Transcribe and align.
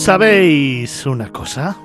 ¿Sabéis 0.00 1.04
una 1.04 1.30
cosa? 1.30 1.76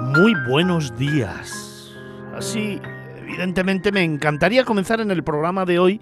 Muy 0.00 0.32
buenos 0.48 0.96
días. 0.96 1.94
Así, 2.34 2.80
evidentemente 3.18 3.92
me 3.92 4.02
encantaría 4.02 4.64
comenzar 4.64 5.02
en 5.02 5.10
el 5.10 5.22
programa 5.22 5.66
de 5.66 5.78
hoy 5.78 6.00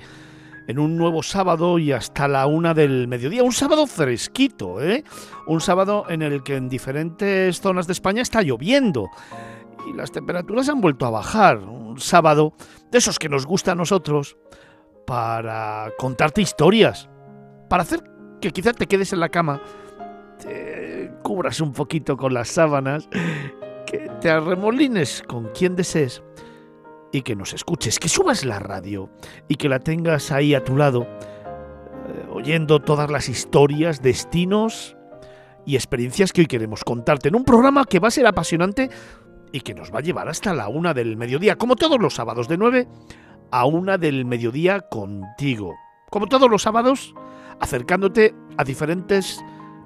en 0.69 0.79
un 0.79 0.97
nuevo 0.97 1.25
sábado 1.25 1.81
y 1.81 1.91
hasta 1.91 2.29
la 2.29 2.47
una 2.47 2.73
del 2.73 3.09
mediodía. 3.09 3.43
Un 3.43 3.51
sábado 3.51 3.85
fresquito, 3.89 4.81
¿eh? 4.81 5.03
Un 5.49 5.61
sábado 5.61 6.05
en 6.09 6.23
el 6.23 6.45
que 6.45 6.55
en 6.55 6.69
diferentes 6.69 7.61
zonas 7.61 7.89
de 7.89 7.95
España 7.95 8.23
está 8.23 8.43
lloviendo 8.43 9.09
y 9.91 9.93
las 9.93 10.13
temperaturas 10.13 10.69
han 10.69 10.81
vuelto 10.81 11.05
a 11.05 11.11
bajar. 11.11 11.59
Un 11.59 11.99
sábado 11.99 12.55
de 12.93 12.99
esos 12.99 13.19
que 13.19 13.29
nos 13.29 13.45
gusta 13.45 13.73
a 13.73 13.75
nosotros 13.75 14.37
para 15.05 15.91
contarte 15.99 16.43
historias, 16.43 17.11
para 17.69 17.83
hacer 17.83 18.08
que 18.41 18.51
quizás 18.51 18.77
te 18.77 18.87
quedes 18.87 19.13
en 19.13 19.21
la 19.21 19.29
cama, 19.29 19.61
te 20.39 21.13
cubras 21.23 21.61
un 21.61 21.73
poquito 21.73 22.17
con 22.17 22.35
las 22.35 22.49
sábanas, 22.49 23.09
que 23.87 24.11
te 24.21 24.31
arremolines 24.31 25.23
con 25.27 25.49
quien 25.49 25.77
desees 25.77 26.23
y 27.13 27.23
que 27.23 27.35
nos 27.35 27.55
escuches, 27.55 27.99
que 27.99 28.09
subas 28.09 28.45
la 28.45 28.59
radio 28.59 29.11
y 29.49 29.57
que 29.57 29.69
la 29.69 29.81
tengas 29.81 30.31
ahí 30.31 30.55
a 30.55 30.63
tu 30.63 30.77
lado, 30.77 31.03
eh, 31.03 32.27
oyendo 32.31 32.81
todas 32.81 33.11
las 33.11 33.29
historias, 33.29 34.03
destinos 34.03 34.97
y 35.65 35.77
experiencias 35.77 36.33
que 36.33 36.43
hoy 36.43 36.47
queremos 36.47 36.85
contarte 36.85 37.29
en 37.29 37.37
un 37.37 37.45
programa 37.45 37.85
que 37.85 37.99
va 37.99 38.09
a 38.09 38.13
ser 38.13 38.27
apasionante 38.27 38.91
y 39.53 39.61
que 39.61 39.75
nos 39.75 39.93
va 39.93 39.99
a 39.99 40.03
llevar 40.03 40.29
hasta 40.29 40.53
la 40.53 40.69
una 40.69 40.95
del 40.95 41.17
mediodía, 41.17 41.57
como 41.57 41.77
todos 41.77 41.99
los 41.99 42.15
sábados 42.15 42.49
de 42.49 42.59
9 42.59 42.89
a 43.51 43.65
una 43.65 43.97
del 43.97 44.25
mediodía 44.25 44.81
contigo. 44.81 45.75
Como 46.11 46.27
todos 46.27 46.51
los 46.51 46.63
sábados, 46.63 47.15
acercándote 47.61 48.35
a 48.57 48.65
diferentes 48.65 49.45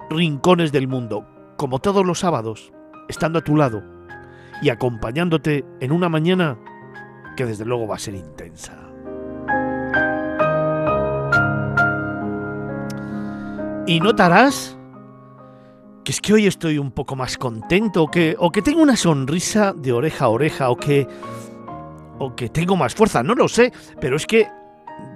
rincones 0.09 0.71
del 0.71 0.87
mundo, 0.87 1.25
como 1.57 1.79
todos 1.79 2.05
los 2.05 2.19
sábados, 2.19 2.71
estando 3.07 3.39
a 3.39 3.43
tu 3.43 3.55
lado 3.55 3.83
y 4.61 4.69
acompañándote 4.69 5.65
en 5.79 5.91
una 5.91 6.09
mañana 6.09 6.57
que 7.35 7.45
desde 7.45 7.65
luego 7.65 7.87
va 7.87 7.95
a 7.95 7.99
ser 7.99 8.15
intensa. 8.15 8.79
Y 13.85 13.99
notarás 13.99 14.77
que 16.03 16.11
es 16.11 16.21
que 16.21 16.33
hoy 16.33 16.47
estoy 16.47 16.77
un 16.77 16.91
poco 16.91 17.15
más 17.15 17.37
contento, 17.37 18.07
que, 18.07 18.35
o 18.37 18.51
que 18.51 18.61
tengo 18.61 18.81
una 18.81 18.97
sonrisa 18.97 19.73
de 19.73 19.93
oreja 19.93 20.25
a 20.25 20.29
oreja, 20.29 20.69
o 20.69 20.75
que, 20.75 21.07
o 22.19 22.35
que 22.35 22.49
tengo 22.49 22.75
más 22.75 22.93
fuerza, 22.93 23.23
no 23.23 23.35
lo 23.35 23.47
sé, 23.47 23.71
pero 23.99 24.17
es 24.17 24.25
que 24.25 24.47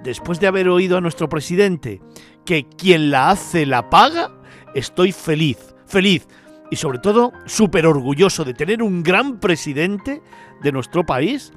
después 0.02 0.40
de 0.40 0.46
haber 0.46 0.68
oído 0.68 0.96
a 0.96 1.00
nuestro 1.00 1.28
presidente 1.28 2.00
que 2.48 2.64
quien 2.64 3.10
la 3.10 3.28
hace 3.28 3.66
la 3.66 3.90
paga, 3.90 4.30
estoy 4.74 5.12
feliz, 5.12 5.74
feliz 5.84 6.26
y 6.70 6.76
sobre 6.76 6.98
todo 6.98 7.30
súper 7.44 7.84
orgulloso 7.84 8.42
de 8.42 8.54
tener 8.54 8.82
un 8.82 9.02
gran 9.02 9.38
presidente 9.38 10.22
de 10.62 10.72
nuestro 10.72 11.04
país 11.04 11.52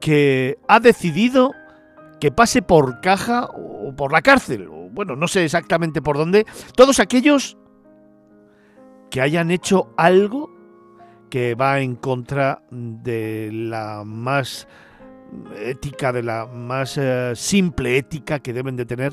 que 0.00 0.56
ha 0.68 0.78
decidido 0.78 1.50
que 2.20 2.30
pase 2.30 2.62
por 2.62 3.00
caja 3.00 3.46
o 3.46 3.92
por 3.96 4.12
la 4.12 4.22
cárcel, 4.22 4.68
o 4.68 4.88
bueno, 4.90 5.16
no 5.16 5.26
sé 5.26 5.44
exactamente 5.44 6.00
por 6.00 6.16
dónde, 6.16 6.46
todos 6.76 7.00
aquellos 7.00 7.58
que 9.10 9.20
hayan 9.20 9.50
hecho 9.50 9.92
algo 9.96 10.54
que 11.30 11.56
va 11.56 11.80
en 11.80 11.96
contra 11.96 12.62
de 12.70 13.50
la 13.52 14.04
más 14.04 14.68
ética, 15.56 16.12
de 16.12 16.22
la 16.22 16.46
más 16.46 16.96
eh, 16.96 17.32
simple 17.34 17.98
ética 17.98 18.38
que 18.38 18.52
deben 18.52 18.76
de 18.76 18.86
tener 18.86 19.12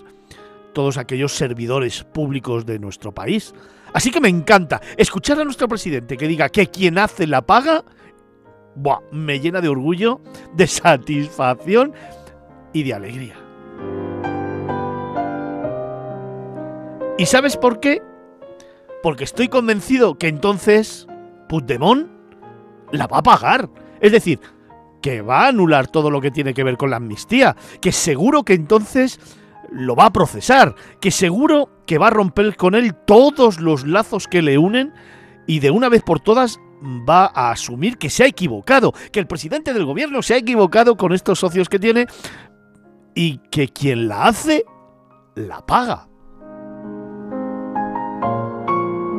todos 0.75 0.97
aquellos 0.97 1.31
servidores 1.33 2.03
públicos 2.03 2.65
de 2.65 2.77
nuestro 2.77 3.13
país. 3.13 3.55
Así 3.93 4.11
que 4.11 4.19
me 4.19 4.27
encanta 4.27 4.81
escuchar 4.97 5.39
a 5.39 5.45
nuestro 5.45 5.69
presidente 5.69 6.17
que 6.17 6.27
diga 6.27 6.49
que 6.49 6.67
quien 6.67 6.99
hace 6.99 7.25
la 7.25 7.41
paga, 7.41 7.85
buah, 8.75 8.99
me 9.11 9.39
llena 9.39 9.61
de 9.61 9.69
orgullo, 9.69 10.19
de 10.53 10.67
satisfacción 10.67 11.93
y 12.73 12.83
de 12.83 12.93
alegría. 12.93 13.35
¿Y 17.17 17.25
sabes 17.25 17.55
por 17.55 17.79
qué? 17.79 18.03
Porque 19.01 19.23
estoy 19.23 19.47
convencido 19.47 20.17
que 20.17 20.27
entonces 20.27 21.07
Puigdemont 21.47 22.09
la 22.91 23.07
va 23.07 23.19
a 23.19 23.23
pagar. 23.23 23.69
Es 24.01 24.11
decir, 24.11 24.41
que 25.01 25.21
va 25.21 25.45
a 25.45 25.47
anular 25.47 25.87
todo 25.87 26.11
lo 26.11 26.19
que 26.19 26.31
tiene 26.31 26.53
que 26.53 26.65
ver 26.65 26.75
con 26.75 26.89
la 26.89 26.97
amnistía, 26.97 27.55
que 27.79 27.93
seguro 27.93 28.43
que 28.43 28.53
entonces 28.53 29.21
lo 29.71 29.95
va 29.95 30.07
a 30.07 30.13
procesar, 30.13 30.75
que 30.99 31.11
seguro 31.11 31.69
que 31.85 31.97
va 31.97 32.07
a 32.07 32.11
romper 32.11 32.55
con 32.55 32.75
él 32.75 32.95
todos 32.95 33.59
los 33.59 33.85
lazos 33.85 34.27
que 34.27 34.41
le 34.41 34.57
unen 34.57 34.93
y 35.47 35.59
de 35.59 35.71
una 35.71 35.89
vez 35.89 36.01
por 36.03 36.19
todas 36.19 36.59
va 36.81 37.31
a 37.33 37.51
asumir 37.51 37.97
que 37.97 38.09
se 38.09 38.23
ha 38.23 38.27
equivocado, 38.27 38.93
que 39.11 39.19
el 39.19 39.27
presidente 39.27 39.73
del 39.73 39.85
gobierno 39.85 40.21
se 40.21 40.33
ha 40.33 40.37
equivocado 40.37 40.97
con 40.97 41.13
estos 41.13 41.39
socios 41.39 41.69
que 41.69 41.79
tiene 41.79 42.07
y 43.13 43.39
que 43.49 43.69
quien 43.69 44.07
la 44.07 44.25
hace, 44.25 44.65
la 45.35 45.65
paga. 45.65 46.07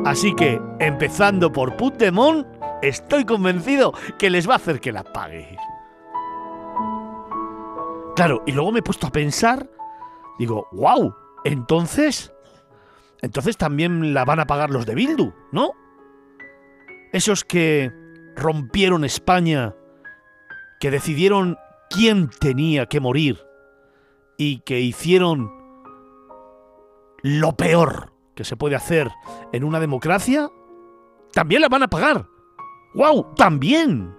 Así 0.05 0.33
que, 0.35 0.61
empezando 0.79 1.51
por 1.51 1.75
Puigdemont, 1.75 2.47
estoy 2.81 3.25
convencido 3.25 3.93
que 4.17 4.29
les 4.29 4.47
va 4.47 4.53
a 4.53 4.57
hacer 4.57 4.79
que 4.79 4.93
la 4.93 5.03
pague. 5.03 5.57
Claro, 8.15 8.41
y 8.45 8.51
luego 8.51 8.71
me 8.71 8.79
he 8.79 8.83
puesto 8.83 9.07
a 9.07 9.11
pensar, 9.11 9.69
digo, 10.39 10.67
wow, 10.71 11.15
entonces, 11.43 12.33
entonces 13.21 13.57
también 13.57 14.13
la 14.13 14.25
van 14.25 14.39
a 14.39 14.47
pagar 14.47 14.69
los 14.69 14.85
de 14.85 14.95
Bildu, 14.95 15.33
¿no? 15.51 15.71
Esos 17.11 17.43
que 17.43 17.91
rompieron 18.35 19.03
España, 19.03 19.75
que 20.79 20.91
decidieron 20.91 21.57
quién 21.89 22.29
tenía 22.29 22.85
que 22.87 22.99
morir 22.99 23.39
y 24.37 24.59
que 24.59 24.81
hicieron 24.81 25.51
lo 27.23 27.53
peor 27.53 28.13
que 28.35 28.43
se 28.43 28.55
puede 28.55 28.75
hacer 28.75 29.09
en 29.51 29.63
una 29.63 29.79
democracia, 29.79 30.49
también 31.33 31.61
la 31.61 31.69
van 31.69 31.83
a 31.83 31.87
pagar. 31.87 32.27
¡Wow! 32.93 33.33
¡También! 33.35 34.16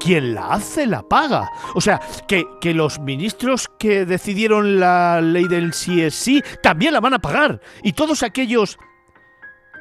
Quien 0.00 0.34
la 0.34 0.54
hace 0.54 0.86
la 0.86 1.02
paga. 1.02 1.50
O 1.74 1.80
sea, 1.80 2.00
que, 2.26 2.44
que, 2.60 2.74
los 2.74 2.98
ministros 2.98 3.68
que 3.78 4.06
decidieron 4.06 4.80
la 4.80 5.20
ley 5.20 5.46
del 5.46 5.72
sí 5.72 6.02
es 6.02 6.14
sí 6.14 6.42
también 6.62 6.92
la 6.92 7.00
van 7.00 7.14
a 7.14 7.18
pagar. 7.18 7.60
Y 7.82 7.92
todos 7.92 8.22
aquellos 8.22 8.78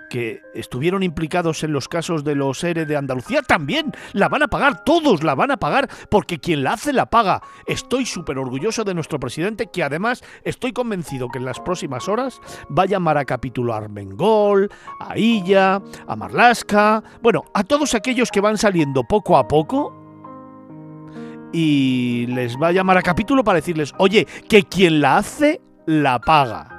que 0.09 0.41
estuvieron 0.53 1.03
implicados 1.03 1.63
en 1.63 1.71
los 1.71 1.87
casos 1.87 2.23
de 2.23 2.35
los 2.35 2.63
ERE 2.63 2.85
de 2.85 2.97
Andalucía 2.97 3.41
también 3.43 3.93
la 4.11 4.27
van 4.27 4.43
a 4.43 4.47
pagar, 4.47 4.83
todos 4.83 5.23
la 5.23 5.35
van 5.35 5.51
a 5.51 5.57
pagar, 5.57 5.87
porque 6.09 6.39
quien 6.39 6.63
la 6.63 6.73
hace 6.73 6.91
la 6.91 7.09
paga. 7.09 7.41
Estoy 7.65 8.05
súper 8.05 8.37
orgulloso 8.37 8.83
de 8.83 8.93
nuestro 8.93 9.19
presidente, 9.19 9.67
que 9.71 9.83
además 9.83 10.23
estoy 10.43 10.73
convencido 10.73 11.29
que 11.29 11.37
en 11.37 11.45
las 11.45 11.59
próximas 11.59 12.09
horas 12.09 12.41
va 12.77 12.83
a 12.83 12.87
llamar 12.87 13.17
a 13.17 13.25
capítulo 13.25 13.73
a 13.73 13.77
Armengol, 13.77 14.69
a 14.99 15.17
Illa, 15.17 15.81
a 16.07 16.15
Marlasca, 16.15 17.03
bueno, 17.21 17.45
a 17.53 17.63
todos 17.63 17.93
aquellos 17.93 18.31
que 18.31 18.41
van 18.41 18.57
saliendo 18.57 19.03
poco 19.03 19.37
a 19.37 19.47
poco 19.47 19.98
y 21.51 22.25
les 22.27 22.57
va 22.57 22.67
a 22.67 22.71
llamar 22.71 22.97
a 22.97 23.01
capítulo 23.01 23.43
para 23.43 23.57
decirles, 23.57 23.93
oye, 23.97 24.27
que 24.47 24.63
quien 24.63 25.01
la 25.01 25.17
hace, 25.17 25.61
la 25.85 26.19
paga. 26.19 26.75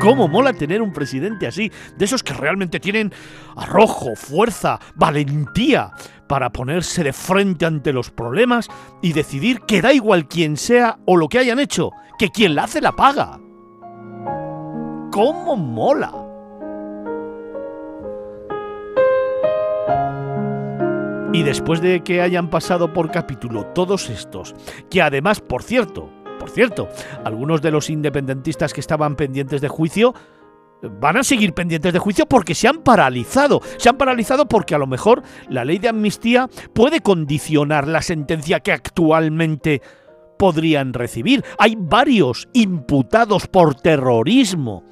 ¿Cómo 0.00 0.28
mola 0.28 0.52
tener 0.52 0.80
un 0.80 0.92
presidente 0.92 1.46
así? 1.48 1.72
De 1.96 2.04
esos 2.04 2.22
que 2.22 2.32
realmente 2.32 2.78
tienen 2.78 3.12
arrojo, 3.56 4.14
fuerza, 4.14 4.78
valentía 4.94 5.90
para 6.28 6.50
ponerse 6.50 7.02
de 7.02 7.12
frente 7.12 7.66
ante 7.66 7.92
los 7.92 8.10
problemas 8.10 8.68
y 9.02 9.12
decidir 9.12 9.60
que 9.62 9.82
da 9.82 9.92
igual 9.92 10.28
quién 10.28 10.56
sea 10.56 10.98
o 11.04 11.16
lo 11.16 11.28
que 11.28 11.38
hayan 11.38 11.58
hecho, 11.58 11.90
que 12.18 12.30
quien 12.30 12.54
la 12.54 12.64
hace 12.64 12.80
la 12.80 12.92
paga. 12.92 13.40
¿Cómo 15.10 15.56
mola? 15.56 16.27
Y 21.32 21.42
después 21.42 21.82
de 21.82 22.02
que 22.02 22.22
hayan 22.22 22.48
pasado 22.48 22.92
por 22.92 23.10
capítulo 23.10 23.66
todos 23.66 24.08
estos, 24.08 24.54
que 24.90 25.02
además, 25.02 25.40
por 25.40 25.62
cierto, 25.62 26.10
por 26.38 26.50
cierto, 26.50 26.88
algunos 27.24 27.60
de 27.60 27.70
los 27.70 27.90
independentistas 27.90 28.72
que 28.72 28.80
estaban 28.80 29.14
pendientes 29.14 29.60
de 29.60 29.68
juicio 29.68 30.14
van 30.82 31.16
a 31.16 31.24
seguir 31.24 31.52
pendientes 31.52 31.92
de 31.92 31.98
juicio 31.98 32.26
porque 32.26 32.54
se 32.54 32.68
han 32.68 32.78
paralizado. 32.78 33.60
Se 33.76 33.88
han 33.88 33.98
paralizado 33.98 34.46
porque 34.46 34.74
a 34.74 34.78
lo 34.78 34.86
mejor 34.86 35.22
la 35.48 35.64
ley 35.64 35.78
de 35.78 35.88
amnistía 35.88 36.48
puede 36.72 37.00
condicionar 37.00 37.88
la 37.88 38.00
sentencia 38.00 38.60
que 38.60 38.72
actualmente 38.72 39.82
podrían 40.38 40.92
recibir. 40.92 41.44
Hay 41.58 41.76
varios 41.76 42.48
imputados 42.52 43.48
por 43.48 43.74
terrorismo 43.74 44.84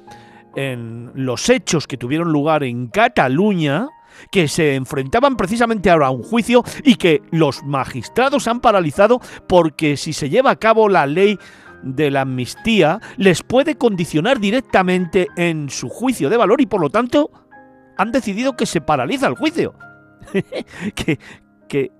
en 0.55 1.11
los 1.15 1.49
hechos 1.49 1.87
que 1.87 1.97
tuvieron 1.97 2.31
lugar 2.31 2.63
en 2.63 2.87
Cataluña 2.87 3.87
que 4.31 4.47
se 4.47 4.75
enfrentaban 4.75 5.35
precisamente 5.35 5.89
ahora 5.89 6.07
a 6.07 6.11
un 6.11 6.23
juicio 6.23 6.63
y 6.83 6.95
que 6.95 7.21
los 7.31 7.63
magistrados 7.63 8.47
han 8.47 8.59
paralizado 8.59 9.19
porque 9.47 9.97
si 9.97 10.13
se 10.13 10.29
lleva 10.29 10.51
a 10.51 10.55
cabo 10.57 10.89
la 10.89 11.05
ley 11.05 11.37
de 11.83 12.11
la 12.11 12.21
amnistía 12.21 12.99
les 13.17 13.43
puede 13.43 13.75
condicionar 13.75 14.39
directamente 14.39 15.27
en 15.35 15.69
su 15.69 15.89
juicio 15.89 16.29
de 16.29 16.37
valor 16.37 16.61
y 16.61 16.65
por 16.65 16.81
lo 16.81 16.89
tanto 16.89 17.31
han 17.97 18.11
decidido 18.11 18.55
que 18.55 18.65
se 18.65 18.81
paraliza 18.81 19.27
el 19.27 19.35
juicio. 19.35 19.73
que, 20.95 21.19
que, 21.67 21.91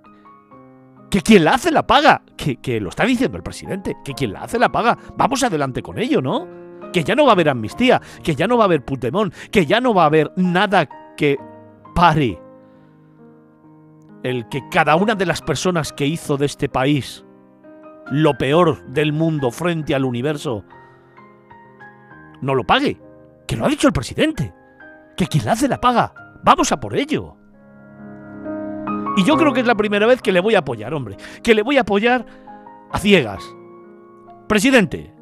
que 1.09 1.21
quien 1.21 1.43
la 1.43 1.55
hace 1.55 1.71
la 1.71 1.85
paga. 1.85 2.21
Que, 2.37 2.57
que 2.57 2.79
lo 2.79 2.89
está 2.89 3.03
diciendo 3.03 3.37
el 3.37 3.43
presidente. 3.43 3.97
Que 4.05 4.13
quien 4.13 4.33
la 4.33 4.43
hace 4.43 4.59
la 4.59 4.71
paga. 4.71 4.97
Vamos 5.17 5.43
adelante 5.43 5.81
con 5.81 5.97
ello, 5.97 6.21
¿no? 6.21 6.47
Que 6.93 7.03
ya 7.03 7.15
no 7.15 7.25
va 7.25 7.31
a 7.31 7.33
haber 7.33 7.49
amnistía. 7.49 8.01
Que 8.23 8.35
ya 8.35 8.47
no 8.47 8.57
va 8.57 8.65
a 8.65 8.67
haber 8.67 8.85
putemón. 8.85 9.33
Que 9.51 9.65
ya 9.65 9.81
no 9.81 9.93
va 9.93 10.03
a 10.03 10.07
haber 10.07 10.31
nada 10.35 10.87
que 11.17 11.37
pare 11.97 12.39
el 14.21 14.47
que 14.49 14.69
cada 14.69 14.95
una 14.95 15.15
de 15.15 15.25
las 15.25 15.41
personas 15.41 15.91
que 15.91 16.05
hizo 16.05 16.38
de 16.38 16.45
este 16.45 16.69
país 16.69 17.25
lo 18.11 18.38
peor 18.38 18.85
del 18.85 19.13
mundo 19.13 19.49
frente 19.49 19.95
al 19.95 20.05
universo 20.05 20.63
no 22.41 22.53
lo 22.53 22.63
pague. 22.65 23.01
Que 23.47 23.55
lo 23.55 23.65
ha 23.65 23.67
dicho 23.67 23.88
el 23.88 23.94
presidente. 23.94 24.53
Que 25.15 25.25
quien 25.25 25.44
la 25.45 25.53
hace 25.53 25.67
la 25.67 25.81
paga. 25.81 26.13
Vamos 26.44 26.71
a 26.71 26.79
por 26.79 26.95
ello. 26.95 27.35
Y 29.15 29.23
yo 29.23 29.35
creo 29.35 29.51
que 29.51 29.61
es 29.61 29.65
la 29.65 29.73
primera 29.73 30.05
vez 30.05 30.21
que 30.21 30.31
le 30.31 30.39
voy 30.39 30.53
a 30.53 30.59
apoyar, 30.59 30.94
hombre. 30.94 31.17
Que 31.41 31.55
le 31.55 31.63
voy 31.63 31.77
a 31.77 31.81
apoyar 31.81 32.27
a 32.91 32.99
ciegas. 32.99 33.44
Presidente, 34.47 35.15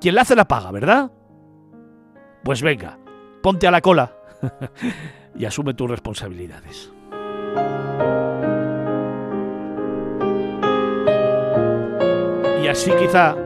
quien 0.00 0.14
la 0.14 0.22
hace 0.22 0.36
la 0.36 0.46
paga, 0.46 0.70
¿verdad? 0.70 1.10
Pues 2.44 2.62
venga, 2.62 3.00
ponte 3.42 3.66
a 3.66 3.72
la 3.72 3.80
cola 3.80 4.14
y 5.36 5.44
asume 5.44 5.74
tus 5.74 5.90
responsabilidades. 5.90 6.92
Y 12.62 12.68
así 12.68 12.90
quizá 12.98 13.36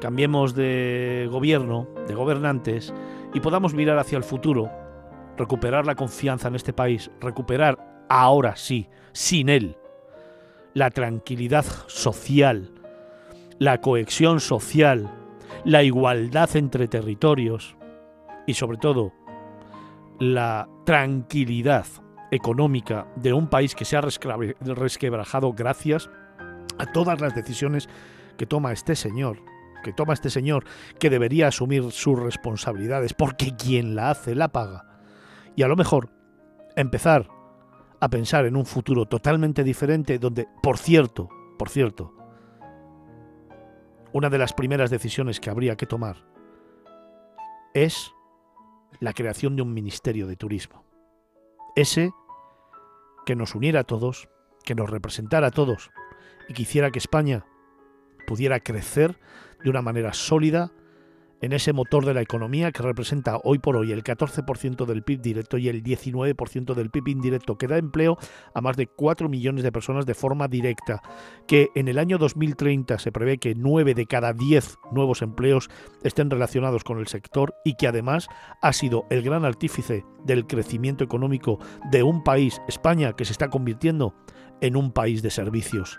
cambiemos 0.00 0.54
de 0.54 1.28
gobierno, 1.30 1.86
de 2.06 2.14
gobernantes, 2.14 2.94
y 3.34 3.40
podamos 3.40 3.74
mirar 3.74 3.98
hacia 3.98 4.16
el 4.16 4.24
futuro, 4.24 4.70
recuperar 5.36 5.86
la 5.86 5.94
confianza 5.94 6.48
en 6.48 6.54
este 6.54 6.72
país, 6.72 7.10
recuperar 7.20 8.06
ahora 8.08 8.56
sí, 8.56 8.88
sin 9.12 9.48
él, 9.48 9.76
la 10.74 10.90
tranquilidad 10.90 11.64
social, 11.88 12.70
la 13.58 13.80
cohesión 13.80 14.40
social, 14.40 15.10
la 15.64 15.82
igualdad 15.82 16.54
entre 16.56 16.88
territorios 16.88 17.76
y 18.46 18.54
sobre 18.54 18.78
todo 18.78 19.12
la 20.18 20.68
tranquilidad 20.84 21.86
económica 22.30 23.06
de 23.16 23.32
un 23.32 23.48
país 23.48 23.74
que 23.74 23.84
se 23.84 23.96
ha 23.96 24.02
resquebrajado 24.02 25.52
gracias 25.52 26.10
a 26.78 26.86
todas 26.92 27.20
las 27.20 27.34
decisiones 27.34 27.88
que 28.36 28.46
toma 28.46 28.72
este 28.72 28.94
señor, 28.96 29.38
que 29.82 29.92
toma 29.92 30.14
este 30.14 30.30
señor, 30.30 30.64
que 30.98 31.10
debería 31.10 31.48
asumir 31.48 31.90
sus 31.92 32.18
responsabilidades, 32.18 33.14
porque 33.14 33.56
quien 33.56 33.94
la 33.94 34.10
hace 34.10 34.34
la 34.34 34.48
paga. 34.48 34.84
Y 35.56 35.62
a 35.62 35.68
lo 35.68 35.76
mejor 35.76 36.10
empezar 36.76 37.28
a 38.00 38.08
pensar 38.08 38.46
en 38.46 38.56
un 38.56 38.66
futuro 38.66 39.06
totalmente 39.06 39.64
diferente 39.64 40.18
donde, 40.18 40.46
por 40.62 40.78
cierto, 40.78 41.28
por 41.58 41.68
cierto, 41.68 42.14
una 44.12 44.30
de 44.30 44.38
las 44.38 44.52
primeras 44.52 44.90
decisiones 44.90 45.40
que 45.40 45.50
habría 45.50 45.76
que 45.76 45.86
tomar 45.86 46.16
es 47.74 48.12
la 49.00 49.12
creación 49.12 49.56
de 49.56 49.62
un 49.62 49.74
ministerio 49.74 50.26
de 50.26 50.36
turismo. 50.36 50.84
Ese 51.76 52.12
que 53.26 53.36
nos 53.36 53.54
uniera 53.54 53.80
a 53.80 53.84
todos, 53.84 54.28
que 54.64 54.74
nos 54.74 54.90
representara 54.90 55.48
a 55.48 55.50
todos 55.50 55.90
y 56.48 56.54
que 56.54 56.62
hiciera 56.62 56.90
que 56.90 56.98
España 56.98 57.44
pudiera 58.26 58.60
crecer 58.60 59.18
de 59.62 59.70
una 59.70 59.82
manera 59.82 60.12
sólida 60.12 60.72
en 61.40 61.52
ese 61.52 61.72
motor 61.72 62.04
de 62.04 62.14
la 62.14 62.22
economía 62.22 62.72
que 62.72 62.82
representa 62.82 63.38
hoy 63.44 63.58
por 63.58 63.76
hoy 63.76 63.92
el 63.92 64.02
14% 64.02 64.86
del 64.86 65.02
PIB 65.02 65.20
directo 65.20 65.58
y 65.58 65.68
el 65.68 65.82
19% 65.82 66.74
del 66.74 66.90
PIB 66.90 67.08
indirecto, 67.08 67.56
que 67.56 67.66
da 67.66 67.78
empleo 67.78 68.18
a 68.54 68.60
más 68.60 68.76
de 68.76 68.86
4 68.86 69.28
millones 69.28 69.64
de 69.64 69.72
personas 69.72 70.06
de 70.06 70.14
forma 70.14 70.48
directa, 70.48 71.02
que 71.46 71.68
en 71.74 71.88
el 71.88 71.98
año 71.98 72.18
2030 72.18 72.98
se 72.98 73.12
prevé 73.12 73.38
que 73.38 73.54
9 73.54 73.94
de 73.94 74.06
cada 74.06 74.32
10 74.32 74.78
nuevos 74.92 75.22
empleos 75.22 75.70
estén 76.02 76.30
relacionados 76.30 76.84
con 76.84 76.98
el 76.98 77.06
sector 77.06 77.54
y 77.64 77.74
que 77.74 77.88
además 77.88 78.28
ha 78.62 78.72
sido 78.72 79.04
el 79.10 79.22
gran 79.22 79.44
artífice 79.44 80.04
del 80.24 80.46
crecimiento 80.46 81.04
económico 81.04 81.58
de 81.90 82.02
un 82.02 82.24
país, 82.24 82.60
España, 82.68 83.12
que 83.14 83.24
se 83.24 83.32
está 83.32 83.48
convirtiendo 83.48 84.14
en 84.60 84.76
un 84.76 84.92
país 84.92 85.22
de 85.22 85.30
servicios 85.30 85.98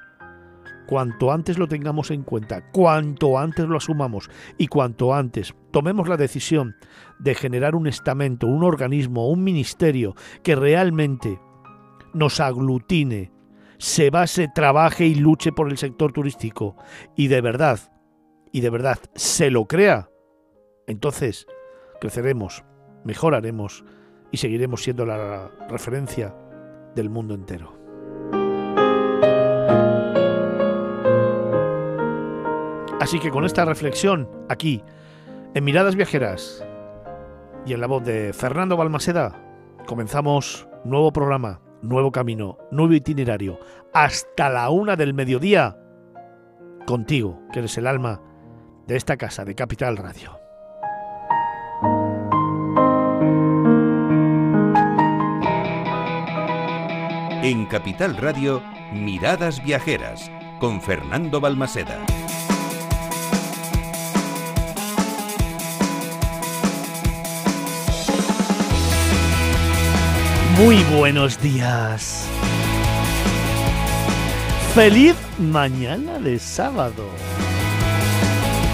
cuanto 0.90 1.32
antes 1.32 1.60
lo 1.60 1.68
tengamos 1.68 2.10
en 2.10 2.24
cuenta, 2.24 2.72
cuanto 2.72 3.38
antes 3.38 3.68
lo 3.68 3.78
asumamos 3.78 4.28
y 4.58 4.66
cuanto 4.66 5.14
antes 5.14 5.54
tomemos 5.70 6.10
la 6.10 6.18
decisión 6.18 6.78
de 7.20 7.36
generar 7.36 7.76
un 7.76 7.86
estamento, 7.86 8.48
un 8.48 8.64
organismo, 8.64 9.30
un 9.30 9.44
ministerio 9.44 10.16
que 10.42 10.56
realmente 10.56 11.40
nos 12.16 12.40
aglutine, 12.40 13.32
se 13.78 14.10
base, 14.10 14.48
trabaje 14.56 15.06
y 15.06 15.14
luche 15.14 15.52
por 15.52 15.70
el 15.70 15.78
sector 15.78 16.12
turístico 16.12 16.76
y 17.16 17.28
de 17.28 17.42
verdad, 17.42 17.80
y 18.52 18.62
de 18.62 18.72
verdad 18.72 18.98
se 19.14 19.52
lo 19.52 19.68
crea, 19.68 20.10
entonces 20.88 21.46
creceremos, 22.02 22.64
mejoraremos 23.04 23.86
y 24.32 24.38
seguiremos 24.38 24.82
siendo 24.82 25.06
la 25.06 25.52
referencia 25.70 26.36
del 26.96 27.12
mundo 27.12 27.36
entero. 27.36 27.79
Así 33.00 33.20
que 33.20 33.32
con 33.32 33.46
esta 33.46 33.64
reflexión, 33.64 34.30
aquí, 34.50 34.84
en 35.54 35.64
Miradas 35.64 35.96
Viajeras 35.96 36.66
y 37.66 37.74
en 37.74 37.82
la 37.82 37.88
voz 37.88 38.04
de 38.04 38.34
Fernando 38.34 38.76
Balmaseda, 38.76 39.42
comenzamos 39.88 40.68
nuevo 40.84 41.14
programa, 41.14 41.62
nuevo 41.82 42.12
camino, 42.12 42.58
nuevo 42.72 42.94
itinerario, 42.94 43.58
hasta 43.94 44.50
la 44.50 44.70
una 44.70 44.98
del 44.98 45.14
mediodía, 45.14 45.78
contigo, 46.86 47.40
que 47.54 47.60
eres 47.60 47.78
el 47.78 47.88
alma 47.88 48.22
de 48.86 48.98
esta 48.98 49.16
casa 49.16 49.46
de 49.46 49.56
Capital 49.56 49.96
Radio. 49.96 50.38
En 57.42 57.66
Capital 57.68 58.18
Radio, 58.18 58.62
Miradas 58.94 59.64
Viajeras, 59.64 60.30
con 60.60 60.82
Fernando 60.82 61.40
Balmaseda. 61.40 62.06
Muy 70.60 70.84
buenos 70.94 71.42
días. 71.42 72.28
Feliz 74.76 75.16
mañana 75.38 76.20
de 76.20 76.38
sábado. 76.38 77.06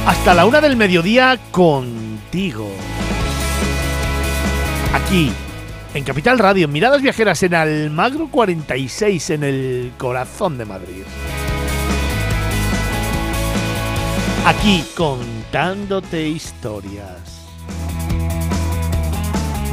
Hasta 0.08 0.34
la 0.34 0.48
una 0.48 0.62
del 0.62 0.77
mediodía 0.77 1.39
contigo. 1.51 2.68
Aquí, 4.96 5.32
en 5.94 6.04
Capital 6.04 6.39
Radio, 6.39 6.68
Miradas 6.68 7.04
Viajeras, 7.04 7.44
en 7.44 7.54
Almagro 7.54 8.32
46, 8.32 9.30
en 9.30 9.44
el 9.44 9.92
corazón 10.00 10.58
de 10.58 10.65
Madrid. 10.65 11.04
Aquí, 14.44 14.84
contándote 14.96 16.27
historias 16.27 17.35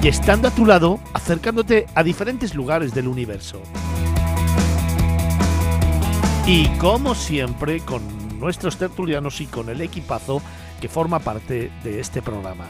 y 0.02 0.08
estando 0.08 0.48
a 0.48 0.50
tu 0.50 0.66
lado, 0.66 0.98
acercándote 1.14 1.86
a 1.94 2.02
diferentes 2.02 2.56
lugares 2.56 2.92
del 2.92 3.06
universo. 3.06 3.62
Y 6.44 6.66
como 6.78 7.14
siempre, 7.14 7.80
con 7.80 8.02
nuestros 8.40 8.76
tertulianos 8.76 9.40
y 9.40 9.46
con 9.46 9.68
el 9.68 9.80
equipazo 9.80 10.42
que 10.80 10.88
forma 10.88 11.20
parte 11.20 11.70
de 11.84 12.00
este 12.00 12.20
programa. 12.20 12.66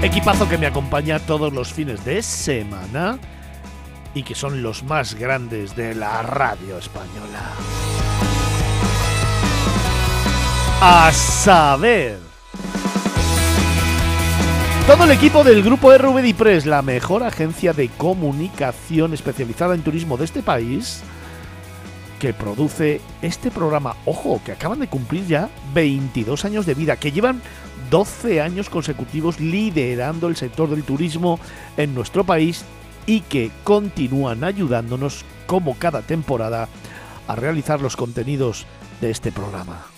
Equipazo 0.00 0.48
que 0.48 0.56
me 0.56 0.66
acompaña 0.66 1.18
todos 1.18 1.52
los 1.52 1.74
fines 1.74 2.02
de 2.06 2.22
semana 2.22 3.18
y 4.14 4.22
que 4.22 4.34
son 4.34 4.62
los 4.62 4.82
más 4.82 5.14
grandes 5.14 5.76
de 5.76 5.94
la 5.94 6.22
radio 6.22 6.78
española. 6.78 7.52
A 10.80 11.12
saber. 11.12 12.25
Todo 14.86 15.02
el 15.02 15.10
equipo 15.10 15.42
del 15.42 15.64
grupo 15.64 15.92
RVD 15.92 16.32
Press, 16.36 16.64
la 16.64 16.80
mejor 16.80 17.24
agencia 17.24 17.72
de 17.72 17.88
comunicación 17.88 19.14
especializada 19.14 19.74
en 19.74 19.82
turismo 19.82 20.16
de 20.16 20.24
este 20.24 20.44
país, 20.44 21.02
que 22.20 22.32
produce 22.32 23.00
este 23.20 23.50
programa. 23.50 23.96
Ojo, 24.06 24.40
que 24.44 24.52
acaban 24.52 24.78
de 24.78 24.86
cumplir 24.86 25.26
ya 25.26 25.50
22 25.74 26.44
años 26.44 26.66
de 26.66 26.74
vida, 26.74 26.94
que 26.94 27.10
llevan 27.10 27.42
12 27.90 28.40
años 28.40 28.70
consecutivos 28.70 29.40
liderando 29.40 30.28
el 30.28 30.36
sector 30.36 30.70
del 30.70 30.84
turismo 30.84 31.40
en 31.76 31.92
nuestro 31.92 32.22
país 32.22 32.64
y 33.06 33.22
que 33.22 33.50
continúan 33.64 34.44
ayudándonos 34.44 35.24
como 35.48 35.76
cada 35.76 36.02
temporada 36.02 36.68
a 37.26 37.34
realizar 37.34 37.82
los 37.82 37.96
contenidos 37.96 38.66
de 39.00 39.10
este 39.10 39.32
programa. 39.32 39.95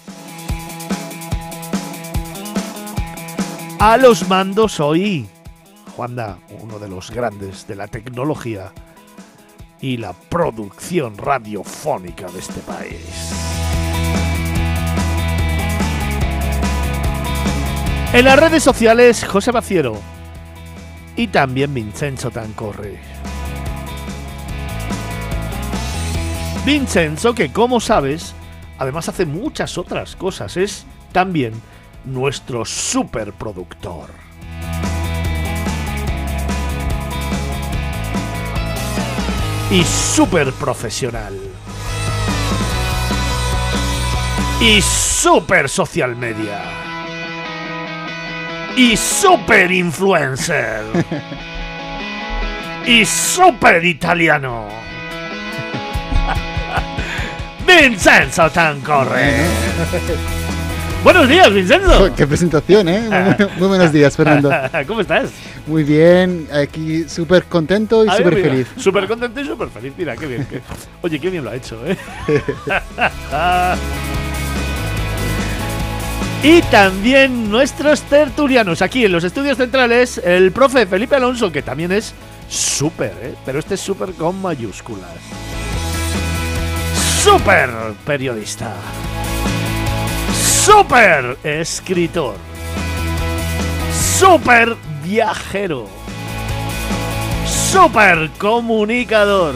A 3.80 3.96
los 3.96 4.28
mandos 4.28 4.80
hoy, 4.80 5.28
Juanda, 5.94 6.38
uno 6.60 6.80
de 6.80 6.88
los 6.88 7.12
grandes 7.12 7.64
de 7.68 7.76
la 7.76 7.86
tecnología 7.86 8.72
y 9.80 9.98
la 9.98 10.14
producción 10.14 11.16
radiofónica 11.16 12.26
de 12.26 12.40
este 12.40 12.60
país. 12.62 13.32
En 18.12 18.24
las 18.24 18.36
redes 18.40 18.64
sociales, 18.64 19.24
José 19.24 19.52
Baciero 19.52 19.96
y 21.14 21.28
también 21.28 21.72
Vincenzo 21.72 22.32
Tancorre. 22.32 22.98
Vincenzo, 26.66 27.32
que 27.32 27.52
como 27.52 27.78
sabes, 27.78 28.34
además 28.76 29.08
hace 29.08 29.24
muchas 29.24 29.78
otras 29.78 30.16
cosas, 30.16 30.56
es 30.56 30.84
también 31.12 31.52
nuestro 32.08 32.64
superproductor. 32.64 34.10
Y 39.70 39.84
super 39.84 40.52
profesional. 40.52 41.38
Y 44.60 44.82
super 44.82 45.68
social 45.68 46.16
media. 46.16 46.62
Y 48.76 48.96
super 48.96 49.70
influencer. 49.70 50.84
y 52.86 53.04
super 53.04 53.84
italiano. 53.84 54.66
Vincenzo 57.66 58.50
Tancorre. 58.50 60.47
Buenos 61.08 61.26
días, 61.26 61.50
Vincenzo. 61.50 62.14
Qué 62.16 62.26
presentación, 62.26 62.86
¿eh? 62.86 63.00
Muy, 63.08 63.48
muy 63.60 63.68
buenos 63.68 63.90
días, 63.90 64.14
Fernando. 64.14 64.50
¿Cómo 64.86 65.00
estás? 65.00 65.30
Muy 65.66 65.82
bien, 65.82 66.46
aquí 66.52 67.08
súper 67.08 67.44
contento 67.44 68.04
y 68.04 68.10
súper 68.10 68.34
feliz. 68.42 68.66
Súper 68.76 69.08
contento 69.08 69.40
y 69.40 69.46
súper 69.46 69.70
feliz. 69.70 69.94
Mira, 69.96 70.14
qué 70.18 70.26
bien. 70.26 70.46
qué- 70.50 70.60
Oye, 71.00 71.18
qué 71.18 71.30
bien 71.30 71.44
lo 71.44 71.50
ha 71.50 71.56
hecho, 71.56 71.80
¿eh? 71.86 71.96
y 76.42 76.60
también 76.70 77.50
nuestros 77.50 78.02
tertulianos 78.02 78.82
aquí 78.82 79.06
en 79.06 79.12
los 79.12 79.24
estudios 79.24 79.56
centrales, 79.56 80.18
el 80.22 80.52
profe 80.52 80.84
Felipe 80.84 81.16
Alonso, 81.16 81.50
que 81.50 81.62
también 81.62 81.90
es 81.90 82.12
súper, 82.50 83.14
¿eh? 83.22 83.34
Pero 83.46 83.60
este 83.60 83.76
es 83.76 83.80
súper 83.80 84.12
con 84.12 84.42
mayúsculas. 84.42 85.08
Súper 87.24 87.70
periodista. 88.04 88.74
Súper 90.64 91.38
escritor. 91.44 92.34
Súper 93.92 94.76
viajero. 95.04 95.86
Super 97.46 98.28
comunicador. 98.38 99.54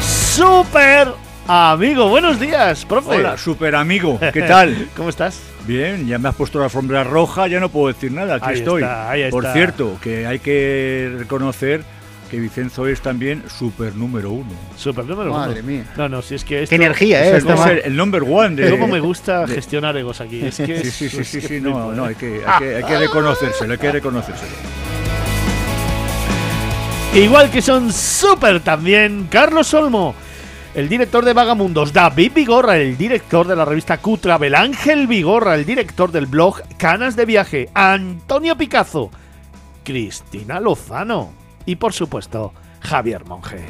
Super 0.00 1.08
amigo. 1.48 2.08
Buenos 2.08 2.38
días, 2.38 2.84
profe. 2.84 3.16
Hola, 3.16 3.36
super 3.36 3.74
amigo, 3.74 4.18
¿qué 4.32 4.42
tal? 4.42 4.88
¿Cómo 4.96 5.08
estás? 5.08 5.42
Bien, 5.66 6.06
ya 6.06 6.18
me 6.18 6.28
has 6.28 6.34
puesto 6.36 6.58
la 6.58 6.66
alfombra 6.66 7.04
roja, 7.04 7.46
ya 7.48 7.58
no 7.58 7.70
puedo 7.70 7.88
decir 7.92 8.12
nada, 8.12 8.36
aquí 8.36 8.46
Ahí 8.48 8.58
estoy. 8.58 8.82
está, 8.82 9.10
ahí 9.10 9.30
Por 9.30 9.46
cierto, 9.52 9.98
que 10.00 10.26
hay 10.26 10.38
que 10.38 11.12
reconocer 11.18 11.84
que 12.34 12.40
Vicenzo 12.40 12.86
es 12.86 13.00
también 13.00 13.42
super 13.48 13.94
número 13.94 14.30
uno. 14.32 14.50
Super 14.76 15.04
número 15.04 15.32
Madre 15.32 15.60
uno. 15.60 15.68
mía. 15.70 15.84
No, 15.96 16.08
no, 16.08 16.20
si 16.22 16.34
es 16.34 16.44
que 16.44 16.62
esto, 16.64 16.70
Qué 16.70 16.76
energía, 16.76 17.24
¿eh? 17.24 17.36
Es 17.36 17.44
el, 17.44 17.78
el 17.84 17.96
number 17.96 18.22
one 18.22 18.56
de... 18.56 18.70
Cómo 18.70 18.88
me 18.88 19.00
gusta 19.00 19.46
gestionar 19.46 19.96
egos 19.96 20.20
aquí. 20.20 20.40
Es 20.44 20.56
que 20.56 20.66
Sí, 20.66 20.72
es- 20.88 20.94
sí, 20.94 21.08
sí, 21.08 21.18
es 21.20 21.28
sí, 21.28 21.40
que 21.40 21.48
sí, 21.48 21.60
no, 21.60 21.92
no, 21.92 22.04
hay 22.06 22.14
que, 22.16 22.42
hay 22.46 22.58
que, 22.58 22.74
hay 22.76 22.84
que 22.84 22.98
reconocérselo, 22.98 23.72
hay 23.72 23.78
que 23.78 23.92
reconocérselo. 23.92 24.50
Igual 27.14 27.50
que 27.50 27.62
son 27.62 27.92
súper 27.92 28.60
también 28.60 29.28
Carlos 29.30 29.72
Olmo, 29.74 30.14
el 30.74 30.88
director 30.88 31.24
de 31.24 31.32
Vagamundos, 31.32 31.92
David 31.92 32.32
Vigorra, 32.34 32.76
el 32.78 32.96
director 32.96 33.46
de 33.46 33.54
la 33.54 33.64
revista 33.64 33.98
Q-Travel, 33.98 34.54
Ángel 34.56 35.06
Vigorra, 35.06 35.54
el 35.54 35.64
director 35.64 36.10
del 36.10 36.26
blog 36.26 36.60
Canas 36.76 37.14
de 37.14 37.24
Viaje, 37.26 37.68
Antonio 37.74 38.56
Picazo, 38.56 39.10
Cristina 39.84 40.58
Lozano 40.58 41.43
y 41.66 41.76
por 41.76 41.92
supuesto 41.92 42.52
Javier 42.80 43.24
Monge. 43.24 43.64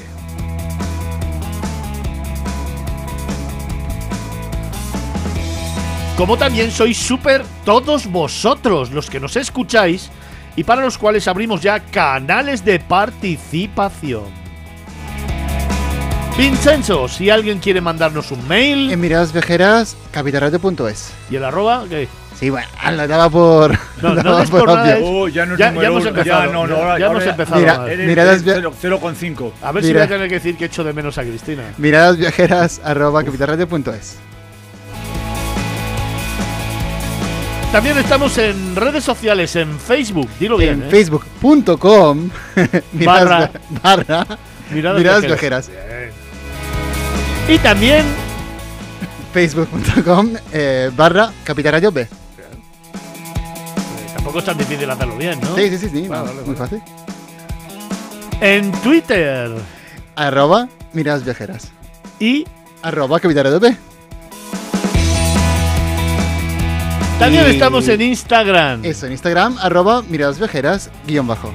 Como 6.17 6.37
también 6.37 6.71
sois 6.71 6.97
súper 6.97 7.45
todos 7.65 8.07
vosotros 8.07 8.93
los 8.93 9.11
que 9.11 9.19
nos 9.19 9.37
escucháis 9.37 10.11
y 10.55 10.63
para 10.63 10.83
los 10.83 10.97
cuales 10.97 11.27
abrimos 11.27 11.61
ya 11.61 11.81
canales 11.81 12.65
de 12.65 12.79
participación. 12.79 14.45
Vincenzo, 16.39 17.09
si 17.09 17.31
alguien 17.31 17.61
quiere 17.61 17.81
mandarnos 17.81 18.33
un 18.33 18.47
mail 18.49 18.91
En 18.91 19.01
miradas 19.01 19.33
viajeras, 19.33 19.97
capitalradio.es. 20.11 21.13
y 21.31 21.37
el 21.37 21.45
arroba, 21.45 21.85
¿qué? 21.89 22.09
Sí, 22.45 22.51
bueno, 22.51 22.69
lo 22.93 23.09
daba 23.09 23.31
por. 23.31 23.79
No, 24.03 24.15
no 24.17 24.45
por 24.45 24.67
nada. 24.67 24.99
Oh, 25.01 25.29
ya 25.29 25.47
no 25.47 25.55
es 25.55 25.59
Ya- 25.59 25.73
ya 25.73 25.87
hemos 25.87 26.05
empezado, 26.05 26.45
ya, 26.45 26.53
no, 26.53 26.67
no, 26.67 26.77
ya- 26.77 26.83
ahora- 26.83 26.99
ya 26.99 27.07
hemos 27.07 27.19
ahora 27.23 27.31
empezado 27.31 27.61
Mira, 27.61 27.79
miradas 28.07 28.33
eres 28.33 28.45
via- 28.45 28.55
cero- 28.57 29.01
0,5. 29.01 29.53
A 29.63 29.73
ver 29.73 29.83
si 29.83 29.89
Mira. 29.89 30.01
voy 30.01 30.05
a 30.05 30.09
tener 30.11 30.29
que 30.29 30.35
decir 30.35 30.57
que 30.59 30.67
echo 30.67 30.85
de 30.85 30.93
menos 30.93 31.17
a 31.17 31.23
Cristina. 31.23 31.63
Miradas 31.79 32.19
viajeras, 32.19 32.83
arroba 32.85 33.25
capitalradio.es. 33.25 34.17
También 37.73 37.97
estamos 37.97 38.37
en 38.37 38.77
redes 38.77 39.03
sociales, 39.05 39.57
en 39.57 39.79
Facebook, 39.81 40.29
dilo 40.39 40.59
bien. 40.59 40.83
En 40.83 40.89
¿eh? 40.89 40.91
facebook.com 40.91 42.29
miradas 42.93 43.25
Barra. 43.25 43.51
barra 43.83 44.27
Miradas 44.71 44.99
miradas 44.99 45.23
viajeras. 45.27 45.71
viajeras. 45.71 46.15
Y 47.49 47.59
también 47.59 48.05
Facebook.com 49.33 50.35
eh, 50.53 50.91
barra 50.95 51.33
capitalradio 51.43 51.91
B. 51.91 52.07
tampoco 54.25 54.39
es 54.39 54.45
tan 54.47 54.57
difícil 54.59 54.89
hacerlo 54.91 55.17
bien, 55.17 55.39
¿no? 55.41 55.55
Sí, 55.55 55.69
sí, 55.69 55.79
sí, 55.79 55.89
sí. 55.91 56.09
Vale, 56.09 56.23
no, 56.23 56.29
vale, 56.35 56.47
muy 56.47 56.57
fácil. 56.57 56.81
En 58.41 58.73
Twitter 58.83 59.51
Arroba 60.17 60.69
miradas 60.95 61.25
viajeras. 61.25 61.71
y 62.19 62.47
Arroba 62.83 63.21
capitalradio 63.21 63.61
B. 63.61 63.77
también 67.19 67.47
Y- 67.47 67.51
estamos 67.51 67.87
en 67.89 68.01
Instagram. 68.03 68.85
Eso, 68.85 69.07
en 69.07 69.13
Instagram, 69.13 69.57
arroba 69.61 70.03
miradas 70.03 70.39
viajeras, 70.39 70.91
guion 71.07 71.27
bajo. 71.27 71.53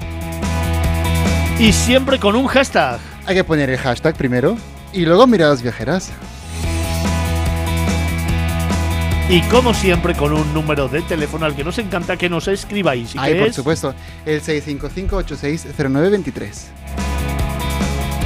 Y 1.60 1.74
siempre 1.74 2.18
con 2.20 2.36
un 2.36 2.48
hashtag. 2.48 3.00
Hay 3.26 3.36
que 3.36 3.44
poner 3.44 3.70
el 3.70 3.78
hashtag 3.78 4.16
primero 4.16 4.58
y 4.94 5.06
luego 5.06 5.28
miradas 5.28 5.62
viajeras. 5.62 6.10
Y 9.32 9.42
como 9.44 9.76
siempre 9.76 10.16
con 10.16 10.34
un 10.34 10.52
número 10.56 10.88
de 10.88 11.04
teléfono 11.04 11.46
al 11.46 11.56
que 11.56 11.64
nos 11.64 11.78
encanta 11.78 12.18
que 12.18 12.28
nos 12.30 12.48
escribáis. 12.48 13.14
Y 13.14 13.20
Ay, 13.20 13.34
que 13.34 13.40
por 13.40 13.48
es, 13.50 13.56
supuesto, 13.56 13.94
el 14.26 14.42
655-860923. 14.42 16.50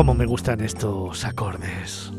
Cómo 0.00 0.14
me 0.14 0.24
gustan 0.24 0.62
estos 0.62 1.26
acordes. 1.26 2.10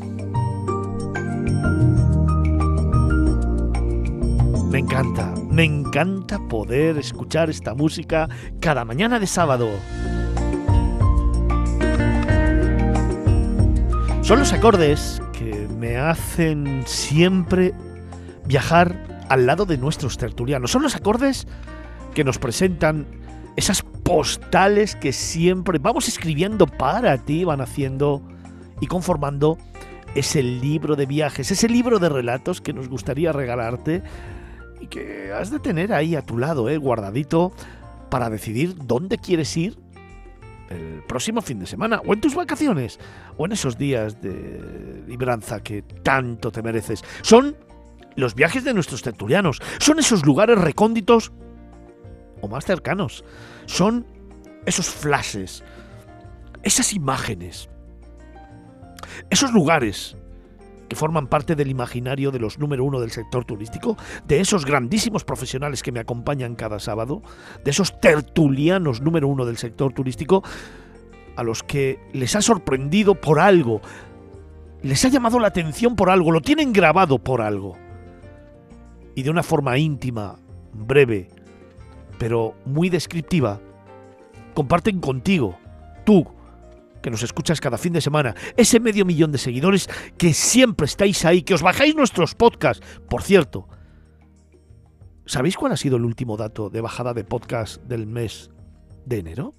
Me 4.70 4.78
encanta, 4.78 5.34
me 5.50 5.64
encanta 5.64 6.38
poder 6.48 6.96
escuchar 6.96 7.50
esta 7.50 7.74
música 7.74 8.28
cada 8.60 8.84
mañana 8.84 9.18
de 9.18 9.26
sábado. 9.26 9.68
Son 14.20 14.38
los 14.38 14.52
acordes 14.52 15.20
que 15.32 15.66
me 15.76 15.96
hacen 15.96 16.84
siempre 16.86 17.74
viajar 18.46 19.24
al 19.28 19.44
lado 19.44 19.66
de 19.66 19.76
nuestros 19.76 20.18
tertulianos. 20.18 20.70
Son 20.70 20.84
los 20.84 20.94
acordes 20.94 21.48
que 22.14 22.22
nos 22.22 22.38
presentan 22.38 23.08
esas 23.56 23.82
postales 24.02 24.96
que 24.96 25.12
siempre 25.12 25.78
vamos 25.78 26.08
escribiendo 26.08 26.66
para 26.66 27.18
ti, 27.18 27.44
van 27.44 27.60
haciendo 27.60 28.22
y 28.80 28.86
conformando 28.86 29.58
ese 30.14 30.42
libro 30.42 30.96
de 30.96 31.06
viajes, 31.06 31.50
ese 31.50 31.68
libro 31.68 31.98
de 31.98 32.08
relatos 32.08 32.60
que 32.60 32.72
nos 32.72 32.88
gustaría 32.88 33.32
regalarte 33.32 34.02
y 34.80 34.88
que 34.88 35.32
has 35.32 35.50
de 35.50 35.58
tener 35.58 35.92
ahí 35.92 36.16
a 36.16 36.22
tu 36.22 36.38
lado, 36.38 36.68
eh, 36.68 36.76
guardadito, 36.76 37.52
para 38.10 38.28
decidir 38.28 38.76
dónde 38.76 39.18
quieres 39.18 39.56
ir 39.56 39.78
el 40.68 41.02
próximo 41.06 41.42
fin 41.42 41.58
de 41.58 41.66
semana, 41.66 42.00
o 42.06 42.14
en 42.14 42.20
tus 42.20 42.34
vacaciones, 42.34 42.98
o 43.36 43.46
en 43.46 43.52
esos 43.52 43.76
días 43.76 44.20
de 44.20 45.04
libranza 45.06 45.62
que 45.62 45.82
tanto 45.82 46.50
te 46.50 46.62
mereces. 46.62 47.04
Son 47.20 47.56
los 48.16 48.34
viajes 48.34 48.64
de 48.64 48.74
nuestros 48.74 49.02
tertulianos, 49.02 49.60
son 49.78 49.98
esos 49.98 50.24
lugares 50.24 50.58
recónditos 50.58 51.32
o 52.42 52.48
más 52.48 52.66
cercanos. 52.66 53.24
Son 53.64 54.06
esos 54.66 54.90
flashes, 54.90 55.64
esas 56.62 56.92
imágenes, 56.92 57.70
esos 59.30 59.52
lugares 59.52 60.16
que 60.92 60.96
forman 60.96 61.26
parte 61.26 61.56
del 61.56 61.70
imaginario 61.70 62.30
de 62.30 62.38
los 62.38 62.58
número 62.58 62.84
uno 62.84 63.00
del 63.00 63.10
sector 63.10 63.46
turístico, 63.46 63.96
de 64.26 64.40
esos 64.40 64.66
grandísimos 64.66 65.24
profesionales 65.24 65.82
que 65.82 65.90
me 65.90 66.00
acompañan 66.00 66.54
cada 66.54 66.78
sábado, 66.78 67.22
de 67.64 67.70
esos 67.70 67.98
tertulianos 67.98 69.00
número 69.00 69.26
uno 69.26 69.46
del 69.46 69.56
sector 69.56 69.94
turístico, 69.94 70.42
a 71.34 71.42
los 71.42 71.62
que 71.62 71.98
les 72.12 72.36
ha 72.36 72.42
sorprendido 72.42 73.14
por 73.14 73.40
algo, 73.40 73.80
les 74.82 75.02
ha 75.06 75.08
llamado 75.08 75.38
la 75.38 75.48
atención 75.48 75.96
por 75.96 76.10
algo, 76.10 76.30
lo 76.30 76.42
tienen 76.42 76.74
grabado 76.74 77.18
por 77.18 77.40
algo. 77.40 77.78
Y 79.14 79.22
de 79.22 79.30
una 79.30 79.42
forma 79.42 79.78
íntima, 79.78 80.36
breve, 80.74 81.28
pero 82.22 82.54
muy 82.64 82.88
descriptiva, 82.88 83.60
comparten 84.54 85.00
contigo, 85.00 85.58
tú, 86.06 86.24
que 87.02 87.10
nos 87.10 87.24
escuchas 87.24 87.60
cada 87.60 87.78
fin 87.78 87.94
de 87.94 88.00
semana, 88.00 88.36
ese 88.56 88.78
medio 88.78 89.04
millón 89.04 89.32
de 89.32 89.38
seguidores 89.38 89.90
que 90.18 90.32
siempre 90.32 90.84
estáis 90.84 91.24
ahí, 91.24 91.42
que 91.42 91.54
os 91.54 91.62
bajáis 91.62 91.96
nuestros 91.96 92.36
podcasts. 92.36 92.86
Por 93.08 93.24
cierto, 93.24 93.66
¿sabéis 95.26 95.56
cuál 95.56 95.72
ha 95.72 95.76
sido 95.76 95.96
el 95.96 96.04
último 96.04 96.36
dato 96.36 96.70
de 96.70 96.80
bajada 96.80 97.12
de 97.12 97.24
podcast 97.24 97.82
del 97.82 98.06
mes 98.06 98.52
de 99.04 99.18
enero? 99.18 99.52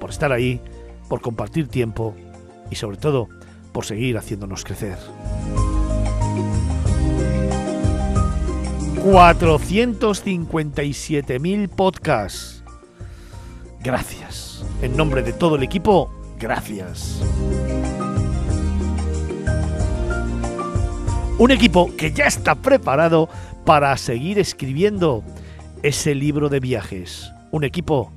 por 0.00 0.10
estar 0.10 0.32
ahí, 0.32 0.60
por 1.08 1.20
compartir 1.20 1.68
tiempo 1.68 2.14
y 2.70 2.76
sobre 2.76 2.96
todo 2.96 3.28
por 3.72 3.84
seguir 3.84 4.16
haciéndonos 4.16 4.64
crecer. 4.64 4.96
457.000 9.04 11.68
podcasts. 11.68 12.64
Gracias. 13.82 14.64
En 14.80 14.96
nombre 14.96 15.22
de 15.22 15.34
todo 15.34 15.56
el 15.56 15.62
equipo, 15.62 16.10
gracias. 16.38 17.20
Un 21.36 21.50
equipo 21.50 21.94
que 21.96 22.12
ya 22.12 22.24
está 22.24 22.54
preparado 22.54 23.28
para 23.66 23.94
seguir 23.98 24.38
escribiendo 24.38 25.22
ese 25.82 26.14
libro 26.14 26.48
de 26.48 26.60
viajes. 26.60 27.30
Un 27.50 27.64
equipo 27.64 28.13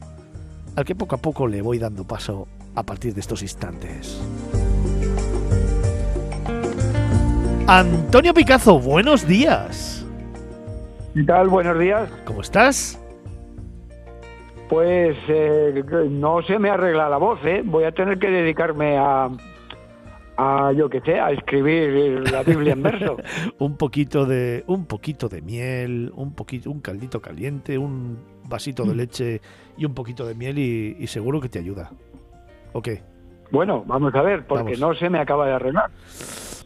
al 0.77 0.85
que 0.85 0.93
poco 0.93 1.15
a 1.15 1.17
poco 1.17 1.47
le 1.47 1.63
voy 1.63 1.79
dando 1.79 2.05
paso 2.05 2.47
a 2.75 2.83
partir 2.83 3.15
de 3.15 3.19
estos 3.19 3.41
instantes. 3.41 4.21
Antonio 7.65 8.31
Picazo, 8.33 8.79
buenos 8.79 9.27
días. 9.27 10.05
¿Qué 11.15 11.23
tal? 11.23 11.49
Buenos 11.49 11.79
días. 11.79 12.11
¿Cómo 12.25 12.41
estás? 12.41 13.01
Pues 14.69 15.17
eh, 15.27 15.83
no 16.11 16.43
se 16.43 16.59
me 16.59 16.69
arregla 16.69 17.09
la 17.09 17.17
voz, 17.17 17.39
¿eh? 17.43 17.63
Voy 17.65 17.85
a 17.85 17.91
tener 17.91 18.19
que 18.19 18.29
dedicarme 18.29 18.99
a, 18.99 19.29
a 20.37 20.71
yo 20.73 20.89
qué 20.89 21.01
sé, 21.01 21.19
a 21.19 21.31
escribir 21.31 22.29
la 22.31 22.43
Biblia 22.43 22.73
en 22.73 22.83
verso. 22.83 23.17
un 23.57 23.77
poquito 23.77 24.27
de 24.27 24.63
un 24.67 24.85
poquito 24.85 25.27
de 25.27 25.41
miel, 25.41 26.11
un 26.15 26.35
poquito 26.35 26.69
un 26.69 26.81
caldito 26.81 27.19
caliente, 27.19 27.79
un 27.79 28.36
vasito 28.47 28.83
de 28.83 28.95
leche 28.95 29.41
y 29.77 29.85
un 29.85 29.93
poquito 29.93 30.25
de 30.25 30.35
miel 30.35 30.57
y, 30.57 30.95
y 30.99 31.07
seguro 31.07 31.39
que 31.41 31.49
te 31.49 31.59
ayuda. 31.59 31.91
¿Ok? 32.73 32.89
Bueno, 33.51 33.83
vamos 33.87 34.13
a 34.13 34.21
ver, 34.21 34.45
porque 34.45 34.73
Vamos. 34.73 34.79
no 34.79 34.95
se 34.95 35.09
me 35.09 35.19
acaba 35.19 35.47
de 35.47 35.53
arreglar. 35.53 35.89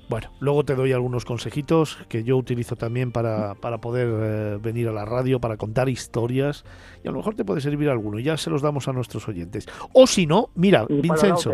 Bueno, 0.09 0.29
luego 0.41 0.65
te 0.65 0.75
doy 0.75 0.91
algunos 0.91 1.23
consejitos 1.23 1.97
que 2.09 2.25
yo 2.25 2.35
utilizo 2.35 2.75
también 2.75 3.13
para, 3.13 3.55
para 3.55 3.77
poder 3.79 4.09
eh, 4.11 4.57
venir 4.61 4.89
a 4.89 4.91
la 4.91 5.05
radio, 5.05 5.39
para 5.39 5.55
contar 5.55 5.87
historias 5.87 6.65
y 7.01 7.07
a 7.07 7.11
lo 7.11 7.17
mejor 7.19 7.35
te 7.35 7.45
puede 7.45 7.61
servir 7.61 7.87
alguno 7.87 8.19
y 8.19 8.23
ya 8.23 8.35
se 8.35 8.49
los 8.49 8.61
damos 8.61 8.89
a 8.89 8.91
nuestros 8.91 9.29
oyentes. 9.29 9.67
O 9.93 10.07
si 10.07 10.25
no, 10.25 10.49
mira, 10.53 10.85
Y 10.89 10.99
Vincenzo, 10.99 11.53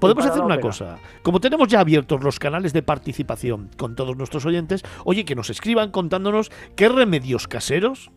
podemos 0.00 0.24
hacer 0.24 0.40
una 0.42 0.58
cosa. 0.58 1.00
Como 1.22 1.38
tenemos 1.38 1.68
ya 1.68 1.80
abiertos 1.80 2.22
los 2.22 2.38
canales 2.38 2.72
de 2.72 2.82
participación 2.82 3.68
con 3.76 3.94
todos 3.94 4.16
nuestros 4.16 4.46
oyentes, 4.46 4.82
oye, 5.04 5.26
que 5.26 5.34
nos 5.34 5.50
escriban 5.50 5.90
contándonos 5.90 6.50
qué 6.76 6.88
remedios 6.88 7.46
caseros 7.46 8.10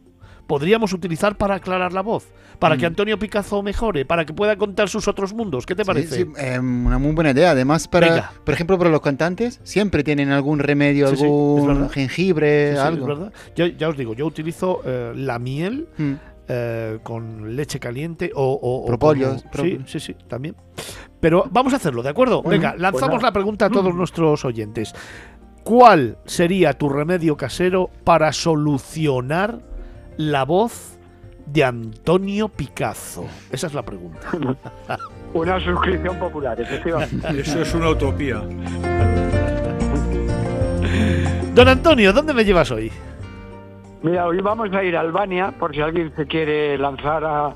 podríamos 0.47 0.93
utilizar 0.93 1.37
para 1.37 1.55
aclarar 1.55 1.91
la 1.93 2.01
voz, 2.01 2.27
para 2.59 2.77
que 2.77 2.85
Antonio 2.85 3.17
Picazo 3.19 3.61
mejore, 3.63 4.05
para 4.05 4.25
que 4.25 4.33
pueda 4.33 4.55
contar 4.55 4.89
sus 4.89 5.07
otros 5.07 5.33
mundos. 5.33 5.65
¿Qué 5.65 5.75
te 5.75 5.83
parece? 5.85 6.15
sí, 6.15 6.25
eh, 6.37 6.59
una 6.59 6.97
muy 6.99 7.11
buena 7.13 7.31
idea. 7.31 7.51
Además, 7.51 7.87
para, 7.87 8.07
Venga. 8.09 8.31
por 8.43 8.53
ejemplo, 8.53 8.77
para 8.77 8.89
los 8.89 9.01
cantantes, 9.01 9.59
siempre 9.63 10.03
tienen 10.03 10.29
algún 10.31 10.59
remedio, 10.59 11.07
Sí, 11.15 11.23
algún 11.23 11.89
jengibre, 11.89 12.77
algo. 12.77 13.01
es 13.01 13.07
verdad. 13.17 13.33
Yo- 13.55 13.67
ya 13.67 13.89
os 13.89 13.97
digo, 13.97 14.13
yo 14.13 14.25
utilizo 14.25 14.81
eh, 14.85 15.13
la 15.15 15.39
miel 15.39 15.87
Mm. 15.97 16.13
eh, 16.47 16.99
con 17.01 17.55
leche 17.55 17.79
caliente 17.79 18.31
o, 18.35 18.59
o- 18.61 18.97
sí, 19.61 19.79
sí, 19.87 19.99
sí, 19.99 20.15
también. 20.27 20.55
Pero 21.19 21.45
vamos 21.49 21.73
a 21.73 21.77
hacerlo, 21.77 22.03
¿de 22.03 22.09
acuerdo? 22.09 22.43
Bueno, 22.43 22.51
Venga, 22.59 22.71
pues 22.71 22.81
lanzamos 22.81 23.23
la 23.23 23.31
pregunta 23.31 23.65
a 23.65 23.69
todos 23.71 23.95
nuestros 23.95 24.45
oyentes. 24.45 24.93
¿Cuál 25.63 26.19
sería 26.25 26.73
tu 26.73 26.89
remedio 26.89 27.35
casero 27.35 27.89
para 28.03 28.31
solucionar 28.31 29.59
la 30.17 30.45
voz 30.45 30.97
de 31.45 31.63
Antonio 31.63 32.49
Picazo? 32.49 33.25
Esa 33.51 33.67
es 33.67 33.73
la 33.73 33.83
pregunta. 33.83 34.27
Una 35.33 35.59
suscripción 35.59 36.17
popular, 36.17 36.59
efectivamente. 36.59 37.27
Eso 37.39 37.61
es 37.61 37.73
una 37.73 37.89
utopía. 37.89 38.41
Don 41.53 41.67
Antonio, 41.67 42.13
¿dónde 42.13 42.33
me 42.33 42.45
llevas 42.45 42.71
hoy? 42.71 42.91
Mira, 44.01 44.27
hoy 44.27 44.39
vamos 44.39 44.71
a 44.71 44.83
ir 44.83 44.95
a 44.95 45.01
Albania, 45.01 45.53
por 45.59 45.73
si 45.73 45.81
alguien 45.81 46.13
se 46.15 46.25
quiere 46.25 46.77
lanzar 46.77 47.25
a, 47.25 47.55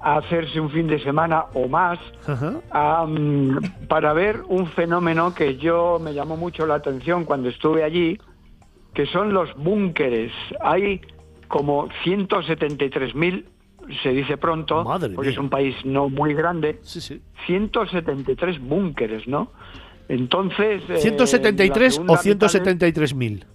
a 0.00 0.16
hacerse 0.16 0.60
un 0.60 0.70
fin 0.70 0.86
de 0.86 1.02
semana 1.02 1.44
o 1.52 1.68
más, 1.68 1.98
para 3.88 4.12
ver 4.12 4.40
un 4.48 4.66
fenómeno 4.68 5.34
que 5.34 5.56
yo 5.56 5.98
me 6.00 6.14
llamó 6.14 6.36
mucho 6.36 6.66
la 6.66 6.76
atención 6.76 7.24
cuando 7.24 7.48
estuve 7.48 7.84
allí, 7.84 8.18
que 8.94 9.06
son 9.06 9.32
los 9.32 9.54
búnkeres. 9.56 10.32
Hay 10.60 11.00
como 11.50 11.88
173.000, 12.04 13.44
se 14.02 14.10
dice 14.10 14.36
pronto, 14.36 14.84
Madre 14.84 15.10
porque 15.14 15.30
mía. 15.30 15.32
es 15.32 15.38
un 15.38 15.50
país 15.50 15.74
no 15.84 16.08
muy 16.08 16.32
grande, 16.32 16.78
Sí, 16.82 17.00
sí. 17.00 17.20
173 17.46 18.60
búnkeres, 18.60 19.26
¿no? 19.26 19.50
Entonces... 20.08 20.82
eh, 20.88 20.94
¿173 21.02 22.04
la 22.06 22.12
o 22.14 22.16
segunda 22.16 22.46
mitad 22.46 22.48
173.000? 22.48 23.40
de- 23.40 23.46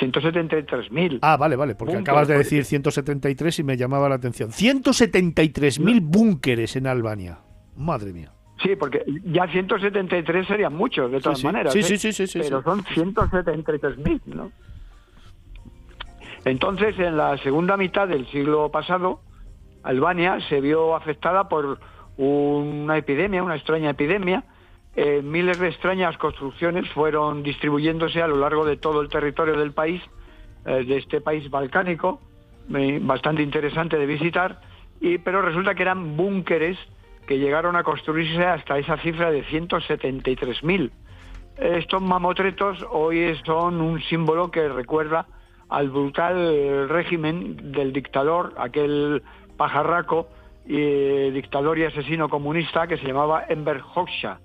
173.000. 0.00 1.18
Ah, 1.22 1.36
vale, 1.36 1.56
vale, 1.56 1.74
porque 1.74 1.94
Búnkeres, 1.94 2.08
acabas 2.08 2.28
de 2.28 2.34
porque- 2.34 2.44
decir 2.44 2.64
173 2.64 3.58
y 3.58 3.62
me 3.64 3.76
llamaba 3.76 4.08
la 4.08 4.14
atención. 4.16 4.50
173.000 4.50 6.00
búnkeres 6.00 6.76
en 6.76 6.86
Albania. 6.86 7.38
Madre 7.76 8.12
mía. 8.12 8.32
Sí, 8.62 8.76
porque 8.78 9.04
ya 9.24 9.46
173 9.48 10.46
serían 10.46 10.74
muchos, 10.74 11.10
de 11.10 11.20
todas 11.20 11.38
sí. 11.40 11.46
maneras. 11.46 11.72
Sí, 11.72 11.80
¿eh? 11.80 11.82
sí, 11.82 11.96
sí, 11.98 12.12
sí, 12.12 12.26
sí, 12.28 12.38
Pero 12.42 12.62
son 12.62 12.84
173.000, 12.84 14.20
¿no? 14.26 14.52
Entonces, 16.44 16.98
en 16.98 17.16
la 17.16 17.36
segunda 17.38 17.76
mitad 17.76 18.08
del 18.08 18.26
siglo 18.28 18.68
pasado, 18.70 19.20
Albania 19.82 20.38
se 20.48 20.60
vio 20.60 20.94
afectada 20.96 21.48
por 21.48 21.78
una 22.16 22.96
epidemia, 22.98 23.42
una 23.42 23.56
extraña 23.56 23.90
epidemia. 23.90 24.44
Eh, 24.94 25.22
miles 25.22 25.58
de 25.58 25.68
extrañas 25.68 26.18
construcciones 26.18 26.88
fueron 26.90 27.42
distribuyéndose 27.42 28.20
a 28.22 28.26
lo 28.26 28.36
largo 28.36 28.64
de 28.64 28.76
todo 28.76 29.00
el 29.00 29.08
territorio 29.08 29.56
del 29.56 29.72
país, 29.72 30.02
eh, 30.66 30.84
de 30.84 30.98
este 30.98 31.20
país 31.20 31.48
balcánico, 31.48 32.20
eh, 32.74 32.98
bastante 33.00 33.42
interesante 33.42 33.96
de 33.96 34.06
visitar, 34.06 34.60
y, 35.00 35.18
pero 35.18 35.42
resulta 35.42 35.74
que 35.74 35.82
eran 35.82 36.16
búnkeres 36.16 36.76
que 37.26 37.38
llegaron 37.38 37.76
a 37.76 37.84
construirse 37.84 38.44
hasta 38.44 38.78
esa 38.78 38.98
cifra 38.98 39.30
de 39.30 39.44
173.000. 39.44 40.90
Estos 41.56 42.02
mamotretos 42.02 42.84
hoy 42.90 43.38
son 43.44 43.80
un 43.80 44.00
símbolo 44.02 44.50
que 44.50 44.68
recuerda 44.68 45.26
al 45.72 45.90
brutal 45.90 46.88
régimen 46.88 47.72
del 47.72 47.92
dictador, 47.92 48.54
aquel 48.58 49.22
pajarraco, 49.56 50.28
y 50.66 51.30
dictador 51.30 51.78
y 51.78 51.84
asesino 51.84 52.28
comunista 52.28 52.86
que 52.86 52.96
se 52.96 53.06
llamaba 53.06 53.44
Enver 53.48 53.80
Hoxha, 53.94 54.38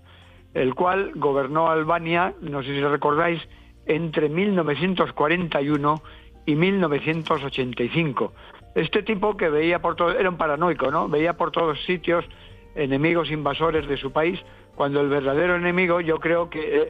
el 0.54 0.74
cual 0.74 1.12
gobernó 1.16 1.70
Albania, 1.70 2.34
no 2.42 2.63
sé 2.63 2.70
si 2.70 2.82
recordáis, 2.82 3.42
entre 3.86 4.30
1941 4.30 6.02
y 6.46 6.56
1985. 6.56 8.34
Este 8.76 9.04
tipo 9.04 9.38
que 9.38 9.50
veía 9.50 9.80
por 9.80 9.96
todo, 9.96 10.18
era 10.18 10.30
un 10.30 10.38
paranoico, 10.38 10.92
¿no? 10.92 11.08
Veía 11.08 11.34
por 11.34 11.52
todos 11.52 11.84
sitios 11.86 12.26
enemigos 12.76 13.32
invasores 13.32 13.88
de 13.88 13.98
su 13.98 14.12
país, 14.12 14.40
cuando 14.76 15.02
el 15.02 15.10
verdadero 15.10 15.56
enemigo, 15.56 16.02
yo 16.02 16.20
creo 16.20 16.50
que 16.50 16.82
eh, 16.82 16.90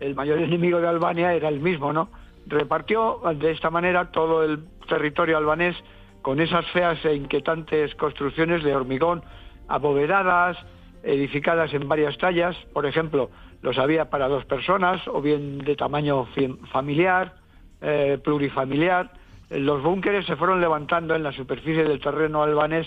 el 0.00 0.14
mayor 0.14 0.38
enemigo 0.42 0.80
de 0.80 0.88
Albania 0.88 1.32
era 1.34 1.48
el 1.48 1.60
mismo, 1.60 1.92
¿no? 1.92 2.10
Repartió 2.48 3.20
de 3.34 3.50
esta 3.50 3.70
manera 3.70 4.10
todo 4.10 4.42
el 4.42 4.64
territorio 4.88 5.36
albanés 5.36 5.76
con 6.22 6.40
esas 6.40 6.66
feas 6.72 7.02
e 7.04 7.14
inquietantes 7.14 7.94
construcciones 7.94 8.64
de 8.64 8.74
hormigón 8.74 9.22
abovedadas, 9.68 10.56
edificadas 11.02 11.72
en 11.74 11.86
varias 11.86 12.16
tallas, 12.16 12.56
por 12.72 12.86
ejemplo, 12.86 13.30
los 13.60 13.76
había 13.78 14.08
para 14.08 14.28
dos 14.28 14.44
personas 14.46 15.06
o 15.08 15.20
bien 15.20 15.58
de 15.58 15.76
tamaño 15.76 16.26
familiar, 16.72 17.34
eh, 17.82 18.18
plurifamiliar. 18.22 19.12
Los 19.50 19.82
búnkeres 19.82 20.26
se 20.26 20.36
fueron 20.36 20.60
levantando 20.60 21.14
en 21.14 21.22
la 21.22 21.32
superficie 21.32 21.84
del 21.84 22.00
terreno 22.00 22.42
albanés 22.42 22.86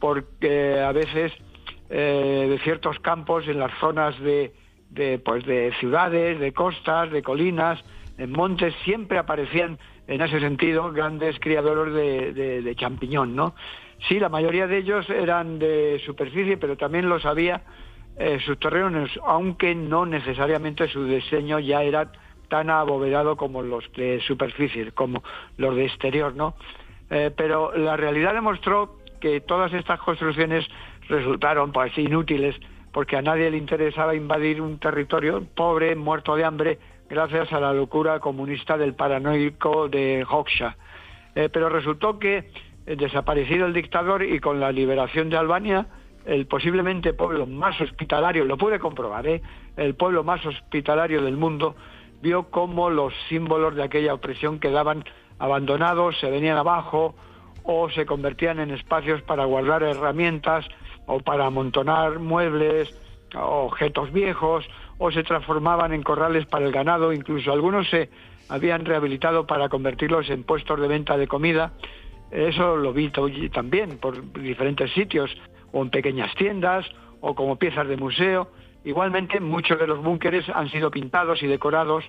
porque 0.00 0.80
a 0.80 0.92
veces 0.92 1.32
eh, 1.90 2.46
de 2.48 2.58
ciertos 2.60 2.98
campos 3.00 3.46
en 3.48 3.58
las 3.58 3.72
zonas 3.78 4.18
de, 4.20 4.54
de, 4.90 5.18
pues 5.18 5.44
de 5.44 5.72
ciudades, 5.78 6.38
de 6.40 6.52
costas, 6.52 7.10
de 7.10 7.22
colinas, 7.22 7.82
en 8.18 8.32
montes, 8.32 8.74
siempre 8.84 9.18
aparecían 9.18 9.78
en 10.06 10.20
ese 10.20 10.40
sentido 10.40 10.92
grandes 10.92 11.38
criadores 11.40 11.94
de, 11.94 12.74
champiñón, 12.76 13.34
¿no? 13.34 13.54
Sí, 14.08 14.18
la 14.18 14.28
mayoría 14.28 14.66
de 14.66 14.78
ellos 14.78 15.08
eran 15.08 15.58
de 15.58 16.00
superficie, 16.04 16.56
pero 16.56 16.76
también 16.76 17.08
los 17.08 17.24
había 17.24 17.62
eh, 18.18 18.38
subterráneos, 18.44 19.10
aunque 19.24 19.74
no 19.74 20.04
necesariamente 20.04 20.88
su 20.88 21.04
diseño 21.04 21.58
ya 21.58 21.82
era 21.82 22.12
tan 22.48 22.70
abovedado 22.70 23.36
como 23.36 23.62
los 23.62 23.90
de 23.92 24.20
superficie, 24.20 24.92
como 24.92 25.22
los 25.56 25.74
de 25.74 25.86
exterior, 25.86 26.34
¿no? 26.34 26.54
Eh, 27.10 27.30
pero 27.34 27.76
la 27.76 27.96
realidad 27.96 28.34
demostró 28.34 28.98
que 29.20 29.40
todas 29.40 29.72
estas 29.72 29.98
construcciones 30.00 30.66
resultaron 31.08 31.72
pues 31.72 31.96
inútiles 31.96 32.56
porque 32.92 33.16
a 33.16 33.22
nadie 33.22 33.50
le 33.50 33.56
interesaba 33.56 34.14
invadir 34.14 34.60
un 34.60 34.78
territorio 34.78 35.44
pobre, 35.54 35.96
muerto 35.96 36.36
de 36.36 36.44
hambre, 36.44 36.78
gracias 37.14 37.52
a 37.52 37.60
la 37.60 37.72
locura 37.72 38.18
comunista 38.18 38.76
del 38.76 38.94
paranoico 38.94 39.88
de 39.88 40.26
Hoxha. 40.28 40.76
Eh, 41.36 41.48
pero 41.48 41.68
resultó 41.68 42.18
que, 42.18 42.50
eh, 42.86 42.96
desaparecido 42.96 43.66
el 43.66 43.72
dictador 43.72 44.24
y 44.24 44.40
con 44.40 44.58
la 44.58 44.72
liberación 44.72 45.30
de 45.30 45.36
Albania, 45.36 45.86
el 46.24 46.46
posiblemente 46.46 47.12
pueblo 47.12 47.46
más 47.46 47.80
hospitalario, 47.80 48.44
lo 48.44 48.58
pude 48.58 48.80
comprobar, 48.80 49.28
¿eh? 49.28 49.42
el 49.76 49.94
pueblo 49.94 50.24
más 50.24 50.44
hospitalario 50.44 51.22
del 51.22 51.36
mundo, 51.36 51.76
vio 52.20 52.50
cómo 52.50 52.90
los 52.90 53.14
símbolos 53.28 53.76
de 53.76 53.84
aquella 53.84 54.12
opresión 54.12 54.58
quedaban 54.58 55.04
abandonados, 55.38 56.18
se 56.18 56.28
venían 56.28 56.56
abajo 56.56 57.14
o 57.62 57.90
se 57.90 58.06
convertían 58.06 58.58
en 58.58 58.72
espacios 58.72 59.22
para 59.22 59.44
guardar 59.44 59.84
herramientas 59.84 60.66
o 61.06 61.20
para 61.20 61.46
amontonar 61.46 62.18
muebles, 62.18 62.92
objetos 63.36 64.12
viejos, 64.12 64.66
o 64.98 65.10
se 65.10 65.22
transformaban 65.22 65.92
en 65.92 66.02
corrales 66.02 66.46
para 66.46 66.66
el 66.66 66.72
ganado, 66.72 67.12
incluso 67.12 67.52
algunos 67.52 67.88
se 67.90 68.10
habían 68.48 68.84
rehabilitado 68.84 69.46
para 69.46 69.68
convertirlos 69.68 70.28
en 70.30 70.44
puestos 70.44 70.80
de 70.80 70.88
venta 70.88 71.16
de 71.16 71.26
comida. 71.26 71.72
Eso 72.30 72.76
lo 72.76 72.92
vi 72.92 73.10
también 73.52 73.98
por 73.98 74.32
diferentes 74.32 74.90
sitios, 74.92 75.30
o 75.72 75.82
en 75.82 75.90
pequeñas 75.90 76.34
tiendas, 76.36 76.86
o 77.20 77.34
como 77.34 77.56
piezas 77.56 77.88
de 77.88 77.96
museo. 77.96 78.50
Igualmente, 78.84 79.40
muchos 79.40 79.78
de 79.78 79.86
los 79.86 80.02
búnkeres 80.02 80.48
han 80.48 80.68
sido 80.70 80.90
pintados 80.90 81.42
y 81.42 81.46
decorados, 81.46 82.04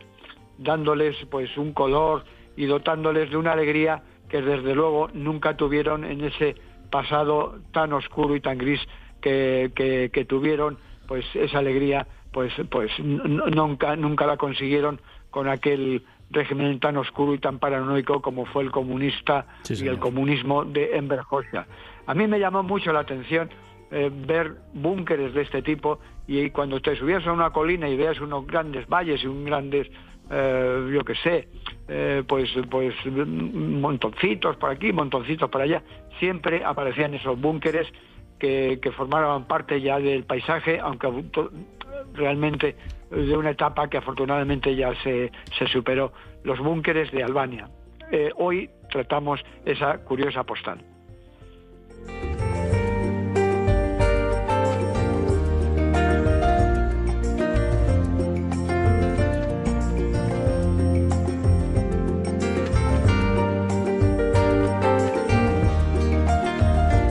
dándoles 0.57 1.15
pues 1.29 1.55
un 1.57 1.73
color 1.73 2.23
y 2.57 2.65
dotándoles 2.65 3.29
de 3.29 3.37
una 3.37 3.53
alegría 3.53 4.03
que 4.29 4.41
desde 4.41 4.73
luego 4.75 5.09
nunca 5.13 5.55
tuvieron 5.57 6.03
en 6.03 6.23
ese 6.23 6.55
pasado 6.91 7.59
tan 7.71 7.93
oscuro 7.93 8.35
y 8.35 8.41
tan 8.41 8.57
gris 8.57 8.81
que, 9.21 9.71
que- 9.75 10.09
que 10.13 10.25
tuvieron, 10.25 10.77
pues 11.07 11.25
esa 11.35 11.59
alegría 11.59 12.07
pues 12.35 12.51
pues 12.69 12.91
nunca 12.99 13.95
nunca 13.95 14.27
la 14.27 14.35
consiguieron 14.35 14.99
con 15.31 15.47
aquel 15.47 16.03
régimen 16.29 16.81
tan 16.81 16.97
oscuro 16.97 17.33
y 17.33 17.39
tan 17.39 17.59
paranoico 17.59 18.21
como 18.21 18.45
fue 18.45 18.63
el 18.63 18.71
comunista 18.71 19.47
Sí, 19.61 19.73
y 19.81 19.87
el 19.87 19.99
comunismo 19.99 20.65
de 20.65 20.97
Enver 20.97 21.21
Hoxha. 21.29 21.65
A 22.05 22.13
mí 22.13 22.27
me 22.27 22.37
llamó 22.37 22.61
mucho 22.61 22.91
la 22.91 22.99
atención 22.99 23.49
eh, 23.89 24.11
ver 24.13 24.55
búnkeres 24.73 25.33
de 25.33 25.43
este 25.43 25.61
tipo 25.61 25.99
y 26.27 26.49
cuando 26.49 26.81
te 26.81 26.97
subías 26.97 27.25
a 27.25 27.31
una 27.31 27.51
colina 27.51 27.87
y 27.87 27.95
veas 27.95 28.19
unos 28.19 28.45
grandes 28.45 28.85
valles 28.89 29.23
y 29.23 29.27
un 29.27 29.45
grandes 29.45 29.87
eh, 30.29 30.89
yo 30.93 31.05
qué 31.05 31.15
sé 31.15 31.47
eh, 31.87 32.21
pues 32.27 32.49
pues 32.69 32.93
mm, 33.05 33.79
montoncitos 33.79 34.57
por 34.57 34.71
aquí 34.71 34.91
montoncitos 34.91 35.49
por 35.49 35.61
allá 35.61 35.83
siempre 36.19 36.65
aparecían 36.65 37.13
esos 37.13 37.39
búnkeres 37.39 37.87
que, 38.39 38.79
que 38.81 38.91
formaban 38.91 39.45
parte 39.45 39.79
ya 39.79 39.99
del 39.99 40.25
paisaje 40.25 40.81
aunque 40.81 41.07
realmente 42.13 42.75
de 43.11 43.37
una 43.37 43.51
etapa 43.51 43.89
que 43.89 43.97
afortunadamente 43.97 44.75
ya 44.75 44.93
se, 45.03 45.31
se 45.57 45.67
superó 45.67 46.11
los 46.43 46.59
búnkeres 46.59 47.11
de 47.11 47.23
Albania 47.23 47.67
Eh, 48.11 48.31
hoy 48.35 48.69
tratamos 48.89 49.43
esa 49.65 49.97
curiosa 49.99 50.43
postal 50.43 50.79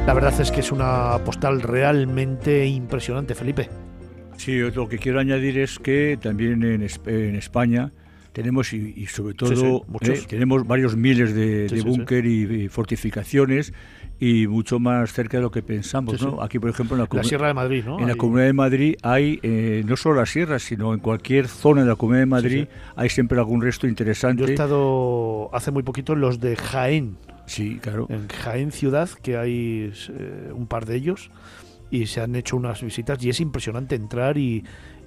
La 0.07 0.12
verdad 0.12 0.38
es 0.38 0.50
que 0.50 0.61
es 0.61 0.70
una 0.70 1.18
postal 1.24 1.62
realmente 1.62 2.66
impresionante, 2.66 3.35
Felipe. 3.35 3.83
Sí, 4.36 4.58
lo 4.58 4.88
que 4.88 4.98
quiero 4.98 5.20
añadir 5.20 5.58
es 5.58 5.78
que 5.78 6.18
también 6.20 6.62
en, 6.62 6.82
Es- 6.82 7.00
en 7.06 7.34
España 7.36 7.92
tenemos 8.32 8.72
y, 8.72 8.92
y 8.96 9.06
sobre 9.06 9.34
todo 9.34 9.84
sí, 10.02 10.10
eh, 10.10 10.20
tenemos 10.28 10.66
varios 10.66 10.96
miles 10.96 11.34
de, 11.34 11.68
Sí, 11.68 11.76
de 11.76 11.82
búnker 11.82 12.26
y, 12.26 12.64
y 12.64 12.68
fortificaciones 12.68 13.72
y 14.18 14.46
mucho 14.48 14.78
más 14.80 15.12
cerca 15.12 15.36
de 15.36 15.42
lo 15.44 15.50
que 15.52 15.62
pensamos. 15.62 16.20
¿no? 16.20 16.42
Aquí, 16.42 16.58
por 16.58 16.70
ejemplo, 16.70 16.96
en 16.96 17.02
la, 17.02 17.08
La 17.16 17.22
Sierra 17.24 17.46
de 17.48 17.54
Madrid, 17.54 17.84
¿no? 17.86 18.00
en 18.00 18.08
la 18.08 18.16
Comunidad 18.16 18.46
de 18.46 18.52
Madrid 18.52 18.96
hay 19.02 19.38
eh, 19.42 19.82
no 19.86 19.96
solo 19.96 20.16
las 20.16 20.30
sierras, 20.30 20.62
sino 20.62 20.94
en 20.94 21.00
cualquier 21.00 21.46
zona 21.46 21.82
de 21.82 21.88
la 21.88 21.96
Comunidad 21.96 22.22
de 22.22 22.26
Madrid 22.26 22.66
hay 22.96 23.08
siempre 23.08 23.38
algún 23.38 23.62
resto 23.62 23.86
Yo 23.86 23.90
interesante. 23.90 24.44
he 24.44 24.50
estado 24.50 25.48
hace 25.54 25.70
muy 25.70 25.84
poquito 25.84 26.14
en 26.14 26.20
los 26.20 26.40
de 26.40 26.56
Jaén, 26.56 27.16
Sí, 27.46 27.78
claro. 27.80 28.06
en 28.10 28.26
Jaén 28.28 28.72
Ciudad, 28.72 29.08
que 29.22 29.36
hay 29.36 29.92
eh, 30.08 30.50
un 30.52 30.66
par 30.66 30.86
de 30.86 30.96
ellos, 30.96 31.30
y 31.94 32.07
se 32.07 32.20
han 32.20 32.35
hecho 32.35 32.57
unas 32.57 32.83
visitas 32.83 33.22
y 33.24 33.28
es 33.30 33.40
impresionante 33.40 33.94
entrar 33.94 34.37
y, 34.37 34.64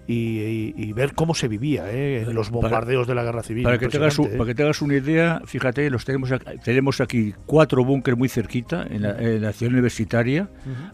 y- 0.07 0.93
ver 0.93 1.13
cómo 1.13 1.35
se 1.35 1.47
vivía 1.47 1.91
¿eh? 1.91 2.21
en 2.21 2.33
los 2.33 2.49
Para- 2.49 2.61
bombardeos 2.61 3.07
de 3.07 3.15
la 3.15 3.23
guerra 3.23 3.43
civil. 3.43 3.63
Para 3.63 3.77
que, 3.77 3.87
te 3.89 3.97
hagas, 3.97 4.17
un- 4.17 4.25
Impresionante, 4.25 4.35
¿eh? 4.35 4.37
para 4.37 4.47
que 4.47 4.55
te 4.55 4.63
hagas 4.63 4.81
una 4.81 4.95
idea, 4.95 5.41
fíjate, 5.45 5.89
los 5.89 6.05
tenemos 6.05 6.31
aquí, 6.31 6.45
tenemos 6.63 7.01
aquí 7.01 7.33
cuatro 7.45 7.83
búnkeres 7.83 8.17
muy 8.17 8.29
cerquita, 8.29 8.85
en 8.89 9.01
la, 9.01 9.17
en 9.19 9.41
la 9.41 9.51
ciudad 9.53 9.73
universitaria, 9.73 10.49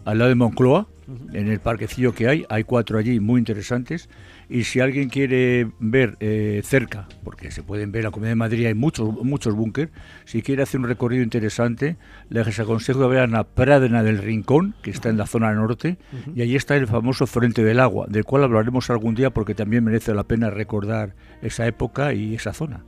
al 0.05 0.17
lado 0.17 0.29
de 0.29 0.35
Moncloa, 0.35 0.87
en 1.33 1.47
el 1.47 1.59
parquecillo 1.59 2.13
que 2.13 2.27
hay, 2.27 2.45
hay 2.49 2.63
cuatro 2.63 2.97
allí 2.97 3.19
muy 3.19 3.39
interesantes. 3.39 4.09
Y 4.49 4.65
si 4.65 4.79
alguien 4.79 5.09
quiere 5.09 5.69
ver 5.79 6.17
eh, 6.19 6.61
cerca, 6.63 7.07
porque 7.23 7.51
se 7.51 7.63
pueden 7.63 7.91
ver 7.91 8.01
en 8.01 8.05
la 8.05 8.11
Comunidad 8.11 8.31
de 8.31 8.35
Madrid, 8.35 8.65
hay 8.67 8.73
muchos 8.73 9.13
muchos 9.23 9.55
búnkeres, 9.55 9.91
si 10.25 10.41
quiere 10.41 10.63
hacer 10.63 10.79
un 10.79 10.87
recorrido 10.87 11.23
interesante, 11.23 11.97
les 12.29 12.59
aconsejo 12.59 13.01
que 13.01 13.07
vean 13.07 13.35
a 13.35 13.43
Pradena 13.43 14.03
del 14.03 14.17
Rincón, 14.17 14.75
que 14.81 14.91
está 14.91 15.09
en 15.09 15.17
la 15.17 15.25
zona 15.25 15.53
norte, 15.53 15.97
y 16.35 16.41
allí 16.41 16.55
está 16.55 16.75
el 16.75 16.87
famoso 16.87 17.27
Frente 17.27 17.63
del 17.63 17.79
Agua, 17.79 18.07
del 18.09 18.25
cual 18.25 18.43
hablaremos 18.43 18.89
algún 18.89 19.15
día 19.15 19.29
porque 19.29 19.55
también 19.55 19.83
merece 19.83 20.13
la 20.13 20.23
pena 20.23 20.49
recordar 20.49 21.15
esa 21.41 21.65
época 21.67 22.13
y 22.13 22.35
esa 22.35 22.53
zona. 22.53 22.83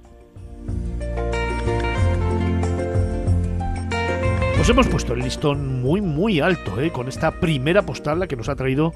Nos 4.58 4.70
hemos 4.70 4.88
puesto 4.88 5.14
el 5.14 5.20
listón 5.20 5.82
muy, 5.84 6.02
muy 6.02 6.40
alto 6.40 6.82
¿eh? 6.82 6.92
con 6.92 7.08
esta 7.08 7.40
primera 7.40 7.84
postal 7.86 8.20
la 8.20 8.28
que 8.28 8.36
nos 8.36 8.50
ha 8.50 8.56
traído 8.56 8.94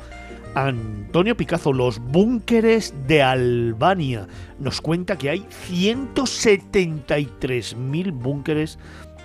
Antonio 0.55 1.37
Picazo, 1.37 1.71
los 1.73 1.99
búnkeres 1.99 2.95
de 3.07 3.21
Albania. 3.21 4.25
Nos 4.59 4.81
cuenta 4.81 5.15
que 5.17 5.29
hay 5.29 5.41
173.000 5.41 8.11
búnkeres 8.11 8.79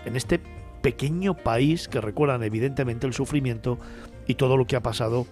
en 0.04 0.16
este 0.16 0.40
pequeño 0.82 1.34
país 1.34 1.88
que 1.88 2.00
recuerdan 2.00 2.42
evidentemente 2.42 3.06
el 3.06 3.12
sufrimiento 3.14 3.78
y 4.26 4.34
todo 4.34 4.58
lo 4.58 4.66
que 4.66 4.74
ha 4.76 4.82
pasado 4.82 5.26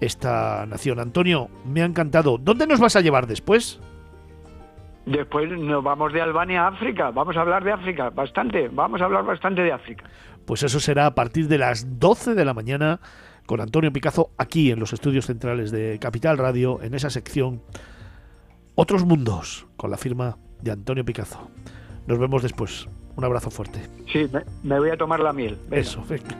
esta 0.00 0.64
nación. 0.66 1.00
Antonio, 1.00 1.48
me 1.64 1.82
ha 1.82 1.86
encantado. 1.86 2.38
¿Dónde 2.38 2.66
nos 2.66 2.80
vas 2.80 2.96
a 2.96 3.00
llevar 3.00 3.26
después? 3.26 3.80
Después 5.06 5.50
nos 5.50 5.82
vamos 5.82 6.12
de 6.12 6.20
Albania 6.20 6.62
a 6.62 6.68
África. 6.68 7.10
Vamos 7.10 7.36
a 7.36 7.40
hablar 7.40 7.64
de 7.64 7.72
África 7.72 8.10
bastante. 8.10 8.68
Vamos 8.68 9.00
a 9.00 9.06
hablar 9.06 9.24
bastante 9.24 9.62
de 9.62 9.72
África. 9.72 10.04
Pues 10.46 10.62
eso 10.62 10.78
será 10.78 11.06
a 11.06 11.14
partir 11.14 11.48
de 11.48 11.58
las 11.58 11.98
12 11.98 12.34
de 12.34 12.44
la 12.44 12.54
mañana 12.54 13.00
con 13.46 13.60
Antonio 13.60 13.92
Picazo 13.92 14.30
aquí 14.38 14.70
en 14.70 14.80
los 14.80 14.92
estudios 14.92 15.26
centrales 15.26 15.70
de 15.70 15.98
Capital 16.00 16.38
Radio, 16.38 16.80
en 16.82 16.94
esa 16.94 17.10
sección 17.10 17.62
Otros 18.74 19.04
Mundos, 19.04 19.66
con 19.76 19.90
la 19.90 19.96
firma 19.96 20.38
de 20.60 20.70
Antonio 20.70 21.04
Picazo. 21.04 21.48
Nos 22.06 22.18
vemos 22.18 22.42
después. 22.42 22.88
Un 23.14 23.24
abrazo 23.24 23.50
fuerte. 23.50 23.80
Sí, 24.10 24.26
me, 24.32 24.42
me 24.62 24.78
voy 24.78 24.90
a 24.90 24.96
tomar 24.96 25.20
la 25.20 25.32
miel. 25.32 25.58
Venga. 25.68 25.76
Eso, 25.76 26.02
venga. 26.08 26.36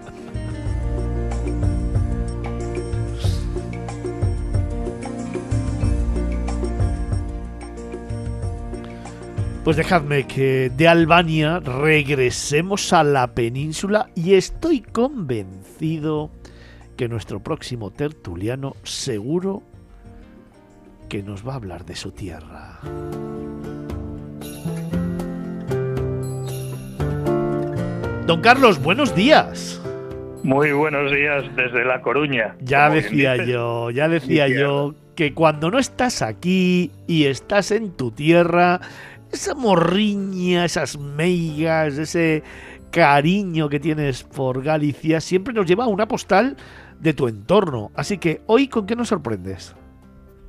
Pues 9.64 9.76
dejadme 9.76 10.26
que 10.26 10.72
de 10.76 10.88
Albania 10.88 11.60
regresemos 11.60 12.92
a 12.92 13.04
la 13.04 13.32
península 13.32 14.08
y 14.16 14.34
estoy 14.34 14.80
convencido 14.80 16.30
que 17.02 17.08
nuestro 17.08 17.40
próximo 17.40 17.90
tertuliano 17.90 18.76
seguro 18.84 19.64
que 21.08 21.20
nos 21.20 21.44
va 21.44 21.54
a 21.54 21.56
hablar 21.56 21.84
de 21.84 21.96
su 21.96 22.12
tierra. 22.12 22.78
Don 28.24 28.40
Carlos, 28.40 28.80
buenos 28.80 29.16
días. 29.16 29.82
Muy 30.44 30.70
buenos 30.70 31.10
días 31.10 31.44
desde 31.56 31.84
La 31.84 32.00
Coruña. 32.02 32.54
Ya 32.60 32.88
decía 32.88 33.34
yo, 33.46 33.90
ya 33.90 34.08
decía 34.08 34.46
mi 34.46 34.54
yo 34.60 34.94
que 35.16 35.34
cuando 35.34 35.72
no 35.72 35.80
estás 35.80 36.22
aquí 36.22 36.92
y 37.08 37.24
estás 37.24 37.72
en 37.72 37.90
tu 37.96 38.12
tierra, 38.12 38.80
esa 39.32 39.56
morriña, 39.56 40.64
esas 40.64 40.96
meigas, 40.96 41.98
ese 41.98 42.44
cariño 42.92 43.68
que 43.68 43.80
tienes 43.80 44.22
por 44.22 44.62
Galicia 44.62 45.20
siempre 45.20 45.52
nos 45.52 45.66
lleva 45.66 45.84
a 45.84 45.88
una 45.88 46.06
postal 46.06 46.56
de 47.02 47.12
tu 47.14 47.28
entorno. 47.28 47.90
Así 47.94 48.18
que 48.18 48.40
hoy, 48.46 48.68
¿con 48.68 48.86
qué 48.86 48.96
nos 48.96 49.08
sorprendes? 49.08 49.76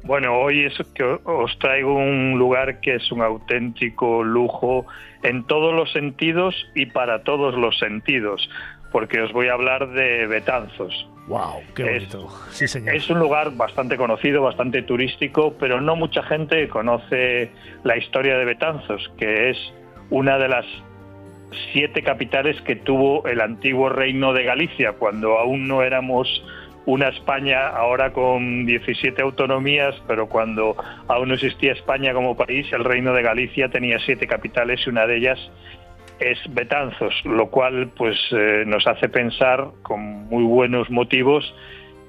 Bueno, 0.05 0.37
hoy 0.37 0.65
es 0.65 0.73
que 0.93 1.03
os 1.03 1.57
traigo 1.59 1.95
un 1.95 2.37
lugar 2.37 2.81
que 2.81 2.95
es 2.95 3.11
un 3.11 3.21
auténtico 3.21 4.21
lujo 4.23 4.85
en 5.23 5.45
todos 5.47 5.73
los 5.73 5.91
sentidos 5.93 6.53
y 6.75 6.87
para 6.87 7.23
todos 7.23 7.55
los 7.55 7.79
sentidos, 7.79 8.49
porque 8.91 9.21
os 9.21 9.31
voy 9.31 9.47
a 9.47 9.53
hablar 9.53 9.89
de 9.93 10.27
Betanzos. 10.27 11.09
¡Wow! 11.27 11.61
¡Qué 11.73 11.83
Es- 11.95 12.11
bonito! 12.13 12.29
Sí, 12.51 12.67
señor. 12.67 12.95
Es 12.95 13.09
un 13.09 13.19
lugar 13.19 13.55
bastante 13.55 13.95
conocido, 13.95 14.41
bastante 14.41 14.81
turístico, 14.81 15.55
pero 15.57 15.79
no 15.79 15.95
mucha 15.95 16.21
gente 16.23 16.67
conoce 16.67 17.49
la 17.85 17.95
historia 17.97 18.37
de 18.37 18.43
Betanzos, 18.43 19.09
que 19.17 19.51
es 19.51 19.57
una 20.09 20.37
de 20.37 20.49
las 20.49 20.65
siete 21.71 22.03
capitales 22.03 22.59
que 22.61 22.75
tuvo 22.75 23.27
el 23.27 23.41
antiguo 23.41 23.89
reino 23.89 24.33
de 24.33 24.43
Galicia, 24.43 24.93
cuando 24.93 25.37
aún 25.39 25.67
no 25.67 25.83
éramos 25.83 26.43
una 26.85 27.07
España 27.09 27.67
ahora 27.67 28.11
con 28.11 28.65
17 28.65 29.21
autonomías, 29.21 29.95
pero 30.07 30.27
cuando 30.27 30.75
aún 31.07 31.29
no 31.29 31.35
existía 31.35 31.73
España 31.73 32.13
como 32.13 32.35
país, 32.35 32.67
el 32.73 32.83
reino 32.83 33.13
de 33.13 33.21
Galicia 33.21 33.69
tenía 33.69 33.99
siete 33.99 34.27
capitales 34.27 34.81
y 34.85 34.89
una 34.89 35.07
de 35.07 35.17
ellas 35.17 35.39
es 36.19 36.37
Betanzos, 36.53 37.13
lo 37.25 37.49
cual 37.49 37.91
pues 37.95 38.17
eh, 38.31 38.63
nos 38.65 38.85
hace 38.87 39.09
pensar 39.09 39.69
con 39.81 40.27
muy 40.27 40.43
buenos 40.43 40.89
motivos 40.89 41.53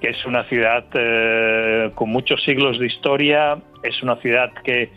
que 0.00 0.10
es 0.10 0.26
una 0.26 0.44
ciudad 0.44 0.84
eh, 0.92 1.90
con 1.94 2.10
muchos 2.10 2.42
siglos 2.44 2.78
de 2.78 2.86
historia, 2.86 3.56
es 3.82 4.02
una 4.02 4.16
ciudad 4.16 4.52
que 4.62 4.90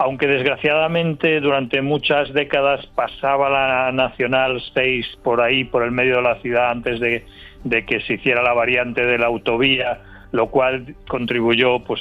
aunque 0.00 0.26
desgraciadamente 0.26 1.40
durante 1.40 1.82
muchas 1.82 2.32
décadas 2.32 2.86
pasaba 2.94 3.50
la 3.50 3.92
Nacional 3.92 4.62
6 4.72 5.18
por 5.22 5.42
ahí, 5.42 5.64
por 5.64 5.82
el 5.82 5.90
medio 5.90 6.16
de 6.16 6.22
la 6.22 6.40
ciudad, 6.40 6.70
antes 6.70 7.00
de, 7.00 7.22
que 7.84 8.00
se 8.00 8.14
hiciera 8.14 8.42
la 8.42 8.54
variante 8.54 9.04
de 9.04 9.18
la 9.18 9.26
autovía, 9.26 10.00
lo 10.32 10.46
cual 10.46 10.96
contribuyó 11.06 11.80
pues 11.80 12.00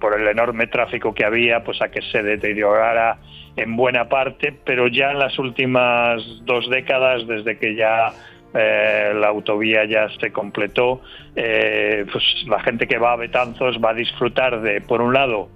por 0.00 0.18
el 0.18 0.26
enorme 0.28 0.66
tráfico 0.66 1.12
que 1.12 1.26
había, 1.26 1.62
pues 1.62 1.82
a 1.82 1.90
que 1.90 2.00
se 2.10 2.22
deteriorara 2.22 3.18
en 3.54 3.76
buena 3.76 4.08
parte, 4.08 4.54
pero 4.64 4.88
ya 4.88 5.10
en 5.10 5.18
las 5.18 5.38
últimas 5.38 6.22
dos 6.46 6.70
décadas, 6.70 7.26
desde 7.26 7.58
que 7.58 7.74
ya 7.74 8.12
eh, 8.54 9.12
la 9.14 9.28
autovía 9.28 9.84
ya 9.84 10.08
se 10.18 10.32
completó, 10.32 11.02
eh, 11.36 12.06
pues 12.10 12.24
la 12.46 12.60
gente 12.60 12.86
que 12.86 12.96
va 12.96 13.12
a 13.12 13.16
Betanzos 13.16 13.76
va 13.84 13.90
a 13.90 13.94
disfrutar 13.94 14.62
de, 14.62 14.80
por 14.80 15.02
un 15.02 15.12
lado, 15.12 15.50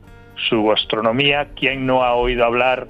su 0.48 0.64
gastronomía. 0.64 1.48
¿Quién 1.56 1.86
no 1.86 2.04
ha 2.04 2.14
oído 2.14 2.44
hablar 2.44 2.86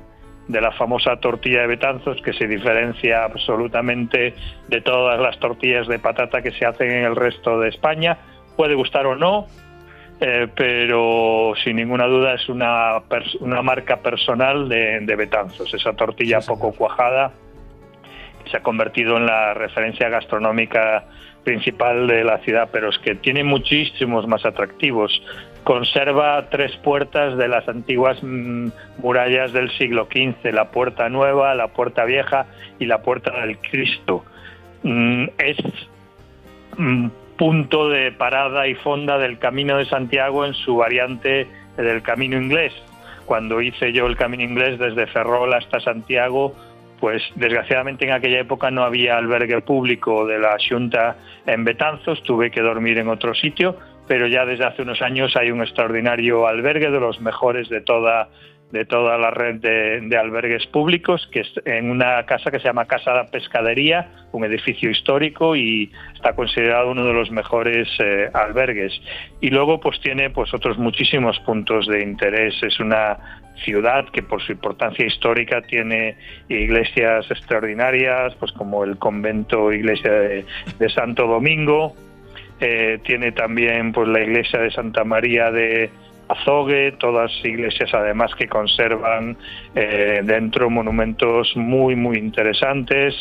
de 0.48 0.60
la 0.60 0.72
famosa 0.72 1.16
tortilla 1.16 1.60
de 1.62 1.66
Betanzos, 1.66 2.20
que 2.22 2.32
se 2.32 2.46
diferencia 2.46 3.24
absolutamente 3.24 4.34
de 4.68 4.80
todas 4.80 5.20
las 5.20 5.38
tortillas 5.38 5.86
de 5.88 5.98
patata 5.98 6.40
que 6.42 6.52
se 6.52 6.64
hacen 6.64 6.90
en 6.90 7.04
el 7.04 7.16
resto 7.16 7.60
de 7.60 7.68
España? 7.68 8.18
Puede 8.56 8.74
gustar 8.74 9.06
o 9.06 9.14
no, 9.14 9.46
eh, 10.20 10.48
pero 10.56 11.52
sin 11.62 11.76
ninguna 11.76 12.06
duda 12.06 12.34
es 12.34 12.48
una, 12.48 12.96
pers- 13.08 13.36
una 13.40 13.62
marca 13.62 13.98
personal 13.98 14.68
de, 14.68 15.00
de 15.00 15.16
Betanzos, 15.16 15.72
esa 15.74 15.92
tortilla 15.92 16.40
poco 16.40 16.72
cuajada 16.72 17.32
que 18.42 18.50
se 18.50 18.56
ha 18.56 18.62
convertido 18.62 19.16
en 19.16 19.26
la 19.26 19.54
referencia 19.54 20.08
gastronómica 20.08 21.04
principal 21.44 22.06
de 22.06 22.24
la 22.24 22.38
ciudad, 22.38 22.68
pero 22.72 22.88
es 22.88 22.98
que 22.98 23.14
tiene 23.14 23.44
muchísimos 23.44 24.26
más 24.26 24.44
atractivos. 24.44 25.22
Conserva 25.68 26.48
tres 26.48 26.74
puertas 26.78 27.36
de 27.36 27.46
las 27.46 27.68
antiguas 27.68 28.16
mm, 28.22 28.68
murallas 29.02 29.52
del 29.52 29.70
siglo 29.72 30.08
XV, 30.10 30.50
la 30.50 30.70
puerta 30.70 31.10
nueva, 31.10 31.54
la 31.54 31.68
puerta 31.68 32.06
vieja 32.06 32.46
y 32.78 32.86
la 32.86 33.02
puerta 33.02 33.38
del 33.42 33.58
Cristo. 33.58 34.24
Mm, 34.82 35.24
es 35.36 35.58
mm, 36.78 37.08
punto 37.36 37.90
de 37.90 38.12
parada 38.12 38.66
y 38.66 38.76
fonda 38.76 39.18
del 39.18 39.38
Camino 39.38 39.76
de 39.76 39.84
Santiago 39.84 40.46
en 40.46 40.54
su 40.54 40.74
variante 40.74 41.46
del 41.76 42.00
Camino 42.00 42.40
Inglés. 42.40 42.72
Cuando 43.26 43.60
hice 43.60 43.92
yo 43.92 44.06
el 44.06 44.16
Camino 44.16 44.44
Inglés 44.44 44.78
desde 44.78 45.06
Ferrol 45.06 45.52
hasta 45.52 45.80
Santiago, 45.80 46.54
pues 46.98 47.22
desgraciadamente 47.34 48.06
en 48.06 48.12
aquella 48.12 48.40
época 48.40 48.70
no 48.70 48.84
había 48.84 49.18
albergue 49.18 49.60
público 49.60 50.24
de 50.24 50.38
la 50.38 50.56
Junta 50.66 51.18
en 51.44 51.64
Betanzos, 51.64 52.22
tuve 52.22 52.50
que 52.50 52.62
dormir 52.62 52.96
en 52.96 53.08
otro 53.08 53.34
sitio, 53.34 53.76
pero 54.08 54.26
ya 54.26 54.44
desde 54.44 54.64
hace 54.64 54.82
unos 54.82 55.00
años 55.02 55.36
hay 55.36 55.50
un 55.50 55.60
extraordinario 55.60 56.46
albergue 56.46 56.90
de 56.90 56.98
los 56.98 57.20
mejores 57.20 57.68
de 57.68 57.80
toda 57.82 58.28
de 58.72 58.84
toda 58.84 59.16
la 59.16 59.30
red 59.30 59.56
de, 59.60 60.18
albergues 60.18 60.66
públicos, 60.66 61.26
que 61.32 61.40
es 61.40 61.48
en 61.64 61.90
una 61.90 62.24
casa 62.26 62.50
que 62.50 62.58
se 62.58 62.64
llama 62.64 62.84
Casa 62.84 63.14
de 63.14 63.24
Pescadería, 63.24 64.10
un 64.32 64.44
edificio 64.44 64.90
histórico 64.90 65.56
y 65.56 65.90
está 66.14 66.34
considerado 66.34 66.90
uno 66.90 67.06
de 67.06 67.14
los 67.14 67.30
mejores 67.30 67.88
eh, 67.98 68.28
albergues. 68.34 68.92
Y 69.40 69.48
luego 69.48 69.80
pues 69.80 69.98
tiene 70.00 70.28
pues 70.28 70.52
otros 70.52 70.76
muchísimos 70.76 71.38
puntos 71.40 71.86
de 71.86 72.02
interés. 72.02 72.62
Es 72.62 72.78
una 72.78 73.18
ciudad 73.64 74.06
que 74.10 74.22
por 74.22 74.42
su 74.42 74.52
importancia 74.52 75.06
histórica 75.06 75.62
tiene 75.62 76.16
iglesias 76.48 77.30
extraordinarias, 77.30 78.34
pues 78.36 78.52
como 78.52 78.84
el 78.84 78.98
convento 78.98 79.72
iglesia 79.72 80.12
de, 80.12 80.44
Santo 80.94 81.26
Domingo, 81.26 81.94
eh, 82.60 82.98
tiene 83.04 83.32
también 83.32 83.92
pues 83.92 84.08
la 84.08 84.20
iglesia 84.20 84.58
de 84.58 84.70
Santa 84.70 85.04
María 85.04 85.50
de 85.50 85.90
Azogue, 86.28 86.92
todas 86.98 87.30
iglesias 87.44 87.90
además 87.94 88.34
que 88.34 88.48
conservan 88.48 89.36
eh, 89.74 90.20
dentro 90.24 90.68
monumentos 90.68 91.56
muy 91.56 91.96
muy 91.96 92.18
interesantes 92.18 93.14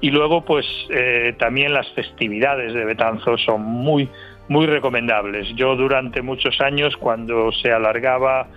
y 0.00 0.10
luego 0.10 0.44
pues 0.44 0.66
eh, 0.90 1.34
también 1.38 1.72
las 1.72 1.88
festividades 1.92 2.72
de 2.72 2.84
Betanzos 2.84 3.42
son 3.44 3.62
muy 3.62 4.08
muy 4.48 4.66
recomendables. 4.66 5.54
Yo 5.54 5.76
durante 5.76 6.22
muchos 6.22 6.60
años 6.60 6.96
cuando 6.96 7.52
se 7.52 7.70
alargaba 7.70 8.48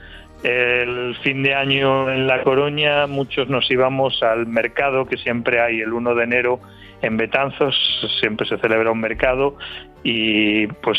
el 0.43 1.15
fin 1.23 1.43
de 1.43 1.53
año 1.53 2.09
en 2.09 2.25
La 2.25 2.41
Coruña, 2.43 3.05
muchos 3.05 3.49
nos 3.49 3.69
íbamos 3.69 4.23
al 4.23 4.47
mercado 4.47 5.05
que 5.05 5.17
siempre 5.17 5.59
hay 5.59 5.81
el 5.81 5.93
1 5.93 6.15
de 6.15 6.23
enero 6.23 6.59
en 7.01 7.17
Betanzos, 7.17 7.75
siempre 8.19 8.47
se 8.47 8.57
celebra 8.57 8.91
un 8.91 8.99
mercado 8.99 9.57
y 10.03 10.67
pues 10.67 10.97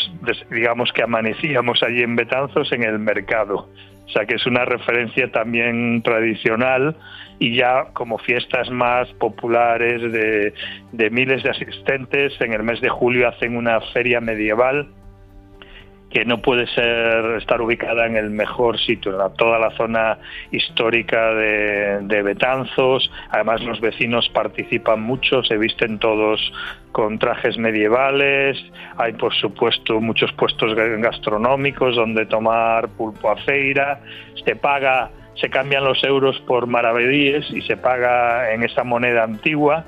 digamos 0.49 0.91
que 0.93 1.03
amanecíamos 1.03 1.81
allí 1.83 2.01
en 2.01 2.15
Betanzos 2.15 2.71
en 2.71 2.83
el 2.83 2.99
mercado. 2.99 3.69
O 4.05 4.09
sea 4.09 4.25
que 4.25 4.35
es 4.35 4.45
una 4.45 4.65
referencia 4.65 5.31
también 5.31 6.01
tradicional 6.03 6.97
y 7.39 7.55
ya 7.55 7.85
como 7.93 8.17
fiestas 8.17 8.69
más 8.69 9.07
populares 9.13 10.01
de, 10.11 10.53
de 10.91 11.09
miles 11.09 11.41
de 11.43 11.49
asistentes, 11.49 12.33
en 12.41 12.53
el 12.53 12.63
mes 12.63 12.81
de 12.81 12.89
julio 12.89 13.29
hacen 13.29 13.55
una 13.55 13.79
feria 13.93 14.19
medieval 14.19 14.89
que 16.13 16.25
no 16.25 16.41
puede 16.41 16.67
ser 16.67 17.37
estar 17.37 17.59
ubicada 17.59 18.05
en 18.05 18.15
el 18.15 18.29
mejor 18.29 18.79
sitio, 18.79 19.11
en 19.19 19.33
toda 19.35 19.57
la 19.57 19.71
zona 19.71 20.19
histórica 20.51 21.33
de, 21.33 22.21
Betanzos. 22.23 23.11
Además, 23.31 23.63
los 23.63 23.81
vecinos 23.81 24.29
participan 24.29 25.01
mucho, 25.01 25.43
se 25.43 25.57
visten 25.57 25.97
todos 25.97 26.39
con 26.91 27.17
trajes 27.17 27.57
medievales. 27.57 28.63
Hay, 28.97 29.13
por 29.13 29.33
supuesto, 29.33 29.99
muchos 29.99 30.31
puestos 30.33 30.75
gastronómicos 30.75 31.95
donde 31.95 32.27
tomar 32.27 32.89
pulpo 32.89 33.31
a 33.31 33.37
feira. 33.37 33.99
Se 34.45 34.55
paga, 34.55 35.09
se 35.33 35.49
cambian 35.49 35.83
los 35.83 36.03
euros 36.03 36.39
por 36.41 36.67
maravedíes 36.67 37.49
y 37.49 37.61
se 37.63 37.75
paga 37.75 38.53
en 38.53 38.61
esa 38.61 38.83
moneda 38.83 39.23
antigua. 39.23 39.83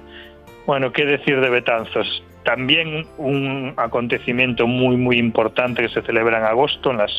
Bueno, 0.66 0.92
¿qué 0.92 1.06
decir 1.06 1.40
de 1.40 1.52
Betanzos? 1.52 2.24
También 2.45 3.08
un 3.17 3.73
acontecimiento 3.75 4.67
muy 4.67 4.95
muy 4.97 5.17
importante 5.17 5.81
que 5.81 5.89
se 5.89 6.01
celebra 6.03 6.38
en 6.38 6.45
agosto, 6.45 6.91
en 6.91 6.97
las 6.97 7.12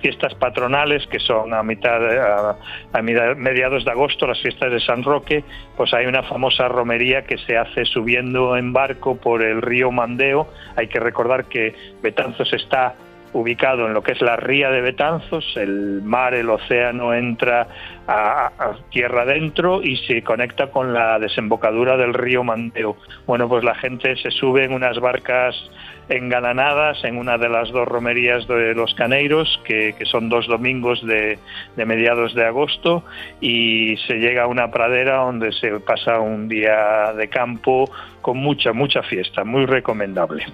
fiestas 0.00 0.34
patronales, 0.36 1.06
que 1.08 1.18
son 1.18 1.52
a 1.52 1.62
mitad 1.62 2.54
a, 2.92 3.02
mediados 3.02 3.84
de 3.84 3.90
agosto, 3.90 4.26
las 4.26 4.40
fiestas 4.40 4.70
de 4.70 4.80
San 4.80 5.02
Roque, 5.02 5.44
pues 5.76 5.92
hay 5.92 6.06
una 6.06 6.22
famosa 6.22 6.68
romería 6.68 7.24
que 7.24 7.38
se 7.38 7.56
hace 7.58 7.84
subiendo 7.84 8.56
en 8.56 8.72
barco 8.72 9.16
por 9.16 9.42
el 9.42 9.60
río 9.60 9.90
Mandeo. 9.90 10.48
Hay 10.76 10.86
que 10.86 11.00
recordar 11.00 11.46
que 11.46 11.74
Betanzos 12.00 12.52
está 12.52 12.94
ubicado 13.32 13.86
en 13.86 13.94
lo 13.94 14.02
que 14.02 14.12
es 14.12 14.20
la 14.20 14.36
ría 14.36 14.70
de 14.70 14.80
Betanzos, 14.80 15.44
el 15.56 16.02
mar, 16.02 16.34
el 16.34 16.48
océano 16.50 17.14
entra 17.14 17.66
a, 18.06 18.50
tierra 18.90 19.22
adentro 19.22 19.82
y 19.82 19.96
se 19.96 20.22
conecta 20.22 20.68
con 20.68 20.94
la 20.94 21.18
desembocadura 21.18 21.96
del 21.96 22.14
río 22.14 22.42
Mandeo. 22.42 22.96
Bueno, 23.26 23.48
pues 23.48 23.64
la 23.64 23.74
gente 23.74 24.16
se 24.16 24.30
sube 24.30 24.64
en 24.64 24.72
unas 24.72 24.98
barcas 24.98 25.54
engalanadas 26.08 27.04
en 27.04 27.18
una 27.18 27.36
de 27.36 27.50
las 27.50 27.70
dos 27.70 27.86
romerías 27.86 28.46
de 28.48 28.74
los 28.74 28.94
Caneiros, 28.94 29.60
que, 29.64 29.94
son 30.04 30.30
dos 30.30 30.46
domingos 30.46 31.04
de, 31.06 31.38
de, 31.76 31.84
mediados 31.84 32.34
de 32.34 32.46
agosto, 32.46 33.04
y 33.42 33.96
se 34.06 34.14
llega 34.14 34.44
a 34.44 34.46
una 34.46 34.70
pradera 34.70 35.16
donde 35.16 35.52
se 35.52 35.80
pasa 35.80 36.18
un 36.20 36.48
día 36.48 37.12
de 37.12 37.28
campo 37.28 37.90
con 38.22 38.38
mucha, 38.38 38.72
mucha 38.72 39.02
fiesta, 39.02 39.44
muy 39.44 39.66
recomendable. 39.66 40.46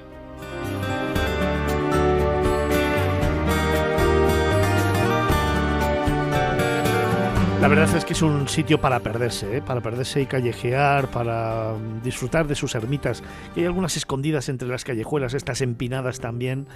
La 7.64 7.68
verdad 7.68 7.96
es 7.96 8.04
que 8.04 8.12
es 8.12 8.20
un 8.20 8.46
sitio 8.46 8.78
para 8.78 9.00
perderse, 9.00 9.56
¿eh? 9.56 9.62
para 9.62 9.80
perderse 9.80 10.20
y 10.20 10.26
callejear, 10.26 11.10
para 11.10 11.72
disfrutar 12.02 12.46
de 12.46 12.54
sus 12.54 12.74
ermitas. 12.74 13.22
Y 13.56 13.60
hay 13.60 13.64
algunas 13.64 13.96
escondidas 13.96 14.50
entre 14.50 14.68
las 14.68 14.84
callejuelas, 14.84 15.32
estas 15.32 15.62
empinadas 15.62 16.20
también, 16.20 16.68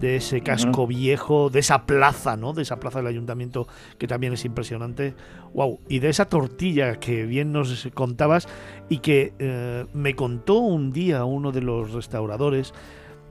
de 0.00 0.16
ese 0.16 0.40
casco 0.40 0.86
viejo, 0.86 1.50
de 1.50 1.58
esa 1.58 1.84
plaza, 1.84 2.38
¿no? 2.38 2.54
De 2.54 2.62
esa 2.62 2.80
plaza 2.80 3.00
del 3.00 3.08
ayuntamiento 3.08 3.68
que 3.98 4.06
también 4.06 4.32
es 4.32 4.46
impresionante. 4.46 5.14
Wow. 5.52 5.80
Y 5.86 5.98
de 5.98 6.08
esa 6.08 6.30
tortilla 6.30 6.98
que 6.98 7.26
bien 7.26 7.52
nos 7.52 7.86
contabas 7.92 8.48
y 8.88 9.00
que 9.00 9.34
eh, 9.38 9.84
me 9.92 10.16
contó 10.16 10.60
un 10.60 10.92
día 10.92 11.26
uno 11.26 11.52
de 11.52 11.60
los 11.60 11.92
restauradores 11.92 12.72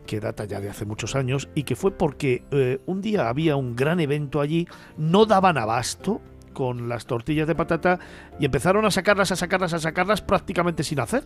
que 0.06 0.20
data 0.20 0.46
ya 0.46 0.60
de 0.60 0.70
hace 0.70 0.86
muchos 0.86 1.16
años 1.16 1.50
y 1.56 1.64
que 1.64 1.76
fue 1.76 1.92
porque 1.92 2.44
eh, 2.52 2.80
un 2.86 3.02
día 3.02 3.28
había 3.28 3.56
un 3.56 3.76
gran 3.76 4.00
evento 4.00 4.40
allí, 4.40 4.68
no 4.98 5.26
daban 5.26 5.58
abasto, 5.58 6.22
con 6.54 6.90
las 6.90 7.06
tortillas 7.06 7.48
de 7.48 7.56
patata 7.56 8.00
y 8.40 8.46
empezaron 8.46 8.86
a 8.86 8.92
sacarlas, 8.92 9.32
a 9.32 9.36
sacarlas, 9.36 9.74
a 9.74 9.80
sacarlas 9.80 10.22
prácticamente 10.22 10.84
sin 10.84 11.00
hacer. 11.00 11.24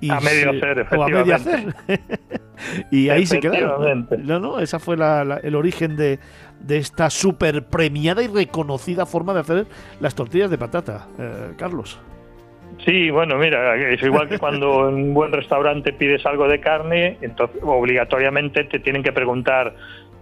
Y 0.00 0.10
a 0.10 0.18
medio 0.18 0.50
hacer, 0.50 0.80
efectivamente. 0.80 1.16
a 1.16 1.22
medio 1.22 1.34
hacer. 1.36 1.74
y 2.90 3.08
ahí 3.08 3.24
se 3.24 3.38
quedaron. 3.38 4.08
No, 4.18 4.40
no, 4.40 4.58
esa 4.58 4.80
fue 4.80 4.96
el 4.96 5.54
origen 5.54 5.96
de, 5.96 6.18
de, 6.60 6.78
esta 6.78 7.08
super 7.08 7.64
premiada 7.66 8.22
y 8.22 8.26
reconocida 8.26 9.06
forma 9.06 9.32
de 9.32 9.40
hacer 9.40 9.66
las 10.00 10.16
tortillas 10.16 10.50
de 10.50 10.58
patata, 10.58 11.06
eh, 11.18 11.52
Carlos. 11.56 12.00
Sí, 12.84 13.10
bueno, 13.10 13.36
mira, 13.36 13.76
es 13.76 14.02
igual 14.02 14.28
que 14.28 14.38
cuando 14.38 14.88
en 14.88 14.94
un 14.94 15.14
buen 15.14 15.32
restaurante 15.32 15.92
pides 15.92 16.24
algo 16.26 16.48
de 16.48 16.60
carne, 16.60 17.18
entonces 17.20 17.60
obligatoriamente 17.62 18.64
te 18.64 18.80
tienen 18.80 19.02
que 19.02 19.12
preguntar 19.12 19.74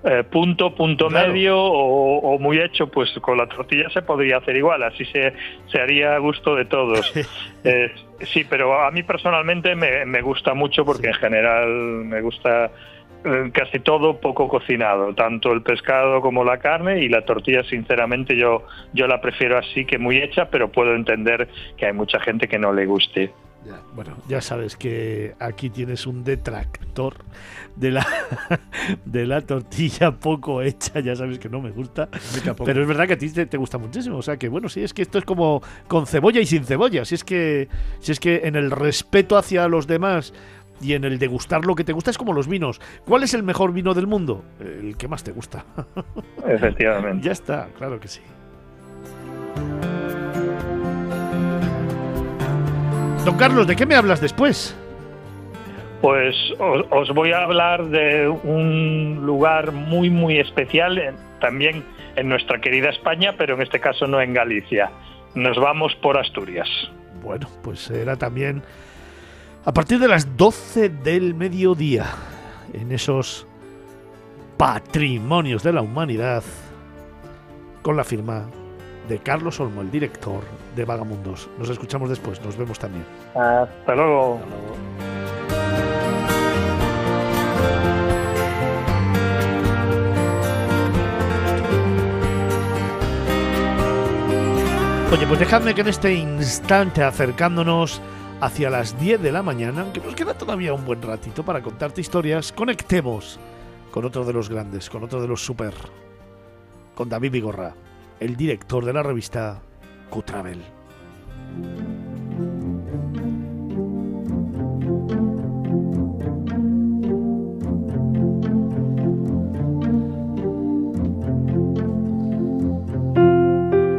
eh, 0.03 0.25
punto, 0.25 0.75
punto 0.75 1.11
medio 1.11 1.59
o, 1.59 2.39
muy 2.39 2.59
hecho, 2.59 2.87
pues 2.87 3.11
con 3.21 3.37
la 3.37 3.47
tortilla 3.47 3.91
se 3.91 4.03
podría 4.03 4.39
hacer 4.39 4.57
igual, 4.57 4.83
así 4.83 5.05
se, 5.07 5.35
se 5.67 5.81
haría 5.81 6.15
a 6.15 6.19
gusto 6.19 6.55
de 6.55 6.65
todos. 6.65 7.13
Eh, 7.63 7.93
sí, 8.33 8.47
pero 8.49 8.83
a 8.83 8.91
mí 8.91 9.03
personalmente 9.03 9.77
me, 9.77 10.07
me 10.07 10.23
gusta 10.23 10.55
mucho 10.55 10.83
porque 10.83 11.09
en 11.09 11.15
general 11.15 11.69
me 12.07 12.23
gusta 12.23 12.71
eh, 13.23 13.51
casi 13.53 13.81
todo 13.81 14.19
poco 14.19 14.49
cocinado, 14.49 15.15
tanto 15.15 15.53
el 15.53 15.61
pescado 15.61 16.23
como 16.23 16.43
la 16.43 16.57
carne 16.57 17.01
y 17.03 17.09
la 17.11 17.23
tortilla 17.27 17.63
sinceramente 17.65 18.35
yo, 18.35 18.65
yo 18.95 19.07
la 19.07 19.21
prefiero 19.21 19.59
así 19.59 19.85
que 19.85 19.99
muy 19.99 20.17
hecha, 20.17 20.49
pero 20.49 20.73
puedo 20.73 20.95
entender 20.95 21.47
que 21.77 21.85
hay 21.85 21.93
mucha 21.93 22.19
gente 22.21 22.49
que 22.49 22.59
no 22.59 22.73
le 22.73 22.87
guste. 22.87 23.31
Bueno, 23.95 24.17
ya 24.29 24.41
sabes 24.41 24.77
que 24.77 25.35
aquí 25.39 25.71
tienes 25.71 26.07
un 26.07 26.25
detractor 26.25 27.17
de 27.77 27.91
la, 27.91 28.07
de 29.05 29.27
la 29.27 29.41
tortilla 29.43 30.13
poco 30.13 30.63
hecha, 30.63 31.01
ya 31.01 31.15
sabes 31.15 31.39
que 31.39 31.49
no 31.49 31.61
me 31.61 31.71
gusta. 31.71 32.09
Pero 32.65 32.83
es 32.83 32.89
verdad 32.89 33.07
que 33.07 33.15
a 33.15 33.19
ti 33.19 33.31
te, 33.31 33.57
gusta 33.57 33.79
muchísimo. 33.79 34.19
O 34.19 34.23
sea 34.23 34.37
que 34.37 34.49
bueno, 34.49 34.69
sí, 34.69 34.83
es 34.83 34.95
que 34.95 35.03
esto 35.03 35.19
es 35.19 35.25
como 35.25 35.63
con 35.89 36.07
cebolla 36.07 36.41
y 36.41 36.47
sin 36.47 36.65
cebolla. 36.65 37.05
Si 37.05 37.15
es 37.15 37.25
que, 37.25 37.69
si 38.01 38.13
es 38.13 38.21
que 38.21 38.43
en 38.45 38.57
el 38.57 38.71
respeto 38.71 39.37
hacia 39.37 39.69
los 39.69 39.87
demás 39.87 40.33
y 40.81 40.95
en 40.95 41.05
el 41.05 41.19
degustar 41.19 41.65
lo 41.67 41.75
que 41.75 41.85
te 41.85 41.93
gusta 41.93 42.11
es 42.11 42.19
como 42.19 42.33
los 42.33 42.49
vinos. 42.49 42.81
¿Cuál 43.05 43.23
es 43.23 43.35
el 43.35 43.43
mejor 43.43 43.73
vino 43.73 43.93
del 43.93 44.07
mundo? 44.07 44.45
El 44.59 44.97
que 44.97 45.09
más 45.09 45.23
te 45.23 45.33
gusta. 45.33 45.65
Efectivamente. 46.47 47.25
ya 47.27 47.33
está, 47.33 47.69
claro 47.77 48.01
que 48.01 48.09
sí. 48.09 48.21
Don 53.31 53.39
Carlos, 53.39 53.69
¿de 53.69 53.77
qué 53.77 53.87
me 53.87 53.95
hablas 53.95 54.21
después? 54.21 54.75
Pues 56.03 56.35
os, 56.59 57.15
voy 57.15 57.31
a 57.31 57.45
hablar 57.45 57.87
de 57.87 58.27
un 58.27 59.25
lugar 59.25 59.71
muy, 59.71 60.11
muy 60.11 60.41
especial, 60.41 61.15
también 61.41 61.85
en 62.17 62.29
nuestra 62.29 62.61
querida 62.61 62.89
España, 62.89 63.37
pero 63.39 63.55
en 63.55 63.63
este 63.63 63.79
caso 63.79 64.09
no 64.09 64.21
en 64.21 64.35
Galicia. 64.35 64.91
Nos 65.37 65.57
vamos 65.59 65.95
por 66.03 66.19
Asturias. 66.19 66.67
Bueno, 67.23 67.47
pues 67.63 67.89
era 67.89 68.17
también 68.17 68.65
a 69.65 69.73
partir 69.73 70.01
de 70.01 70.09
las 70.09 70.37
12 70.37 70.89
del 70.89 71.37
mediodía, 71.37 72.07
en 72.73 72.91
esos 72.91 73.47
patrimonios 74.57 75.63
de 75.63 75.73
la 75.73 75.83
humanidad, 75.83 76.43
con 77.83 77.97
la 77.97 78.03
firma 78.03 78.47
de 79.09 79.21
Carlos 79.21 79.61
Olmo, 79.61 79.83
el 79.83 79.91
director 79.93 80.43
de 80.75 80.85
Vagamundos. 80.85 81.49
Nos 81.59 81.69
escuchamos 81.71 82.09
después, 82.09 82.41
nos 82.43 82.57
vemos 82.57 82.79
también. 82.79 83.05
Hasta 83.35 83.95
luego. 83.95 84.35
Hasta 84.37 84.47
luego. 84.47 85.01
Oye, 95.13 95.27
pues 95.27 95.41
dejadme 95.41 95.75
que 95.75 95.81
en 95.81 95.89
este 95.89 96.15
instante, 96.15 97.03
acercándonos 97.03 98.01
hacia 98.41 98.71
las 98.71 98.99
10 99.01 99.21
de 99.21 99.33
la 99.33 99.43
mañana, 99.43 99.81
aunque 99.81 99.99
nos 99.99 100.15
queda 100.15 100.35
todavía 100.35 100.73
un 100.73 100.85
buen 100.85 101.03
ratito 101.03 101.45
para 101.45 101.61
contarte 101.63 102.01
historias, 102.01 102.53
conectemos 102.53 103.41
con 103.91 104.05
otro 104.05 104.25
de 104.25 104.33
los 104.33 104.49
grandes, 104.49 104.89
con 104.89 105.03
otro 105.03 105.21
de 105.21 105.27
los 105.27 105.45
super, 105.45 105.75
con 106.95 107.09
David 107.09 107.33
Vigorra, 107.33 107.75
el 108.21 108.37
director 108.37 108.85
de 108.85 108.93
la 108.93 109.03
revista 109.03 109.61
Cutravel. 110.11 110.61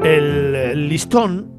El 0.04 0.90
listón 0.90 1.50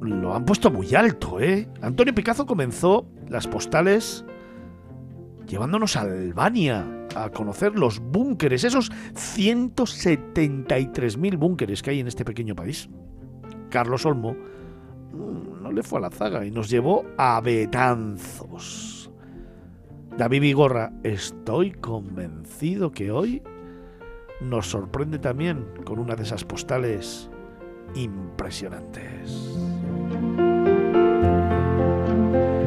lo 0.00 0.34
han 0.34 0.44
puesto 0.44 0.70
muy 0.70 0.94
alto, 0.94 1.40
¿eh? 1.40 1.66
Antonio 1.80 2.14
Picazo 2.14 2.44
comenzó 2.46 3.06
las 3.28 3.46
postales 3.46 4.24
llevándonos 5.46 5.96
a 5.96 6.02
Albania 6.02 6.86
a 7.14 7.30
conocer 7.30 7.78
los 7.78 8.00
búnkeres, 8.00 8.64
esos 8.64 8.90
173.000 9.14 11.38
búnkeres 11.38 11.82
que 11.82 11.90
hay 11.90 12.00
en 12.00 12.08
este 12.08 12.24
pequeño 12.24 12.56
país. 12.56 12.88
Carlos 13.72 14.04
Olmo 14.04 14.36
no 15.62 15.72
le 15.72 15.82
fue 15.82 15.98
a 15.98 16.02
la 16.02 16.10
zaga 16.10 16.44
y 16.44 16.50
nos 16.50 16.68
llevó 16.68 17.04
a 17.16 17.40
Betanzos. 17.40 19.10
David 20.16 20.42
Vigorra, 20.42 20.92
estoy 21.02 21.72
convencido 21.72 22.92
que 22.92 23.10
hoy 23.10 23.42
nos 24.42 24.68
sorprende 24.68 25.18
también 25.18 25.66
con 25.84 25.98
una 25.98 26.14
de 26.14 26.22
esas 26.22 26.44
postales 26.44 27.30
impresionantes. 27.94 29.56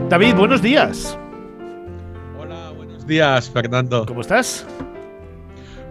David, 0.10 0.36
buenos 0.36 0.62
días. 0.64 1.18
Hola, 2.40 2.72
buenos 2.72 3.06
días, 3.06 3.50
Fernando. 3.52 4.06
¿Cómo 4.08 4.22
estás? 4.22 4.66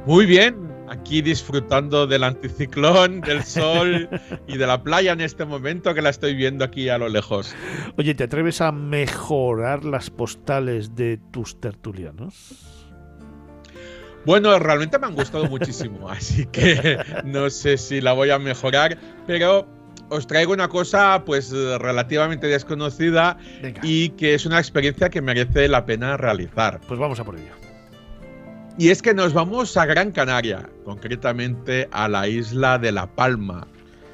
Muy 0.06 0.26
bien, 0.26 0.63
aquí 0.94 1.22
disfrutando 1.22 2.06
del 2.06 2.24
anticiclón, 2.24 3.20
del 3.20 3.44
sol 3.44 4.08
y 4.48 4.56
de 4.56 4.66
la 4.66 4.82
playa 4.82 5.12
en 5.12 5.20
este 5.20 5.44
momento 5.44 5.94
que 5.94 6.02
la 6.02 6.10
estoy 6.10 6.34
viendo 6.34 6.64
aquí 6.64 6.88
a 6.88 6.98
lo 6.98 7.08
lejos. 7.08 7.54
Oye, 7.96 8.14
¿te 8.14 8.24
atreves 8.24 8.60
a 8.60 8.72
mejorar 8.72 9.84
las 9.84 10.10
postales 10.10 10.94
de 10.94 11.18
tus 11.32 11.60
tertulianos? 11.60 12.70
Bueno, 14.24 14.58
realmente 14.58 14.98
me 14.98 15.06
han 15.06 15.14
gustado 15.14 15.46
muchísimo, 15.46 16.08
así 16.08 16.46
que 16.46 16.98
no 17.24 17.50
sé 17.50 17.76
si 17.76 18.00
la 18.00 18.12
voy 18.12 18.30
a 18.30 18.38
mejorar, 18.38 18.96
pero 19.26 19.68
os 20.08 20.26
traigo 20.26 20.52
una 20.52 20.68
cosa 20.68 21.24
pues 21.26 21.50
relativamente 21.50 22.46
desconocida 22.46 23.36
y 23.82 24.10
que 24.10 24.34
es 24.34 24.46
una 24.46 24.58
experiencia 24.58 25.10
que 25.10 25.20
merece 25.20 25.68
la 25.68 25.84
pena 25.84 26.16
realizar. 26.16 26.80
Pues 26.86 26.98
vamos 26.98 27.18
a 27.20 27.24
por 27.24 27.36
ello. 27.36 27.63
Y 28.76 28.88
es 28.88 29.02
que 29.02 29.14
nos 29.14 29.32
vamos 29.32 29.76
a 29.76 29.86
Gran 29.86 30.10
Canaria, 30.10 30.68
concretamente 30.84 31.88
a 31.92 32.08
la 32.08 32.26
isla 32.26 32.76
de 32.76 32.90
La 32.90 33.06
Palma, 33.06 33.68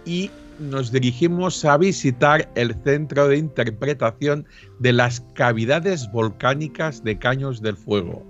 y 0.04 0.30
nos 0.58 0.92
dirigimos 0.92 1.64
a 1.64 1.78
visitar 1.78 2.50
el 2.56 2.74
centro 2.84 3.28
de 3.28 3.38
interpretación 3.38 4.46
de 4.78 4.92
las 4.92 5.20
cavidades 5.34 6.12
volcánicas 6.12 7.02
de 7.02 7.18
Caños 7.18 7.62
del 7.62 7.76
Fuego. 7.76 8.22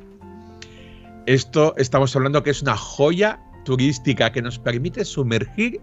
Esto 1.26 1.74
estamos 1.76 2.14
hablando 2.14 2.44
que 2.44 2.50
es 2.50 2.62
una 2.62 2.76
joya 2.76 3.40
turística 3.64 4.30
que 4.30 4.40
nos 4.40 4.58
permite 4.58 5.04
sumergir 5.04 5.80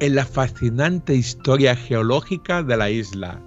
en 0.00 0.14
la 0.14 0.26
fascinante 0.26 1.14
historia 1.14 1.74
geológica 1.74 2.62
de 2.62 2.76
la 2.76 2.90
isla. 2.90 3.40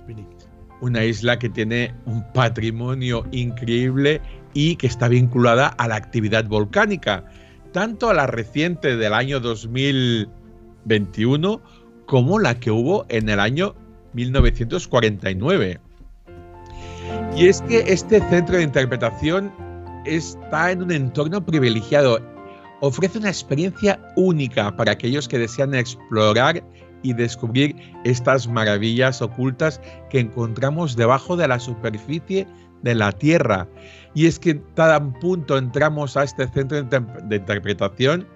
Una 0.82 1.03
isla 1.03 1.39
que 1.39 1.49
tiene 1.49 1.93
un 2.05 2.23
patrimonio 2.34 3.25
increíble 3.32 4.21
y 4.53 4.75
que 4.77 4.88
está 4.88 5.07
vinculada 5.07 5.67
a 5.67 5.88
la 5.88 5.95
actividad 5.95 6.45
volcánica, 6.45 7.23
tanto 7.71 8.09
a 8.09 8.13
la 8.13 8.27
reciente 8.27 8.97
del 8.97 9.13
año 9.13 9.39
2021 9.39 11.61
como 12.05 12.39
la 12.39 12.59
que 12.59 12.71
hubo 12.71 13.05
en 13.09 13.30
el 13.30 13.39
año 13.39 13.75
1949. 14.13 15.80
Y 17.36 17.47
es 17.47 17.61
que 17.63 17.80
este 17.88 18.21
centro 18.30 18.57
de 18.57 18.63
interpretación 18.63 19.51
está 20.05 20.71
en 20.71 20.84
un 20.84 20.91
entorno 20.91 21.43
privilegiado. 21.45 22.19
Ofrece 22.82 23.17
una 23.19 23.30
experiencia 23.30 23.99
única 24.15 24.75
para 24.75 24.93
aquellos 24.93 25.27
que 25.27 25.38
desean 25.38 25.75
explorar 25.75 26.63
y 27.03 27.13
descubrir 27.13 27.75
estas 28.03 28.47
maravillas 28.47 29.21
ocultas 29.21 29.79
que 30.09 30.19
encontramos 30.19 30.95
debajo 30.95 31.35
de 31.37 31.47
la 31.47 31.59
superficie 31.59 32.47
de 32.83 32.95
la 32.95 33.11
Tierra. 33.11 33.67
Y 34.13 34.25
es 34.25 34.39
que 34.39 34.55
tan 34.55 35.13
punto 35.19 35.57
entramos 35.57 36.17
a 36.17 36.23
este 36.23 36.47
centro 36.47 36.81
de 36.81 37.35
interpretación, 37.35 38.27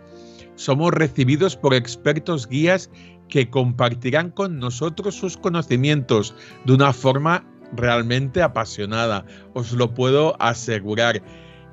somos 0.56 0.92
recibidos 0.94 1.56
por 1.56 1.74
expertos 1.74 2.48
guías 2.48 2.90
que 3.30 3.50
compartirán 3.50 4.30
con 4.30 4.60
nosotros 4.60 5.16
sus 5.16 5.38
conocimientos 5.38 6.36
de 6.66 6.74
una 6.74 6.94
forma 6.94 7.44
realmente 7.76 8.42
apasionada, 8.42 9.26
os 9.54 9.72
lo 9.72 9.94
puedo 9.94 10.40
asegurar. 10.42 11.22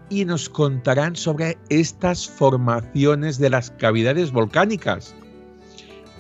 Y 0.09 0.25
nos 0.25 0.49
contarán 0.49 1.15
sobre 1.15 1.57
estas 1.69 2.29
formaciones 2.29 3.39
de 3.39 3.51
las 3.51 3.71
cavidades 3.73 4.33
volcánicas, 4.33 5.15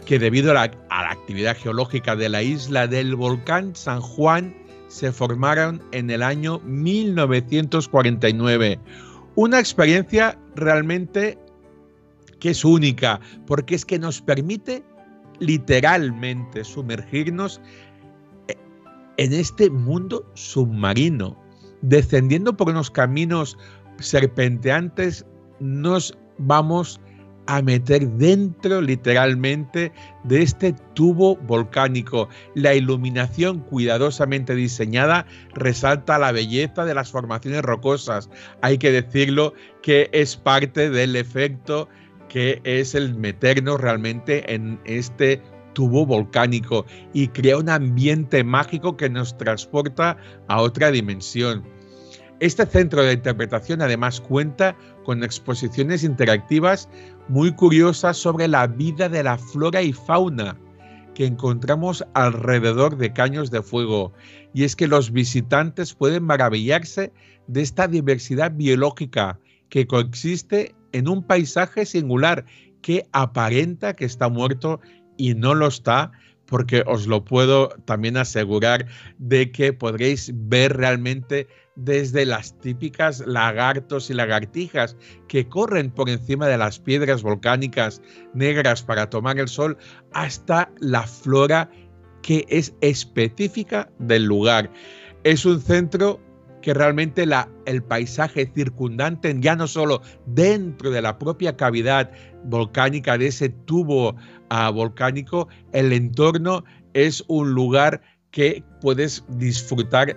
que 0.04 0.18
debido 0.18 0.50
a 0.50 0.54
la, 0.54 0.70
actividad 0.88 1.56
geológica 1.56 2.16
de 2.16 2.28
la 2.28 2.42
isla 2.42 2.86
del 2.86 3.14
volcán 3.14 3.74
San 3.74 4.00
Juan 4.00 4.54
se 4.88 5.12
formaron 5.12 5.82
en 5.92 6.10
el 6.10 6.22
año 6.22 6.58
1949. 6.60 8.78
Una 9.36 9.60
experiencia 9.60 10.36
realmente 10.56 11.38
que 12.40 12.50
es 12.50 12.64
única, 12.64 13.20
porque 13.46 13.74
es 13.74 13.84
que 13.84 13.98
nos 13.98 14.20
permite 14.20 14.82
literalmente 15.38 16.64
sumergirnos 16.64 17.60
en 19.16 19.32
este 19.34 19.70
mundo 19.70 20.24
submarino, 20.34 21.38
descendiendo 21.82 22.56
por 22.56 22.70
unos 22.70 22.90
caminos 22.90 23.56
serpenteantes 23.98 25.26
nos 25.60 26.16
vamos 26.38 27.00
a 27.50 27.62
meter 27.62 28.08
dentro 28.10 28.80
literalmente 28.80 29.90
de 30.22 30.40
este 30.40 30.72
tubo 30.94 31.34
volcánico. 31.34 32.28
La 32.54 32.74
iluminación 32.74 33.58
cuidadosamente 33.58 34.54
diseñada 34.54 35.26
resalta 35.54 36.16
la 36.20 36.30
belleza 36.30 36.84
de 36.84 36.94
las 36.94 37.10
formaciones 37.10 37.62
rocosas. 37.62 38.30
Hay 38.62 38.78
que 38.78 38.92
decirlo 38.92 39.52
que 39.82 40.08
es 40.12 40.36
parte 40.36 40.90
del 40.90 41.16
efecto 41.16 41.88
que 42.28 42.60
es 42.62 42.94
el 42.94 43.16
meternos 43.16 43.80
realmente 43.80 44.54
en 44.54 44.78
este 44.84 45.42
tubo 45.72 46.06
volcánico 46.06 46.86
y 47.12 47.26
crea 47.26 47.58
un 47.58 47.68
ambiente 47.68 48.44
mágico 48.44 48.96
que 48.96 49.10
nos 49.10 49.36
transporta 49.36 50.16
a 50.46 50.60
otra 50.60 50.92
dimensión. 50.92 51.64
Este 52.40 52.64
centro 52.64 53.02
de 53.02 53.12
interpretación 53.12 53.82
además 53.82 54.18
cuenta 54.18 54.74
con 55.04 55.22
exposiciones 55.22 56.04
interactivas 56.04 56.88
muy 57.30 57.52
curiosas 57.52 58.16
sobre 58.16 58.48
la 58.48 58.66
vida 58.66 59.08
de 59.08 59.22
la 59.22 59.38
flora 59.38 59.80
y 59.82 59.92
fauna 59.92 60.58
que 61.14 61.26
encontramos 61.26 62.04
alrededor 62.14 62.96
de 62.96 63.12
Caños 63.12 63.52
de 63.52 63.62
Fuego. 63.62 64.12
Y 64.52 64.64
es 64.64 64.74
que 64.74 64.88
los 64.88 65.12
visitantes 65.12 65.94
pueden 65.94 66.24
maravillarse 66.24 67.12
de 67.46 67.62
esta 67.62 67.86
diversidad 67.86 68.50
biológica 68.56 69.38
que 69.68 69.86
coexiste 69.86 70.74
en 70.90 71.06
un 71.06 71.22
paisaje 71.22 71.86
singular 71.86 72.44
que 72.82 73.06
aparenta 73.12 73.94
que 73.94 74.06
está 74.06 74.28
muerto 74.28 74.80
y 75.16 75.34
no 75.34 75.54
lo 75.54 75.68
está, 75.68 76.10
porque 76.46 76.82
os 76.88 77.06
lo 77.06 77.24
puedo 77.24 77.68
también 77.84 78.16
asegurar 78.16 78.86
de 79.18 79.52
que 79.52 79.72
podréis 79.72 80.32
ver 80.34 80.76
realmente 80.76 81.46
desde 81.76 82.26
las 82.26 82.58
típicas 82.58 83.24
lagartos 83.26 84.10
y 84.10 84.14
lagartijas 84.14 84.96
que 85.28 85.48
corren 85.48 85.90
por 85.90 86.10
encima 86.10 86.46
de 86.46 86.58
las 86.58 86.78
piedras 86.78 87.22
volcánicas 87.22 88.02
negras 88.34 88.82
para 88.82 89.08
tomar 89.08 89.38
el 89.38 89.48
sol, 89.48 89.78
hasta 90.12 90.70
la 90.80 91.02
flora 91.02 91.70
que 92.22 92.44
es 92.48 92.74
específica 92.80 93.90
del 93.98 94.24
lugar. 94.24 94.70
Es 95.24 95.44
un 95.46 95.60
centro 95.60 96.20
que 96.60 96.74
realmente 96.74 97.24
la, 97.26 97.48
el 97.64 97.82
paisaje 97.82 98.50
circundante, 98.54 99.34
ya 99.40 99.56
no 99.56 99.66
solo 99.66 100.02
dentro 100.26 100.90
de 100.90 101.02
la 101.02 101.18
propia 101.18 101.56
cavidad 101.56 102.10
volcánica 102.44 103.16
de 103.16 103.28
ese 103.28 103.48
tubo 103.48 104.10
uh, 104.10 104.72
volcánico, 104.72 105.48
el 105.72 105.92
entorno 105.92 106.64
es 106.92 107.24
un 107.28 107.52
lugar 107.52 108.02
que 108.30 108.62
puedes 108.80 109.24
disfrutar 109.28 110.16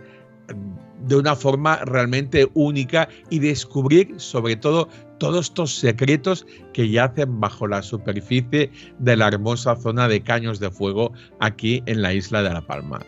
de 1.03 1.15
una 1.15 1.35
forma 1.35 1.77
realmente 1.85 2.49
única 2.53 3.07
y 3.29 3.39
descubrir 3.39 4.13
sobre 4.17 4.55
todo 4.55 4.87
todos 5.19 5.47
estos 5.47 5.75
secretos 5.75 6.45
que 6.73 6.89
yacen 6.89 7.39
bajo 7.39 7.67
la 7.67 7.81
superficie 7.81 8.71
de 8.99 9.15
la 9.15 9.27
hermosa 9.27 9.75
zona 9.75 10.07
de 10.07 10.21
caños 10.21 10.59
de 10.59 10.71
fuego 10.71 11.13
aquí 11.39 11.81
en 11.85 12.01
la 12.01 12.13
isla 12.13 12.43
de 12.43 12.49
La 12.49 12.61
Palma. 12.61 12.99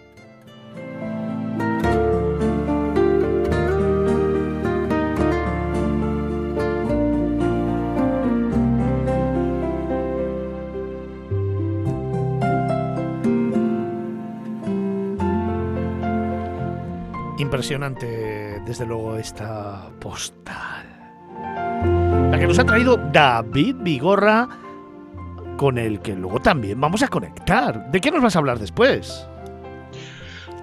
Impresionante, 17.55 18.61
desde 18.65 18.85
luego, 18.85 19.15
esta 19.15 19.89
postal. 20.01 20.85
La 22.29 22.37
que 22.37 22.47
nos 22.47 22.59
ha 22.59 22.65
traído 22.65 22.97
David 23.13 23.77
Vigorra, 23.79 24.49
con 25.55 25.77
el 25.77 26.01
que 26.01 26.15
luego 26.15 26.41
también 26.41 26.81
vamos 26.81 27.01
a 27.01 27.07
conectar. 27.07 27.89
¿De 27.91 28.01
qué 28.01 28.11
nos 28.11 28.21
vas 28.21 28.35
a 28.35 28.39
hablar 28.39 28.59
después? 28.59 29.25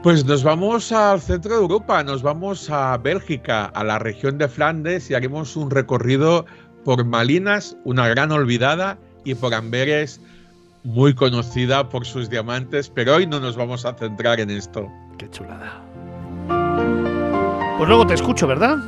Pues 0.03 0.27
nos 0.27 0.45
vamos 0.45 0.93
al 0.93 1.23
centro 1.23 1.55
de 1.55 1.63
Europa, 1.63 2.05
nos 2.05 2.23
vamos 2.23 2.69
a 2.69 2.99
Bélgica, 2.99 3.65
a 3.65 3.85
la 3.85 3.99
región 3.99 4.37
de 4.37 4.47
Flandes 4.47 5.11
y 5.11 5.15
haremos 5.15 5.57
un 5.57 5.71
recorrido 5.71 6.45
por 6.85 7.07
Malinas, 7.07 7.75
una 7.87 8.07
gran 8.09 8.33
olvidada, 8.33 8.99
y 9.25 9.35
por 9.35 9.55
Amberes, 9.55 10.21
muy 10.85 11.15
conocida 11.15 11.89
por 11.89 12.05
sus 12.05 12.29
diamantes, 12.29 12.91
pero 12.91 13.15
hoy 13.15 13.27
no 13.27 13.41
nos 13.41 13.57
vamos 13.57 13.87
a 13.87 13.95
centrar 13.95 14.41
en 14.41 14.51
esto. 14.51 14.93
Qué 15.17 15.31
chulada. 15.31 15.92
Pues 17.83 17.89
luego 17.89 18.07
te 18.07 18.15
escucho, 18.15 18.47
¿verdad? 18.47 18.79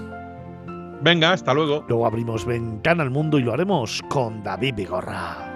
Venga, 1.03 1.33
hasta 1.33 1.53
luego. 1.53 1.85
Luego 1.89 2.07
abrimos 2.07 2.45
Ventana 2.45 3.03
al 3.03 3.11
Mundo 3.11 3.41
y 3.41 3.43
lo 3.43 3.53
haremos 3.53 4.01
con 4.09 4.41
David 4.45 4.75
Vigorra. 4.77 5.53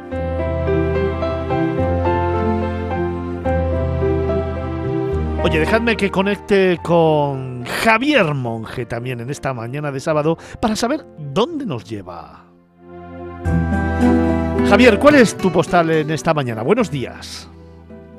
Oye, 5.44 5.60
dejadme 5.60 5.96
que 5.96 6.10
conecte 6.10 6.80
con 6.82 7.64
Javier 7.64 8.34
Monge 8.34 8.86
también 8.86 9.20
en 9.20 9.30
esta 9.30 9.54
mañana 9.54 9.92
de 9.92 10.00
sábado 10.00 10.36
para 10.60 10.74
saber 10.74 11.06
dónde 11.16 11.64
nos 11.64 11.84
lleva. 11.84 12.44
Javier, 14.68 14.98
¿cuál 14.98 15.14
es 15.14 15.36
tu 15.36 15.52
postal 15.52 15.90
en 15.90 16.10
esta 16.10 16.34
mañana? 16.34 16.62
Buenos 16.62 16.90
días. 16.90 17.48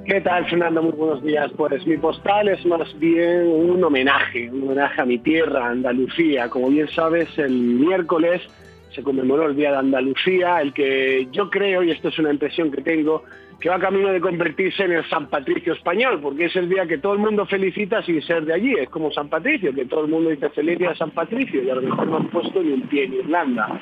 ¿Qué 0.10 0.22
tal, 0.22 0.44
Fernando? 0.50 0.82
Muy 0.82 0.94
buenos 0.94 1.22
días. 1.22 1.52
Pues 1.56 1.86
mi 1.86 1.96
postal 1.96 2.48
es 2.48 2.66
más 2.66 2.98
bien 2.98 3.46
un 3.46 3.84
homenaje, 3.84 4.50
un 4.50 4.64
homenaje 4.64 5.00
a 5.00 5.06
mi 5.06 5.20
tierra, 5.20 5.68
Andalucía. 5.68 6.50
Como 6.50 6.70
bien 6.70 6.88
sabes, 6.88 7.30
el 7.38 7.52
miércoles 7.52 8.42
se 8.90 9.04
conmemoró 9.04 9.46
el 9.46 9.56
Día 9.56 9.70
de 9.70 9.78
Andalucía, 9.78 10.62
el 10.62 10.74
que 10.74 11.28
yo 11.32 11.52
creo, 11.52 11.84
y 11.84 11.92
esto 11.92 12.08
es 12.08 12.18
una 12.18 12.32
impresión 12.32 12.72
que 12.72 12.82
tengo, 12.82 13.24
que 13.62 13.70
va 13.70 13.78
camino 13.78 14.12
de 14.12 14.20
convertirse 14.20 14.84
en 14.84 14.94
el 14.94 15.08
San 15.10 15.28
Patricio 15.28 15.74
español, 15.74 16.20
porque 16.24 16.46
es 16.46 16.56
el 16.56 16.70
día 16.70 16.88
que 16.88 16.98
todo 16.98 17.14
el 17.14 17.20
mundo 17.20 17.46
felicita 17.46 18.02
sin 18.02 18.20
ser 18.24 18.46
de 18.46 18.56
allí, 18.56 18.74
es 18.80 18.90
como 18.90 19.12
San 19.12 19.30
Patricio, 19.30 19.76
que 19.76 19.86
todo 19.86 20.06
el 20.06 20.10
mundo 20.10 20.32
dice 20.32 20.50
feliz 20.50 20.80
día 20.80 20.96
San 20.96 21.12
Patricio, 21.12 21.62
y 21.62 21.70
a 21.70 21.76
lo 21.76 21.84
mejor 21.84 22.08
no 22.08 22.18
han 22.18 22.30
puesto 22.30 22.64
ni 22.64 22.72
un 22.72 22.82
pie 22.88 23.04
en 23.04 23.14
Irlanda. 23.14 23.80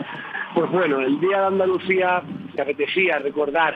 Pues 0.54 0.72
bueno, 0.72 1.00
el 1.02 1.20
Día 1.20 1.42
de 1.42 1.48
Andalucía 1.48 2.24
me 2.56 2.62
apetecía 2.62 3.20
recordar 3.20 3.76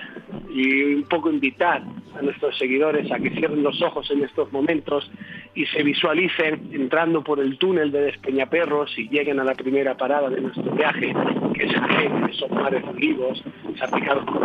y 0.49 0.95
un 0.95 1.03
poco 1.03 1.29
invitar 1.29 1.83
a 2.17 2.21
nuestros 2.21 2.57
seguidores 2.57 3.11
a 3.11 3.17
que 3.17 3.29
cierren 3.31 3.63
los 3.63 3.81
ojos 3.81 4.09
en 4.11 4.23
estos 4.23 4.51
momentos 4.51 5.09
y 5.53 5.65
se 5.67 5.83
visualicen 5.83 6.69
entrando 6.73 7.23
por 7.23 7.39
el 7.39 7.57
túnel 7.57 7.91
de 7.91 8.01
Despeñaperros 8.01 8.97
y 8.97 9.09
lleguen 9.09 9.39
a 9.39 9.43
la 9.43 9.53
primera 9.53 9.95
parada 9.95 10.29
de 10.29 10.41
nuestro 10.41 10.71
viaje, 10.73 11.13
que 11.53 11.63
es 11.65 11.73
Jaén, 11.73 12.25
esos 12.29 12.49
mares 12.51 12.83
vivos, 12.95 13.43
salpicados 13.77 14.25
por 14.25 14.41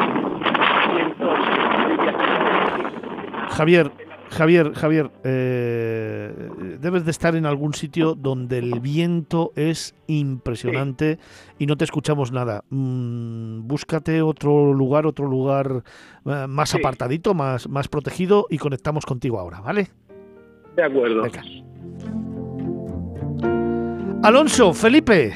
Javier, 3.50 3.90
Javier, 4.30 4.74
Javier, 4.74 5.10
eh, 5.24 6.32
debes 6.80 7.04
de 7.04 7.10
estar 7.10 7.36
en 7.36 7.46
algún 7.46 7.74
sitio 7.74 8.14
donde 8.14 8.58
el 8.58 8.80
viento 8.80 9.52
es 9.54 9.94
impresionante 10.08 11.18
y 11.58 11.66
no 11.66 11.76
te 11.76 11.84
escuchamos 11.84 12.32
nada. 12.32 12.64
Mm, 12.70 13.66
búscate 13.66 14.22
otro 14.22 14.74
lugar, 14.74 15.06
otro 15.06 15.26
lugar 15.26 15.84
eh, 16.26 16.46
más 16.48 16.70
Sí. 16.70 16.78
apartadito, 16.78 17.34
más, 17.34 17.68
más 17.68 17.88
protegido 17.88 18.46
y 18.50 18.58
conectamos 18.58 19.06
contigo 19.06 19.38
ahora, 19.38 19.60
¿vale? 19.60 19.88
De 20.74 20.82
acuerdo. 20.82 21.22
Venga. 21.22 21.42
Alonso, 24.22 24.74
Felipe, 24.74 25.32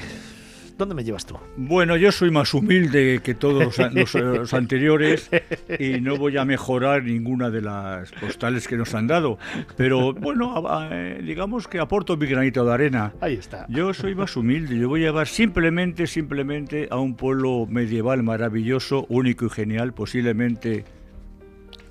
¿dónde 0.80 0.94
me 0.94 1.04
llevas 1.04 1.26
tú? 1.26 1.36
Bueno, 1.56 1.96
yo 1.96 2.10
soy 2.10 2.30
más 2.30 2.54
humilde 2.54 3.20
que 3.22 3.34
todos 3.34 3.78
los, 3.78 4.14
eh, 4.14 4.20
los 4.20 4.54
anteriores 4.54 5.30
y 5.78 6.00
no 6.00 6.16
voy 6.16 6.38
a 6.38 6.44
mejorar 6.44 7.04
ninguna 7.04 7.50
de 7.50 7.60
las 7.60 8.10
postales 8.12 8.66
que 8.66 8.76
nos 8.76 8.94
han 8.94 9.06
dado. 9.06 9.38
Pero 9.76 10.14
bueno, 10.14 10.64
eh, 10.90 11.20
digamos 11.22 11.68
que 11.68 11.78
aporto 11.78 12.16
mi 12.16 12.26
granito 12.26 12.64
de 12.64 12.72
arena. 12.72 13.12
Ahí 13.20 13.34
está. 13.34 13.66
Yo 13.68 13.92
soy 13.92 14.14
más 14.14 14.34
humilde, 14.36 14.78
yo 14.78 14.88
voy 14.88 15.02
a 15.02 15.08
llevar 15.08 15.28
simplemente, 15.28 16.06
simplemente 16.06 16.88
a 16.90 16.96
un 16.96 17.14
pueblo 17.14 17.66
medieval 17.68 18.22
maravilloso, 18.22 19.04
único 19.10 19.44
y 19.46 19.50
genial, 19.50 19.92
posiblemente, 19.92 20.84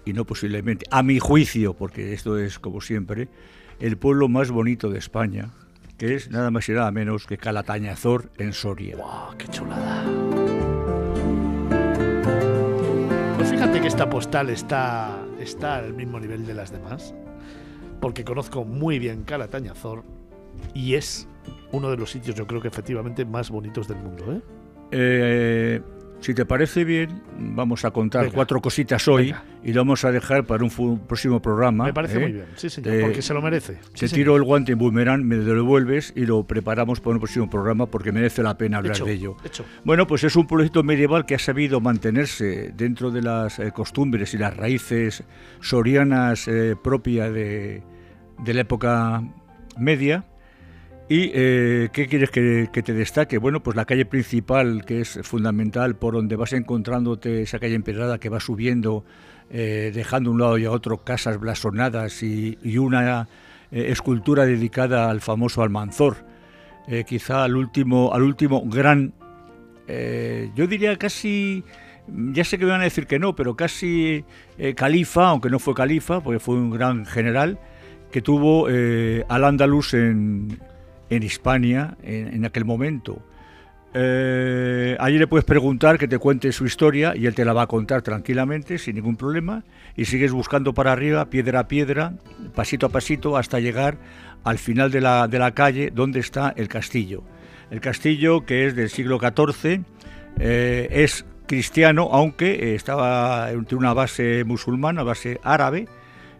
y 0.04 0.14
no 0.14 0.26
posiblemente, 0.26 0.88
a 0.90 1.04
mi 1.04 1.20
juicio, 1.20 1.76
porque 1.76 2.14
esto 2.14 2.40
es 2.40 2.58
como 2.58 2.82
siempre, 2.82 3.30
el 3.80 3.98
pueblo 3.98 4.28
más 4.30 4.50
bonito 4.50 4.90
de 4.90 4.98
España, 4.98 5.52
que 6.00 6.16
es 6.16 6.32
nada 6.32 6.50
más 6.50 6.68
y 6.70 6.72
nada 6.72 6.90
menos 6.92 7.28
que 7.28 7.38
Calatañazor 7.38 8.32
en 8.38 8.54
Soria. 8.54 8.96
¡Wow, 8.96 9.38
qué 9.38 9.48
chulada! 9.50 10.06
Pues 13.36 13.50
fíjate 13.50 13.82
que 13.82 13.88
esta 13.88 14.10
postal 14.10 14.50
está, 14.50 15.22
está 15.42 15.76
al 15.76 15.94
mismo 15.94 16.18
nivel 16.18 16.46
de 16.46 16.54
las 16.54 16.72
demás, 16.72 17.14
porque 18.00 18.24
conozco 18.24 18.64
muy 18.64 18.98
bien 18.98 19.24
Calatañazor 19.24 20.06
y 20.74 20.96
es 20.96 21.28
uno 21.74 21.92
de 21.92 21.98
los 21.98 22.12
sitios, 22.12 22.34
yo 22.34 22.48
creo 22.48 22.62
que 22.62 22.70
efectivamente 22.70 23.26
más 23.26 23.52
bonitos 23.52 23.90
del 23.90 23.98
mundo. 23.98 24.32
¿eh? 24.32 24.42
Eh, 24.92 25.82
si 26.22 26.34
te 26.34 26.46
parece 26.46 26.84
bien, 26.84 27.22
vamos 27.38 27.86
a 27.86 27.92
contar 27.92 28.24
Venga. 28.24 28.36
cuatro 28.36 28.60
cositas 28.62 29.08
hoy 29.08 29.28
Venga. 29.28 29.44
y 29.64 29.72
lo 29.74 29.82
vamos 29.82 30.04
a 30.04 30.12
dejar 30.12 30.46
para 30.46 30.64
un 30.66 31.00
próximo 31.08 31.42
programa. 31.42 31.86
Me 31.86 31.94
parece 31.94 32.18
¿eh? 32.18 32.20
muy 32.20 32.32
bien, 32.34 32.46
sí 32.56 32.70
señor, 32.70 32.94
Eh, 32.94 33.02
porque 33.02 33.22
se 33.22 33.34
lo 33.34 33.42
merece. 33.42 33.74
Te 33.98 34.08
Sí, 34.08 34.16
tiro 34.16 34.34
señor. 34.34 34.36
el 34.38 34.44
guante 34.44 34.72
en 34.74 34.80
boomerang, 34.80 35.24
me 35.24 35.38
lo 35.38 35.54
devuelves 35.56 36.12
y 36.16 36.26
lo 36.26 36.44
preparamos 36.46 37.00
para 37.00 37.14
un 37.14 37.20
próximo 37.20 37.50
programa 37.50 37.86
porque 37.86 38.12
merece 38.12 38.44
la 38.44 38.58
pena 38.58 38.78
hablar 38.80 38.96
Hecho, 38.96 39.06
de 39.06 39.14
ello. 39.14 39.38
hecho. 39.46 39.66
Bueno, 39.86 40.08
pues 40.08 40.24
es 40.26 40.36
un 40.36 40.46
pueblito 40.46 40.84
medieval 40.84 41.26
que 41.26 41.36
ha 41.36 41.40
sabido 41.40 41.80
mantenerse 41.80 42.74
dentro 42.76 43.12
de 43.12 43.22
las 43.22 43.58
eh, 43.60 43.72
costumbres 43.72 44.34
y 44.34 44.38
las 44.38 44.56
raíces 44.58 45.24
sorianas 45.62 46.48
eh, 46.48 46.76
propias 46.82 47.34
de, 47.34 47.82
de 48.44 48.54
la 48.54 48.62
época 48.62 49.24
media. 49.78 50.26
¿Y 51.12 51.32
eh, 51.34 51.90
qué 51.92 52.06
quieres 52.06 52.30
que, 52.30 52.70
te 52.72 52.94
destaque? 52.94 53.40
Bueno, 53.40 53.64
pues 53.64 53.76
la 53.76 53.86
calle 53.86 54.06
principal, 54.06 54.86
que 54.86 55.02
es 55.02 55.20
fundamental, 55.24 55.96
por 55.96 56.14
donde 56.14 56.36
vas 56.36 56.54
encontrándote 56.54 57.42
esa 57.42 57.58
calle 57.58 57.74
empedrada 57.74 58.20
que 58.20 58.30
va 58.30 58.40
subiendo, 58.40 59.04
eh, 59.50 59.92
dejando 59.92 60.30
a 60.30 60.34
un 60.34 60.40
lado 60.40 60.58
y 60.60 60.66
a 60.66 60.72
otro 60.72 61.04
casas 61.04 61.40
blasonadas 61.40 62.22
y, 62.22 62.60
una 62.78 63.28
eh, 63.72 63.88
escultura 63.90 64.46
dedicada 64.46 65.10
al 65.10 65.20
famoso 65.20 65.64
Almanzor, 65.64 66.18
quizá 67.08 67.44
al 67.44 67.56
último, 67.56 68.14
al 68.14 68.24
último 68.24 68.64
gran, 68.66 69.14
yo 69.88 70.68
diría 70.68 70.98
casi, 70.98 71.64
ya 72.08 72.44
sé 72.44 72.58
que 72.58 72.66
me 72.66 72.72
van 72.72 72.82
a 72.82 72.86
decir 72.86 73.06
que 73.06 73.20
no, 73.20 73.36
pero 73.36 73.56
casi 73.56 74.26
califa, 74.76 75.30
aunque 75.30 75.52
no 75.52 75.60
fue 75.60 75.76
califa, 75.76 76.20
porque 76.22 76.40
fue 76.40 76.56
un 76.56 76.72
gran 76.72 77.06
general, 77.06 77.60
que 78.12 78.24
tuvo 78.24 78.66
al 78.66 79.44
andaluz 79.44 79.94
en, 79.94 80.58
en 81.10 81.24
Hispania 81.24 81.98
en, 82.04 82.46
aquel 82.46 82.66
momento. 82.66 83.22
Eh, 83.94 84.96
allí 85.00 85.18
le 85.18 85.28
puedes 85.28 85.46
preguntar 85.46 85.98
que 85.98 86.08
te 86.08 86.20
cuente 86.20 86.52
su 86.52 86.66
historia 86.66 87.16
y 87.16 87.26
él 87.26 87.34
te 87.34 87.44
la 87.44 87.54
va 87.54 87.64
a 87.64 87.68
contar 87.68 88.02
tranquilamente, 88.02 88.78
sin 88.78 88.96
ningún 88.96 89.16
problema, 89.16 89.64
y 89.96 90.06
sigues 90.06 90.32
buscando 90.32 90.74
para 90.74 90.92
arriba, 90.92 91.30
piedra 91.30 91.62
a 91.62 91.68
piedra, 91.68 92.14
pasito 92.54 92.86
a 92.86 92.90
pasito, 92.90 93.36
hasta 93.38 93.60
llegar 93.60 93.98
al 94.44 94.60
final 94.60 94.92
de 94.92 95.02
la, 95.02 95.28
de 95.28 95.40
la 95.40 95.54
calle 95.54 95.92
donde 95.94 96.20
está 96.20 96.54
el 96.56 96.68
castillo. 96.68 97.24
El 97.72 97.82
castillo, 97.82 98.46
que 98.46 98.68
es 98.68 98.76
del 98.76 98.90
siglo 98.90 99.20
XIV, 99.20 99.84
eh, 100.40 100.88
es 100.92 101.26
cristiano, 101.48 102.10
aunque 102.12 102.52
eh, 102.52 102.76
estaba 102.76 103.52
en 103.52 103.66
una 103.72 103.94
base 103.94 104.44
musulmana, 104.46 105.04
base 105.04 105.40
árabe, 105.44 105.88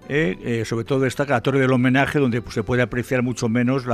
eh, 0.10 0.38
eh, 0.42 0.66
sobre 0.66 0.86
todo 0.86 1.02
destaca 1.02 1.34
la 1.34 1.42
Torre 1.42 1.60
del 1.60 1.72
Homenaje, 1.72 2.18
donde 2.18 2.42
pues, 2.42 2.56
se 2.56 2.64
puede 2.64 2.82
apreciar 2.82 3.22
mucho 3.22 3.48
menos 3.48 3.86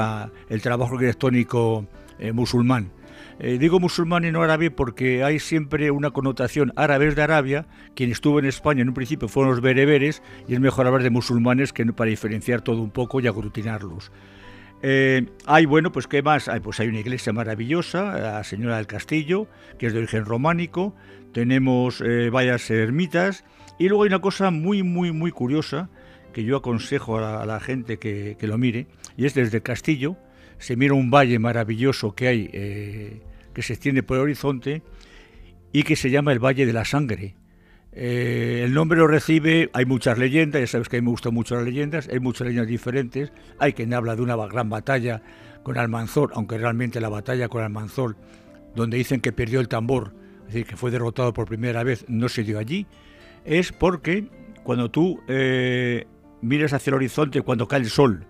el 0.49 0.61
trabajo 0.61 0.93
arquitectónico 0.93 1.86
eh, 2.20 2.32
musulmán. 2.32 2.91
Digo 3.38 3.82
musulmán 3.82 4.24
y 4.24 4.32
no 4.32 4.43
árabe 4.43 4.72
porque 4.72 5.22
hay 5.26 5.39
siempre 5.39 5.91
una 5.91 6.11
connotación 6.11 6.72
árabes 6.78 7.18
de 7.18 7.22
Arabia. 7.22 7.68
Quien 7.93 8.09
estuvo 8.09 8.39
en 8.39 8.45
España 8.45 8.82
en 8.82 8.88
un 8.88 8.93
principio 8.93 9.28
fueron 9.28 9.51
los 9.51 9.59
bereberes 9.59 10.24
y 10.47 10.53
es 10.53 10.61
mejor 10.61 10.88
hablar 10.88 11.03
de 11.03 11.09
musulmanes 11.09 11.74
que 11.74 11.86
para 11.88 12.09
diferenciar 12.09 12.61
todo 12.61 12.82
un 12.82 12.91
poco 12.91 13.20
y 13.20 13.28
aglutinarlos. 13.28 14.09
Eh, 14.82 15.26
hay, 15.45 15.66
bueno, 15.66 15.91
pues 15.91 16.07
¿qué 16.07 16.22
más? 16.22 16.47
Hay, 16.47 16.61
pues 16.61 16.80
hay 16.80 16.88
una 16.88 16.99
iglesia 16.99 17.34
maravillosa, 17.34 18.18
la 18.18 18.43
Señora 18.45 18.78
del 18.78 18.88
Castillo, 18.88 19.47
que 19.78 19.88
es 19.88 19.93
de 19.93 19.99
origen 19.99 20.24
románico. 20.24 20.95
Tenemos 21.34 21.99
eh, 21.99 22.30
varias 22.30 22.70
ermitas. 22.72 23.43
Y 23.78 23.89
luego 23.89 24.03
hay 24.03 24.07
una 24.07 24.22
cosa 24.22 24.51
muy, 24.51 24.82
muy, 24.82 25.11
muy 25.11 25.32
curiosa 25.32 25.89
que 26.36 26.43
yo 26.43 26.57
aconsejo 26.57 27.17
a 27.17 27.45
la, 27.45 27.59
gente 27.61 27.97
que, 27.97 28.36
lo 28.41 28.57
mire. 28.57 28.88
Y 29.15 29.25
es 29.25 29.33
desde 29.36 29.55
el 29.55 29.63
castillo. 29.63 30.17
Se 30.57 30.75
mira 30.75 30.93
un 30.93 31.09
valle 31.09 31.39
maravilloso 31.39 32.13
que 32.13 32.27
hay, 32.27 32.49
eh, 32.51 33.21
que 33.53 33.61
se 33.61 33.71
extiende 33.71 34.03
por 34.03 34.17
el 34.17 34.23
horizonte 34.23 34.83
y 35.71 35.83
que 35.83 35.95
se 35.95 36.09
llama 36.09 36.33
el 36.33 36.39
Valle 36.39 36.65
de 36.65 36.73
la 36.73 36.83
Sangre. 36.83 37.36
Eh, 37.93 38.63
el 38.65 38.73
nombre 38.73 38.99
lo 38.99 39.07
recibe, 39.07 39.69
hay 39.71 39.86
muchas 39.86 40.17
leyendas, 40.17 40.59
ya 40.59 40.67
sabes 40.67 40.89
que 40.89 40.97
a 40.97 40.99
mí 40.99 41.05
me 41.05 41.11
gustan 41.11 41.33
mucho 41.33 41.55
las 41.55 41.63
leyendas, 41.63 42.09
hay 42.09 42.19
muchas 42.19 42.47
leyendas 42.47 42.67
diferentes, 42.67 43.31
hay 43.57 43.71
quien 43.71 43.93
habla 43.93 44.17
de 44.17 44.21
una 44.21 44.36
gran 44.36 44.69
batalla 44.69 45.21
con 45.63 45.77
Almanzor, 45.77 46.31
aunque 46.36 46.57
realmente 46.57 46.99
la 46.99 47.07
batalla 47.07 47.47
con 47.47 47.63
Almanzor, 47.63 48.17
donde 48.75 48.97
dicen 48.97 49.21
que 49.21 49.31
perdió 49.31 49.61
el 49.61 49.69
tambor, 49.69 50.13
es 50.39 50.47
decir, 50.47 50.65
que 50.65 50.75
fue 50.75 50.91
derrotado 50.91 51.31
por 51.31 51.47
primera 51.47 51.81
vez, 51.83 52.03
no 52.09 52.27
se 52.27 52.43
dio 52.43 52.59
allí, 52.59 52.88
es 53.45 53.71
porque 53.71 54.27
cuando 54.65 54.91
tú 54.91 55.21
eh, 55.29 56.07
miras 56.45 56.73
hacia 56.73 56.91
el 56.91 56.95
horizonte, 56.95 57.41
cuando 57.41 57.67
cae 57.67 57.79
el 57.81 57.89
sol, 57.89 58.25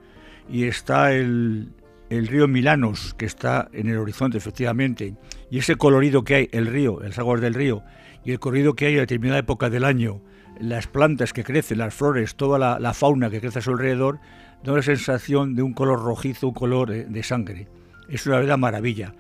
y 0.50 0.64
está 0.66 1.12
el, 1.14 1.72
río 2.10 2.48
Milanos, 2.48 3.14
que 3.18 3.26
está 3.26 3.68
en 3.74 3.90
el 3.90 3.98
horizonte 3.98 4.38
efectivamente, 4.38 5.16
y 5.50 5.60
ese 5.60 5.76
colorido 5.76 6.24
que 6.24 6.36
hay, 6.36 6.50
el 6.52 6.68
río, 6.68 7.02
el 7.02 7.14
aguas 7.18 7.42
del 7.42 7.54
río, 7.54 7.84
y 8.24 8.32
el 8.32 8.40
corrido 8.40 8.74
que 8.74 8.88
hay 8.88 8.98
a 8.98 9.02
determinada 9.02 9.40
época 9.40 9.70
del 9.70 9.84
año, 9.84 10.22
las 10.60 10.88
plantas 10.88 11.34
que 11.34 11.44
crecen, 11.44 11.80
las 11.80 11.94
flores, 11.94 12.36
toda 12.36 12.80
la, 12.80 12.94
fauna 12.94 13.30
que 13.30 13.42
crece 13.42 13.60
a 13.60 13.62
su 13.62 13.72
alrededor, 13.72 14.20
da 14.64 14.74
una 14.74 14.82
sensación 14.82 15.56
de 15.56 15.62
un 15.62 15.74
color 15.74 16.02
rojizo, 16.04 16.48
un 16.48 16.54
color 16.54 16.90
de, 16.90 17.24
sangre. 17.24 17.68
Es 18.10 18.26
una 18.26 18.36
verdadera 18.36 18.58
maravilla. 18.58 19.14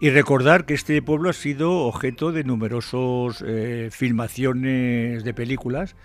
Y 0.00 0.10
recordar 0.10 0.64
que 0.64 0.74
este 0.74 1.02
pueblo 1.02 1.30
ha 1.30 1.32
sido 1.32 1.72
objeto 1.72 2.32
de 2.32 2.44
numerosos 2.44 3.44
eh, 3.46 3.88
filmaciones 3.92 5.24
de 5.24 5.34
películas 5.34 5.96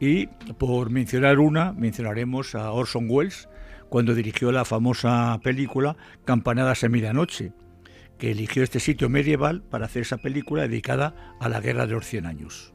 y 0.00 0.26
por 0.58 0.90
mencionar 0.90 1.38
una, 1.38 1.72
mencionaremos 1.72 2.54
a 2.54 2.70
Orson 2.70 3.06
Welles 3.08 3.48
cuando 3.88 4.14
dirigió 4.14 4.52
la 4.52 4.64
famosa 4.64 5.38
película 5.42 5.96
Campanadas 6.24 6.84
a 6.84 6.88
medianoche, 6.88 7.52
que 8.18 8.30
eligió 8.32 8.62
este 8.62 8.80
sitio 8.80 9.08
medieval 9.08 9.62
para 9.62 9.86
hacer 9.86 10.02
esa 10.02 10.18
película 10.18 10.62
dedicada 10.62 11.36
a 11.40 11.48
la 11.48 11.60
Guerra 11.60 11.86
de 11.86 11.92
los 11.94 12.06
Cien 12.06 12.26
Años. 12.26 12.74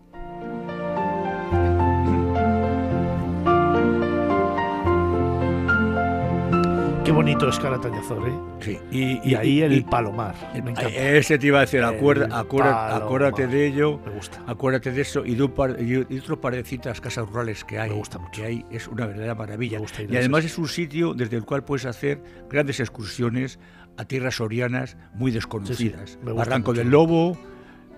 Bonito 7.13 7.47
es 7.47 7.59
¿eh? 7.59 8.39
Sí. 8.59 8.79
Y, 8.91 9.35
ahí 9.35 9.61
el 9.61 9.85
palomar. 9.85 10.35
ese 10.91 11.37
te 11.37 11.47
iba 11.47 11.59
a 11.59 11.61
decir, 11.61 11.83
acuérdate 11.83 13.47
de 13.47 13.67
ello. 13.67 13.99
Me 14.05 14.11
gusta. 14.11 14.41
Acuérdate 14.47 14.91
de 14.91 15.01
eso 15.01 15.25
y 15.25 15.35
de, 15.35 16.05
y, 16.09 16.17
otro 16.17 16.41
par 16.41 16.55
de 16.55 16.63
citas 16.63 16.99
casas 17.01 17.27
rurales 17.27 17.63
que 17.63 17.79
hay. 17.79 17.89
Me 17.89 17.95
gusta 17.95 18.19
mucho. 18.19 18.31
Que 18.31 18.45
hay, 18.45 18.65
es 18.71 18.87
una 18.87 19.05
verdadera 19.05 19.35
maravilla. 19.35 19.79
y 20.09 20.17
además 20.17 20.45
es 20.45 20.57
un 20.57 20.67
sitio 20.67 21.13
desde 21.13 21.37
el 21.37 21.45
cual 21.45 21.63
puedes 21.63 21.85
hacer 21.85 22.21
grandes 22.49 22.79
excursiones 22.79 23.59
a 23.97 24.05
tierras 24.05 24.35
sorianas 24.35 24.97
muy 25.13 25.31
desconocidas. 25.31 26.17
Barranco 26.23 26.73
del 26.73 26.89
Lobo, 26.89 27.37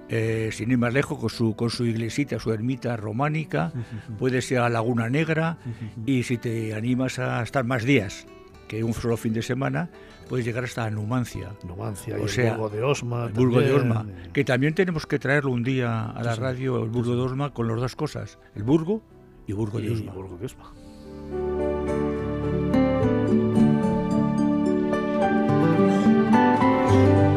eh, 0.10 0.50
sin 0.52 0.72
ir 0.72 0.78
más 0.78 0.94
lejos, 0.94 1.18
con 1.18 1.30
su, 1.30 1.56
con 1.56 1.70
su 1.70 1.86
iglesita, 1.86 2.40
su 2.40 2.52
ermita 2.52 2.98
románica, 2.98 3.72
puedes 4.20 4.52
ir 4.52 4.60
a 4.60 4.70
Laguna 4.70 5.10
Negra 5.10 5.58
y 6.06 6.24
si 6.24 6.38
te 6.38 6.74
animas 6.74 7.20
a 7.20 7.42
estar 7.42 7.64
más 7.64 7.84
días 7.84 8.28
que 8.68 8.84
un 8.84 8.94
solo 8.94 9.18
fin 9.18 9.34
de 9.34 9.42
semana, 9.42 9.90
puedes 10.30 10.46
llegar 10.46 10.64
hasta 10.64 10.90
Numancia. 10.90 11.52
Numancia, 11.68 12.16
o 12.22 12.28
sea, 12.28 12.54
el 12.54 12.58
Burgo 12.58 12.70
de 12.70 12.84
Osma. 12.84 13.26
El 13.26 13.34
Burgo 13.34 13.62
de 13.62 13.74
Osma, 13.74 14.06
que 14.34 14.44
también 14.44 14.74
tenemos 14.74 15.06
que 15.06 15.20
traerlo 15.20 15.52
un 15.52 15.64
día 15.64 16.10
a 16.10 16.24
la 16.24 16.36
radio, 16.36 16.84
el 16.84 16.90
Burgo 16.90 17.16
de 17.16 17.22
Osma, 17.22 17.54
con 17.54 17.68
las 17.68 17.80
dos 17.80 17.96
cosas, 17.96 18.40
el 18.56 18.64
Burgo 18.64 19.02
y 19.48 19.54
Burgo 19.54 19.80
de 19.80 19.92
Osma. 19.92 20.14
Burgo 20.14 20.38
de 20.38 20.46
Osma. 20.46 20.74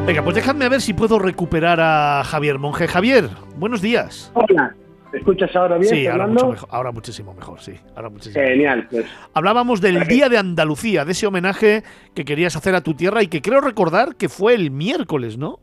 Venga, 0.07 0.25
pues 0.25 0.37
dejadme 0.37 0.65
a 0.65 0.69
ver 0.71 0.81
si 0.81 0.95
puedo 0.95 1.19
recuperar 1.19 1.81
a 1.83 2.25
Javier 2.25 2.59
Monje. 2.59 2.89
Javier, 2.89 3.29
buenos 3.59 3.83
días. 3.83 4.33
Hola. 4.33 4.75
¿Me 5.13 5.19
escuchas 5.19 5.55
ahora 5.57 5.79
bien? 5.79 5.89
Sí, 5.89 6.07
ahora, 6.07 6.29
ahora, 6.69 6.93
muchísimo 6.93 7.33
mejor, 7.33 7.61
sí. 7.61 7.73
Ahora 7.97 8.11
muchísimo 8.11 8.45
Genial, 8.45 8.87
pues. 8.91 9.07
Hablábamos 9.33 9.81
del 9.81 10.07
Día 10.07 10.29
de 10.29 10.37
Andalucía, 10.37 11.05
de 11.05 11.13
ese 11.13 11.27
homenaje 11.27 11.83
que 12.15 12.25
querías 12.25 12.57
hacer 12.57 12.75
a 12.75 12.83
tu 12.83 12.95
tierra 12.95 13.23
y 13.23 13.29
que 13.29 13.41
creo 13.41 13.61
recordar 13.61 14.17
que 14.17 14.29
fue 14.29 14.55
el 14.55 14.71
miércoles, 14.71 15.39
¿no? 15.39 15.61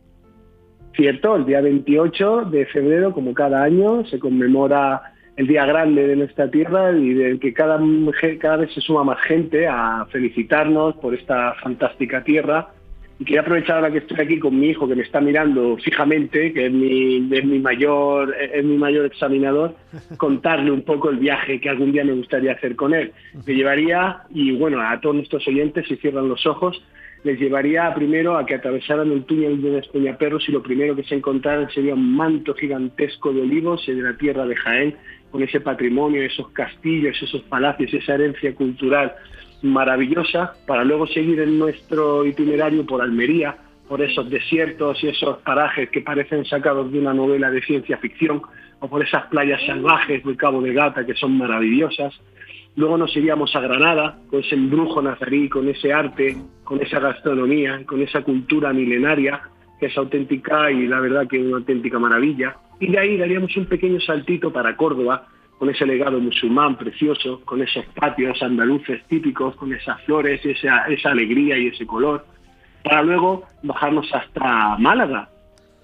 Cierto, 0.95 1.35
el 1.35 1.45
día 1.45 1.61
28 1.61 2.45
de 2.45 2.65
febrero, 2.67 3.13
como 3.13 3.33
cada 3.33 3.61
año, 3.61 4.05
se 4.05 4.17
conmemora 4.17 5.13
el 5.35 5.47
día 5.47 5.65
grande 5.65 6.07
de 6.07 6.15
nuestra 6.15 6.49
tierra 6.49 6.91
y 6.93 7.13
del 7.13 7.39
que 7.39 7.53
cada, 7.53 7.79
cada 8.39 8.57
vez 8.57 8.73
se 8.73 8.81
suma 8.81 9.03
más 9.03 9.21
gente 9.21 9.67
a 9.67 10.07
felicitarnos 10.09 10.95
por 10.95 11.13
esta 11.13 11.53
fantástica 11.61 12.23
tierra 12.23 12.69
y 13.17 13.23
quería 13.23 13.41
aprovechar 13.41 13.77
ahora 13.77 13.91
que 13.91 13.99
estoy 13.99 14.19
aquí 14.19 14.39
con 14.39 14.59
mi 14.59 14.69
hijo 14.69 14.87
que 14.87 14.95
me 14.95 15.03
está 15.03 15.21
mirando 15.21 15.77
fijamente, 15.77 16.51
que 16.51 16.65
es 16.65 16.71
mi, 16.71 17.29
es 17.31 17.45
mi 17.45 17.59
mayor 17.59 18.35
es 18.35 18.63
mi 18.63 18.77
mayor 18.77 19.05
examinador, 19.05 19.75
contarle 20.17 20.71
un 20.71 20.81
poco 20.81 21.09
el 21.09 21.17
viaje 21.17 21.61
que 21.61 21.69
algún 21.69 21.93
día 21.93 22.03
me 22.03 22.13
gustaría 22.13 22.53
hacer 22.53 22.75
con 22.75 22.93
él. 22.93 23.13
Me 23.45 23.53
llevaría, 23.53 24.23
y 24.31 24.51
bueno, 24.51 24.81
a 24.81 24.99
todos 24.99 25.15
nuestros 25.15 25.47
oyentes, 25.47 25.87
si 25.87 25.95
cierran 25.97 26.27
los 26.27 26.45
ojos, 26.45 26.81
les 27.23 27.39
llevaría 27.39 27.91
primero 27.95 28.37
a 28.37 28.45
que 28.45 28.55
atravesaran 28.55 29.11
el 29.11 29.23
túnel 29.23 29.61
de 29.61 30.13
Perros 30.13 30.47
y 30.47 30.51
lo 30.51 30.61
primero 30.61 30.95
que 30.95 31.03
se 31.03 31.15
encontraran 31.15 31.69
sería 31.71 31.95
un 31.95 32.15
manto 32.15 32.53
gigantesco 32.53 33.33
de 33.33 33.41
olivos 33.41 33.83
de 33.87 33.95
la 33.95 34.15
tierra 34.15 34.45
de 34.45 34.55
Jaén, 34.55 34.95
con 35.31 35.41
ese 35.41 35.59
patrimonio, 35.59 36.21
esos 36.21 36.49
castillos, 36.49 37.17
esos 37.21 37.41
palacios, 37.43 37.93
esa 37.93 38.13
herencia 38.13 38.53
cultural 38.53 39.15
maravillosa 39.61 40.53
para 40.67 40.83
luego 40.83 41.07
seguir 41.07 41.39
en 41.39 41.57
nuestro 41.57 42.25
itinerario 42.25 42.85
por 42.85 43.01
Almería, 43.01 43.57
por 43.87 44.01
esos 44.01 44.29
desiertos 44.29 45.03
y 45.03 45.07
esos 45.07 45.37
parajes 45.39 45.89
que 45.89 46.01
parecen 46.01 46.45
sacados 46.45 46.91
de 46.91 46.99
una 46.99 47.13
novela 47.13 47.51
de 47.51 47.61
ciencia 47.61 47.97
ficción, 47.97 48.41
o 48.79 48.89
por 48.89 49.03
esas 49.03 49.25
playas 49.27 49.61
salvajes 49.65 50.23
del 50.23 50.37
Cabo 50.37 50.61
de 50.61 50.73
Gata 50.73 51.05
que 51.05 51.13
son 51.15 51.37
maravillosas. 51.37 52.13
Luego 52.75 52.97
nos 52.97 53.15
iríamos 53.15 53.55
a 53.55 53.61
Granada, 53.61 54.17
con 54.29 54.41
ese 54.41 54.55
embrujo 54.55 55.01
nazarí, 55.01 55.47
con 55.47 55.69
ese 55.69 55.93
arte, 55.93 56.35
con 56.63 56.81
esa 56.81 56.99
gastronomía, 56.99 57.85
con 57.85 58.01
esa 58.01 58.21
cultura 58.21 58.73
milenaria, 58.73 59.41
que 59.79 59.85
es 59.87 59.97
auténtica 59.97 60.71
y 60.71 60.87
la 60.87 60.99
verdad 60.99 61.27
que 61.27 61.37
es 61.37 61.45
una 61.45 61.57
auténtica 61.57 61.99
maravilla. 61.99 62.57
Y 62.79 62.87
de 62.91 62.99
ahí 62.99 63.17
daríamos 63.17 63.55
un 63.55 63.65
pequeño 63.67 64.01
saltito 64.01 64.51
para 64.51 64.75
Córdoba, 64.75 65.27
con 65.57 65.69
ese 65.69 65.85
legado 65.85 66.19
musulmán 66.19 66.77
precioso, 66.77 67.41
con 67.45 67.61
esos 67.61 67.85
patios 67.87 68.41
andaluces 68.43 69.03
típicos, 69.07 69.55
con 69.55 69.73
esas 69.73 70.01
flores, 70.03 70.45
esa, 70.45 70.85
esa 70.87 71.11
alegría 71.11 71.57
y 71.57 71.67
ese 71.67 71.85
color, 71.85 72.25
para 72.83 73.01
luego 73.01 73.43
bajarnos 73.63 74.13
hasta 74.13 74.77
Málaga, 74.77 75.29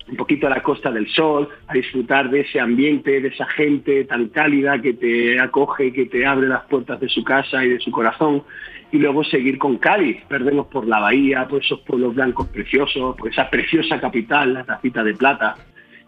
un 0.09 0.17
poquito 0.17 0.47
a 0.47 0.49
la 0.49 0.61
Costa 0.61 0.91
del 0.91 1.07
Sol, 1.09 1.47
a 1.67 1.73
disfrutar 1.73 2.29
de 2.29 2.41
ese 2.41 2.59
ambiente, 2.59 3.21
de 3.21 3.29
esa 3.29 3.45
gente 3.47 4.03
tan 4.05 4.27
cálida 4.29 4.81
que 4.81 4.93
te 4.93 5.39
acoge, 5.39 5.93
que 5.93 6.05
te 6.05 6.25
abre 6.25 6.47
las 6.47 6.63
puertas 6.65 6.99
de 6.99 7.07
su 7.07 7.23
casa 7.23 7.63
y 7.63 7.69
de 7.69 7.79
su 7.79 7.91
corazón, 7.91 8.43
y 8.91 8.97
luego 8.97 9.23
seguir 9.23 9.57
con 9.57 9.77
Cádiz, 9.77 10.21
perdernos 10.27 10.67
por 10.67 10.85
la 10.85 10.99
bahía, 10.99 11.47
por 11.47 11.63
esos 11.63 11.79
pueblos 11.81 12.13
blancos 12.13 12.47
preciosos, 12.49 13.15
por 13.15 13.29
esa 13.29 13.49
preciosa 13.49 14.01
capital, 14.01 14.53
la 14.53 14.65
tacita 14.65 15.01
de 15.03 15.13
plata, 15.13 15.55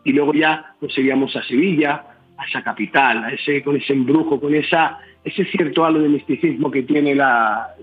y 0.03 0.11
luego 0.11 0.34
ya 0.34 0.76
nos 0.82 0.93
seguíamos 0.93 1.34
a 1.38 1.43
Sevilla, 1.43 2.03
a 2.38 2.45
esa 2.45 2.63
capital, 2.63 3.25
con 3.63 3.75
ese 3.75 3.93
embrujo, 3.93 4.39
con 4.39 4.53
esa, 4.55 4.99
ese 5.23 5.45
cierto 5.45 5.86
halo 5.86 5.99
de 5.99 6.09
misticismo 6.09 6.71
que 6.71 6.84
tiene 6.84 7.15
la, 7.15 7.73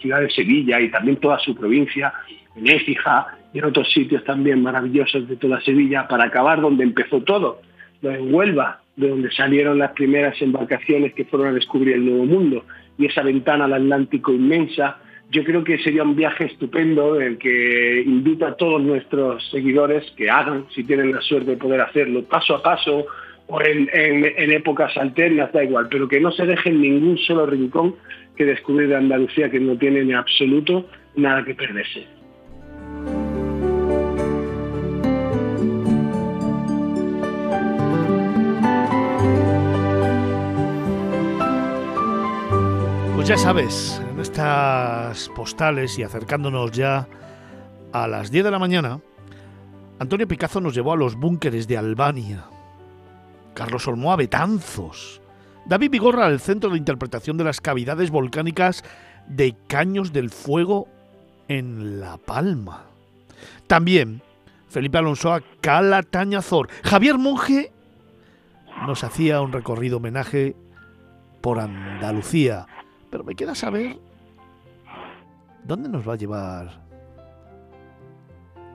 ciudad 0.00 0.20
de 0.20 0.30
Sevilla 0.30 0.80
y 0.80 0.90
también 0.90 1.16
toda 1.16 1.38
su 1.38 1.54
provincia, 1.54 2.12
en 2.56 2.68
Écija 2.68 3.26
y 3.52 3.58
en 3.58 3.64
otros 3.64 3.90
sitios 3.90 4.24
también 4.24 4.62
maravillosos 4.62 5.28
de 5.28 5.36
toda 5.36 5.60
Sevilla, 5.60 6.06
para 6.08 6.24
acabar 6.24 6.60
donde 6.60 6.84
empezó 6.84 7.22
todo, 7.22 7.60
en 8.02 8.34
Huelva, 8.34 8.80
de 8.96 9.08
donde 9.08 9.30
salieron 9.30 9.78
las 9.78 9.92
primeras 9.92 10.40
embarcaciones 10.42 11.14
que 11.14 11.24
fueron 11.24 11.48
a 11.48 11.52
descubrir 11.52 11.94
el 11.94 12.04
Nuevo 12.04 12.26
Mundo, 12.26 12.64
y 12.98 13.06
esa 13.06 13.22
ventana 13.22 13.64
al 13.64 13.72
Atlántico 13.72 14.32
inmensa, 14.32 14.98
yo 15.30 15.44
creo 15.44 15.64
que 15.64 15.78
sería 15.78 16.02
un 16.02 16.14
viaje 16.14 16.44
estupendo 16.44 17.18
el 17.18 17.38
que 17.38 18.02
invito 18.04 18.46
a 18.46 18.54
todos 18.54 18.82
nuestros 18.82 19.48
seguidores 19.50 20.04
que 20.14 20.28
hagan, 20.28 20.66
si 20.74 20.84
tienen 20.84 21.12
la 21.14 21.22
suerte 21.22 21.52
de 21.52 21.56
poder 21.56 21.80
hacerlo, 21.80 22.22
paso 22.24 22.56
a 22.56 22.62
paso, 22.62 23.06
o 23.48 23.60
en, 23.60 23.88
épocas 24.52 24.96
alternas, 24.96 25.52
da 25.52 25.64
igual, 25.64 25.88
pero 25.90 26.08
que 26.08 26.20
no 26.20 26.30
se 26.32 26.46
deje 26.46 26.70
ningún 26.70 27.18
solo 27.18 27.46
rincón 27.46 27.96
que 28.36 28.44
descubrir 28.44 28.88
de 28.88 28.96
Andalucía 28.96 29.50
que 29.50 29.60
no 29.60 29.76
tiene 29.76 30.00
en 30.00 30.14
absoluto 30.14 30.88
nada 31.16 31.44
que 31.44 31.54
perderse. 31.54 32.06
Pues 43.14 43.28
ya 43.28 43.36
sabes, 43.36 44.02
estas 44.20 45.28
postales 45.36 45.96
y 45.98 46.02
acercándonos 46.02 46.72
ya 46.72 47.06
a 47.92 48.08
las 48.08 48.32
10 48.32 48.44
de 48.46 48.50
la 48.50 48.58
mañana, 48.58 49.00
Antonio 50.00 50.26
Picazo 50.26 50.60
nos 50.60 50.74
llevó 50.74 50.94
a 50.94 50.96
los 50.96 51.14
búnkeres 51.14 51.68
de 51.68 51.76
Albania, 51.76 52.46
Carlos 53.54 53.86
Olmo 53.88 54.12
a 54.12 54.16
Betanzos, 54.16 55.20
David 55.66 55.90
Vigorra 55.90 56.26
al 56.26 56.40
Centro 56.40 56.70
de 56.70 56.78
Interpretación 56.78 57.36
de 57.36 57.44
las 57.44 57.60
Cavidades 57.60 58.10
Volcánicas 58.10 58.84
de 59.28 59.54
Caños 59.68 60.12
del 60.12 60.30
Fuego 60.30 60.88
en 61.48 62.00
La 62.00 62.16
Palma. 62.18 62.86
También 63.66 64.22
Felipe 64.72 64.96
Alonso 64.96 65.32
a 65.32 65.42
Calatañazor. 65.60 66.68
Javier 66.82 67.18
Monge 67.18 67.72
nos 68.86 69.04
hacía 69.04 69.42
un 69.42 69.52
recorrido 69.52 69.98
homenaje 69.98 70.56
por 71.42 71.60
Andalucía. 71.60 72.66
Pero 73.10 73.22
me 73.22 73.34
queda 73.34 73.54
saber 73.54 73.98
dónde 75.64 75.90
nos 75.90 76.08
va 76.08 76.14
a 76.14 76.16
llevar. 76.16 76.82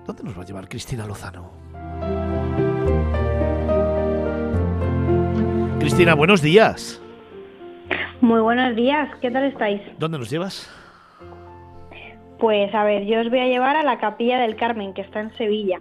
¿Dónde 0.05 0.23
nos 0.23 0.37
va 0.37 0.43
a 0.43 0.45
llevar 0.45 0.69
Cristina 0.69 1.07
Lozano? 1.07 1.51
Cristina, 5.87 6.15
buenos 6.15 6.41
días. 6.41 7.01
Muy 8.19 8.41
buenos 8.41 8.75
días, 8.75 9.09
¿qué 9.21 9.31
tal 9.31 9.45
estáis? 9.45 9.79
¿Dónde 9.97 10.19
nos 10.19 10.29
llevas? 10.29 10.69
Pues 12.39 12.75
a 12.75 12.83
ver, 12.83 13.05
yo 13.05 13.21
os 13.21 13.29
voy 13.29 13.39
a 13.39 13.47
llevar 13.47 13.77
a 13.77 13.83
la 13.83 13.97
Capilla 13.97 14.37
del 14.37 14.57
Carmen, 14.57 14.93
que 14.93 14.99
está 14.99 15.21
en 15.21 15.33
Sevilla. 15.37 15.79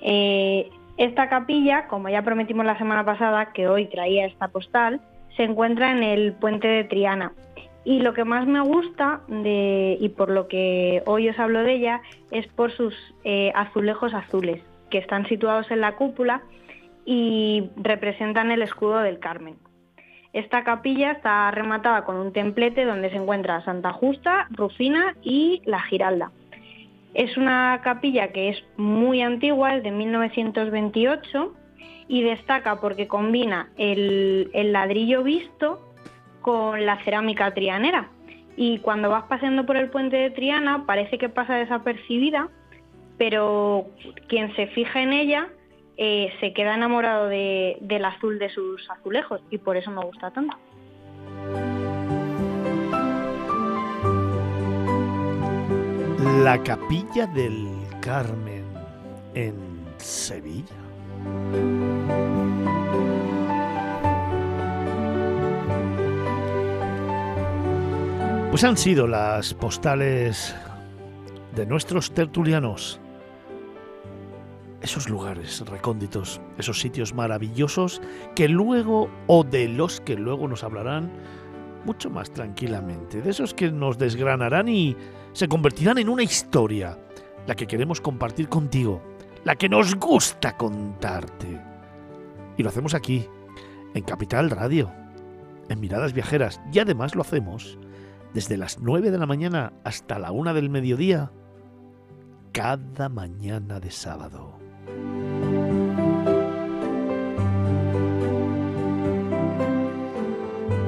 Eh, 0.00 0.70
esta 0.96 1.28
capilla, 1.28 1.86
como 1.86 2.08
ya 2.08 2.22
prometimos 2.22 2.64
la 2.64 2.78
semana 2.78 3.04
pasada, 3.04 3.52
que 3.52 3.68
hoy 3.68 3.88
traía 3.88 4.24
esta 4.24 4.48
postal, 4.48 5.02
se 5.36 5.42
encuentra 5.42 5.92
en 5.92 6.02
el 6.02 6.32
puente 6.32 6.66
de 6.66 6.84
Triana. 6.84 7.32
Y 7.84 8.00
lo 8.00 8.14
que 8.14 8.24
más 8.24 8.46
me 8.46 8.62
gusta 8.62 9.20
de, 9.28 9.98
y 10.00 10.08
por 10.08 10.30
lo 10.30 10.48
que 10.48 11.02
hoy 11.04 11.28
os 11.28 11.38
hablo 11.38 11.62
de 11.62 11.74
ella 11.74 12.00
es 12.30 12.46
por 12.46 12.72
sus 12.72 12.94
eh, 13.24 13.52
azulejos 13.54 14.14
azules, 14.14 14.62
que 14.88 14.96
están 14.96 15.28
situados 15.28 15.70
en 15.70 15.82
la 15.82 15.94
cúpula 15.96 16.40
y 17.04 17.70
representan 17.76 18.50
el 18.50 18.62
escudo 18.62 19.00
del 19.00 19.18
Carmen. 19.18 19.56
Esta 20.32 20.64
capilla 20.64 21.12
está 21.12 21.50
rematada 21.50 22.04
con 22.04 22.16
un 22.16 22.32
templete 22.32 22.84
donde 22.84 23.10
se 23.10 23.16
encuentra 23.16 23.64
Santa 23.64 23.92
Justa, 23.92 24.46
Rufina 24.50 25.14
y 25.22 25.60
la 25.66 25.80
Giralda. 25.82 26.32
Es 27.12 27.36
una 27.36 27.80
capilla 27.84 28.32
que 28.32 28.48
es 28.48 28.64
muy 28.78 29.20
antigua, 29.20 29.76
es 29.76 29.82
de 29.82 29.90
1928 29.90 31.52
y 32.08 32.22
destaca 32.22 32.80
porque 32.80 33.06
combina 33.06 33.68
el, 33.76 34.50
ladrillo 34.54 35.22
visto 35.22 35.80
con 36.40 36.86
la 36.86 37.02
cerámica 37.04 37.52
trianera. 37.52 38.08
Y 38.56 38.78
cuando 38.78 39.10
vas 39.10 39.24
paseando 39.24 39.66
por 39.66 39.76
el 39.76 39.90
puente 39.90 40.16
de 40.16 40.30
Triana 40.30 40.84
parece 40.86 41.18
que 41.18 41.28
pasa 41.28 41.54
desapercibida, 41.56 42.48
pero 43.18 43.86
quien 44.28 44.54
se 44.56 44.66
fija 44.68 45.02
en 45.02 45.12
ella 45.12 45.48
eh, 45.96 46.32
se 46.40 46.52
queda 46.52 46.74
enamorado 46.74 47.28
del 47.28 48.04
azul 48.04 48.38
de 48.38 48.48
sus 48.50 48.88
azulejos 48.90 49.40
y 49.50 49.58
por 49.58 49.76
eso 49.76 49.90
me 49.90 50.02
gusta 50.04 50.30
tanto. 50.30 50.56
La 56.42 56.62
capilla 56.62 57.26
del 57.26 57.68
Carmen 58.00 58.64
en 59.34 59.54
Sevilla. 59.98 60.66
Pues 68.50 68.64
han 68.64 68.76
sido 68.76 69.06
las 69.06 69.54
postales 69.54 70.54
de 71.54 71.66
nuestros 71.66 72.12
tertulianos 72.12 73.01
esos 74.82 75.08
lugares 75.08 75.60
recónditos, 75.66 76.40
esos 76.58 76.80
sitios 76.80 77.14
maravillosos 77.14 78.02
que 78.34 78.48
luego 78.48 79.08
o 79.28 79.44
de 79.44 79.68
los 79.68 80.00
que 80.00 80.16
luego 80.16 80.48
nos 80.48 80.64
hablarán 80.64 81.10
mucho 81.84 82.10
más 82.10 82.32
tranquilamente, 82.32 83.22
de 83.22 83.30
esos 83.30 83.54
que 83.54 83.70
nos 83.70 83.98
desgranarán 83.98 84.68
y 84.68 84.96
se 85.32 85.48
convertirán 85.48 85.98
en 85.98 86.08
una 86.08 86.22
historia, 86.22 86.98
la 87.46 87.54
que 87.54 87.66
queremos 87.66 88.00
compartir 88.00 88.48
contigo, 88.48 89.02
la 89.44 89.56
que 89.56 89.68
nos 89.68 89.94
gusta 89.96 90.56
contarte. 90.56 91.60
Y 92.56 92.62
lo 92.62 92.68
hacemos 92.68 92.94
aquí, 92.94 93.26
en 93.94 94.04
Capital 94.04 94.50
Radio, 94.50 94.92
en 95.68 95.80
Miradas 95.80 96.12
Viajeras, 96.12 96.60
y 96.72 96.78
además 96.78 97.14
lo 97.14 97.22
hacemos 97.22 97.78
desde 98.34 98.56
las 98.56 98.78
9 98.78 99.10
de 99.10 99.18
la 99.18 99.26
mañana 99.26 99.72
hasta 99.84 100.18
la 100.18 100.32
1 100.32 100.54
del 100.54 100.70
mediodía, 100.70 101.32
cada 102.52 103.08
mañana 103.08 103.80
de 103.80 103.90
sábado. 103.90 104.61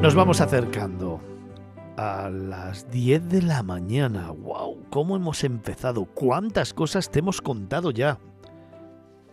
Nos 0.04 0.14
vamos 0.14 0.42
acercando 0.42 1.22
a 1.96 2.28
las 2.28 2.90
10 2.90 3.28
de 3.30 3.40
la 3.40 3.62
mañana. 3.62 4.32
¡Wow! 4.32 4.84
¿Cómo 4.90 5.16
hemos 5.16 5.44
empezado? 5.44 6.04
¿Cuántas 6.04 6.74
cosas 6.74 7.10
te 7.10 7.20
hemos 7.20 7.40
contado 7.40 7.90
ya? 7.90 8.18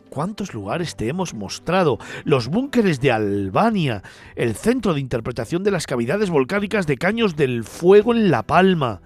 ¿Cuántos 0.09 0.53
lugares 0.53 0.95
te 0.95 1.09
hemos 1.09 1.33
mostrado? 1.33 1.97
Los 2.23 2.47
búnkeres 2.47 3.01
de 3.01 3.11
Albania, 3.11 4.01
el 4.35 4.55
centro 4.55 4.93
de 4.93 5.01
interpretación 5.01 5.63
de 5.63 5.71
las 5.71 5.87
cavidades 5.87 6.29
volcánicas 6.29 6.87
de 6.87 6.97
Caños 6.97 7.35
del 7.35 7.63
Fuego 7.63 8.13
en 8.13 8.31
La 8.31 8.43
Palma, 8.43 9.01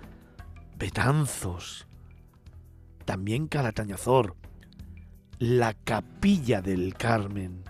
Betanzos, 0.77 1.87
también 3.05 3.47
Calatañazor, 3.47 4.35
la 5.39 5.73
capilla 5.73 6.61
del 6.61 6.93
Carmen 6.93 7.63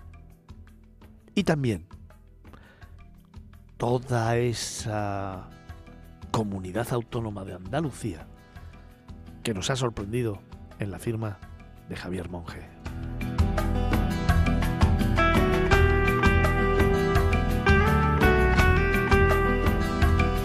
y 1.33 1.43
también 1.43 1.87
toda 3.77 4.37
esa 4.37 5.49
comunidad 6.31 6.87
autónoma 6.91 7.43
de 7.43 7.53
Andalucía 7.53 8.27
que 9.43 9.53
nos 9.53 9.69
ha 9.69 9.75
sorprendido 9.75 10.39
en 10.79 10.91
la 10.91 10.99
firma 10.99 11.39
de 11.89 11.95
Javier 11.95 12.29
Monge. 12.29 12.61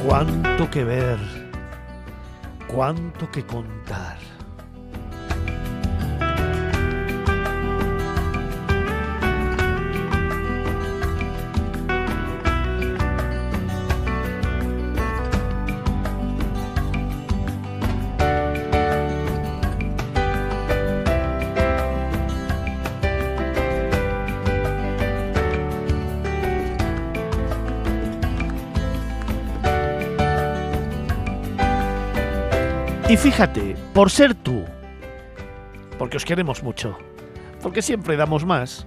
Cuánto 0.06 0.70
que 0.70 0.84
ver, 0.84 1.18
cuánto 2.66 3.30
que 3.30 3.44
contar. 3.44 4.29
Fíjate, 33.22 33.76
por 33.92 34.10
ser 34.10 34.34
tú, 34.34 34.64
porque 35.98 36.16
os 36.16 36.24
queremos 36.24 36.62
mucho, 36.62 36.96
porque 37.62 37.82
siempre 37.82 38.16
damos 38.16 38.46
más, 38.46 38.86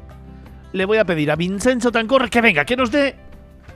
le 0.71 0.85
voy 0.85 0.97
a 0.97 1.05
pedir 1.05 1.29
a 1.29 1.35
Vincenzo 1.35 1.91
Tancorre 1.91 2.31
que 2.31 2.41
venga, 2.41 2.65
que 2.65 2.75
nos 2.75 2.89
dé 2.89 3.15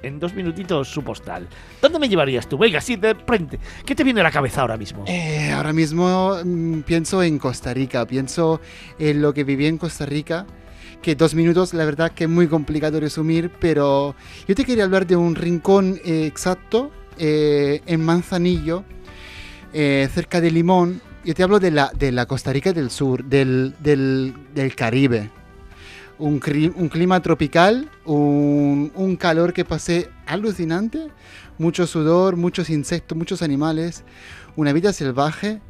en 0.02 0.20
dos 0.20 0.34
minutitos 0.34 0.88
su 0.88 1.04
postal. 1.04 1.48
¿Dónde 1.80 2.00
me 2.00 2.10
llevarías 2.10 2.50
tú? 2.50 2.58
Venga, 2.58 2.82
sí, 2.82 2.96
de 2.96 3.14
frente. 3.14 3.60
¿Qué 3.86 3.94
te 3.94 4.04
viene 4.04 4.22
a 4.22 4.24
la 4.24 4.32
cabeza 4.32 4.62
ahora 4.62 4.78
mismo? 4.78 5.04
Eh, 5.08 5.52
ahora 5.52 5.74
mismo 5.74 6.38
mm, 6.44 6.82
pienso 6.82 7.22
en 7.22 7.38
Costa 7.38 7.72
Rica, 7.76 8.08
pienso 8.08 8.60
en 8.98 9.22
lo 9.22 9.36
que 9.36 9.44
viví 9.44 9.68
en 9.68 9.78
Costa 9.78 10.08
Rica 10.08 10.48
que 11.04 11.16
dos 11.16 11.36
minutos, 11.36 11.76
la 11.76 11.86
verdad 11.86 12.12
que 12.14 12.24
es 12.24 12.30
muy 12.30 12.48
complicado 12.48 13.00
resumir, 13.00 13.52
pero 13.60 14.16
yo 14.48 14.56
te 14.56 14.66
quería 14.66 14.86
hablar 14.86 15.06
de 15.06 15.16
un 15.16 15.36
rincón 15.36 16.00
eh, 16.04 16.26
exacto 16.26 16.92
eh, 17.20 17.82
en 17.86 18.04
Manzanillo, 18.04 18.84
eh, 19.74 20.08
cerca 20.14 20.42
de 20.42 20.52
Limón. 20.52 21.02
Yo 21.24 21.34
te 21.34 21.44
hablo 21.44 21.60
de 21.60 21.72
la, 21.72 21.92
de 21.98 22.12
la 22.12 22.26
Costa 22.26 22.54
Rica 22.54 22.74
del 22.74 22.90
Sur, 22.90 23.24
del, 23.24 23.76
del, 23.80 24.34
del 24.54 24.76
Caribe. 24.76 25.30
Un, 26.20 26.42
un, 26.76 26.90
clima 26.90 27.22
tropical, 27.22 27.90
un, 28.06 28.92
un, 28.96 29.16
calor 29.18 29.54
que 29.54 29.66
pasé 29.66 30.10
alucinante, 30.26 31.10
mucho 31.60 31.86
sudor, 31.86 32.38
muchos 32.38 32.72
insectos, 32.72 33.16
muchos 33.16 33.44
animales, 33.44 34.04
una 34.56 34.74
vida 34.74 34.94
salvaje 34.94 35.62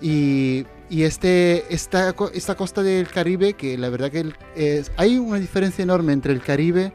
y, 0.00 0.64
y 0.90 1.04
este, 1.04 1.72
esta, 1.72 2.14
esta 2.34 2.54
costa 2.56 2.82
del 2.82 3.08
Caribe, 3.08 3.52
que 3.52 3.78
la 3.78 3.90
verdad 3.90 4.10
que 4.10 4.32
es, 4.56 4.90
hay 4.96 5.18
una 5.18 5.38
diferencia 5.38 5.82
enorme 5.82 6.12
entre 6.12 6.32
el 6.32 6.42
Caribe 6.42 6.92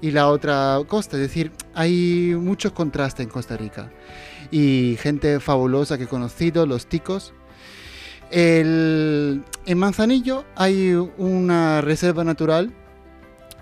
y 0.00 0.12
la 0.12 0.28
otra 0.28 0.78
costa, 0.86 1.16
es 1.16 1.22
decir, 1.22 1.52
hay 1.74 2.34
muchos 2.38 2.72
contrastes 2.72 3.24
en 3.24 3.30
Costa 3.30 3.56
Rica. 3.56 3.90
Y 4.52 4.96
gente 5.00 5.40
fabulosa 5.40 5.98
que 5.98 6.04
he 6.04 6.08
conocido, 6.08 6.66
los 6.66 6.86
ticos. 6.86 7.32
En 8.30 9.42
Manzanillo 9.74 10.44
hay 10.54 10.92
una 11.18 11.80
reserva 11.80 12.22
natural, 12.22 12.72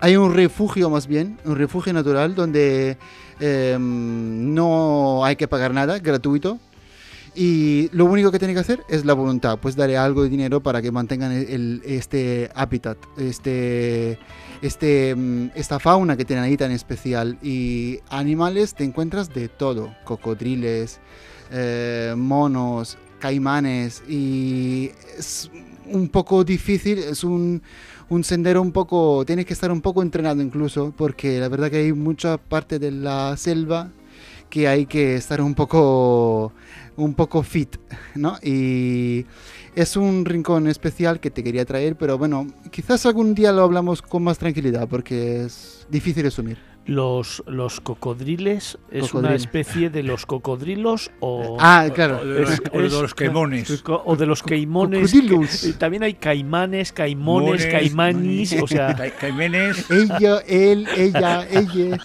hay 0.01 0.16
un 0.16 0.34
refugio 0.34 0.91
más 0.91 1.07
bien, 1.07 1.38
un 1.45 1.57
refugio 1.57 1.93
natural 1.93 2.34
donde 2.34 2.99
em, 3.41 4.55
no 4.55 5.24
hay 5.24 5.36
que 5.36 5.49
pagar 5.49 5.72
nada, 5.72 5.99
gratuito. 5.99 6.59
Y 7.34 7.88
lo 7.93 8.07
único 8.07 8.32
que 8.32 8.38
tiene 8.41 8.55
que 8.55 8.61
hacer 8.61 8.80
es 8.88 9.05
la 9.05 9.14
voluntad, 9.14 9.59
pues 9.61 9.76
darle 9.76 9.97
algo 9.97 10.24
de 10.24 10.28
dinero 10.28 10.61
para 10.61 10.82
que 10.82 10.91
mantengan 10.91 11.32
este 11.84 12.51
hábitat, 12.55 12.99
este, 13.18 14.18
este, 14.63 15.15
mm, 15.15 15.51
esta 15.55 15.79
fauna 15.79 16.17
que 16.17 16.25
tienen 16.25 16.45
ahí 16.45 16.57
tan 16.57 16.71
especial. 16.71 17.39
Y 17.43 18.01
animales 18.09 18.75
te 18.75 18.85
encuentras 18.85 19.33
de 19.33 19.49
todo, 19.49 19.95
cocodriles, 20.05 21.01
eh, 21.51 22.15
monos, 22.17 22.99
caimanes 23.19 24.03
y 24.09 24.91
es 25.17 25.51
un 25.87 26.09
poco 26.09 26.43
difícil, 26.45 26.99
es 26.99 27.23
un, 27.23 27.63
un 28.09 28.25
sendero 28.25 28.63
un 28.63 28.73
poco, 28.73 29.25
tienes 29.25 29.47
que 29.47 29.53
estar 29.53 29.71
un 29.71 29.81
poco 29.81 30.03
entrenado 30.03 30.43
incluso, 30.43 30.93
porque 30.97 31.39
la 31.39 31.49
verdad 31.49 31.71
que 31.71 31.79
hay 31.79 31.93
mucha 31.93 32.39
parte 32.39 32.79
de 32.79 32.91
la 32.91 33.37
selva 33.37 33.91
que 34.49 34.67
hay 34.67 34.87
que 34.87 35.15
estar 35.15 35.41
un 35.41 35.55
poco 35.55 36.53
un 36.97 37.15
poco 37.15 37.43
fit, 37.43 37.77
¿no? 38.15 38.37
Y 38.43 39.25
es 39.75 39.97
un 39.97 40.25
rincón 40.25 40.66
especial 40.66 41.21
que 41.21 41.31
te 41.31 41.43
quería 41.45 41.64
traer, 41.64 41.97
pero 41.97 42.18
bueno, 42.18 42.47
quizás 42.71 43.07
algún 43.07 43.35
día 43.35 43.53
lo 43.53 43.62
hablamos 43.62 44.03
con 44.03 44.23
más 44.25 44.39
tranquilidad 44.39 44.89
porque 44.89 45.45
es 45.45 45.87
difícil 45.91 46.27
asumir. 46.27 46.59
Los, 46.87 47.45
los 47.47 47.81
cocodriles 47.81 48.79
es 48.91 49.12
una 49.14 49.35
especie 49.35 49.91
de 49.91 50.03
los 50.03 50.27
cocodrilos 50.27 51.11
o, 51.21 51.57
Ah, 51.61 51.87
claro. 51.95 52.21
O 52.21 52.25
de 52.25 52.41
los, 52.41 52.51
Es- 52.51 52.61
o 52.73 52.79
de 52.81 52.89
los 52.89 53.14
queimones. 53.14 53.83
co- 53.83 54.03
o 54.05 54.16
de 54.16 54.27
los 54.27 54.43
caimones. 54.43 55.12
Que- 55.12 55.73
también 55.75 56.03
hay 56.03 56.14
caimanes, 56.14 56.91
caimones, 56.91 57.49
Mones, 57.49 57.66
caimanis, 57.66 58.57
o 58.61 58.66
sea, 58.66 58.97
Ca- 58.97 59.11
Caimenes. 59.11 59.89
Ella, 59.91 60.39
él, 60.49 60.89
ella, 60.97 61.47
ella. 61.51 61.99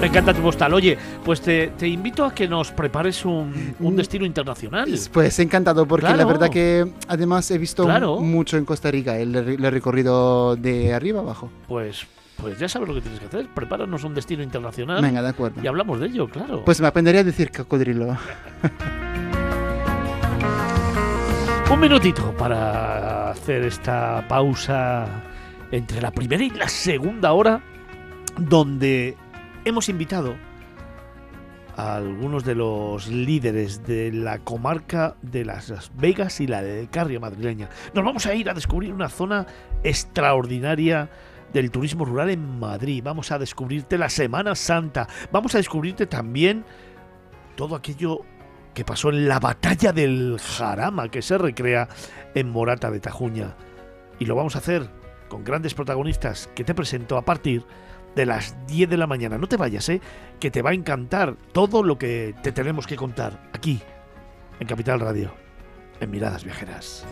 Me 0.00 0.06
encanta 0.06 0.32
tu 0.32 0.40
postal. 0.42 0.72
Oye, 0.74 0.96
pues 1.24 1.40
te, 1.40 1.68
te 1.78 1.88
invito 1.88 2.24
a 2.24 2.34
que 2.34 2.48
nos 2.48 2.70
prepares 2.72 3.24
un, 3.24 3.74
un 3.80 3.96
destino 3.96 4.24
internacional. 4.24 4.88
Pues 5.12 5.38
encantado, 5.38 5.86
porque 5.86 6.08
la 6.14 6.24
verdad 6.24 6.48
que 6.48 6.90
además 7.08 7.50
he 7.50 7.58
visto 7.58 7.84
Claro. 7.84 8.18
mucho 8.20 8.56
en 8.56 8.64
Costa 8.64 8.90
Rica, 8.90 9.18
el, 9.18 9.34
el 9.36 9.72
recorrido 9.72 10.56
de 10.56 10.94
arriba 10.94 11.20
abajo. 11.20 11.50
Pues, 11.68 12.06
pues 12.36 12.58
ya 12.58 12.68
sabes 12.68 12.88
lo 12.88 12.94
que 12.94 13.00
tienes 13.02 13.20
que 13.20 13.26
hacer. 13.26 13.46
Prepáranos 13.54 14.02
un 14.04 14.14
destino 14.14 14.42
internacional 14.42 15.02
Venga, 15.02 15.22
de 15.22 15.28
acuerdo. 15.28 15.60
y 15.62 15.66
hablamos 15.66 16.00
de 16.00 16.06
ello, 16.06 16.28
claro. 16.28 16.64
Pues 16.64 16.80
me 16.80 16.86
aprendería 16.86 17.20
a 17.20 17.24
decir 17.24 17.50
cocodrilo. 17.52 18.16
Un 21.70 21.78
minutito 21.78 22.34
para 22.36 23.30
hacer 23.30 23.62
esta 23.62 24.26
pausa 24.26 25.06
entre 25.70 26.02
la 26.02 26.10
primera 26.10 26.42
y 26.42 26.50
la 26.50 26.68
segunda 26.68 27.32
hora, 27.32 27.60
donde 28.36 29.16
hemos 29.64 29.88
invitado 29.88 30.36
a 31.76 31.96
algunos 31.96 32.44
de 32.44 32.54
los 32.54 33.08
líderes 33.08 33.86
de 33.86 34.12
la 34.12 34.38
comarca 34.38 35.16
de 35.22 35.44
las 35.44 35.90
Vegas 35.94 36.40
y 36.40 36.46
la 36.46 36.62
del 36.62 36.90
Carria 36.90 37.20
madrileña. 37.20 37.68
Nos 37.94 38.04
vamos 38.04 38.26
a 38.26 38.34
ir 38.34 38.50
a 38.50 38.54
descubrir 38.54 38.92
una 38.92 39.08
zona 39.08 39.46
extraordinaria 39.82 41.10
del 41.52 41.70
turismo 41.70 42.04
rural 42.04 42.30
en 42.30 42.58
Madrid. 42.58 43.02
Vamos 43.04 43.32
a 43.32 43.38
descubrirte 43.38 43.98
la 43.98 44.08
Semana 44.08 44.54
Santa. 44.54 45.08
Vamos 45.32 45.54
a 45.54 45.58
descubrirte 45.58 46.06
también 46.06 46.64
todo 47.56 47.76
aquello 47.76 48.20
que 48.74 48.84
pasó 48.84 49.10
en 49.10 49.26
la 49.26 49.40
batalla 49.40 49.92
del 49.92 50.38
Jarama 50.38 51.08
que 51.08 51.22
se 51.22 51.38
recrea 51.38 51.88
en 52.34 52.50
Morata 52.50 52.90
de 52.90 53.00
Tajuña. 53.00 53.56
Y 54.18 54.26
lo 54.26 54.36
vamos 54.36 54.54
a 54.54 54.58
hacer 54.58 54.88
con 55.28 55.44
grandes 55.44 55.74
protagonistas 55.74 56.48
que 56.54 56.64
te 56.64 56.74
presento 56.74 57.16
a 57.16 57.24
partir 57.24 57.62
de 57.62 57.66
las 58.16 58.56
10 58.66 58.90
de 58.90 58.96
la 58.96 59.06
mañana. 59.06 59.38
No 59.38 59.46
te 59.46 59.56
vayas, 59.56 59.88
¿eh? 59.88 60.00
que 60.38 60.50
te 60.50 60.62
va 60.62 60.70
a 60.70 60.74
encantar 60.74 61.36
todo 61.52 61.82
lo 61.82 61.98
que 61.98 62.34
te 62.42 62.52
tenemos 62.52 62.86
que 62.86 62.96
contar 62.96 63.48
aquí, 63.52 63.80
en 64.58 64.66
Capital 64.66 65.00
Radio, 65.00 65.32
en 66.00 66.10
Miradas 66.10 66.44
Viajeras. 66.44 67.06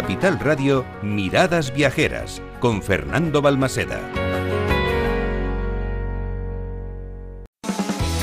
Capital 0.00 0.38
Radio, 0.38 0.84
Miradas 1.02 1.74
Viajeras, 1.74 2.40
con 2.60 2.84
Fernando 2.84 3.42
Balmaseda. 3.42 3.98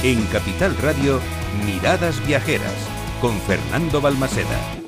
En 0.01 0.25
Capital 0.27 0.77
Radio, 0.77 1.19
Miradas 1.65 2.25
Viajeras, 2.25 2.71
con 3.19 3.37
Fernando 3.41 3.99
Balmaseda. 3.99 4.84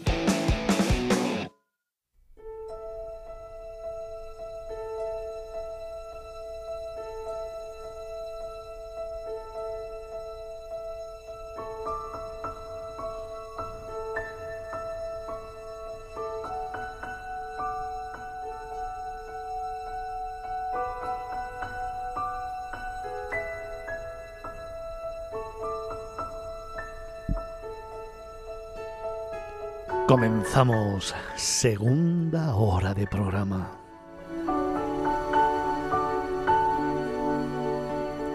Comenzamos 30.48 31.14
segunda 31.36 32.56
hora 32.56 32.94
de 32.94 33.06
programa. 33.06 33.70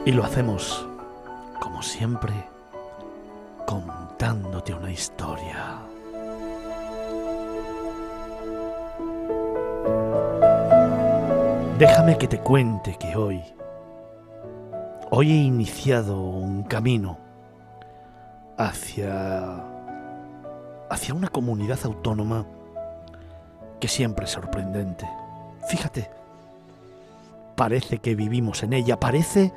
Y 0.05 0.13
lo 0.13 0.23
hacemos, 0.23 0.87
como 1.59 1.83
siempre, 1.83 2.35
contándote 3.67 4.75
una 4.75 4.93
historia. 4.93 5.79
Déjame 11.79 12.19
que 12.19 12.29
te 12.29 12.39
cuente 12.41 12.99
que 12.99 13.17
hoy, 13.17 13.43
hoy 15.11 15.33
he 15.33 15.43
iniciado 15.45 16.21
un 16.21 16.63
camino 16.65 17.19
hacia 18.59 19.82
hacia 20.93 21.15
una 21.15 21.29
comunidad 21.29 21.79
autónoma 21.85 22.47
que 23.81 23.89
siempre 23.89 24.27
es 24.27 24.31
sorprendente. 24.31 25.09
Fíjate, 25.69 26.11
parece 27.57 27.99
que 27.99 28.15
vivimos 28.15 28.63
en 28.63 28.75
ella, 28.75 29.01
parece 29.01 29.53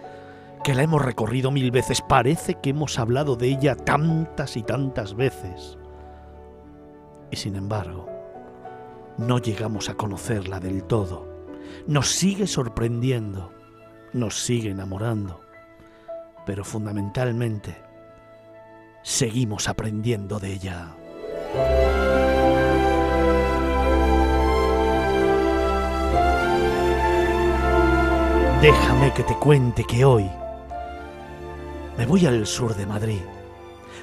que 0.63 0.73
la 0.73 0.83
hemos 0.83 1.03
recorrido 1.03 1.51
mil 1.51 1.71
veces, 1.71 2.01
parece 2.01 2.55
que 2.55 2.69
hemos 2.69 2.97
hablado 2.99 3.35
de 3.35 3.47
ella 3.49 3.75
tantas 3.75 4.55
y 4.55 4.63
tantas 4.63 5.13
veces. 5.13 5.77
Y 7.31 7.35
sin 7.35 7.55
embargo, 7.55 8.09
no 9.17 9.37
llegamos 9.39 9.89
a 9.89 9.95
conocerla 9.95 10.59
del 10.59 10.85
todo. 10.85 11.27
Nos 11.85 12.07
sigue 12.07 12.47
sorprendiendo, 12.47 13.51
nos 14.13 14.39
sigue 14.39 14.69
enamorando, 14.69 15.41
pero 16.45 16.63
fundamentalmente 16.63 17.75
seguimos 19.03 19.67
aprendiendo 19.67 20.39
de 20.39 20.53
ella. 20.53 20.95
Déjame 28.61 29.13
que 29.13 29.23
te 29.23 29.35
cuente 29.35 29.83
que 29.83 30.03
hoy 30.05 30.27
me 31.97 32.05
voy 32.07 32.25
al 32.25 32.47
sur 32.47 32.75
de 32.75 32.85
Madrid. 32.87 33.21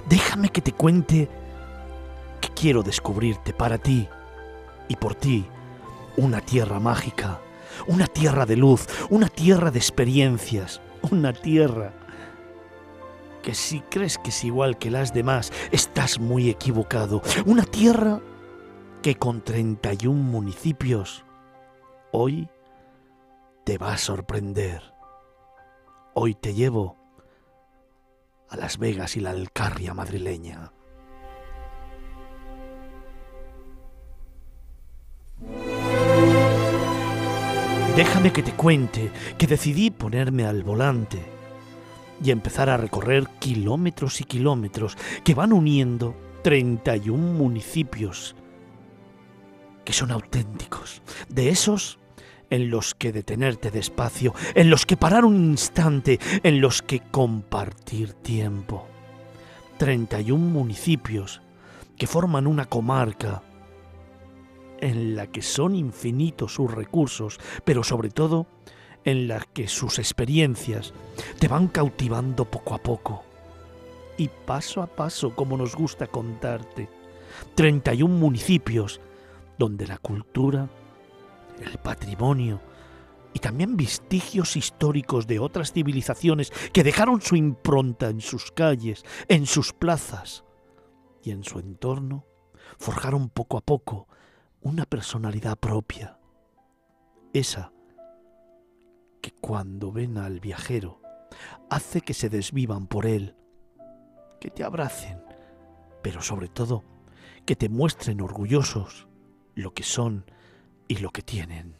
Déjame 0.08 0.50
que 0.50 0.60
te 0.60 0.70
cuente 0.70 1.28
que 2.40 2.48
quiero 2.50 2.82
descubrirte 2.82 3.52
para 3.52 3.78
ti 3.78 4.08
y 4.88 4.94
por 4.94 5.16
ti 5.16 5.46
una 6.16 6.40
tierra 6.40 6.78
mágica, 6.78 7.40
una 7.88 8.06
tierra 8.06 8.46
de 8.46 8.56
luz, 8.56 8.86
una 9.10 9.28
tierra 9.28 9.72
de 9.72 9.78
experiencias, 9.78 10.80
una 11.10 11.32
tierra 11.32 11.92
que 13.42 13.54
si 13.54 13.80
crees 13.80 14.18
que 14.18 14.30
es 14.30 14.44
igual 14.44 14.78
que 14.78 14.90
las 14.90 15.12
demás, 15.12 15.52
estás 15.72 16.18
muy 16.18 16.48
equivocado. 16.48 17.20
Una 17.44 17.64
tierra 17.64 18.20
que 19.02 19.16
con 19.16 19.42
31 19.42 20.14
municipios 20.22 21.24
Hoy 22.14 22.50
te 23.64 23.78
va 23.78 23.94
a 23.94 23.98
sorprender. 23.98 24.82
Hoy 26.12 26.34
te 26.34 26.52
llevo 26.52 26.98
a 28.50 28.56
Las 28.58 28.76
Vegas 28.76 29.16
y 29.16 29.20
la 29.20 29.30
Alcarria 29.30 29.94
madrileña. 29.94 30.72
Déjame 37.96 38.30
que 38.30 38.42
te 38.42 38.52
cuente 38.52 39.10
que 39.38 39.46
decidí 39.46 39.90
ponerme 39.90 40.44
al 40.44 40.62
volante 40.64 41.31
y 42.22 42.30
empezar 42.30 42.70
a 42.70 42.76
recorrer 42.76 43.28
kilómetros 43.38 44.20
y 44.20 44.24
kilómetros 44.24 44.96
que 45.24 45.34
van 45.34 45.52
uniendo 45.52 46.14
31 46.42 47.16
municipios 47.32 48.34
que 49.84 49.92
son 49.92 50.12
auténticos, 50.12 51.02
de 51.28 51.48
esos 51.48 51.98
en 52.50 52.70
los 52.70 52.94
que 52.94 53.12
detenerte 53.12 53.70
despacio, 53.70 54.34
en 54.54 54.70
los 54.70 54.86
que 54.86 54.96
parar 54.96 55.24
un 55.24 55.36
instante, 55.36 56.20
en 56.42 56.60
los 56.60 56.82
que 56.82 57.00
compartir 57.00 58.12
tiempo. 58.12 58.86
31 59.78 60.38
municipios 60.38 61.40
que 61.96 62.06
forman 62.06 62.46
una 62.46 62.66
comarca 62.66 63.42
en 64.80 65.16
la 65.16 65.28
que 65.28 65.42
son 65.42 65.74
infinitos 65.74 66.54
sus 66.54 66.70
recursos, 66.70 67.38
pero 67.64 67.82
sobre 67.82 68.10
todo 68.10 68.46
en 69.04 69.28
la 69.28 69.40
que 69.40 69.68
sus 69.68 69.98
experiencias 69.98 70.92
te 71.38 71.48
van 71.48 71.68
cautivando 71.68 72.44
poco 72.44 72.74
a 72.74 72.78
poco. 72.78 73.24
Y 74.16 74.28
paso 74.28 74.82
a 74.82 74.86
paso, 74.86 75.34
como 75.34 75.56
nos 75.56 75.74
gusta 75.74 76.06
contarte, 76.06 76.88
31 77.54 78.14
municipios 78.14 79.00
donde 79.58 79.86
la 79.86 79.98
cultura, 79.98 80.68
el 81.64 81.78
patrimonio 81.78 82.60
y 83.34 83.38
también 83.38 83.76
vestigios 83.76 84.56
históricos 84.56 85.26
de 85.26 85.38
otras 85.38 85.72
civilizaciones 85.72 86.52
que 86.72 86.84
dejaron 86.84 87.22
su 87.22 87.36
impronta 87.36 88.08
en 88.08 88.20
sus 88.20 88.50
calles, 88.52 89.04
en 89.28 89.46
sus 89.46 89.72
plazas 89.72 90.44
y 91.22 91.30
en 91.30 91.42
su 91.42 91.58
entorno, 91.58 92.26
forjaron 92.78 93.28
poco 93.28 93.56
a 93.56 93.62
poco 93.62 94.08
una 94.60 94.84
personalidad 94.84 95.56
propia. 95.56 96.18
Esa 97.32 97.72
que 99.22 99.30
cuando 99.30 99.92
ven 99.92 100.18
al 100.18 100.40
viajero 100.40 101.00
hace 101.70 102.02
que 102.02 102.12
se 102.12 102.28
desvivan 102.28 102.86
por 102.86 103.06
él, 103.06 103.36
que 104.40 104.50
te 104.50 104.64
abracen, 104.64 105.22
pero 106.02 106.20
sobre 106.20 106.48
todo 106.48 106.84
que 107.46 107.56
te 107.56 107.68
muestren 107.68 108.20
orgullosos 108.20 109.06
lo 109.54 109.72
que 109.72 109.84
son 109.84 110.26
y 110.88 110.96
lo 110.96 111.10
que 111.10 111.22
tienen. 111.22 111.76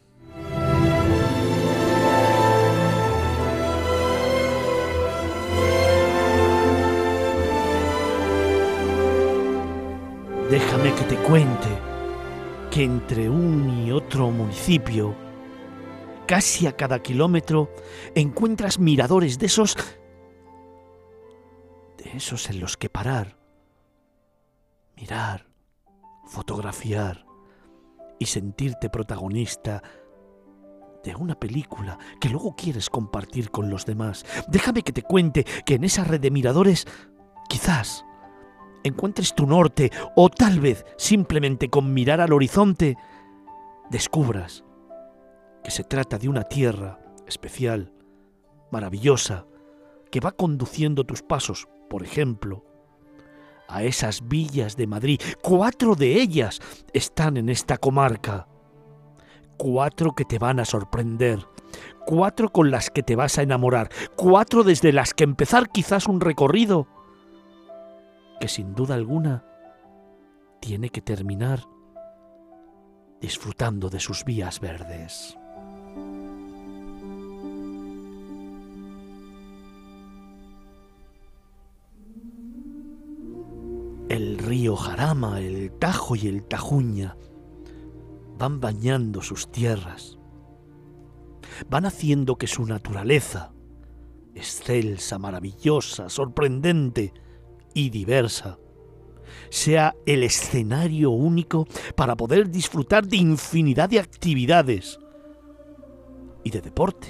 Déjame 10.49 10.95
que 10.95 11.05
te 11.05 11.17
cuente 11.17 11.69
que 12.71 12.85
entre 12.85 13.29
un 13.29 13.87
y 13.87 13.91
otro 13.91 14.31
municipio, 14.31 15.15
casi 16.33 16.67
a 16.67 16.73
cada 16.73 17.03
kilómetro, 17.03 17.71
encuentras 18.15 18.79
miradores 18.79 19.39
de 19.39 19.45
esos... 19.45 19.77
de 21.99 22.17
esos 22.17 22.49
en 22.49 22.59
los 22.59 22.79
que 22.79 22.89
parar, 22.89 23.37
mirar, 24.97 25.47
fotografiar 26.25 27.27
y 28.19 28.25
sentirte 28.25 28.89
protagonista 28.89 29.83
de 31.05 31.15
una 31.15 31.39
película 31.39 31.99
que 32.19 32.31
luego 32.31 32.57
quieres 32.57 32.89
compartir 32.89 33.51
con 33.51 33.69
los 33.69 33.85
demás. 33.85 34.25
Déjame 34.49 34.81
que 34.81 34.93
te 34.93 35.03
cuente 35.03 35.45
que 35.67 35.75
en 35.75 35.85
esa 35.85 36.03
red 36.03 36.23
de 36.23 36.31
miradores 36.31 36.87
quizás 37.51 38.07
encuentres 38.85 39.35
tu 39.35 39.45
norte 39.47 39.93
o 40.17 40.31
tal 40.31 40.61
vez 40.61 40.87
simplemente 40.97 41.69
con 41.69 41.93
mirar 41.93 42.23
al 42.23 42.33
horizonte 42.33 42.97
descubras 43.91 44.65
que 45.65 45.71
se 45.71 45.85
trata 45.85 46.19
de 46.19 46.29
una 46.29 46.43
tierra 46.43 46.99
especial, 47.27 47.93
maravillosa, 48.71 49.47
que 50.11 50.21
va 50.21 50.33
conduciendo 50.33 51.05
tus 51.05 51.23
pasos, 51.23 51.69
por 51.89 52.03
ejemplo, 52.03 52.65
a 53.69 53.83
esas 53.85 54.29
villas 54.29 54.77
de 54.77 54.87
Madrid. 54.87 55.21
Cuatro 55.43 55.95
de 55.95 56.21
ellas 56.21 56.61
están 56.93 57.37
en 57.37 57.49
esta 57.49 57.79
comarca. 57.79 58.47
Cuatro 59.57 60.13
que 60.13 60.25
te 60.25 60.39
van 60.39 60.61
a 60.61 60.65
sorprender. 60.65 61.47
Cuatro 62.05 62.51
con 62.51 62.71
las 62.71 62.91
que 62.91 63.03
te 63.03 63.17
vas 63.17 63.39
a 63.39 63.43
enamorar. 63.43 63.89
Cuatro 64.17 64.63
desde 64.63 64.93
las 64.93 65.15
que 65.15 65.25
empezar 65.25 65.71
quizás 65.71 66.07
un 66.07 66.21
recorrido 66.21 66.87
que 68.41 68.49
sin 68.49 68.75
duda 68.75 68.97
alguna 68.97 69.45
tiene 70.61 70.91
que 70.91 71.01
terminar 71.01 71.61
disfrutando 73.21 73.89
de 73.89 74.01
sus 74.01 74.25
vías 74.25 74.59
verdes. 74.59 75.39
El 84.13 84.37
río 84.37 84.77
Jarama, 84.77 85.41
el 85.41 85.73
Tajo 85.79 86.17
y 86.17 86.27
el 86.27 86.45
Tajuña 86.45 87.17
van 88.37 88.61
bañando 88.61 89.23
sus 89.23 89.51
tierras, 89.51 90.19
van 91.71 91.87
haciendo 91.87 92.37
que 92.37 92.47
su 92.47 92.67
naturaleza, 92.67 93.55
excelsa, 94.35 95.19
maravillosa, 95.19 96.11
sorprendente 96.11 97.15
y 97.73 97.89
diversa, 97.89 98.59
sea 99.49 99.95
el 100.05 100.25
escenario 100.25 101.09
único 101.09 101.67
para 101.97 102.15
poder 102.15 102.51
disfrutar 102.51 103.09
de 103.09 103.17
infinidad 103.17 103.89
de 103.89 104.01
actividades 104.01 104.99
y 106.45 106.51
de 106.51 106.61
deporte. 106.61 107.09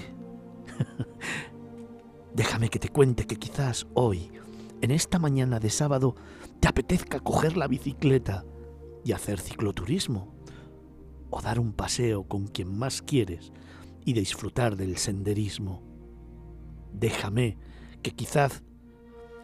Déjame 2.33 2.69
que 2.69 2.79
te 2.79 2.91
cuente 2.91 3.27
que 3.27 3.35
quizás 3.35 3.89
hoy, 3.95 4.31
en 4.81 4.93
esta 4.93 5.19
mañana 5.19 5.59
de 5.59 5.71
sábado, 5.71 6.15
te 6.63 6.69
apetezca 6.69 7.19
coger 7.19 7.57
la 7.57 7.67
bicicleta 7.67 8.45
y 9.05 9.11
hacer 9.11 9.41
cicloturismo, 9.41 10.33
o 11.29 11.43
dar 11.43 11.59
un 11.59 11.73
paseo 11.73 12.23
con 12.29 12.47
quien 12.47 12.79
más 12.79 13.03
quieres 13.03 13.53
y 14.05 14.13
disfrutar 14.13 14.77
del 14.77 14.97
senderismo. 14.97 15.83
Déjame 16.93 17.59
que 18.01 18.13
quizás 18.13 18.63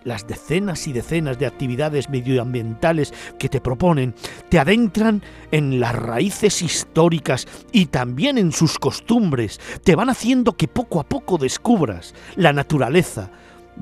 las 0.05 0.29
decenas 0.29 0.87
y 0.87 0.93
decenas 0.93 1.41
de 1.41 1.47
actividades 1.47 2.09
medioambientales 2.09 3.13
que 3.37 3.49
te 3.49 3.61
proponen 3.61 4.15
te 4.49 4.61
adentran 4.61 5.21
en 5.51 5.81
las 5.81 5.97
raíces 5.97 6.63
históricas 6.63 7.49
y 7.73 7.87
también 7.87 8.39
en 8.39 8.53
sus 8.53 8.79
costumbres, 8.79 9.61
te 9.83 9.97
van 9.97 10.09
haciendo 10.09 10.57
que 10.57 10.69
poco 10.69 11.01
a 11.01 11.09
poco 11.09 11.37
descubras 11.37 12.15
la 12.37 12.53
naturaleza 12.53 13.33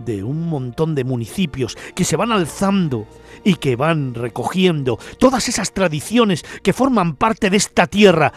de 0.05 0.23
un 0.23 0.49
montón 0.49 0.95
de 0.95 1.05
municipios 1.05 1.77
que 1.95 2.05
se 2.05 2.17
van 2.17 2.33
alzando 2.33 3.07
y 3.45 3.55
que 3.55 3.77
van 3.77 4.15
recogiendo 4.15 4.99
todas 5.19 5.49
esas 5.49 5.73
tradiciones 5.73 6.45
que 6.63 6.73
forman 6.73 7.17
parte 7.17 7.51
de 7.51 7.57
esta 7.57 7.87
tierra 7.87 8.33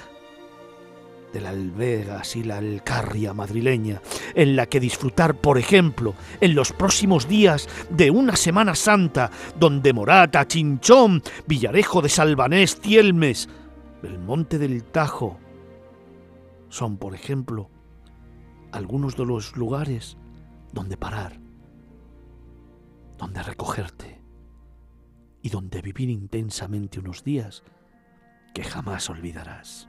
de 1.34 1.42
la 1.42 1.50
Alvegas 1.50 2.36
y 2.36 2.44
la 2.44 2.58
Alcarria 2.58 3.34
madrileña, 3.34 4.02
en 4.34 4.56
la 4.56 4.66
que 4.66 4.80
disfrutar, 4.80 5.36
por 5.36 5.58
ejemplo, 5.58 6.16
en 6.42 6.56
los 6.56 6.74
próximos 6.74 7.28
días 7.28 7.68
de 7.90 8.10
una 8.10 8.36
Semana 8.36 8.76
Santa, 8.76 9.30
donde 9.60 9.94
Morata, 9.94 10.48
Chinchón, 10.48 11.22
Villarejo 11.48 12.02
de 12.02 12.10
Salvanés, 12.10 12.80
Tielmes, 12.80 13.48
el 14.04 14.18
Monte 14.18 14.58
del 14.58 14.84
Tajo, 14.84 15.40
son, 16.70 16.98
por 16.98 17.14
ejemplo, 17.14 17.70
algunos 18.72 19.16
de 19.16 19.26
los 19.26 19.56
lugares 19.56 20.18
donde 20.72 20.98
parar 20.98 21.39
donde 23.20 23.44
recogerte 23.44 24.24
y 25.42 25.50
donde 25.50 25.82
vivir 25.82 26.10
intensamente 26.10 27.00
unos 27.00 27.24
días 27.24 27.64
que 28.54 28.64
jamás 28.64 29.10
olvidarás. 29.10 29.89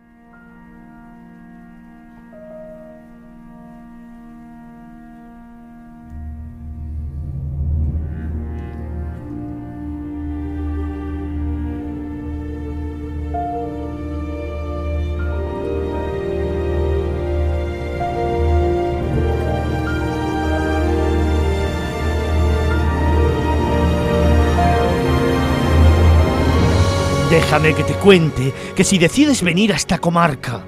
Déjame 27.50 27.74
que 27.74 27.82
te 27.82 27.94
cuente 27.94 28.54
que 28.76 28.84
si 28.84 28.96
decides 28.96 29.42
venir 29.42 29.72
a 29.72 29.76
esta 29.76 29.98
comarca, 29.98 30.62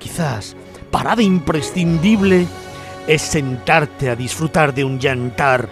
quizás 0.00 0.56
parada 0.90 1.22
imprescindible 1.22 2.48
es 3.06 3.22
sentarte 3.22 4.10
a 4.10 4.16
disfrutar 4.16 4.74
de 4.74 4.82
un 4.82 4.98
yantar. 4.98 5.68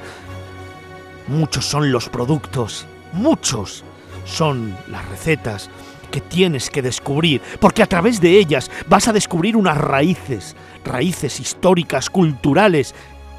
Muchos 1.26 1.64
son 1.64 1.90
los 1.90 2.08
productos, 2.08 2.86
muchos 3.12 3.82
son 4.24 4.76
las 4.86 5.04
recetas 5.08 5.70
que 6.12 6.20
tienes 6.20 6.70
que 6.70 6.82
descubrir, 6.82 7.42
porque 7.58 7.82
a 7.82 7.88
través 7.88 8.20
de 8.20 8.38
ellas 8.38 8.70
vas 8.86 9.08
a 9.08 9.12
descubrir 9.12 9.56
unas 9.56 9.76
raíces, 9.76 10.54
raíces 10.84 11.40
históricas, 11.40 12.08
culturales 12.08 12.94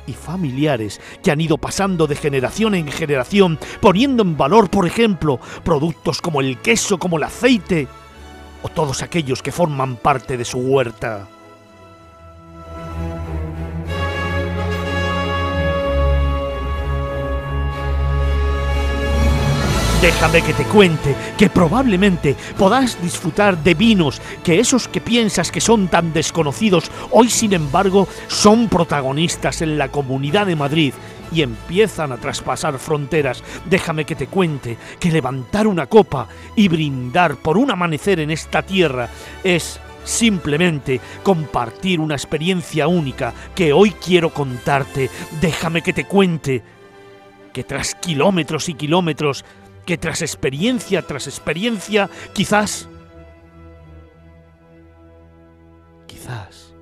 y 0.07 0.13
familiares 0.13 1.01
que 1.23 1.31
han 1.31 1.41
ido 1.41 1.57
pasando 1.57 2.07
de 2.07 2.15
generación 2.15 2.75
en 2.75 2.87
generación, 2.91 3.59
poniendo 3.81 4.23
en 4.23 4.37
valor, 4.37 4.69
por 4.69 4.85
ejemplo, 4.85 5.39
productos 5.63 6.21
como 6.21 6.41
el 6.41 6.59
queso, 6.59 6.97
como 6.97 7.17
el 7.17 7.23
aceite, 7.23 7.87
o 8.63 8.69
todos 8.69 9.01
aquellos 9.03 9.41
que 9.41 9.51
forman 9.51 9.97
parte 9.97 10.37
de 10.37 10.45
su 10.45 10.59
huerta. 10.59 11.27
Déjame 20.05 20.43
que 20.43 20.53
te 20.53 20.65
cuente 20.65 21.15
que 21.35 21.49
probablemente 21.49 22.35
podás 22.59 23.01
disfrutar 23.01 23.57
de 23.63 23.73
vinos 23.73 24.21
que 24.43 24.59
esos 24.59 24.87
que 24.87 25.01
piensas 25.01 25.49
que 25.49 25.59
son 25.59 25.87
tan 25.87 26.13
desconocidos 26.13 26.91
hoy 27.09 27.27
sin 27.27 27.53
embargo 27.53 28.07
son 28.27 28.69
protagonistas 28.69 29.63
en 29.63 29.79
la 29.79 29.89
Comunidad 29.89 30.45
de 30.45 30.55
Madrid 30.55 30.93
y 31.31 31.41
empiezan 31.41 32.11
a 32.11 32.17
traspasar 32.17 32.77
fronteras. 32.77 33.43
Déjame 33.67 34.05
que 34.05 34.13
te 34.13 34.27
cuente 34.27 34.77
que 34.99 35.11
levantar 35.11 35.65
una 35.65 35.87
copa 35.87 36.27
y 36.55 36.67
brindar 36.67 37.37
por 37.37 37.57
un 37.57 37.71
amanecer 37.71 38.19
en 38.19 38.29
esta 38.29 38.61
tierra 38.61 39.09
es 39.43 39.79
simplemente 40.03 41.01
compartir 41.23 41.99
una 41.99 42.13
experiencia 42.13 42.87
única 42.87 43.33
que 43.55 43.73
hoy 43.73 43.89
quiero 43.89 44.29
contarte. 44.29 45.09
Déjame 45.41 45.81
que 45.81 45.93
te 45.93 46.05
cuente 46.05 46.61
que 47.51 47.63
tras 47.63 47.95
kilómetros 47.95 48.69
y 48.69 48.75
kilómetros 48.75 49.45
que 49.85 49.97
tras 49.97 50.21
experiencia 50.21 51.05
tras 51.05 51.27
experiencia, 51.27 52.09
quizás, 52.33 52.89
quizás, 56.07 56.73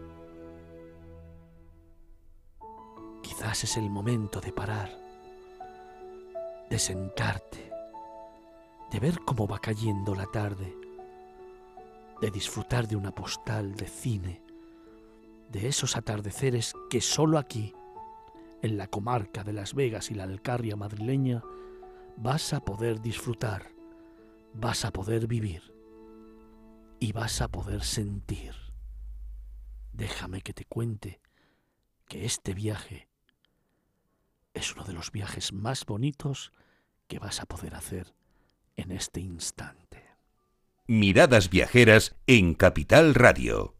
quizás 3.22 3.64
es 3.64 3.78
el 3.78 3.90
momento 3.90 4.40
de 4.40 4.52
parar, 4.54 4.90
de 6.70 6.80
sentarte, 6.80 7.72
de 8.92 9.00
ver 9.00 9.20
cómo 9.26 9.48
va 9.48 9.60
cayendo 9.60 10.16
la 10.16 10.26
tarde, 10.28 10.74
de 12.22 12.32
disfrutar 12.32 12.88
de 12.88 12.96
una 12.96 13.12
postal 13.12 13.76
de 13.76 13.88
cine, 13.88 14.42
de 15.50 15.68
esos 15.68 15.98
atardeceres 15.98 16.74
que 16.90 17.02
solo 17.02 17.38
aquí, 17.38 17.74
en 18.62 18.78
la 18.78 18.88
comarca 18.88 19.44
de 19.44 19.52
Las 19.52 19.74
Vegas 19.74 20.10
y 20.10 20.14
la 20.14 20.24
Alcarria 20.24 20.78
madrileña, 20.78 21.44
vas 22.18 22.54
a 22.54 22.64
poder 22.64 23.02
disfrutar, 23.02 23.68
vas 24.54 24.86
a 24.86 24.92
poder 24.92 25.28
vivir 25.28 25.74
y 27.00 27.12
vas 27.12 27.42
a 27.42 27.48
poder 27.48 27.84
sentir. 27.84 28.54
Déjame 29.92 30.42
que 30.42 30.54
te 30.54 30.66
cuente 30.66 31.22
que 32.08 32.26
este 32.26 32.54
viaje 32.54 33.08
es 34.54 34.74
uno 34.74 34.84
de 34.84 34.94
los 34.94 35.12
viajes 35.12 35.54
más 35.54 35.86
bonitos 35.86 36.52
que 37.08 37.20
vas 37.20 37.42
a 37.42 37.46
poder 37.46 37.76
hacer 37.76 38.14
en 38.76 38.92
este 38.92 39.20
instante. 39.20 40.04
Miradas 40.88 41.50
viajeras 41.50 42.16
en 42.28 42.54
Capital 42.56 43.16
Radio. 43.16 43.76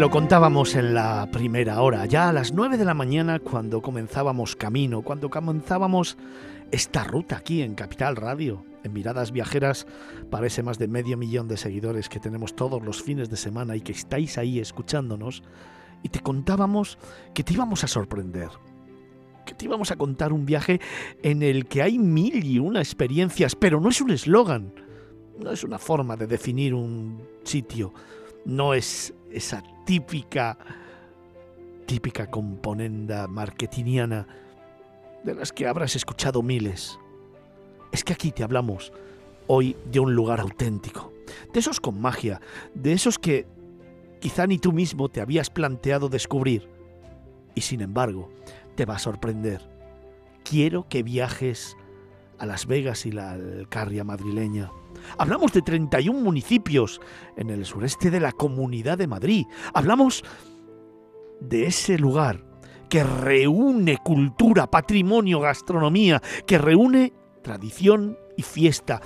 Lo 0.00 0.08
contábamos 0.08 0.76
en 0.76 0.94
la 0.94 1.28
primera 1.30 1.82
hora, 1.82 2.06
ya 2.06 2.30
a 2.30 2.32
las 2.32 2.54
9 2.54 2.78
de 2.78 2.86
la 2.86 2.94
mañana 2.94 3.38
cuando 3.38 3.82
comenzábamos 3.82 4.56
camino, 4.56 5.02
cuando 5.02 5.28
comenzábamos 5.28 6.16
esta 6.70 7.04
ruta 7.04 7.36
aquí 7.36 7.60
en 7.60 7.74
Capital 7.74 8.16
Radio, 8.16 8.64
en 8.82 8.94
Miradas 8.94 9.30
Viajeras, 9.30 9.86
para 10.30 10.46
ese 10.46 10.62
más 10.62 10.78
de 10.78 10.88
medio 10.88 11.18
millón 11.18 11.48
de 11.48 11.58
seguidores 11.58 12.08
que 12.08 12.18
tenemos 12.18 12.56
todos 12.56 12.82
los 12.82 13.02
fines 13.02 13.28
de 13.28 13.36
semana 13.36 13.76
y 13.76 13.82
que 13.82 13.92
estáis 13.92 14.38
ahí 14.38 14.58
escuchándonos, 14.58 15.42
y 16.02 16.08
te 16.08 16.20
contábamos 16.20 16.96
que 17.34 17.44
te 17.44 17.52
íbamos 17.52 17.84
a 17.84 17.86
sorprender, 17.86 18.48
que 19.44 19.52
te 19.52 19.66
íbamos 19.66 19.90
a 19.90 19.96
contar 19.96 20.32
un 20.32 20.46
viaje 20.46 20.80
en 21.22 21.42
el 21.42 21.66
que 21.66 21.82
hay 21.82 21.98
mil 21.98 22.42
y 22.42 22.58
una 22.58 22.78
experiencias, 22.80 23.54
pero 23.54 23.82
no 23.82 23.90
es 23.90 24.00
un 24.00 24.12
eslogan, 24.12 24.72
no 25.38 25.50
es 25.50 25.62
una 25.62 25.78
forma 25.78 26.16
de 26.16 26.26
definir 26.26 26.72
un 26.72 27.20
sitio, 27.44 27.92
no 28.44 28.74
es 28.74 29.14
esa 29.30 29.62
típica, 29.84 30.58
típica 31.86 32.30
componenda 32.30 33.26
marketingiana 33.26 34.26
de 35.24 35.34
las 35.34 35.52
que 35.52 35.66
habrás 35.66 35.96
escuchado 35.96 36.42
miles. 36.42 36.98
Es 37.92 38.04
que 38.04 38.12
aquí 38.12 38.30
te 38.32 38.42
hablamos 38.42 38.92
hoy 39.46 39.76
de 39.90 40.00
un 40.00 40.14
lugar 40.14 40.40
auténtico, 40.40 41.12
de 41.52 41.60
esos 41.60 41.80
con 41.80 42.00
magia, 42.00 42.40
de 42.74 42.92
esos 42.92 43.18
que 43.18 43.46
quizá 44.20 44.46
ni 44.46 44.58
tú 44.58 44.72
mismo 44.72 45.08
te 45.08 45.20
habías 45.20 45.50
planteado 45.50 46.08
descubrir. 46.08 46.68
Y 47.54 47.62
sin 47.62 47.80
embargo, 47.80 48.30
te 48.76 48.84
va 48.84 48.94
a 48.94 49.00
sorprender. 49.00 49.68
Quiero 50.44 50.88
que 50.88 51.02
viajes 51.02 51.76
a 52.40 52.46
Las 52.46 52.66
Vegas 52.66 53.06
y 53.06 53.12
la 53.12 53.32
Alcarria 53.32 54.02
madrileña 54.02 54.70
Hablamos 55.18 55.52
de 55.52 55.62
31 55.62 56.18
municipios 56.20 57.00
en 57.36 57.50
el 57.50 57.64
sureste 57.64 58.10
de 58.10 58.20
la 58.20 58.32
Comunidad 58.32 58.98
de 58.98 59.06
Madrid. 59.06 59.46
Hablamos 59.74 60.24
de 61.40 61.66
ese 61.66 61.98
lugar 61.98 62.44
que 62.88 63.04
reúne 63.04 63.98
cultura, 63.98 64.68
patrimonio, 64.68 65.40
gastronomía, 65.40 66.20
que 66.46 66.58
reúne 66.58 67.12
tradición 67.42 68.18
y 68.36 68.42
fiesta, 68.42 69.00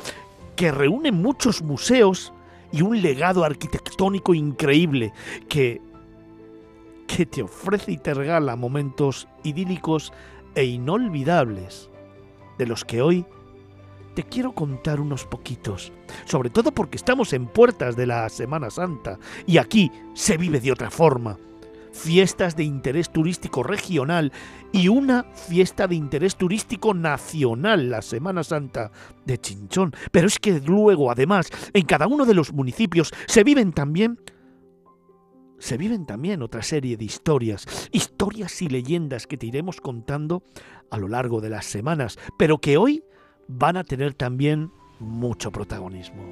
que 0.56 0.73
reúne 0.73 1.12
muchos 1.12 1.62
museos 1.62 2.32
y 2.73 2.82
un 2.82 3.01
legado 3.02 3.44
arquitectónico 3.44 4.35
increíble 4.35 5.12
que, 5.48 5.81
que 7.06 7.27
te 7.27 7.43
ofrece 7.43 7.93
y 7.93 7.98
te 7.98 8.15
regala 8.15 8.56
momentos 8.56 9.28
idílicos 9.43 10.12
e 10.55 10.65
inolvidables 10.65 11.90
de 12.59 12.66
los 12.66 12.85
que 12.85 13.02
hoy 13.02 13.24
te 14.14 14.22
quiero 14.22 14.52
contar 14.52 15.01
unos 15.01 15.24
poquitos, 15.24 15.93
sobre 16.24 16.51
todo 16.51 16.72
porque 16.72 16.97
estamos 16.97 17.32
en 17.32 17.47
puertas 17.47 17.97
de 17.97 18.06
la 18.06 18.28
Semana 18.28 18.70
Santa 18.70 19.18
y 19.47 19.59
aquí 19.59 19.90
se 20.14 20.36
vive 20.36 20.60
de 20.60 20.72
otra 20.72 20.90
forma. 20.90 21.36
Fiestas 21.93 22.56
de 22.56 22.64
interés 22.64 23.10
turístico 23.10 23.62
regional 23.62 24.32
y 24.72 24.89
una 24.89 25.22
fiesta 25.22 25.86
de 25.86 25.94
interés 25.94 26.35
turístico 26.35 26.93
nacional, 26.93 27.89
la 27.89 28.02
Semana 28.02 28.43
Santa 28.43 28.90
de 29.24 29.39
Chinchón. 29.39 29.94
Pero 30.10 30.26
es 30.26 30.40
que 30.40 30.60
luego, 30.60 31.12
además, 31.12 31.51
en 31.72 31.86
cada 31.86 32.09
uno 32.09 32.24
de 32.24 32.35
los 32.35 32.52
municipios 32.52 33.12
se 33.26 33.44
viven 33.44 33.72
también 33.72 34.18
se 35.65 35.78
viven 35.78 36.05
también 36.05 36.43
otra 36.43 36.62
serie 36.62 36.99
de 36.99 37.07
historias, 37.07 37.89
historias 37.91 38.61
y 38.61 38.69
leyendas 38.69 39.27
que 39.27 39.39
te 39.39 39.47
iremos 39.47 39.81
contando 39.81 40.43
a 40.91 40.99
lo 40.99 41.09
largo 41.09 41.41
de 41.41 41.49
las 41.49 41.65
semanas, 41.65 42.19
pero 42.39 42.59
que 42.59 42.77
hoy 42.77 43.03
van 43.49 43.78
a 43.78 43.85
tener 43.85 44.12
también 44.12 44.73
mucho 45.01 45.51
protagonismo. 45.53 46.23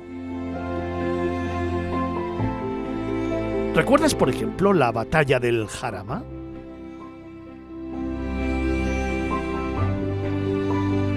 ¿Recuerdas, 3.74 4.14
por 4.14 4.28
ejemplo, 4.28 4.74
la 4.74 4.92
batalla 4.92 5.40
del 5.40 5.66
Jarama? 5.66 6.22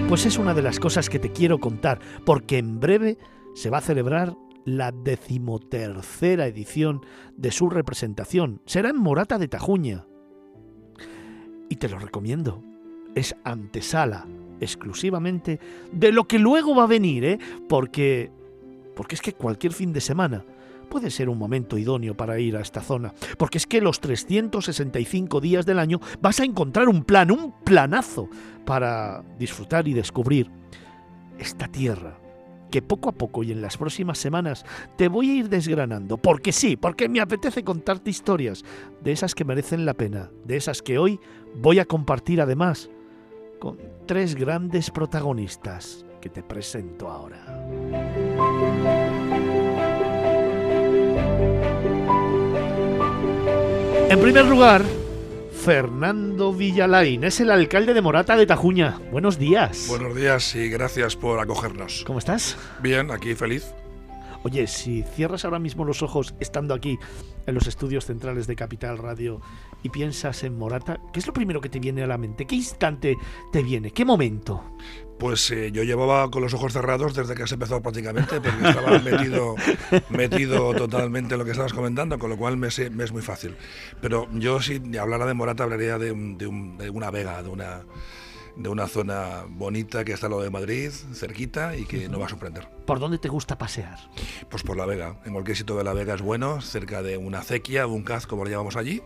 Pues 0.08 0.24
es 0.24 0.38
una 0.38 0.54
de 0.54 0.62
las 0.62 0.80
cosas 0.80 1.10
que 1.10 1.18
te 1.18 1.32
quiero 1.32 1.58
contar, 1.58 1.98
porque 2.24 2.56
en 2.56 2.80
breve 2.80 3.18
se 3.54 3.68
va 3.68 3.76
a 3.76 3.82
celebrar 3.82 4.34
la 4.66 4.92
decimotercera 4.92 6.46
edición 6.46 7.00
de 7.36 7.50
su 7.52 7.70
representación. 7.70 8.60
Será 8.66 8.90
en 8.90 8.98
Morata 8.98 9.38
de 9.38 9.48
Tajuña. 9.48 10.04
Y 11.70 11.76
te 11.76 11.88
lo 11.88 11.98
recomiendo. 11.98 12.62
Es 13.14 13.34
antesala 13.44 14.26
exclusivamente 14.60 15.58
de 15.92 16.12
lo 16.12 16.24
que 16.24 16.38
luego 16.38 16.74
va 16.74 16.84
a 16.84 16.88
venir, 16.88 17.24
¿eh? 17.24 17.38
porque 17.68 18.30
porque 18.94 19.14
es 19.14 19.20
que 19.20 19.34
cualquier 19.34 19.74
fin 19.74 19.92
de 19.92 20.00
semana 20.00 20.44
puede 20.88 21.10
ser 21.10 21.28
un 21.28 21.38
momento 21.38 21.76
idóneo 21.76 22.16
para 22.16 22.38
ir 22.38 22.56
a 22.56 22.60
esta 22.60 22.80
zona, 22.80 23.12
porque 23.36 23.58
es 23.58 23.66
que 23.66 23.82
los 23.82 24.00
365 24.00 25.40
días 25.40 25.66
del 25.66 25.78
año 25.78 26.00
vas 26.20 26.40
a 26.40 26.44
encontrar 26.44 26.88
un 26.88 27.04
plan, 27.04 27.30
un 27.30 27.52
planazo 27.62 28.28
para 28.64 29.22
disfrutar 29.38 29.86
y 29.86 29.92
descubrir 29.92 30.50
esta 31.38 31.68
tierra 31.68 32.18
que 32.70 32.82
poco 32.82 33.08
a 33.08 33.12
poco 33.12 33.42
y 33.42 33.52
en 33.52 33.62
las 33.62 33.76
próximas 33.76 34.18
semanas 34.18 34.64
te 34.96 35.08
voy 35.08 35.30
a 35.30 35.34
ir 35.34 35.48
desgranando, 35.48 36.16
porque 36.16 36.52
sí, 36.52 36.76
porque 36.76 37.08
me 37.08 37.20
apetece 37.20 37.64
contarte 37.64 38.10
historias 38.10 38.64
de 39.02 39.12
esas 39.12 39.34
que 39.34 39.44
merecen 39.44 39.86
la 39.86 39.94
pena, 39.94 40.30
de 40.44 40.56
esas 40.56 40.82
que 40.82 40.98
hoy 40.98 41.20
voy 41.54 41.78
a 41.78 41.84
compartir 41.84 42.40
además 42.40 42.90
con 43.58 43.78
tres 44.06 44.34
grandes 44.34 44.90
protagonistas 44.90 46.04
que 46.20 46.28
te 46.28 46.42
presento 46.42 47.08
ahora. 47.08 47.44
En 54.08 54.20
primer 54.20 54.44
lugar, 54.46 54.82
Fernando 55.66 56.52
Villalain 56.52 57.24
es 57.24 57.40
el 57.40 57.50
alcalde 57.50 57.92
de 57.92 58.00
Morata 58.00 58.36
de 58.36 58.46
Tajuña. 58.46 59.00
Buenos 59.10 59.36
días. 59.36 59.86
Buenos 59.88 60.14
días 60.14 60.54
y 60.54 60.68
gracias 60.68 61.16
por 61.16 61.40
acogernos. 61.40 62.04
¿Cómo 62.06 62.20
estás? 62.20 62.56
Bien, 62.80 63.10
aquí 63.10 63.34
feliz. 63.34 63.74
Oye, 64.44 64.68
si 64.68 65.02
cierras 65.02 65.44
ahora 65.44 65.58
mismo 65.58 65.84
los 65.84 66.04
ojos 66.04 66.36
estando 66.38 66.72
aquí 66.72 67.00
en 67.46 67.54
los 67.56 67.66
estudios 67.66 68.06
centrales 68.06 68.46
de 68.46 68.54
Capital 68.54 68.96
Radio 68.96 69.40
y 69.82 69.88
piensas 69.88 70.44
en 70.44 70.56
Morata, 70.56 71.00
¿qué 71.12 71.18
es 71.18 71.26
lo 71.26 71.32
primero 71.32 71.60
que 71.60 71.68
te 71.68 71.80
viene 71.80 72.04
a 72.04 72.06
la 72.06 72.16
mente? 72.16 72.46
¿Qué 72.46 72.54
instante 72.54 73.16
te 73.50 73.64
viene? 73.64 73.90
¿Qué 73.90 74.04
momento? 74.04 74.62
Pues 75.18 75.50
eh, 75.50 75.72
yo 75.72 75.82
llevaba 75.82 76.30
con 76.30 76.42
los 76.42 76.52
ojos 76.54 76.72
cerrados 76.72 77.14
desde 77.14 77.34
que 77.34 77.44
has 77.44 77.52
empezado 77.52 77.80
prácticamente, 77.80 78.40
porque 78.40 78.68
estaba 78.68 78.98
metido, 78.98 79.54
metido 80.10 80.74
totalmente 80.74 81.34
en 81.34 81.38
lo 81.38 81.44
que 81.44 81.52
estabas 81.52 81.72
comentando, 81.72 82.18
con 82.18 82.30
lo 82.30 82.36
cual 82.36 82.56
me, 82.56 82.68
me 82.90 83.04
es 83.04 83.12
muy 83.12 83.22
fácil. 83.22 83.56
Pero 84.00 84.28
yo 84.32 84.60
si 84.60 84.80
hablara 84.98 85.26
de 85.26 85.34
Morata 85.34 85.64
hablaría 85.64 85.98
de, 85.98 86.12
de 86.14 86.90
una 86.90 87.10
vega, 87.10 87.42
de 87.42 87.48
una 87.48 87.82
de 88.56 88.68
una 88.68 88.88
zona 88.88 89.44
bonita 89.48 90.04
que 90.04 90.12
está 90.12 90.26
al 90.26 90.30
lado 90.32 90.42
de 90.42 90.50
Madrid, 90.50 90.90
cerquita 91.12 91.76
y 91.76 91.84
que 91.84 92.08
no 92.08 92.18
va 92.18 92.26
a 92.26 92.28
sorprender. 92.28 92.68
¿Por 92.86 92.98
dónde 92.98 93.18
te 93.18 93.28
gusta 93.28 93.58
pasear? 93.58 93.98
Pues 94.50 94.62
por 94.62 94.76
La 94.76 94.86
Vega. 94.86 95.20
En 95.24 95.32
cualquier 95.32 95.56
sitio 95.56 95.76
de 95.76 95.84
La 95.84 95.92
Vega 95.92 96.14
es 96.14 96.22
bueno, 96.22 96.60
cerca 96.60 97.02
de 97.02 97.18
una 97.18 97.40
acequia, 97.40 97.86
un 97.86 98.02
caz, 98.02 98.26
como 98.26 98.44
lo 98.44 98.50
llamamos 98.50 98.76
allí. 98.76 99.02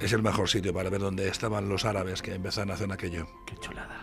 es 0.00 0.12
el 0.12 0.22
mejor 0.22 0.48
sitio 0.48 0.72
para 0.72 0.88
ver 0.88 1.00
dónde 1.00 1.28
estaban 1.28 1.68
los 1.68 1.84
árabes 1.84 2.22
que 2.22 2.34
empezaron 2.34 2.70
a 2.70 2.74
hacer 2.74 2.90
aquello. 2.92 3.26
Qué 3.46 3.56
chulada. 3.56 4.01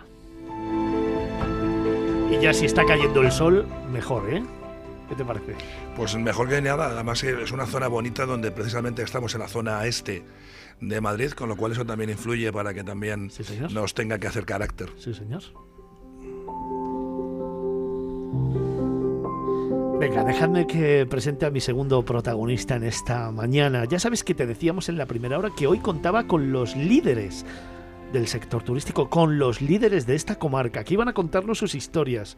Y 2.31 2.39
ya 2.39 2.53
si 2.53 2.65
está 2.65 2.85
cayendo 2.85 3.21
el 3.21 3.31
sol, 3.31 3.65
mejor, 3.91 4.31
¿eh? 4.31 4.43
¿Qué 5.09 5.15
te 5.15 5.25
parece? 5.25 5.55
Pues 5.95 6.15
mejor 6.15 6.47
que 6.47 6.61
nada, 6.61 6.87
además 6.87 7.23
es 7.23 7.51
una 7.51 7.65
zona 7.65 7.87
bonita 7.87 8.27
donde 8.27 8.51
precisamente 8.51 9.01
estamos 9.01 9.33
en 9.33 9.41
la 9.41 9.47
zona 9.47 9.85
este 9.85 10.23
de 10.79 11.01
Madrid, 11.01 11.31
con 11.31 11.49
lo 11.49 11.57
cual 11.57 11.71
eso 11.71 11.85
también 11.85 12.11
influye 12.11 12.51
para 12.53 12.73
que 12.73 12.83
también 12.83 13.31
nos 13.71 13.93
tenga 13.95 14.19
que 14.19 14.27
hacer 14.27 14.45
carácter. 14.45 14.89
Sí, 14.97 15.13
señor. 15.13 15.41
Venga, 19.99 20.23
dejadme 20.23 20.65
que 20.65 21.05
presente 21.09 21.45
a 21.45 21.49
mi 21.49 21.59
segundo 21.59 22.05
protagonista 22.05 22.75
en 22.75 22.83
esta 22.83 23.31
mañana. 23.31 23.83
Ya 23.83 23.99
sabes 23.99 24.23
que 24.23 24.33
te 24.33 24.45
decíamos 24.45 24.87
en 24.87 24.97
la 24.97 25.07
primera 25.07 25.37
hora 25.37 25.49
que 25.57 25.67
hoy 25.67 25.79
contaba 25.79 26.25
con 26.25 26.53
los 26.53 26.75
líderes 26.77 27.45
del 28.11 28.27
sector 28.27 28.63
turístico, 28.63 29.09
con 29.09 29.37
los 29.37 29.61
líderes 29.61 30.05
de 30.05 30.15
esta 30.15 30.35
comarca, 30.35 30.83
que 30.83 30.93
iban 30.93 31.07
a 31.07 31.13
contarnos 31.13 31.57
sus 31.59 31.75
historias. 31.75 32.37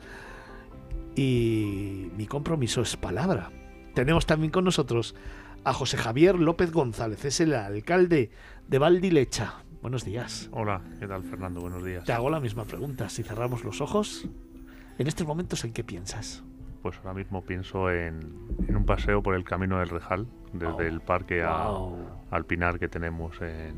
Y 1.16 2.10
mi 2.18 2.26
compromiso 2.26 2.82
es 2.82 2.96
palabra. 2.98 3.52
Tenemos 3.94 4.26
también 4.26 4.52
con 4.52 4.64
nosotros 4.64 5.16
a 5.64 5.74
José 5.74 5.98
Javier 5.98 6.40
López 6.40 6.72
González, 6.72 7.24
es 7.26 7.40
el 7.40 7.54
alcalde 7.54 8.32
de 8.68 8.80
Valdilecha. 8.80 9.64
Buenos 9.82 10.06
días. 10.06 10.50
Hola, 10.52 10.82
¿qué 11.00 11.08
tal 11.08 11.24
Fernando? 11.24 11.62
Buenos 11.62 11.84
días. 11.84 12.04
Te 12.04 12.14
hago 12.14 12.30
la 12.30 12.40
misma 12.40 12.66
pregunta. 12.66 13.10
Si 13.10 13.24
cerramos 13.24 13.64
los 13.64 13.82
ojos, 13.82 14.28
en 14.98 15.08
estos 15.08 15.26
momentos, 15.26 15.64
¿en 15.66 15.74
qué 15.74 15.84
piensas? 15.84 16.44
Pues 16.82 16.98
ahora 16.98 17.14
mismo 17.14 17.44
pienso 17.44 17.92
en, 17.92 18.20
un 18.70 18.86
paseo 18.86 19.22
por 19.22 19.36
el 19.36 19.44
Camino 19.44 19.80
del 19.80 19.90
Rejal, 19.90 20.28
desde 20.54 20.88
el 20.88 21.02
parque 21.02 21.44
al 21.44 22.46
Pinar 22.46 22.80
que 22.80 22.88
tenemos 22.88 23.40
en, 23.42 23.76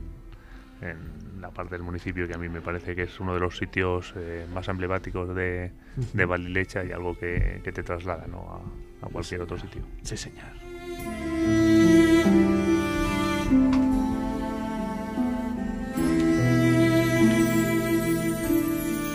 la 1.40 1.52
parte 1.52 1.76
del 1.76 1.84
municipio, 1.84 2.28
que 2.28 2.34
a 2.34 2.38
mí 2.38 2.48
me 2.48 2.62
parece 2.62 2.96
que 2.96 3.04
es 3.04 3.20
uno 3.20 3.34
de 3.34 3.40
los 3.40 3.58
sitios 3.58 4.14
eh, 4.16 4.46
más 4.54 4.68
emblemáticos 4.70 5.36
de, 5.36 5.72
de 6.14 6.26
Valdilecha 6.26 6.84
y 6.86 6.92
algo 6.92 7.18
que, 7.18 7.62
te 7.64 7.84
traslada 7.84 8.26
¿no? 8.28 8.64
a, 9.02 9.06
a 9.06 9.10
cualquier 9.10 9.42
otro 9.42 9.58
sitio. 9.58 9.82
Sí, 10.04 10.16
señor. 10.16 10.46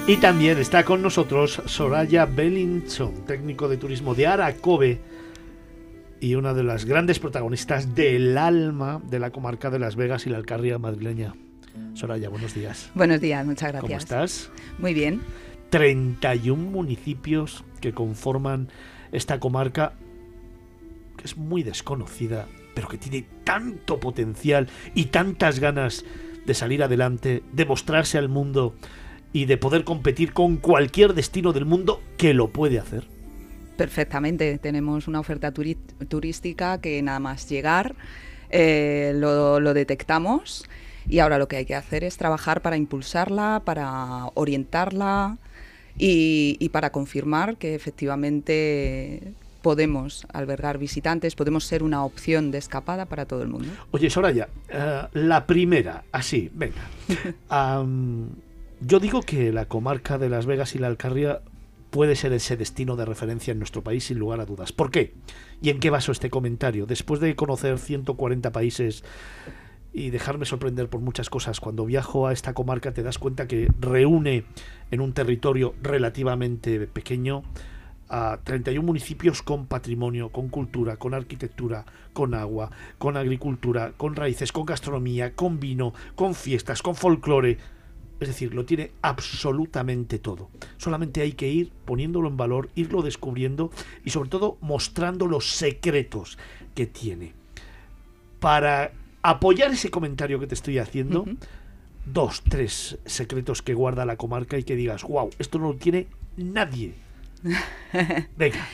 Y 0.07 0.17
también 0.17 0.57
está 0.57 0.85
con 0.85 1.03
nosotros 1.03 1.63
Soraya 1.67 2.25
Bellinson, 2.25 3.27
técnico 3.27 3.69
de 3.69 3.77
turismo 3.77 4.15
de 4.15 4.27
Aracobe 4.27 5.01
y 6.21 6.35
una 6.35 6.55
de 6.55 6.63
las 6.63 6.87
grandes 6.87 7.19
protagonistas 7.19 7.95
del 7.95 8.39
alma 8.39 9.01
de 9.05 9.19
la 9.19 9.31
comarca 9.31 9.71
de 9.71 9.79
Las 9.79 9.97
Vegas 9.97 10.27
y 10.27 10.31
la 10.31 10.39
Alcarria 10.39 10.79
madrileña. 10.79 11.35
Soraya, 11.95 12.29
buenos 12.29 12.55
días. 12.55 12.91
Buenos 12.95 13.21
días, 13.21 13.45
muchas 13.45 13.73
gracias. 13.73 13.83
¿Cómo 13.83 13.99
estás? 13.99 14.51
Muy 14.79 14.95
bien. 14.95 15.21
31 15.71 16.71
municipios 16.71 17.65
que 17.81 17.93
conforman 17.93 18.69
esta 19.13 19.41
comarca 19.41 19.93
que 21.17 21.25
es 21.25 21.37
muy 21.37 21.63
desconocida, 21.63 22.47
pero 22.75 22.89
que 22.89 22.99
tiene 22.99 23.27
tanto 23.45 23.99
potencial 23.99 24.69
y 24.95 25.07
tantas 25.07 25.59
ganas 25.59 26.05
de 26.47 26.55
salir 26.55 26.83
adelante, 26.83 27.43
de 27.53 27.67
mostrarse 27.67 28.17
al 28.17 28.29
mundo 28.29 28.75
y 29.33 29.45
de 29.45 29.59
poder 29.59 29.85
competir 29.85 30.33
con 30.33 30.57
cualquier 30.57 31.15
destino 31.15 31.53
del 31.53 31.67
mundo 31.67 32.01
que 32.17 32.33
lo 32.33 32.49
puede 32.49 32.79
hacer. 32.79 33.05
Perfectamente, 33.77 34.59
tenemos 34.59 35.07
una 35.07 35.21
oferta 35.21 35.53
turística 35.53 36.81
que 36.81 37.03
nada 37.03 37.21
más 37.21 37.49
llegar 37.49 37.95
eh, 38.51 39.13
lo, 39.15 39.61
detectamos 39.75 40.65
y 41.09 41.19
ahora 41.21 41.39
lo 41.39 41.49
que 41.49 41.57
hay 41.57 41.65
que 41.65 41.75
hacer 41.75 42.05
es 42.05 42.17
trabajar 42.17 42.63
para 42.63 42.77
impulsarla, 42.77 43.63
para 43.65 44.27
orientarla 44.35 45.39
y, 45.97 46.57
y 46.61 46.69
para 46.69 46.91
confirmar 46.91 47.57
que 47.57 47.75
efectivamente 47.75 49.35
podemos 49.63 50.27
albergar 50.33 50.79
visitantes, 50.79 51.35
podemos 51.35 51.65
ser 51.65 51.83
una 51.83 52.05
opción 52.05 52.51
de 52.51 52.59
escapada 52.59 53.07
para 53.07 53.27
todo 53.27 53.43
el 53.43 53.49
mundo. 53.49 53.69
Oye, 53.91 54.11
Soraya, 54.11 54.49
eh, 54.69 55.03
la 55.13 55.47
primera, 55.47 56.05
así, 56.13 56.51
venga. 56.55 56.89
yo 58.81 59.01
digo 59.01 59.23
que 59.23 59.53
la 59.53 59.67
comarca 59.67 60.19
de 60.19 60.29
Las 60.29 60.47
Vegas 60.47 60.75
y 60.75 60.79
la 60.79 60.87
Alcarria 60.87 61.41
puede 61.91 62.17
ser 62.17 62.33
ese 62.33 62.57
destino 62.57 62.97
de 62.97 63.05
referencia 63.05 63.53
en 63.53 63.59
nuestro 63.59 63.83
país 63.83 64.05
sin 64.05 64.19
lugar 64.19 64.41
a 64.41 64.47
dudas. 64.47 64.73
¿Por 64.73 64.91
qué? 64.91 65.15
¿Y 65.63 65.71
en 65.71 65.81
qué 65.81 65.91
baso 65.91 66.13
este 66.13 66.31
comentario? 66.31 66.87
Después 66.87 67.21
de 67.21 67.35
conocer 67.35 67.79
140 67.79 68.53
países 68.53 69.05
y 69.93 70.11
dejarme 70.11 70.45
sorprender 70.45 70.89
por 70.89 71.01
muchas 71.01 71.31
cosas, 71.31 71.61
cuando 71.61 71.87
viajo 71.87 72.27
a 72.27 72.33
esta 72.33 72.55
comarca 72.55 72.93
te 72.93 73.03
das 73.03 73.19
cuenta 73.19 73.49
que 73.49 73.69
reúne 73.81 74.45
en 74.91 75.01
un 75.01 75.13
territorio 75.13 75.75
relativamente 75.83 76.87
pequeño 76.87 77.43
a 78.09 78.39
31 78.43 78.87
municipios 78.87 79.43
con 79.43 79.67
patrimonio, 79.67 80.31
con 80.31 80.49
cultura, 80.49 80.97
con 80.97 81.15
arquitectura, 81.15 81.85
con 82.13 82.35
agua, 82.35 82.71
con 82.99 83.17
agricultura, 83.17 83.93
con 83.97 84.17
raíces, 84.17 84.53
con 84.53 84.65
gastronomía, 84.65 85.35
con 85.35 85.61
vino, 85.61 85.93
con 86.15 86.35
fiestas, 86.35 86.83
con 86.83 86.95
folclore. 86.95 87.59
Es 88.21 88.29
decir, 88.29 88.55
lo 88.55 88.65
tiene 88.65 88.93
absolutamente 89.03 90.19
todo. 90.19 90.51
Solamente 90.77 91.21
hay 91.21 91.33
que 91.33 91.49
ir 91.49 91.71
poniéndolo 91.85 92.29
en 92.29 92.37
valor, 92.37 92.71
irlo 92.75 93.03
descubriendo 93.03 93.71
y 94.05 94.11
sobre 94.11 94.31
todo 94.31 94.59
mostrando 94.61 95.27
los 95.27 95.53
secretos 95.53 96.39
que 96.75 96.87
tiene. 96.87 97.35
Para 98.41 98.93
apoyar 99.31 99.71
ese 99.73 99.91
comentario 99.91 100.39
que 100.41 100.47
te 100.47 100.55
estoy 100.55 100.79
haciendo, 100.79 101.27
dos, 102.07 102.43
tres 102.49 102.99
secretos 103.07 103.63
que 103.63 103.75
guarda 103.75 104.05
la 104.05 104.17
comarca 104.17 104.59
y 104.59 104.65
que 104.65 104.77
digas, 104.77 105.03
wow, 105.03 105.31
esto 105.39 105.59
no 105.59 105.73
lo 105.73 105.77
tiene 105.77 106.07
nadie 106.37 106.95
Venga. 108.37 108.67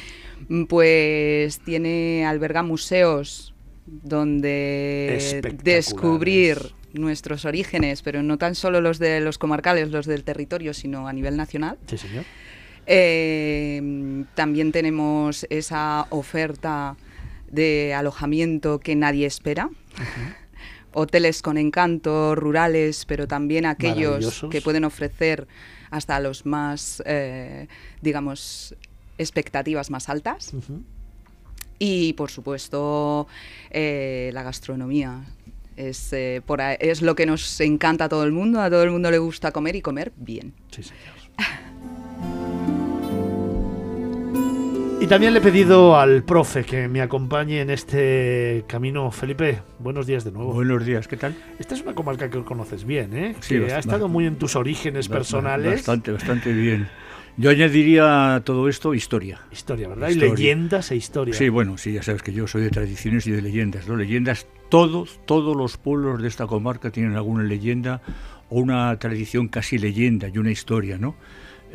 Pues 0.68 1.60
tiene, 1.60 2.26
alberga 2.26 2.62
museos 2.62 3.55
donde 3.86 5.43
descubrir 5.62 6.59
nuestros 6.93 7.44
orígenes, 7.44 8.02
pero 8.02 8.22
no 8.22 8.39
tan 8.39 8.55
solo 8.55 8.81
los 8.81 8.98
de 8.98 9.20
los 9.20 9.39
comarcales, 9.39 9.90
los 9.90 10.06
del 10.06 10.24
territorio, 10.24 10.74
sino 10.74 11.09
a 11.09 11.12
nivel 11.12 11.36
nacional. 11.36 11.78
Sí, 11.86 11.98
señor. 11.98 12.24
Eh, 12.86 14.24
también 14.35 14.72
tenemos 14.72 15.47
esa 15.51 16.06
oferta 16.10 16.97
de 17.51 17.94
alojamiento 17.94 18.81
que 18.81 18.94
nadie 18.97 19.26
espera. 19.26 19.70
Hoteles 20.94 21.42
con 21.42 21.58
encanto, 21.58 22.34
rurales, 22.34 23.04
pero 23.04 23.26
también 23.26 23.66
aquellos 23.66 24.46
que 24.50 24.62
pueden 24.62 24.84
ofrecer 24.84 25.46
hasta 25.90 26.18
los 26.20 26.46
más, 26.46 27.02
eh, 27.06 27.68
digamos, 28.00 28.74
expectativas 29.18 29.90
más 29.90 30.08
altas. 30.08 30.52
Y 31.78 32.12
por 32.14 32.30
supuesto, 32.30 33.26
eh, 33.70 34.30
la 34.32 34.42
gastronomía. 34.42 35.24
Es, 35.76 36.12
eh, 36.12 36.40
por 36.46 36.60
es 36.60 37.02
lo 37.02 37.16
que 37.16 37.26
nos 37.26 37.60
encanta 37.60 38.04
a 38.04 38.08
todo 38.08 38.24
el 38.24 38.32
mundo. 38.32 38.60
A 38.60 38.70
todo 38.70 38.84
el 38.84 38.90
mundo 38.90 39.10
le 39.10 39.18
gusta 39.18 39.50
comer 39.50 39.76
y 39.76 39.82
comer 39.82 40.12
bien. 40.16 40.54
Sí, 40.70 40.82
señor. 40.82 41.14
Y 45.05 45.06
también 45.06 45.35
le 45.35 45.40
he 45.40 45.43
pedido 45.43 45.98
al 45.98 46.22
profe 46.22 46.64
que 46.64 46.89
me 46.89 47.02
acompañe 47.02 47.60
en 47.60 47.68
este 47.68 48.64
camino. 48.66 49.10
Felipe, 49.10 49.60
buenos 49.78 50.06
días 50.06 50.24
de 50.24 50.32
nuevo. 50.32 50.55
Buenos 50.55 50.86
días, 50.86 51.06
¿qué 51.09 51.18
tal? 51.18 51.36
Esta 51.59 51.74
es 51.74 51.82
una 51.82 51.94
comarca 51.94 52.31
que 52.31 52.43
conoces 52.43 52.86
bien, 52.86 53.14
¿eh? 53.14 53.36
Sí, 53.40 53.60
que 53.60 53.70
ha 53.74 53.81
estado 53.81 54.09
muy 54.09 54.24
en 54.24 54.36
tus 54.36 54.56
orígenes 54.56 55.10
personales. 55.10 55.74
Bastante, 55.74 56.10
bastante 56.10 56.55
bien. 56.55 56.89
Yo 57.36 57.51
añadiría 57.51 58.36
a 58.36 58.40
todo 58.44 58.66
esto 58.66 58.94
historia. 58.94 59.43
Historia, 59.52 59.89
¿verdad? 59.89 60.09
Y 60.09 60.12
Historia. 60.12 60.35
leyendas 60.36 60.90
e 60.90 60.97
historia. 60.97 61.35
Sí, 61.35 61.51
bueno, 61.51 61.76
sí, 61.76 61.93
ya 61.93 62.02
sabes 62.02 62.22
que 62.22 62.32
yo 62.32 62.47
soy 62.47 62.62
de 62.62 62.70
tradiciones 62.70 63.26
y 63.26 63.31
de 63.32 63.43
leyendas, 63.43 63.86
¿no? 63.86 63.97
Leyendas, 63.97 64.47
todos, 64.70 65.20
todos 65.26 65.55
los 65.55 65.76
pueblos 65.76 66.22
de 66.22 66.28
esta 66.28 66.47
comarca 66.47 66.90
tienen 66.90 67.14
alguna 67.14 67.43
leyenda 67.43 68.01
o 68.48 68.59
una 68.59 68.98
tradición 68.98 69.48
casi 69.48 69.76
leyenda 69.76 70.28
y 70.28 70.39
una 70.39 70.51
historia, 70.51 70.97
¿no? 70.97 71.14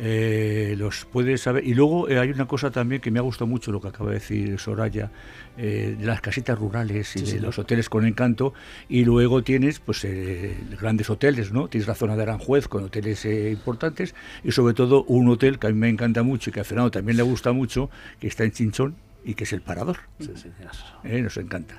Eh, 0.02 0.74
los 0.78 1.04
puedes 1.04 1.42
saber. 1.42 1.62
Y 1.66 1.74
luego 1.74 2.08
eh, 2.08 2.18
hay 2.18 2.30
una 2.30 2.46
cosa 2.46 2.70
también 2.70 3.02
que 3.02 3.10
me 3.10 3.18
ha 3.18 3.22
gustado 3.22 3.46
mucho 3.46 3.70
lo 3.70 3.82
que 3.82 3.88
acaba 3.88 4.08
de 4.10 4.14
decir 4.14 4.58
Soraya, 4.58 5.10
eh, 5.58 5.94
de 5.98 6.06
las 6.06 6.22
casitas 6.22 6.58
rurales 6.58 7.14
y 7.16 7.18
Sí, 7.18 7.24
de 7.26 7.30
señor. 7.32 7.44
los 7.46 7.58
hoteles 7.58 7.90
con 7.90 8.06
encanto. 8.06 8.54
Y 8.88 9.04
luego 9.04 9.42
tienes 9.42 9.78
pues 9.78 10.02
eh, 10.06 10.56
grandes 10.80 11.10
hoteles, 11.10 11.52
¿no? 11.52 11.68
Tienes 11.68 11.86
la 11.86 11.94
zona 11.94 12.16
de 12.16 12.22
Aranjuez 12.22 12.66
con 12.66 12.84
hoteles 12.84 13.24
eh, 13.26 13.50
importantes 13.50 14.14
y 14.42 14.52
sobre 14.52 14.72
todo 14.72 15.04
un 15.04 15.28
hotel 15.28 15.58
que 15.58 15.66
a 15.66 15.70
mí 15.70 15.76
me 15.76 15.90
encanta 15.90 16.22
mucho 16.22 16.48
y 16.48 16.52
que 16.54 16.60
a 16.60 16.64
Fernando 16.64 16.90
también 16.90 17.18
le 17.18 17.22
gusta 17.22 17.52
mucho, 17.52 17.90
que 18.18 18.26
está 18.28 18.44
en 18.44 18.52
Chinchón 18.52 18.96
y 19.22 19.34
que 19.34 19.44
es 19.44 19.52
el 19.52 19.60
Parador. 19.60 19.98
Sí. 20.18 20.30
Eh, 21.04 21.20
nos 21.20 21.36
encanta. 21.36 21.74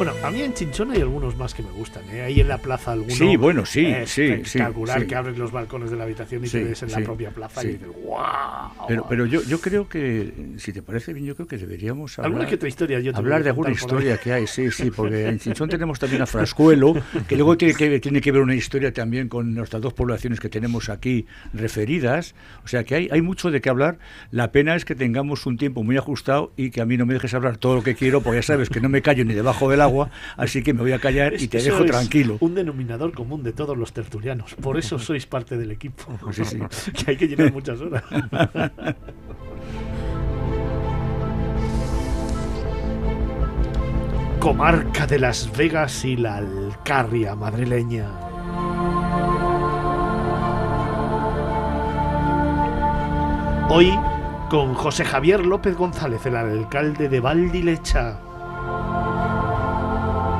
Bueno, 0.00 0.14
a 0.24 0.30
mí 0.30 0.40
en 0.40 0.54
Chinchón 0.54 0.92
hay 0.92 1.02
algunos 1.02 1.36
más 1.36 1.52
que 1.52 1.62
me 1.62 1.70
gustan. 1.72 2.02
¿eh? 2.10 2.22
Ahí 2.22 2.40
en 2.40 2.48
la 2.48 2.56
plaza 2.56 2.92
alguno. 2.92 3.14
Sí, 3.14 3.36
bueno, 3.36 3.66
sí, 3.66 3.94
sí, 4.06 4.22
Espectacular 4.22 4.96
sí, 4.96 5.02
sí. 5.02 5.08
que 5.08 5.14
abres 5.14 5.36
los 5.36 5.52
balcones 5.52 5.90
de 5.90 5.98
la 5.98 6.04
habitación 6.04 6.42
y 6.42 6.48
te 6.48 6.64
ves 6.64 6.82
en 6.84 6.92
la 6.92 7.00
propia 7.00 7.28
plaza 7.32 7.62
y 7.64 7.72
dices, 7.72 7.88
¡guau! 8.02 8.86
Pero, 8.88 9.04
pero 9.06 9.26
yo, 9.26 9.42
yo 9.42 9.60
creo 9.60 9.90
que, 9.90 10.32
si 10.56 10.72
te 10.72 10.80
parece 10.80 11.12
bien, 11.12 11.26
yo 11.26 11.36
creo 11.36 11.46
que 11.46 11.58
deberíamos 11.58 12.18
hablar, 12.18 12.32
Alguna 12.32 12.48
que 12.48 12.54
otra 12.54 12.68
historia 12.68 12.98
yo 13.00 13.14
hablar 13.14 13.42
de 13.42 13.50
alguna 13.50 13.72
historia 13.72 14.16
que 14.16 14.32
hay, 14.32 14.46
sí, 14.46 14.70
sí, 14.70 14.90
porque 14.90 15.28
en 15.28 15.38
Chinchón 15.38 15.68
tenemos 15.68 15.98
también 15.98 16.22
a 16.22 16.26
Frascuelo, 16.26 16.94
que 17.28 17.36
luego 17.36 17.58
tiene 17.58 17.74
que, 17.74 18.00
tiene 18.00 18.22
que 18.22 18.32
ver 18.32 18.40
una 18.40 18.54
historia 18.54 18.94
también 18.94 19.28
con 19.28 19.52
nuestras 19.52 19.82
dos 19.82 19.92
poblaciones 19.92 20.40
que 20.40 20.48
tenemos 20.48 20.88
aquí 20.88 21.26
referidas, 21.52 22.34
o 22.64 22.68
sea 22.68 22.84
que 22.84 22.94
hay, 22.94 23.08
hay 23.12 23.20
mucho 23.20 23.50
de 23.50 23.60
qué 23.60 23.68
hablar, 23.68 23.98
la 24.30 24.50
pena 24.50 24.76
es 24.76 24.86
que 24.86 24.94
tengamos 24.94 25.44
un 25.44 25.58
tiempo 25.58 25.82
muy 25.84 25.98
ajustado 25.98 26.54
y 26.56 26.70
que 26.70 26.80
a 26.80 26.86
mí 26.86 26.96
no 26.96 27.04
me 27.04 27.12
dejes 27.12 27.34
hablar 27.34 27.58
todo 27.58 27.74
lo 27.74 27.82
que 27.82 27.94
quiero, 27.94 28.22
porque 28.22 28.38
ya 28.38 28.42
sabes 28.42 28.70
que 28.70 28.80
no 28.80 28.88
me 28.88 29.02
callo 29.02 29.26
ni 29.26 29.34
debajo 29.34 29.68
del 29.68 29.82
agua, 29.82 29.89
así 30.36 30.62
que 30.62 30.72
me 30.72 30.80
voy 30.82 30.92
a 30.92 30.98
callar 30.98 31.34
y 31.38 31.48
te 31.48 31.60
dejo 31.62 31.84
tranquilo. 31.84 32.36
Un 32.40 32.54
denominador 32.54 33.12
común 33.12 33.42
de 33.42 33.52
todos 33.52 33.76
los 33.76 33.92
tertulianos. 33.92 34.54
Por 34.54 34.78
eso 34.78 34.98
sois 34.98 35.26
parte 35.26 35.56
del 35.56 35.70
equipo. 35.70 36.04
Sí, 36.32 36.44
sí. 36.44 36.58
que 36.92 37.10
hay 37.12 37.16
que 37.16 37.28
llenar 37.28 37.52
muchas 37.52 37.80
horas. 37.80 38.04
Comarca 44.40 45.06
de 45.06 45.18
Las 45.18 45.54
Vegas 45.54 46.02
y 46.04 46.16
la 46.16 46.36
Alcarria 46.36 47.34
madrileña. 47.34 48.08
Hoy 53.68 53.92
con 54.48 54.74
José 54.74 55.04
Javier 55.04 55.46
López 55.46 55.76
González, 55.76 56.26
el 56.26 56.34
alcalde 56.34 57.08
de 57.08 57.20
Valdilecha. 57.20 58.18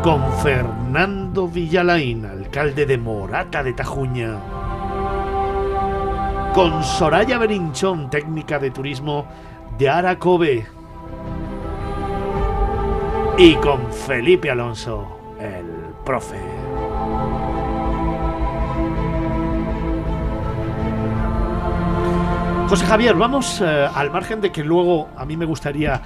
Con 0.02 0.32
Fernando 0.42 1.46
Villalain, 1.46 2.24
alcalde 2.24 2.86
de 2.86 2.96
Morata 2.96 3.62
de 3.62 3.74
Tajuña. 3.74 4.38
Con 6.54 6.82
Soraya 6.82 7.36
Berinchón, 7.36 8.08
técnica 8.08 8.58
de 8.58 8.70
turismo 8.70 9.26
de 9.76 9.90
Aracobe. 9.90 10.66
Y 13.36 13.54
con 13.56 13.92
Felipe 13.92 14.50
Alonso, 14.50 15.36
el 15.38 15.66
profe. 16.02 16.40
José 22.70 22.86
Javier, 22.86 23.16
vamos 23.16 23.60
eh, 23.60 23.88
al 23.92 24.10
margen 24.10 24.40
de 24.40 24.50
que 24.50 24.64
luego 24.64 25.10
a 25.16 25.26
mí 25.26 25.36
me 25.36 25.44
gustaría 25.44 26.00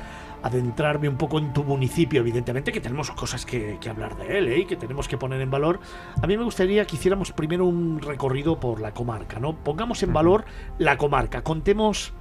adentrarme 0.44 1.08
un 1.08 1.16
poco 1.16 1.38
en 1.38 1.54
tu 1.54 1.64
municipio, 1.64 2.20
evidentemente 2.20 2.70
que 2.70 2.80
tenemos 2.80 3.10
cosas 3.12 3.46
que, 3.46 3.78
que 3.80 3.88
hablar 3.88 4.14
de 4.18 4.38
él 4.38 4.48
¿eh? 4.48 4.58
y 4.60 4.64
que 4.66 4.76
tenemos 4.76 5.08
que 5.08 5.16
poner 5.16 5.40
en 5.40 5.50
valor. 5.50 5.80
A 6.20 6.26
mí 6.26 6.36
me 6.36 6.44
gustaría 6.44 6.84
que 6.86 6.96
hiciéramos 6.96 7.32
primero 7.32 7.64
un 7.64 8.00
recorrido 8.00 8.60
por 8.60 8.78
la 8.78 8.92
comarca, 8.92 9.40
¿no? 9.40 9.56
Pongamos 9.56 10.02
en 10.02 10.12
valor 10.12 10.44
la 10.78 10.98
comarca, 10.98 11.42
contemos 11.42 12.12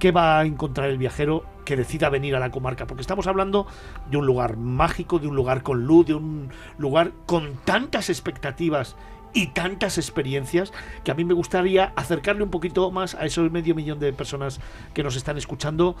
qué 0.00 0.10
va 0.10 0.40
a 0.40 0.44
encontrar 0.44 0.88
el 0.88 0.98
viajero 0.98 1.44
que 1.64 1.76
decida 1.76 2.08
venir 2.08 2.34
a 2.34 2.40
la 2.40 2.50
comarca, 2.50 2.86
porque 2.88 3.02
estamos 3.02 3.28
hablando 3.28 3.68
de 4.10 4.16
un 4.16 4.26
lugar 4.26 4.56
mágico, 4.56 5.20
de 5.20 5.28
un 5.28 5.36
lugar 5.36 5.62
con 5.62 5.84
luz, 5.84 6.06
de 6.06 6.14
un 6.14 6.50
lugar 6.78 7.12
con 7.26 7.54
tantas 7.64 8.10
expectativas 8.10 8.96
y 9.34 9.48
tantas 9.48 9.98
experiencias 9.98 10.72
que 11.04 11.10
a 11.10 11.14
mí 11.14 11.24
me 11.24 11.34
gustaría 11.34 11.92
acercarle 11.94 12.42
un 12.42 12.50
poquito 12.50 12.90
más 12.90 13.14
a 13.14 13.24
esos 13.24 13.52
medio 13.52 13.74
millón 13.74 14.00
de 14.00 14.12
personas 14.12 14.60
que 14.94 15.02
nos 15.02 15.14
están 15.14 15.36
escuchando 15.36 15.96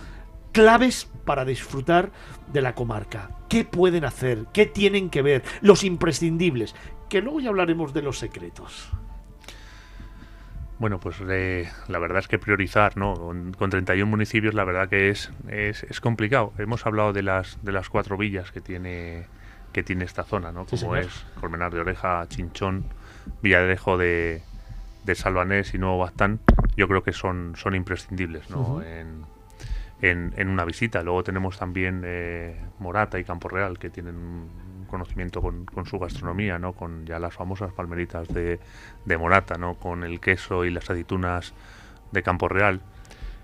claves 0.58 1.08
para 1.24 1.44
disfrutar 1.44 2.10
de 2.52 2.60
la 2.62 2.74
comarca. 2.74 3.30
¿Qué 3.48 3.64
pueden 3.64 4.04
hacer? 4.04 4.46
¿Qué 4.52 4.66
tienen 4.66 5.08
que 5.08 5.22
ver? 5.22 5.44
Los 5.60 5.84
imprescindibles. 5.84 6.74
Que 7.08 7.22
luego 7.22 7.38
ya 7.38 7.50
hablaremos 7.50 7.94
de 7.94 8.02
los 8.02 8.18
secretos. 8.18 8.90
Bueno, 10.80 10.98
pues 10.98 11.16
eh, 11.28 11.70
la 11.86 12.00
verdad 12.00 12.18
es 12.18 12.26
que 12.26 12.40
priorizar, 12.40 12.96
¿no? 12.96 13.14
Con, 13.14 13.52
con 13.52 13.70
31 13.70 14.10
municipios, 14.10 14.52
la 14.52 14.64
verdad 14.64 14.88
que 14.88 15.10
es, 15.10 15.30
es, 15.48 15.84
es 15.84 16.00
complicado. 16.00 16.52
Hemos 16.58 16.84
hablado 16.86 17.12
de 17.12 17.22
las, 17.22 17.56
de 17.62 17.70
las 17.70 17.88
cuatro 17.88 18.16
villas 18.16 18.50
que 18.50 18.60
tiene, 18.60 19.26
que 19.72 19.84
tiene 19.84 20.06
esta 20.06 20.24
zona, 20.24 20.50
¿no? 20.50 20.66
Como 20.66 20.96
es 20.96 21.24
Colmenar 21.40 21.72
de 21.72 21.78
Oreja, 21.78 22.26
Chinchón, 22.28 22.82
Villarejo 23.42 23.96
de, 23.96 24.42
de 25.04 25.14
Salvanés 25.14 25.72
y 25.74 25.78
Nuevo 25.78 25.98
Bastán. 25.98 26.40
Yo 26.76 26.88
creo 26.88 27.04
que 27.04 27.12
son, 27.12 27.54
son 27.56 27.76
imprescindibles, 27.76 28.50
¿no? 28.50 28.82
En, 28.82 29.24
en, 30.02 30.48
una 30.48 30.64
visita. 30.64 31.02
Luego 31.02 31.24
tenemos 31.24 31.58
también 31.58 32.02
eh, 32.04 32.56
Morata 32.78 33.18
y 33.18 33.24
Campo 33.24 33.48
Real, 33.48 33.78
que 33.78 33.90
tienen 33.90 34.16
un 34.16 34.86
conocimiento 34.88 35.42
con, 35.42 35.66
su 35.86 35.98
gastronomía, 35.98 36.58
¿no? 36.58 36.72
Con 36.72 37.04
ya 37.06 37.18
las 37.18 37.34
famosas 37.34 37.72
palmeritas 37.72 38.28
de, 38.28 38.58
Morata, 39.18 39.56
¿no? 39.58 39.74
Con 39.74 40.04
el 40.04 40.20
queso 40.20 40.64
y 40.64 40.70
las 40.70 40.88
aceitunas 40.88 41.52
de 42.12 42.22
Campo 42.22 42.48
Real. 42.48 42.80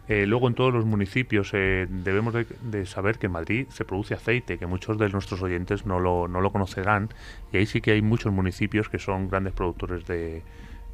Eh, 0.07 0.27
luego 0.27 0.49
en 0.49 0.55
todos 0.55 0.73
los 0.73 0.85
municipios 0.85 1.51
eh, 1.55 1.87
debemos 1.89 2.35
de, 2.35 2.47
de 2.61 2.85
saber 2.85 3.19
que 3.19 3.27
en 3.27 3.33
Madrid 3.33 3.67
se 3.71 3.87
produce 3.87 4.13
aceite, 4.13 4.59
que 4.59 4.67
muchos 4.67 4.99
de 4.99 5.09
nuestros 5.09 5.41
oyentes 5.41 5.87
no 5.87 5.99
lo, 5.99 6.29
no 6.29 6.43
lo 6.43 6.53
conocerán, 6.53 7.09
y 7.53 7.57
ahí 7.57 7.65
sí 7.65 7.81
que 7.81 7.93
hay 7.93 8.03
muchos 8.03 8.31
municipios 8.31 8.91
que 8.91 8.99
son 8.99 9.31
grandes 9.31 9.55
productores 9.55 10.07
de, 10.07 10.43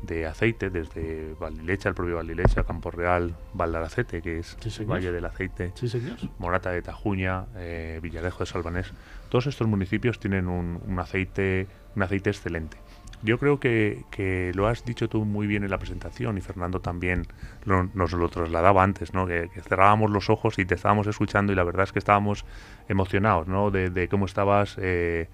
de 0.02 0.27
aceite, 0.27 0.70
desde 0.70 1.35
Valdilecha, 1.39 1.89
el 1.90 1.94
propio 1.94 2.16
Valdilecha, 2.16 2.64
Campo 2.64 2.90
Real, 2.90 3.35
Valdaracete, 3.52 4.22
que 4.22 4.39
es 4.39 4.56
Sí. 4.60 4.85
Valle 4.85 5.12
del 5.12 5.24
Aceite, 5.27 5.72
Sí, 5.74 5.89
señor. 5.89 6.16
Morata 6.39 6.70
de 6.70 6.81
Tajuña, 6.82 7.47
eh, 7.56 8.01
Villarejo 8.02 8.39
de 8.40 8.47
Salvanés. 8.47 8.93
Todos 9.28 9.47
estos 9.47 9.66
municipios 9.68 10.18
tienen 10.18 10.48
un, 10.48 10.81
un 10.86 10.98
aceite, 10.98 11.66
un 11.97 12.02
aceite 12.02 12.31
excelente. 12.31 12.78
Yo 13.22 13.39
creo 13.39 13.60
que, 13.60 14.05
que 14.10 14.51
lo 14.55 14.66
has 14.66 14.82
dicho 14.86 15.10
tú 15.10 15.27
muy 15.27 15.47
bien 15.47 15.62
en 15.64 15.70
la 15.70 15.77
presentación 15.77 16.39
y 16.39 16.40
Fernando 16.40 16.81
también 16.81 17.27
lo- 17.66 17.85
nos 17.93 18.12
lo 18.12 18.28
trasladaba 18.31 18.82
antes, 18.82 19.12
¿no? 19.12 19.27
Que, 19.27 19.51
que 19.52 19.60
cerrábamos 19.60 20.10
los 20.10 20.31
ojos 20.31 20.59
y 20.59 20.64
te 20.64 20.74
estábamos 20.74 21.06
escuchando 21.06 21.52
y 21.52 21.56
la 21.56 21.64
verdad 21.64 21.82
es 21.85 21.93
que 21.93 21.98
estábamos 21.98 22.47
emocionados, 22.89 23.47
¿no? 23.47 23.70
De, 23.70 23.90
de 23.90 24.09
cómo 24.09 24.24
estabas 24.24 24.77
eh, 24.78 25.28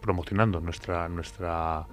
promocionando 0.00 0.60
nuestra 0.60 1.08
nuestra 1.08 1.86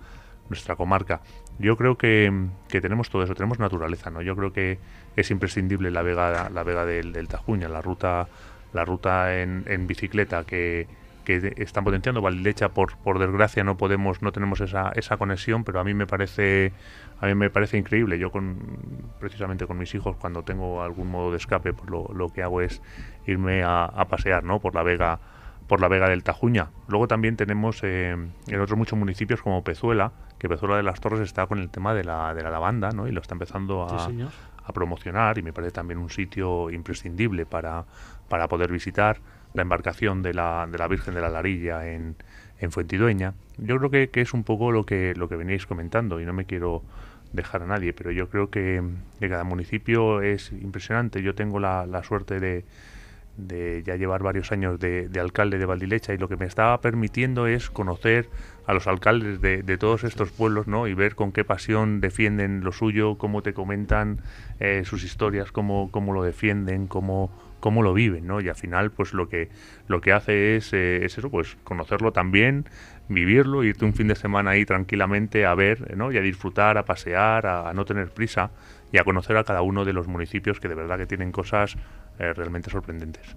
nuestra 0.49 0.75
comarca. 0.75 1.21
Yo 1.59 1.77
creo 1.77 1.97
que, 1.97 2.31
tenemos 2.69 3.09
todo 3.09 3.23
eso, 3.23 3.33
tenemos 3.33 3.59
naturaleza, 3.59 4.09
¿no? 4.09 4.21
Yo 4.21 4.35
creo 4.35 4.51
que 4.51 4.77
es 5.15 5.31
imprescindible 5.31 5.91
la 5.91 6.01
vega 6.01 6.49
la 6.49 6.63
vega 6.63 6.85
del, 6.85 7.13
del 7.13 7.27
Tajuña, 7.27 7.69
la 7.69 7.81
ruta 7.81 8.27
la 8.73 8.83
ruta 8.83 9.41
en, 9.41 9.63
en 9.67 9.87
bicicleta 9.87 10.43
que, 10.43 10.87
que 11.23 11.53
están 11.57 11.83
potenciando 11.83 12.21
Valdilecha 12.21 12.69
por 12.69 12.97
por 12.97 13.19
desgracia 13.19 13.63
no 13.63 13.77
podemos 13.77 14.21
no 14.21 14.31
tenemos 14.31 14.61
esa, 14.61 14.91
esa 14.95 15.17
conexión 15.17 15.63
pero 15.63 15.79
a 15.79 15.83
mí 15.83 15.93
me 15.93 16.07
parece 16.07 16.73
a 17.19 17.27
mí 17.27 17.35
me 17.35 17.49
parece 17.49 17.77
increíble 17.77 18.19
yo 18.19 18.31
con 18.31 18.57
precisamente 19.19 19.65
con 19.65 19.77
mis 19.77 19.93
hijos 19.95 20.15
cuando 20.17 20.43
tengo 20.43 20.83
algún 20.83 21.09
modo 21.09 21.31
de 21.31 21.37
escape 21.37 21.73
pues 21.73 21.89
lo, 21.89 22.09
lo 22.13 22.29
que 22.33 22.43
hago 22.43 22.61
es 22.61 22.81
irme 23.25 23.63
a, 23.63 23.85
a 23.85 24.05
pasear 24.05 24.43
no 24.43 24.59
por 24.59 24.75
la 24.75 24.83
vega 24.83 25.19
por 25.67 25.81
la 25.81 25.87
vega 25.87 26.09
del 26.09 26.23
Tajuña 26.23 26.69
luego 26.87 27.07
también 27.07 27.35
tenemos 27.37 27.83
eh, 27.83 28.11
en 28.11 28.61
otros 28.61 28.77
muchos 28.77 28.97
municipios 28.97 29.41
como 29.41 29.63
Pezuela 29.63 30.11
que 30.37 30.49
Pezuela 30.49 30.77
de 30.77 30.83
las 30.83 30.99
Torres 30.99 31.21
está 31.21 31.47
con 31.47 31.59
el 31.59 31.69
tema 31.69 31.93
de 31.93 32.03
la, 32.03 32.33
de 32.33 32.43
la 32.43 32.49
lavanda 32.49 32.91
¿no? 32.91 33.07
y 33.07 33.11
lo 33.11 33.21
está 33.21 33.35
empezando 33.35 33.83
a, 33.83 34.07
a 34.65 34.73
promocionar 34.73 35.37
y 35.37 35.43
me 35.43 35.53
parece 35.53 35.71
también 35.71 35.99
un 35.99 36.09
sitio 36.09 36.69
imprescindible 36.71 37.45
para, 37.45 37.85
para 38.27 38.47
poder 38.47 38.71
visitar 38.71 39.19
la 39.53 39.61
embarcación 39.61 40.21
de 40.21 40.33
la, 40.33 40.67
de 40.69 40.77
la 40.77 40.87
Virgen 40.87 41.13
de 41.13 41.21
la 41.21 41.29
Larilla 41.29 41.87
en, 41.87 42.15
en 42.59 42.71
Fuentidueña. 42.71 43.33
Yo 43.57 43.77
creo 43.77 43.89
que, 43.89 44.09
que, 44.09 44.21
es 44.21 44.33
un 44.33 44.43
poco 44.43 44.71
lo 44.71 44.85
que, 44.85 45.13
lo 45.15 45.29
que 45.29 45.35
veníais 45.35 45.65
comentando 45.65 46.19
y 46.19 46.25
no 46.25 46.33
me 46.33 46.45
quiero 46.45 46.83
dejar 47.31 47.63
a 47.63 47.65
nadie, 47.65 47.93
pero 47.93 48.11
yo 48.11 48.29
creo 48.29 48.49
que, 48.49 48.83
que 49.19 49.29
cada 49.29 49.43
municipio 49.43 50.21
es 50.21 50.51
impresionante. 50.51 51.21
Yo 51.21 51.35
tengo 51.35 51.59
la, 51.59 51.85
la 51.85 52.03
suerte 52.03 52.39
de, 52.39 52.65
de 53.37 53.83
ya 53.83 53.95
llevar 53.95 54.23
varios 54.23 54.51
años 54.51 54.79
de, 54.79 55.09
de, 55.09 55.19
alcalde 55.19 55.57
de 55.57 55.65
Valdilecha 55.65 56.13
y 56.13 56.17
lo 56.17 56.29
que 56.29 56.37
me 56.37 56.45
estaba 56.45 56.79
permitiendo 56.81 57.47
es 57.47 57.69
conocer 57.69 58.29
a 58.65 58.73
los 58.73 58.87
alcaldes 58.87 59.41
de, 59.41 59.61
de, 59.61 59.77
todos 59.77 60.03
estos 60.03 60.31
pueblos 60.31 60.67
¿no? 60.67 60.87
y 60.87 60.93
ver 60.93 61.15
con 61.15 61.31
qué 61.31 61.43
pasión 61.43 62.01
defienden 62.01 62.63
lo 62.63 62.71
suyo, 62.71 63.17
cómo 63.17 63.41
te 63.41 63.53
comentan 63.53 64.21
eh, 64.59 64.83
sus 64.85 65.03
historias, 65.03 65.51
cómo, 65.51 65.91
cómo 65.91 66.13
lo 66.13 66.23
defienden, 66.23 66.87
cómo, 66.87 67.29
cómo 67.59 67.81
lo 67.81 67.93
viven, 67.93 68.27
¿no? 68.27 68.41
Y 68.41 68.47
al 68.47 68.55
final, 68.55 68.91
pues 68.91 69.13
lo 69.13 69.27
que 69.27 69.49
lo 69.87 69.99
que 69.99 70.13
hace 70.13 70.55
es, 70.55 70.71
eh, 70.71 71.03
es 71.03 71.17
eso, 71.17 71.31
pues 71.31 71.57
conocerlo 71.63 72.11
también, 72.11 72.65
vivirlo, 73.09 73.63
irte 73.63 73.85
un 73.85 73.93
fin 73.93 74.07
de 74.07 74.15
semana 74.15 74.51
ahí 74.51 74.65
tranquilamente 74.65 75.47
a 75.47 75.55
ver, 75.55 75.97
¿no? 75.97 76.11
Y 76.11 76.17
a 76.17 76.21
disfrutar, 76.21 76.77
a 76.77 76.85
pasear, 76.85 77.47
a, 77.47 77.73
no 77.73 77.83
tener 77.85 78.11
prisa 78.11 78.51
y 78.91 78.99
a 78.99 79.03
conocer 79.03 79.35
a 79.37 79.43
cada 79.43 79.61
uno 79.63 79.83
de 79.83 79.93
los 79.93 80.07
municipios 80.07 80.59
que 80.59 80.67
de 80.67 80.75
verdad 80.75 80.97
que 80.97 81.07
tienen 81.07 81.31
cosas 81.31 81.75
eh, 82.19 82.33
realmente 82.33 82.69
sorprendentes. 82.69 83.35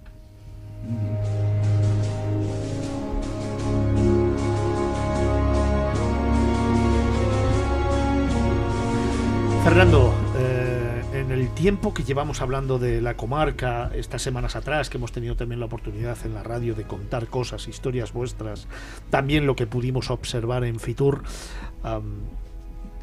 Fernando, 9.63 10.13
eh, 10.37 11.03
en 11.13 11.31
el 11.31 11.49
tiempo 11.49 11.93
que 11.93 12.03
llevamos 12.03 12.41
hablando 12.41 12.79
de 12.79 13.01
la 13.01 13.15
comarca, 13.15 13.91
estas 13.93 14.21
semanas 14.21 14.55
atrás, 14.55 14.89
que 14.89 14.97
hemos 14.97 15.11
tenido 15.11 15.35
también 15.35 15.59
la 15.59 15.65
oportunidad 15.65 16.17
en 16.25 16.33
la 16.33 16.43
radio 16.43 16.73
de 16.73 16.85
contar 16.85 17.27
cosas, 17.27 17.67
historias 17.67 18.13
vuestras, 18.13 18.67
también 19.09 19.45
lo 19.45 19.55
que 19.55 19.67
pudimos 19.67 20.09
observar 20.09 20.63
en 20.63 20.79
Fitur, 20.79 21.23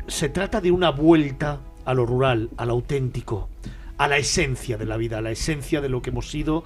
se 0.08 0.28
trata 0.28 0.60
de 0.60 0.70
una 0.70 0.90
vuelta 0.90 1.60
a 1.84 1.94
lo 1.94 2.06
rural, 2.06 2.50
al 2.56 2.70
auténtico, 2.70 3.48
a 3.98 4.08
la 4.08 4.18
esencia 4.18 4.76
de 4.76 4.86
la 4.86 4.96
vida, 4.96 5.18
a 5.18 5.22
la 5.22 5.30
esencia 5.30 5.80
de 5.80 5.88
lo 5.88 6.02
que 6.02 6.10
hemos 6.10 6.30
sido 6.30 6.64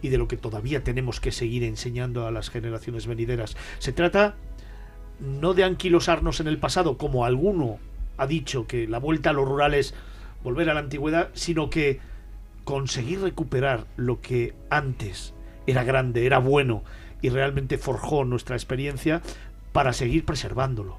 y 0.00 0.08
de 0.08 0.18
lo 0.18 0.28
que 0.28 0.36
todavía 0.36 0.82
tenemos 0.82 1.20
que 1.20 1.32
seguir 1.32 1.64
enseñando 1.64 2.26
a 2.26 2.30
las 2.30 2.50
generaciones 2.50 3.06
venideras. 3.06 3.56
Se 3.78 3.92
trata 3.92 4.34
no 5.20 5.54
de 5.54 5.64
anquilosarnos 5.64 6.40
en 6.40 6.48
el 6.48 6.58
pasado, 6.58 6.98
como 6.98 7.24
alguno 7.24 7.78
ha 8.16 8.26
dicho 8.26 8.66
que 8.66 8.88
la 8.88 8.98
vuelta 8.98 9.30
a 9.30 9.32
lo 9.32 9.44
rural 9.44 9.74
es 9.74 9.94
volver 10.42 10.68
a 10.70 10.74
la 10.74 10.80
antigüedad, 10.80 11.30
sino 11.34 11.70
que 11.70 12.00
conseguir 12.64 13.20
recuperar 13.20 13.86
lo 13.96 14.20
que 14.20 14.54
antes 14.70 15.34
era 15.66 15.84
grande, 15.84 16.26
era 16.26 16.38
bueno 16.38 16.82
y 17.20 17.28
realmente 17.28 17.78
forjó 17.78 18.24
nuestra 18.24 18.56
experiencia 18.56 19.22
para 19.72 19.92
seguir 19.92 20.24
preservándolo. 20.24 20.98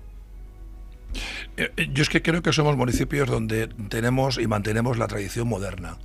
Yo 1.91 2.03
es 2.03 2.10
que 2.10 2.22
creo 2.22 2.41
que 2.41 2.53
somos 2.53 2.77
municipios 2.77 3.30
donde 3.30 3.68
tenemos 3.90 4.38
y 4.38 4.48
mantenemos 4.48 4.98
la 4.98 5.07
tradición 5.07 5.48
moderna 5.48 5.98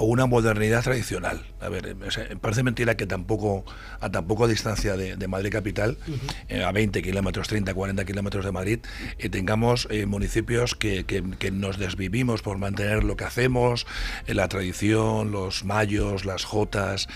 o 0.00 0.04
una 0.04 0.24
modernidad 0.24 0.82
tradicional. 0.82 1.44
A 1.60 1.68
ver, 1.68 1.94
parece 2.40 2.62
mentira 2.62 2.96
que 2.96 3.06
tampoco 3.06 3.66
a 4.00 4.10
tan 4.10 4.26
poco 4.26 4.48
distancia 4.48 4.96
de, 4.96 5.16
de 5.16 5.28
Madrid 5.28 5.52
capital, 5.52 5.98
uh 6.08 6.12
-huh. 6.12 6.34
eh, 6.48 6.64
a 6.64 6.72
20 6.72 7.02
kilómetros, 7.02 7.48
30, 7.48 7.74
40 7.74 8.06
kilómetros 8.06 8.46
de 8.46 8.50
Madrid, 8.50 8.78
eh, 9.18 9.28
tengamos 9.28 9.86
eh, 9.90 10.06
municipios 10.06 10.74
que, 10.74 11.04
que, 11.04 11.22
que, 11.38 11.50
nos 11.50 11.76
desvivimos 11.76 12.40
por 12.40 12.56
mantener 12.56 13.04
lo 13.04 13.16
que 13.16 13.24
hacemos, 13.24 13.86
eh, 14.26 14.32
la 14.32 14.48
tradición, 14.48 15.32
los 15.32 15.64
mayos, 15.64 16.24
las 16.24 16.44
jotas, 16.44 17.06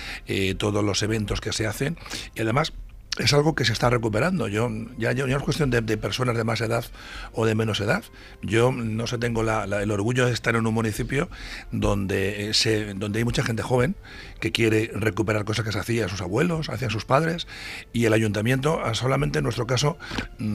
todos 0.58 0.84
los 0.84 1.02
eventos 1.02 1.40
que 1.40 1.52
se 1.52 1.66
hacen 1.66 1.96
y 2.34 2.42
además 2.42 2.74
es 3.18 3.32
algo 3.32 3.54
que 3.54 3.64
se 3.64 3.72
está 3.72 3.90
recuperando. 3.90 4.48
Yo 4.48 4.68
ya, 4.98 5.12
ya 5.12 5.26
no 5.26 5.36
es 5.36 5.42
cuestión 5.42 5.70
de, 5.70 5.82
personas 5.96 6.36
de 6.36 6.44
más 6.44 6.60
edad 6.60 6.84
o 7.32 7.46
de 7.46 7.54
menos 7.54 7.80
edad. 7.80 8.02
Yo 8.42 8.72
no 8.72 9.06
sé, 9.06 9.18
tengo 9.18 9.42
el 9.42 9.90
orgullo 9.90 10.26
de 10.26 10.32
estar 10.32 10.56
en 10.56 10.66
un 10.66 10.74
municipio 10.74 11.28
donde, 11.70 12.50
eh, 12.50 12.54
se, 12.54 12.94
donde 12.94 13.18
hay 13.18 13.24
mucha 13.24 13.42
gente 13.42 13.62
joven 13.62 13.94
que 14.44 14.52
quiere 14.52 14.90
recuperar 14.92 15.46
cosas 15.46 15.64
que 15.64 15.72
se 15.72 15.78
hacían 15.78 16.10
sus 16.10 16.20
abuelos, 16.20 16.68
hacían 16.68 16.90
sus 16.90 17.06
padres, 17.06 17.46
y 17.94 18.04
el 18.04 18.12
ayuntamiento, 18.12 18.78
solamente 18.92 19.38
en 19.38 19.44
nuestro 19.44 19.66
caso, 19.66 19.96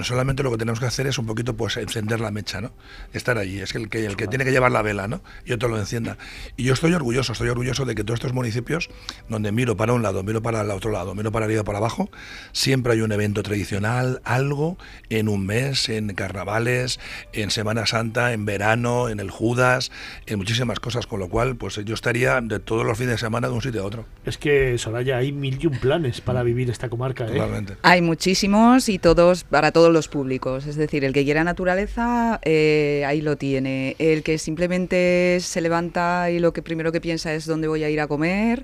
solamente 0.03 0.43
lo 0.43 0.51
que 0.51 0.57
tenemos 0.57 0.79
que 0.79 0.85
hacer 0.85 1.07
es 1.07 1.17
un 1.17 1.25
poquito 1.25 1.57
pues 1.57 1.75
encender 1.75 2.19
la 2.19 2.29
mecha, 2.29 2.61
¿no? 2.61 2.71
Estar 3.13 3.39
allí, 3.39 3.59
es 3.59 3.73
el 3.73 3.89
que, 3.89 4.05
el 4.05 4.15
que 4.15 4.27
tiene 4.27 4.45
que 4.45 4.51
llevar 4.51 4.71
la 4.71 4.83
vela, 4.83 5.07
¿no? 5.07 5.23
Y 5.43 5.53
otro 5.53 5.69
lo 5.69 5.79
encienda. 5.79 6.19
Y 6.55 6.65
yo 6.65 6.73
estoy 6.73 6.93
orgulloso, 6.93 7.33
estoy 7.33 7.49
orgulloso 7.49 7.85
de 7.85 7.95
que 7.95 8.03
todos 8.03 8.19
estos 8.19 8.31
municipios, 8.31 8.91
donde 9.27 9.51
miro 9.51 9.75
para 9.75 9.93
un 9.93 10.03
lado, 10.03 10.21
miro 10.21 10.43
para 10.43 10.61
el 10.61 10.69
otro 10.69 10.91
lado, 10.91 11.15
miro 11.15 11.31
para 11.31 11.45
arriba, 11.45 11.63
para 11.63 11.79
abajo, 11.79 12.11
siempre 12.51 12.93
hay 12.93 13.01
un 13.01 13.11
evento 13.11 13.41
tradicional, 13.41 14.21
algo 14.23 14.77
en 15.09 15.29
un 15.29 15.47
mes, 15.47 15.89
en 15.89 16.13
carnavales, 16.13 16.99
en 17.33 17.49
Semana 17.49 17.87
Santa, 17.87 18.33
en 18.33 18.45
verano, 18.45 19.09
en 19.09 19.19
el 19.19 19.31
Judas, 19.31 19.91
en 20.27 20.37
muchísimas 20.37 20.79
cosas, 20.79 21.07
con 21.07 21.19
lo 21.19 21.27
cual, 21.27 21.55
pues 21.55 21.83
yo 21.83 21.95
estaría 21.95 22.39
de 22.39 22.59
todos 22.59 22.85
los 22.85 22.95
fines 22.95 23.13
de 23.13 23.17
semana 23.17 23.47
de 23.47 23.55
un 23.55 23.63
sitio 23.63 23.78
a 23.79 23.85
otro. 23.85 24.05
Es 24.25 24.37
que, 24.37 24.77
Soraya, 24.77 25.17
hay 25.17 25.31
mil 25.31 25.57
y 25.61 25.67
un 25.67 25.77
planes 25.79 26.21
para 26.21 26.43
vivir 26.43 26.69
esta 26.69 26.89
comarca. 26.89 27.25
¿eh? 27.25 27.31
Totalmente. 27.31 27.75
Hay 27.81 28.01
muchísimos 28.01 28.89
y 28.89 28.99
todos 28.99 29.43
para 29.43 29.71
todos 29.71 29.91
los 29.91 30.07
públicos. 30.07 30.65
Es 30.65 30.75
decir, 30.75 31.03
el 31.03 31.13
que 31.13 31.23
quiera 31.23 31.43
naturaleza, 31.43 32.39
eh, 32.43 33.03
ahí 33.07 33.21
lo 33.21 33.37
tiene. 33.37 33.95
El 33.99 34.23
que 34.23 34.37
simplemente 34.37 35.39
se 35.41 35.61
levanta 35.61 36.29
y 36.31 36.39
lo 36.39 36.53
que 36.53 36.61
primero 36.61 36.91
que 36.91 37.01
piensa 37.01 37.33
es 37.33 37.45
dónde 37.45 37.67
voy 37.67 37.83
a 37.83 37.89
ir 37.89 37.99
a 37.99 38.07
comer 38.07 38.63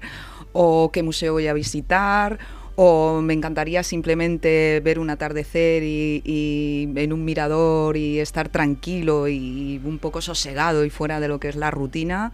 o 0.53 0.91
qué 0.91 1.03
museo 1.03 1.33
voy 1.33 1.47
a 1.47 1.53
visitar 1.53 2.39
o 2.75 3.21
me 3.21 3.33
encantaría 3.33 3.83
simplemente 3.83 4.81
ver 4.83 4.99
un 4.99 5.09
atardecer 5.09 5.83
y, 5.83 6.21
y, 6.25 6.89
en 6.95 7.13
un 7.13 7.23
mirador 7.23 7.95
y 7.95 8.19
estar 8.19 8.49
tranquilo 8.49 9.27
y 9.27 9.81
un 9.83 9.97
poco 9.97 10.21
sosegado 10.21 10.83
y 10.83 10.89
fuera 10.89 11.19
de 11.19 11.27
lo 11.27 11.39
que 11.39 11.47
es 11.47 11.55
la 11.55 11.71
rutina. 11.71 12.33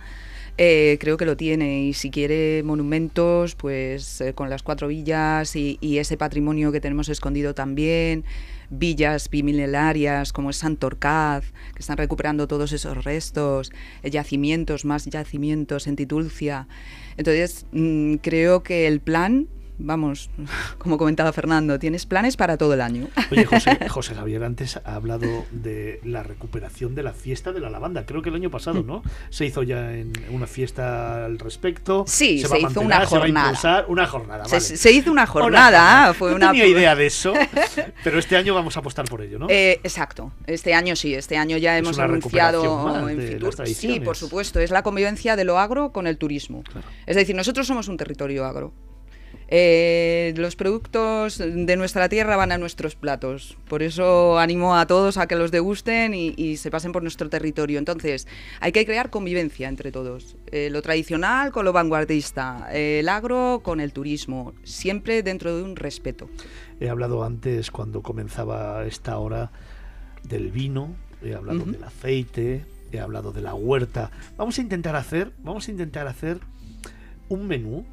Eh, 0.63 0.99
creo 0.99 1.17
que 1.17 1.25
lo 1.25 1.35
tiene 1.35 1.85
y 1.85 1.93
si 1.93 2.11
quiere 2.11 2.61
monumentos, 2.61 3.55
pues 3.55 4.21
eh, 4.21 4.35
con 4.35 4.51
las 4.51 4.61
cuatro 4.61 4.89
villas 4.89 5.55
y, 5.55 5.79
ese 5.81 6.17
patrimonio 6.17 6.71
que 6.71 6.79
tenemos 6.79 7.09
escondido 7.09 7.55
también, 7.55 8.25
villas 8.69 9.27
bimilenarias 9.31 10.31
como 10.31 10.51
es 10.51 10.57
Santorcaz, 10.57 11.45
que 11.73 11.79
están 11.79 11.97
recuperando 11.97 12.47
todos 12.47 12.73
esos 12.73 13.03
restos, 13.03 13.71
yacimientos, 14.03 14.85
más 14.85 15.05
yacimientos 15.05 15.87
en 15.87 15.95
Titulcia. 15.95 16.67
Entonces, 17.17 17.65
mmm, 17.71 18.17
creo 18.17 18.61
que 18.61 18.85
el 18.85 18.99
plan 18.99 19.47
vamos, 19.83 20.29
como 20.77 20.97
comentaba 20.97 21.31
Fernando, 21.33 21.79
tienes 21.79 22.05
planes 22.05 22.37
para 22.37 22.57
todo 22.57 22.73
el 22.73 22.81
año. 22.81 23.07
Oye, 23.31 23.45
José, 23.45 23.77
José, 23.89 24.15
Javier 24.15 24.43
antes 24.43 24.79
ha 24.83 24.95
hablado 24.95 25.45
de 25.51 25.99
la 26.03 26.23
recuperación 26.23 26.95
de 26.95 27.03
la 27.03 27.13
fiesta 27.13 27.51
de 27.51 27.59
la 27.59 27.69
lavanda. 27.69 28.05
Creo 28.05 28.21
que 28.21 28.29
el 28.29 28.35
año 28.35 28.49
pasado, 28.49 28.83
¿no? 28.83 29.03
Se 29.29 29.45
hizo 29.45 29.63
ya 29.63 29.93
en 29.93 30.13
una 30.29 30.47
fiesta 30.47 31.25
al 31.25 31.39
respecto. 31.39 32.05
Sí, 32.07 32.39
se, 32.39 32.47
se 32.47 32.59
hizo 32.59 32.81
una 32.81 33.05
jornada. 33.05 33.85
una 33.87 34.07
jornada, 34.07 34.43
vale. 34.43 34.61
se, 34.61 34.77
se, 34.77 34.91
hizo 34.91 35.11
una 35.11 35.25
jornada. 35.25 36.13
Fue 36.13 36.31
no 36.31 36.37
una... 36.37 36.51
tenía 36.51 36.67
idea 36.67 36.95
de 36.95 37.07
eso, 37.07 37.33
pero 38.03 38.19
este 38.19 38.37
año 38.37 38.53
vamos 38.53 38.77
a 38.77 38.79
apostar 38.79 39.05
por 39.05 39.21
ello, 39.21 39.39
¿no? 39.39 39.47
Eh, 39.49 39.79
exacto. 39.83 40.31
Este 40.47 40.73
año 40.73 40.95
sí, 40.95 41.13
este 41.13 41.37
año 41.37 41.57
ya 41.57 41.77
hemos 41.77 41.99
anunciado 41.99 43.09
en 43.09 43.21
Fitur. 43.21 43.67
Sí, 43.67 43.99
por 43.99 44.15
supuesto. 44.15 44.59
Es 44.59 44.71
la 44.71 44.83
convivencia 44.83 45.35
de 45.35 45.43
lo 45.43 45.59
agro 45.59 45.91
con 45.91 46.07
el 46.07 46.17
turismo. 46.17 46.63
Claro. 46.63 46.87
Es 47.05 47.15
decir, 47.15 47.35
nosotros 47.35 47.67
somos 47.67 47.87
un 47.87 47.97
territorio 47.97 48.45
agro. 48.45 48.73
Eh, 49.53 50.33
los 50.37 50.55
productos 50.55 51.37
de 51.37 51.75
nuestra 51.75 52.07
tierra 52.07 52.37
van 52.37 52.53
a 52.53 52.57
nuestros 52.57 52.95
platos. 52.95 53.57
Por 53.67 53.83
eso 53.83 54.39
animo 54.39 54.77
a 54.77 54.87
todos 54.87 55.17
a 55.17 55.27
que 55.27 55.35
los 55.35 55.51
degusten 55.51 56.13
y, 56.13 56.33
y 56.37 56.55
se 56.55 56.71
pasen 56.71 56.93
por 56.93 57.03
nuestro 57.03 57.29
territorio. 57.29 57.77
Entonces, 57.77 58.27
hay 58.61 58.71
que 58.71 58.85
crear 58.85 59.09
convivencia 59.09 59.67
entre 59.67 59.91
todos. 59.91 60.37
Eh, 60.53 60.69
lo 60.71 60.81
tradicional 60.81 61.51
con 61.51 61.65
lo 61.65 61.73
vanguardista, 61.73 62.69
eh, 62.71 62.99
el 63.01 63.09
agro 63.09 63.59
con 63.61 63.81
el 63.81 63.91
turismo, 63.91 64.53
siempre 64.63 65.21
dentro 65.21 65.55
de 65.57 65.63
un 65.63 65.75
respeto. 65.75 66.29
He 66.79 66.87
hablado 66.87 67.25
antes, 67.25 67.71
cuando 67.71 68.01
comenzaba 68.01 68.85
esta 68.85 69.17
hora, 69.17 69.51
del 70.23 70.51
vino, 70.51 70.95
he 71.21 71.35
hablado 71.35 71.59
uh 71.59 71.65
-huh. 71.65 71.71
del 71.71 71.83
aceite, 71.83 72.65
he 72.93 72.99
hablado 72.99 73.33
de 73.33 73.41
la 73.41 73.53
huerta. 73.53 74.11
Vamos 74.37 74.57
a 74.59 74.61
intentar 74.61 74.95
hacer, 74.95 75.33
vamos 75.43 75.67
a 75.67 75.71
intentar 75.71 76.07
hacer 76.07 76.39
un 77.27 77.47
menú 77.47 77.85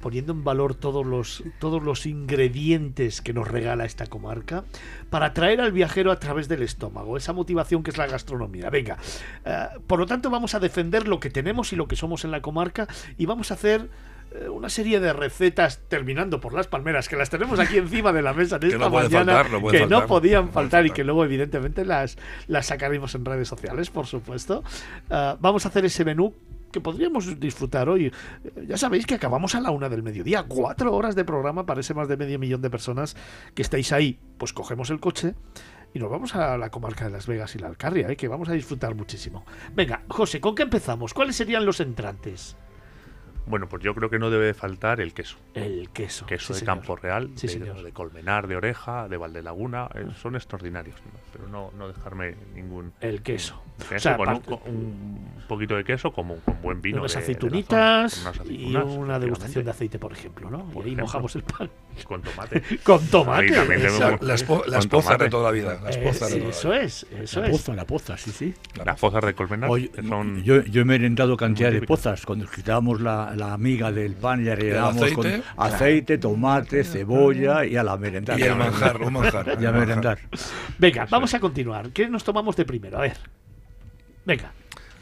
poniendo 0.00 0.32
en 0.32 0.44
valor 0.44 0.74
todos 0.74 1.06
los, 1.06 1.44
todos 1.58 1.82
los 1.82 2.06
ingredientes 2.06 3.20
que 3.20 3.32
nos 3.32 3.48
regala 3.48 3.84
esta 3.84 4.06
comarca 4.06 4.64
para 5.10 5.26
atraer 5.26 5.60
al 5.60 5.72
viajero 5.72 6.10
a 6.10 6.18
través 6.18 6.48
del 6.48 6.62
estómago, 6.62 7.16
esa 7.16 7.32
motivación 7.32 7.82
que 7.82 7.90
es 7.90 7.98
la 7.98 8.06
gastronomía. 8.06 8.70
Venga, 8.70 8.98
uh, 9.44 9.80
por 9.82 9.98
lo 9.98 10.06
tanto 10.06 10.30
vamos 10.30 10.54
a 10.54 10.60
defender 10.60 11.08
lo 11.08 11.20
que 11.20 11.30
tenemos 11.30 11.72
y 11.72 11.76
lo 11.76 11.88
que 11.88 11.96
somos 11.96 12.24
en 12.24 12.30
la 12.30 12.42
comarca 12.42 12.88
y 13.18 13.26
vamos 13.26 13.50
a 13.50 13.54
hacer 13.54 13.88
eh, 14.32 14.48
una 14.48 14.68
serie 14.68 15.00
de 15.00 15.12
recetas 15.12 15.80
terminando 15.88 16.40
por 16.40 16.54
las 16.54 16.68
palmeras 16.68 17.08
que 17.08 17.16
las 17.16 17.30
tenemos 17.30 17.58
aquí 17.58 17.78
encima 17.78 18.12
de 18.12 18.22
la 18.22 18.32
mesa 18.32 18.60
de 18.60 18.68
Que 18.70 18.74
esta 18.74 18.88
no 18.88 18.94
mañana 18.94 19.32
faltar, 19.32 19.50
no 19.50 19.60
puede 19.60 19.78
que 19.78 19.86
no 19.86 20.06
podían 20.06 20.46
no 20.46 20.52
faltar 20.52 20.86
y 20.86 20.90
que 20.90 21.02
luego 21.02 21.24
evidentemente 21.24 21.84
las, 21.84 22.16
las 22.46 22.66
sacaremos 22.66 23.14
en 23.16 23.24
redes 23.24 23.48
sociales, 23.48 23.90
por 23.90 24.06
supuesto. 24.06 24.62
Ah, 25.10 25.36
vamos 25.40 25.66
a 25.66 25.68
hacer 25.70 25.84
ese 25.84 26.04
menú 26.04 26.32
que 26.72 26.80
podríamos 26.80 27.38
disfrutar 27.40 27.88
hoy. 27.88 28.06
Eh, 28.06 28.66
Ya 28.68 28.76
sabéis 28.76 29.06
que 29.06 29.14
acabamos 29.14 29.54
a 29.54 29.60
la 29.60 29.70
una 29.70 29.88
del 29.88 30.02
mediodía, 30.02 30.44
cuatro 30.46 30.94
horas 30.94 31.14
de 31.14 31.24
programa 31.24 31.66
para 31.66 31.80
ese 31.80 31.94
más 31.94 32.08
de 32.08 32.16
medio 32.16 32.38
millón 32.38 32.62
de 32.62 32.70
personas 32.70 33.16
que 33.54 33.62
estáis 33.62 33.92
ahí. 33.92 34.18
Pues 34.38 34.52
cogemos 34.52 34.90
el 34.90 35.00
coche 35.00 35.34
y 35.92 35.98
nos 35.98 36.10
vamos 36.10 36.34
a 36.34 36.56
la 36.56 36.70
comarca 36.70 37.04
de 37.04 37.10
Las 37.10 37.26
Vegas 37.26 37.54
y 37.56 37.58
la 37.58 37.68
Alcarria, 37.68 38.10
¿eh? 38.10 38.16
que 38.16 38.28
vamos 38.28 38.48
a 38.48 38.52
disfrutar 38.52 38.94
muchísimo. 38.94 39.44
Venga, 39.74 40.02
José, 40.08 40.40
¿con 40.40 40.54
qué 40.54 40.62
empezamos? 40.62 41.14
¿Cuáles 41.14 41.36
serían 41.36 41.66
los 41.66 41.80
entrantes? 41.80 42.56
Bueno, 43.46 43.68
pues 43.68 43.82
yo 43.82 43.94
creo 43.94 44.10
que 44.10 44.18
no 44.18 44.30
debe 44.30 44.46
de 44.46 44.54
faltar 44.54 45.00
el 45.00 45.12
queso. 45.12 45.36
El 45.54 45.88
queso. 45.90 46.24
Queso 46.26 46.54
sí, 46.54 46.60
de. 46.60 46.66
Campo 46.66 46.94
Real, 46.94 47.30
Sí, 47.34 47.46
de, 47.58 47.72
de 47.72 47.92
Colmenar, 47.92 48.46
de 48.46 48.56
Oreja, 48.56 49.08
de 49.08 49.16
Valdelaguna, 49.16 49.88
eh, 49.94 50.06
son 50.22 50.36
extraordinarios. 50.36 50.96
¿no? 51.04 51.18
Pero 51.32 51.48
no, 51.48 51.70
no 51.76 51.88
dejarme 51.88 52.34
ningún... 52.54 52.92
El 53.00 53.22
queso. 53.22 53.60
queso 53.88 53.94
O 53.96 53.98
sea, 53.98 54.16
con 54.16 54.28
un, 54.28 54.34
aparte- 54.36 54.50
con 54.50 54.60
un 54.72 55.42
poquito 55.48 55.74
de 55.74 55.82
queso 55.84 56.12
como 56.12 56.36
con 56.36 56.60
buen 56.62 56.80
vino. 56.82 56.98
unas 57.00 57.12
de- 57.12 57.18
de 57.18 57.22
aceitunitas 57.24 58.12
zona, 58.14 58.30
unas 58.42 58.46
y 58.48 58.74
una 58.76 59.18
degustación 59.18 59.64
de 59.64 59.70
aceite, 59.72 59.98
por 59.98 60.12
ejemplo, 60.12 60.48
¿no? 60.50 60.58
Por 60.66 60.84
y 60.84 60.90
ahí 60.90 60.94
ejemplo. 60.94 61.04
mojamos 61.06 61.34
el 61.36 61.42
pan. 61.42 61.70
Con 62.04 62.22
tomate. 62.22 62.62
Con 62.84 63.04
tomate. 63.06 63.50
Las, 64.20 64.42
po- 64.44 64.62
las 64.66 64.86
con 64.86 64.90
pozas 64.90 65.04
tomate. 65.18 65.24
de 65.24 65.30
toda 65.30 65.44
la 65.44 65.50
vida. 65.50 65.80
Las 65.82 65.96
Eh, 65.96 66.02
pozas 66.04 66.28
de 66.28 66.34
sí, 66.34 66.40
toda 66.40 66.44
la 66.44 66.50
eso 66.50 66.68
vida. 66.70 66.80
es, 66.82 67.06
eso 67.20 67.40
La 67.40 67.46
es. 67.48 67.52
poza, 67.52 67.74
la 67.74 67.84
poza, 67.84 68.16
sí, 68.16 68.30
sí. 68.30 68.54
Las 68.84 68.98
pozas 69.00 69.24
de 69.24 69.34
Colmenar 69.34 69.70
son... 70.08 70.42
yo, 70.44 70.62
yo 70.62 70.82
he 70.82 70.84
merendado 70.84 71.36
cantidad 71.36 71.72
de 71.72 71.82
pozas. 71.82 72.24
Cuando 72.24 72.46
quitábamos 72.46 73.00
la, 73.00 73.29
la 73.34 73.56
miga 73.58 73.92
del 73.92 74.14
pan 74.14 74.44
y 74.44 74.54
rellenábamos 74.54 75.02
aceite? 75.02 75.14
con 75.14 75.42
aceite, 75.56 76.18
tomate, 76.18 76.84
cebolla 76.84 77.64
y 77.64 77.76
a 77.76 77.82
la 77.82 77.96
merendar. 77.96 78.38
Y 78.38 78.42
el 78.42 78.56
manjar, 78.56 79.00
un 79.02 79.12
manjar. 79.12 79.58
Y 79.60 79.66
a 79.66 79.72
merendar. 79.72 80.18
Venga, 80.78 81.06
vamos 81.10 81.32
a 81.34 81.40
continuar. 81.40 81.90
¿Qué 81.90 82.08
nos 82.08 82.24
tomamos 82.24 82.56
de 82.56 82.64
primero? 82.64 82.98
A 82.98 83.02
ver. 83.02 83.18
Venga. 84.24 84.52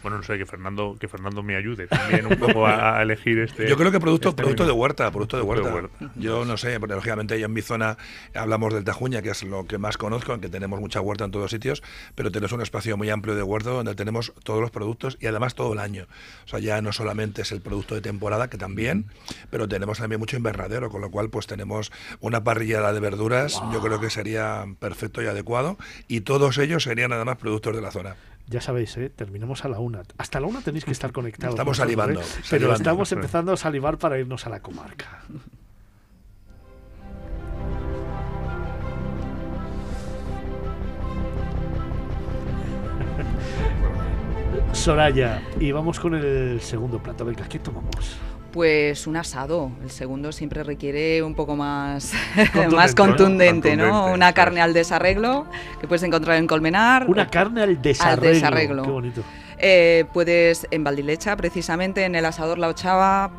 Bueno, 0.02 0.18
no 0.18 0.22
sé, 0.22 0.38
que 0.38 0.46
Fernando, 0.46 0.96
que 0.98 1.08
Fernando 1.08 1.42
me 1.42 1.56
ayude 1.56 1.86
también 1.88 2.26
un 2.26 2.38
poco 2.38 2.66
a, 2.66 2.98
a 2.98 3.02
elegir 3.02 3.38
este... 3.40 3.68
Yo 3.68 3.76
creo 3.76 3.90
que 3.90 4.00
producto, 4.00 4.30
este 4.30 4.42
producto 4.42 4.64
de 4.64 4.72
huerta, 4.72 5.10
producto 5.10 5.36
de 5.36 5.42
Producto 5.44 5.72
huerta. 5.74 5.88
de 5.98 6.04
huerta. 6.04 6.20
Yo 6.20 6.44
no 6.44 6.56
sé, 6.56 6.78
porque 6.78 6.94
lógicamente 6.94 7.38
yo 7.38 7.46
en 7.46 7.52
mi 7.52 7.62
zona 7.62 7.96
hablamos 8.34 8.74
del 8.74 8.84
Tajuña, 8.84 9.22
que 9.22 9.30
es 9.30 9.42
lo 9.42 9.66
que 9.66 9.78
más 9.78 9.96
conozco, 9.96 10.32
aunque 10.32 10.48
tenemos 10.48 10.80
mucha 10.80 11.00
huerta 11.00 11.24
en 11.24 11.30
todos 11.30 11.50
sitios, 11.50 11.82
pero 12.14 12.30
tenemos 12.30 12.52
un 12.52 12.62
espacio 12.62 12.96
muy 12.96 13.10
amplio 13.10 13.34
de 13.34 13.42
huerto 13.42 13.72
donde 13.72 13.94
tenemos 13.94 14.32
todos 14.44 14.60
los 14.60 14.70
productos 14.70 15.16
y 15.20 15.26
además 15.26 15.54
todo 15.54 15.72
el 15.72 15.78
año. 15.78 16.06
O 16.44 16.48
sea, 16.48 16.58
ya 16.60 16.80
no 16.82 16.92
solamente 16.92 17.42
es 17.42 17.52
el 17.52 17.60
producto 17.60 17.94
de 17.94 18.00
temporada, 18.00 18.48
que 18.48 18.58
también, 18.58 19.06
pero 19.50 19.68
tenemos 19.68 19.98
también 19.98 20.20
mucho 20.20 20.36
invernadero, 20.36 20.90
con 20.90 21.00
lo 21.00 21.10
cual 21.10 21.30
pues 21.30 21.46
tenemos 21.46 21.90
una 22.20 22.44
parrillada 22.44 22.92
de 22.92 23.00
verduras, 23.00 23.60
yo 23.72 23.80
creo 23.80 24.00
que 24.00 24.10
sería 24.10 24.64
perfecto 24.78 25.22
y 25.22 25.26
adecuado, 25.26 25.76
y 26.06 26.20
todos 26.20 26.58
ellos 26.58 26.82
serían 26.84 27.12
además 27.12 27.36
productos 27.38 27.74
de 27.74 27.82
la 27.82 27.90
zona. 27.90 28.16
Ya 28.48 28.62
sabéis, 28.62 28.96
¿eh? 28.96 29.10
terminamos 29.10 29.66
a 29.66 29.68
la 29.68 29.78
una. 29.78 30.02
Hasta 30.16 30.40
la 30.40 30.46
una 30.46 30.62
tenéis 30.62 30.86
que 30.86 30.92
estar 30.92 31.12
conectados. 31.12 31.54
Estamos 31.54 31.76
salivando, 31.76 32.20
¿eh? 32.20 32.24
Pero 32.24 32.44
salivando. 32.44 32.76
estamos 32.76 33.12
empezando 33.12 33.52
a 33.52 33.56
salivar 33.58 33.98
para 33.98 34.18
irnos 34.18 34.46
a 34.46 34.50
la 34.50 34.60
comarca. 34.60 35.22
Soraya, 44.72 45.42
y 45.60 45.72
vamos 45.72 46.00
con 46.00 46.14
el 46.14 46.60
segundo 46.62 47.02
plato. 47.02 47.26
Venga, 47.26 47.46
¿qué 47.46 47.58
tomamos? 47.58 48.16
Pues 48.58 49.06
un 49.06 49.16
asado. 49.16 49.70
El 49.84 49.90
segundo 49.92 50.32
siempre 50.32 50.64
requiere 50.64 51.22
un 51.22 51.36
poco 51.36 51.54
más, 51.54 52.12
Contundente, 52.34 52.74
más 52.74 52.90
¿no? 52.90 53.06
contundente, 53.06 53.76
¿no? 53.76 54.06
Una 54.12 54.32
carne 54.32 54.60
al 54.60 54.74
desarreglo 54.74 55.46
que 55.80 55.86
puedes 55.86 56.02
encontrar 56.02 56.38
en 56.38 56.48
Colmenar. 56.48 57.08
Una 57.08 57.28
carne 57.28 57.62
al 57.62 57.80
desarreglo. 57.80 58.28
desarreglo. 58.32 58.82
Qué 58.82 58.90
bonito. 58.90 59.22
Eh, 59.58 60.06
puedes 60.12 60.66
en 60.72 60.82
Valdilecha, 60.82 61.36
precisamente 61.36 62.04
en 62.04 62.16
el 62.16 62.24
asador 62.26 62.58
La 62.58 62.66
Ochava, 62.66 63.30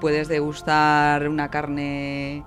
puedes 0.00 0.26
degustar 0.26 1.28
una 1.28 1.50
carne 1.50 2.42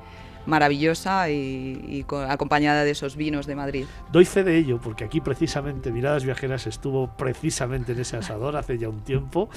maravillosa 0.48 1.30
y, 1.30 1.86
y 1.88 2.03
co- 2.03 2.22
acompañada 2.22 2.84
de 2.84 2.91
esos 2.91 3.15
vinos 3.15 3.45
de 3.45 3.56
Madrid. 3.56 3.86
Doy 4.11 4.26
fe 4.26 4.44
de 4.44 4.57
ello 4.57 4.80
porque 4.82 5.03
aquí 5.03 5.22
precisamente 5.22 5.91
Miradas 5.91 6.24
Viajeras 6.24 6.65
estuvo 6.65 7.15
precisamente 7.15 7.91
en 7.91 7.99
ese 7.99 8.18
asador 8.18 8.56
hace 8.56 8.78
ya 8.78 8.90
un 8.90 9.02
tiempo 9.02 9.49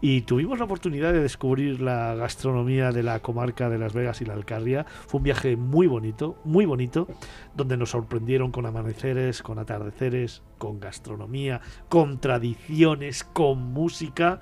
y 0.00 0.22
tuvimos 0.22 0.58
la 0.58 0.64
oportunidad 0.64 1.12
de 1.12 1.20
descubrir 1.20 1.80
la 1.80 2.14
gastronomía 2.14 2.90
de 2.90 3.02
la 3.02 3.20
comarca 3.20 3.68
de 3.68 3.78
Las 3.78 3.92
Vegas 3.92 4.20
y 4.20 4.24
la 4.24 4.34
Alcarria. 4.34 4.86
Fue 5.06 5.18
un 5.18 5.24
viaje 5.24 5.56
muy 5.56 5.86
bonito, 5.86 6.40
muy 6.44 6.64
bonito, 6.66 7.06
donde 7.54 7.76
nos 7.76 7.90
sorprendieron 7.90 8.50
con 8.50 8.66
amaneceres, 8.66 9.42
con 9.42 9.58
atardeceres, 9.58 10.42
con 10.56 10.80
gastronomía, 10.80 11.60
con 11.88 12.18
tradiciones, 12.20 13.22
con 13.22 13.72
música 13.72 14.40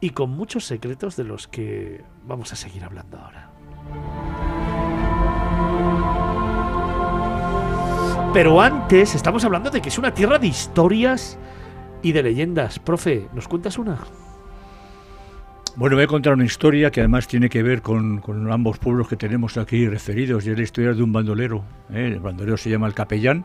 y 0.00 0.10
con 0.10 0.30
muchos 0.30 0.64
secretos 0.64 1.16
de 1.16 1.24
los 1.24 1.48
que 1.48 2.02
vamos 2.26 2.52
a 2.52 2.56
seguir 2.56 2.84
hablando 2.84 3.18
ahora. 3.18 4.53
Pero 8.34 8.60
antes 8.60 9.14
estamos 9.14 9.44
hablando 9.44 9.70
de 9.70 9.80
que 9.80 9.90
es 9.90 9.96
una 9.96 10.12
tierra 10.12 10.40
de 10.40 10.48
historias 10.48 11.38
y 12.02 12.10
de 12.10 12.20
leyendas. 12.20 12.80
Profe, 12.80 13.28
¿nos 13.32 13.46
cuentas 13.46 13.78
una? 13.78 13.96
Bueno, 15.76 15.94
voy 15.94 16.04
a 16.04 16.08
contar 16.08 16.32
una 16.32 16.44
historia 16.44 16.90
que 16.90 16.98
además 16.98 17.28
tiene 17.28 17.48
que 17.48 17.62
ver 17.62 17.80
con, 17.80 18.18
con 18.18 18.50
ambos 18.50 18.78
pueblos 18.78 19.06
que 19.06 19.14
tenemos 19.14 19.56
aquí 19.56 19.86
referidos, 19.86 20.44
y 20.44 20.50
es 20.50 20.56
la 20.56 20.64
historia 20.64 20.94
de 20.94 21.02
un 21.04 21.12
bandolero. 21.12 21.62
¿eh? 21.92 22.10
El 22.12 22.18
bandolero 22.18 22.56
se 22.56 22.70
llama 22.70 22.88
el 22.88 22.94
capellán. 22.94 23.44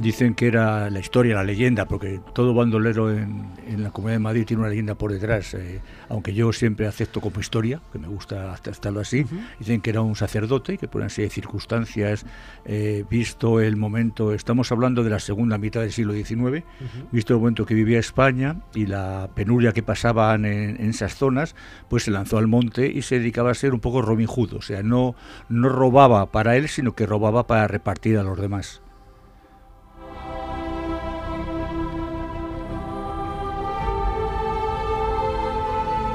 Dicen 0.00 0.34
que 0.34 0.46
era 0.46 0.90
la 0.90 1.00
historia, 1.00 1.34
la 1.34 1.44
leyenda, 1.44 1.86
porque 1.86 2.20
todo 2.34 2.54
bandolero 2.54 3.10
en, 3.10 3.46
en 3.66 3.82
la 3.82 3.90
Comunidad 3.90 4.16
de 4.16 4.20
Madrid 4.20 4.44
tiene 4.46 4.60
una 4.60 4.70
leyenda 4.70 4.94
por 4.94 5.12
detrás, 5.12 5.54
eh, 5.54 5.80
aunque 6.08 6.34
yo 6.34 6.52
siempre 6.52 6.86
acepto 6.86 7.20
como 7.20 7.40
historia, 7.40 7.80
que 7.92 7.98
me 7.98 8.08
gusta 8.08 8.54
estarlo 8.64 9.00
así. 9.00 9.24
Dicen 9.58 9.80
que 9.80 9.90
era 9.90 10.00
un 10.00 10.16
sacerdote, 10.16 10.78
que 10.78 10.88
por 10.88 11.00
una 11.00 11.10
serie 11.10 11.28
de 11.28 11.34
circunstancias, 11.34 12.24
eh, 12.64 13.04
visto 13.10 13.60
el 13.60 13.76
momento, 13.76 14.32
estamos 14.32 14.72
hablando 14.72 15.04
de 15.04 15.10
la 15.10 15.18
segunda 15.18 15.58
mitad 15.58 15.80
del 15.80 15.92
siglo 15.92 16.12
XIX, 16.12 16.64
visto 17.10 17.34
el 17.34 17.40
momento 17.40 17.66
que 17.66 17.74
vivía 17.74 17.98
España 17.98 18.56
y 18.74 18.86
la 18.86 19.30
penuria 19.34 19.72
que 19.72 19.82
pasaban 19.82 20.44
en, 20.44 20.80
en 20.80 20.90
esas 20.90 21.16
zonas, 21.16 21.54
pues 21.88 22.04
se 22.04 22.10
lanzó 22.10 22.38
al 22.38 22.46
monte 22.46 22.86
y 22.86 23.02
se 23.02 23.18
dedicaba 23.18 23.50
a 23.50 23.54
ser 23.54 23.74
un 23.74 23.80
poco 23.80 24.02
Robin 24.02 24.26
Hood, 24.26 24.54
o 24.54 24.62
sea, 24.62 24.82
no, 24.82 25.14
no 25.48 25.68
robaba 25.68 26.30
para 26.30 26.56
él, 26.56 26.68
sino 26.68 26.94
que 26.94 27.06
robaba 27.06 27.46
para 27.46 27.68
repartir 27.68 28.18
a 28.18 28.22
los 28.22 28.40
demás. 28.40 28.82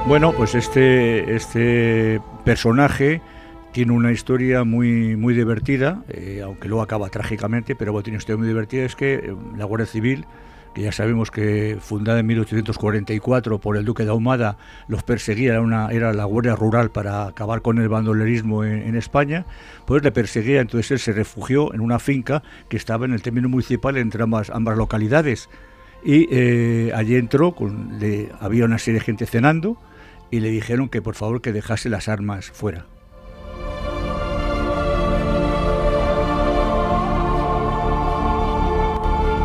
Bueno, 0.08 0.32
pues 0.32 0.54
este, 0.54 1.36
este 1.36 2.18
personaje 2.42 3.20
tiene 3.72 3.92
una 3.92 4.10
historia 4.10 4.64
muy, 4.64 5.16
muy 5.16 5.34
divertida, 5.34 6.02
eh, 6.08 6.40
aunque 6.42 6.66
luego 6.66 6.82
acaba 6.82 7.10
trágicamente, 7.10 7.76
pero 7.76 7.92
bueno, 7.92 8.04
tiene 8.04 8.14
una 8.14 8.20
historia 8.20 8.38
muy 8.38 8.48
divertida, 8.48 8.84
es 8.84 8.96
que 8.96 9.14
eh, 9.16 9.36
la 9.58 9.66
Guardia 9.66 9.86
Civil, 9.86 10.24
que 10.74 10.80
ya 10.80 10.92
sabemos 10.92 11.30
que 11.30 11.76
fundada 11.78 12.20
en 12.20 12.26
1844 12.26 13.58
por 13.58 13.76
el 13.76 13.84
Duque 13.84 14.04
de 14.04 14.10
Ahumada, 14.10 14.56
los 14.88 15.02
perseguía, 15.02 15.52
era, 15.52 15.60
una, 15.60 15.90
era 15.90 16.14
la 16.14 16.24
Guardia 16.24 16.56
Rural 16.56 16.90
para 16.90 17.26
acabar 17.26 17.60
con 17.60 17.76
el 17.76 17.90
bandolerismo 17.90 18.64
en, 18.64 18.96
España, 18.96 19.44
pues 19.84 20.02
le 20.02 20.10
perseguía, 20.10 20.62
entonces 20.62 20.90
él 20.90 20.98
se 21.00 21.12
refugió 21.12 21.74
en 21.74 21.80
una 21.80 21.98
finca 21.98 22.42
que 22.70 22.78
estaba 22.78 23.04
en 23.04 23.12
el 23.12 23.20
término 23.20 23.50
municipal 23.50 23.98
entre 23.98 24.22
ambas, 24.22 24.48
ambas 24.48 24.78
localidades. 24.78 25.50
Y 26.02 26.28
eh, 26.30 26.92
allí 26.94 27.16
entró, 27.16 27.52
con, 27.52 28.00
había 28.40 28.64
una 28.64 28.78
serie 28.78 29.00
de 29.00 29.04
gente 29.04 29.26
cenando, 29.26 29.76
y 30.30 30.40
le 30.40 30.50
dijeron 30.50 30.88
que 30.88 31.02
por 31.02 31.14
favor 31.14 31.40
que 31.40 31.52
dejase 31.52 31.88
las 31.88 32.08
armas 32.08 32.50
fuera. 32.50 32.86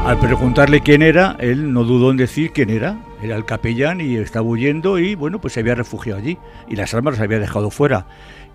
Al 0.06 0.20
preguntarle 0.20 0.82
quién 0.82 1.02
era, 1.02 1.38
él 1.40 1.72
no 1.72 1.86
dudó 1.86 2.12
en 2.12 2.18
decir 2.18 2.52
quién 2.52 2.70
era. 2.70 3.00
Era 3.22 3.38
el 3.38 3.46
capellán 3.46 4.02
y 4.02 4.18
estaba 4.18 4.46
huyendo 4.46 5.00
y 5.00 5.16
bueno, 5.16 5.40
pues 5.40 5.54
se 5.54 5.62
había 5.62 5.76
refugiado 5.76 6.20
allí 6.20 6.38
y 6.68 6.76
las 6.76 6.94
armas 6.94 7.14
las 7.14 7.22
había 7.22 7.40
dejado 7.40 7.72
fuera. 7.72 8.06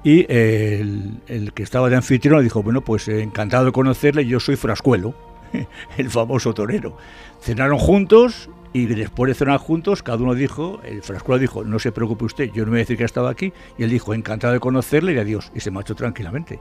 Y 0.05 0.27
eh, 0.29 0.81
el, 0.83 1.21
el, 1.27 1.53
que 1.55 1.63
estaba 1.63 1.89
de 1.89 1.97
anfitrión 1.97 2.43
dijo, 2.43 2.63
bueno, 2.63 2.83
pues 2.83 3.09
eh, 3.09 3.23
encantado 3.23 3.65
de 3.65 3.73
conocerle, 3.73 4.27
yo 4.27 4.41
soy 4.41 4.57
Frascuelo, 4.57 5.15
el 5.97 6.11
famoso 6.11 6.53
torero. 6.53 6.99
Cenaron 7.41 7.79
juntos 7.79 8.51
y 8.73 8.86
después 8.86 9.28
de 9.28 9.35
cenar 9.35 9.59
juntos, 9.59 10.03
cada 10.03 10.19
uno 10.19 10.35
dijo, 10.35 10.81
el 10.85 11.03
Frascuelo 11.03 11.39
dijo, 11.39 11.65
no 11.65 11.78
se 11.78 11.93
preocupe 11.93 12.24
usted, 12.24 12.51
yo 12.53 12.65
no 12.65 12.70
voy 12.70 12.81
a 12.81 12.82
decir 12.82 12.97
que 12.97 13.05
estaba 13.05 13.31
aquí. 13.31 13.53
Y 13.78 13.85
él 13.85 13.90
dijo, 13.90 14.15
encantado 14.15 14.53
de 14.53 14.61
conocerle 14.61 15.15
y 15.15 15.19
adiós. 15.19 15.51
Y 15.55 15.61
se 15.61 15.70
marchó 15.70 15.95
tranquilamente. 15.95 16.59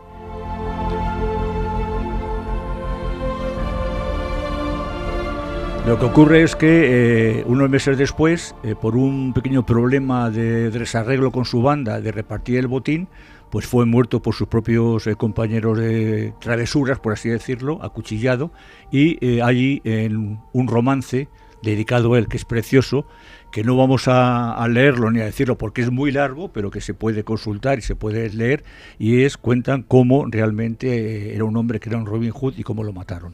Lo 5.88 5.98
que 5.98 6.04
ocurre 6.04 6.44
es 6.44 6.58
que 6.58 7.40
eh, 7.40 7.44
unos 7.46 7.70
meses 7.70 7.98
después, 7.98 8.54
eh, 8.62 8.76
por 8.76 8.98
un 8.98 9.32
pequeño 9.32 9.66
problema 9.66 10.30
de, 10.30 10.70
desarreglo 10.70 11.32
con 11.32 11.46
su 11.46 11.62
banda 11.62 12.02
de 12.02 12.12
repartir 12.12 12.58
el 12.58 12.68
botín, 12.68 13.08
pues 13.50 13.66
fue 13.66 13.86
muerto 13.86 14.22
por 14.22 14.36
sus 14.36 14.50
propios 14.50 15.08
eh, 15.08 15.16
compañeros 15.16 15.78
de 15.78 16.34
travesuras, 16.42 17.00
por 17.00 17.14
así 17.14 17.30
decirlo, 17.30 17.80
acuchillado, 17.82 18.52
y 18.92 19.40
allí 19.40 19.82
en 19.86 20.42
un 20.52 20.68
romance 20.68 21.30
dedicado 21.62 22.14
a 22.14 22.20
él, 22.20 22.28
que 22.28 22.38
es 22.38 22.46
precioso, 22.46 23.08
que 23.52 23.64
no 23.64 23.78
vamos 23.78 24.08
a, 24.08 24.66
leerlo 24.70 25.12
ni 25.12 25.22
a 25.22 25.26
decirlo 25.26 25.58
porque 25.58 25.82
es 25.82 25.92
muy 25.92 26.12
largo, 26.12 26.52
pero 26.52 26.72
que 26.72 26.82
se 26.82 26.94
puede 26.94 27.24
consultar 27.24 27.80
y 27.80 27.82
se 27.82 27.96
puede 27.96 28.30
leer, 28.30 28.64
y 29.00 29.24
es 29.24 29.38
cuentan 29.38 29.84
cómo 29.84 30.26
realmente 30.28 31.34
era 31.34 31.44
un 31.46 31.56
hombre 31.58 31.80
que 31.80 31.90
era 31.90 31.98
un 31.98 32.06
Robin 32.06 32.32
Hood 32.32 32.56
y 32.58 32.64
cómo 32.64 32.84
lo 32.84 32.94
mataron. 32.94 33.34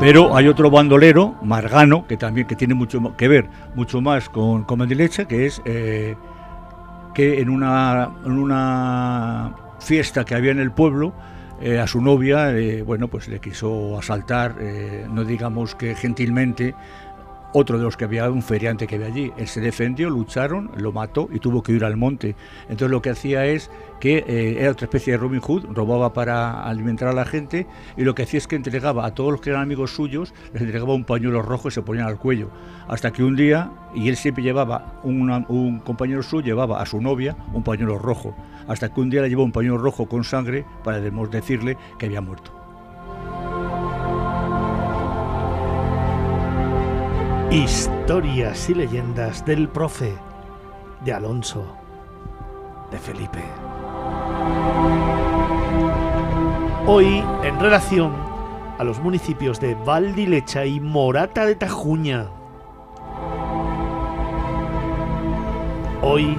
Pero 0.00 0.34
hay 0.36 0.48
otro 0.48 0.68
bandolero, 0.68 1.36
Margano, 1.42 2.08
que 2.08 2.16
también 2.16 2.48
que 2.48 2.56
tiene 2.56 2.74
mucho 2.74 3.16
que 3.16 3.28
ver, 3.28 3.48
mucho 3.76 4.00
más 4.00 4.28
con, 4.28 4.64
con 4.64 4.88
que 4.88 5.46
es 5.46 5.62
eh, 5.64 6.16
que 7.14 7.40
en 7.40 7.48
una, 7.48 8.10
en 8.24 8.32
una 8.32 9.61
fiesta 9.82 10.24
que 10.24 10.34
había 10.34 10.52
en 10.52 10.60
el 10.60 10.72
pueblo, 10.72 11.12
eh, 11.60 11.78
a 11.78 11.86
su 11.86 12.00
novia, 12.00 12.56
eh, 12.56 12.82
bueno, 12.82 13.08
pues 13.08 13.28
le 13.28 13.40
quiso 13.40 13.98
asaltar, 13.98 14.56
no 15.10 15.24
digamos 15.24 15.74
que 15.74 15.94
gentilmente, 15.94 16.74
otro 17.52 17.78
de 17.78 17.84
los 17.84 17.96
que 17.96 18.04
había, 18.04 18.30
un 18.30 18.42
feriante 18.42 18.86
que 18.86 18.96
había 18.96 19.08
allí. 19.08 19.32
Él 19.36 19.46
se 19.46 19.60
defendió, 19.60 20.10
lucharon, 20.10 20.70
lo 20.76 20.92
mató 20.92 21.28
y 21.32 21.38
tuvo 21.38 21.62
que 21.62 21.72
ir 21.72 21.84
al 21.84 21.96
monte. 21.96 22.34
Entonces 22.62 22.90
lo 22.90 23.02
que 23.02 23.10
hacía 23.10 23.46
es 23.46 23.70
que 24.00 24.24
eh, 24.26 24.56
era 24.58 24.72
otra 24.72 24.86
especie 24.86 25.12
de 25.12 25.18
Robin 25.18 25.40
Hood, 25.40 25.66
robaba 25.72 26.12
para 26.12 26.64
alimentar 26.64 27.08
a 27.08 27.12
la 27.12 27.24
gente 27.24 27.66
y 27.96 28.02
lo 28.02 28.14
que 28.14 28.24
hacía 28.24 28.38
es 28.38 28.46
que 28.46 28.56
entregaba 28.56 29.06
a 29.06 29.14
todos 29.14 29.32
los 29.32 29.40
que 29.40 29.50
eran 29.50 29.62
amigos 29.62 29.94
suyos, 29.94 30.34
les 30.52 30.62
entregaba 30.62 30.94
un 30.94 31.04
pañuelo 31.04 31.42
rojo 31.42 31.68
y 31.68 31.70
se 31.70 31.82
ponían 31.82 32.06
al 32.06 32.18
cuello. 32.18 32.50
Hasta 32.88 33.12
que 33.12 33.22
un 33.22 33.36
día, 33.36 33.70
y 33.94 34.08
él 34.08 34.16
siempre 34.16 34.42
llevaba, 34.42 35.00
un 35.04 35.80
compañero 35.84 36.22
suyo 36.22 36.42
llevaba 36.44 36.80
a 36.80 36.86
su 36.86 37.00
novia 37.00 37.36
un 37.52 37.62
pañuelo 37.62 37.98
rojo. 37.98 38.34
Hasta 38.66 38.92
que 38.92 39.00
un 39.00 39.10
día 39.10 39.22
le 39.22 39.28
llevó 39.28 39.44
un 39.44 39.52
pañuelo 39.52 39.78
rojo 39.78 40.06
con 40.06 40.24
sangre 40.24 40.64
para 40.84 41.00
decirle 41.00 41.76
que 41.98 42.06
había 42.06 42.20
muerto. 42.20 42.61
Historias 47.52 48.70
y 48.70 48.74
leyendas 48.74 49.44
del 49.44 49.68
profe, 49.68 50.14
de 51.04 51.12
Alonso, 51.12 51.76
de 52.90 52.98
Felipe. 52.98 53.44
Hoy, 56.86 57.22
en 57.42 57.60
relación 57.60 58.14
a 58.78 58.84
los 58.84 59.00
municipios 59.00 59.60
de 59.60 59.74
Valdilecha 59.74 60.64
y 60.64 60.80
Morata 60.80 61.44
de 61.44 61.54
Tajuña. 61.54 62.30
Hoy, 66.00 66.38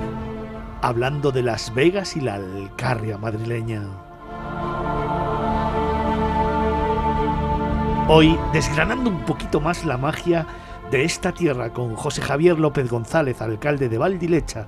hablando 0.81 1.31
de 1.31 1.43
Las 1.43 1.71
Vegas 1.75 2.17
y 2.17 2.21
la 2.21 2.33
Alcarria 2.33 3.19
madrileña. 3.19 3.83
Hoy, 8.07 8.35
desgranando 8.51 9.11
un 9.11 9.19
poquito 9.25 9.61
más 9.61 9.85
la 9.85 9.99
magia 9.99 10.47
de 10.93 11.05
esta 11.05 11.31
tierra 11.31 11.73
con 11.73 11.95
José 11.95 12.21
Javier 12.21 12.59
López 12.59 12.87
González, 12.87 13.41
alcalde 13.41 13.89
de 13.89 13.97
Valdilecha, 13.97 14.67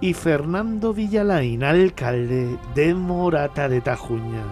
y 0.00 0.14
Fernando 0.14 0.94
Villalain, 0.94 1.64
alcalde 1.64 2.56
de 2.76 2.94
Morata 2.94 3.68
de 3.68 3.80
Tajuña. 3.80 4.44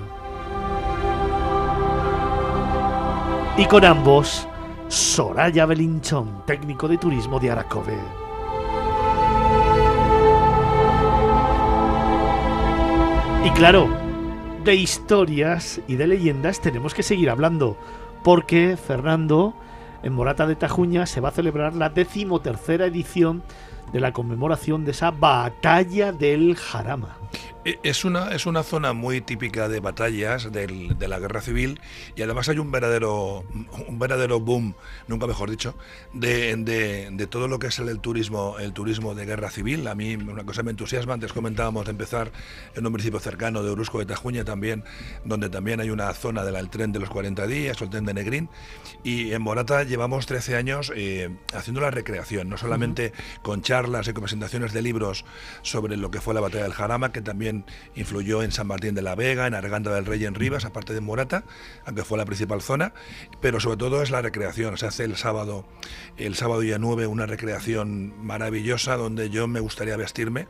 Y 3.56 3.66
con 3.66 3.84
ambos, 3.84 4.48
Soraya 4.88 5.64
Belinchón, 5.64 6.44
técnico 6.44 6.88
de 6.88 6.98
turismo 6.98 7.38
de 7.38 7.52
Aracobe. 7.52 8.00
Y 13.44 13.50
claro, 13.50 13.88
de 14.64 14.74
historias 14.74 15.80
y 15.86 15.94
de 15.94 16.08
leyendas 16.08 16.60
tenemos 16.60 16.94
que 16.94 17.04
seguir 17.04 17.30
hablando, 17.30 17.76
porque 18.24 18.76
Fernando 18.76 19.54
en 20.02 20.12
Morata 20.12 20.46
de 20.46 20.56
Tajuña 20.56 21.06
se 21.06 21.20
va 21.20 21.30
a 21.30 21.32
celebrar 21.32 21.74
la 21.74 21.90
decimotercera 21.90 22.86
edición 22.86 23.42
de 23.92 24.00
la 24.00 24.12
conmemoración 24.12 24.84
de 24.84 24.90
esa 24.90 25.10
batalla 25.10 26.12
del 26.12 26.56
Jarama. 26.56 27.16
E, 27.64 27.78
es 27.82 28.04
una, 28.04 28.32
es 28.32 28.46
una 28.46 28.62
zona 28.62 28.92
muy 28.92 29.20
típica 29.20 29.68
de 29.68 29.80
batallas 29.80 30.52
de 30.52 31.08
la 31.08 31.18
guerra 31.18 31.40
civil 31.40 31.80
y 32.14 32.22
además 32.22 32.48
hay 32.48 32.58
un 32.58 32.70
verdadero, 32.70 33.44
un 33.88 33.98
verdadero 33.98 34.40
boom, 34.40 34.74
nunca 35.08 35.26
mejor 35.26 35.50
dicho, 35.50 35.76
de, 36.12 37.28
todo 37.30 37.48
lo 37.48 37.58
que 37.58 37.68
es 37.68 37.78
el, 37.78 37.98
turismo, 38.00 38.58
el 38.58 38.72
turismo 38.72 39.14
de 39.14 39.26
guerra 39.26 39.50
civil. 39.50 39.86
A 39.88 39.94
mí 39.94 40.14
una 40.14 40.44
cosa 40.44 40.62
me 40.62 40.70
entusiasma, 40.70 41.14
antes 41.14 41.32
comentábamos 41.32 41.86
de 41.86 41.90
empezar 41.90 42.32
en 42.74 42.86
un 42.86 42.92
municipio 42.92 43.20
cercano 43.20 43.62
de 43.62 43.70
Orusco 43.70 43.98
de 43.98 44.06
Tajuña 44.06 44.44
también, 44.44 44.84
donde 45.24 45.48
también 45.48 45.80
hay 45.80 45.90
una 45.90 46.12
zona 46.14 46.44
del 46.44 46.70
tren 46.70 46.92
de 46.92 47.00
los 47.00 47.10
40 47.10 47.46
días, 47.46 47.80
el 47.82 47.90
tren 47.90 48.04
de 48.04 48.14
Negrín, 48.14 48.48
y 49.02 49.32
en 49.32 49.42
Morata 49.42 49.82
llevamos 49.84 50.26
13 50.26 50.56
años 50.56 50.92
eh, 50.94 51.30
haciendo 51.54 51.80
la 51.80 51.90
recreación, 51.90 52.48
no 52.48 52.56
solamente 52.56 53.12
con 53.42 53.62
charlas 53.62 54.08
y 54.08 54.12
con 54.12 54.22
presentaciones 54.22 54.72
de 54.72 54.82
libros 54.82 55.24
sobre 55.62 55.96
lo 55.96 56.10
que 56.10 56.20
fue 56.20 56.34
la 56.34 56.40
batalla 56.40 56.64
del 56.64 56.72
Jarama, 56.72 57.12
que 57.16 57.22
también 57.22 57.64
influyó 57.94 58.42
en 58.42 58.52
San 58.52 58.66
Martín 58.66 58.94
de 58.94 59.00
la 59.00 59.14
Vega, 59.14 59.46
en 59.46 59.54
Arganda 59.54 59.94
del 59.94 60.04
Rey, 60.04 60.22
en 60.26 60.34
Rivas, 60.34 60.66
aparte 60.66 60.92
de 60.92 61.00
Morata, 61.00 61.44
aunque 61.86 62.04
fue 62.04 62.18
la 62.18 62.26
principal 62.26 62.60
zona, 62.60 62.92
pero 63.40 63.58
sobre 63.58 63.78
todo 63.78 64.02
es 64.02 64.10
la 64.10 64.20
recreación. 64.20 64.76
Se 64.76 64.84
hace 64.84 65.04
el 65.04 65.16
sábado, 65.16 65.66
el 66.18 66.34
sábado 66.34 66.60
día 66.60 66.78
9, 66.78 67.06
una 67.06 67.24
recreación 67.24 68.12
maravillosa 68.22 68.98
donde 68.98 69.30
yo 69.30 69.48
me 69.48 69.60
gustaría 69.60 69.96
vestirme 69.96 70.46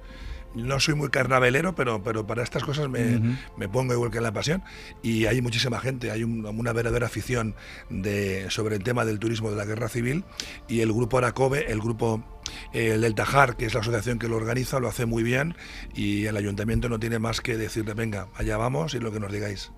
no 0.54 0.80
soy 0.80 0.94
muy 0.94 1.10
carnavelero, 1.10 1.74
pero, 1.74 2.02
pero 2.02 2.26
para 2.26 2.42
estas 2.42 2.64
cosas 2.64 2.88
me, 2.88 3.68
pongo 3.68 3.92
igual 3.92 4.10
que 4.10 4.18
en 4.18 4.22
la 4.22 4.32
pasión. 4.32 4.62
Y 5.02 5.26
hay 5.26 5.42
muchísima 5.42 5.78
gente, 5.80 6.10
hay 6.10 6.24
una 6.24 6.72
verdadera 6.72 7.06
afición 7.06 7.54
de, 7.90 8.46
sobre 8.48 8.76
el 8.76 8.82
tema 8.82 9.04
del 9.04 9.18
turismo 9.18 9.50
de 9.50 9.56
la 9.56 9.66
guerra 9.66 9.88
civil. 9.90 10.24
Y 10.66 10.80
el 10.80 10.92
grupo 10.92 11.18
Aracobe, 11.18 11.70
el 11.70 11.80
grupo 11.80 12.24
el 12.72 13.00
del 13.00 13.14
Tajar, 13.14 13.56
que 13.56 13.66
es 13.66 13.74
la 13.74 13.80
asociación 13.80 14.18
que 14.18 14.28
lo 14.28 14.36
organiza, 14.36 14.80
lo 14.80 14.88
hace 14.88 15.06
muy 15.06 15.22
bien. 15.22 15.56
Y 15.94 16.26
el 16.26 16.36
ayuntamiento 16.36 16.88
no 16.88 16.98
tiene 16.98 17.18
más 17.18 17.40
que 17.40 17.56
decirle, 17.56 17.94
venga, 17.94 18.28
allá 18.34 18.56
vamos 18.56 18.94
y 18.94 18.98
lo 18.98 19.12
que 19.12 19.20
nos 19.20 19.32
digáis. 19.32 19.72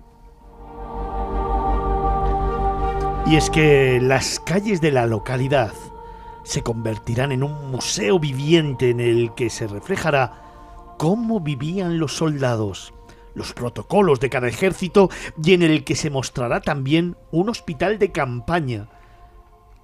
Y 3.27 3.35
es 3.35 3.49
que 3.49 3.99
las 4.01 4.39
calles 4.39 4.81
de 4.81 4.91
la 4.91 5.05
localidad 5.05 5.73
se 6.43 6.63
convertirán 6.63 7.31
en 7.31 7.43
un 7.43 7.69
museo 7.69 8.19
viviente 8.19 8.89
en 8.89 8.99
el 8.99 9.35
que 9.35 9.51
se 9.51 9.67
reflejará 9.67 10.95
cómo 10.97 11.39
vivían 11.39 11.99
los 11.99 12.17
soldados, 12.17 12.91
los 13.35 13.53
protocolos 13.53 14.19
de 14.19 14.31
cada 14.31 14.47
ejército 14.47 15.09
y 15.43 15.53
en 15.53 15.61
el 15.61 15.83
que 15.83 15.95
se 15.95 16.09
mostrará 16.09 16.61
también 16.61 17.17
un 17.31 17.49
hospital 17.49 17.99
de 17.99 18.11
campaña 18.11 18.89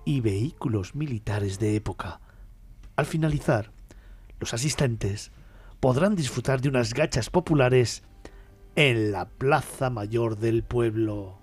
y 0.06 0.22
vehículos 0.22 0.96
militares 0.96 1.60
de 1.60 1.76
época. 1.76 2.20
Al 2.96 3.06
finalizar, 3.06 3.72
los 4.40 4.54
asistentes 4.54 5.32
podrán 5.82 6.16
disfrutar 6.16 6.62
de 6.62 6.70
unas 6.70 6.94
gachas 6.94 7.30
populares 7.30 8.04
en 8.76 9.12
la 9.12 9.26
Plaza 9.26 9.90
Mayor 9.90 10.38
del 10.38 10.64
pueblo. 10.64 11.40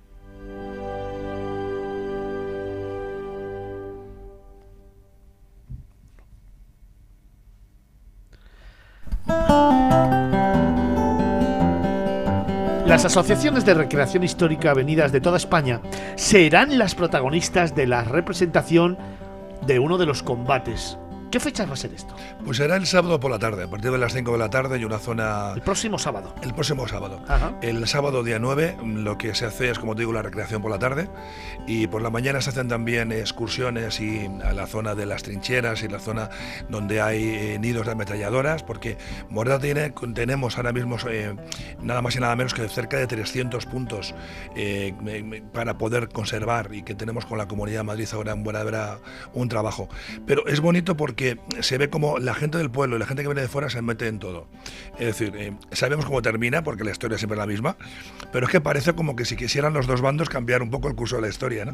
Las 12.86 13.04
asociaciones 13.06 13.64
de 13.64 13.74
recreación 13.74 14.22
histórica 14.22 14.74
venidas 14.74 15.12
de 15.12 15.20
toda 15.20 15.36
España 15.36 15.80
serán 16.16 16.78
las 16.78 16.94
protagonistas 16.94 17.74
de 17.74 17.86
la 17.86 18.04
representación 18.04 18.98
de 19.66 19.78
uno 19.78 19.96
de 19.98 20.06
los 20.06 20.22
combates 20.22 20.98
¿Qué 21.32 21.40
fecha 21.40 21.64
va 21.64 21.72
a 21.72 21.76
ser 21.76 21.94
esto? 21.94 22.14
Pues 22.44 22.58
será 22.58 22.76
el 22.76 22.86
sábado 22.86 23.18
por 23.18 23.30
la 23.30 23.38
tarde, 23.38 23.64
a 23.64 23.66
partir 23.66 23.90
de 23.90 23.96
las 23.96 24.12
5 24.12 24.32
de 24.32 24.38
la 24.38 24.50
tarde 24.50 24.78
y 24.78 24.84
una 24.84 24.98
zona... 24.98 25.52
El 25.54 25.62
próximo 25.62 25.98
sábado. 25.98 26.34
El 26.42 26.52
próximo 26.52 26.86
sábado. 26.86 27.24
El 27.62 27.88
sábado 27.88 28.22
día 28.22 28.38
9 28.38 28.76
lo 28.84 29.16
que 29.16 29.34
se 29.34 29.46
hace 29.46 29.70
es, 29.70 29.78
como 29.78 29.94
te 29.94 30.00
digo, 30.00 30.12
la 30.12 30.20
recreación 30.20 30.60
por 30.60 30.70
la 30.70 30.78
tarde 30.78 31.08
y 31.66 31.86
por 31.86 32.02
la 32.02 32.10
mañana 32.10 32.42
se 32.42 32.50
hacen 32.50 32.68
también 32.68 33.12
excursiones 33.12 33.98
y 33.98 34.28
a 34.44 34.52
la 34.52 34.66
zona 34.66 34.94
de 34.94 35.06
las 35.06 35.22
trincheras 35.22 35.82
y 35.82 35.88
la 35.88 36.00
zona 36.00 36.28
donde 36.68 37.00
hay 37.00 37.24
eh, 37.24 37.58
nidos 37.58 37.86
de 37.86 37.92
ametralladoras, 37.92 38.62
porque 38.62 38.98
Morada 39.30 39.58
tiene, 39.58 39.94
tenemos 40.14 40.58
ahora 40.58 40.72
mismo 40.72 40.98
eh, 41.08 41.34
nada 41.80 42.02
más 42.02 42.14
y 42.14 42.20
nada 42.20 42.36
menos 42.36 42.52
que 42.52 42.68
cerca 42.68 42.98
de 42.98 43.06
300 43.06 43.64
puntos 43.64 44.14
eh, 44.54 45.42
para 45.54 45.78
poder 45.78 46.10
conservar 46.10 46.74
y 46.74 46.82
que 46.82 46.94
tenemos 46.94 47.24
con 47.24 47.38
la 47.38 47.48
Comunidad 47.48 47.78
de 47.78 47.84
Madrid 47.84 48.08
ahora 48.12 48.32
en 48.32 48.44
Buena 48.44 48.98
un 49.32 49.48
trabajo. 49.48 49.88
Pero 50.26 50.46
es 50.46 50.60
bonito 50.60 50.94
porque 50.94 51.21
que 51.22 51.62
se 51.62 51.78
ve 51.78 51.88
como 51.88 52.18
la 52.18 52.34
gente 52.34 52.58
del 52.58 52.68
pueblo 52.68 52.96
y 52.96 52.98
la 52.98 53.06
gente 53.06 53.22
que 53.22 53.28
viene 53.28 53.42
de 53.42 53.48
fuera 53.48 53.70
se 53.70 53.80
mete 53.80 54.08
en 54.08 54.18
todo. 54.18 54.48
Es 54.98 55.06
decir, 55.06 55.32
eh, 55.36 55.52
sabemos 55.70 56.04
cómo 56.04 56.20
termina, 56.20 56.64
porque 56.64 56.82
la 56.82 56.90
historia 56.90 57.16
siempre 57.16 57.36
es 57.36 57.38
la 57.38 57.46
misma, 57.46 57.76
pero 58.32 58.46
es 58.46 58.52
que 58.52 58.60
parece 58.60 58.94
como 58.94 59.14
que 59.14 59.24
si 59.24 59.36
quisieran 59.36 59.72
los 59.72 59.86
dos 59.86 60.00
bandos 60.00 60.28
cambiar 60.28 60.62
un 60.62 60.70
poco 60.70 60.88
el 60.88 60.96
curso 60.96 61.16
de 61.16 61.22
la 61.22 61.28
historia. 61.28 61.64
¿no? 61.64 61.72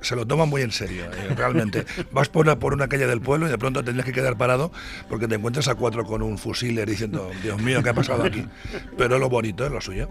se 0.00 0.14
lo 0.14 0.26
toman 0.26 0.50
muy 0.50 0.60
en 0.60 0.72
serio, 0.72 1.06
eh, 1.06 1.34
realmente. 1.34 1.86
Vas 2.12 2.28
por 2.28 2.44
una, 2.44 2.58
por 2.58 2.74
una 2.74 2.86
calle 2.86 3.06
del 3.06 3.22
pueblo 3.22 3.46
y 3.46 3.50
de 3.50 3.56
pronto 3.56 3.82
tendrías 3.82 4.04
que 4.04 4.12
quedar 4.12 4.36
parado 4.36 4.70
porque 5.08 5.26
te 5.26 5.36
encuentras 5.36 5.68
a 5.68 5.74
cuatro 5.74 6.04
con 6.04 6.22
un 6.22 6.36
fusiler 6.36 6.86
diciendo, 6.86 7.30
Dios 7.42 7.60
mío, 7.62 7.82
¿qué 7.82 7.88
ha 7.88 7.94
pasado 7.94 8.24
aquí? 8.24 8.46
Pero 8.98 9.18
lo 9.18 9.30
bonito 9.30 9.64
es 9.64 9.72
lo 9.72 9.80
suyo. 9.80 10.10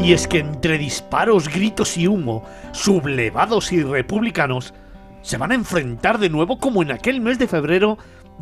Y 0.00 0.12
es 0.12 0.26
que 0.26 0.38
entre 0.38 0.78
disparos, 0.78 1.48
gritos 1.48 1.96
y 1.96 2.08
humo, 2.08 2.44
sublevados 2.72 3.72
y 3.72 3.82
republicanos 3.82 4.74
se 5.26 5.36
van 5.38 5.50
a 5.50 5.56
enfrentar 5.56 6.18
de 6.18 6.30
nuevo 6.30 6.60
como 6.60 6.82
en 6.82 6.92
aquel 6.92 7.20
mes 7.20 7.40
de 7.40 7.48
febrero 7.48 7.98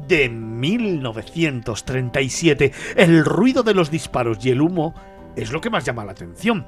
de 0.06 0.28
1937. 0.28 2.72
El 2.94 3.24
ruido 3.24 3.62
de 3.62 3.72
los 3.72 3.90
disparos 3.90 4.44
y 4.44 4.50
el 4.50 4.60
humo 4.60 4.92
es 5.34 5.50
lo 5.50 5.62
que 5.62 5.70
más 5.70 5.86
llama 5.86 6.04
la 6.04 6.12
atención. 6.12 6.66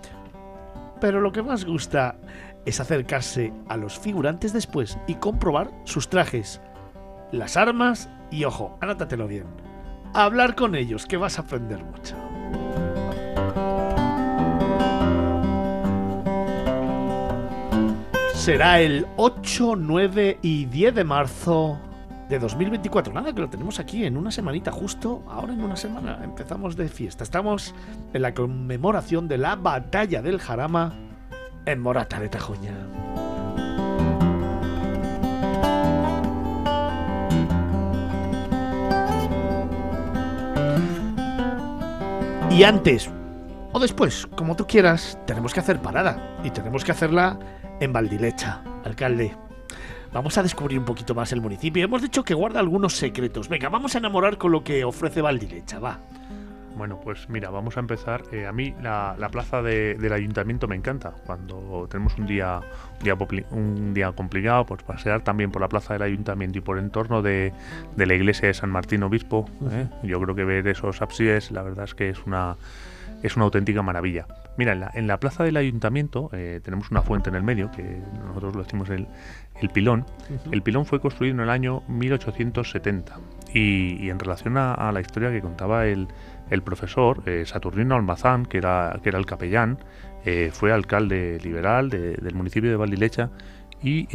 Pero 1.03 1.21
lo 1.21 1.33
que 1.33 1.43
más 1.43 1.67
gusta 1.67 2.17
es 2.65 2.81
acercarse 2.81 3.53
a 3.69 3.77
los 3.77 3.99
figurantes 3.99 4.55
después 4.55 4.97
y 5.07 5.17
comprobar 5.17 5.71
sus 5.85 6.09
trajes, 6.09 6.63
las 7.31 7.59
armas 7.59 8.09
y, 8.31 8.45
ojo, 8.45 8.79
anótatelo 8.81 9.29
bien, 9.29 9.45
hablar 10.15 10.55
con 10.55 10.77
ellos 10.77 11.05
que 11.05 11.19
vas 11.19 11.39
a 11.39 11.43
aprender 11.43 11.85
mucho. 11.85 12.17
Será 18.47 18.78
el 18.78 19.09
8, 19.16 19.74
9 19.74 20.39
y 20.40 20.66
10 20.66 20.94
de 20.94 21.02
marzo 21.02 21.81
de 22.28 22.39
2024. 22.39 23.12
Nada, 23.12 23.32
que 23.32 23.40
lo 23.40 23.51
tenemos 23.51 23.81
aquí 23.81 24.05
en 24.05 24.16
una 24.16 24.31
semanita, 24.31 24.70
justo 24.70 25.24
ahora 25.27 25.52
en 25.52 25.64
una 25.64 25.74
semana. 25.74 26.20
Empezamos 26.23 26.77
de 26.77 26.86
fiesta. 26.89 27.24
Estamos 27.24 27.74
en 28.12 28.23
la 28.23 28.35
conmemoración 28.35 29.27
de 29.27 29.39
la 29.39 29.56
batalla 29.56 30.23
del 30.23 30.39
Jarama 30.39 30.94
en 31.64 31.81
Morata 31.81 32.20
de 32.20 32.28
Tajoña. 32.28 32.70
Y 42.52 42.62
antes, 42.62 43.10
o 43.73 43.81
después, 43.81 44.28
como 44.36 44.55
tú 44.55 44.68
quieras, 44.68 45.18
tenemos 45.27 45.52
que 45.52 45.59
hacer 45.59 45.81
parada. 45.81 46.39
Y 46.44 46.51
tenemos 46.51 46.85
que 46.85 46.93
hacerla 46.93 47.40
en 47.81 47.93
Valdilecha, 47.93 48.62
alcalde. 48.85 49.35
Vamos 50.12 50.39
a 50.39 50.43
descubrir 50.43 50.78
un 50.78 50.85
poquito 50.85 51.15
más 51.15 51.32
el 51.32 51.40
municipio. 51.40 51.85
Hemos 51.85 52.03
dicho 52.03 52.24
que 52.24 52.35
guarda 52.35 52.61
algunos 52.61 52.97
secretos. 52.97 53.48
Venga, 53.48 53.69
vamos 53.69 53.94
a 53.94 53.98
enamorar 53.98 54.39
con 54.39 54.53
lo 54.53 54.65
que 54.65 54.85
ofrece 54.85 55.20
Valdilecha, 55.20 55.78
va. 55.78 56.01
Bueno, 56.77 57.01
pues 57.03 57.28
mira, 57.31 57.48
vamos 57.48 57.77
a 57.78 57.81
empezar. 57.81 58.23
Eh, 58.32 58.47
a 58.47 58.53
mí 58.53 58.74
la, 58.82 59.16
plaza 59.31 59.62
del 59.62 60.12
ayuntamiento 60.12 60.69
me 60.69 60.77
encanta. 60.77 61.11
Cuando 61.24 61.89
tenemos 61.90 62.16
un 62.19 62.27
día, 62.27 62.61
un 63.51 63.94
día, 63.94 64.12
complicado, 64.12 64.66
pues 64.66 64.82
pasear 64.82 65.23
también 65.23 65.51
por 65.51 65.62
la 65.62 65.69
plaza 65.69 65.94
del 65.94 66.03
ayuntamiento 66.03 66.59
y 66.59 66.61
por 66.61 66.77
el 66.77 66.85
entorno 66.85 67.23
de, 67.23 67.53
la 67.97 68.15
iglesia 68.15 68.48
de 68.48 68.55
San 68.55 68.70
Martín 68.70 69.03
Obispo. 69.03 69.48
¿eh? 69.70 69.89
Yo 70.03 70.20
creo 70.20 70.35
que 70.35 70.44
ver 70.44 70.69
esos 70.69 71.01
ábsides, 71.01 71.51
la 71.51 71.62
verdad 71.62 71.85
es 71.85 71.94
que 71.94 72.11
es 72.11 72.24
una, 72.27 72.57
es 73.23 73.37
una 73.37 73.45
auténtica 73.45 73.83
maravilla. 73.83 74.27
Mira, 74.57 74.91
en 74.95 75.07
la, 75.07 75.21
plaza 75.21 75.45
del 75.45 75.57
ayuntamiento 75.57 76.31
eh, 76.33 76.61
tenemos 76.63 76.91
una 76.91 77.03
fuente 77.03 77.29
en 77.29 77.37
el 77.37 77.43
medio, 77.43 77.71
que 77.71 78.01
nosotros 78.27 78.57
lo 78.57 78.63
decimos 78.63 78.89
el, 78.91 79.07
el 79.61 79.71
pilón. 79.71 80.07
El 80.51 80.63
pilón 80.63 80.87
fue 80.87 81.01
construido 81.01 81.35
en 81.35 81.41
el 81.41 81.51
año 81.51 81.83
1870 81.89 83.19
y, 83.53 84.09
en 84.09 84.19
relación 84.19 84.57
a, 84.57 84.91
la 84.93 85.01
historia 85.01 85.31
que 85.31 85.41
contaba 85.41 85.87
el, 85.87 86.09
profesor 86.65 87.23
eh, 87.27 87.45
Saturnino 87.47 87.95
Almazán, 87.95 88.47
que 88.47 88.59
era, 88.59 88.99
que 89.03 89.09
era 89.11 89.19
el 89.19 89.27
capellán, 89.27 89.79
eh, 90.25 90.51
fue 90.53 90.73
alcalde 90.73 91.39
liberal 91.43 91.91
del 91.91 92.35
municipio 92.35 92.71
de 92.71 92.77
Valdilecha 92.77 93.31
y 93.83 94.07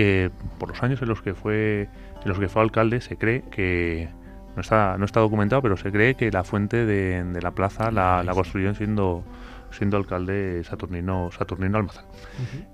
por 0.57 0.69
los 0.69 0.81
años 0.81 1.01
en 1.01 1.07
los 1.07 1.21
que 1.21 1.35
fue 1.35 1.87
en 2.23 2.29
los 2.29 2.39
que 2.39 2.49
fue 2.49 2.61
alcalde 2.61 3.01
se 3.01 3.17
cree 3.17 3.43
que 3.51 4.09
no 4.55 4.61
está, 4.61 4.97
no 4.97 5.05
está 5.05 5.19
documentado, 5.19 5.61
pero 5.61 5.77
se 5.77 5.91
cree 5.91 6.15
que 6.15 6.31
la 6.31 6.43
fuente 6.43 6.85
de, 6.85 7.39
la 7.41 7.51
plaza 7.51 7.91
la, 7.91 8.23
la 8.23 8.33
construyeron 8.33 8.75
siendo 8.75 9.23
siendo 9.71 9.97
alcalde 9.97 10.63
Saturnino, 10.63 11.31
Saturnino 11.31 11.77
Almazán. 11.77 12.05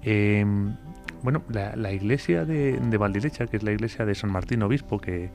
Em, 0.01 0.75
bueno, 1.23 1.43
la, 1.49 1.91
iglesia 1.91 2.45
de, 2.45 2.79
de, 2.79 2.97
Valdilecha, 2.97 3.47
que 3.47 3.57
es 3.57 3.63
la 3.63 3.71
iglesia 3.71 4.05
de 4.05 4.15
San 4.15 4.31
Martín 4.31 4.61
Obispo, 4.63 4.99
que, 4.99 5.31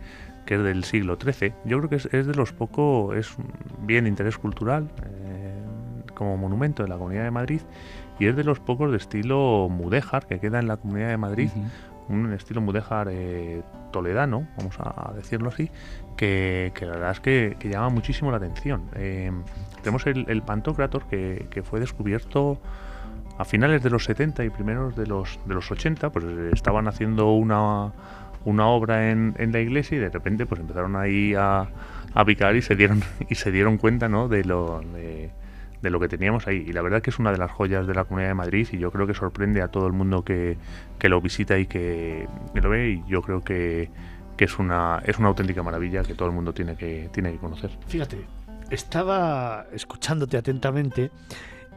que 0.46 0.56
es 0.56 0.62
del 0.62 0.84
siglo 0.84 1.18
XIII, 1.20 1.54
yo 1.64 1.78
creo 1.78 1.88
que 1.88 1.96
es, 1.96 2.26
de 2.26 2.34
los 2.34 2.52
pocos, 2.52 3.16
es 3.16 3.34
bien 3.80 4.04
de 4.04 4.10
interés 4.10 4.38
cultural, 4.38 4.88
eh, 5.04 5.62
como 6.14 6.36
monumento 6.36 6.82
de 6.82 6.88
la 6.88 6.98
Comunidad 6.98 7.24
de 7.24 7.30
Madrid, 7.30 7.60
y 8.18 8.26
es 8.26 8.36
de 8.36 8.44
los 8.44 8.60
pocos 8.60 8.90
de 8.90 8.96
estilo 8.96 9.68
mudéjar 9.70 10.26
que 10.26 10.38
queda 10.38 10.60
en 10.60 10.68
la 10.68 10.76
Comunidad 10.76 11.08
de 11.08 11.16
Madrid, 11.16 11.50
un 12.08 12.32
estilo 12.32 12.60
mudéjar 12.60 13.08
eh, 13.10 13.62
toledano, 13.90 14.46
vamos 14.56 14.76
a 14.78 15.12
decirlo 15.14 15.48
así, 15.48 15.70
que, 16.16 16.72
la 16.80 16.92
verdad 16.92 17.10
es 17.12 17.20
que, 17.20 17.56
llama 17.62 17.88
muchísimo 17.88 18.30
la 18.30 18.38
atención. 18.38 18.82
Em, 18.94 19.42
tenemos 19.82 20.06
el, 20.06 20.26
el 20.28 20.42
Pantocrator 20.42 21.04
que, 21.06 21.62
fue 21.64 21.80
descubierto 21.80 22.60
a 23.38 23.44
finales 23.44 23.82
de 23.82 23.90
los 23.90 24.04
70 24.04 24.44
y 24.44 24.50
primeros 24.50 24.94
de 24.96 25.06
los, 25.06 25.38
de 25.46 25.54
los 25.54 25.70
80, 25.70 26.10
pues 26.10 26.24
estaban 26.52 26.86
haciendo 26.86 27.32
una, 27.32 27.92
una 28.44 28.66
obra 28.66 29.10
en, 29.10 29.34
en 29.38 29.52
la 29.52 29.60
iglesia 29.60 29.96
y 29.96 30.00
de 30.00 30.10
repente 30.10 30.46
pues 30.46 30.60
empezaron 30.60 30.96
ahí 30.96 31.34
a, 31.34 31.68
a 32.14 32.24
picar 32.24 32.54
y 32.56 32.62
se 32.62 32.76
dieron, 32.76 33.02
y 33.28 33.34
se 33.34 33.50
dieron 33.50 33.78
cuenta 33.78 34.08
¿no? 34.08 34.28
de 34.28 34.44
lo... 34.44 34.80
De, 34.80 35.30
lo 35.90 35.98
que 35.98 36.06
teníamos 36.06 36.46
ahí. 36.46 36.64
Y 36.64 36.72
la 36.72 36.80
verdad 36.80 37.02
que 37.02 37.10
es 37.10 37.18
una 37.18 37.32
de 37.32 37.38
las 37.38 37.50
joyas 37.50 37.88
de 37.88 37.94
la 37.94 38.04
Comunidad 38.04 38.28
de 38.28 38.34
Madrid 38.34 38.68
y 38.70 38.78
yo 38.78 38.92
creo 38.92 39.08
que 39.08 39.14
sorprende 39.14 39.62
a 39.62 39.66
todo 39.66 39.88
el 39.88 39.92
mundo 39.92 40.22
que, 40.22 40.56
que 41.00 41.08
lo 41.08 41.20
visita 41.20 41.58
y 41.58 41.66
que, 41.66 42.28
que, 42.54 42.60
lo 42.60 42.70
ve 42.70 42.90
y 42.90 43.10
yo 43.10 43.20
creo 43.20 43.42
que, 43.42 43.90
es 44.42 44.58
una, 44.58 45.02
es 45.04 45.18
una 45.18 45.28
auténtica 45.28 45.62
maravilla 45.62 46.02
que 46.02 46.14
todo 46.14 46.28
el 46.28 46.34
mundo 46.34 46.52
tiene 46.52 46.76
que, 46.76 47.08
tiene 47.12 47.32
que 47.32 47.38
conocer. 47.38 47.70
Fíjate, 47.86 48.26
estaba 48.70 49.66
escuchándote 49.72 50.36
atentamente 50.36 51.10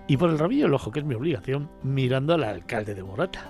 y 0.08 0.18
por 0.18 0.30
el 0.30 0.38
rabillo 0.38 0.66
del 0.66 0.74
ojo, 0.74 0.92
que 0.92 1.00
es 1.00 1.06
mi 1.06 1.16
obligación, 1.16 1.70
mirando 1.84 2.34
al 2.34 2.44
alcalde 2.44 2.94
de 2.94 3.04
Morata. 3.04 3.42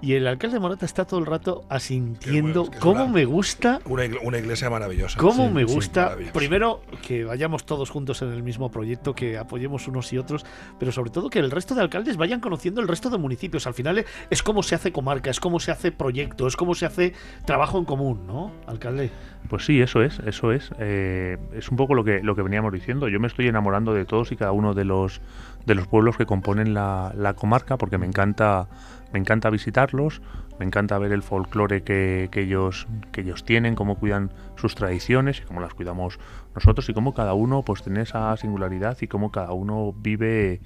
Y 0.00 0.14
el 0.14 0.26
alcalde 0.26 0.60
Morata 0.60 0.84
está 0.84 1.06
todo 1.06 1.20
el 1.20 1.26
rato 1.26 1.64
asintiendo 1.68 2.68
cómo 2.78 3.08
me 3.08 3.24
gusta. 3.24 3.80
Una, 3.86 4.04
iglesia 4.04 4.68
maravillosa. 4.68 5.18
Cómo 5.18 5.50
me 5.50 5.64
gusta. 5.64 6.16
primero, 6.32 6.82
que 7.06 7.24
vayamos 7.24 7.64
todos 7.64 7.90
juntos 7.90 8.20
en 8.22 8.32
el 8.32 8.42
mismo 8.42 8.70
proyecto, 8.70 9.14
que 9.14 9.38
apoyemos 9.38 9.88
unos 9.88 10.12
y 10.12 10.18
otros, 10.18 10.44
pero 10.78 10.92
sobre 10.92 11.10
todo 11.10 11.30
que 11.30 11.38
el 11.38 11.50
resto 11.50 11.74
de 11.74 11.80
alcaldes 11.80 12.16
vayan 12.16 12.40
conociendo 12.40 12.80
el 12.80 12.88
resto 12.88 13.08
de 13.08 13.18
municipios. 13.18 13.66
Al 13.66 13.74
final 13.74 14.04
es 14.30 14.42
como 14.42 14.62
se 14.62 14.74
hace 14.74 14.92
comarca, 14.92 15.30
es 15.30 15.40
como 15.40 15.58
se 15.58 15.70
hace 15.70 15.90
proyecto, 15.90 16.46
es 16.46 16.56
como 16.56 16.74
se 16.74 16.86
hace 16.86 17.14
trabajo 17.46 17.78
en 17.78 17.84
común, 17.84 18.26
¿no, 18.26 18.52
alcalde? 18.66 19.10
Pues 19.48 19.64
sí, 19.64 19.80
eso 19.80 20.02
es, 20.02 20.18
eso 20.20 20.52
es. 20.52 20.70
Eh, 20.78 21.38
es 21.54 21.70
un 21.70 21.76
poco 21.76 21.94
lo 21.94 22.04
que, 22.04 22.22
lo 22.22 22.34
que 22.34 22.42
veníamos 22.42 22.72
diciendo. 22.72 23.08
Yo 23.08 23.20
me 23.20 23.26
estoy 23.26 23.46
enamorando 23.46 23.92
de 23.92 24.04
todos 24.04 24.32
y 24.32 24.36
cada 24.36 24.52
uno 24.52 24.74
de 24.74 24.84
los, 24.84 25.20
de 25.66 25.74
los 25.74 25.86
pueblos 25.86 26.16
que 26.16 26.26
componen 26.26 26.72
la, 26.72 27.12
la 27.16 27.34
comarca 27.34 27.76
porque 27.76 27.98
me 27.98 28.06
encanta 28.06 28.68
me 29.14 29.20
encanta 29.20 29.48
visitarlos, 29.48 30.20
me 30.58 30.66
encanta 30.66 30.98
ver 30.98 31.12
el 31.12 31.22
folclore 31.22 31.84
que, 31.84 32.28
ellos, 32.34 32.88
que 33.12 33.20
ellos 33.20 33.44
tienen, 33.44 33.76
cómo 33.76 33.94
cuidan 33.94 34.32
sus 34.56 34.74
tradiciones 34.74 35.40
y 35.40 35.44
cómo 35.44 35.60
las 35.60 35.72
cuidamos 35.72 36.18
nosotros 36.52 36.88
y 36.88 36.94
cómo 36.94 37.14
cada 37.14 37.32
uno 37.32 37.62
pues 37.62 37.84
tiene 37.84 38.02
esa 38.02 38.36
singularidad 38.36 38.98
y 39.00 39.06
cómo 39.06 39.30
cada 39.30 39.52
uno 39.52 39.94
vive 39.96 40.60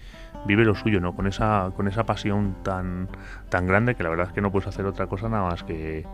vive 0.47 0.65
lo 0.65 0.75
suyo, 0.75 0.99
¿no? 0.99 1.15
Con 1.15 1.27
esa 1.27 1.73
con 1.77 1.89
esa 1.89 2.05
pasión 2.05 2.57
tan 2.63 3.09
tan 3.51 3.67
grande 3.67 3.95
que 3.97 4.03
la 4.03 4.09
verdad 4.09 4.29
es 4.29 4.33
que 4.33 4.41
no 4.41 4.51
puedes 4.51 4.67
hacer 4.67 4.87
otra 4.87 5.09
cosa 5.09 5.29
nada 5.29 5.51
más 5.51 5.63
que 5.63 6.07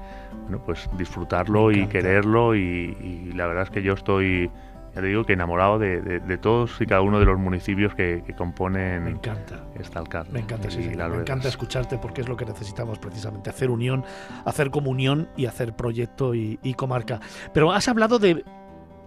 bueno, 0.42 0.60
pues 0.64 0.90
disfrutarlo 0.98 1.70
y 1.70 1.86
quererlo 1.86 2.56
y 2.56 3.32
la 3.32 3.46
verdad 3.46 3.62
es 3.62 3.70
que 3.70 3.82
yo 3.82 3.92
estoy 3.92 4.50
ya 4.94 5.00
te 5.00 5.08
digo 5.08 5.24
que 5.24 5.32
enamorado 5.32 5.80
de, 5.80 6.38
todos 6.40 6.80
y 6.80 6.86
cada 6.86 7.02
uno 7.02 7.18
de 7.18 7.24
los 7.24 7.38
municipios 7.38 7.94
que, 7.96 8.22
componen 8.36 9.02
me 9.02 9.10
encanta. 9.10 9.64
esta 9.74 9.98
alcalde. 9.98 10.30
Me 10.32 10.40
encanta, 10.40 10.70
sí, 10.70 10.78
me 10.78 11.16
encanta 11.16 11.48
escucharte 11.48 11.98
porque 11.98 12.20
es 12.20 12.28
lo 12.28 12.36
que 12.36 12.44
necesitamos 12.44 13.00
precisamente, 13.00 13.50
hacer 13.50 13.70
unión, 13.70 14.04
hacer 14.44 14.70
comunión 14.70 15.28
y 15.36 15.46
hacer 15.46 15.74
proyecto 15.74 16.34
y, 16.34 16.74
comarca. 16.76 17.20
Pero 17.52 17.72
has 17.72 17.88
hablado 17.88 18.20
de 18.20 18.44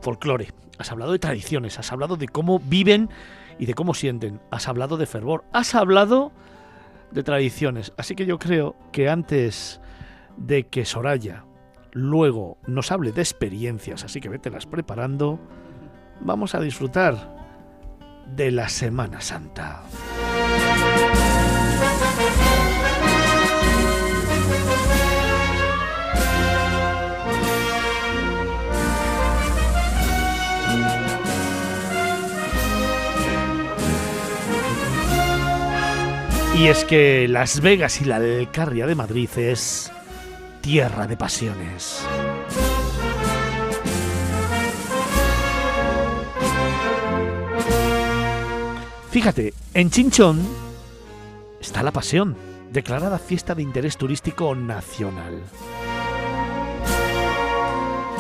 folclore, 0.01 0.51
has 0.77 0.91
hablado 0.91 1.13
de 1.13 1.19
tradiciones, 1.19 1.79
has 1.79 1.91
hablado 1.93 2.17
de 2.17 2.27
cómo 2.27 2.59
viven 2.59 3.09
y 3.57 3.65
de 3.65 3.73
cómo 3.73 3.93
sienten, 3.93 4.41
has 4.51 4.67
hablado 4.67 4.97
de 4.97 5.05
fervor, 5.05 5.45
has 5.53 5.73
hablado 5.73 6.33
de 7.11 7.23
tradiciones. 7.23 7.93
Así 7.97 8.13
que 8.15 8.25
yo 8.25 8.39
creo 8.39 8.75
que 8.91 9.07
antes 9.07 9.79
de 10.35 10.67
que 10.67 10.83
Soraya 10.83 11.45
luego 11.93 12.57
nos 12.67 12.91
hable 12.91 13.13
de 13.13 13.21
experiencias, 13.21 14.03
así 14.03 14.19
que 14.19 14.29
vételas 14.29 14.65
preparando, 14.65 15.39
vamos 16.19 16.55
a 16.55 16.59
disfrutar 16.59 17.35
de 18.35 18.51
la 18.51 18.69
Semana 18.69 19.21
Santa. 19.21 19.83
Y 36.57 36.69
es 36.69 36.85
que 36.85 37.27
Las 37.27 37.61
Vegas 37.61 38.01
y 38.01 38.05
la 38.05 38.15
Alcarria 38.15 38.87
de 38.87 38.95
Madrid 38.95 39.29
es 39.37 39.91
tierra 40.61 41.05
de 41.05 41.15
pasiones. 41.15 42.03
Fíjate, 49.17 49.55
en 49.73 49.89
Chinchón 49.89 50.39
está 51.59 51.81
la 51.81 51.91
pasión, 51.91 52.35
declarada 52.71 53.17
fiesta 53.17 53.55
de 53.55 53.63
interés 53.63 53.97
turístico 53.97 54.53
nacional. 54.53 55.41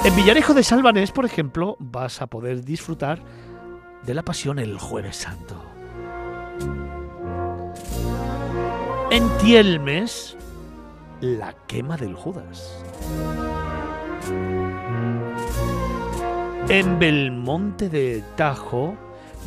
En 0.03 0.15
Villarejo 0.15 0.55
de 0.55 0.63
Salvanés, 0.63 1.11
por 1.11 1.23
ejemplo, 1.23 1.77
vas 1.77 2.23
a 2.23 2.25
poder 2.25 2.65
disfrutar 2.65 3.21
de 4.07 4.13
la 4.15 4.23
pasión 4.23 4.57
el 4.57 4.79
jueves 4.79 5.17
santo. 5.17 5.63
En 9.11 9.29
Tielmes, 9.37 10.35
la 11.21 11.53
quema 11.67 11.95
del 11.97 12.15
Judas. 12.15 12.83
En 16.69 16.97
Belmonte 16.97 17.87
de 17.87 18.23
Tajo, 18.35 18.97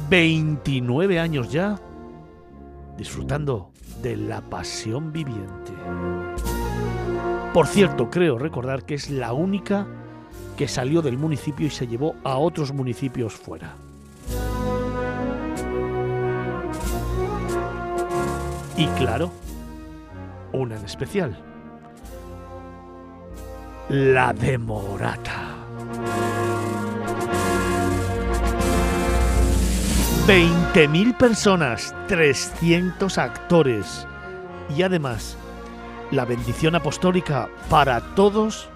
29 0.08 1.20
años 1.20 1.50
ya, 1.50 1.78
disfrutando 2.96 3.72
de 4.02 4.16
la 4.16 4.40
pasión 4.40 5.12
viviente. 5.12 5.72
Por 7.52 7.66
cierto, 7.66 8.10
creo 8.10 8.38
recordar 8.38 8.84
que 8.84 8.94
es 8.94 9.10
la 9.10 9.32
única 9.32 9.86
que 10.56 10.68
salió 10.68 11.02
del 11.02 11.18
municipio 11.18 11.66
y 11.66 11.70
se 11.70 11.86
llevó 11.86 12.14
a 12.22 12.36
otros 12.36 12.72
municipios 12.72 13.34
fuera. 13.34 13.74
Y 18.76 18.86
claro, 18.98 19.30
una 20.52 20.76
en 20.76 20.84
especial. 20.84 21.38
La 23.88 24.32
de 24.32 24.56
Morata. 24.58 25.59
20.000 30.26 31.16
personas, 31.16 31.94
300 32.06 33.18
actores 33.18 34.06
y 34.76 34.82
además 34.82 35.36
la 36.10 36.24
bendición 36.24 36.74
apostólica 36.74 37.48
para 37.68 38.14
todos 38.14 38.68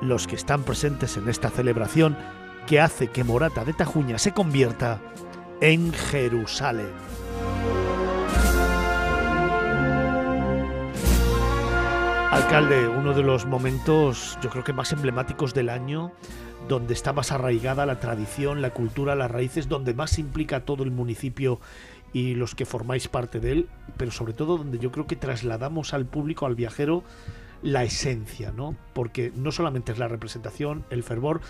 los 0.00 0.26
que 0.26 0.36
están 0.36 0.62
presentes 0.62 1.16
en 1.16 1.28
esta 1.28 1.50
celebración 1.50 2.16
que 2.66 2.78
hace 2.80 3.08
que 3.08 3.24
Morata 3.24 3.64
de 3.64 3.72
Tajuña 3.72 4.18
se 4.18 4.32
convierta 4.32 5.00
en 5.60 5.92
Jerusalén. 5.92 6.92
Alcalde, 12.30 12.86
uno 12.86 13.12
de 13.12 13.22
los 13.22 13.44
momentos 13.44 14.38
yo 14.40 14.50
creo 14.50 14.62
que 14.62 14.72
más 14.72 14.92
emblemáticos 14.92 15.52
del 15.52 15.68
año, 15.68 16.12
donde 16.68 16.94
está 16.94 17.12
más 17.12 17.32
arraigada 17.32 17.86
la 17.86 18.00
tradición, 18.00 18.62
la 18.62 18.70
cultura, 18.70 19.14
las 19.14 19.30
raíces, 19.30 19.68
donde 19.68 19.94
más 19.94 20.12
se 20.12 20.20
implica 20.20 20.64
todo 20.64 20.84
el 20.84 20.90
municipio 20.90 21.60
y 22.12 22.34
los 22.34 22.54
que 22.54 22.66
formáis 22.66 23.08
parte 23.08 23.40
de 23.40 23.52
él, 23.52 23.68
pero 23.96 24.10
sobre 24.10 24.32
todo 24.32 24.58
donde 24.58 24.78
yo 24.78 24.90
creo 24.90 25.06
que 25.06 25.16
trasladamos 25.16 25.94
al 25.94 26.06
público, 26.06 26.46
al 26.46 26.54
viajero, 26.54 27.04
la 27.62 27.84
esencia, 27.84 28.52
¿no? 28.52 28.76
Porque 28.94 29.32
no 29.34 29.52
solamente 29.52 29.92
es 29.92 29.98
la 29.98 30.08
representación, 30.08 30.84
el 30.90 31.02
fervor, 31.02 31.40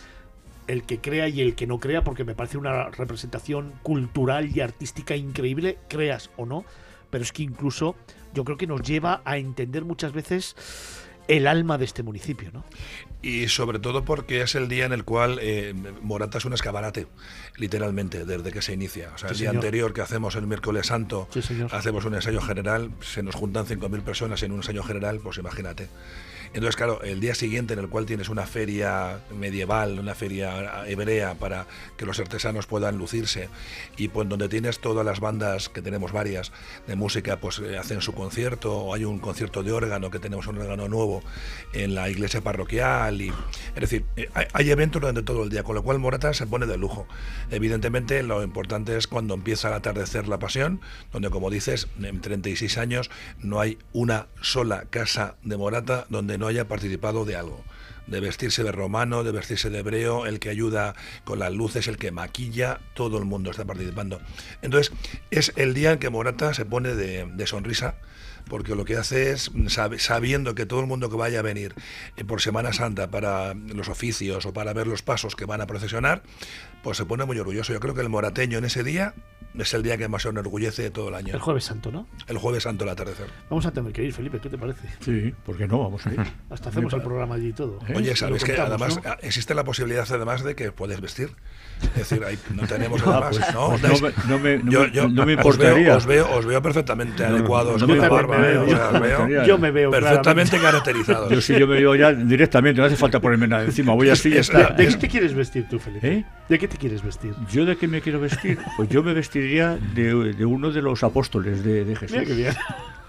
el 0.67 0.85
que 0.85 1.01
crea 1.01 1.29
y 1.29 1.41
el 1.41 1.55
que 1.55 1.67
no 1.67 1.79
crea, 1.79 2.05
porque 2.05 2.25
me 2.25 2.35
parece 2.35 2.59
una 2.59 2.91
representación 2.91 3.73
cultural 3.83 4.55
y 4.55 4.61
artística 4.61 5.17
increíble, 5.17 5.79
creas 5.89 6.31
o 6.37 6.47
no, 6.47 6.65
pero 7.11 7.25
es 7.25 7.33
que 7.33 7.43
incluso 7.43 7.97
yo 8.35 8.45
creo 8.45 8.57
que 8.57 8.67
nos 8.67 8.83
lleva 8.83 9.23
a 9.25 9.37
entender 9.39 9.85
muchas 9.85 10.13
veces 10.13 10.55
el 11.37 11.47
alma 11.47 11.79
de 11.79 11.85
este 11.85 12.03
municipio, 12.03 12.51
¿no? 12.53 12.65
Y 13.23 13.49
sobre 13.49 13.79
todo 13.79 14.05
porque 14.05 14.41
es 14.43 14.55
el 14.55 14.69
día 14.69 14.87
en 14.87 14.93
el 14.93 15.05
cual 15.05 15.39
eh, 15.43 15.75
Morata 16.03 16.39
es 16.39 16.45
un 16.45 16.53
escaparate, 16.55 17.07
literalmente, 17.57 18.25
desde 18.25 18.51
que 18.53 18.63
se 18.63 18.73
inicia. 18.73 19.11
O 19.15 19.19
sea, 19.19 19.29
Sí, 19.29 19.35
el 19.35 19.39
día 19.39 19.49
señor. 19.51 19.65
anterior 19.65 19.93
que 19.93 20.01
hacemos 20.01 20.37
el 20.37 20.47
miércoles 20.47 20.87
santo, 20.87 21.29
Sí, 21.33 21.41
hacemos 21.71 22.05
un 22.05 22.15
ensayo 22.15 22.41
general, 22.41 22.91
se 23.01 23.23
nos 23.23 23.35
juntan 23.35 23.67
5.000 23.67 24.03
personas 24.03 24.43
en 24.43 24.53
un 24.53 24.59
ensayo 24.59 24.83
general, 24.83 25.21
pues 25.23 25.39
imagínate. 25.39 25.89
Entonces, 26.53 26.77
claro, 26.77 27.03
el 27.03 27.21
día 27.21 27.35
siguiente 27.35 27.75
en 27.75 27.81
el 27.81 27.89
cual 27.89 28.07
tienes 28.07 28.29
una 28.29 28.45
feria 28.45 29.21
medieval, 29.33 30.01
una 30.01 30.17
feria 30.17 30.85
hebrea 30.87 31.35
para 31.35 31.67
que 31.97 32.05
los 32.05 32.19
artesanos 32.19 32.67
puedan 32.67 32.99
lucirse 32.99 33.49
y 33.97 34.09
pues 34.09 34.29
donde 34.29 34.49
tienes 34.49 34.81
todas 34.81 35.07
las 35.07 35.21
bandas, 35.21 35.69
que 35.69 35.81
tenemos 35.81 36.13
varias, 36.13 36.53
de 36.87 36.97
música, 36.97 37.39
pues 37.39 37.61
eh, 37.61 37.79
hacen 37.79 38.01
su 38.01 38.13
concierto, 38.13 38.77
o 38.77 38.95
hay 38.95 39.05
un 39.05 39.21
concierto 39.21 39.63
de 39.63 39.73
órgano, 39.73 40.11
que 40.11 40.19
tenemos 40.19 40.47
un 40.49 40.59
órgano 40.59 40.89
nuevo 40.89 41.23
en 41.73 41.95
la 41.95 42.09
iglesia 42.09 42.41
parroquial, 42.41 43.23
y 43.23 43.29
es 43.75 43.81
decir, 43.81 44.05
eh, 44.17 44.29
hay, 44.53 44.71
eventos 44.71 45.01
durante 45.01 45.23
todo 45.23 45.45
el 45.45 45.51
día, 45.51 45.63
con 45.63 45.75
lo 45.75 45.83
cual 45.83 45.99
Morata 45.99 46.35
se 46.35 46.47
pone 46.47 46.67
de 46.67 46.77
lujo. 46.77 47.07
Evidentemente, 47.51 48.23
lo 48.23 48.43
importante 48.43 48.97
es 48.97 49.07
cuando 49.07 49.35
empieza 49.35 49.69
al 49.69 49.75
atardecer 49.75 50.27
la 50.29 50.39
pasión, 50.39 50.81
donde 51.13 51.31
como 51.31 51.51
dices, 51.51 51.89
en 52.01 52.21
36 52.21 52.79
años 52.79 53.11
no 53.39 53.61
hay 53.61 53.79
una 53.93 54.27
sola 54.41 54.87
casa 54.91 55.37
de 55.43 55.57
Morata 55.57 56.07
donde 56.09 56.39
no 56.41 56.49
haya 56.49 56.67
participado 56.67 57.25
de 57.25 57.37
algo 57.37 57.63
de 58.11 58.21
vestirse 58.21 58.65
de 58.65 58.73
romano, 58.73 59.23
de 59.23 59.33
vestirse 59.33 59.71
de 59.71 59.79
hebreo, 59.79 60.27
el 60.27 60.41
que 60.41 60.51
ayuda 60.51 60.95
con 61.25 61.39
las 61.39 61.53
luces, 61.53 61.87
el 61.87 61.97
que 61.97 62.11
maquilla, 62.11 62.81
todo 62.95 63.19
el 63.19 63.25
mundo 63.25 63.51
está 63.51 63.65
participando. 63.65 64.21
Entonces, 64.63 64.93
es 65.31 65.53
el 65.57 65.75
día 65.75 65.93
en 65.93 65.99
que 65.99 66.11
Morata 66.11 66.53
se 66.53 66.65
pone 66.65 66.95
de, 66.95 67.47
sonrisa, 67.47 67.95
porque 68.49 68.75
lo 68.75 68.85
que 68.85 68.97
hace 68.97 69.31
es, 69.31 69.53
sabiendo 69.99 70.57
que 70.57 70.67
todo 70.67 70.81
el 70.81 70.87
mundo 70.87 71.09
que 71.09 71.17
vaya 71.17 71.39
a 71.39 71.43
venir 71.43 71.75
eh, 72.17 72.25
por 72.25 72.41
Semana 72.41 72.73
Santa 72.73 73.11
para 73.11 73.55
los 73.55 73.89
oficios 73.89 74.45
o 74.45 74.53
para 74.53 74.73
ver 74.73 74.89
los 74.89 75.03
pasos 75.03 75.37
que 75.37 75.45
van 75.45 75.61
a 75.61 75.67
procesionar, 75.67 76.23
pues 76.83 76.97
se 76.99 77.05
pone 77.05 77.25
muy 77.25 77.39
orgulloso. 77.39 77.73
Yo 77.73 77.81
creo 77.81 77.95
que 77.95 78.01
el 78.01 78.09
morateño 78.09 78.59
en 78.59 78.65
ese 78.65 78.83
día 78.83 79.15
es 79.59 79.75
el 79.75 79.83
día 79.83 79.99
que 79.99 80.09
más 80.09 80.23
se 80.23 80.29
enorgullece 80.29 80.83
de 80.83 80.91
todo 80.91 81.09
el 81.09 81.15
año. 81.15 81.35
El 81.35 81.41
jueves 81.41 81.65
santo, 81.65 81.91
¿no? 81.91 82.07
El 82.29 82.39
jueves 82.39 82.63
santo 82.63 82.85
al 82.85 82.91
atardecer. 82.91 83.27
Vamos 83.51 83.67
a 83.67 83.73
tener 83.73 83.93
que 83.93 84.05
ir, 84.05 84.13
Felipe, 84.13 84.39
¿qué 84.41 84.49
te 84.49 84.57
parece? 84.57 84.89
Sí, 85.01 85.35
¿por 85.45 85.57
qué 85.57 85.67
no? 85.67 85.81
Vamos 85.81 86.07
a 86.07 86.13
ir. 86.15 86.21
Hasta 86.51 86.69
hacemos 86.71 86.93
el 86.93 87.03
programa 87.03 87.35
allí 87.35 87.49
y 87.49 87.53
todo. 87.53 87.79
Oye, 87.95 88.11
Lo 88.11 88.17
sabes 88.17 88.45
que 88.45 88.53
además 88.59 88.97
¿no? 89.05 89.13
existe 89.23 89.55
la 89.55 89.65
posibilidad 89.65 90.07
además 90.11 90.45
de 90.45 90.55
que 90.55 90.71
puedes 90.73 91.01
vestir. 91.01 91.31
Es 91.83 92.09
decir, 92.11 92.23
ahí 92.25 92.39
no 92.55 92.67
tenemos 92.67 93.03
Ah, 93.07 93.21
además. 93.25 93.39
pues- 93.39 93.55
¿no? 93.55 93.69
pues 93.71 93.83
Dais- 93.83 94.25
no 94.29 94.39
me- 94.39 94.59
no 94.59 94.61
me- 94.61 94.65
no 94.65 94.71
yo, 94.71 94.81
me- 94.83 94.91
yo 94.93 95.09
no 95.09 95.27
me 95.27 95.33
os 95.35 95.39
importaría. 95.39 95.75
veo, 95.85 95.97
os 95.97 96.07
veo, 96.07 96.31
os 96.37 96.47
veo 96.47 96.63
perfectamente 96.63 97.23
No, 97.27 97.35
adecuados 97.37 97.81
no 97.81 97.87
con 97.89 97.99
la 97.99 98.09
barba. 98.09 98.39
me- 98.39 98.53
¿eh? 98.53 98.59
Os 98.59 99.01
veo 99.01 99.27
me- 99.27 99.47
Yo 99.47 99.59
me 99.59 99.71
veo 99.73 99.91
perfectamente 99.91 100.59
claramente. 100.59 100.93
caracterizados. 100.93 101.33
Yo 101.33 101.41
sí, 101.41 101.59
yo 101.59 101.67
me 101.67 101.75
veo 101.77 101.95
ya 101.97 102.13
directamente, 102.13 102.81
no 102.81 102.87
hace 102.87 102.97
falta 102.97 103.19
ponerme 103.21 103.49
nada 103.49 103.65
encima. 103.65 103.95
Voy 103.95 104.11
así 104.11 104.29
y 104.29 104.37
está. 104.37 104.71
¿De 104.75 104.87
qué 104.87 104.95
te 104.97 105.09
quieres 105.09 105.35
vestir 105.35 105.67
tú, 105.69 105.79
Felipe? 105.81 106.07
¿Eh? 106.19 106.25
¿De 106.49 106.59
qué 106.59 106.69
te 106.71 106.79
quieres 106.79 107.03
vestir? 107.03 107.35
¿Yo 107.53 107.67
de 107.67 107.77
qué 107.77 107.87
me 107.87 108.01
quiero 108.01 108.19
vestir? 108.21 108.59
Pues 108.79 108.89
yo 108.89 109.03
me 109.03 109.13
vestiría 109.13 109.77
de, 109.77 110.33
de 110.33 110.45
uno 110.47 110.71
de 110.73 110.81
los 110.81 111.03
apóstoles 111.05 111.63
de, 111.63 111.85
de 111.85 111.97
Jesús. 111.97 112.17
Mira 112.17 112.25
qué 112.29 112.35
bien. 112.35 112.55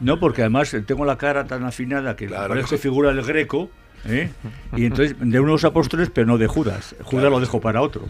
No, 0.01 0.19
porque 0.19 0.41
además 0.41 0.75
tengo 0.85 1.05
la 1.05 1.17
cara 1.17 1.45
tan 1.45 1.63
afinada 1.63 2.15
que 2.15 2.27
parece 2.27 2.69
que 2.71 2.77
sí. 2.77 2.81
figura 2.81 3.13
del 3.13 3.23
greco. 3.23 3.69
¿eh? 4.05 4.31
Y 4.75 4.85
entonces, 4.85 5.15
de 5.19 5.39
unos 5.39 5.63
apóstoles, 5.63 6.09
pero 6.13 6.27
no 6.27 6.37
de 6.37 6.47
Judas. 6.47 6.95
Judas 7.03 7.09
Claro. 7.09 7.29
lo 7.29 7.39
dejo 7.39 7.61
para 7.61 7.81
otro. 7.81 8.09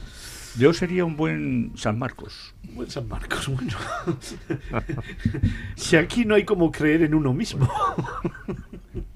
Yo 0.58 0.74
sería 0.74 1.06
un 1.06 1.16
buen 1.16 1.72
San 1.76 1.98
Marcos. 2.00 2.54
Buen 2.74 2.90
San 2.90 3.08
Marcos, 3.08 3.48
bueno. 3.48 3.72
si 5.76 5.96
aquí 5.96 6.26
no 6.26 6.36
hay 6.36 6.44
como 6.44 6.72
creer 6.72 7.04
en 7.04 7.14
uno 7.16 7.34
mismo. 7.34 7.70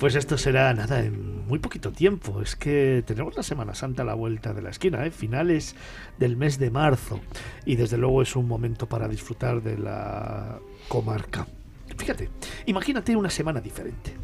Pues 0.00 0.14
esto 0.14 0.38
será 0.38 0.72
nada 0.72 1.04
en 1.04 1.46
muy 1.46 1.58
poquito 1.58 1.92
tiempo. 1.92 2.40
Es 2.40 2.56
que 2.56 3.04
tenemos 3.06 3.36
la 3.36 3.42
Semana 3.42 3.74
Santa 3.74 4.00
a 4.00 4.06
la 4.06 4.14
vuelta 4.14 4.54
de 4.54 4.62
la 4.62 4.70
esquina, 4.70 5.04
¿eh? 5.04 5.10
finales 5.10 5.76
del 6.18 6.38
mes 6.38 6.58
de 6.58 6.70
marzo. 6.70 7.20
Y 7.66 7.76
desde 7.76 7.98
luego 7.98 8.22
es 8.22 8.34
un 8.34 8.48
momento 8.48 8.88
para 8.88 9.06
disfrutar 9.08 9.62
de 9.62 9.76
la 9.76 10.58
comarca. 10.88 11.46
Fíjate, 11.98 12.30
imagínate 12.64 13.14
una 13.14 13.28
semana 13.28 13.60
diferente. 13.60 14.16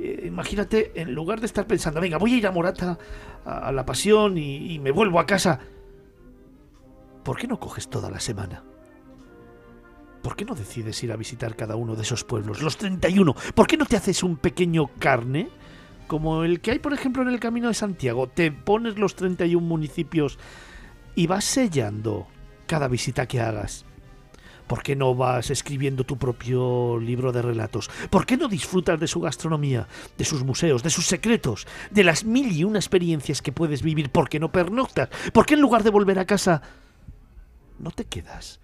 Eh, 0.00 0.24
imagínate, 0.26 1.00
en 1.00 1.14
lugar 1.14 1.38
de 1.38 1.46
estar 1.46 1.64
pensando, 1.64 2.00
venga, 2.00 2.18
voy 2.18 2.34
a 2.34 2.36
ir 2.36 2.46
a 2.48 2.50
Morata 2.50 2.98
a, 3.44 3.70
la 3.70 3.86
pasión 3.86 4.36
y 4.36 4.80
me 4.80 4.90
vuelvo 4.90 5.20
a 5.20 5.26
casa. 5.26 5.60
¿Por 7.22 7.38
qué 7.38 7.46
no 7.46 7.60
coges 7.60 7.88
toda 7.88 8.10
la 8.10 8.18
semana? 8.18 8.64
¿Por 10.22 10.36
qué 10.36 10.44
no 10.44 10.54
decides 10.54 11.02
ir 11.02 11.12
a 11.12 11.16
visitar 11.16 11.56
cada 11.56 11.76
uno 11.76 11.96
de 11.96 12.02
esos 12.02 12.24
pueblos, 12.24 12.60
los 12.60 12.76
31? 12.76 13.34
¿Por 13.54 13.66
qué 13.66 13.76
no 13.76 13.86
te 13.86 13.96
haces 13.96 14.22
un 14.22 14.36
pequeño 14.36 14.90
carne? 14.98 15.48
Como 16.06 16.44
el 16.44 16.60
que 16.60 16.72
hay, 16.72 16.78
por 16.78 16.92
ejemplo, 16.92 17.22
en 17.22 17.28
el 17.28 17.40
Camino 17.40 17.68
de 17.68 17.74
Santiago. 17.74 18.26
Te 18.26 18.52
pones 18.52 18.98
los 18.98 19.14
31 19.14 19.66
municipios 19.66 20.38
y 21.14 21.26
vas 21.26 21.44
sellando 21.44 22.26
cada 22.66 22.88
visita 22.88 23.26
que 23.26 23.40
hagas. 23.40 23.86
¿Por 24.66 24.82
qué 24.82 24.94
no 24.94 25.14
vas 25.14 25.50
escribiendo 25.50 26.04
tu 26.04 26.16
propio 26.16 26.98
libro 26.98 27.32
de 27.32 27.42
relatos? 27.42 27.90
¿Por 28.10 28.26
qué 28.26 28.36
no 28.36 28.46
disfrutas 28.46 29.00
de 29.00 29.08
su 29.08 29.20
gastronomía, 29.20 29.88
de 30.16 30.24
sus 30.24 30.44
museos, 30.44 30.82
de 30.82 30.90
sus 30.90 31.06
secretos, 31.06 31.66
de 31.90 32.04
las 32.04 32.24
mil 32.24 32.52
y 32.52 32.62
una 32.62 32.78
experiencias 32.78 33.42
que 33.42 33.52
puedes 33.52 33.82
vivir? 33.82 34.10
¿Por 34.10 34.28
qué 34.28 34.38
no 34.38 34.52
pernoctas? 34.52 35.08
¿Por 35.32 35.46
qué 35.46 35.54
en 35.54 35.60
lugar 35.60 35.82
de 35.82 35.90
volver 35.90 36.18
a 36.18 36.26
casa 36.26 36.62
no 37.78 37.90
te 37.90 38.04
quedas 38.04 38.59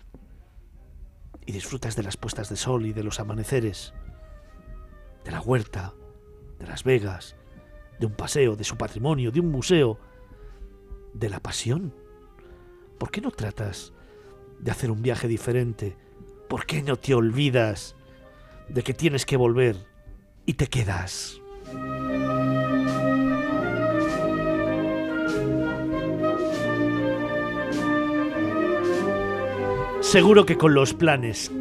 y 1.47 1.53
disfrutas 1.53 1.97
de 1.97 2.03
las 2.03 2.17
puestas 2.17 2.49
de 2.49 2.57
sol 2.57 2.85
y 2.87 2.93
de 2.93 3.05
los 3.05 3.21
amaneceres, 3.21 3.95
de 5.25 5.31
la 5.31 5.41
huerta, 5.41 5.95
de 6.59 6.67
Las 6.67 6.85
Vegas, 6.85 7.37
de 7.99 8.07
un 8.07 8.13
paseo, 8.13 8.57
de 8.57 8.65
su 8.65 8.77
patrimonio, 8.77 9.31
de 9.31 9.41
un 9.41 9.51
museo, 9.51 9.99
de 11.15 11.31
la 11.31 11.41
pasión. 11.41 11.95
¿Por 12.99 13.11
qué 13.11 13.21
no 13.21 13.31
tratas 13.31 13.93
de 14.59 14.71
hacer 14.71 14.91
un 14.91 15.03
viaje 15.03 15.29
diferente? 15.29 15.97
¿Por 16.49 16.67
qué 16.67 16.83
no 16.83 16.97
te 16.97 17.15
olvidas 17.15 17.97
de 18.69 18.83
que 18.83 18.95
tienes 18.95 19.25
que 19.25 19.37
volver 19.37 19.87
y 20.47 20.55
te 20.55 20.67
quedas? 20.67 21.41
Seguro 30.17 30.47
que 30.47 30.57
con 30.57 30.73
los 30.73 30.95
planes 30.95 31.53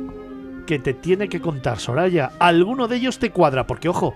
que 0.65 0.80
te 0.80 0.94
tiene 0.94 1.27
que 1.27 1.41
contar 1.41 1.77
Soraya, 1.77 2.32
alguno 2.40 2.88
de 2.88 2.95
ellos 2.95 3.19
te 3.19 3.30
cuadra, 3.30 3.68
porque 3.68 3.90
ojo, 3.90 4.15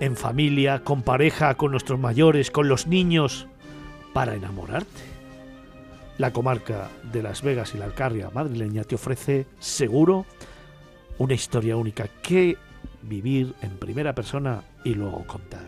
en 0.00 0.16
familia, 0.16 0.84
con 0.84 1.00
pareja, 1.00 1.54
con 1.54 1.70
nuestros 1.70 1.98
mayores, 1.98 2.50
con 2.50 2.68
los 2.68 2.86
niños, 2.86 3.46
para 4.12 4.34
enamorarte. 4.34 5.00
La 6.18 6.30
comarca 6.30 6.90
de 7.10 7.22
Las 7.22 7.40
Vegas 7.40 7.74
y 7.74 7.78
la 7.78 7.86
Alcarria 7.86 8.28
madrileña 8.28 8.84
te 8.84 8.96
ofrece, 8.96 9.46
seguro, 9.60 10.26
una 11.16 11.32
historia 11.32 11.78
única 11.78 12.06
que 12.22 12.58
vivir 13.00 13.54
en 13.62 13.78
primera 13.78 14.14
persona 14.14 14.62
y 14.84 14.92
luego 14.92 15.26
contar. 15.26 15.64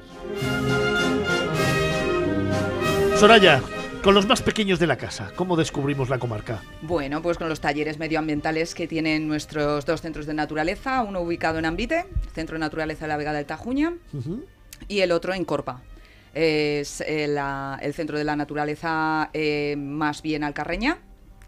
Soraya, 3.17 3.63
con 4.07 4.15
los 4.15 4.29
más 4.29 4.41
pequeños 4.41 4.79
de 4.79 4.87
la 4.87 4.97
casa, 4.97 5.33
¿cómo 5.35 5.57
descubrimos 5.57 6.09
la 6.09 6.21
comarca? 6.21 6.63
Bueno, 6.83 7.23
pues 7.23 7.39
con 7.39 7.49
los 7.49 7.61
talleres 7.61 7.99
medioambientales 7.99 8.73
que 8.73 8.87
tienen 8.87 9.27
nuestros 9.27 9.85
dos 9.85 10.01
centros 10.01 10.27
de 10.27 10.35
naturaleza, 10.35 11.03
uno 11.03 11.21
ubicado 11.23 11.59
en 11.59 11.65
Ambite, 11.65 12.07
Centro 12.33 12.55
de 12.55 12.61
Naturaleza 12.61 13.07
de 13.07 13.09
la 13.09 13.17
Vega 13.17 13.33
del 13.33 13.47
Tajuña, 13.47 13.95
y 14.87 15.01
el 15.01 15.11
otro 15.11 15.35
en 15.35 15.45
Corpa. 15.45 15.83
Es 16.35 17.01
eh, 17.01 17.27
la- 17.27 17.81
el 17.83 17.95
Centro 17.95 18.17
de 18.17 18.23
la 18.23 18.37
Naturaleza 18.37 19.29
eh, 19.33 19.75
más 19.77 20.23
bien 20.23 20.45
alcarreña, 20.45 20.99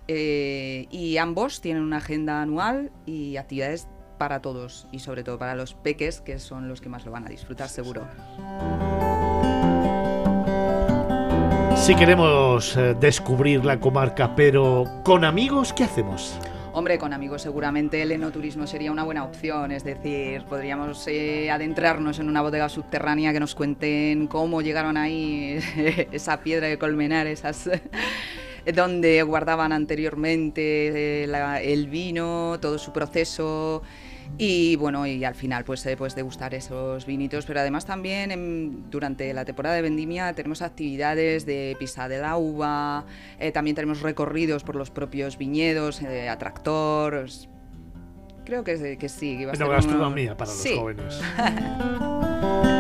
eh, 0.09 0.89
y 0.91 1.17
ambos 1.19 1.61
tienen 1.61 1.85
una 1.85 1.99
agenda 1.99 2.43
anual 2.43 2.91
y 3.07 3.37
actividades 3.37 3.87
para 4.19 4.43
todos, 4.43 4.89
y 4.91 4.99
sobre 4.99 5.23
todo 5.23 5.39
para 5.39 5.55
los 5.55 5.75
peques, 5.75 6.21
que 6.21 6.41
son 6.41 6.67
los 6.67 6.81
que 6.81 6.89
más 6.89 7.05
lo 7.07 7.13
van 7.13 7.25
a 7.25 7.29
disfrutar 7.29 7.69
seguro. 7.69 8.05
Si 11.81 11.95
queremos 11.95 12.77
eh, 12.77 12.95
descubrir 13.01 13.65
la 13.65 13.81
comarca, 13.81 14.35
pero 14.37 14.85
con 15.05 15.25
amigos, 15.25 15.73
¿qué 15.73 15.85
hacemos? 15.85 16.39
Hombre, 16.75 16.99
con 16.99 17.13
amigos 17.15 17.43
seguramente 17.43 18.03
el 18.03 18.13
enoturismo 18.13 18.67
sería 18.67 18.93
una 18.93 19.05
buena 19.05 19.25
opción, 19.25 19.73
es 19.73 19.85
decir, 19.85 20.43
podríamos 20.45 21.07
eh, 21.09 21.51
adentrarnos 21.51 22.19
en 22.19 22.29
una 22.29 22.43
bodega 22.43 22.69
subterránea 22.69 23.33
que 23.33 23.41
nos 23.41 23.55
cuenten 23.55 24.27
cómo 24.27 24.61
llegaron 24.61 24.97
ahí 24.97 25.59
esa 26.13 26.41
piedra 26.41 26.67
de 26.69 26.79
colmenar, 26.79 27.27
esas 27.27 27.71
donde 28.75 29.23
guardaban 29.23 29.73
anteriormente 29.73 31.23
eh, 31.23 31.27
la- 31.27 31.63
el 31.63 31.89
vino, 31.89 32.59
todo 32.61 32.79
su 32.79 32.93
proceso 32.93 33.83
y 34.37 34.77
bueno, 34.77 35.07
y 35.07 35.25
al 35.25 35.35
final 35.35 35.65
pues, 35.65 35.85
eh, 35.87 35.97
pues 35.97 36.15
degustar 36.15 36.55
esos 36.55 37.07
vinitos, 37.07 37.47
pero 37.47 37.61
además 37.61 37.87
también 37.87 38.31
en- 38.31 38.91
durante 38.91 39.33
la 39.33 39.45
temporada 39.45 39.75
de 39.77 39.83
vendimia 39.83 40.33
tenemos 40.35 40.63
actividades 40.63 41.47
de 41.47 41.77
pisa 41.79 42.09
de 42.09 42.19
la 42.19 42.37
uva, 42.37 43.07
eh, 43.39 43.51
también 43.53 43.75
tenemos 43.75 44.03
recorridos 44.03 44.63
por 44.65 44.77
los 44.77 44.91
propios 44.91 45.39
viñedos, 45.39 46.03
eh, 46.03 46.29
atractores. 46.29 47.49
Creo 48.45 48.65
que, 48.65 48.97
que 48.99 49.09
sí, 49.09 49.37
que 49.39 49.47
va 49.47 49.53
a 49.53 49.57
ser 49.57 49.65
uno- 49.67 49.75
Enogastronomía 49.75 50.37
para 50.37 50.51
los 50.51 50.61
Sí. 50.63 50.75
jóvenes. 50.77 51.21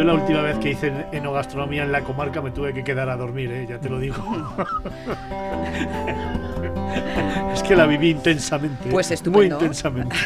Yo 0.00 0.06
la 0.06 0.14
última 0.14 0.40
vez 0.40 0.58
que 0.60 0.70
hice 0.70 1.06
enogastronomía 1.12 1.82
en 1.82 1.92
la 1.92 2.00
comarca 2.00 2.40
me 2.40 2.50
tuve 2.50 2.72
que 2.72 2.82
quedar 2.82 3.10
a 3.10 3.18
dormir, 3.18 3.52
¿eh? 3.52 3.66
ya 3.68 3.78
te 3.78 3.90
lo 3.90 3.98
digo. 3.98 4.16
es 7.52 7.62
que 7.62 7.76
la 7.76 7.84
viví 7.84 8.08
intensamente. 8.08 8.88
Pues 8.88 9.08
Muy 9.08 9.14
estupendo. 9.14 9.56
intensamente. 9.56 10.16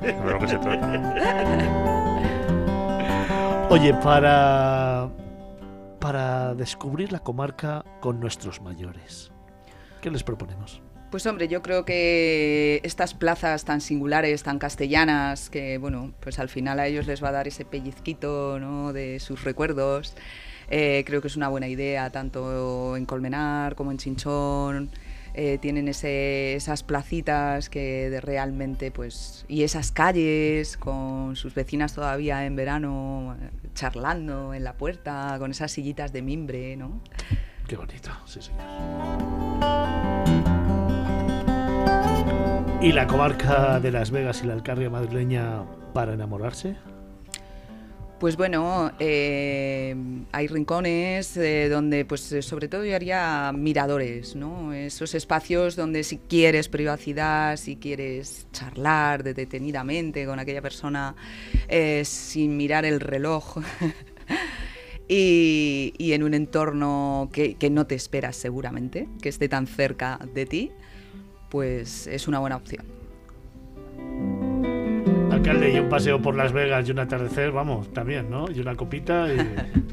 De 0.00 0.12
lo 0.24 0.38
que 0.38 0.46
se 0.46 0.56
trata. 0.58 0.88
Oye, 3.70 3.92
para, 3.94 5.08
para 5.98 6.54
descubrir 6.54 7.10
la 7.10 7.18
comarca 7.18 7.84
con 7.98 8.20
nuestros 8.20 8.62
mayores, 8.62 9.32
¿qué 10.00 10.12
les 10.12 10.22
proponemos? 10.22 10.80
Pues 11.14 11.26
hombre, 11.26 11.46
yo 11.46 11.62
creo 11.62 11.84
que 11.84 12.80
estas 12.82 13.14
plazas 13.14 13.64
tan 13.64 13.80
singulares, 13.80 14.42
tan 14.42 14.58
castellanas, 14.58 15.48
que 15.48 15.78
bueno, 15.78 16.12
pues 16.18 16.40
al 16.40 16.48
final 16.48 16.80
a 16.80 16.88
ellos 16.88 17.06
les 17.06 17.22
va 17.22 17.28
a 17.28 17.30
dar 17.30 17.46
ese 17.46 17.64
pellizquito 17.64 18.58
¿no? 18.58 18.92
de 18.92 19.20
sus 19.20 19.44
recuerdos. 19.44 20.16
eh, 20.68 21.04
creo 21.06 21.20
que 21.20 21.28
es 21.28 21.36
una 21.36 21.46
buena 21.46 21.68
idea, 21.68 22.10
tanto 22.10 22.96
en 22.96 23.06
Colmenar 23.06 23.76
como 23.76 23.92
en 23.92 23.98
Chinchón. 23.98 24.90
eh, 25.34 25.58
tienen 25.62 25.86
esas 25.86 26.82
placitas 26.82 27.68
que 27.70 28.10
de 28.10 28.20
realmente, 28.20 28.90
pues, 28.90 29.44
y 29.46 29.62
esas 29.62 29.92
calles 29.92 30.76
con 30.76 31.36
sus 31.36 31.54
vecinas 31.54 31.94
todavía 31.94 32.44
en 32.44 32.56
verano 32.56 33.36
eh, 33.40 33.50
charlando 33.74 34.52
en 34.52 34.64
la 34.64 34.72
puerta, 34.72 35.36
con 35.38 35.52
esas 35.52 35.70
sillitas 35.70 36.12
de 36.12 36.22
mimbre, 36.22 36.76
¿no? 36.76 37.00
Qué 37.68 37.76
bonito, 37.76 38.10
sí 38.26 38.40
señor. 38.42 40.33
¿Y 42.84 42.92
la 42.92 43.06
comarca 43.06 43.80
de 43.80 43.90
Las 43.90 44.10
Vegas 44.10 44.42
y 44.44 44.46
la 44.46 44.52
Alcarria 44.52 44.90
madrileña 44.90 45.64
para 45.94 46.12
enamorarse? 46.12 46.76
Pues 48.20 48.36
bueno, 48.36 48.92
eh, 48.98 49.96
hay 50.32 50.46
rincones 50.48 51.34
eh, 51.38 51.70
donde, 51.70 52.04
pues 52.04 52.36
sobre 52.42 52.68
todo 52.68 52.84
yo 52.84 52.94
haría 52.94 53.52
miradores, 53.54 54.36
¿no? 54.36 54.74
Esos 54.74 55.14
espacios 55.14 55.76
donde 55.76 56.04
si 56.04 56.18
quieres 56.18 56.68
privacidad, 56.68 57.56
si 57.56 57.76
quieres 57.76 58.48
charlar 58.52 59.22
de- 59.24 59.32
detenidamente 59.32 60.26
con 60.26 60.38
aquella 60.38 60.60
persona 60.60 61.16
eh, 61.68 62.02
sin 62.04 62.54
mirar 62.54 62.84
el 62.84 63.00
reloj 63.00 63.60
y, 65.08 65.94
y 65.96 66.12
en 66.12 66.22
un 66.22 66.34
entorno 66.34 67.30
que, 67.32 67.54
que 67.54 67.70
no 67.70 67.86
te 67.86 67.94
esperas 67.94 68.36
seguramente, 68.36 69.08
que 69.22 69.30
esté 69.30 69.48
tan 69.48 69.66
cerca 69.66 70.18
de 70.34 70.44
ti, 70.44 70.70
pues 71.54 72.08
es 72.08 72.26
una 72.26 72.40
buena 72.40 72.56
opción. 72.56 72.84
Alcalde, 75.34 75.72
y 75.72 75.78
un 75.78 75.88
paseo 75.88 76.22
por 76.22 76.34
Las 76.36 76.52
Vegas 76.52 76.88
y 76.88 76.92
un 76.92 76.98
atardecer, 77.00 77.50
vamos, 77.52 77.92
también, 77.92 78.30
¿no? 78.30 78.46
Y 78.50 78.60
una 78.60 78.74
copita 78.76 79.26
y, 79.32 79.38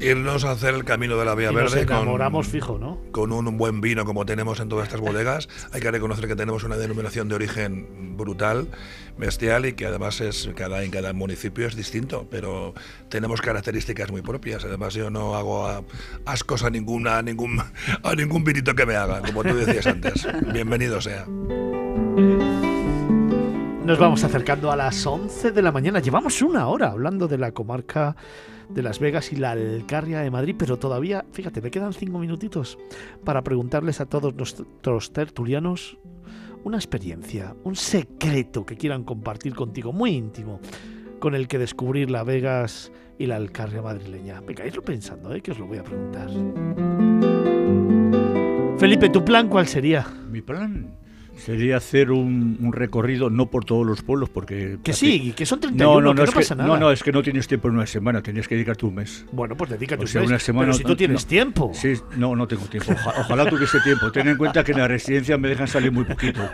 Irnos 0.08 0.44
a 0.44 0.52
hacer 0.52 0.74
el 0.74 0.84
camino 0.84 1.16
de 1.16 1.24
la 1.24 1.34
Vía 1.34 1.50
y 1.50 1.54
nos 1.54 1.72
Verde 1.72 1.86
con, 1.86 1.96
enamoramos 1.96 2.46
fijo, 2.48 2.78
¿no? 2.78 2.98
con 3.12 3.32
un 3.32 3.56
buen 3.56 3.80
vino 3.80 4.04
como 4.04 4.24
tenemos 4.24 4.60
en 4.60 4.68
todas 4.68 4.86
estas 4.88 5.00
bodegas. 5.00 5.48
Hay 5.72 5.80
que 5.80 5.90
reconocer 5.90 6.26
que 6.28 6.36
tenemos 6.36 6.64
una 6.64 6.76
denominación 6.76 7.28
de 7.28 7.34
origen 7.34 8.16
brutal, 8.16 8.68
bestial 9.18 9.66
y 9.66 9.72
que 9.74 9.86
además 9.86 10.20
es 10.20 10.50
cada 10.56 10.82
en 10.82 10.90
cada 10.90 11.12
municipio 11.12 11.66
es 11.66 11.76
distinto, 11.76 12.26
pero 12.30 12.74
tenemos 13.08 13.40
características 13.40 14.10
muy 14.10 14.22
propias. 14.22 14.64
Además 14.64 14.94
yo 14.94 15.10
no 15.10 15.34
hago 15.34 15.66
a- 15.66 15.82
ascos 16.24 16.62
a 16.64 16.70
ninguna 16.70 17.18
a 17.18 17.22
ningún 17.22 17.58
a 17.60 18.14
ningún 18.14 18.44
vinito 18.44 18.74
que 18.74 18.86
me 18.86 18.96
haga, 18.96 19.20
como 19.20 19.42
tú 19.44 19.54
decías 19.54 19.86
antes. 19.86 20.26
Bienvenido 20.52 21.00
sea. 21.00 21.26
Nos 23.84 23.98
vamos 23.98 24.22
acercando 24.22 24.70
a 24.70 24.76
las 24.76 25.04
11 25.04 25.50
de 25.50 25.60
la 25.60 25.72
mañana. 25.72 25.98
Llevamos 25.98 26.40
una 26.40 26.68
hora 26.68 26.92
hablando 26.92 27.26
de 27.26 27.36
la 27.36 27.50
comarca 27.50 28.14
de 28.68 28.80
Las 28.80 29.00
Vegas 29.00 29.32
y 29.32 29.36
la 29.36 29.50
Alcarria 29.50 30.20
de 30.20 30.30
Madrid, 30.30 30.54
pero 30.56 30.78
todavía, 30.78 31.24
fíjate, 31.32 31.60
me 31.60 31.72
quedan 31.72 31.92
cinco 31.92 32.20
minutitos 32.20 32.78
para 33.24 33.42
preguntarles 33.42 34.00
a 34.00 34.06
todos 34.06 34.36
nuestros 34.36 35.12
tertulianos 35.12 35.98
una 36.62 36.76
experiencia, 36.76 37.56
un 37.64 37.74
secreto 37.74 38.64
que 38.64 38.76
quieran 38.76 39.02
compartir 39.02 39.52
contigo, 39.56 39.92
muy 39.92 40.12
íntimo, 40.12 40.60
con 41.18 41.34
el 41.34 41.48
que 41.48 41.58
descubrir 41.58 42.08
la 42.08 42.22
Vegas 42.22 42.92
y 43.18 43.26
la 43.26 43.34
Alcarria 43.34 43.82
madrileña. 43.82 44.40
Venga, 44.42 44.64
irlo 44.64 44.82
pensando, 44.82 45.34
¿eh? 45.34 45.40
que 45.40 45.50
os 45.50 45.58
lo 45.58 45.66
voy 45.66 45.78
a 45.78 45.82
preguntar. 45.82 46.30
Felipe, 48.78 49.08
¿tu 49.08 49.24
plan 49.24 49.48
cuál 49.48 49.66
sería? 49.66 50.06
Mi 50.30 50.40
plan 50.40 51.01
sería 51.36 51.76
hacer 51.78 52.10
un, 52.10 52.58
un 52.60 52.72
recorrido, 52.72 53.30
no 53.30 53.46
por 53.50 53.64
todos 53.64 53.86
los 53.86 54.02
pueblos, 54.02 54.28
porque... 54.30 54.78
Que 54.84 54.92
sí, 54.92 55.32
que 55.36 55.44
son 55.46 55.60
31, 55.60 55.92
No, 55.94 56.00
no, 56.00 56.10
que 56.10 56.14
no, 56.14 56.14
no 56.14 56.24
es 56.24 56.30
pasa 56.34 56.54
que, 56.54 56.58
nada. 56.62 56.68
no, 56.74 56.76
no, 56.80 56.90
es 56.92 57.02
que 57.02 57.12
no 57.12 57.22
tienes 57.22 57.48
tiempo 57.48 57.68
en 57.68 57.74
una 57.74 57.86
semana, 57.86 58.22
tenías 58.22 58.46
que 58.48 58.54
dedicarte 58.54 58.86
un 58.86 58.94
mes. 58.96 59.24
Bueno, 59.32 59.56
pues 59.56 59.70
dedícate 59.70 60.04
O 60.04 60.06
sea, 60.06 60.20
un 60.20 60.24
mes, 60.26 60.30
una 60.30 60.38
semana. 60.38 60.66
pero 60.66 60.74
si 60.78 60.82
tú 60.84 60.88
no- 60.90 60.96
tienes 60.96 61.24
no. 61.24 61.28
tiempo. 61.28 61.70
Sí, 61.74 61.94
no, 62.16 62.36
no 62.36 62.46
tengo 62.46 62.64
tiempo. 62.66 62.92
Oja- 62.92 63.14
ojalá 63.20 63.48
tuviese 63.48 63.80
tiempo. 63.80 64.12
Ten 64.12 64.28
en 64.28 64.36
cuenta 64.36 64.62
que 64.62 64.72
en 64.72 64.78
la 64.78 64.88
residencia 64.88 65.36
me 65.38 65.48
dejan 65.48 65.68
salir 65.68 65.90
muy 65.92 66.04
poquito. 66.04 66.40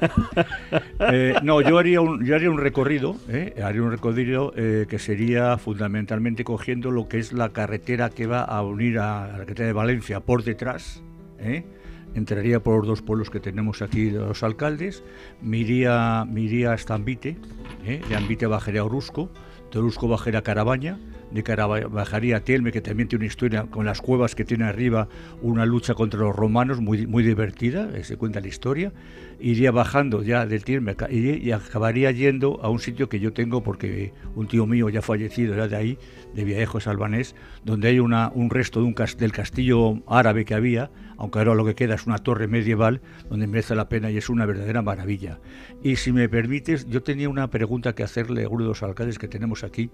Eh, 1.11 1.35
no, 1.43 1.61
yo 1.61 1.79
haría 1.79 2.01
un, 2.01 2.25
yo 2.25 2.35
haría 2.35 2.51
un 2.51 2.59
recorrido, 2.59 3.17
¿eh? 3.29 3.55
haría 3.65 3.83
un 3.83 3.91
recorrido 3.91 4.53
eh, 4.57 4.87
que 4.89 4.99
sería 4.99 5.57
fundamentalmente 5.57 6.45
cogiendo 6.45 6.91
lo 6.91 7.09
que 7.09 7.19
es 7.19 7.33
la 7.33 7.51
carretera 7.51 8.11
que 8.11 8.27
va 8.27 8.43
a 8.43 8.63
unir 8.63 8.99
a 8.99 9.27
la 9.29 9.33
carretera 9.39 9.67
de 9.69 9.73
Valencia 9.73 10.21
por 10.21 10.43
detrás. 10.43 11.03
¿eh? 11.39 11.65
Entraría 12.15 12.63
por 12.63 12.79
los 12.79 12.87
dos 12.87 13.03
pueblos 13.03 13.31
que 13.31 13.41
tenemos 13.41 13.83
aquí 13.83 14.11
los 14.11 14.43
alcaldes, 14.43 15.03
me 15.43 15.59
iría, 15.59 16.27
iría 16.35 16.73
hasta 16.73 16.95
Ambite, 16.95 17.37
¿eh? 17.85 18.01
de 18.09 18.17
Ambite 18.17 18.47
bajaría 18.47 18.81
a 18.81 18.85
Orusco, 18.85 19.31
de 19.73 19.79
Orusco 19.79 20.09
bajaría 20.09 20.41
a 20.41 20.43
Carabaña, 20.43 20.99
de 21.31 21.45
Caraba- 21.45 21.87
bajaría 21.89 22.39
a 22.39 22.41
Tielme, 22.41 22.73
que 22.73 22.81
también 22.81 23.07
tiene 23.07 23.25
una 23.25 23.27
historia 23.27 23.67
con 23.67 23.85
las 23.85 24.01
cuevas 24.01 24.35
que 24.35 24.45
tiene 24.47 24.65
arriba, 24.65 25.09
una 25.43 25.67
lucha 25.67 25.93
contra 25.95 26.21
los 26.21 26.35
romanos 26.35 26.81
muy, 26.81 27.07
muy 27.07 27.23
divertida, 27.23 27.91
eh, 27.95 28.03
se 28.03 28.17
cuenta 28.17 28.41
la 28.41 28.49
historia. 28.49 28.93
Iría 29.39 29.71
bajando 29.71 30.23
ya 30.23 30.47
del 30.47 30.65
Tielme 30.65 30.97
ca- 30.97 31.11
y, 31.13 31.53
acabaría 31.53 32.11
yendo 32.13 32.59
a 32.63 32.71
un 32.71 32.79
sitio 32.81 33.11
que 33.11 33.21
yo 33.21 33.35
tengo 33.35 33.63
porque 33.63 34.15
un 34.35 34.49
tío 34.49 34.67
mío 34.67 34.89
ya 34.89 35.03
fallecido 35.03 35.53
era 35.53 35.69
de 35.69 35.77
ahí, 35.77 35.99
de 36.35 36.45
Viejo 36.45 36.81
Salvanés, 36.81 37.35
donde 37.63 37.89
hay 37.89 37.99
una, 38.01 38.33
un 38.35 38.49
resto 38.49 38.81
de 38.81 38.87
un 38.87 38.95
del 39.19 39.33
castillo 39.33 40.03
árabe 40.09 40.47
que 40.47 40.55
había, 40.55 40.91
aunque 41.19 41.41
ahora 41.41 41.55
lo 41.55 41.65
que 41.65 41.75
queda 41.75 41.97
es 41.97 42.07
una 42.07 42.19
torre 42.19 42.47
medieval, 42.47 43.01
donde 43.29 43.47
merece 43.47 43.75
la 43.75 43.89
pena 43.89 44.11
y 44.11 44.17
es 44.17 44.29
una 44.29 44.47
verdadera 44.47 44.83
maravilla. 44.83 45.41
Y 45.83 45.97
si 45.97 46.13
me 46.13 46.29
permites, 46.29 46.87
yo 46.89 47.03
tenía 47.03 47.29
una 47.29 47.51
pregunta 47.51 47.95
que 47.95 48.05
hacerle 48.05 48.45
a 48.45 48.49
uno 48.49 48.63
de 48.63 48.69
los 48.69 48.83
alcaldes 48.83 49.19
que 49.19 49.29
tenemos 49.29 49.65
aquí, 49.65 49.91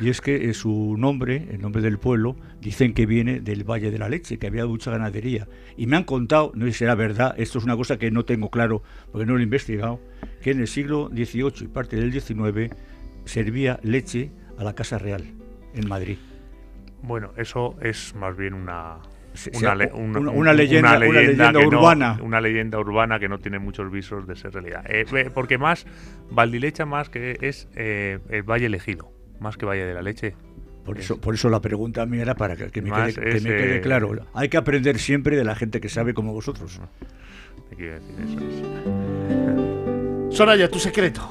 y 0.00 0.10
es 0.10 0.20
que 0.20 0.50
eh, 0.50 0.54
su 0.54 0.96
nombre, 0.98 1.48
el 1.50 1.60
nombre 1.60 1.82
del 1.82 1.98
pueblo, 1.98 2.36
dicen 2.60 2.92
que 2.92 3.06
viene 3.06 3.40
del 3.40 3.64
Valle 3.64 3.90
de 3.90 3.98
la 3.98 4.08
Leche, 4.08 4.38
que 4.38 4.46
había 4.46 4.66
mucha 4.66 4.90
ganadería. 4.90 5.48
Y 5.76 5.86
me 5.86 5.96
han 5.96 6.04
contado, 6.04 6.52
no 6.54 6.66
sé 6.66 6.72
si 6.72 6.78
será 6.78 6.94
verdad, 6.94 7.34
esto 7.38 7.58
es 7.58 7.64
una 7.64 7.76
cosa 7.76 7.98
que 7.98 8.10
no 8.10 8.24
tengo 8.24 8.50
claro, 8.50 8.82
porque 9.10 9.26
no 9.26 9.32
lo 9.32 9.40
he 9.40 9.44
investigado, 9.44 10.00
que 10.42 10.50
en 10.50 10.60
el 10.60 10.68
siglo 10.68 11.08
XVIII 11.12 11.64
y 11.64 11.68
parte 11.68 11.96
del 11.96 12.12
XIX 12.12 12.74
servía 13.24 13.80
leche 13.82 14.30
a 14.58 14.64
la 14.64 14.74
Casa 14.74 14.98
Real 14.98 15.24
en 15.74 15.88
Madrid. 15.88 16.18
Bueno, 17.02 17.32
eso 17.36 17.76
es 17.80 18.14
más 18.14 18.36
bien 18.36 18.54
una, 18.54 18.98
una, 19.54 19.74
le- 19.74 19.90
una- 19.92 20.18
un- 20.18 20.28
una 20.28 20.52
leyenda- 20.52 20.96
una 20.96 21.20
leyenda 21.20 21.52
no- 21.52 21.60
urbana. 21.60 22.18
una 22.22 22.40
leyenda 22.40 22.78
urbana 22.78 23.18
que 23.18 23.28
no 23.28 23.38
tiene 23.38 23.58
muchos 23.58 23.90
visos 23.90 24.26
de 24.26 24.36
ser 24.36 24.52
realidad. 24.52 24.84
Eh, 24.88 25.30
porque 25.32 25.58
más, 25.58 25.86
Valdilecha 26.30 26.86
más 26.86 27.08
que 27.08 27.38
es 27.40 27.68
eh, 27.76 28.18
el 28.30 28.42
Valle 28.42 28.66
Elegido, 28.66 29.10
más 29.40 29.56
que 29.56 29.66
Valle 29.66 29.84
de 29.86 29.94
la 29.94 30.02
Leche. 30.02 30.34
Por 30.84 30.98
eso, 30.98 31.20
por 31.20 31.34
eso 31.34 31.50
la 31.50 31.60
pregunta 31.60 32.06
mía 32.06 32.22
era 32.22 32.34
para 32.34 32.56
que, 32.56 32.70
que 32.70 32.80
me, 32.80 32.90
quede, 32.90 33.12
que 33.14 33.20
me 33.20 33.40
quede 33.40 33.76
eh, 33.76 33.80
claro. 33.82 34.10
Hay 34.32 34.48
que 34.48 34.56
aprender 34.56 34.98
siempre 34.98 35.36
de 35.36 35.44
la 35.44 35.54
gente 35.54 35.80
que 35.80 35.90
sabe 35.90 36.14
como 36.14 36.32
vosotros. 36.32 36.80
Te 37.68 37.76
quiero 37.76 37.94
decir 37.94 38.14
eso. 38.20 40.30
Soraya, 40.30 40.70
tu 40.70 40.78
secreto. 40.78 41.28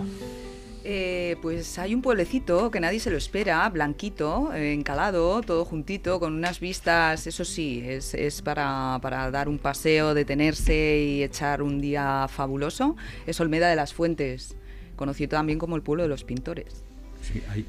Pues 1.35 1.77
hay 1.79 1.93
un 1.93 2.01
pueblecito 2.01 2.71
que 2.71 2.79
nadie 2.79 2.99
se 2.99 3.09
lo 3.09 3.17
espera, 3.17 3.67
blanquito, 3.69 4.53
encalado, 4.53 5.41
todo 5.41 5.65
juntito, 5.65 6.19
con 6.19 6.33
unas 6.33 6.59
vistas, 6.59 7.27
eso 7.27 7.43
sí, 7.43 7.83
es, 7.85 8.13
es 8.13 8.41
para, 8.41 8.99
para 9.01 9.29
dar 9.31 9.49
un 9.49 9.57
paseo, 9.57 10.13
detenerse 10.13 10.99
y 10.99 11.23
echar 11.23 11.61
un 11.61 11.81
día 11.81 12.27
fabuloso. 12.29 12.95
Es 13.25 13.39
Olmeda 13.39 13.69
de 13.69 13.75
las 13.75 13.93
Fuentes, 13.93 14.55
conocido 14.95 15.29
también 15.29 15.59
como 15.59 15.75
el 15.75 15.81
pueblo 15.81 16.03
de 16.03 16.09
los 16.09 16.23
pintores. 16.23 16.83
Sí, 17.21 17.41
hay. 17.49 17.65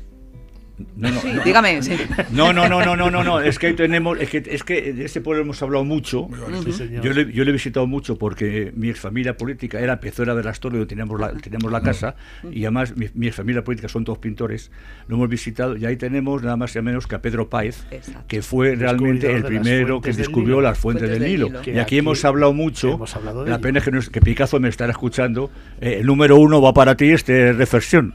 No, 0.97 1.11
no, 1.11 1.21
Sí, 1.21 1.33
no. 1.33 1.43
dígame, 1.43 1.83
sí. 1.83 1.97
No, 2.33 2.53
no, 2.53 2.69
no, 2.69 2.85
no, 2.85 2.95
no, 2.97 3.11
no, 3.11 3.25
no. 3.25 3.41
Es 3.41 3.59
que 3.59 3.69
ahí 3.69 3.73
tenemos, 3.75 4.19
es 4.21 4.31
que, 4.31 4.43
es 4.49 4.63
que 4.65 4.93
de 4.93 5.05
ese 5.05 5.21
pueblo 5.21 5.43
hemos 5.43 5.61
hablado 5.63 5.85
mucho. 5.85 6.29
Sí, 6.65 6.73
señor. 6.73 7.03
Yo 7.05 7.13
le, 7.13 7.33
yo 7.33 7.45
le 7.45 7.51
he 7.51 7.53
visitado 7.53 7.87
mucho 7.87 8.17
porque 8.17 8.73
mi 8.77 8.93
familia 8.95 9.37
política 9.37 9.81
era 9.81 9.99
Pezora 10.01 10.35
de 10.35 10.43
las 10.45 10.61
Torres, 10.61 10.79
donde 10.79 10.89
teníamos 10.89 11.21
la, 11.21 11.33
teníamos 11.33 11.73
la 11.73 11.81
casa, 11.83 12.15
y 12.51 12.65
además 12.65 12.97
mi, 12.97 13.07
mi 13.15 13.31
familia 13.33 13.65
política 13.65 13.89
son 13.89 14.05
todos 14.05 14.19
pintores. 14.19 14.71
Lo 15.09 15.17
hemos 15.17 15.29
visitado 15.29 15.77
y 15.77 15.85
ahí 15.85 15.97
tenemos 15.97 16.43
nada 16.43 16.57
más 16.57 16.75
y 16.77 16.81
menos 16.83 17.07
que 17.07 17.17
a 17.17 17.23
Pedro 17.23 17.49
Páez, 17.49 17.85
que 18.29 18.43
fue 18.43 18.77
realmente 18.77 19.33
el 19.35 19.43
primero 19.45 20.01
que 20.01 20.13
descubrió 20.13 20.57
Nilo. 20.57 20.61
las 20.61 20.79
fuentes, 20.79 21.09
del 21.11 21.23
Nilo. 21.23 21.51
Y 21.67 21.79
aquí, 21.79 21.99
hemos 21.99 22.25
hablado 22.25 22.53
mucho. 22.53 22.93
hemos 22.95 23.17
hablado 23.17 23.43
de 23.45 23.51
la 23.51 23.57
ello. 23.57 23.63
pena 23.63 23.79
es 23.81 23.85
que, 23.85 23.91
no 23.91 23.99
es- 23.99 24.11
que 24.11 24.21
Picasso 24.21 24.61
me 24.61 24.69
estará 24.69 24.93
escuchando. 24.93 25.51
Eh, 25.81 25.99
el 26.01 26.07
número 26.07 26.37
uno 26.37 26.63
va 26.63 26.73
para 26.73 26.95
ti, 26.97 27.11
este 27.11 27.53
reflexión. 27.53 28.15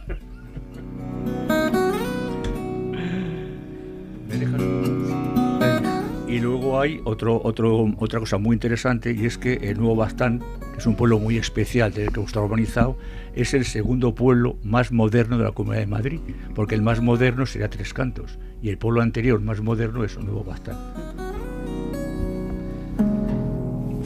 Y 6.34 6.40
luego 6.40 6.82
hay 6.82 7.00
otro, 7.04 7.40
otro, 7.44 7.94
otra 8.00 8.20
cosa 8.20 8.40
muy 8.40 8.56
interesante 8.56 9.14
y 9.14 9.28
es 9.28 9.38
que 9.38 9.54
el 9.54 9.78
Nuevo 9.78 9.98
Bastán, 9.98 10.40
que 10.72 10.80
es 10.80 10.88
un 10.88 10.96
pueblo 10.96 11.20
muy 11.20 11.38
especial 11.38 11.94
del 11.94 12.12
que 12.12 12.22
está 12.22 12.42
urbanizado, 12.42 12.98
es 13.36 13.54
el 13.54 13.66
segundo 13.66 14.16
pueblo 14.16 14.58
más 14.64 14.92
moderno 14.92 15.38
de 15.38 15.44
la 15.44 15.52
Comunidad 15.52 15.82
de 15.82 15.86
Madrid, 15.86 16.20
porque 16.56 16.74
el 16.74 16.82
más 16.82 17.02
moderno 17.02 17.46
sería 17.46 17.70
Tres 17.70 17.94
Cantos 17.94 18.40
y 18.64 18.70
el 18.70 18.80
pueblo 18.80 19.04
anterior 19.04 19.40
más 19.42 19.62
moderno 19.62 20.04
es 20.04 20.18
Nuevo 20.18 20.44
Bastán. 20.44 20.76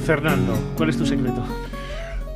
Fernando, 0.05 0.53
¿cuál 0.75 0.89
es 0.89 0.97
tu 0.97 1.05
secreto? 1.05 1.45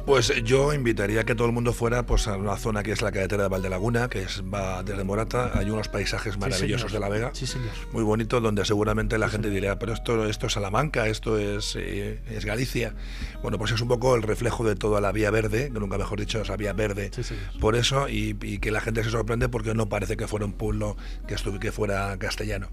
Pues 0.06 0.34
yo 0.44 0.74
invitaría 0.74 1.22
a 1.22 1.24
que 1.24 1.36
todo 1.36 1.48
el 1.48 1.54
mundo 1.54 1.74
fuera 1.74 2.06
pues, 2.06 2.28
a 2.28 2.36
una 2.36 2.58
zona 2.58 2.84
que 2.84 2.92
es 2.92 3.02
la 3.02 3.12
carretera 3.12 3.44
de 3.44 3.50
Valdelaguna, 3.50 4.10
que 4.10 4.24
es, 4.24 4.42
va 4.42 4.84
desde 4.84 5.04
Morata. 5.04 5.52
Hay 5.54 5.70
unos 5.70 5.88
paisajes 5.90 6.38
maravillosos 6.38 6.92
señor. 6.92 6.94
de 6.94 7.00
la 7.00 7.10
Vega. 7.10 7.32
Sí, 7.34 7.46
señor. 7.46 7.70
Muy 7.94 8.04
bonito, 8.04 8.42
donde 8.42 8.66
seguramente 8.66 9.18
la 9.18 9.30
gente 9.30 9.50
dirá, 9.50 9.80
pero 9.80 9.94
esto, 9.94 10.26
esto 10.26 10.48
es 10.48 10.54
Salamanca, 10.54 11.08
esto 11.08 11.38
es, 11.38 11.76
eh, 11.80 12.20
es 12.30 12.46
Galicia. 12.46 12.96
Bueno, 13.42 13.58
pues 13.58 13.72
es 13.72 13.82
un 13.82 13.88
poco 13.88 14.16
el 14.16 14.24
reflejo 14.24 14.64
de 14.64 14.76
toda 14.76 15.02
la 15.02 15.12
vía 15.12 15.32
verde, 15.32 15.72
que 15.72 15.80
nunca 15.80 15.98
mejor 15.98 16.20
dicho, 16.20 16.42
esa 16.42 16.58
vía 16.58 16.74
verde. 16.74 17.12
Por 17.60 17.76
eso, 17.76 18.10
y, 18.10 18.36
y 18.42 18.58
que 18.60 18.72
la 18.72 18.82
gente 18.82 19.04
se 19.04 19.12
sorprende 19.12 19.50
porque 19.50 19.74
no 19.74 19.88
parece 19.88 20.18
que 20.18 20.28
fuera 20.28 20.46
un 20.46 20.54
pueblo 20.54 20.98
que, 21.28 21.36
que 21.60 21.72
fuera 21.72 22.18
castellano. 22.18 22.70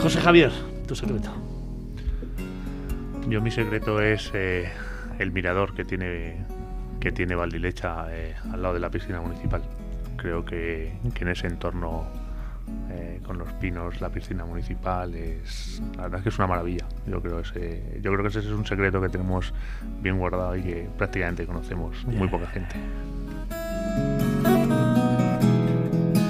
José 0.00 0.20
Javier, 0.20 0.52
tu 0.86 0.94
secreto. 0.94 1.30
Yo 3.30 3.40
mi 3.40 3.52
secreto 3.52 4.00
es 4.00 4.32
eh, 4.34 4.68
el 5.20 5.30
mirador 5.30 5.72
que 5.72 5.84
tiene 5.84 6.44
que 6.98 7.12
tiene 7.12 7.36
Valdilecha 7.36 8.06
eh, 8.10 8.34
al 8.52 8.60
lado 8.60 8.74
de 8.74 8.80
la 8.80 8.90
piscina 8.90 9.20
municipal. 9.20 9.62
Creo 10.16 10.44
que, 10.44 10.92
que 11.14 11.22
en 11.22 11.28
ese 11.28 11.46
entorno 11.46 12.06
eh, 12.90 13.20
con 13.24 13.38
los 13.38 13.52
pinos, 13.52 14.00
la 14.00 14.08
piscina 14.10 14.44
municipal 14.44 15.14
es 15.14 15.80
la 15.96 16.02
verdad 16.02 16.18
es 16.18 16.22
que 16.24 16.28
es 16.30 16.38
una 16.38 16.48
maravilla. 16.48 16.84
Yo 17.06 17.22
creo 17.22 17.38
ese, 17.38 18.00
yo 18.02 18.10
creo 18.10 18.22
que 18.22 18.28
ese 18.30 18.40
es 18.40 18.46
un 18.46 18.66
secreto 18.66 19.00
que 19.00 19.08
tenemos 19.08 19.54
bien 20.02 20.18
guardado 20.18 20.56
y 20.56 20.62
que 20.62 20.88
prácticamente 20.98 21.46
conocemos 21.46 22.04
muy 22.06 22.26
poca 22.26 22.48
gente. 22.48 22.74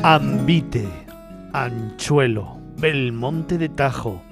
Ambite, 0.02 0.86
Anchuelo, 1.54 2.58
Belmonte 2.76 3.56
de 3.56 3.70
Tajo, 3.70 4.22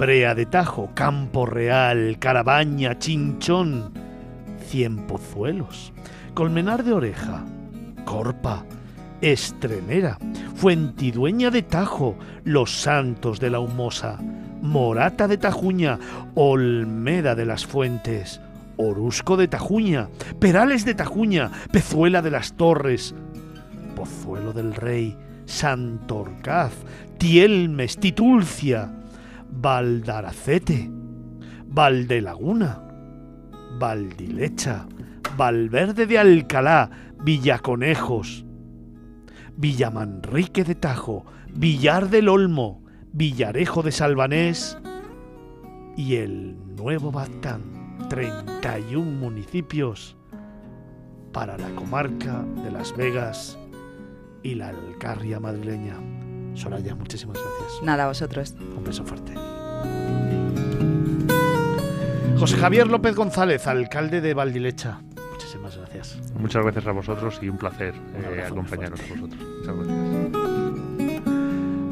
Brea 0.00 0.34
de 0.34 0.46
Tajo, 0.46 0.88
Campo 0.94 1.44
Real, 1.44 2.16
Carabaña, 2.18 2.98
Chinchón, 2.98 3.92
Cien 4.66 5.06
Pozuelos, 5.06 5.92
Colmenar 6.32 6.84
de 6.84 6.94
Oreja, 6.94 7.44
Corpa, 8.06 8.64
Estremera, 9.20 10.16
Fuentidueña 10.54 11.50
de 11.50 11.60
Tajo, 11.60 12.16
Los 12.44 12.80
Santos 12.80 13.40
de 13.40 13.50
la 13.50 13.60
Humosa, 13.60 14.18
Morata 14.62 15.28
de 15.28 15.36
Tajuña, 15.36 15.98
Olmeda 16.34 17.34
de 17.34 17.44
las 17.44 17.66
Fuentes, 17.66 18.40
Orusco 18.78 19.36
de 19.36 19.48
Tajuña, 19.48 20.08
Perales 20.38 20.86
de 20.86 20.94
Tajuña, 20.94 21.50
Pezuela 21.70 22.22
de 22.22 22.30
las 22.30 22.54
Torres, 22.54 23.14
Pozuelo 23.94 24.54
del 24.54 24.74
Rey, 24.74 25.14
Santorcaz, 25.44 26.72
Tielmes, 27.18 27.98
Titulcia, 27.98 28.94
Valdaracete, 29.60 30.90
Valdelaguna, 31.66 32.82
Valdilecha, 33.78 34.86
Valverde 35.36 36.06
de 36.06 36.18
Alcalá, 36.18 36.90
Villaconejos, 37.22 38.46
Villamanrique 39.56 40.64
de 40.64 40.74
Tajo, 40.74 41.26
Villar 41.52 42.08
del 42.08 42.28
Olmo, 42.28 42.82
Villarejo 43.12 43.82
de 43.82 43.92
Salvanés 43.92 44.78
y 45.96 46.16
el 46.16 46.56
Nuevo 46.76 47.12
Batán. 47.12 47.80
31 48.08 49.08
municipios 49.08 50.16
para 51.32 51.56
la 51.58 51.68
comarca 51.76 52.44
de 52.64 52.70
Las 52.70 52.96
Vegas 52.96 53.58
y 54.42 54.54
la 54.54 54.70
Alcarria 54.70 55.38
madrileña. 55.38 56.19
Soraya, 56.54 56.94
muchísimas 56.94 57.38
gracias. 57.38 57.82
Nada, 57.82 58.04
a 58.04 58.08
vosotros. 58.08 58.54
Un 58.60 58.84
beso 58.84 59.04
fuerte. 59.04 59.34
José 62.38 62.56
Javier 62.56 62.86
López 62.86 63.14
González, 63.14 63.66
alcalde 63.66 64.20
de 64.20 64.32
Valdilecha. 64.32 65.00
Muchísimas 65.30 65.76
gracias. 65.76 66.18
Muchas 66.34 66.62
gracias 66.62 66.86
a 66.86 66.92
vosotros 66.92 67.38
y 67.42 67.48
un 67.48 67.58
placer 67.58 67.94
eh, 67.94 68.26
abrazo 68.26 68.54
muy 68.54 68.62
acompañaros 68.62 69.00
a 69.00 69.02
vosotros. 69.14 69.42
Muchas 69.58 69.76
gracias. 69.76 71.20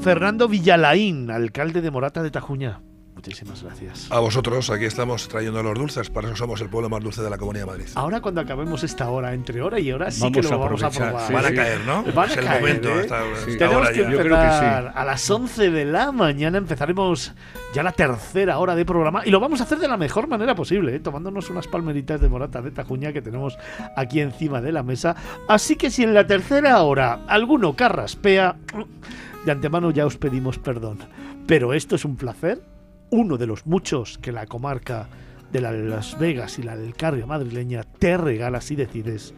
Fernando 0.03 0.49
Villalaín, 0.49 1.31
alcalde 1.31 1.83
de 1.83 1.91
Morata 1.91 2.23
de 2.23 2.31
Tajuña. 2.31 2.81
Muchísimas 3.19 3.65
gracias. 3.65 4.07
A 4.13 4.21
vosotros, 4.21 4.71
aquí 4.71 4.85
estamos 4.85 5.27
trayendo 5.27 5.61
los 5.61 5.75
dulces, 5.77 6.09
para 6.09 6.29
eso 6.29 6.37
somos 6.37 6.61
el 6.61 6.69
pueblo 6.69 6.89
más 6.89 7.03
dulce 7.03 7.21
de 7.21 7.29
la 7.29 7.37
Comunidad 7.37 7.65
de 7.65 7.71
Madrid. 7.73 7.87
Ahora 7.97 8.21
cuando 8.21 8.41
acabemos 8.41 8.85
esta 8.85 9.11
hora, 9.11 9.35
entre 9.35 9.61
hora 9.61 9.81
y 9.81 9.91
hora, 9.91 10.09
sí 10.13 10.21
Vamos 10.21 10.37
que 10.37 10.43
lo 10.45 10.55
a 10.55 10.57
vamos 10.57 10.83
a 10.85 10.91
probar. 10.91 11.27
sí, 11.27 11.33
Van 11.33 11.47
a 11.47 11.53
caer, 11.53 11.81
¿no? 11.85 12.05
Van 12.15 12.29
a 12.29 12.33
es 12.33 12.39
el 12.39 12.45
caer, 12.45 12.61
momento. 12.61 12.89
¿eh? 12.91 13.01
esta- 13.01 13.23
Sí. 13.45 13.51
esta 13.51 13.67
Tenemos 13.69 13.89
que 13.91 13.99
ya. 13.99 14.03
Yo 14.11 14.19
creo 14.19 14.37
que 14.37 14.43
empezar 14.45 14.85
sí. 14.85 14.91
a 14.95 15.05
las 15.05 15.31
11 15.31 15.71
de 15.71 15.85
la 15.85 16.13
mañana. 16.13 16.59
Empezaremos 16.59 17.33
ya 17.75 17.83
la 17.83 17.91
tercera 17.91 18.59
hora 18.61 18.77
de 18.77 18.85
programa 18.85 19.23
y 19.27 19.31
lo 19.33 19.41
vamos 19.41 19.61
a 19.61 19.65
hacer 19.65 19.79
de 19.79 19.89
la 19.89 19.97
mejor 19.97 20.29
manera 20.29 20.55
posible, 20.55 20.95
¿eh? 20.95 21.01
tomándonos 21.01 21.51
unas 21.51 21.67
palmeritas 21.67 22.21
de 22.21 22.29
morata 22.29 22.63
de 22.63 22.71
tajuña 22.71 23.13
que 23.13 23.21
tenemos 23.21 23.59
aquí 23.97 24.21
encima 24.21 24.61
de 24.61 24.71
la 24.71 24.85
mesa. 24.85 25.17
Así 25.49 25.75
que 25.75 25.91
si 25.91 26.05
en 26.05 26.15
la 26.15 26.25
tercera 26.25 26.81
hora 26.85 27.19
alguno 27.27 27.75
carraspea, 27.75 28.55
de 29.45 29.51
antemano 29.53 29.91
ya 29.91 30.07
os 30.07 30.17
pedimos 30.17 30.57
perdón. 30.59 30.99
Pero 31.49 31.73
esto 31.73 31.97
es 31.97 32.05
un 32.05 32.17
placer, 32.17 32.61
uno 33.11 33.37
de 33.37 33.47
los 33.47 33.67
muchos 33.67 34.19
que 34.19 34.33
la 34.33 34.47
comarca 34.47 35.09
de 35.53 35.61
la 35.61 35.73
de 35.73 35.83
Las 35.83 36.19
Vegas 36.19 36.59
y 36.59 36.63
la 36.63 36.77
del 36.77 36.95
Carrio 36.95 37.27
madrileña 37.27 37.83
te 37.83 38.17
regala 38.17 38.61
si 38.61 38.77
decides 38.77 39.35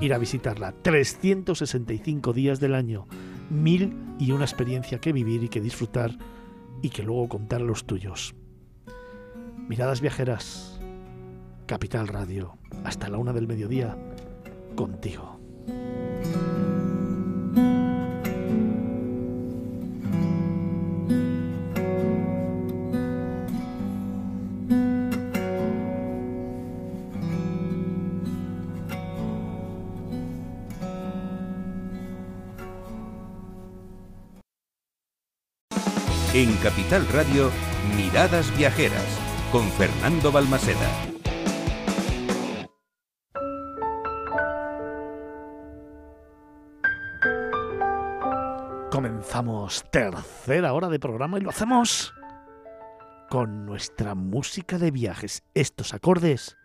ir 0.00 0.14
a 0.14 0.18
visitarla. 0.18 0.72
365 0.82 2.32
días 2.32 2.60
del 2.60 2.74
año, 2.74 3.06
mil 3.50 3.96
y 4.18 4.32
una 4.32 4.44
experiencia 4.44 5.00
que 5.00 5.12
vivir 5.12 5.42
y 5.42 5.48
que 5.48 5.60
disfrutar 5.60 6.12
y 6.82 6.90
que 6.90 7.02
luego 7.02 7.28
contar 7.28 7.60
a 7.60 7.64
los 7.64 7.84
tuyos. 7.84 8.34
Miradas 9.68 10.00
viajeras, 10.00 10.80
Capital 11.66 12.08
Radio, 12.08 12.56
hasta 12.84 13.08
la 13.08 13.18
una 13.18 13.32
del 13.32 13.48
mediodía, 13.48 13.96
contigo. 14.76 15.37
En 36.34 36.54
Capital 36.58 37.08
Radio, 37.08 37.50
Miradas 37.96 38.54
Viajeras, 38.58 39.18
con 39.50 39.66
Fernando 39.70 40.30
Balmaseda. 40.30 40.76
Comenzamos 48.90 49.82
tercera 49.90 50.74
hora 50.74 50.90
de 50.90 50.98
programa 50.98 51.38
y 51.38 51.40
lo 51.40 51.48
hacemos 51.48 52.12
con 53.30 53.64
nuestra 53.64 54.14
música 54.14 54.76
de 54.76 54.90
viajes. 54.90 55.44
Estos 55.54 55.94
acordes 55.94 56.58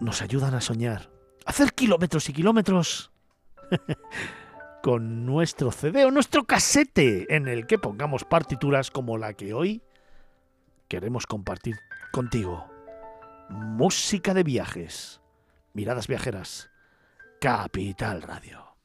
nos 0.00 0.22
ayudan 0.22 0.54
a 0.54 0.62
soñar, 0.62 1.10
hacer 1.44 1.74
kilómetros 1.74 2.30
y 2.30 2.32
kilómetros 2.32 3.12
con 4.82 5.24
nuestro 5.24 5.70
CD 5.70 6.04
o 6.04 6.10
nuestro 6.10 6.44
casete 6.44 7.34
en 7.34 7.46
el 7.46 7.66
que 7.66 7.78
pongamos 7.78 8.24
partituras 8.24 8.90
como 8.90 9.16
la 9.16 9.34
que 9.34 9.54
hoy 9.54 9.82
queremos 10.88 11.26
compartir 11.26 11.76
contigo. 12.12 12.66
Música 13.48 14.34
de 14.34 14.42
viajes, 14.42 15.20
miradas 15.72 16.08
viajeras, 16.08 16.68
Capital 17.40 18.22
Radio. 18.22 18.76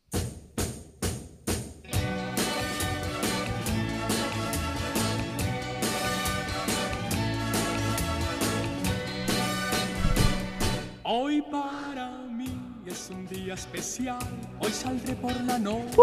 Hoy 11.03 11.39
un 11.39 11.76
día 13.47 13.53
especial, 13.53 14.19
hoy 14.59 14.71
saldré 14.73 15.13
por 15.15 15.31
la 15.45 15.57
noche. 15.57 15.95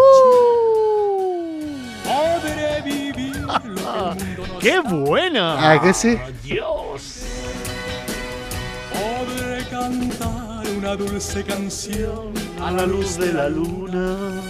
Podré 2.02 2.80
vivir 2.82 3.36
lo 3.36 3.60
que 3.60 3.66
el 3.66 3.74
mundo 3.74 4.46
nos 4.48 4.58
¡Qué 4.62 4.76
da. 4.76 4.80
buena! 4.80 5.72
Ah, 5.72 5.78
que 5.78 5.92
sí. 5.92 6.16
¡Dios! 6.42 7.24
Podré 8.94 9.62
cantar 9.68 10.66
una 10.74 10.96
dulce 10.96 11.44
canción 11.44 12.32
A 12.62 12.70
la 12.70 12.86
luz 12.86 13.18
de 13.18 13.34
la 13.34 13.50
luna. 13.50 14.40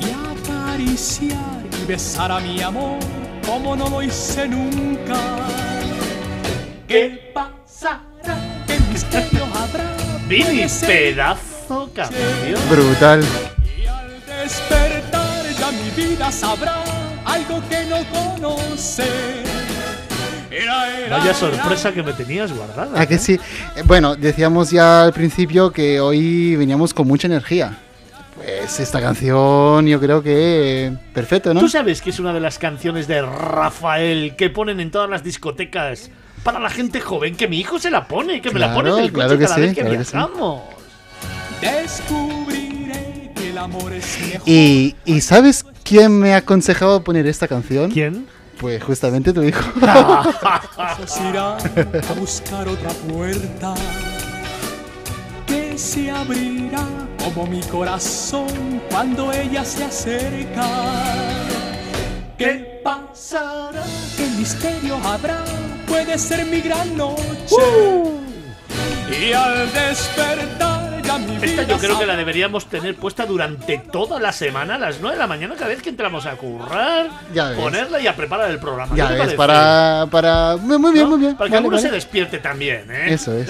y 0.00 0.06
acariciar 0.40 1.66
y 1.82 1.84
besar 1.84 2.32
a 2.32 2.40
mi 2.40 2.62
amor 2.62 2.98
como 3.46 3.76
no 3.76 3.90
lo 3.90 4.02
hice 4.02 4.48
nunca. 4.48 5.20
¿Qué 6.86 7.30
pasará? 7.34 8.00
¿Qué 8.66 8.78
misterio 8.90 9.44
habrá? 9.54 9.98
Ser 10.68 11.14
pedazo 11.14 11.37
Brutal. 12.70 13.20
Y 13.76 13.86
al 13.86 14.08
despertar 14.26 15.44
ya 15.58 15.70
mi 15.70 15.90
vida 15.90 16.32
sabrá 16.32 16.82
algo 17.24 17.62
que 17.68 17.84
no 17.86 17.98
conoce. 18.10 19.04
Era, 20.50 20.98
era, 20.98 21.18
Vaya 21.18 21.34
sorpresa 21.34 21.92
que 21.92 22.02
me 22.02 22.12
tenías 22.14 22.52
guardada. 22.52 22.98
¿A 23.00 23.06
que 23.06 23.14
¿eh? 23.16 23.18
sí? 23.18 23.34
Eh, 23.76 23.82
Bueno, 23.84 24.16
decíamos 24.16 24.70
ya 24.70 25.04
al 25.04 25.12
principio 25.12 25.70
que 25.70 26.00
hoy 26.00 26.56
veníamos 26.56 26.94
con 26.94 27.06
mucha 27.06 27.26
energía. 27.26 27.76
Pues 28.34 28.80
esta 28.80 29.00
canción 29.00 29.86
yo 29.86 30.00
creo 30.00 30.22
que 30.22 30.86
eh, 30.86 30.96
perfecto, 31.12 31.52
¿no? 31.52 31.60
Tú 31.60 31.68
sabes 31.68 32.00
que 32.00 32.10
es 32.10 32.18
una 32.18 32.32
de 32.32 32.40
las 32.40 32.58
canciones 32.58 33.06
de 33.06 33.20
Rafael 33.20 34.36
que 34.36 34.48
ponen 34.48 34.80
en 34.80 34.90
todas 34.90 35.10
las 35.10 35.22
discotecas 35.22 36.10
para 36.44 36.58
la 36.60 36.70
gente 36.70 37.00
joven, 37.00 37.36
que 37.36 37.46
mi 37.48 37.58
hijo 37.60 37.78
se 37.78 37.90
la 37.90 38.06
pone, 38.08 38.40
que 38.40 38.50
me 38.50 38.60
la 38.60 38.72
pone 38.72 38.88
en 38.90 38.94
Claro, 38.94 39.04
el 39.06 39.12
coche 39.12 39.24
claro 39.26 39.38
que 39.38 39.44
cada 39.44 39.54
sí, 39.56 39.60
vez 39.60 39.74
que 39.74 39.80
claro 39.82 39.98
que 39.98 40.04
sí. 40.04 40.10
Descubriré 41.60 43.32
que 43.34 43.50
el 43.50 43.58
amor 43.58 43.92
es 43.92 44.18
mejor. 44.20 44.48
Y, 44.48 44.94
¿y 45.04 45.20
sabes 45.20 45.64
quién 45.82 46.18
me 46.18 46.34
ha 46.34 46.38
aconsejado 46.38 47.02
poner 47.02 47.26
esta 47.26 47.48
canción? 47.48 47.90
¿Quién? 47.90 48.26
Pues 48.58 48.82
justamente 48.82 49.32
tu 49.32 49.42
hijo. 49.42 49.62
Irá 49.80 51.56
a 51.56 52.12
buscar 52.18 52.66
otra 52.68 52.90
puerta 53.08 53.74
que 55.46 55.78
se 55.78 56.10
abrirá 56.10 56.84
como 57.24 57.46
mi 57.46 57.60
corazón 57.62 58.80
cuando 58.90 59.32
ella 59.32 59.64
se 59.64 59.84
acerca. 59.84 60.66
¿Qué 62.36 62.80
pasará? 62.84 63.84
¿Qué 64.16 64.26
misterio 64.36 64.96
habrá? 65.04 65.44
Puede 65.86 66.18
ser 66.18 66.44
mi 66.46 66.60
gran 66.60 66.96
noche. 66.96 67.56
Y 69.20 69.32
al 69.32 69.72
despertar 69.72 70.77
Esta 71.42 71.62
yo 71.62 71.78
creo 71.78 71.98
que 71.98 72.04
la 72.06 72.16
deberíamos 72.16 72.66
tener 72.66 72.94
puesta 72.96 73.24
durante 73.24 73.78
toda 73.78 74.20
la 74.20 74.30
semana 74.32 74.74
a 74.74 74.78
las 74.78 75.00
9 75.00 75.16
de 75.16 75.18
la 75.18 75.26
mañana 75.26 75.54
cada 75.54 75.68
vez 75.68 75.82
que 75.82 75.88
entramos 75.88 76.26
a 76.26 76.32
currar, 76.36 77.08
Ya 77.32 77.54
ponerla 77.54 78.00
y 78.00 78.06
a 78.06 78.14
preparar 78.14 78.50
el 78.50 78.58
programa. 78.58 78.94
ya 78.94 79.08
¿Qué 79.08 79.14
te 79.14 79.26
ves, 79.26 79.34
para, 79.34 80.06
para... 80.10 80.56
Muy 80.56 80.92
bien, 80.92 81.04
¿No? 81.04 81.10
muy 81.10 81.20
bien. 81.20 81.36
Para 81.36 81.46
que 81.48 81.52
Vale, 81.52 81.56
alguno 81.58 81.76
vale. 81.76 81.88
se 81.88 81.94
despierte 81.94 82.38
también, 82.38 82.90
¿eh? 82.90 83.14
Eso 83.14 83.32
es. 83.36 83.48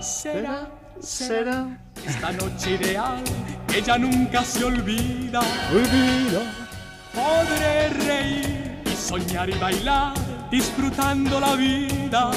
Será, 0.00 0.68
Será. 1.00 1.66
esta 2.06 2.32
noche 2.32 2.72
ideal, 2.72 3.22
ella 3.74 3.98
nunca 3.98 4.42
se 4.44 4.64
olvida. 4.64 5.40
Podré 7.14 7.88
reír 7.88 8.78
y 8.84 8.90
soñar 8.96 9.48
y 9.50 9.54
bailar, 9.58 10.12
disfrutando 10.50 11.40
la 11.40 11.54
vida. 11.56 12.30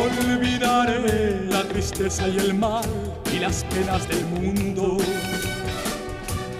Olvidaré 0.00 1.44
la 1.46 1.62
tristeza 1.64 2.28
y 2.28 2.38
el 2.38 2.54
mal 2.54 2.84
y 3.32 3.38
las 3.38 3.64
penas 3.64 4.08
del 4.08 4.24
mundo. 4.26 4.98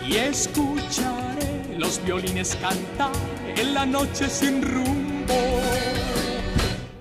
Y 0.06 0.16
escucharé 0.16 1.76
los 1.78 2.02
violines 2.04 2.56
cantar 2.56 3.12
en 3.56 3.74
la 3.74 3.84
noche 3.84 4.28
sin 4.28 4.62
rumbo. 4.62 5.60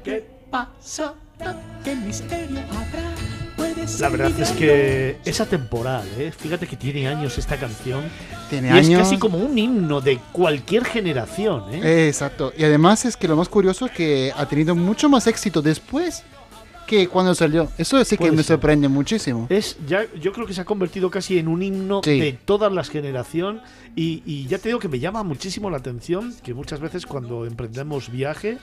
¿Qué 0.04 0.26
pasará? 0.50 1.16
¿Qué 1.84 1.96
misterio 1.96 2.60
habrá? 2.72 3.37
La 4.00 4.10
verdad 4.10 4.32
es 4.40 4.52
que 4.52 5.18
es 5.26 5.42
atemporal, 5.42 6.08
¿eh? 6.18 6.32
Fíjate 6.38 6.68
que 6.68 6.76
tiene 6.76 7.08
años 7.08 7.38
esta 7.38 7.58
canción. 7.58 8.04
Tiene 8.50 8.68
y 8.70 8.72
años. 8.72 8.90
es 8.90 8.98
casi 9.00 9.18
como 9.18 9.38
un 9.38 9.58
himno 9.58 10.02
de 10.02 10.20
cualquier 10.32 10.86
generación, 10.86 11.64
¿eh? 11.74 11.82
Eh, 11.84 12.08
Exacto. 12.08 12.52
Y 12.58 12.64
además 12.64 13.06
es 13.06 13.18
que 13.18 13.28
lo 13.28 13.36
más 13.36 13.50
curioso 13.50 13.86
es 13.86 13.92
que 13.92 14.32
ha 14.36 14.48
tenido 14.48 14.76
mucho 14.76 15.10
más 15.10 15.26
éxito 15.28 15.62
después 15.62 16.24
que 16.86 17.08
cuando 17.08 17.34
salió. 17.36 17.70
Eso 17.78 18.04
sí 18.06 18.16
que 18.16 18.22
Puede 18.26 18.32
me 18.32 18.38
ser. 18.38 18.56
sorprende 18.56 18.88
muchísimo. 18.88 19.48
Es 19.50 19.78
ya, 19.88 20.06
yo 20.22 20.32
creo 20.32 20.46
que 20.48 20.54
se 20.54 20.62
ha 20.62 20.66
convertido 20.66 21.10
casi 21.10 21.38
en 21.38 21.48
un 21.48 21.62
himno 21.62 22.02
Sí. 22.04 22.20
de 22.20 22.34
todas 22.34 22.72
las 22.72 22.90
generaciones 22.90 23.62
y, 23.96 24.22
y 24.26 24.48
ya 24.48 24.58
te 24.58 24.70
digo 24.70 24.80
que 24.80 24.88
me 24.88 25.00
llama 25.00 25.24
muchísimo 25.24 25.70
la 25.70 25.78
atención 25.78 26.34
que 26.44 26.54
muchas 26.54 26.80
veces 26.80 27.06
cuando 27.06 27.46
emprendemos 27.46 28.10
viaje, 28.10 28.58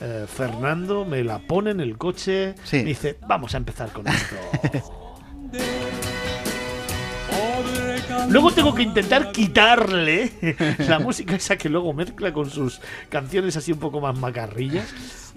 eh, 0.00 0.26
Fernando 0.26 1.04
me 1.04 1.22
la 1.24 1.38
pone 1.38 1.70
en 1.70 1.80
el 1.80 1.96
coche 1.98 2.54
Sí. 2.64 2.78
y 2.78 2.84
dice, 2.84 3.18
vamos 3.26 3.54
a 3.54 3.58
empezar 3.58 3.90
con 3.92 4.06
esto. 4.08 4.36
Luego 8.28 8.50
tengo 8.52 8.74
que 8.74 8.82
intentar 8.82 9.32
quitarle 9.32 10.32
la 10.88 10.98
música 10.98 11.34
esa 11.36 11.56
que 11.56 11.68
luego 11.68 11.92
mezcla 11.92 12.32
con 12.32 12.50
sus 12.50 12.80
canciones 13.08 13.56
así 13.56 13.72
un 13.72 13.78
poco 13.78 14.00
más 14.00 14.16
macarrillas. 14.18 14.86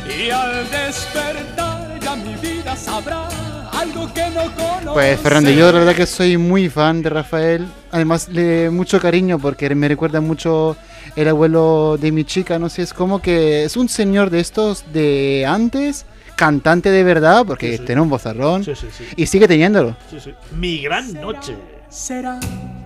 Y 0.09 0.31
al 0.31 0.69
despertar 0.70 1.99
ya 2.01 2.16
mi 2.16 2.35
vida 2.36 2.74
sabrá 2.77 3.28
algo 3.73 4.12
que 4.12 4.28
no 4.31 4.43
conoce. 4.55 4.89
Pues 4.95 5.20
Fernando, 5.20 5.51
yo 5.51 5.70
la 5.73 5.78
verdad 5.81 5.95
que 5.95 6.07
soy 6.07 6.36
muy 6.36 6.69
fan 6.69 7.03
de 7.03 7.11
Rafael. 7.11 7.66
Además, 7.93 8.28
le 8.28 8.70
mucho 8.70 9.01
cariño 9.01 9.39
porque 9.39 9.73
me 9.74 9.89
recuerda 9.89 10.20
mucho 10.20 10.77
el 11.16 11.28
abuelo 11.28 11.97
de 12.01 12.11
mi 12.12 12.24
chica. 12.24 12.59
No 12.59 12.69
sé, 12.69 12.82
es 12.82 12.93
como 12.93 13.20
que 13.20 13.65
es 13.65 13.77
un 13.77 13.89
señor 13.89 14.31
de 14.31 14.40
estos 14.40 14.85
de 14.93 15.45
antes, 15.47 16.07
cantante 16.36 16.90
de 16.90 17.05
verdad, 17.05 17.45
porque 17.47 17.73
Sí, 17.73 17.78
sí. 17.78 17.85
tiene 17.85 18.01
un 18.01 18.09
vozarrón 18.11 18.65
Sí, 18.65 18.74
sí, 18.74 18.86
sí. 18.97 19.05
y 19.16 19.27
sigue 19.27 19.47
teniéndolo. 19.47 19.97
Sí, 20.11 20.19
sí. 20.20 20.35
Mi 20.53 20.78
gran 20.82 21.12
noche. 21.15 21.55
Será 21.89 22.39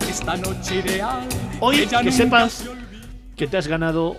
esta 0.09 0.37
noche 0.37 0.75
ideal. 0.85 1.27
Hoy 1.59 1.85
que 2.03 2.11
sepas. 2.11 2.63
Que 3.35 3.47
te 3.47 3.57
has 3.57 3.67
ganado 3.67 4.17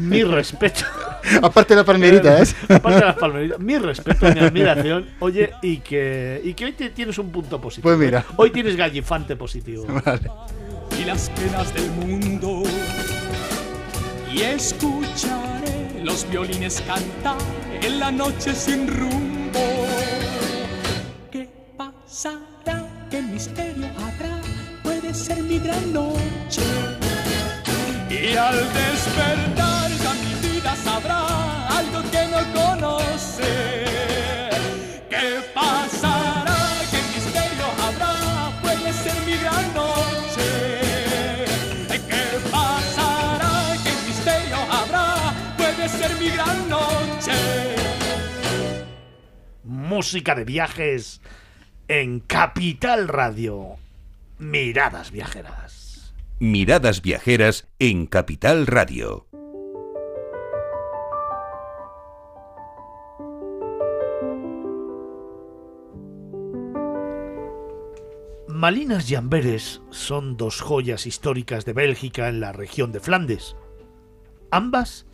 mi 0.00 0.22
respeto. 0.24 0.84
Aparte 1.42 1.74
de 1.74 1.80
la 1.80 1.84
palmerita, 1.84 2.42
¿eh? 2.42 2.46
Aparte 2.68 3.00
de 3.00 3.06
las 3.06 3.16
palmeritas, 3.16 3.58
mi 3.58 3.78
respeto, 3.78 4.32
mi 4.32 4.40
admiración. 4.40 5.06
Oye, 5.20 5.52
y 5.62 5.78
que, 5.78 6.40
y 6.44 6.54
que 6.54 6.66
hoy 6.66 6.72
te 6.72 6.90
tienes 6.90 7.18
un 7.18 7.30
punto 7.30 7.60
positivo. 7.60 7.88
Pues 7.88 7.98
mira. 7.98 8.24
Hoy 8.36 8.50
tienes 8.50 8.76
gallifante 8.76 9.36
positivo. 9.36 9.86
Vale. 10.04 10.30
y 11.00 11.04
las 11.04 11.30
penas 11.30 11.72
del 11.74 11.90
mundo. 11.92 12.62
Y 14.32 14.42
escucharé 14.42 16.02
los 16.04 16.28
violines 16.30 16.82
cantar 16.86 17.38
en 17.82 17.98
la 17.98 18.10
noche 18.12 18.54
sin 18.54 18.86
rumbo. 18.86 19.86
¿Qué 21.30 21.48
pasará? 21.76 22.86
¿Qué 23.10 23.22
misterio 23.22 23.86
habrá? 23.96 24.40
Puede 24.82 25.14
ser 25.14 25.42
mi 25.42 25.58
gran 25.58 25.92
noche. 25.92 26.62
Y 28.18 28.34
al 28.34 28.56
despertar 28.72 29.90
ya 30.02 30.14
mi 30.14 30.48
vida 30.48 30.74
sabrá 30.76 31.68
algo 31.68 32.02
que 32.10 32.26
no 32.28 32.40
conoce. 32.54 33.84
¿Qué 35.10 35.40
pasará? 35.54 36.56
¿Qué 36.90 37.00
misterio 37.14 37.66
habrá? 37.84 38.14
Puede 38.62 38.92
ser 38.92 39.16
mi 39.26 39.36
gran 39.36 39.74
noche. 39.74 40.48
¿Qué 42.08 42.26
pasará? 42.50 43.76
¿Qué 43.84 43.92
misterio 44.08 44.56
habrá? 44.70 45.34
Puede 45.58 45.88
ser 45.88 46.16
mi 46.18 46.30
gran 46.30 46.68
noche. 46.70 47.76
Música 49.62 50.34
de 50.34 50.44
viajes 50.44 51.20
en 51.86 52.20
Capital 52.20 53.08
Radio. 53.08 53.76
Miradas 54.38 55.10
viajeras. 55.10 55.65
Miradas 56.38 57.00
viajeras 57.00 57.66
en 57.78 58.04
Capital 58.04 58.66
Radio. 58.66 59.26
Malinas 68.48 69.10
y 69.10 69.14
Amberes 69.14 69.80
son 69.88 70.36
dos 70.36 70.60
joyas 70.60 71.06
históricas 71.06 71.64
de 71.64 71.72
Bélgica 71.72 72.28
en 72.28 72.40
la 72.40 72.52
región 72.52 72.92
de 72.92 73.00
Flandes. 73.00 73.56
Ambas 74.50 75.06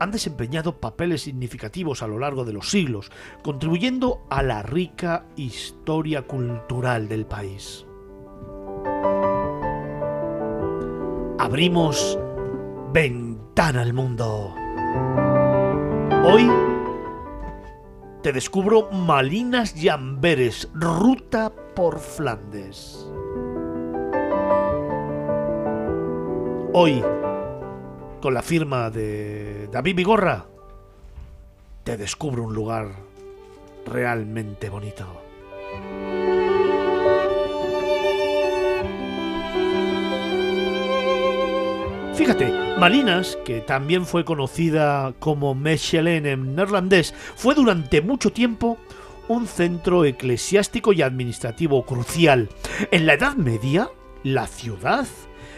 han 0.00 0.10
desempeñado 0.10 0.80
papeles 0.80 1.20
significativos 1.20 2.02
a 2.02 2.06
lo 2.06 2.18
largo 2.18 2.46
de 2.46 2.54
los 2.54 2.70
siglos, 2.70 3.12
contribuyendo 3.42 4.26
a 4.30 4.42
la 4.42 4.62
rica 4.62 5.26
historia 5.36 6.22
cultural 6.22 7.08
del 7.08 7.26
país. 7.26 7.84
Abrimos 11.38 12.16
ventana 12.92 13.82
al 13.82 13.92
mundo. 13.92 14.54
Hoy 16.24 16.48
te 18.22 18.32
descubro 18.32 18.88
Malinas 18.92 19.76
y 19.76 19.88
Amberes, 19.88 20.70
ruta 20.74 21.52
por 21.74 21.98
Flandes. 21.98 23.04
Hoy, 26.72 27.02
con 28.22 28.32
la 28.32 28.42
firma 28.42 28.90
de 28.90 29.68
David 29.72 29.96
Vigorra, 29.96 30.46
te 31.82 31.96
descubro 31.96 32.44
un 32.44 32.54
lugar 32.54 32.92
realmente 33.86 34.70
bonito. 34.70 35.23
Fíjate, 42.16 42.52
Malinas, 42.78 43.36
que 43.44 43.60
también 43.60 44.06
fue 44.06 44.24
conocida 44.24 45.14
como 45.18 45.56
Mechelen 45.56 46.26
en 46.26 46.54
neerlandés, 46.54 47.12
fue 47.34 47.56
durante 47.56 48.02
mucho 48.02 48.30
tiempo 48.30 48.78
un 49.26 49.48
centro 49.48 50.04
eclesiástico 50.04 50.92
y 50.92 51.02
administrativo 51.02 51.84
crucial. 51.84 52.48
En 52.92 53.06
la 53.06 53.14
Edad 53.14 53.34
Media, 53.34 53.90
la 54.22 54.46
ciudad 54.46 55.06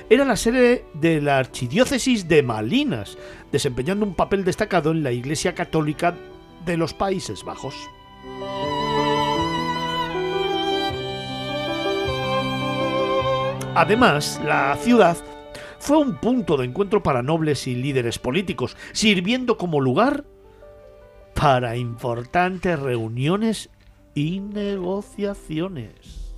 era 0.09 0.25
la 0.25 0.37
sede 0.37 0.87
de 0.95 1.21
la 1.21 1.39
archidiócesis 1.39 2.27
de 2.27 2.43
Malinas, 2.43 3.19
desempeñando 3.53 4.07
un 4.07 4.15
papel 4.15 4.43
destacado 4.43 4.93
en 4.93 5.03
la 5.03 5.13
Iglesia 5.13 5.55
Católica 5.55 6.17
de 6.65 6.77
los 6.79 6.95
Países 6.95 7.45
Bajos. 7.45 7.75
Además, 13.75 14.41
la 14.43 14.75
ciudad 14.81 15.19
fue 15.79 15.99
un 15.99 16.17
punto 16.17 16.57
de 16.57 16.65
encuentro 16.67 17.03
para 17.03 17.23
nobles 17.23 17.67
y 17.67 17.75
líderes 17.75 18.19
políticos, 18.19 18.77
sirviendo 18.93 19.57
como 19.57 19.81
lugar 19.81 20.25
para 21.35 21.77
importantes 21.77 22.79
reuniones 22.79 23.71
y 24.15 24.41
negociaciones. 24.41 26.35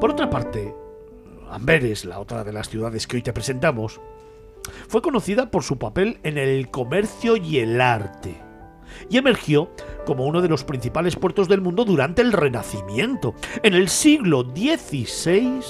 Por 0.00 0.12
otra 0.12 0.30
parte, 0.30 0.74
Amberes, 1.50 2.04
la 2.04 2.20
otra 2.20 2.44
de 2.44 2.52
las 2.52 2.68
ciudades 2.68 3.06
que 3.06 3.16
hoy 3.16 3.22
te 3.22 3.32
presentamos, 3.32 4.00
fue 4.86 5.02
conocida 5.02 5.50
por 5.50 5.62
su 5.62 5.78
papel 5.78 6.20
en 6.22 6.38
el 6.38 6.70
comercio 6.70 7.36
y 7.36 7.58
el 7.58 7.80
arte, 7.80 8.36
y 9.10 9.18
emergió 9.18 9.70
como 10.06 10.24
uno 10.26 10.40
de 10.40 10.48
los 10.48 10.64
principales 10.64 11.16
puertos 11.16 11.48
del 11.48 11.60
mundo 11.60 11.84
durante 11.84 12.22
el 12.22 12.32
Renacimiento. 12.32 13.34
En 13.62 13.74
el 13.74 13.88
siglo 13.88 14.42
XVI 14.42 15.60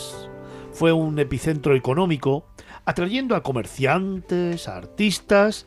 fue 0.73 0.93
un 0.93 1.19
epicentro 1.19 1.75
económico, 1.75 2.47
atrayendo 2.85 3.35
a 3.35 3.43
comerciantes, 3.43 4.69
artistas 4.69 5.67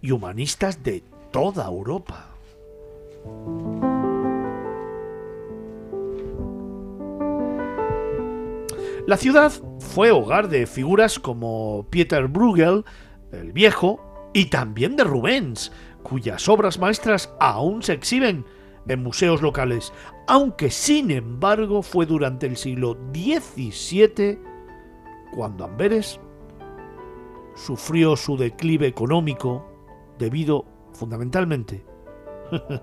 y 0.00 0.10
humanistas 0.10 0.82
de 0.82 1.02
toda 1.30 1.66
Europa. 1.66 2.28
La 9.06 9.16
ciudad 9.16 9.50
fue 9.80 10.12
hogar 10.12 10.48
de 10.48 10.66
figuras 10.66 11.18
como 11.18 11.86
Pieter 11.90 12.28
Bruegel, 12.28 12.84
el 13.32 13.52
viejo, 13.52 14.00
y 14.32 14.46
también 14.46 14.96
de 14.96 15.04
Rubens, 15.04 15.72
cuyas 16.02 16.48
obras 16.48 16.78
maestras 16.78 17.32
aún 17.40 17.82
se 17.82 17.92
exhiben 17.92 18.44
en 18.88 19.02
museos 19.02 19.42
locales, 19.42 19.92
aunque 20.26 20.70
sin 20.70 21.10
embargo 21.10 21.82
fue 21.82 22.06
durante 22.06 22.46
el 22.46 22.56
siglo 22.56 22.96
XVII 23.14 24.38
cuando 25.34 25.64
Amberes 25.64 26.20
sufrió 27.54 28.16
su 28.16 28.36
declive 28.36 28.86
económico 28.86 29.66
debido 30.18 30.64
fundamentalmente, 30.92 31.84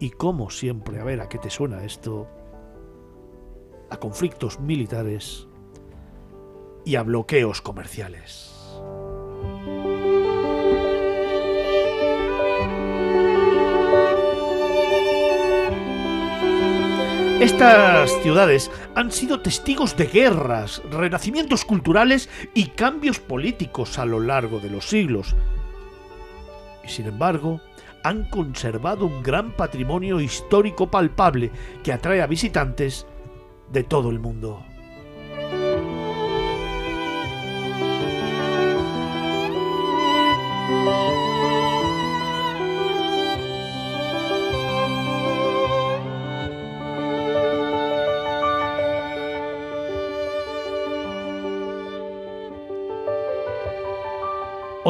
y 0.00 0.10
como 0.10 0.50
siempre, 0.50 1.00
a 1.00 1.04
ver 1.04 1.20
a 1.20 1.28
qué 1.28 1.38
te 1.38 1.50
suena 1.50 1.84
esto, 1.84 2.26
a 3.88 3.96
conflictos 3.98 4.58
militares 4.60 5.46
y 6.84 6.96
a 6.96 7.02
bloqueos 7.02 7.60
comerciales. 7.60 8.56
Estas 17.40 18.10
ciudades 18.22 18.70
han 18.94 19.10
sido 19.10 19.40
testigos 19.40 19.96
de 19.96 20.06
guerras, 20.06 20.82
renacimientos 20.90 21.64
culturales 21.64 22.28
y 22.52 22.66
cambios 22.66 23.18
políticos 23.18 23.98
a 23.98 24.04
lo 24.04 24.20
largo 24.20 24.60
de 24.60 24.68
los 24.68 24.86
siglos. 24.86 25.34
Y 26.84 26.88
sin 26.88 27.06
embargo, 27.06 27.62
han 28.04 28.28
conservado 28.28 29.06
un 29.06 29.22
gran 29.22 29.52
patrimonio 29.56 30.20
histórico 30.20 30.90
palpable 30.90 31.50
que 31.82 31.94
atrae 31.94 32.20
a 32.20 32.26
visitantes 32.26 33.06
de 33.72 33.84
todo 33.84 34.10
el 34.10 34.18
mundo. 34.18 34.62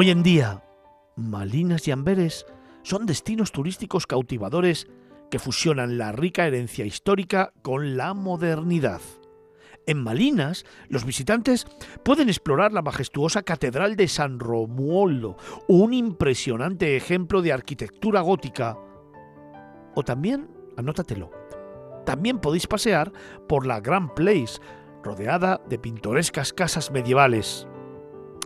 Hoy 0.02 0.09
en 0.09 0.22
día, 0.22 0.64
Malinas 1.14 1.86
y 1.86 1.90
Amberes 1.90 2.47
son 2.82 3.05
destinos 3.05 3.52
turísticos 3.52 4.06
cautivadores 4.06 4.89
que 5.31 5.39
fusionan 5.39 5.98
la 5.98 6.10
rica 6.10 6.47
herencia 6.47 6.86
histórica 6.86 7.52
con 7.60 7.98
la 7.98 8.14
modernidad. 8.14 9.02
En 9.86 10.02
Malinas, 10.02 10.64
los 10.89 11.05
visitantes 11.05 11.66
pueden 12.02 12.31
explorar 12.31 12.72
la 12.72 12.81
majestuosa 12.81 13.43
Catedral 13.43 13.94
de 13.94 14.09
San 14.09 14.40
Romualdo, 14.40 15.36
un 15.68 15.93
impresionante 15.93 16.97
ejemplo 16.97 17.43
de 17.43 17.52
arquitectura 17.52 18.22
gótica. 18.22 18.78
O 19.94 20.02
también, 20.02 20.48
anótatelo, 20.78 21.31
también 22.06 22.39
podéis 22.39 22.66
pasear 22.66 23.12
por 23.47 23.66
la 23.66 23.81
Grand 23.81 24.14
Place, 24.14 24.62
rodeada 25.05 25.60
de 25.68 25.78
pintorescas 25.78 26.55
casas 26.55 26.90
medievales. 26.90 27.68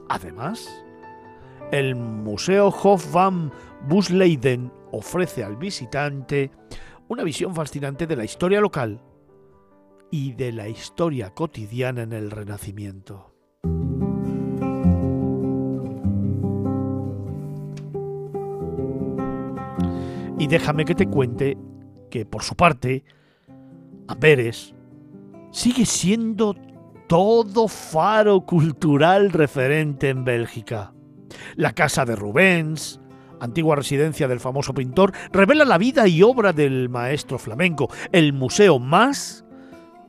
Además, 0.09 0.84
el 1.75 1.97
Museo 1.97 2.69
Hof 2.69 3.13
van 3.13 3.53
Busleiden 3.89 4.71
ofrece 4.93 5.43
al 5.43 5.57
visitante 5.57 6.53
una 7.09 7.25
visión 7.25 7.53
fascinante 7.53 8.07
de 8.07 8.15
la 8.15 8.23
historia 8.23 8.61
local 8.61 9.03
y 10.09 10.35
de 10.35 10.53
la 10.53 10.69
historia 10.69 11.31
cotidiana 11.31 12.03
en 12.03 12.13
el 12.13 12.31
Renacimiento. 12.31 13.35
Y 20.39 20.47
déjame 20.47 20.85
que 20.85 20.95
te 20.95 21.09
cuente 21.09 21.59
que, 22.09 22.25
por 22.25 22.45
su 22.45 22.55
parte, 22.55 23.03
Amberes 24.07 24.77
sigue 25.51 25.87
siendo 25.87 26.55
todo 27.09 27.67
faro 27.67 28.43
cultural 28.43 29.33
referente 29.33 30.11
en 30.11 30.25
Bélgica. 30.25 30.94
La 31.57 31.73
casa 31.73 32.05
de 32.05 32.17
Rubens, 32.17 33.01
antigua 33.41 33.77
residencia 33.77 34.29
del 34.29 34.41
famoso 34.41 34.75
pintor, 34.75 35.13
revela 35.33 35.65
la 35.65 35.79
vida 35.79 36.07
y 36.09 36.23
obra 36.23 36.53
del 36.53 36.89
maestro 36.89 37.39
flamenco. 37.39 37.89
El 38.13 38.33
Museo 38.33 38.79
Más, 38.79 39.45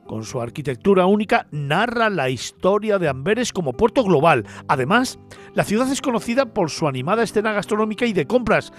con 0.06 0.24
su 0.24 0.40
arquitectura 0.40 1.06
única, 1.06 1.46
narra 1.50 2.10
la 2.10 2.30
historia 2.30 2.98
de 2.98 3.08
Amberes 3.08 3.52
como 3.52 3.72
puerto 3.72 4.04
global. 4.04 4.46
Además, 4.68 5.18
la 5.54 5.64
ciudad 5.64 5.90
es 5.90 6.00
conocida 6.00 6.46
por 6.46 6.70
su 6.70 6.88
animada 6.88 7.22
escena 7.22 7.52
gastronómica 7.52 8.06
y 8.06 8.12
de 8.12 8.26
compras, 8.26 8.72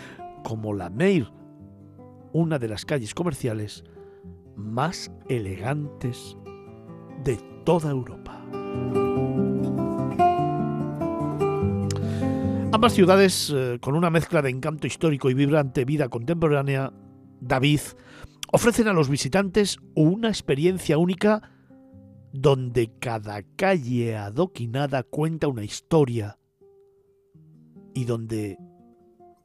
como 0.43 0.73
la 0.73 0.89
Meir, 0.89 1.31
una 2.33 2.59
de 2.59 2.67
las 2.67 2.85
calles 2.85 3.13
comerciales 3.13 3.83
más 4.55 5.11
elegantes 5.27 6.37
de 7.23 7.37
toda 7.63 7.91
Europa. 7.91 8.41
Ambas 12.73 12.93
ciudades, 12.93 13.51
eh, 13.55 13.79
con 13.81 13.95
una 13.95 14.09
mezcla 14.09 14.41
de 14.41 14.49
encanto 14.49 14.87
histórico 14.87 15.29
y 15.29 15.33
vibrante 15.33 15.85
vida 15.85 16.09
contemporánea, 16.09 16.91
David, 17.39 17.79
ofrecen 18.51 18.89
a 18.89 18.93
los 18.93 19.09
visitantes 19.09 19.77
una 19.95 20.27
experiencia 20.27 20.97
única 20.97 21.51
donde 22.33 22.91
cada 22.99 23.41
calle 23.55 24.17
adoquinada 24.17 25.03
cuenta 25.03 25.47
una 25.47 25.63
historia 25.63 26.37
y 27.93 28.03
donde 28.03 28.57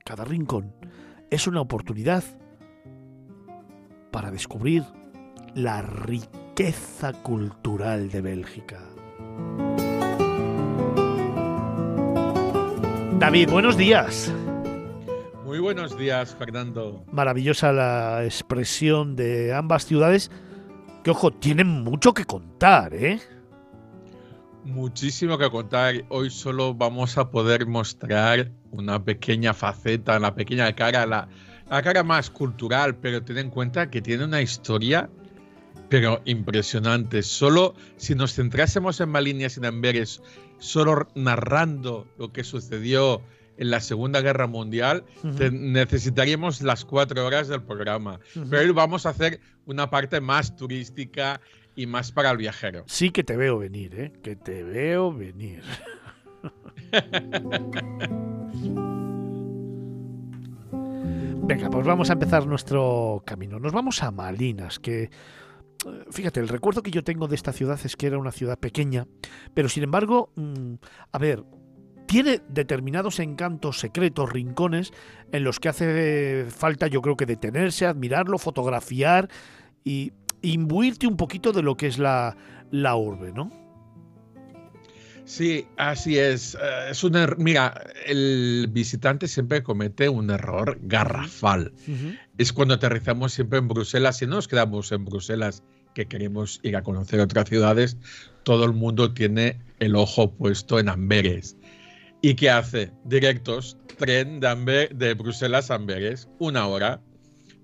cada 0.04 0.24
rincón 0.24 0.74
es 1.30 1.46
una 1.46 1.60
oportunidad 1.60 2.24
para 4.10 4.32
descubrir 4.32 4.84
la 5.54 5.80
riqueza 5.80 7.12
cultural 7.22 8.10
de 8.10 8.20
Bélgica. 8.20 8.80
David, 13.22 13.50
buenos 13.50 13.76
días. 13.76 14.32
Muy 15.44 15.60
buenos 15.60 15.96
días, 15.96 16.34
Fernando. 16.34 17.04
Maravillosa 17.12 17.70
la 17.70 18.24
expresión 18.24 19.14
de 19.14 19.54
ambas 19.54 19.86
ciudades, 19.86 20.28
que 21.04 21.12
ojo, 21.12 21.30
tienen 21.30 21.68
mucho 21.68 22.14
que 22.14 22.24
contar, 22.24 22.92
¿eh? 22.94 23.20
Muchísimo 24.64 25.38
que 25.38 25.48
contar. 25.50 26.02
Hoy 26.08 26.30
solo 26.30 26.74
vamos 26.74 27.16
a 27.16 27.30
poder 27.30 27.64
mostrar 27.64 28.50
una 28.72 29.04
pequeña 29.04 29.54
faceta, 29.54 30.16
una 30.16 30.34
pequeña 30.34 30.74
cara, 30.74 31.06
la, 31.06 31.28
la 31.70 31.80
cara 31.80 32.02
más 32.02 32.28
cultural, 32.28 32.96
pero 32.96 33.22
ten 33.22 33.38
en 33.38 33.50
cuenta 33.50 33.88
que 33.88 34.02
tiene 34.02 34.24
una 34.24 34.42
historia 34.42 35.08
pero 35.92 36.22
impresionante. 36.24 37.22
Solo 37.22 37.74
si 37.98 38.14
nos 38.14 38.32
centrásemos 38.32 38.98
en 39.02 39.10
Malinas 39.10 39.56
y 39.56 39.60
en 39.60 39.66
Amberes 39.66 40.22
solo 40.58 41.06
narrando 41.14 42.06
lo 42.16 42.32
que 42.32 42.44
sucedió 42.44 43.20
en 43.58 43.70
la 43.70 43.80
Segunda 43.80 44.22
Guerra 44.22 44.46
Mundial, 44.46 45.04
necesitaríamos 45.22 46.62
las 46.62 46.86
cuatro 46.86 47.26
horas 47.26 47.48
del 47.48 47.62
programa. 47.62 48.20
Pero 48.48 48.62
hoy 48.62 48.70
vamos 48.70 49.04
a 49.04 49.10
hacer 49.10 49.40
una 49.66 49.90
parte 49.90 50.22
más 50.22 50.56
turística 50.56 51.42
y 51.76 51.84
más 51.84 52.10
para 52.10 52.30
el 52.30 52.38
viajero. 52.38 52.84
Sí 52.86 53.10
que 53.10 53.22
te 53.22 53.36
veo 53.36 53.58
venir, 53.58 53.94
¿eh? 53.94 54.12
Que 54.22 54.34
te 54.34 54.62
veo 54.62 55.12
venir. 55.12 55.62
Venga, 61.44 61.68
pues 61.68 61.84
vamos 61.84 62.08
a 62.08 62.14
empezar 62.14 62.46
nuestro 62.46 63.22
camino. 63.26 63.58
Nos 63.58 63.72
vamos 63.72 64.02
a 64.02 64.10
Malinas, 64.10 64.78
que 64.78 65.10
fíjate, 66.10 66.40
el 66.40 66.48
recuerdo 66.48 66.82
que 66.82 66.90
yo 66.90 67.04
tengo 67.04 67.28
de 67.28 67.34
esta 67.34 67.52
ciudad 67.52 67.78
es 67.84 67.96
que 67.96 68.06
era 68.06 68.18
una 68.18 68.32
ciudad 68.32 68.58
pequeña, 68.58 69.06
pero 69.54 69.68
sin 69.68 69.82
embargo, 69.82 70.30
mm, 70.36 70.74
a 71.12 71.18
ver, 71.18 71.44
tiene 72.06 72.42
determinados 72.48 73.20
encantos 73.20 73.78
secretos, 73.78 74.32
rincones, 74.32 74.92
en 75.32 75.44
los 75.44 75.60
que 75.60 75.68
hace 75.68 76.46
falta 76.50 76.86
yo 76.86 77.00
creo 77.00 77.16
que 77.16 77.26
detenerse, 77.26 77.86
admirarlo, 77.86 78.38
fotografiar 78.38 79.28
y 79.84 80.12
imbuirte 80.42 81.06
un 81.06 81.16
poquito 81.16 81.52
de 81.52 81.62
lo 81.62 81.76
que 81.76 81.86
es 81.86 81.98
la, 81.98 82.36
la 82.70 82.96
urbe, 82.96 83.32
¿no? 83.32 83.50
Sí, 85.24 85.66
así 85.76 86.18
es. 86.18 86.54
Eh, 86.54 86.90
es 86.90 87.04
un 87.04 87.16
er, 87.16 87.38
mira, 87.38 87.82
el 88.06 88.68
visitante 88.70 89.28
siempre 89.28 89.62
comete 89.62 90.08
un 90.08 90.30
error 90.30 90.78
garrafal. 90.82 91.72
Es 92.38 92.52
cuando 92.52 92.74
aterrizamos 92.74 93.32
siempre 93.32 93.58
en 93.58 93.68
Bruselas 93.68 94.20
y 94.22 94.26
nos 94.26 94.48
quedamos 94.48 94.90
en 94.92 95.04
Bruselas 95.04 95.62
que 95.94 96.06
queremos 96.06 96.60
ir 96.62 96.76
a 96.76 96.82
conocer 96.82 97.20
otras 97.20 97.48
ciudades, 97.48 97.96
todo 98.42 98.64
el 98.64 98.72
mundo 98.72 99.12
tiene 99.12 99.58
el 99.78 99.96
ojo 99.96 100.32
puesto 100.32 100.78
en 100.78 100.88
Amberes. 100.88 101.56
¿Y 102.20 102.34
qué 102.34 102.50
hace? 102.50 102.92
Directos, 103.04 103.76
tren 103.98 104.40
de, 104.40 104.90
de 104.94 105.14
Bruselas 105.14 105.70
a 105.70 105.74
Amberes, 105.74 106.28
una 106.38 106.66
hora. 106.66 107.00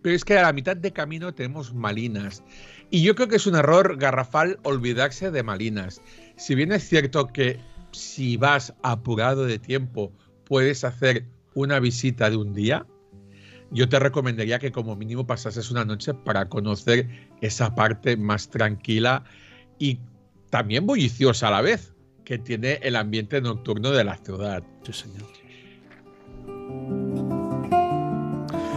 pero 0.02 0.14
es 0.14 0.24
que 0.24 0.38
a 0.38 0.42
la 0.42 0.52
mitad 0.52 0.76
de 0.76 0.92
camino 0.92 1.32
tenemos 1.32 1.72
Malinas. 1.74 2.42
Y 2.90 3.02
yo 3.02 3.14
creo 3.14 3.28
que 3.28 3.36
es 3.36 3.46
un 3.46 3.54
error 3.56 3.96
garrafal 3.98 4.58
olvidarse 4.62 5.30
de 5.30 5.42
Malinas. 5.42 6.00
Si 6.36 6.54
bien 6.54 6.72
es 6.72 6.88
cierto 6.88 7.28
que 7.28 7.60
si 7.92 8.36
vas 8.36 8.74
apurado 8.82 9.44
de 9.44 9.58
tiempo 9.58 10.12
puedes 10.44 10.84
hacer 10.84 11.24
una 11.54 11.80
visita 11.80 12.30
de 12.30 12.36
un 12.36 12.54
día, 12.54 12.86
yo 13.70 13.88
te 13.88 13.98
recomendaría 13.98 14.58
que 14.58 14.72
como 14.72 14.96
mínimo 14.96 15.26
pasases 15.26 15.70
una 15.70 15.84
noche 15.84 16.14
para 16.14 16.48
conocer 16.48 17.08
esa 17.40 17.74
parte 17.74 18.16
más 18.16 18.48
tranquila 18.48 19.24
y 19.78 20.00
también 20.50 20.86
bulliciosa 20.86 21.48
a 21.48 21.50
la 21.50 21.60
vez 21.60 21.94
que 22.24 22.38
tiene 22.38 22.78
el 22.82 22.96
ambiente 22.96 23.40
nocturno 23.40 23.90
de 23.90 24.04
la 24.04 24.16
ciudad. 24.16 24.62
Sí, 24.82 24.92
señor. 24.92 25.26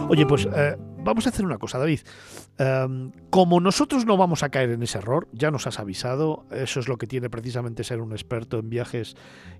Oye, 0.08 0.26
pues 0.26 0.46
eh, 0.54 0.76
vamos 0.98 1.26
a 1.26 1.30
hacer 1.30 1.44
una 1.44 1.58
cosa, 1.58 1.78
David. 1.78 2.00
Em, 2.58 3.12
como 3.30 3.60
nosotros 3.60 4.04
no 4.04 4.18
vamos 4.18 4.42
a 4.42 4.50
caer 4.50 4.70
en 4.70 4.82
ese 4.82 4.98
error, 4.98 5.26
ya 5.32 5.50
nos 5.50 5.66
has 5.66 5.80
avisado, 5.80 6.44
eso 6.50 6.80
es 6.80 6.88
lo 6.88 6.98
que 6.98 7.06
tiene 7.06 7.30
precisamente 7.30 7.82
ser 7.82 8.00
un 8.02 8.12
experto 8.12 8.58
en 8.58 8.68
viajes 8.68 9.16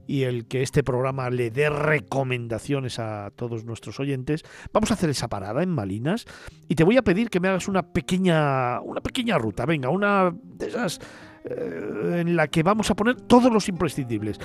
y 0.07 0.25
el 0.25 0.47
que 0.47 0.61
este 0.61 0.83
programa 0.85 1.31
le 1.31 1.51
dé 1.51 1.71
recomendaciones 1.71 2.99
a 2.99 3.31
todos 3.35 3.65
nuestros 3.65 3.99
oyentes, 3.99 4.43
vamos 4.75 4.91
a 4.91 4.95
hacer 4.95 5.09
esa 5.09 5.29
parada 5.29 5.63
en 5.63 5.71
Malinas 5.71 6.27
y 6.69 6.75
te 6.75 6.85
voy 6.85 6.99
a 6.99 7.03
pedir 7.03 7.31
que 7.31 7.41
me 7.41 7.49
hagas 7.49 7.67
una 7.67 7.83
pequeña, 7.83 8.81
una 8.83 9.01
pequeña 9.01 9.39
ruta, 9.39 9.65
venga, 9.65 9.89
una 9.89 10.31
de 10.31 10.67
esas 10.67 11.01
eh, 11.45 12.19
en 12.21 12.37
la 12.37 12.47
que 12.49 12.63
vamos 12.63 12.91
a 12.91 12.95
poner 12.95 13.23
todos 13.23 13.51
los 13.51 13.71
imprescindibles. 13.71 14.39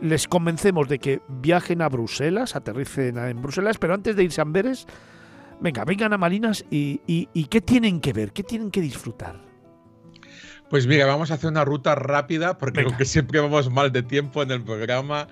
Les 0.00 0.28
convencemos 0.28 0.88
de 0.88 1.00
que 1.00 1.20
viajen 1.28 1.82
a 1.82 1.88
Bruselas, 1.88 2.54
aterricen 2.54 3.18
en 3.18 3.42
Bruselas, 3.42 3.78
pero 3.78 3.94
antes 3.94 4.14
de 4.14 4.22
irse 4.22 4.40
a 4.40 4.42
Amberes, 4.42 4.86
venga, 5.60 5.84
vengan 5.84 6.12
a 6.12 6.18
Malinas 6.18 6.64
y, 6.70 7.46
¿qué 7.50 7.60
tienen 7.60 8.00
que 8.00 8.12
ver? 8.12 8.32
¿Qué 8.32 8.42
tienen 8.42 8.70
que 8.70 8.80
disfrutar? 8.80 9.40
Pues 10.70 10.86
mira, 10.86 11.06
vamos 11.06 11.30
a 11.30 11.34
hacer 11.34 11.50
una 11.50 11.64
ruta 11.64 11.94
rápida 11.94 12.58
porque 12.58 12.80
aunque 12.80 13.04
siempre 13.04 13.40
vamos 13.40 13.70
mal 13.70 13.92
de 13.92 14.02
tiempo 14.02 14.42
en 14.42 14.50
el 14.50 14.62
programa, 14.62 15.28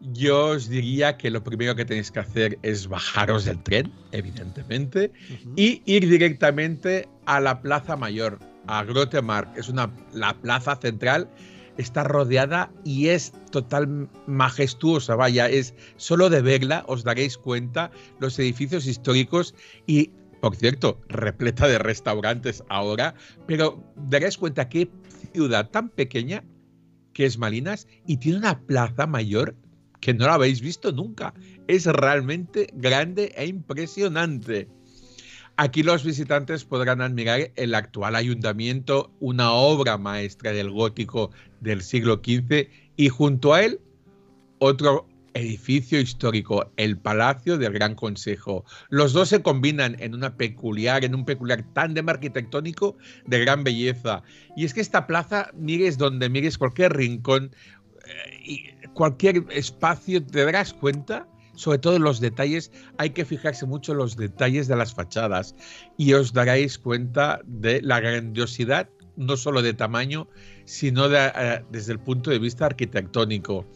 yo 0.00 0.48
os 0.48 0.68
diría 0.68 1.16
que 1.16 1.30
lo 1.30 1.42
primero 1.42 1.74
que 1.74 1.84
tenéis 1.84 2.10
que 2.10 2.20
hacer 2.20 2.58
es 2.62 2.88
bajaros 2.88 3.44
del 3.44 3.62
tren, 3.62 3.92
evidentemente, 4.12 5.12
y 5.56 5.82
ir 5.84 6.08
directamente 6.08 7.08
a 7.26 7.40
la 7.40 7.60
Plaza 7.60 7.96
Mayor, 7.96 8.38
a 8.66 8.84
Grotemark. 8.84 9.56
Es 9.58 9.68
una, 9.68 9.90
la 10.12 10.34
plaza 10.34 10.76
central 10.76 11.28
está 11.78 12.04
rodeada 12.04 12.70
y 12.84 13.08
es 13.08 13.32
total 13.50 14.10
majestuosa, 14.26 15.14
vaya, 15.14 15.48
es 15.48 15.74
solo 15.96 16.28
de 16.28 16.42
verla 16.42 16.84
os 16.86 17.04
daréis 17.04 17.38
cuenta 17.38 17.90
los 18.20 18.38
edificios 18.38 18.86
históricos 18.86 19.54
y 19.86 20.10
por 20.40 20.54
cierto, 20.54 21.00
repleta 21.08 21.66
de 21.66 21.78
restaurantes 21.78 22.62
ahora, 22.68 23.14
pero 23.46 23.82
daréis 23.96 24.38
cuenta 24.38 24.68
qué 24.68 24.88
ciudad 25.32 25.70
tan 25.70 25.88
pequeña 25.88 26.44
que 27.12 27.26
es 27.26 27.38
Malinas 27.38 27.88
y 28.06 28.18
tiene 28.18 28.38
una 28.38 28.60
plaza 28.60 29.06
mayor 29.06 29.56
que 30.00 30.14
no 30.14 30.26
la 30.26 30.34
habéis 30.34 30.60
visto 30.60 30.92
nunca. 30.92 31.34
Es 31.66 31.86
realmente 31.86 32.68
grande 32.74 33.32
e 33.36 33.46
impresionante. 33.46 34.68
Aquí 35.60 35.82
los 35.82 36.04
visitantes 36.04 36.64
podrán 36.64 37.00
admirar 37.00 37.50
el 37.56 37.74
actual 37.74 38.14
ayuntamiento, 38.14 39.10
una 39.18 39.50
obra 39.50 39.98
maestra 39.98 40.52
del 40.52 40.70
gótico 40.70 41.32
del 41.60 41.82
siglo 41.82 42.22
XV, 42.24 42.68
y 42.94 43.08
junto 43.08 43.54
a 43.54 43.64
él 43.64 43.80
otro 44.60 45.08
edificio 45.34 45.98
histórico, 45.98 46.70
el 46.76 46.96
Palacio 46.96 47.58
del 47.58 47.72
Gran 47.72 47.96
Consejo. 47.96 48.64
Los 48.88 49.12
dos 49.12 49.30
se 49.30 49.42
combinan 49.42 49.96
en 49.98 50.14
una 50.14 50.36
peculiar, 50.36 51.04
en 51.04 51.16
un 51.16 51.24
peculiar 51.24 51.64
tándem 51.72 52.08
arquitectónico 52.08 52.96
de 53.26 53.40
gran 53.40 53.64
belleza. 53.64 54.22
Y 54.56 54.64
es 54.64 54.72
que 54.72 54.80
esta 54.80 55.08
plaza, 55.08 55.50
mires 55.54 55.98
donde 55.98 56.28
mires, 56.28 56.56
cualquier 56.56 56.92
rincón 56.92 57.50
eh, 58.06 58.40
y 58.44 58.64
cualquier 58.94 59.44
espacio, 59.50 60.24
te 60.24 60.44
darás 60.44 60.72
cuenta 60.72 61.26
sobre 61.58 61.78
todo 61.78 61.98
los 61.98 62.20
detalles, 62.20 62.70
hay 62.98 63.10
que 63.10 63.24
fijarse 63.24 63.66
mucho 63.66 63.90
en 63.90 63.98
los 63.98 64.16
detalles 64.16 64.68
de 64.68 64.76
las 64.76 64.94
fachadas 64.94 65.56
y 65.96 66.12
os 66.12 66.32
daréis 66.32 66.78
cuenta 66.78 67.40
de 67.46 67.82
la 67.82 67.98
grandiosidad, 67.98 68.88
no 69.16 69.36
solo 69.36 69.60
de 69.60 69.74
tamaño, 69.74 70.28
sino 70.66 71.12
eh, 71.12 71.64
desde 71.72 71.92
el 71.92 71.98
punto 71.98 72.30
de 72.30 72.38
vista 72.38 72.66
arquitectónico. 72.66 73.66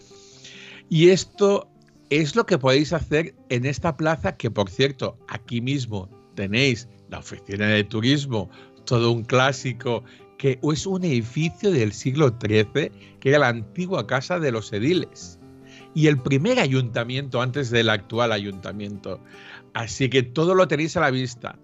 Y 0.88 1.08
esto 1.08 1.68
es 2.08 2.36
lo 2.36 2.46
que 2.46 2.56
podéis 2.56 2.92
hacer 2.92 3.34
en 3.48 3.66
esta 3.66 3.96
plaza, 3.96 4.36
que 4.36 4.48
por 4.48 4.70
cierto, 4.70 5.18
aquí 5.26 5.60
mismo 5.60 6.08
tenéis 6.36 6.88
la 7.10 7.18
oficina 7.18 7.66
de 7.66 7.82
turismo, 7.82 8.48
todo 8.84 9.10
un 9.10 9.24
clásico, 9.24 10.04
que 10.38 10.60
es 10.62 10.86
un 10.86 11.04
edificio 11.04 11.72
del 11.72 11.92
siglo 11.92 12.28
XIII, 12.40 12.92
que 13.18 13.28
era 13.28 13.40
la 13.40 13.48
antigua 13.48 14.06
casa 14.06 14.38
de 14.38 14.52
los 14.52 14.72
ediles 14.72 15.40
y 15.94 16.06
el 16.06 16.18
primer 16.18 16.58
ayuntamiento 16.58 17.40
antes 17.42 17.70
del 17.70 17.90
actual 17.90 18.32
ayuntamiento. 18.32 19.20
Así 19.74 20.08
que 20.08 20.22
todo 20.22 20.54
lo 20.54 20.68
tenéis 20.68 20.96
a 20.96 21.00
la 21.00 21.10
vista. 21.10 21.58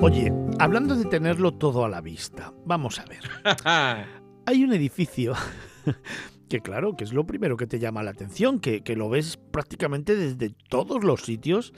Oye, 0.00 0.32
hablando 0.58 0.94
de 0.94 1.06
tenerlo 1.06 1.54
todo 1.54 1.84
a 1.84 1.88
la 1.88 2.00
vista, 2.00 2.52
vamos 2.64 2.98
a 2.98 3.04
ver. 3.06 3.24
Hay 4.46 4.62
un 4.62 4.72
edificio 4.72 5.34
que 6.48 6.60
claro, 6.60 6.96
que 6.96 7.04
es 7.04 7.12
lo 7.12 7.26
primero 7.26 7.56
que 7.56 7.66
te 7.66 7.78
llama 7.78 8.02
la 8.02 8.10
atención, 8.10 8.60
que, 8.60 8.82
lo 8.96 9.08
ves 9.08 9.38
prácticamente 9.50 10.14
desde 10.14 10.54
todos 10.68 11.02
los 11.02 11.22
sitios 11.22 11.72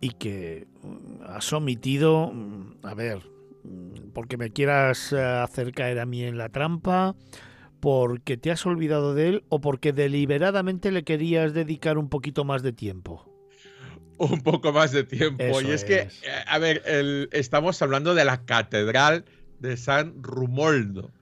y 0.00 0.10
que 0.10 0.66
mm, 0.82 1.22
has 1.28 1.52
omitido, 1.52 2.32
mm, 2.32 2.78
a 2.82 2.94
ver, 2.94 3.18
mm, 3.64 4.10
porque 4.12 4.36
me 4.36 4.50
quieras 4.50 5.12
eh, 5.12 5.22
hacer 5.22 5.72
caer 5.72 6.00
a 6.00 6.06
mí 6.06 6.24
en 6.24 6.38
la 6.38 6.48
trampa, 6.48 7.14
porque 7.86 8.36
te 8.36 8.50
has 8.50 8.66
olvidado 8.66 9.14
de 9.14 9.28
él 9.28 9.44
o 9.48 9.60
porque 9.60 9.92
deliberadamente 9.92 10.90
le 10.90 11.04
querías 11.04 11.54
dedicar 11.54 11.98
un 11.98 12.08
poquito 12.08 12.44
más 12.44 12.64
de 12.64 12.72
tiempo? 12.72 13.32
Un 14.18 14.40
poco 14.40 14.72
más 14.72 14.90
de 14.90 15.04
tiempo. 15.04 15.60
y 15.60 15.70
es, 15.70 15.84
que, 15.84 15.98
eh, 16.00 16.08
a 16.48 16.58
ver, 16.58 16.82
estamos 17.30 17.80
hablando 17.82 18.16
de 18.16 18.24
la 18.24 18.44
Catedral 18.44 19.24
de 19.60 19.76
San 19.76 20.20
Rumoldo. 20.20 21.12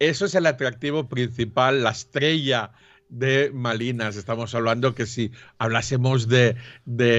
Eso 0.00 0.26
es 0.26 0.34
el 0.34 0.44
atractivo 0.44 1.08
principal, 1.08 1.82
la 1.82 1.92
estrella 1.92 2.72
de 3.12 3.50
Malinas. 3.52 4.16
Estamos 4.16 4.54
hablando 4.54 4.94
que 4.94 5.06
si 5.06 5.30
hablásemos 5.58 6.28
de, 6.28 6.56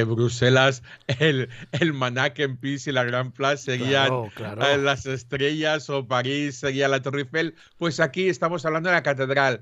Bruselas, 0.04 0.84
el, 1.20 1.50
el 1.72 1.94
en 2.38 2.58
Pis 2.58 2.88
y 2.88 2.92
la 2.92 3.04
Gran 3.04 3.32
Place 3.32 3.64
serían 3.64 4.12
eh, 4.12 4.78
las 4.78 5.06
estrellas 5.06 5.90
o 5.90 6.08
París 6.08 6.58
sería 6.58 6.88
la 6.88 7.02
Torre 7.02 7.22
Eiffel. 7.22 7.56
Pues 7.78 8.00
aquí 8.00 8.28
estamos 8.28 8.66
hablando 8.66 8.90
de 8.90 8.96
la 8.96 9.04
catedral. 9.04 9.62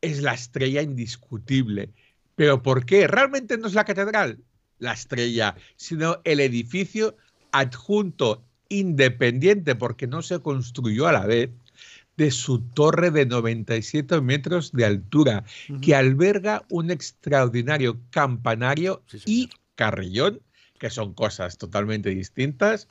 Es 0.00 0.22
la 0.22 0.34
estrella 0.34 0.82
indiscutible. 0.82 1.90
¿Pero 2.36 2.62
por 2.62 2.86
qué? 2.86 3.06
Realmente 3.06 3.58
no 3.58 3.66
es 3.66 3.74
la 3.74 3.84
catedral 3.84 4.38
la 4.78 4.92
estrella, 4.92 5.56
sino 5.76 6.20
el 6.24 6.40
edificio 6.40 7.16
adjunto 7.52 8.44
independiente 8.68 9.74
porque 9.74 10.06
no 10.06 10.22
se 10.22 10.40
construyó 10.40 11.06
a 11.06 11.12
la 11.12 11.26
vez 11.26 11.50
de 12.16 12.30
su 12.30 12.60
torre 12.60 13.10
de 13.10 13.26
97 13.26 14.20
metros 14.20 14.72
de 14.72 14.84
altura, 14.84 15.44
que 15.82 15.94
alberga 15.94 16.64
un 16.70 16.90
extraordinario 16.90 18.00
campanario 18.10 19.02
y 19.26 19.50
carrillón, 19.74 20.40
que 20.78 20.90
son 20.90 21.14
cosas 21.14 21.58
totalmente 21.58 22.10
distintas, 22.10 22.88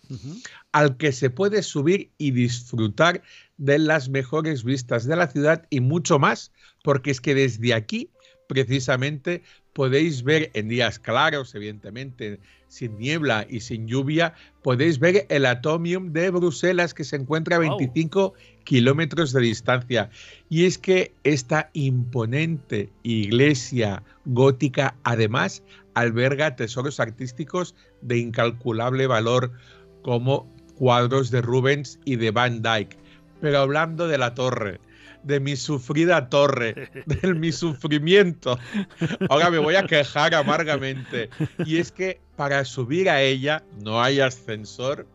al 0.71 0.97
que 0.97 1.11
se 1.11 1.29
puede 1.29 1.63
subir 1.63 2.11
y 2.17 2.31
disfrutar 2.31 3.21
de 3.57 3.79
las 3.79 4.09
mejores 4.09 4.63
vistas 4.63 5.05
de 5.05 5.15
la 5.15 5.27
ciudad 5.27 5.67
y 5.69 5.79
mucho 5.79 6.19
más, 6.19 6.51
porque 6.83 7.11
es 7.11 7.21
que 7.21 7.35
desde 7.35 7.73
aquí 7.73 8.09
precisamente 8.47 9.43
podéis 9.73 10.23
ver 10.23 10.51
en 10.53 10.69
días 10.69 10.99
claros, 10.99 11.53
evidentemente, 11.55 12.39
sin 12.67 12.97
niebla 12.97 13.45
y 13.49 13.59
sin 13.59 13.87
lluvia, 13.87 14.33
podéis 14.61 14.99
ver 14.99 15.25
el 15.29 15.45
Atomium 15.45 16.13
de 16.13 16.29
Bruselas 16.29 16.93
que 16.93 17.03
se 17.03 17.15
encuentra 17.15 17.57
a 17.57 17.59
25 17.59 18.33
kilómetros 18.63 19.33
de 19.33 19.41
distancia. 19.41 20.09
Y 20.49 20.65
es 20.65 20.77
que 20.77 21.13
esta 21.23 21.69
imponente 21.73 22.89
iglesia 23.03 24.03
gótica 24.25 24.95
además 25.03 25.63
alberga 25.93 26.55
tesoros 26.55 26.99
artísticos 26.99 27.75
de 28.01 28.17
incalculable 28.17 29.07
valor 29.07 29.51
como 30.01 30.51
cuadros 30.75 31.31
de 31.31 31.41
Rubens 31.41 31.99
y 32.05 32.15
de 32.15 32.31
Van 32.31 32.61
Dyck. 32.61 32.97
Pero 33.41 33.59
hablando 33.59 34.07
de 34.07 34.17
la 34.17 34.33
torre, 34.33 34.79
de 35.23 35.39
mi 35.39 35.55
sufrida 35.55 36.29
torre, 36.29 36.89
de 37.05 37.33
mi 37.33 37.51
sufrimiento. 37.51 38.59
Ahora 39.29 39.49
me 39.49 39.57
voy 39.57 39.75
a 39.75 39.85
quejar 39.87 40.35
amargamente. 40.35 41.29
Y 41.65 41.77
es 41.77 41.91
que 41.91 42.21
para 42.35 42.65
subir 42.65 43.09
a 43.09 43.21
ella 43.21 43.63
no 43.81 44.01
hay 44.01 44.19
ascensor 44.19 45.07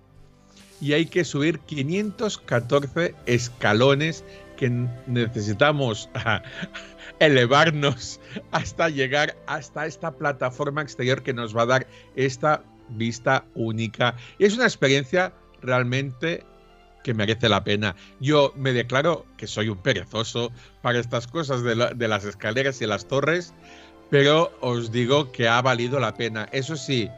y 0.81 0.93
hay 0.93 1.07
que 1.07 1.25
subir 1.25 1.59
514 1.61 3.15
escalones 3.27 4.25
que 4.57 4.71
necesitamos 5.07 6.09
elevarnos 7.21 8.21
hasta 8.51 8.89
llegar 8.89 9.37
hasta 9.47 9.87
esta 9.87 10.13
plataforma 10.13 10.83
exterior 10.83 11.23
que 11.23 11.33
nos 11.33 11.57
va 11.57 11.63
a 11.63 11.67
dar 11.67 11.87
esta 12.17 12.63
vista 12.91 13.45
única. 13.55 14.17
Y 14.39 14.45
es 14.45 14.55
una 14.55 14.65
experiencia 14.65 15.33
realmente 15.63 16.45
que 17.09 17.15
merece 17.15 17.49
la 17.49 17.65
pena. 17.65 17.97
Yo 18.21 18.53
me 18.55 18.75
declaro 18.75 19.25
que 19.39 19.47
soy 19.47 19.71
un 19.71 19.79
perezoso 19.79 20.53
para 20.83 20.99
estas 20.99 21.27
cosas 21.27 21.63
de, 21.63 21.75
de 21.95 22.07
las 22.07 22.27
escaleras 22.27 22.83
y 22.83 22.87
las 22.87 23.09
torres, 23.09 23.55
pero 24.11 24.53
os 24.61 24.93
digo 24.93 25.33
que 25.33 25.49
ha 25.49 25.63
valido 25.63 25.99
la 26.01 26.13
pena. 26.13 26.51
Eso 26.53 26.77
sí, 26.77 27.09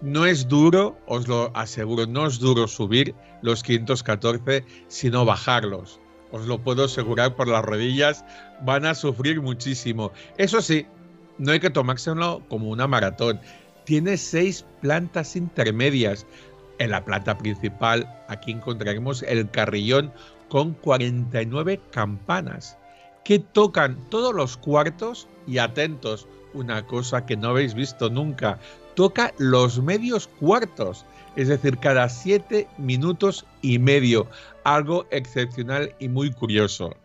no 0.00 0.26
es 0.26 0.46
duro, 0.46 0.96
os 1.08 1.26
lo 1.26 1.50
aseguro, 1.56 2.06
no 2.06 2.28
es 2.28 2.38
duro 2.38 2.68
subir 2.68 3.16
los 3.42 3.64
514, 3.64 4.64
sino 4.86 5.24
bajarlos. 5.24 5.98
Os 6.30 6.46
lo 6.46 6.60
puedo 6.60 6.84
asegurar 6.84 7.34
por 7.34 7.48
las 7.48 7.64
rodillas, 7.64 8.24
van 8.64 8.86
a 8.86 8.94
sufrir 8.94 9.40
muchísimo. 9.40 10.12
Eso 10.38 10.62
sí, 10.62 10.86
no 11.38 11.50
hay 11.50 11.58
que 11.58 11.70
tomárselo 11.70 12.44
como 12.48 12.68
una 12.68 12.86
maratón. 12.86 13.40
Tiene 13.86 14.16
seis 14.18 14.64
plantas 14.82 15.34
intermedias. 15.34 16.28
En 16.82 16.90
la 16.90 17.04
planta 17.04 17.38
principal, 17.38 18.12
aquí 18.26 18.50
encontraremos 18.50 19.22
el 19.22 19.48
carrillón 19.48 20.12
con 20.48 20.74
49 20.74 21.80
campanas 21.92 22.76
que 23.22 23.38
tocan 23.38 23.96
todos 24.10 24.34
los 24.34 24.56
cuartos 24.56 25.28
y 25.46 25.58
atentos, 25.58 26.26
una 26.54 26.84
cosa 26.84 27.24
que 27.24 27.36
no 27.36 27.50
habéis 27.50 27.74
visto 27.74 28.10
nunca, 28.10 28.58
toca 28.96 29.32
los 29.38 29.80
medios 29.80 30.26
cuartos, 30.26 31.04
es 31.36 31.46
decir, 31.46 31.78
cada 31.78 32.08
siete 32.08 32.66
minutos 32.78 33.46
y 33.60 33.78
medio, 33.78 34.26
algo 34.64 35.06
excepcional 35.12 35.94
y 36.00 36.08
muy 36.08 36.32
curioso. 36.32 36.96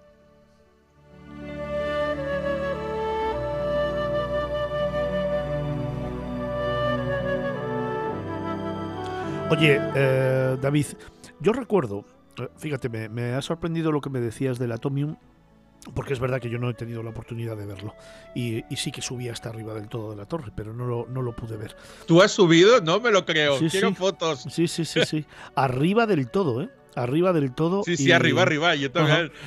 Oye, 9.49 9.79
eh, 9.95 10.57
David, 10.61 10.87
yo 11.39 11.53
recuerdo, 11.53 12.03
eh, 12.37 12.49
fíjate, 12.57 12.89
me, 12.89 13.07
me, 13.07 13.33
ha 13.33 13.41
sorprendido 13.41 13.93
lo 13.93 14.01
que 14.01 14.09
me 14.09 14.19
decías 14.19 14.59
del 14.59 14.73
Atomium, 14.73 15.15
porque 15.95 16.11
es 16.11 16.19
verdad 16.19 16.41
que 16.41 16.49
yo 16.49 16.59
no 16.59 16.69
he 16.69 16.73
tenido 16.73 17.01
la 17.01 17.11
oportunidad 17.11 17.55
de 17.55 17.65
verlo. 17.65 17.95
Y, 18.35 18.65
y, 18.69 18.75
sí 18.75 18.91
que 18.91 19.01
subí 19.01 19.29
hasta 19.29 19.47
arriba 19.47 19.73
del 19.73 19.87
todo 19.87 20.09
de 20.09 20.17
la 20.17 20.25
torre, 20.25 20.51
pero 20.53 20.73
no 20.73 20.85
lo, 20.85 21.07
no 21.07 21.21
lo 21.21 21.33
pude 21.33 21.55
ver. 21.55 21.77
¿Tú 22.05 22.21
has 22.21 22.31
subido? 22.31 22.81
No 22.81 22.99
me 22.99 23.09
lo 23.09 23.25
creo. 23.25 23.57
Sí, 23.57 23.69
Quiero 23.69 23.89
sí. 23.89 23.95
fotos. 23.95 24.45
Sí, 24.49 24.67
sí, 24.67 24.83
sí, 24.83 25.05
sí. 25.05 25.25
arriba 25.55 26.05
del 26.05 26.29
todo, 26.29 26.61
¿eh? 26.61 26.69
Arriba 26.97 27.31
del 27.33 27.53
todo. 27.53 27.83
Sí, 27.83 27.95
sí, 27.97 28.07
y- 28.07 28.11
arriba, 28.11 28.41
arriba. 28.41 28.75
Yo. 28.75 28.89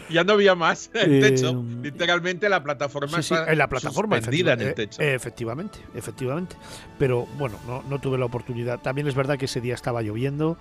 Ya 0.09 0.25
no 0.25 0.33
había 0.35 0.55
más. 0.55 0.91
El 0.95 1.15
Eh, 1.25 1.31
techo. 1.31 1.63
Literalmente 1.83 2.49
la 2.49 2.63
plataforma 2.63 3.17
Sí, 3.19 3.29
sí, 3.29 3.35
está 3.35 3.51
en 3.53 3.59
la 3.59 3.69
plataforma. 3.69 4.17
en 4.17 4.23
el 4.25 4.29
efectiva- 4.29 4.75
techo. 4.75 5.03
eh, 5.03 5.15
efectivamente, 5.15 5.79
efectivamente. 5.95 6.57
Pero 6.99 7.27
bueno, 7.39 7.59
no, 7.67 7.83
no 7.89 7.99
tuve 7.99 8.19
la 8.19 8.25
oportunidad. 8.27 8.81
También 8.81 9.07
es 9.09 9.15
verdad 9.15 9.37
que 9.39 9.47
ese 9.47 9.61
día 9.61 9.75
estaba 9.75 10.03
lloviendo 10.03 10.57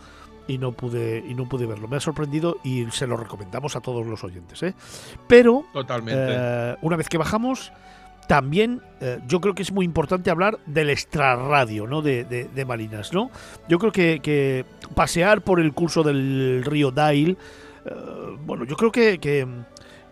y 0.48 0.58
no 0.58 0.72
pude 0.72 1.24
y 1.28 1.36
no 1.36 1.48
pude 1.48 1.68
verlo. 1.68 1.88
Me 1.88 1.98
ha 1.98 2.00
sorprendido 2.00 2.58
y 2.64 2.86
se 2.92 3.06
lo 3.06 3.18
recomendamos 3.18 3.76
a 3.76 3.82
todos 3.82 4.06
los 4.08 4.24
oyentes. 4.24 4.64
¿eh? 4.64 4.74
Pero 5.28 5.66
Totalmente. 5.74 6.20
eh, 6.28 6.76
una 6.82 6.96
vez 6.96 7.08
que 7.08 7.18
bajamos, 7.20 7.72
también 8.30 8.84
eh, 9.02 9.18
yo 9.28 9.42
creo 9.42 9.56
que 9.56 9.64
es 9.64 9.72
muy 9.72 9.84
importante 9.84 10.30
hablar 10.30 10.60
del 10.68 10.92
extrarradio 10.92 11.88
¿no? 11.88 12.04
de, 12.04 12.24
de, 12.26 12.66
Malinas. 12.66 13.12
¿no? 13.12 13.32
Yo 13.68 13.80
creo 13.80 13.92
que, 13.92 14.20
que 14.22 14.66
pasear 14.94 15.42
por 15.42 15.60
el 15.60 15.74
curso 15.74 16.04
del 16.04 16.64
río 16.64 16.92
Dail, 16.92 17.40
eh, 17.86 17.92
bueno, 18.46 18.66
yo 18.66 18.76
creo 18.76 18.92
que, 18.92 19.18
que, 19.18 19.48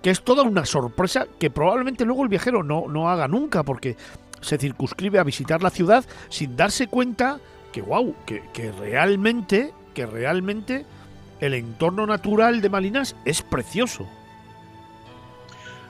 que 0.01 0.09
es 0.09 0.23
toda 0.23 0.41
una 0.41 0.65
sorpresa 0.65 1.27
que 1.37 1.51
probablemente 1.51 2.05
luego 2.05 2.23
el 2.23 2.29
viajero 2.29 2.63
no, 2.63 2.87
no 2.87 3.07
haga 3.07 3.27
nunca, 3.27 3.61
porque 3.61 3.95
se 4.41 4.57
circunscribe 4.57 5.19
a 5.19 5.23
visitar 5.23 5.61
la 5.61 5.69
ciudad 5.69 6.03
sin 6.29 6.57
darse 6.57 6.87
cuenta 6.87 7.39
que, 7.71 7.83
wow, 7.83 8.15
que, 8.25 8.41
que 8.51 8.71
realmente, 8.71 9.75
que 9.93 10.07
realmente 10.07 10.87
el 11.39 11.53
entorno 11.53 12.07
natural 12.07 12.61
de 12.61 12.69
Malinas 12.71 13.15
es 13.25 13.43
precioso. 13.43 14.07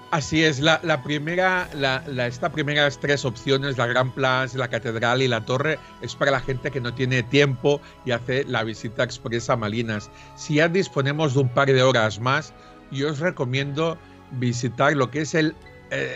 Así 0.10 0.42
es, 0.42 0.62
la, 0.62 0.80
primera, 1.04 1.70
la, 1.74 2.02
la- 2.08 2.28
esta 2.28 2.50
primeras 2.50 2.98
tres 2.98 3.26
opciones, 3.26 3.78
la 3.78 3.88
Gran 3.88 4.10
Plaza, 4.12 4.58
la 4.58 4.70
Catedral 4.70 5.22
y 5.22 5.28
la 5.28 5.44
Torre, 5.44 5.80
es 6.02 6.16
para 6.16 6.32
la 6.32 6.40
gente 6.40 6.72
que 6.72 6.80
no 6.80 6.94
tiene 6.94 7.24
tiempo 7.24 7.82
y 8.06 8.12
hace 8.12 8.46
la 8.46 8.64
visita 8.64 9.04
expresa 9.04 9.54
a 9.54 9.58
Malinas. 9.58 10.10
Si 10.38 10.56
ya 10.56 10.70
disponemos 10.70 11.34
de 11.34 11.42
un 11.42 11.50
par 11.50 11.68
de 11.68 11.84
horas 11.84 12.22
más, 12.22 12.54
yo 12.90 13.10
os 13.10 13.20
recomiendo 13.20 13.98
visitar 14.32 14.94
lo 14.96 15.12
que 15.12 15.22
es 15.22 15.36
eh, 15.36 15.54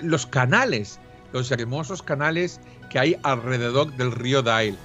los 0.03 0.25
canales, 0.25 0.97
los 1.33 1.51
hermosos 1.51 2.01
canales 2.01 2.61
que 2.89 2.97
hay 2.97 3.17
alrededor 3.23 3.91
del 3.97 4.13
río 4.13 4.41
Dail. 4.41 4.77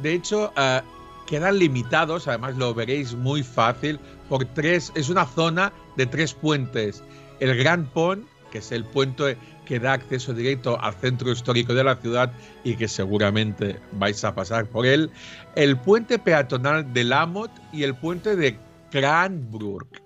De 0.00 0.14
hecho, 0.14 0.54
eh, 0.56 0.80
quedan 1.26 1.58
limitados, 1.58 2.26
además 2.28 2.56
lo 2.56 2.72
veréis 2.72 3.12
muy 3.14 3.42
fácil, 3.42 4.00
por 4.30 4.46
tres, 4.46 4.90
es 4.94 5.10
una 5.10 5.26
zona 5.26 5.70
de 5.96 6.06
tres 6.06 6.32
puentes. 6.32 7.02
El 7.40 7.56
Gran 7.56 7.86
Pont, 7.86 8.26
que 8.50 8.58
es 8.58 8.72
el 8.72 8.84
puente 8.84 9.36
que 9.66 9.80
da 9.80 9.94
acceso 9.94 10.32
directo 10.32 10.80
al 10.80 10.94
centro 10.94 11.30
histórico 11.30 11.74
de 11.74 11.84
la 11.84 11.96
ciudad 11.96 12.32
y 12.64 12.76
que 12.76 12.88
seguramente 12.88 13.80
vais 13.92 14.24
a 14.24 14.34
pasar 14.34 14.66
por 14.66 14.86
él, 14.86 15.10
el 15.56 15.76
puente 15.76 16.18
peatonal 16.18 16.92
de 16.92 17.04
Lamot 17.04 17.50
y 17.72 17.82
el 17.82 17.94
puente 17.94 18.36
de 18.36 18.58
Cranbrook. 18.90 20.00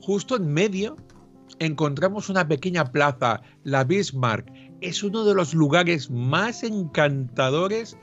Justo 0.00 0.36
en 0.36 0.52
medio 0.52 0.96
encontramos 1.58 2.28
una 2.28 2.46
pequeña 2.46 2.84
plaza, 2.92 3.40
la 3.64 3.84
Bismarck. 3.84 4.52
Es 4.80 5.02
uno 5.02 5.24
de 5.24 5.34
los 5.34 5.54
lugares 5.54 6.10
más 6.10 6.62
encantadores 6.62 7.96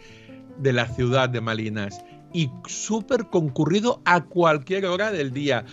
de 0.57 0.73
la 0.73 0.87
ciudad 0.87 1.29
de 1.29 1.41
Malinas 1.41 2.03
y 2.33 2.49
súper 2.65 3.27
concurrido 3.27 4.01
a 4.05 4.23
cualquier 4.23 4.85
hora 4.85 5.11
del 5.11 5.31
día. 5.31 5.65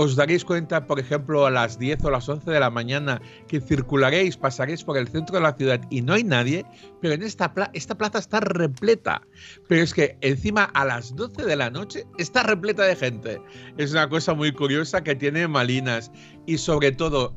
Os 0.00 0.14
daréis 0.14 0.44
cuenta, 0.44 0.86
por 0.86 1.00
ejemplo, 1.00 1.44
a 1.44 1.50
las 1.50 1.76
10 1.76 2.04
o 2.04 2.10
las 2.12 2.28
11 2.28 2.52
de 2.52 2.60
la 2.60 2.70
mañana 2.70 3.20
que 3.48 3.60
circularéis, 3.60 4.36
pasaréis 4.36 4.84
por 4.84 4.96
el 4.96 5.08
centro 5.08 5.34
de 5.34 5.42
la 5.42 5.54
ciudad 5.54 5.80
y 5.90 6.02
no 6.02 6.12
hay 6.12 6.22
nadie, 6.22 6.64
pero 7.00 7.14
en 7.14 7.24
esta, 7.24 7.52
esta 7.72 7.98
plaza 7.98 8.20
está 8.20 8.38
repleta. 8.38 9.22
Pero 9.66 9.82
es 9.82 9.92
que 9.92 10.16
encima 10.20 10.62
a 10.62 10.84
las 10.84 11.16
12 11.16 11.44
de 11.44 11.56
la 11.56 11.70
noche 11.70 12.06
está 12.16 12.44
repleta 12.44 12.84
de 12.84 12.94
gente. 12.94 13.42
Es 13.76 13.90
una 13.90 14.08
cosa 14.08 14.34
muy 14.34 14.52
curiosa 14.52 15.02
que 15.02 15.16
tiene 15.16 15.48
Malinas 15.48 16.12
y 16.46 16.58
sobre 16.58 16.92
todo 16.92 17.34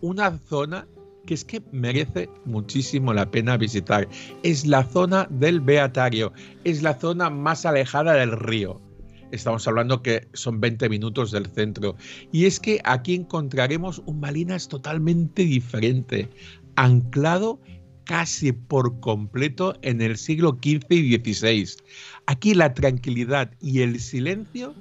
una 0.00 0.38
zona 0.38 0.86
que 1.26 1.34
es 1.34 1.44
que 1.44 1.60
merece 1.72 2.30
muchísimo 2.44 3.12
la 3.12 3.28
pena 3.28 3.56
visitar. 3.56 4.06
Es 4.44 4.64
la 4.64 4.84
zona 4.84 5.26
del 5.28 5.60
Beatario, 5.60 6.32
es 6.62 6.84
la 6.84 6.94
zona 6.94 7.30
más 7.30 7.66
alejada 7.66 8.12
del 8.12 8.30
río. 8.30 8.80
Estamos 9.32 9.66
hablando 9.66 10.02
que 10.02 10.28
son 10.34 10.60
20 10.60 10.88
minutos 10.88 11.32
del 11.32 11.46
centro. 11.46 11.96
Y 12.30 12.44
es 12.44 12.60
que 12.60 12.80
aquí 12.84 13.14
encontraremos 13.14 14.02
un 14.06 14.20
Malinas 14.20 14.68
totalmente 14.68 15.42
diferente, 15.42 16.28
anclado 16.76 17.58
casi 18.04 18.52
por 18.52 19.00
completo 19.00 19.74
en 19.82 20.02
el 20.02 20.18
siglo 20.18 20.58
XV 20.62 20.86
y 20.90 21.14
XVI. 21.16 21.82
Aquí 22.26 22.54
la 22.54 22.74
tranquilidad 22.74 23.50
y 23.60 23.80
el 23.80 23.98
silencio 24.00 24.74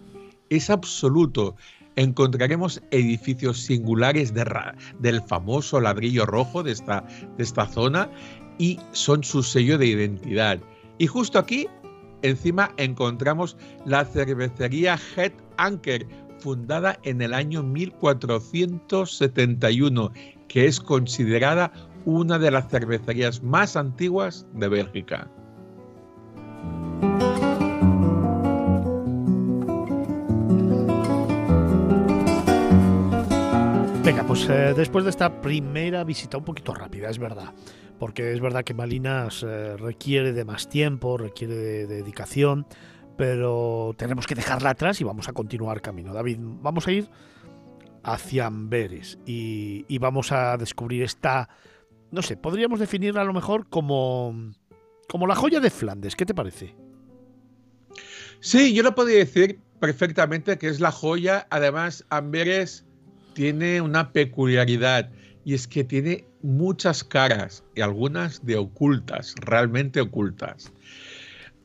es 0.49 0.69
absoluto. 0.69 1.55
Encontraremos 1.95 2.81
edificios 2.91 3.57
singulares 3.57 4.33
del 4.33 5.21
famoso 5.23 5.79
ladrillo 5.79 6.25
rojo 6.25 6.61
de 6.61 6.73
esta, 6.73 7.05
de 7.37 7.43
esta 7.43 7.67
zona 7.67 8.09
y 8.57 8.79
son 8.91 9.23
su 9.23 9.43
sello 9.43 9.77
de 9.77 9.87
identidad. 9.87 10.59
Y 10.97 11.07
justo 11.07 11.39
aquí, 11.39 11.67
encima, 12.21 12.71
encontramos 12.77 13.57
la 13.85 14.05
cervecería 14.05 14.97
Head 15.15 15.33
Anker, 15.57 16.07
fundada 16.39 16.99
en 17.03 17.21
el 17.21 17.33
año 17.33 17.63
1471, 17.63 20.11
que 20.47 20.65
es 20.65 20.79
considerada 20.79 21.73
una 22.05 22.39
de 22.39 22.51
las 22.51 22.69
cervecerías 22.69 23.43
más 23.43 23.75
antiguas 23.75 24.47
de 24.53 24.67
Bélgica. 24.67 25.29
Venga, 34.03 34.23
pues 34.25 34.49
eh, 34.49 34.73
después 34.75 35.03
de 35.03 35.11
esta 35.11 35.41
primera 35.41 36.03
visita 36.03 36.37
un 36.37 36.43
poquito 36.43 36.73
rápida, 36.73 37.09
es 37.09 37.19
verdad, 37.19 37.53
porque 38.01 38.33
es 38.33 38.39
verdad 38.41 38.63
que 38.63 38.73
Malinas 38.73 39.45
eh, 39.47 39.77
requiere 39.77 40.33
de 40.33 40.43
más 40.43 40.67
tiempo, 40.67 41.19
requiere 41.19 41.53
de, 41.53 41.85
de 41.85 41.97
dedicación, 41.97 42.65
pero 43.15 43.93
tenemos 43.95 44.25
que 44.25 44.33
dejarla 44.33 44.71
atrás 44.71 44.99
y 45.01 45.03
vamos 45.03 45.29
a 45.29 45.33
continuar 45.33 45.83
camino. 45.83 46.11
David, 46.11 46.39
vamos 46.41 46.87
a 46.87 46.93
ir 46.93 47.07
hacia 48.01 48.47
Amberes 48.47 49.19
y, 49.23 49.85
y 49.87 49.99
vamos 49.99 50.31
a 50.31 50.57
descubrir 50.57 51.03
esta, 51.03 51.49
no 52.09 52.23
sé, 52.23 52.37
podríamos 52.37 52.79
definirla 52.79 53.21
a 53.21 53.25
lo 53.25 53.33
mejor 53.33 53.69
como, 53.69 54.51
como 55.07 55.27
la 55.27 55.35
joya 55.35 55.59
de 55.59 55.69
Flandes. 55.69 56.15
¿Qué 56.15 56.25
te 56.25 56.33
parece? 56.33 56.75
Sí, 58.39 58.73
yo 58.73 58.81
lo 58.81 58.95
podría 58.95 59.19
decir 59.19 59.59
perfectamente 59.79 60.57
que 60.57 60.69
es 60.69 60.79
la 60.79 60.91
joya. 60.91 61.45
Además, 61.51 62.03
Amberes 62.09 62.83
tiene 63.35 63.79
una 63.79 64.11
peculiaridad 64.11 65.11
y 65.45 65.53
es 65.53 65.67
que 65.67 65.83
tiene 65.83 66.25
muchas 66.41 67.03
caras 67.03 67.63
y 67.75 67.81
algunas 67.81 68.45
de 68.45 68.57
ocultas, 68.57 69.35
realmente 69.41 70.01
ocultas. 70.01 70.71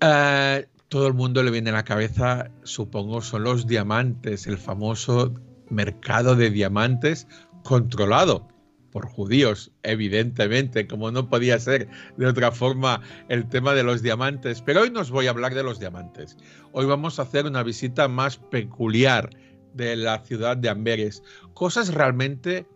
Ah, 0.00 0.60
todo 0.88 1.08
el 1.08 1.14
mundo 1.14 1.42
le 1.42 1.50
viene 1.50 1.70
a 1.70 1.74
la 1.74 1.84
cabeza, 1.84 2.50
supongo, 2.62 3.20
son 3.20 3.44
los 3.44 3.66
diamantes, 3.66 4.46
el 4.46 4.58
famoso 4.58 5.34
mercado 5.68 6.36
de 6.36 6.50
diamantes 6.50 7.26
controlado 7.64 8.46
por 8.92 9.06
judíos, 9.06 9.72
evidentemente, 9.82 10.86
como 10.86 11.10
no 11.10 11.28
podía 11.28 11.58
ser 11.58 11.88
de 12.16 12.26
otra 12.26 12.50
forma 12.52 13.02
el 13.28 13.48
tema 13.48 13.74
de 13.74 13.82
los 13.82 14.00
diamantes. 14.00 14.62
Pero 14.62 14.82
hoy 14.82 14.90
nos 14.90 15.10
voy 15.10 15.26
a 15.26 15.30
hablar 15.30 15.54
de 15.54 15.62
los 15.62 15.78
diamantes. 15.78 16.38
Hoy 16.72 16.86
vamos 16.86 17.18
a 17.18 17.22
hacer 17.22 17.44
una 17.44 17.62
visita 17.62 18.08
más 18.08 18.38
peculiar 18.38 19.28
de 19.74 19.96
la 19.96 20.20
ciudad 20.20 20.56
de 20.56 20.70
Amberes. 20.70 21.22
Cosas 21.52 21.92
realmente 21.92 22.66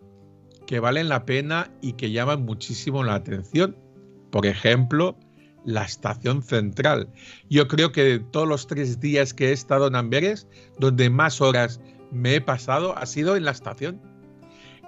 que 0.70 0.78
valen 0.78 1.08
la 1.08 1.26
pena 1.26 1.68
y 1.82 1.94
que 1.94 2.12
llaman 2.12 2.44
muchísimo 2.44 3.02
la 3.02 3.16
atención. 3.16 3.76
Por 4.30 4.46
ejemplo, 4.46 5.18
la 5.64 5.82
estación 5.82 6.44
central. 6.44 7.08
Yo 7.48 7.66
creo 7.66 7.90
que 7.90 8.04
de 8.04 8.18
todos 8.20 8.46
los 8.46 8.68
tres 8.68 9.00
días 9.00 9.34
que 9.34 9.48
he 9.48 9.52
estado 9.52 9.88
en 9.88 9.96
Amberes, 9.96 10.46
donde 10.78 11.10
más 11.10 11.40
horas 11.40 11.80
me 12.12 12.36
he 12.36 12.40
pasado 12.40 12.96
ha 12.96 13.04
sido 13.06 13.34
en 13.34 13.46
la 13.46 13.50
estación 13.50 14.00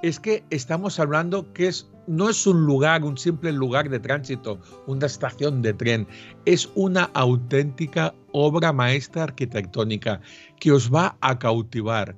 es 0.03 0.19
que 0.19 0.45
estamos 0.51 0.99
hablando 0.99 1.53
que 1.53 1.69
es, 1.69 1.91
no 2.07 2.29
es 2.29 2.47
un 2.47 2.67
lugar, 2.67 3.05
un 3.05 3.17
simple 3.17 3.53
lugar 3.53 3.89
de 3.89 4.01
tránsito, 4.01 4.61
una 4.87 5.07
estación 5.07 5.63
de 5.63 5.73
tren, 5.73 6.07
es 6.45 6.69
una 6.75 7.05
auténtica 7.15 8.15
obra 8.33 8.73
maestra 8.73 9.25
arquitectónica 9.25 10.21
que 10.59 10.73
os 10.73 10.93
va 10.93 11.17
a 11.21 11.39
cautivar. 11.39 12.17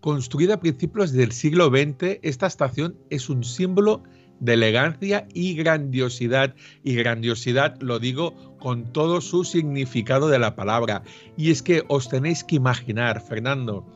Construida 0.00 0.54
a 0.54 0.60
principios 0.60 1.12
del 1.12 1.32
siglo 1.32 1.68
XX, 1.68 2.18
esta 2.22 2.46
estación 2.46 2.96
es 3.10 3.28
un 3.28 3.44
símbolo 3.44 4.02
de 4.40 4.54
elegancia 4.54 5.28
y 5.34 5.54
grandiosidad. 5.54 6.54
Y 6.82 6.94
grandiosidad 6.94 7.78
lo 7.80 7.98
digo 7.98 8.34
con 8.58 8.92
todo 8.92 9.20
su 9.20 9.44
significado 9.44 10.28
de 10.28 10.38
la 10.38 10.56
palabra. 10.56 11.02
Y 11.36 11.50
es 11.50 11.62
que 11.62 11.84
os 11.88 12.08
tenéis 12.08 12.42
que 12.44 12.56
imaginar, 12.56 13.20
Fernando, 13.20 13.86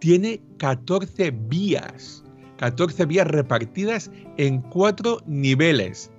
tiene 0.00 0.40
14 0.58 1.30
vías 1.30 2.22
14 2.62 3.06
vías 3.06 3.26
repartidas 3.26 4.08
en 4.36 4.60
cuatro 4.60 5.18
niveles. 5.26 6.12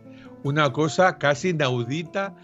Una 0.44 0.74
cosa 0.74 1.18
casi 1.18 1.52
inaudita, 1.52 2.36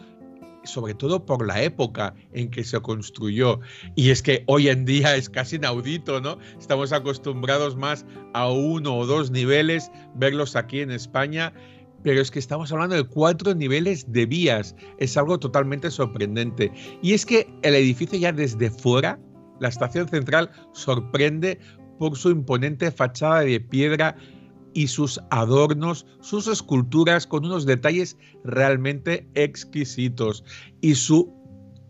sobre 0.63 0.93
todo 0.93 1.25
por 1.25 1.45
la 1.45 1.61
época 1.61 2.13
en 2.33 2.49
que 2.49 2.63
se 2.63 2.79
construyó. 2.81 3.59
Y 3.95 4.09
es 4.09 4.21
que 4.21 4.43
hoy 4.47 4.69
en 4.69 4.85
día 4.85 5.15
es 5.15 5.29
casi 5.29 5.57
inaudito, 5.57 6.21
¿no? 6.21 6.37
Estamos 6.59 6.91
acostumbrados 6.91 7.75
más 7.75 8.05
a 8.33 8.49
uno 8.49 8.97
o 8.97 9.05
dos 9.05 9.31
niveles, 9.31 9.91
verlos 10.15 10.55
aquí 10.55 10.81
en 10.81 10.91
España 10.91 11.53
pero 12.03 12.21
es 12.21 12.31
que 12.31 12.39
estamos 12.39 12.71
hablando 12.71 12.95
de 12.95 13.03
cuatro 13.03 13.53
niveles 13.53 14.11
de 14.11 14.25
vías. 14.25 14.75
Es 14.99 15.17
algo 15.17 15.39
totalmente 15.39 15.91
sorprendente. 15.91 16.71
Y 17.01 17.13
es 17.13 17.25
que 17.25 17.47
el 17.61 17.75
edificio 17.75 18.17
ya 18.17 18.31
desde 18.31 18.69
fuera, 18.69 19.19
la 19.59 19.67
estación 19.67 20.07
central, 20.07 20.49
sorprende 20.73 21.59
por 21.97 22.17
su 22.17 22.29
imponente 22.29 22.91
fachada 22.91 23.41
de 23.41 23.59
piedra 23.59 24.15
y 24.73 24.87
sus 24.87 25.19
adornos, 25.31 26.05
sus 26.21 26.47
esculturas 26.47 27.27
con 27.27 27.45
unos 27.45 27.65
detalles 27.65 28.17
realmente 28.43 29.27
exquisitos 29.35 30.43
y 30.81 30.95
su 30.95 31.33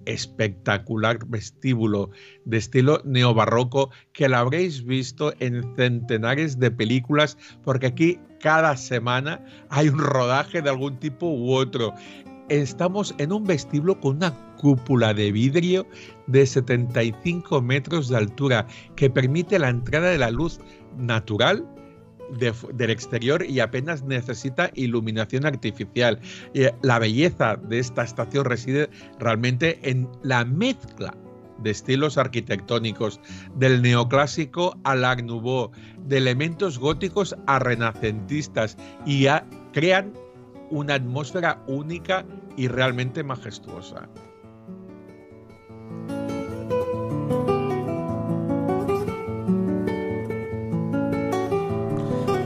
espectacular 0.05 1.19
vestíbulo 1.27 2.09
de 2.45 2.57
estilo 2.57 3.01
neobarroco 3.05 3.91
que 4.13 4.27
la 4.27 4.39
habréis 4.39 4.83
visto 4.83 5.33
en 5.39 5.75
centenares 5.75 6.59
de 6.59 6.71
películas 6.71 7.37
porque 7.63 7.87
aquí 7.87 8.19
cada 8.39 8.75
semana 8.75 9.43
hay 9.69 9.89
un 9.89 9.99
rodaje 9.99 10.61
de 10.61 10.69
algún 10.69 10.97
tipo 10.97 11.27
u 11.27 11.53
otro. 11.53 11.93
Estamos 12.47 13.13
en 13.19 13.31
un 13.31 13.43
vestíbulo 13.43 13.99
con 13.99 14.15
una 14.17 14.33
cúpula 14.57 15.13
de 15.13 15.31
vidrio 15.31 15.85
de 16.27 16.45
75 16.45 17.61
metros 17.61 18.09
de 18.09 18.17
altura 18.17 18.65
que 18.95 19.09
permite 19.09 19.59
la 19.59 19.69
entrada 19.69 20.09
de 20.09 20.17
la 20.17 20.31
luz 20.31 20.59
natural 20.97 21.63
del 22.37 22.89
exterior 22.89 23.45
y 23.45 23.59
apenas 23.59 24.03
necesita 24.03 24.71
iluminación 24.75 25.45
artificial. 25.45 26.19
Eh, 26.53 26.71
la 26.81 26.99
belleza 26.99 27.55
de 27.55 27.79
esta 27.79 28.03
estación 28.03 28.45
reside 28.45 28.89
realmente 29.19 29.79
en 29.89 30.07
la 30.23 30.45
mezcla 30.45 31.15
de 31.63 31.71
estilos 31.71 32.17
arquitectónicos, 32.17 33.19
del 33.55 33.81
neoclásico 33.81 34.77
al 34.83 35.03
Art 35.03 35.19
de 35.19 36.17
elementos 36.17 36.79
góticos 36.79 37.35
a 37.47 37.59
renacentistas 37.59 38.77
y 39.05 39.27
crean 39.73 40.13
una 40.69 40.95
atmósfera 40.95 41.61
única 41.67 42.25
y 42.55 42.67
realmente 42.67 43.23
majestuosa. 43.23 44.07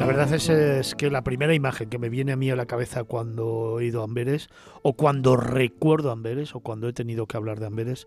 La 0.03 0.07
verdad 0.07 0.33
es, 0.33 0.95
que 0.95 1.09
la 1.09 1.23
primera 1.23 1.53
imagen 1.53 1.89
que 1.89 1.97
me 1.97 2.09
viene 2.09 2.33
a 2.33 2.35
mí 2.35 2.49
a 2.49 2.57
la 2.57 2.65
cabeza 2.65 3.05
cuando 3.05 3.79
he 3.79 3.85
ido 3.85 4.01
a 4.01 4.03
Amberes, 4.03 4.49
o 4.81 4.97
cuando 4.97 5.37
recuerdo 5.37 6.11
Amberes, 6.11 6.55
o 6.55 6.59
cuando 6.59 6.89
he 6.89 6.93
tenido 6.93 7.25
que 7.25 7.37
hablar 7.37 7.61
de 7.61 7.67
Amberes, 7.67 8.05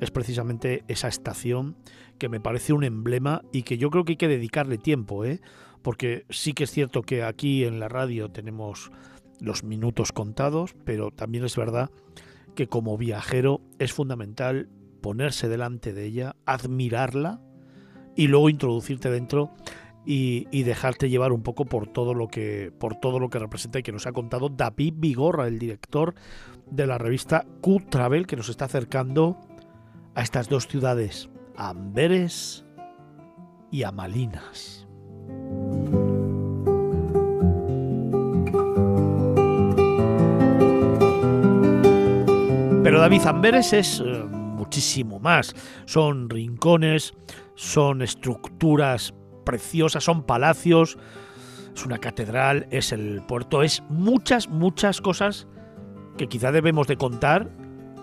es 0.00 0.10
precisamente 0.10 0.82
esa 0.88 1.08
estación 1.08 1.76
que 2.16 2.30
me 2.30 2.40
parece 2.40 2.72
un 2.72 2.84
emblema 2.84 3.42
y 3.52 3.64
que 3.64 3.76
yo 3.76 3.90
creo 3.90 4.06
que 4.06 4.12
hay 4.12 4.16
que 4.16 4.28
dedicarle 4.28 4.78
tiempo, 4.78 5.26
¿eh? 5.26 5.42
porque 5.82 6.24
sí 6.30 6.54
que 6.54 6.64
es 6.64 6.70
cierto 6.70 7.02
que 7.02 7.22
aquí 7.22 7.64
en 7.64 7.80
la 7.80 7.90
radio 7.90 8.30
tenemos 8.30 8.90
los 9.38 9.62
minutos 9.62 10.12
contados, 10.12 10.74
pero 10.86 11.10
también 11.10 11.44
es 11.44 11.54
verdad 11.54 11.90
que 12.54 12.66
como 12.66 12.96
viajero 12.96 13.60
es 13.78 13.92
fundamental 13.92 14.70
ponerse 15.02 15.50
delante 15.50 15.92
de 15.92 16.06
ella, 16.06 16.36
admirarla 16.46 17.42
y 18.16 18.28
luego 18.28 18.48
introducirte 18.48 19.10
dentro 19.10 19.54
y, 20.06 20.62
dejarte 20.62 21.10
llevar 21.10 21.32
un 21.32 21.42
poco 21.42 21.64
por 21.64 21.88
todo 21.88 22.14
lo 22.14 22.28
que 22.28 22.72
por 22.78 22.94
todo 22.94 23.18
lo 23.18 23.28
que 23.28 23.40
representa 23.40 23.80
y 23.80 23.82
que 23.82 23.92
nos 23.92 24.06
ha 24.06 24.12
contado 24.12 24.48
David 24.48 24.94
Vigorra, 24.96 25.48
el 25.48 25.58
director 25.58 26.14
de 26.70 26.86
la 26.86 26.96
revista 26.96 27.44
Q 27.60 27.82
Travel, 27.90 28.26
que 28.26 28.36
nos 28.36 28.48
está 28.48 28.66
acercando 28.66 29.36
a 30.14 30.22
estas 30.22 30.48
dos 30.48 30.68
ciudades, 30.68 31.28
Amberes 31.56 32.64
y 33.72 33.82
a 33.82 33.90
Malinas. 33.90 34.86
Pero 42.84 43.00
David 43.00 43.26
Amberes 43.26 43.72
es 43.72 44.00
eh, 44.00 44.24
muchísimo 44.24 45.18
más. 45.18 45.52
Son 45.86 46.30
rincones, 46.30 47.14
son 47.56 48.00
estructuras 48.00 49.12
preciosas, 49.46 50.04
son 50.04 50.24
palacios, 50.24 50.98
es 51.74 51.86
una 51.86 51.96
catedral, 51.96 52.66
es 52.70 52.92
el 52.92 53.22
puerto, 53.26 53.62
es 53.62 53.82
muchas, 53.88 54.50
muchas 54.50 55.00
cosas 55.00 55.46
que 56.18 56.28
quizá 56.28 56.52
debemos 56.52 56.86
de 56.86 56.96
contar 56.98 57.50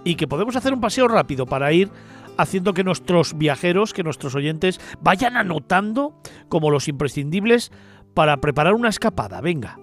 y 0.03 0.15
que 0.15 0.27
podemos 0.27 0.55
hacer 0.55 0.73
un 0.73 0.81
paseo 0.81 1.07
rápido 1.07 1.45
para 1.45 1.72
ir 1.72 1.91
haciendo 2.38 2.73
que 2.73 2.83
nuestros 2.83 3.38
viajeros, 3.38 3.93
que 3.93 4.03
nuestros 4.03 4.33
oyentes 4.33 4.80
vayan 5.01 5.38
anotando 5.38 6.19
como 6.49 6.72
los 6.72 6.88
imprescindibles 6.88 7.72
para 8.13 8.38
preparar 8.38 8.73
una 8.73 8.89
escapada. 8.89 9.41
Venga. 9.41 9.77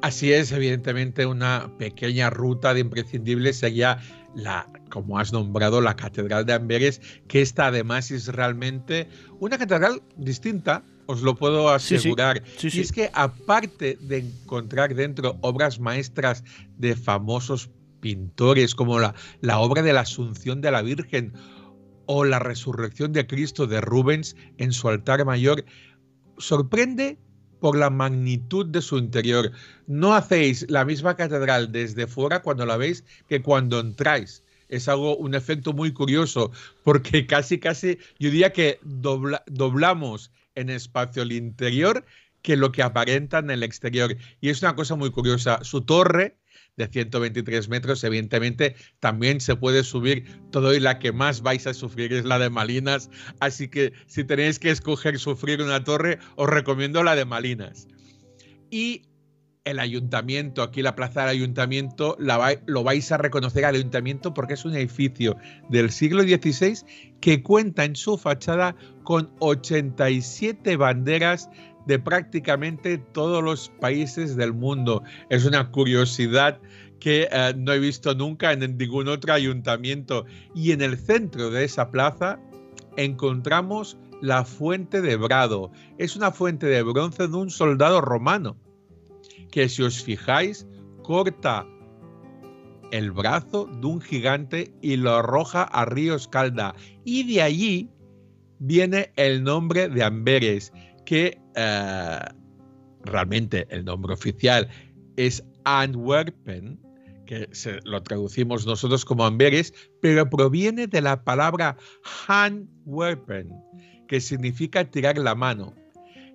Así 0.00 0.32
es, 0.32 0.52
evidentemente 0.52 1.26
una 1.26 1.72
pequeña 1.76 2.30
ruta 2.30 2.72
de 2.72 2.80
imprescindibles 2.80 3.58
sería 3.58 3.98
la, 4.34 4.68
como 4.88 5.18
has 5.18 5.32
nombrado, 5.32 5.80
la 5.80 5.96
Catedral 5.96 6.46
de 6.46 6.54
Amberes, 6.54 7.00
que 7.26 7.42
esta 7.42 7.66
además 7.66 8.10
es 8.10 8.28
realmente 8.28 9.08
una 9.40 9.58
catedral 9.58 10.02
distinta, 10.16 10.82
os 11.06 11.22
lo 11.22 11.34
puedo 11.36 11.70
asegurar. 11.70 12.42
y 12.62 12.80
es 12.80 12.92
que 12.92 13.10
aparte 13.14 13.98
de 14.00 14.18
encontrar 14.18 14.94
dentro 14.94 15.38
obras 15.40 15.80
maestras 15.80 16.44
de 16.76 16.96
famosos 16.96 17.70
pintores, 18.00 18.74
como 18.74 18.98
la, 18.98 19.14
la 19.40 19.58
obra 19.58 19.82
de 19.82 19.92
la 19.92 20.00
Asunción 20.00 20.60
de 20.60 20.70
la 20.70 20.82
Virgen 20.82 21.32
o 22.06 22.24
la 22.24 22.38
Resurrección 22.38 23.12
de 23.12 23.26
Cristo 23.26 23.66
de 23.66 23.80
Rubens 23.80 24.36
en 24.58 24.72
su 24.72 24.88
altar 24.88 25.24
mayor, 25.24 25.64
sorprende 26.38 27.18
por 27.60 27.76
la 27.76 27.90
magnitud 27.90 28.66
de 28.66 28.82
su 28.82 28.98
interior. 28.98 29.52
No 29.86 30.14
hacéis 30.14 30.70
la 30.70 30.84
misma 30.84 31.16
catedral 31.16 31.72
desde 31.72 32.06
fuera 32.06 32.42
cuando 32.42 32.66
la 32.66 32.76
veis 32.76 33.04
que 33.28 33.42
cuando 33.42 33.80
entráis. 33.80 34.44
Es 34.68 34.88
algo, 34.88 35.16
un 35.16 35.34
efecto 35.34 35.72
muy 35.72 35.92
curioso, 35.92 36.52
porque 36.84 37.26
casi, 37.26 37.58
casi, 37.58 37.98
yo 38.18 38.30
diría 38.30 38.52
que 38.52 38.80
doblamos 38.82 40.30
en 40.54 40.70
espacio 40.70 41.22
el 41.22 41.32
interior 41.32 42.04
que 42.42 42.56
lo 42.56 42.72
que 42.72 42.82
aparenta 42.82 43.38
en 43.38 43.50
el 43.50 43.62
exterior. 43.62 44.16
Y 44.40 44.48
es 44.48 44.62
una 44.62 44.74
cosa 44.74 44.94
muy 44.94 45.10
curiosa. 45.10 45.62
Su 45.62 45.82
torre 45.82 46.36
de 46.76 46.86
123 46.86 47.68
metros, 47.68 48.04
evidentemente 48.04 48.76
también 49.00 49.40
se 49.40 49.56
puede 49.56 49.82
subir 49.82 50.24
todo 50.50 50.74
y 50.74 50.80
la 50.80 50.98
que 50.98 51.12
más 51.12 51.42
vais 51.42 51.66
a 51.66 51.74
sufrir 51.74 52.12
es 52.12 52.24
la 52.24 52.38
de 52.38 52.50
Malinas. 52.50 53.10
Así 53.40 53.68
que 53.68 53.92
si 54.06 54.24
tenéis 54.24 54.58
que 54.58 54.70
escoger 54.70 55.18
sufrir 55.18 55.60
una 55.60 55.82
torre, 55.84 56.18
os 56.36 56.48
recomiendo 56.48 57.02
la 57.02 57.16
de 57.16 57.24
Malinas. 57.24 57.88
Y 58.70 59.02
el 59.70 59.78
ayuntamiento, 59.78 60.62
aquí 60.62 60.82
la 60.82 60.96
plaza 60.96 61.20
del 61.20 61.30
ayuntamiento, 61.30 62.16
lo 62.18 62.82
vais 62.82 63.12
a 63.12 63.18
reconocer 63.18 63.64
al 63.64 63.74
ayuntamiento 63.74 64.32
porque 64.34 64.54
es 64.54 64.64
un 64.64 64.74
edificio 64.74 65.36
del 65.68 65.90
siglo 65.90 66.22
XVI 66.22 66.78
que 67.20 67.42
cuenta 67.42 67.84
en 67.84 67.94
su 67.94 68.16
fachada 68.16 68.74
con 69.04 69.30
87 69.40 70.76
banderas 70.76 71.50
de 71.86 71.98
prácticamente 71.98 72.98
todos 72.98 73.42
los 73.42 73.70
países 73.80 74.36
del 74.36 74.52
mundo. 74.52 75.02
Es 75.30 75.44
una 75.44 75.70
curiosidad 75.70 76.60
que 77.00 77.28
eh, 77.30 77.54
no 77.56 77.72
he 77.72 77.78
visto 77.78 78.14
nunca 78.14 78.52
en 78.52 78.76
ningún 78.76 79.08
otro 79.08 79.32
ayuntamiento. 79.32 80.26
Y 80.54 80.72
en 80.72 80.82
el 80.82 80.98
centro 80.98 81.50
de 81.50 81.64
esa 81.64 81.90
plaza 81.90 82.38
encontramos 82.96 83.96
la 84.20 84.44
fuente 84.44 85.00
de 85.00 85.16
Brado. 85.16 85.70
Es 85.96 86.16
una 86.16 86.32
fuente 86.32 86.66
de 86.66 86.82
bronce 86.82 87.28
de 87.28 87.36
un 87.36 87.50
soldado 87.50 88.00
romano 88.00 88.56
que 89.50 89.68
si 89.68 89.82
os 89.82 90.02
fijáis 90.02 90.66
corta 91.02 91.66
el 92.90 93.10
brazo 93.12 93.66
de 93.80 93.86
un 93.86 94.00
gigante 94.00 94.72
y 94.82 94.96
lo 94.96 95.16
arroja 95.16 95.64
a 95.64 95.84
río 95.84 96.14
Escalda. 96.14 96.74
Y 97.04 97.34
de 97.34 97.42
allí 97.42 97.90
viene 98.58 99.12
el 99.16 99.42
nombre 99.42 99.88
de 99.88 100.02
Amberes, 100.02 100.72
que 101.04 101.38
eh, 101.54 102.18
realmente 103.04 103.66
el 103.70 103.84
nombre 103.84 104.14
oficial 104.14 104.68
es 105.16 105.44
Antwerpen, 105.64 106.80
que 107.26 107.48
se, 107.52 107.80
lo 107.84 108.02
traducimos 108.02 108.66
nosotros 108.66 109.04
como 109.04 109.24
Amberes, 109.24 109.74
pero 110.00 110.28
proviene 110.28 110.86
de 110.86 111.02
la 111.02 111.22
palabra 111.24 111.76
Handwerpen, 112.26 113.52
que 114.06 114.20
significa 114.20 114.90
tirar 114.90 115.18
la 115.18 115.34
mano. 115.34 115.74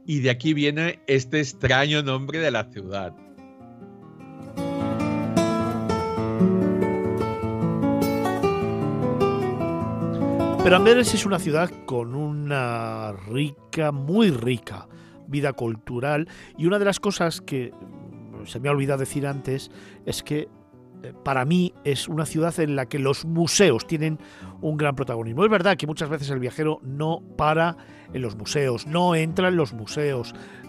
Y 0.06 0.20
de 0.20 0.30
aquí 0.30 0.54
viene 0.54 1.00
este 1.08 1.40
extraño 1.40 2.04
nombre 2.04 2.40
de 2.40 2.52
la 2.52 2.66
ciudad. 2.66 3.14
Pero 10.64 10.78
Amberes 10.78 11.14
es 11.14 11.26
una 11.26 11.40
ciudad 11.40 11.70
con 11.86 12.16
una 12.16 13.12
rica, 13.28 13.92
muy 13.92 14.32
rica 14.32 14.88
vida 15.28 15.54
cultural 15.54 16.30
y 16.58 16.66
una 16.68 16.80
de 16.80 16.86
las 16.86 17.00
cosas 17.00 17.42
que 17.42 17.72
se 18.46 18.60
me 18.60 18.70
ha 18.70 18.72
olvidado 18.72 19.00
decir 19.00 19.28
antes 19.28 19.72
es 20.06 20.24
que 20.24 20.48
para 21.24 21.46
mí 21.46 21.74
es 21.84 22.08
una 22.08 22.26
ciudad 22.26 22.58
en 22.60 22.76
la 22.76 22.86
que 22.86 23.00
los 23.00 23.26
museos 23.26 23.86
tienen 23.86 24.20
un 24.62 24.78
gran 24.78 24.96
protagonismo. 24.96 25.44
Es 25.44 25.52
verdad 25.52 25.76
que 25.76 25.88
muchas 25.88 26.10
veces 26.10 26.30
el 26.30 26.40
viajero 26.40 26.80
no 26.84 27.22
para 27.38 27.76
en 28.14 28.22
los 28.22 28.36
museos, 28.36 28.88
no 28.88 29.16
entra 29.16 29.50
en 29.50 29.58
los 29.58 29.74
museos, 29.74 30.34
eh, 30.34 30.68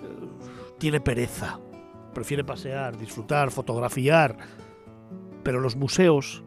tiene 0.79 1.01
pereza, 1.01 1.61
prefiere 2.13 2.43
pasear, 2.43 2.97
disfrutar, 2.99 3.51
fotografiar, 3.51 4.37
pero 5.43 5.61
los 5.61 5.77
museos 5.77 6.43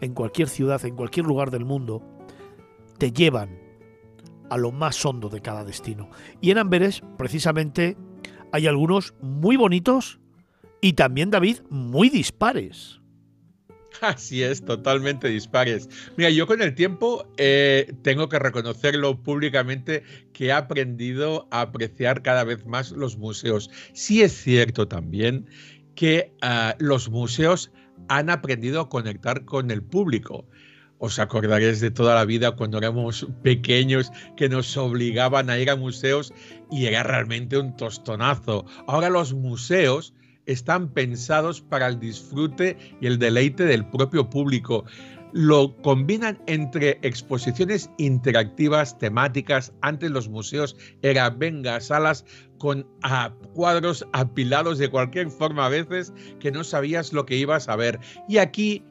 en 0.00 0.14
cualquier 0.14 0.48
ciudad, 0.48 0.84
en 0.84 0.96
cualquier 0.96 1.26
lugar 1.26 1.50
del 1.50 1.64
mundo, 1.64 2.02
te 2.98 3.12
llevan 3.12 3.58
a 4.50 4.58
lo 4.58 4.70
más 4.70 5.04
hondo 5.04 5.28
de 5.28 5.40
cada 5.40 5.64
destino. 5.64 6.10
Y 6.40 6.50
en 6.50 6.58
Amberes, 6.58 7.02
precisamente, 7.16 7.96
hay 8.52 8.66
algunos 8.66 9.14
muy 9.20 9.56
bonitos 9.56 10.20
y 10.80 10.92
también, 10.92 11.30
David, 11.30 11.60
muy 11.70 12.10
dispares. 12.10 13.01
Así 14.02 14.42
es, 14.42 14.64
totalmente 14.64 15.28
dispares. 15.28 15.88
Mira, 16.16 16.28
yo 16.30 16.48
con 16.48 16.60
el 16.60 16.74
tiempo 16.74 17.24
eh, 17.36 17.94
tengo 18.02 18.28
que 18.28 18.40
reconocerlo 18.40 19.22
públicamente 19.22 20.02
que 20.32 20.46
he 20.46 20.52
aprendido 20.52 21.46
a 21.52 21.60
apreciar 21.60 22.20
cada 22.22 22.42
vez 22.42 22.66
más 22.66 22.90
los 22.90 23.16
museos. 23.16 23.70
Sí 23.92 24.22
es 24.22 24.32
cierto 24.32 24.88
también 24.88 25.46
que 25.94 26.32
ah, 26.42 26.74
los 26.80 27.10
museos 27.10 27.70
han 28.08 28.28
aprendido 28.28 28.80
a 28.80 28.88
conectar 28.88 29.44
con 29.44 29.70
el 29.70 29.84
público. 29.84 30.48
Os 30.98 31.20
acordaréis 31.20 31.80
de 31.80 31.92
toda 31.92 32.16
la 32.16 32.24
vida 32.24 32.56
cuando 32.56 32.78
éramos 32.78 33.28
pequeños 33.44 34.10
que 34.36 34.48
nos 34.48 34.76
obligaban 34.76 35.48
a 35.48 35.58
ir 35.58 35.70
a 35.70 35.76
museos 35.76 36.34
y 36.72 36.86
era 36.86 37.04
realmente 37.04 37.56
un 37.56 37.76
tostonazo. 37.76 38.66
Ahora 38.88 39.10
los 39.10 39.32
museos 39.32 40.12
están 40.46 40.88
pensados 40.88 41.60
para 41.60 41.88
el 41.88 41.98
disfrute 41.98 42.76
y 43.00 43.06
el 43.06 43.18
deleite 43.18 43.64
del 43.64 43.86
propio 43.86 44.28
público. 44.28 44.84
Lo 45.32 45.74
combinan 45.78 46.38
entre 46.46 46.98
exposiciones 47.02 47.90
interactivas, 47.96 48.98
temáticas. 48.98 49.72
Antes 49.80 50.10
los 50.10 50.28
museos 50.28 50.76
era 51.00 51.30
venga, 51.30 51.80
salas 51.80 52.24
con 52.58 52.86
cuadros 53.54 54.06
apilados 54.12 54.78
de 54.78 54.90
cualquier 54.90 55.30
forma 55.30 55.66
a 55.66 55.70
veces 55.70 56.12
que 56.38 56.52
no 56.52 56.62
sabías 56.64 57.12
lo 57.12 57.24
que 57.24 57.36
ibas 57.36 57.68
a 57.68 57.76
ver. 57.76 57.98
Y 58.28 58.38
aquí 58.38 58.84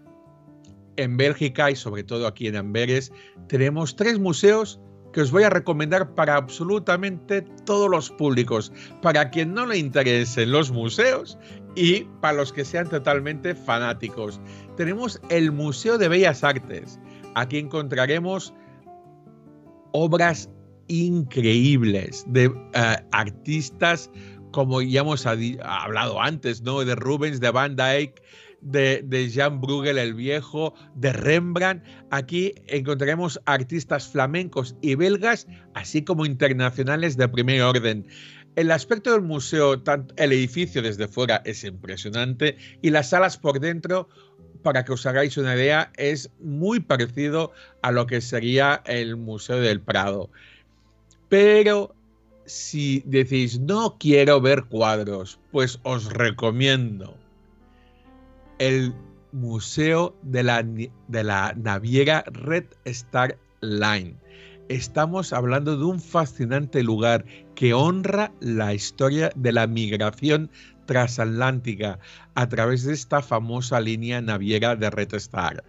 en 0.97 1.17
Bélgica 1.17 1.71
y 1.71 1.75
sobre 1.75 2.03
todo 2.03 2.27
aquí 2.27 2.47
en 2.47 2.55
Amberes, 2.55 3.11
tenemos 3.47 3.95
tres 3.95 4.19
museos 4.19 4.79
que 5.13 5.21
os 5.21 5.31
voy 5.31 5.43
a 5.43 5.49
recomendar 5.49 6.13
para 6.15 6.35
absolutamente 6.35 7.41
todos 7.65 7.89
los 7.89 8.09
públicos, 8.11 8.71
para 9.01 9.29
quien 9.29 9.53
no 9.53 9.65
le 9.65 9.77
interesen 9.77 10.51
los 10.51 10.71
museos 10.71 11.37
y 11.75 12.01
para 12.21 12.37
los 12.37 12.53
que 12.53 12.65
sean 12.65 12.89
totalmente 12.89 13.55
fanáticos. 13.55 14.39
Tenemos 14.77 15.19
el 15.29 15.51
Museo 15.51 15.97
de 15.97 16.07
Bellas 16.07 16.43
Artes. 16.43 16.99
Aquí 17.35 17.57
encontraremos 17.57 18.53
obras 19.93 20.49
increíbles 20.87 22.25
de 22.27 22.45
eh, 22.73 22.95
artistas 23.11 24.09
como 24.51 24.81
ya 24.81 25.01
hemos 25.01 25.25
hablado 25.25 26.21
antes, 26.21 26.61
¿no? 26.61 26.83
De 26.83 26.95
Rubens, 26.95 27.39
de 27.39 27.51
Van 27.51 27.75
Dyck, 27.75 28.21
de, 28.61 29.29
Jean 29.29 29.61
Bruegel 29.61 29.97
el 29.97 30.13
Viejo, 30.13 30.73
de 30.95 31.13
Rembrandt. 31.13 31.83
Aquí 32.11 32.53
encontraremos 32.67 33.39
artistas 33.45 34.07
flamencos 34.07 34.75
y 34.81 34.95
belgas, 34.95 35.47
así 35.73 36.03
como 36.03 36.25
internacionales 36.25 37.17
de 37.17 37.27
primer 37.27 37.61
orden. 37.61 38.07
El 38.55 38.71
aspecto 38.71 39.11
del 39.11 39.21
museo, 39.21 39.81
el 40.17 40.31
edificio 40.33 40.81
desde 40.81 41.07
fuera 41.07 41.41
es 41.45 41.63
impresionante 41.63 42.57
y 42.81 42.89
las 42.89 43.09
salas 43.09 43.37
por 43.37 43.59
dentro, 43.59 44.09
para 44.61 44.83
que 44.83 44.91
os 44.91 45.05
hagáis 45.05 45.37
una 45.37 45.55
idea, 45.55 45.91
es 45.97 46.29
muy 46.39 46.81
parecido 46.81 47.51
a 47.81 47.91
lo 47.91 48.05
que 48.05 48.21
sería 48.21 48.83
el 48.85 49.15
Museo 49.15 49.57
del 49.57 49.79
Prado. 49.79 50.29
Pero 51.29 51.95
si 52.45 53.01
decís 53.05 53.59
no 53.59 53.97
quiero 53.97 54.41
ver 54.41 54.65
cuadros, 54.65 55.39
pues 55.51 55.79
os 55.83 56.11
recomiendo 56.11 57.20
el 58.61 58.93
Museo 59.31 60.15
de 60.21 60.43
la, 60.43 60.61
de 60.61 61.23
la 61.23 61.53
Naviera 61.57 62.23
Red 62.27 62.65
Star 62.85 63.35
Line. 63.61 64.13
Estamos 64.69 65.33
hablando 65.33 65.75
de 65.77 65.83
un 65.83 65.99
fascinante 65.99 66.83
lugar 66.83 67.25
que 67.55 67.73
honra 67.73 68.31
la 68.39 68.75
historia 68.75 69.31
de 69.35 69.51
la 69.51 69.65
migración 69.65 70.51
transatlántica 70.85 71.97
a 72.35 72.49
través 72.49 72.83
de 72.83 72.93
esta 72.93 73.23
famosa 73.23 73.81
línea 73.81 74.21
naviera 74.21 74.75
de 74.75 74.91
Red 74.91 75.15
Star. 75.15 75.63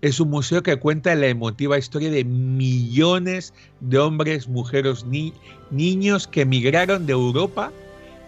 Es 0.00 0.20
un 0.20 0.30
museo 0.30 0.62
que 0.62 0.76
cuenta 0.76 1.16
la 1.16 1.26
emotiva 1.26 1.78
historia 1.78 2.12
de 2.12 2.24
millones 2.24 3.54
de 3.80 3.98
hombres, 3.98 4.46
mujeres, 4.46 5.04
ni 5.04 5.32
niños 5.72 6.28
que 6.28 6.44
migraron 6.44 7.06
de 7.06 7.12
Europa 7.12 7.72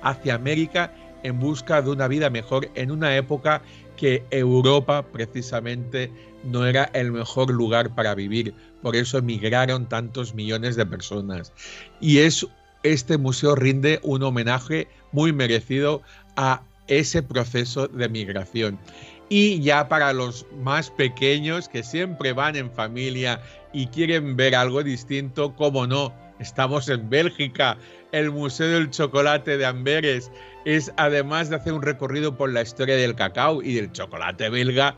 hacia 0.03 0.35
América 0.35 0.93
en 1.23 1.39
busca 1.39 1.83
de 1.83 1.91
una 1.91 2.09
vida 2.09 2.31
mejor 2.31 2.69
en 2.75 2.91
una 2.91 3.17
época 3.17 3.63
que 3.99 4.25
Europa 4.31 5.05
precisamente 5.13 6.11
no 6.45 6.65
era 6.65 6.85
el 6.95 7.13
mejor 7.13 7.51
lugar 7.51 7.95
para 7.95 8.15
vivir. 8.15 8.55
Por 8.81 8.97
eso 8.97 9.19
emigraron 9.19 9.89
tantos 9.89 10.35
millones 10.35 10.77
de 10.77 10.87
personas. 10.87 11.53
Y 12.01 12.19
es, 12.19 12.47
este 12.85 13.19
museo 13.19 13.55
rinde 13.55 14.01
un 14.03 14.23
homenaje 14.23 14.89
muy 15.13 15.33
merecido 15.33 16.01
a 16.37 16.63
ese 16.87 17.23
proceso 17.23 17.89
de 17.89 18.09
migración. 18.09 18.79
Y 19.29 19.61
ya 19.61 19.89
para 19.89 20.13
los 20.15 20.47
más 20.63 20.91
pequeños 20.91 21.69
que 21.69 21.83
siempre 21.83 22.33
van 22.33 22.57
en 22.57 22.71
familia 22.71 23.43
y 23.75 23.89
quieren 23.89 24.37
ver 24.37 24.55
algo 24.55 24.83
distinto, 24.83 25.55
como 25.55 25.87
no, 25.87 26.15
estamos 26.39 26.89
en 26.89 27.11
Bélgica, 27.11 27.77
el 28.13 28.31
Museo 28.31 28.69
del 28.69 28.91
Chocolate 28.91 29.59
de 29.59 29.67
Amberes, 29.67 30.31
es 30.65 30.93
además 30.97 31.51
de 31.51 31.57
hacer 31.57 31.73
un 31.73 31.83
recorrido 31.83 32.37
por 32.37 32.51
la 32.51 32.63
historia 32.63 32.97
del 32.97 33.15
cacao 33.15 33.63
y 33.63 33.75
del 33.75 33.93
chocolate 33.93 34.49
belga, 34.51 34.97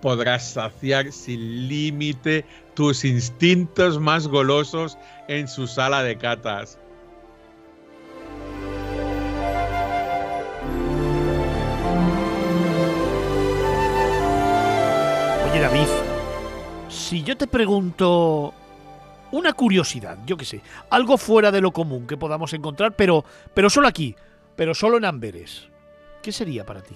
podrás 0.00 0.52
saciar 0.52 1.12
sin 1.12 1.68
límite 1.68 2.44
tus 2.74 3.04
instintos 3.04 3.98
más 3.98 4.28
golosos 4.28 4.98
en 5.28 5.48
su 5.48 5.66
sala 5.66 6.02
de 6.02 6.16
catas. 6.16 6.78
Oye, 15.50 15.60
David, 15.60 15.88
si 16.88 17.22
yo 17.22 17.36
te 17.36 17.46
pregunto 17.46 18.52
una 19.32 19.52
curiosidad, 19.52 20.18
yo 20.26 20.36
qué 20.36 20.44
sé, 20.44 20.60
algo 20.90 21.18
fuera 21.18 21.50
de 21.50 21.60
lo 21.60 21.72
común 21.72 22.06
que 22.06 22.16
podamos 22.16 22.52
encontrar, 22.52 22.94
pero, 22.96 23.24
pero 23.54 23.70
solo 23.70 23.88
aquí, 23.88 24.14
pero 24.56 24.74
solo 24.74 24.96
en 24.96 25.04
Amberes, 25.04 25.68
¿qué 26.22 26.32
sería 26.32 26.64
para 26.64 26.82
ti? 26.82 26.94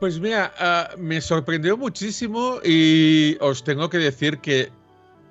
Pues 0.00 0.18
mira, 0.20 0.52
ah, 0.58 0.90
me 0.98 1.20
sorprendió 1.20 1.76
muchísimo 1.76 2.58
y 2.64 3.36
os 3.40 3.64
tengo 3.64 3.88
que 3.88 3.98
decir 3.98 4.38
que 4.38 4.70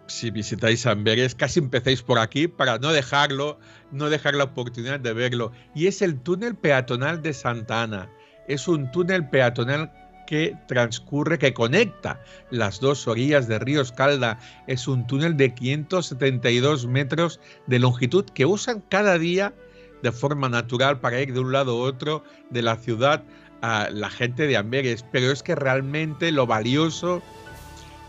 si 0.07 0.31
visitáis 0.31 0.85
Amberes, 0.85 1.35
casi 1.35 1.59
empecéis 1.59 2.01
por 2.01 2.19
aquí 2.19 2.47
para 2.47 2.77
no 2.77 2.91
dejarlo, 2.91 3.59
no 3.91 4.09
dejar 4.09 4.35
la 4.35 4.45
oportunidad 4.45 4.99
de 4.99 5.13
verlo. 5.13 5.51
Y 5.75 5.87
es 5.87 6.01
el 6.01 6.19
túnel 6.19 6.55
peatonal 6.55 7.21
de 7.21 7.33
Santa 7.33 7.83
Ana. 7.83 8.09
Es 8.47 8.67
un 8.67 8.91
túnel 8.91 9.29
peatonal 9.29 9.91
que 10.33 10.57
transcurre, 10.65 11.37
que 11.37 11.53
conecta 11.53 12.19
las 12.49 12.79
dos 12.79 13.07
orillas 13.07 13.47
de 13.47 13.59
Río 13.59 13.81
Escalda. 13.81 14.39
Es 14.65 14.87
un 14.87 15.05
túnel 15.05 15.37
de 15.37 15.53
572 15.53 16.87
metros 16.87 17.39
de 17.67 17.77
longitud 17.77 18.25
que 18.25 18.47
usan 18.47 18.83
cada 18.89 19.19
día 19.19 19.53
de 20.01 20.11
forma 20.11 20.49
natural 20.49 20.99
para 20.99 21.21
ir 21.21 21.35
de 21.35 21.39
un 21.39 21.51
lado 21.51 21.73
a 21.73 21.87
otro 21.87 22.23
de 22.49 22.63
la 22.63 22.77
ciudad 22.77 23.23
a 23.61 23.89
la 23.91 24.09
gente 24.09 24.47
de 24.47 24.57
Amberes. 24.57 25.05
Pero 25.11 25.31
es 25.31 25.43
que 25.43 25.53
realmente 25.53 26.31
lo 26.31 26.47
valioso 26.47 27.21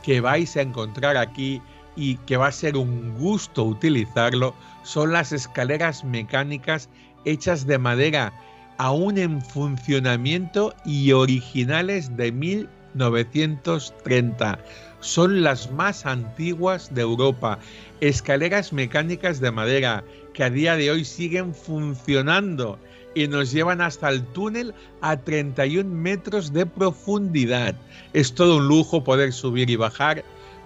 que 0.02 0.22
vais 0.22 0.56
a 0.56 0.62
encontrar 0.62 1.18
aquí 1.18 1.60
y 1.94 2.16
que 2.24 2.38
va 2.38 2.46
a 2.46 2.52
ser 2.52 2.78
un 2.78 3.18
gusto 3.18 3.64
utilizarlo 3.64 4.54
son 4.82 5.12
las 5.12 5.30
escaleras 5.30 6.04
mecánicas 6.04 6.88
hechas 7.26 7.66
de 7.66 7.76
madera 7.76 8.32
aún 8.78 9.18
en 9.18 9.42
funcionamiento 9.42 10.72
y 10.84 11.10
originales 11.12 12.16
de 12.16 12.32
1930. 12.32 14.58
Son 15.00 15.42
las 15.42 15.70
más 15.70 16.06
antiguas 16.06 16.94
de 16.94 17.02
Europa. 17.02 17.58
Escaleras 18.00 18.72
mecánicas 18.72 19.40
de 19.40 19.50
madera 19.50 20.02
que 20.32 20.44
a 20.44 20.50
día 20.50 20.76
de 20.76 20.90
hoy 20.90 21.04
siguen 21.04 21.54
funcionando 21.54 22.78
y 23.14 23.28
nos 23.28 23.52
llevan 23.52 23.80
hasta 23.80 24.08
el 24.08 24.24
túnel 24.28 24.74
a 25.00 25.16
31 25.16 25.88
metros 25.88 26.52
de 26.52 26.66
profundidad. 26.66 27.76
Es 28.12 28.34
todo 28.34 28.56
un 28.56 28.66
lujo 28.66 29.04
poder 29.04 29.32
subir 29.32 29.70
y 29.70 29.76
bajar 29.76 30.24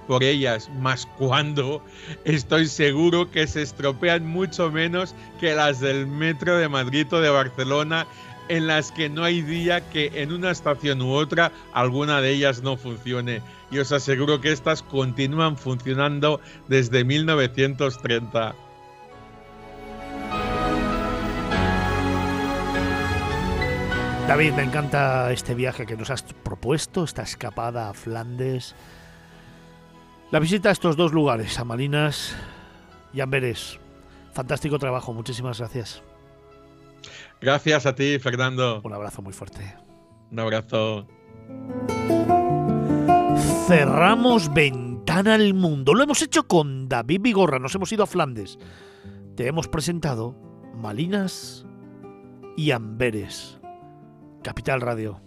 por 0.09 0.25
ellas, 0.25 0.71
más 0.81 1.07
cuando 1.19 1.85
estoy 2.25 2.67
seguro 2.67 3.31
que 3.31 3.47
se 3.47 3.63
estropean 3.63 4.27
mucho 4.27 4.73
menos 4.73 5.15
que 5.39 5.55
las 5.55 5.81
del 5.81 6.07
metro 6.07 6.57
de 6.57 6.69
Madrid 6.69 7.07
o 7.13 7.21
de 7.21 7.29
Barcelona, 7.29 8.07
en 8.49 8.67
las 8.67 8.91
que 8.91 9.11
no 9.11 9.23
hay 9.23 9.43
día 9.43 9.87
que 9.91 10.11
en 10.15 10.33
una 10.33 10.51
estación 10.51 11.03
u 11.03 11.13
otra 11.13 11.53
alguna 11.75 12.23
de 12.23 12.31
ellas 12.31 12.63
no 12.63 12.79
funcione. 12.79 13.43
Y 13.71 13.79
os 13.79 13.93
aseguro 13.93 14.41
que 14.41 14.51
estas 14.51 14.83
continúan 14.83 15.59
funcionando 15.59 16.41
desde 16.69 17.05
1930. 17.05 18.55
David, 24.27 24.53
me 24.53 24.63
encanta 24.63 25.33
este 25.33 25.55
viaje 25.55 25.85
que 25.87 25.97
nos 25.97 26.11
has 26.11 26.23
propuesto, 26.23 27.05
esta 27.05 27.23
escapada 27.23 27.91
a 27.91 27.95
Flandes. 27.95 28.75
La 30.31 30.41
visita 30.41 30.69
a 30.69 30.73
estos 30.73 30.97
dos 30.97 31.13
lugares, 31.13 31.59
a 31.59 31.65
Malinas 31.65 32.37
y 33.15 33.21
Amberes. 33.21 33.81
Fantástico 34.33 34.79
trabajo, 34.79 35.15
muchísimas 35.15 35.59
gracias. 35.59 36.03
Gracias 37.41 37.87
a 37.87 37.95
ti, 37.95 38.19
Fernando. 38.19 38.83
Un 38.85 38.93
abrazo 38.93 39.23
muy 39.23 39.33
fuerte. 39.33 39.75
Un 40.31 40.41
abrazo. 40.41 41.07
Cerramos 43.67 44.53
ventana 44.53 45.35
al 45.35 45.55
mundo. 45.55 45.95
Lo 45.95 46.03
hemos 46.03 46.21
hecho 46.21 46.47
con 46.47 46.89
David 46.89 47.21
Vigorra. 47.23 47.59
Nos 47.59 47.75
hemos 47.75 47.91
ido 47.93 48.03
a 48.05 48.07
Flandes. 48.07 48.59
Te 49.35 49.47
hemos 49.47 49.69
presentado 49.69 50.35
Malinas 50.75 51.65
y 52.57 52.73
Amberes. 52.73 53.59
Capital 54.43 54.81
Radio. 54.81 55.21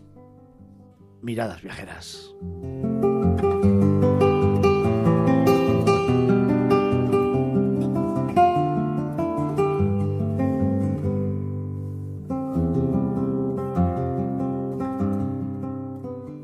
Miradas 1.21 1.61
viajeras. 1.61 2.35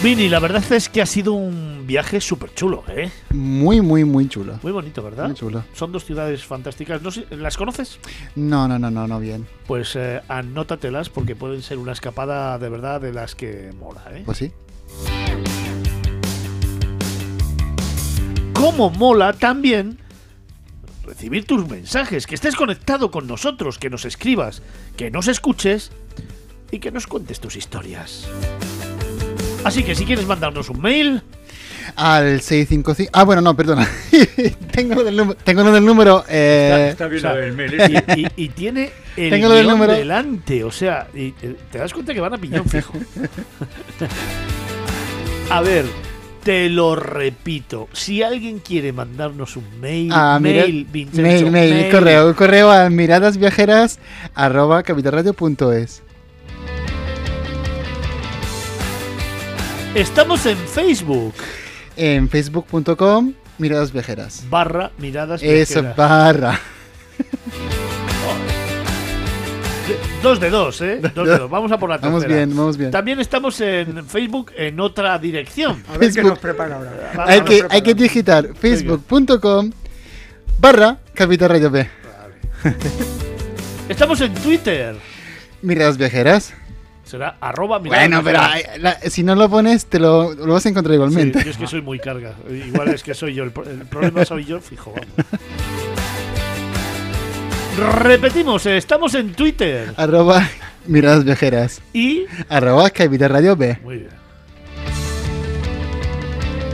Vini, 0.00 0.28
la 0.28 0.38
verdad 0.38 0.62
es 0.72 0.88
que 0.88 1.02
ha 1.02 1.06
sido 1.06 1.32
un 1.32 1.84
viaje 1.84 2.20
súper 2.20 2.54
chulo, 2.54 2.84
¿eh? 2.86 3.10
Muy, 3.30 3.80
muy, 3.80 4.04
muy 4.04 4.28
chulo. 4.28 4.60
Muy 4.62 4.70
bonito, 4.70 5.02
¿verdad? 5.02 5.26
Muy 5.26 5.34
chulo. 5.34 5.64
Son 5.74 5.90
dos 5.90 6.04
ciudades 6.04 6.44
fantásticas. 6.44 7.02
No 7.02 7.10
¿Las 7.36 7.56
conoces? 7.56 7.98
No, 8.36 8.68
no, 8.68 8.78
no, 8.78 8.92
no, 8.92 9.08
no 9.08 9.18
bien. 9.18 9.48
Pues 9.66 9.96
eh, 9.96 10.20
anótatelas 10.28 11.08
porque 11.08 11.34
pueden 11.34 11.62
ser 11.62 11.78
una 11.78 11.90
escapada 11.90 12.60
de 12.60 12.68
verdad 12.68 13.00
de 13.00 13.12
las 13.12 13.34
que 13.34 13.72
mola, 13.76 14.04
¿eh? 14.12 14.22
Pues 14.24 14.38
sí. 14.38 14.52
Como 18.52 18.90
mola 18.90 19.32
también 19.32 19.98
recibir 21.04 21.44
tus 21.44 21.68
mensajes, 21.68 22.28
que 22.28 22.36
estés 22.36 22.54
conectado 22.54 23.10
con 23.10 23.26
nosotros, 23.26 23.80
que 23.80 23.90
nos 23.90 24.04
escribas, 24.04 24.62
que 24.96 25.10
nos 25.10 25.26
escuches 25.26 25.90
y 26.70 26.78
que 26.78 26.92
nos 26.92 27.08
cuentes 27.08 27.40
tus 27.40 27.56
historias. 27.56 28.28
Así 29.68 29.82
que 29.84 29.94
si 29.94 30.04
quieres 30.04 30.26
mandarnos 30.26 30.68
un 30.70 30.80
mail, 30.80 31.22
Al 31.96 32.40
655. 32.42 33.10
Ah, 33.12 33.24
bueno, 33.24 33.40
no, 33.42 33.54
perdona. 33.56 33.88
tengo 34.72 34.94
lo 34.96 35.04
del, 35.04 35.16
número- 35.16 35.38
tengo 35.42 35.64
lo 35.64 35.72
del 35.72 35.84
número. 35.84 36.24
eh, 36.28 36.88
Está 36.90 37.06
bien 37.06 37.18
o 37.18 37.22
sea, 37.22 37.34
lo 37.34 37.40
del 37.40 37.52
mail, 37.54 37.80
¿eh? 37.80 38.04
y, 38.16 38.20
y- 38.20 38.26
y 38.44 38.48
tiene 38.50 38.90
el 39.16 39.30
Tengo 39.30 39.48
lo 39.48 39.54
del 39.54 39.64
guion 39.66 39.78
número. 39.78 39.92
delante, 39.94 40.64
o 40.64 40.70
sea, 40.70 41.08
y, 41.14 41.34
eh, 41.42 41.56
te 41.72 41.78
das 41.78 41.92
cuenta 41.92 42.12
que 42.14 42.20
van 42.20 42.34
a 42.34 42.38
piñón 42.38 42.64
fijo. 42.66 42.92
a 45.50 45.60
ver, 45.62 45.86
te 46.44 46.68
lo 46.68 46.94
repito, 46.96 47.88
si 47.92 48.22
alguien 48.22 48.58
quiere 48.60 48.92
mandarnos 48.92 49.56
un 49.56 49.64
mail, 49.80 50.10
a 50.12 50.38
mira- 50.38 50.62
mail, 50.64 50.86
Vincenzo, 50.90 51.22
mail, 51.22 51.50
mail, 51.50 51.74
mail. 51.74 51.90
correo, 51.92 52.36
correo 52.36 52.70
a 52.70 52.88
miradasviajeras 52.90 53.98
arroba 54.34 54.82
capitalradio.es. 54.82 56.02
Estamos 59.98 60.46
en 60.46 60.56
Facebook, 60.56 61.34
En 61.96 62.28
facebook.com 62.28 63.32
miradas 63.58 63.92
viajeras. 63.92 64.44
barra 64.48 64.92
miradas 64.98 65.42
Eso, 65.42 65.82
viajeras. 65.82 65.96
barra. 65.96 66.60
Dos 70.22 70.38
de 70.40 70.50
dos, 70.50 70.80
¿eh? 70.82 71.00
Dos 71.14 71.26
de 71.28 71.38
dos. 71.38 71.48
Vamos 71.50 71.72
a 71.72 71.78
por 71.78 71.88
la 71.88 71.96
tercera. 72.00 72.12
Vamos 72.12 72.26
bien, 72.28 72.56
vamos 72.56 72.76
bien. 72.76 72.90
También 72.90 73.18
estamos 73.20 73.60
en 73.60 74.04
Facebook 74.06 74.52
en 74.56 74.78
otra 74.80 75.18
dirección. 75.18 75.82
A 75.88 75.92
ver 75.92 76.00
qué 76.00 76.14
Facebook. 76.14 76.30
nos 76.30 76.38
prepara 76.40 76.76
ahora. 76.76 77.12
Vamos 77.14 77.30
Hay 77.30 77.40
que, 77.42 77.64
hay 77.70 77.82
que 77.82 77.94
digitar 77.94 78.54
facebook.com 78.54 79.70
barra 80.60 80.98
Capital 81.14 81.48
Radio 81.50 81.70
B. 81.70 81.88
Estamos 83.88 84.20
en 84.20 84.34
Twitter. 84.34 84.96
Miradas 85.62 85.96
viajeras. 85.96 86.52
Será 87.08 87.36
arroba 87.40 87.78
Bueno, 87.78 88.20
pero 88.22 88.38
viajeras. 88.38 88.70
ay, 88.74 88.80
la- 88.82 89.00
si 89.10 89.22
no 89.22 89.34
lo 89.34 89.48
pones, 89.48 89.86
te 89.86 89.98
lo, 89.98 90.34
lo 90.34 90.52
vas 90.52 90.66
a 90.66 90.68
encontrar 90.68 90.92
Sí, 90.92 90.96
igualmente. 90.96 91.42
yo 91.42 91.50
es 91.50 91.56
que 91.56 91.66
soy 91.66 91.80
muy 91.80 91.98
carga. 91.98 92.34
Igual 92.50 92.88
es 92.88 93.02
que 93.02 93.14
soy 93.14 93.32
yo. 93.34 93.44
El, 93.44 93.52
el 93.66 93.86
problema 93.86 94.24
soy 94.26 94.44
yo, 94.44 94.60
fijo. 94.60 94.92
vamos. 94.94 95.08
Repetimos, 98.02 98.66
eh, 98.66 98.76
estamos 98.76 99.14
en 99.14 99.32
Twitter. 99.32 99.94
Arroba 99.96 100.48
miradas 100.86 101.24
viajeras. 101.24 101.80
Y. 101.92 102.26
Arroba 102.48 102.90
Capital 102.90 103.30
Radio 103.30 103.56
B. 103.56 103.78
Muy 103.82 103.96
bien. 103.98 104.10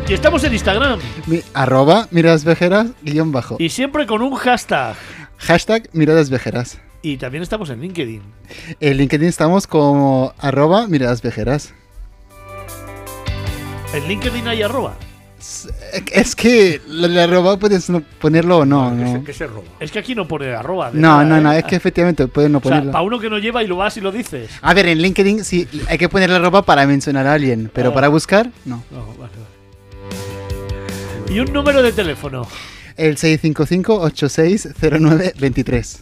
Y 0.09 0.13
estamos 0.15 0.43
en 0.45 0.53
Instagram. 0.53 0.99
Mi- 1.27 1.43
arroba 1.55 2.09
miradas 2.11 2.45
viajeras 2.45 2.89
guion 3.03 3.33
bajo. 3.33 3.57
Y 3.59 3.69
siempre 3.69 4.07
con 4.07 4.21
un 4.23 4.35
hashtag. 4.35 4.97
Hashtag 5.39 5.89
miradas 5.93 6.29
viajeras. 6.31 6.79
Y 7.05 7.18
también 7.18 7.42
estamos 7.42 7.68
en 7.68 7.83
LinkedIn. 7.83 8.23
En 8.81 8.97
LinkedIn 8.97 9.28
estamos 9.28 9.66
como 9.66 10.33
arroba 10.39 10.86
miradas 10.89 11.20
viajeras. 11.20 11.74
En 13.92 14.08
LinkedIn 14.08 14.49
hay 14.49 14.62
arroba. 14.62 14.97
Es 16.12 16.34
que 16.34 16.81
la, 16.89 17.24
arroba 17.24 17.58
puedes 17.58 17.91
no 17.91 18.00
ponerlo 18.18 18.60
o 18.60 18.65
no. 18.65 18.89
¿Qué, 18.97 19.05
no. 19.05 19.12
se, 19.18 19.24
qué 19.24 19.33
se 19.34 19.47
roba? 19.47 19.65
Es 19.81 19.92
que 19.92 19.99
aquí 19.99 20.15
no 20.15 20.26
pone 20.26 20.55
arroba. 20.55 20.92
No, 20.94 21.23
nada, 21.23 21.24
no, 21.24 21.36
¿eh? 21.36 21.41
no, 21.42 21.52
es 21.52 21.65
que 21.65 21.76
efectivamente 21.76 22.26
puedes 22.26 22.50
no 22.50 22.57
O 22.57 22.60
sea, 22.62 22.70
ponerlo. 22.70 22.92
para 22.92 23.05
uno 23.05 23.18
que 23.20 23.28
no 23.28 23.36
lleva 23.36 23.62
y 23.62 23.66
lo 23.66 23.76
vas 23.76 23.94
y 23.99 24.00
lo 24.00 24.10
dices. 24.10 24.49
A 24.62 24.73
ver, 24.73 24.89
en 24.89 24.97
LinkedIn 25.02 25.44
sí 25.44 25.68
hay 25.89 25.99
que 25.99 26.08
poner 26.08 26.31
la 26.31 26.36
arroba 26.36 26.62
para 26.62 26.86
mencionar 26.86 27.26
a 27.26 27.34
alguien, 27.34 27.70
pero 27.74 27.91
Ah. 27.91 27.94
para 27.94 28.08
buscar, 28.08 28.50
no. 28.65 28.83
No, 28.91 29.05
vale, 29.18 29.18
vale. 29.18 29.33
Y 31.34 31.41
un 31.41 31.52
número 31.52 31.83
de 31.83 31.92
teléfono. 31.92 32.49
El 32.97 33.18
655-860923. 33.18 35.99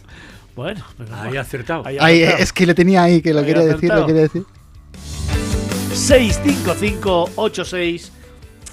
Bueno, 0.55 0.83
menos 0.97 1.13
Ahí 1.19 1.35
acertado. 1.37 1.83
Ahí 1.85 1.97
acertado. 1.97 2.43
es 2.43 2.53
que 2.53 2.65
lo 2.65 2.73
tenía 2.75 3.03
ahí, 3.03 3.21
que 3.21 3.33
lo 3.33 3.39
Ahí 3.39 3.45
quería 3.47 3.61
decir, 3.63 3.75
acertado. 3.91 4.01
lo 4.01 4.07
quería 4.07 4.21
decir. 4.23 4.43
655 5.93 7.29
86 7.35 8.11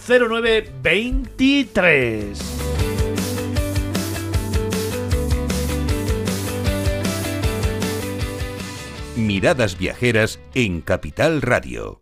0923. 0.07 2.39
Miradas 9.17 9.76
Viajeras 9.78 10.41
en 10.55 10.81
Capital 10.81 11.42
Radio. 11.42 12.00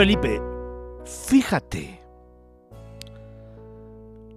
Felipe, 0.00 0.40
fíjate. 1.04 2.00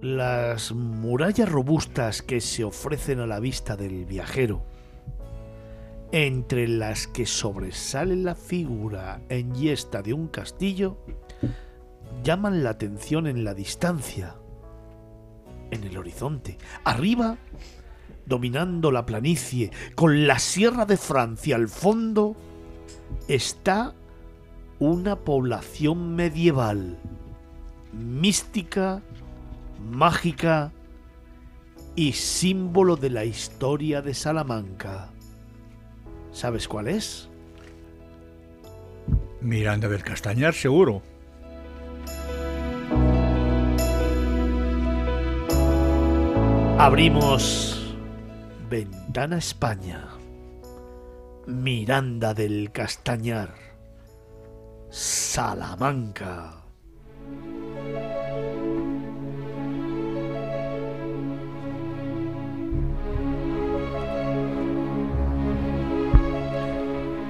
Las 0.02 0.72
murallas 0.72 1.50
robustas 1.50 2.20
que 2.20 2.42
se 2.42 2.64
ofrecen 2.64 3.20
a 3.20 3.26
la 3.26 3.40
vista 3.40 3.74
del 3.74 4.04
viajero, 4.04 4.62
entre 6.12 6.68
las 6.68 7.06
que 7.06 7.24
sobresale 7.24 8.14
la 8.14 8.34
figura 8.34 9.22
en 9.30 9.54
yesta 9.54 10.02
de 10.02 10.12
un 10.12 10.28
castillo, 10.28 10.98
llaman 12.22 12.62
la 12.62 12.68
atención 12.68 13.26
en 13.26 13.42
la 13.42 13.54
distancia, 13.54 14.34
en 15.70 15.82
el 15.82 15.96
horizonte. 15.96 16.58
Arriba, 16.84 17.38
dominando 18.26 18.92
la 18.92 19.06
planicie, 19.06 19.70
con 19.94 20.26
la 20.26 20.38
Sierra 20.38 20.84
de 20.84 20.98
Francia 20.98 21.56
al 21.56 21.68
fondo, 21.68 22.36
está 23.28 23.94
una 24.84 25.16
población 25.16 26.14
medieval, 26.14 26.98
mística, 27.92 29.00
mágica 29.82 30.72
y 31.96 32.12
símbolo 32.12 32.96
de 32.96 33.08
la 33.08 33.24
historia 33.24 34.02
de 34.02 34.12
Salamanca. 34.12 35.08
¿Sabes 36.32 36.68
cuál 36.68 36.88
es? 36.88 37.30
Miranda 39.40 39.88
del 39.88 40.02
Castañar, 40.02 40.52
seguro. 40.52 41.00
Abrimos 46.78 47.96
Ventana 48.68 49.38
España. 49.38 50.08
Miranda 51.46 52.34
del 52.34 52.70
Castañar. 52.70 53.63
Salamanca. 54.96 56.54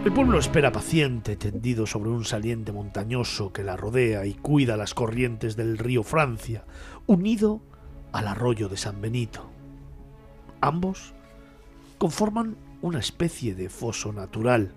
El 0.05 0.13
pueblo 0.13 0.39
espera 0.39 0.73
paciente, 0.73 1.37
tendido 1.37 1.87
sobre 1.87 2.11
un 2.11 2.27
saliente 2.27 2.71
montañoso 2.71 3.55
que 3.55 3.65
la 3.65 3.79
rodea 3.79 4.27
y 4.27 4.35
cuida 4.35 4.77
las 4.77 4.93
corrientes 4.93 5.57
del 5.57 5.79
río 5.79 6.03
Francia, 6.03 6.67
unido 7.07 7.63
al 8.13 8.29
arroyo 8.29 8.69
de 8.69 8.77
San 8.77 9.01
Benito. 9.01 9.51
Ambos 10.61 11.15
conforman 11.97 12.59
una 12.83 12.99
especie 12.99 13.55
de 13.55 13.71
foso 13.71 14.13
natural. 14.13 14.75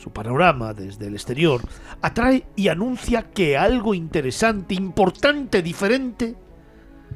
Su 0.00 0.12
panorama 0.12 0.72
desde 0.72 1.08
el 1.08 1.12
exterior 1.12 1.60
atrae 2.00 2.46
y 2.56 2.68
anuncia 2.68 3.30
que 3.32 3.58
algo 3.58 3.92
interesante, 3.92 4.74
importante, 4.74 5.60
diferente, 5.60 6.36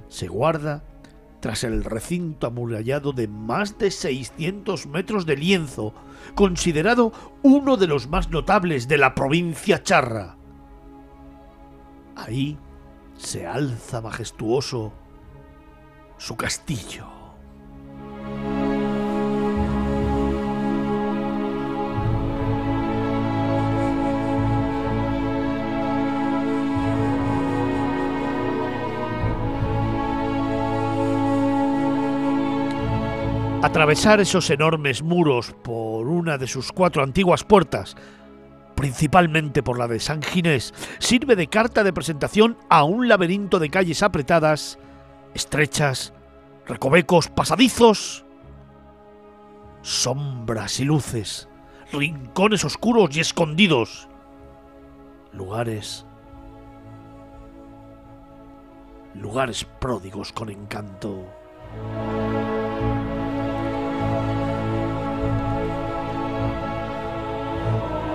se 0.09 0.29
guarda 0.29 0.85
tras 1.41 1.65
el 1.65 1.83
recinto 1.83 2.47
amurallado 2.47 3.13
de 3.13 3.27
más 3.27 3.79
de 3.79 3.91
600 3.91 4.87
metros 4.87 5.25
de 5.25 5.35
lienzo, 5.35 5.95
considerado 6.35 7.11
uno 7.43 7.79
de 7.79 7.87
los 7.87 8.07
más 8.07 8.29
notables 8.29 8.87
de 8.87 8.99
la 8.99 9.15
provincia 9.15 9.83
charra. 9.83 10.37
Ahí 12.17 12.59
se 13.17 13.47
alza 13.47 14.03
majestuoso 14.03 14.93
su 16.19 16.37
castillo. 16.37 17.14
Atravesar 33.75 34.21
esos 34.21 34.51
enormes 34.51 35.03
muros 35.03 35.53
por 35.65 36.07
una 36.07 36.39
de 36.39 36.47
sus 36.47 36.71
cuatro 36.71 37.03
antiguas 37.03 37.43
puertas, 37.43 37.97
principalmente 38.77 39.65
por 39.65 39.81
la 39.81 39.89
de 39.89 39.99
San 39.99 40.23
Ginés, 40.23 40.73
sirve 41.01 41.35
de 41.35 41.49
carta 41.49 41.83
de 41.83 41.93
presentación 41.93 42.57
a 42.71 42.85
un 42.85 43.09
laberinto 43.09 43.59
de 43.59 43.71
calles 43.71 44.05
apretadas, 44.05 44.79
estrechas, 45.35 46.15
recovecos, 46.69 47.27
pasadizos, 47.31 48.25
sombras 49.83 50.79
y 50.79 50.85
luces, 50.85 51.49
rincones 51.93 52.65
oscuros 52.65 53.17
y 53.17 53.19
escondidos, 53.19 54.09
lugares, 55.33 56.07
lugares 59.15 59.67
pródigos 59.81 60.33
con 60.33 60.49
encanto. 60.49 61.27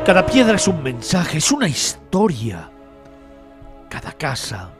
Cada 0.09 0.25
piedra 0.25 0.55
es 0.55 0.67
un 0.67 0.81
mensaje, 0.81 1.37
es 1.37 1.51
una 1.51 1.67
historia. 1.67 2.71
Cada 3.89 4.11
casa, 4.13 4.71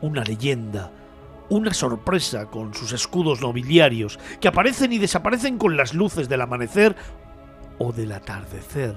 una 0.00 0.24
leyenda, 0.24 0.90
una 1.50 1.74
sorpresa 1.74 2.46
con 2.46 2.72
sus 2.72 2.94
escudos 2.94 3.42
nobiliarios 3.42 4.18
que 4.40 4.48
aparecen 4.48 4.94
y 4.94 4.98
desaparecen 4.98 5.58
con 5.58 5.76
las 5.76 5.92
luces 5.92 6.30
del 6.30 6.40
amanecer 6.40 6.96
o 7.78 7.92
del 7.92 8.12
atardecer. 8.12 8.96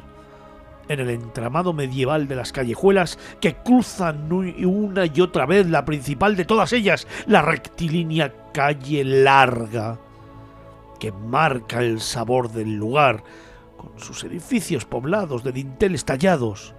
En 0.87 1.01
el 1.01 1.09
entramado 1.09 1.73
medieval 1.73 2.29
de 2.29 2.37
las 2.37 2.53
callejuelas 2.53 3.19
que 3.41 3.55
cruzan 3.55 4.31
una 4.31 5.05
y 5.05 5.19
otra 5.19 5.45
vez 5.45 5.67
la 5.67 5.83
principal 5.83 6.37
de 6.37 6.45
todas 6.45 6.71
ellas, 6.71 7.07
la 7.25 7.41
rectilínea 7.41 8.33
calle 8.53 9.03
larga, 9.03 9.99
que 10.97 11.11
marca 11.11 11.81
el 11.81 11.99
sabor 11.99 12.51
del 12.51 12.73
lugar, 12.75 13.21
sus 13.98 14.24
edificios 14.24 14.85
poblados 14.85 15.43
de 15.43 15.51
dinteles 15.51 16.06
tallados 16.06 16.74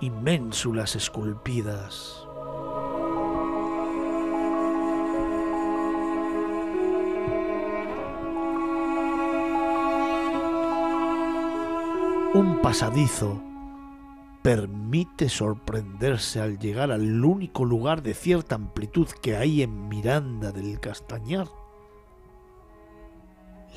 y 0.00 0.10
ménsulas 0.10 0.96
esculpidas. 0.96 2.26
Un 12.34 12.60
pasadizo 12.60 13.40
permite 14.42 15.28
sorprenderse 15.28 16.40
al 16.40 16.58
llegar 16.58 16.90
al 16.90 17.24
único 17.24 17.64
lugar 17.64 18.02
de 18.02 18.12
cierta 18.12 18.56
amplitud 18.56 19.08
que 19.22 19.36
hay 19.36 19.62
en 19.62 19.88
Miranda 19.88 20.52
del 20.52 20.80
Castañar. 20.80 21.46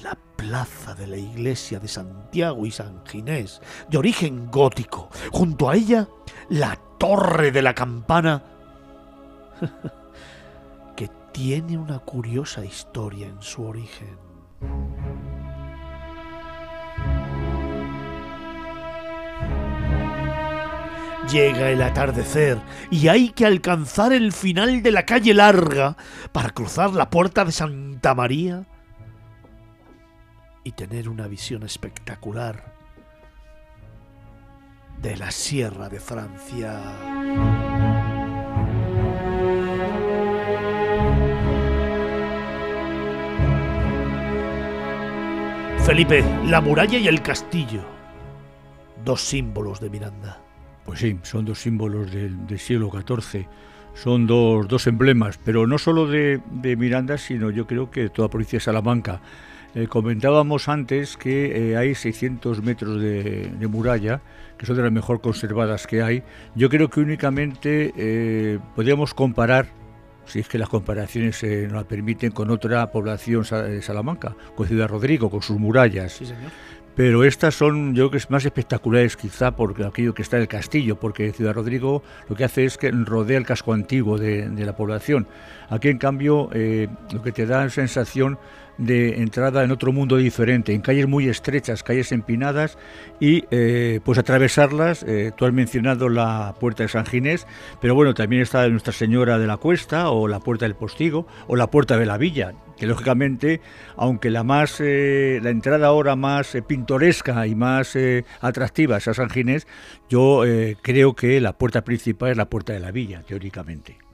La 0.02 0.18
plaza 0.38 0.96
de 0.96 1.08
la 1.08 1.18
iglesia 1.18 1.80
de 1.80 1.90
Santiago 1.90 2.66
y 2.66 2.72
San 2.72 3.06
Ginés, 3.06 3.60
de 3.90 3.98
origen 3.98 4.50
gótico. 4.50 5.10
Junto 5.32 5.70
a 5.70 5.76
ella, 5.76 6.08
la 6.48 6.80
torre 6.98 7.52
de 7.52 7.62
la 7.62 7.74
campana, 7.74 8.44
que 10.96 11.10
tiene 11.34 11.78
una 11.78 12.00
curiosa 12.00 12.64
historia 12.64 13.28
en 13.28 13.42
su 13.42 13.64
origen. 13.64 14.18
Llega 21.30 21.72
el 21.72 21.82
atardecer 21.82 22.58
y 22.90 23.10
hay 23.10 23.32
que 23.32 23.46
alcanzar 23.46 24.14
el 24.14 24.32
final 24.32 24.82
de 24.82 24.92
la 24.92 25.06
calle 25.06 25.34
larga 25.34 25.98
para 26.32 26.52
cruzar 26.52 26.94
la 26.94 27.10
puerta 27.10 27.44
de 27.44 27.52
Santa 27.52 28.16
María 28.16 28.66
y 30.68 30.74
tener 30.74 31.08
una 31.08 31.28
visión 31.28 31.64
espectacular 31.64 32.74
de 35.02 35.16
la 35.16 35.32
Sierra 35.32 35.88
de 35.88 36.02
Francia. 36.02 36.82
Felipe, 45.86 46.22
la 46.48 46.60
muralla 46.60 46.98
y 46.98 47.08
el 47.08 47.22
castillo. 47.22 47.80
Dos 49.06 49.22
símbolos 49.22 49.80
de 49.80 49.90
Miranda. 49.90 50.42
Pues 50.84 51.00
sí, 51.00 51.18
son 51.24 51.46
dos 51.46 51.60
símbolos 51.60 52.12
del, 52.12 52.60
siglo 52.60 52.92
XIV. 52.92 53.48
Son 53.94 54.28
dos, 54.28 54.68
dos, 54.68 54.86
emblemas, 54.88 55.40
pero 55.42 55.66
no 55.66 55.78
solo 55.78 56.08
de, 56.08 56.42
Miranda, 56.78 57.18
sino 57.18 57.52
yo 57.52 57.66
creo 57.66 57.90
que 57.90 58.02
de 58.02 58.10
toda 58.10 58.28
provincia 58.28 58.58
de 58.58 58.66
Salamanca. 58.66 59.22
Eh, 59.78 59.86
comentábamos 59.88 60.70
antes 60.70 61.18
que 61.18 61.72
eh, 61.74 61.78
hay 61.78 61.94
600 61.94 62.64
metros 62.64 63.00
de, 63.00 63.68
muralla, 63.70 64.22
que 64.58 64.66
son 64.66 64.76
de 64.76 64.82
las 64.82 64.92
mejor 64.92 65.22
conservadas 65.22 65.86
que 65.86 66.02
hay. 66.02 66.24
Yo 66.56 66.68
creo 66.68 66.90
que 66.90 67.00
únicamente 67.00 67.94
eh, 67.96 68.58
podríamos 68.76 69.14
comparar 69.14 69.68
si 70.26 70.40
es 70.40 70.48
que 70.48 70.58
las 70.58 70.68
comparaciones 70.68 71.44
nos 71.44 71.74
la 71.74 71.84
permiten 71.84 72.32
con 72.32 72.50
otra 72.50 72.90
población 72.92 73.44
de 73.44 73.84
Salamanca, 73.84 74.36
con 74.56 74.66
Ciudad 74.66 74.88
Rodrigo, 74.88 75.30
con 75.30 75.44
sus 75.44 75.60
murallas. 75.60 76.12
Sí, 76.12 76.26
señor. 76.26 76.52
Pero 76.98 77.24
estas 77.24 77.54
son, 77.54 77.94
yo 77.94 78.06
creo 78.06 78.12
que 78.12 78.18
es 78.18 78.32
más 78.32 78.44
espectaculares 78.44 79.16
quizá 79.16 79.56
por 79.56 79.80
aquello 79.86 80.16
que 80.16 80.24
está 80.24 80.38
en 80.38 80.42
el 80.42 80.48
castillo, 80.48 81.00
porque 81.00 81.32
Ciudad 81.32 81.54
Rodrigo 81.54 82.02
lo 82.28 82.36
que 82.36 82.44
hace 82.44 82.66
es 82.66 82.80
que 82.80 82.90
rodea 82.90 83.38
el 83.38 83.46
casco 83.46 83.74
antiguo 83.74 84.18
de, 84.18 84.50
la 84.58 84.76
población. 84.76 85.28
Aquí, 85.70 85.90
en 85.90 86.00
cambio, 86.00 86.50
eh, 86.54 86.88
lo 87.14 87.22
que 87.22 87.32
te 87.32 87.46
da 87.46 87.66
la 87.66 87.70
sensación 87.70 88.40
de 88.78 89.22
entrada 89.22 89.64
en 89.64 89.72
otro 89.72 89.92
mundo 89.92 90.18
diferente, 90.18 90.74
en 90.74 90.82
calles 90.82 91.08
muy 91.08 91.28
estrechas, 91.28 91.84
calles 91.84 92.12
empinadas 92.12 92.78
y 93.20 93.46
eh, 93.52 94.00
pues 94.04 94.18
atravesarlas. 94.20 95.04
Eh, 95.04 95.32
tú 95.36 95.46
has 95.46 95.54
mencionado 95.54 96.10
la 96.10 96.56
puerta 96.60 96.84
de 96.84 96.90
San 96.90 97.06
Ginés, 97.06 97.48
pero 97.82 97.96
bueno, 97.96 98.14
también 98.14 98.42
está 98.42 98.68
Nuestra 98.68 98.94
Señora 98.94 99.40
de 99.40 99.48
la 99.48 99.58
Cuesta 99.58 100.10
o 100.10 100.28
la 100.28 100.40
puerta 100.40 100.66
del 100.66 100.76
Postigo 100.76 101.28
o 101.48 101.56
la 101.56 101.68
puerta 101.68 101.98
de 101.98 102.06
la 102.06 102.18
Villa, 102.18 102.54
que 102.78 102.86
lógicamente, 102.86 103.62
aunque 103.96 104.30
la 104.30 104.44
más 104.44 104.80
eh, 104.80 105.40
la 105.42 105.50
entrada 105.50 105.88
ahora 105.88 106.16
más 106.16 106.58
pintoresca 106.68 107.48
y 107.48 107.56
más 107.56 107.98
atractiva 108.42 108.98
es 108.98 109.08
a 109.08 109.14
San 109.14 109.30
Ginés, 109.30 109.68
yo 110.10 110.44
creo 110.82 111.16
que 111.16 111.42
la 111.42 111.54
puerta 111.54 111.84
principal 111.84 112.32
es 112.32 112.38
la 112.38 112.50
puerta 112.50 112.74
de 112.74 112.80
la 112.80 112.92
Villa, 112.92 113.24
teóricamente. 113.26 114.07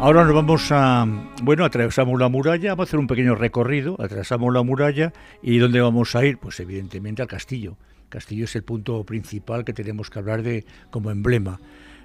Ahora 0.00 0.22
nos 0.22 0.32
vamos 0.32 0.70
a, 0.70 1.04
bueno, 1.42 1.64
atravesamos 1.64 2.20
la 2.20 2.28
muralla, 2.28 2.70
vamos 2.70 2.86
a 2.86 2.88
hacer 2.88 3.00
un 3.00 3.08
pequeño 3.08 3.34
recorrido, 3.34 3.96
atravesamos 3.98 4.54
la 4.54 4.62
muralla 4.62 5.12
y 5.42 5.58
¿dónde 5.58 5.80
vamos 5.80 6.14
a 6.14 6.24
ir? 6.24 6.38
Pues 6.38 6.60
evidentemente 6.60 7.20
al 7.20 7.26
castillo. 7.26 7.76
El 8.04 8.08
castillo 8.10 8.44
es 8.44 8.54
el 8.54 8.62
punto 8.62 9.02
principal 9.02 9.64
que 9.64 9.72
tenemos 9.72 10.08
que 10.08 10.20
hablar 10.20 10.44
de 10.44 10.64
como 10.90 11.10
emblema. 11.10 11.58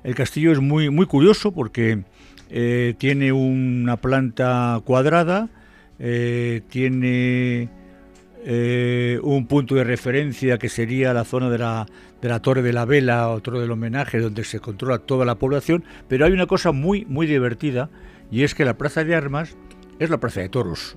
El 0.03 0.15
castillo 0.15 0.51
es 0.51 0.59
muy, 0.59 0.89
muy 0.89 1.05
curioso 1.05 1.51
porque 1.51 2.03
eh, 2.49 2.95
tiene 2.97 3.31
una 3.31 3.97
planta 3.97 4.81
cuadrada, 4.83 5.49
eh, 5.99 6.61
tiene 6.69 7.69
eh, 8.43 9.19
un 9.21 9.45
punto 9.45 9.75
de 9.75 9.83
referencia 9.83 10.57
que 10.57 10.67
sería 10.67 11.13
la 11.13 11.25
zona 11.25 11.47
de 11.51 11.59
la, 11.59 11.85
de 12.23 12.29
la 12.29 12.41
Torre 12.41 12.61
de 12.61 12.71
la 12.71 12.85
Vela 12.85 13.27
o 13.27 13.41
Torre 13.41 13.59
del 13.59 13.71
Homenaje, 13.71 14.17
donde 14.17 14.45
se 14.45 14.61
controla 14.61 14.99
toda 14.99 15.25
la 15.25 15.35
población, 15.35 15.83
pero 16.07 16.25
hay 16.25 16.31
una 16.31 16.47
cosa 16.47 16.71
muy, 16.71 17.03
muy 17.03 17.27
divertida, 17.27 17.89
y 18.31 18.43
es 18.43 18.55
que 18.55 18.63
la 18.63 18.77
Plaza 18.77 19.03
de 19.03 19.13
Armas 19.13 19.57
es 19.99 20.09
la 20.09 20.21
Plaza 20.21 20.39
de 20.39 20.47
Toros. 20.47 20.95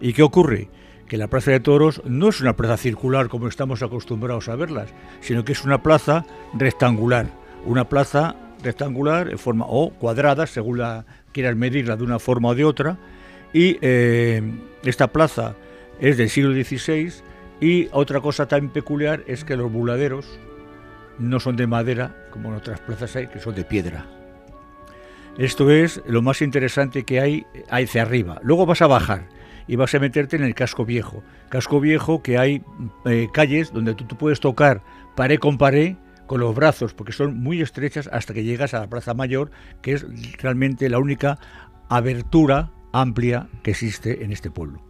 ¿Y 0.00 0.14
qué 0.14 0.24
ocurre? 0.24 0.68
Que 1.06 1.16
la 1.16 1.28
Plaza 1.28 1.52
de 1.52 1.60
Toros 1.60 2.02
no 2.04 2.28
es 2.28 2.40
una 2.40 2.56
plaza 2.56 2.76
circular 2.76 3.28
como 3.28 3.46
estamos 3.46 3.84
acostumbrados 3.84 4.48
a 4.48 4.56
verlas, 4.56 4.92
sino 5.20 5.44
que 5.44 5.52
es 5.52 5.62
una 5.62 5.80
plaza 5.80 6.26
rectangular, 6.54 7.28
una 7.64 7.88
plaza 7.88 8.34
rectangular 8.64 9.30
en 9.30 9.38
forma 9.38 9.66
o 9.68 9.90
cuadrada, 9.90 10.48
según 10.48 10.78
la 10.78 11.06
quieras 11.30 11.54
medirla 11.54 11.96
de 11.96 12.02
una 12.02 12.18
forma 12.18 12.48
o 12.48 12.54
de 12.56 12.64
otra, 12.64 12.98
y 13.52 13.78
eh, 13.80 14.42
esta 14.82 15.06
plaza 15.06 15.54
es 16.00 16.16
del 16.16 16.30
siglo 16.30 16.52
XVI 16.52 17.12
y 17.60 17.88
otra 17.92 18.20
cosa 18.20 18.48
tan 18.48 18.70
peculiar 18.70 19.22
es 19.28 19.44
que 19.44 19.56
los 19.56 19.70
buladeros 19.70 20.40
no 21.18 21.40
son 21.40 21.56
de 21.56 21.66
madera, 21.66 22.14
como 22.30 22.50
en 22.50 22.56
otras 22.56 22.80
plazas 22.80 23.14
hay, 23.16 23.26
que 23.28 23.40
son 23.40 23.54
de 23.54 23.64
piedra. 23.64 24.06
Esto 25.38 25.70
es 25.70 26.00
lo 26.06 26.22
más 26.22 26.42
interesante 26.42 27.04
que 27.04 27.20
hay 27.20 27.46
hacia 27.70 28.02
arriba. 28.02 28.40
Luego 28.42 28.66
vas 28.66 28.82
a 28.82 28.86
bajar 28.86 29.28
y 29.66 29.76
vas 29.76 29.94
a 29.94 29.98
meterte 29.98 30.36
en 30.36 30.44
el 30.44 30.54
casco 30.54 30.84
viejo. 30.84 31.22
Casco 31.48 31.80
viejo 31.80 32.22
que 32.22 32.38
hay 32.38 32.62
eh, 33.04 33.28
calles 33.32 33.72
donde 33.72 33.94
tú, 33.94 34.04
tú, 34.04 34.16
puedes 34.16 34.38
tocar 34.40 34.82
pared 35.16 35.38
con 35.38 35.58
pared 35.58 35.96
con 36.26 36.40
los 36.40 36.54
brazos, 36.54 36.94
porque 36.94 37.12
son 37.12 37.38
muy 37.38 37.60
estrechas 37.60 38.08
hasta 38.12 38.32
que 38.32 38.44
llegas 38.44 38.74
a 38.74 38.80
la 38.80 38.88
Plaza 38.88 39.14
Mayor, 39.14 39.50
que 39.82 39.92
es 39.92 40.06
realmente 40.40 40.88
la 40.88 40.98
única 40.98 41.38
abertura 41.88 42.70
amplia 42.92 43.48
que 43.62 43.72
existe 43.72 44.24
en 44.24 44.32
este 44.32 44.50
pueblo. 44.50 44.82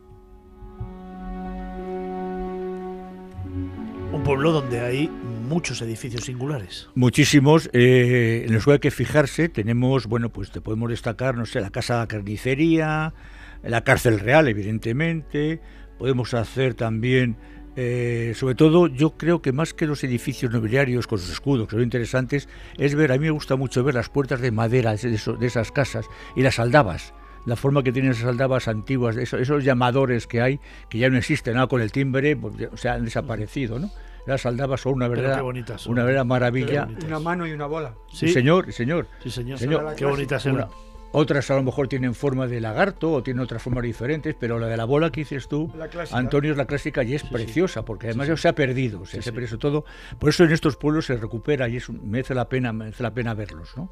Un 4.12 4.23
pueblo 4.23 4.53
donde 4.53 4.81
hay 4.81 5.11
muchos 5.44 5.81
edificios 5.82 6.24
singulares. 6.24 6.89
Muchísimos, 6.94 7.70
eh, 7.73 8.44
en 8.47 8.55
los 8.55 8.64
que 8.64 8.73
hay 8.73 8.78
que 8.78 8.90
fijarse, 8.90 9.48
tenemos, 9.48 10.06
bueno, 10.06 10.31
pues 10.31 10.50
te 10.50 10.60
podemos 10.60 10.90
destacar, 10.90 11.36
no 11.36 11.47
sé, 11.47 11.60
la 11.60 11.70
Casa 11.70 11.94
de 11.94 12.00
la 12.00 12.06
Carnicería, 12.08 13.14
la 13.62 13.84
Cárcel 13.84 14.20
Real, 14.20 14.48
evidentemente, 14.48 15.60
podemos 15.98 16.34
hacer 16.34 16.74
también, 16.74 17.36
eh, 17.76 18.32
sobre 18.36 18.55
todo, 18.55 18.86
yo 18.86 19.16
creo 19.16 19.42
que 19.42 19.52
más 19.52 19.74
que 19.74 19.86
los 19.86 20.05
edificios 20.05 20.52
nobiliarios 20.52 21.06
con 21.06 21.18
sus 21.18 21.31
escudos, 21.31 21.68
que 21.68 21.76
son 21.76 21.82
interesantes, 21.82 22.48
es 22.76 22.94
ver, 22.94 23.12
a 23.12 23.14
mí 23.14 23.20
me 23.20 23.31
gusta 23.31 23.56
mucho 23.56 23.82
ver 23.84 23.94
las 23.94 24.08
puertas 24.08 24.40
de 24.40 24.50
madera 24.50 24.94
de, 24.94 25.47
esas 25.47 25.73
casas 25.73 26.06
y 26.36 26.42
las 26.42 26.58
aldabas 26.58 27.14
la 27.47 27.56
forma 27.56 27.82
que 27.82 27.92
tienen 27.92 28.12
esas 28.12 28.24
aldabas 28.24 28.68
antiguas, 28.68 29.18
esos, 29.18 29.62
llamadores 29.62 30.26
que 30.26 30.40
hay, 30.40 30.60
que 30.89 30.97
ya 30.97 31.10
no 31.10 31.18
existen, 31.18 31.55
con 31.66 31.82
el 31.82 31.92
timbre, 31.92 32.34
pues, 32.36 32.55
o 32.73 32.76
sea, 32.78 32.94
han 32.94 33.05
desaparecido, 33.05 33.78
¿no? 33.78 33.90
Las 34.27 34.47
aldabas 34.47 34.81
son 34.81 34.94
una 34.94 35.09
verdadera, 35.09 35.43
una 35.43 36.03
verdadera 36.03 36.25
maravilla. 36.25 36.89
Una 37.05 37.19
mano 37.19 37.47
y 37.47 37.53
una 37.53 37.67
bola. 37.67 37.94
Sí, 38.11 38.28
señor, 38.28 38.73
señor. 38.73 39.07
Sí, 39.23 39.31
señor. 39.31 39.59
Qué 39.97 40.05
bonitas 40.05 40.47
eran. 40.47 40.69
Otras 41.17 41.49
a 41.53 41.55
lo 41.55 41.62
mejor 41.62 41.86
tienen 41.86 42.12
forma 42.12 42.49
de 42.49 42.61
lagarto 42.61 43.12
o 43.12 43.23
tienen 43.23 43.41
otras 43.41 43.62
formas 43.62 43.85
diferentes, 43.85 44.35
pero 44.35 44.59
la 44.59 44.67
de 44.67 44.77
la 44.77 44.85
bola 44.85 45.11
que 45.11 45.20
dices 45.20 45.47
tú, 45.47 45.70
Antonio, 46.11 46.51
es 46.51 46.57
la 46.57 46.67
clásica 46.67 47.05
y 47.05 47.15
es 47.15 47.23
preciosa, 47.23 47.85
porque 47.85 48.09
además 48.09 48.27
ya 48.27 48.36
se 48.36 48.49
ha 48.49 48.53
perdido, 48.53 49.07
se 49.07 49.19
ha 49.19 49.33
perdido 49.33 49.57
todo. 49.59 49.85
Por 50.19 50.31
eso 50.31 50.43
en 50.43 50.51
estos 50.51 50.75
pueblos 50.75 51.07
se 51.07 51.17
recupera 51.17 51.69
y 51.69 51.77
es, 51.77 51.89
merece 51.89 52.35
la 52.35 52.49
pena, 52.49 52.73
merece 52.73 53.05
la 53.05 53.15
pena 53.15 53.33
verlos, 53.33 53.77
¿no? 53.77 53.91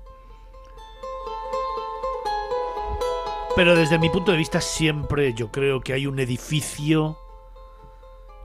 Pero 3.55 3.77
desde 3.77 4.01
mi 4.01 4.11
punto 4.11 4.33
de 4.33 4.39
vista 4.39 4.61
siempre 4.61 5.33
yo 5.33 5.53
creo 5.53 5.81
que 5.81 5.93
hay 5.93 6.09
un 6.09 6.19
edificio 6.19 7.19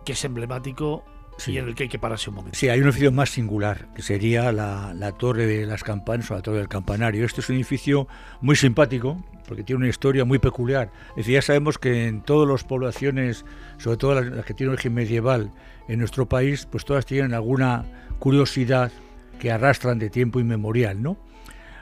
que 0.05 0.11
es 0.11 0.23
emblemático 0.23 1.03
y 1.45 1.57
en 1.57 1.67
el 1.67 1.75
que 1.75 1.83
hay 1.83 1.89
que 1.89 1.99
pararse 1.99 2.29
un 2.29 2.37
momento. 2.37 2.57
Sí, 2.57 2.69
hay 2.69 2.79
un 2.79 2.85
edificio 2.85 3.11
más 3.11 3.29
singular, 3.29 3.87
que 3.93 4.01
sería 4.01 4.51
la, 4.51 5.11
Torre 5.17 5.45
de 5.45 5.65
las 5.65 5.83
Campanas 5.83 6.31
o 6.31 6.35
la 6.35 6.41
Torre 6.41 6.57
del 6.57 6.67
Campanario. 6.67 7.25
Este 7.25 7.41
es 7.41 7.49
un 7.49 7.55
edificio 7.55 8.07
muy 8.41 8.55
simpático, 8.55 9.23
porque 9.47 9.63
tiene 9.63 9.77
una 9.77 9.89
historia 9.89 10.25
muy 10.25 10.39
peculiar. 10.39 10.91
Es 11.11 11.17
decir, 11.17 11.35
ya 11.35 11.41
sabemos 11.41 11.77
que 11.77 12.07
en 12.07 12.21
todas 12.21 12.49
las 12.49 12.63
poblaciones, 12.63 13.45
sobre 13.77 13.97
todo 13.97 14.21
las, 14.21 14.45
que 14.45 14.53
tienen 14.53 14.73
origen 14.73 14.93
medieval 14.93 15.51
en 15.87 15.99
nuestro 15.99 16.27
país, 16.27 16.67
pues 16.69 16.85
todas 16.85 17.05
tienen 17.05 17.33
alguna 17.33 17.85
curiosidad 18.19 18.91
que 19.39 19.51
arrastran 19.51 19.99
de 19.99 20.09
tiempo 20.09 20.39
inmemorial, 20.39 21.01
¿no? 21.01 21.17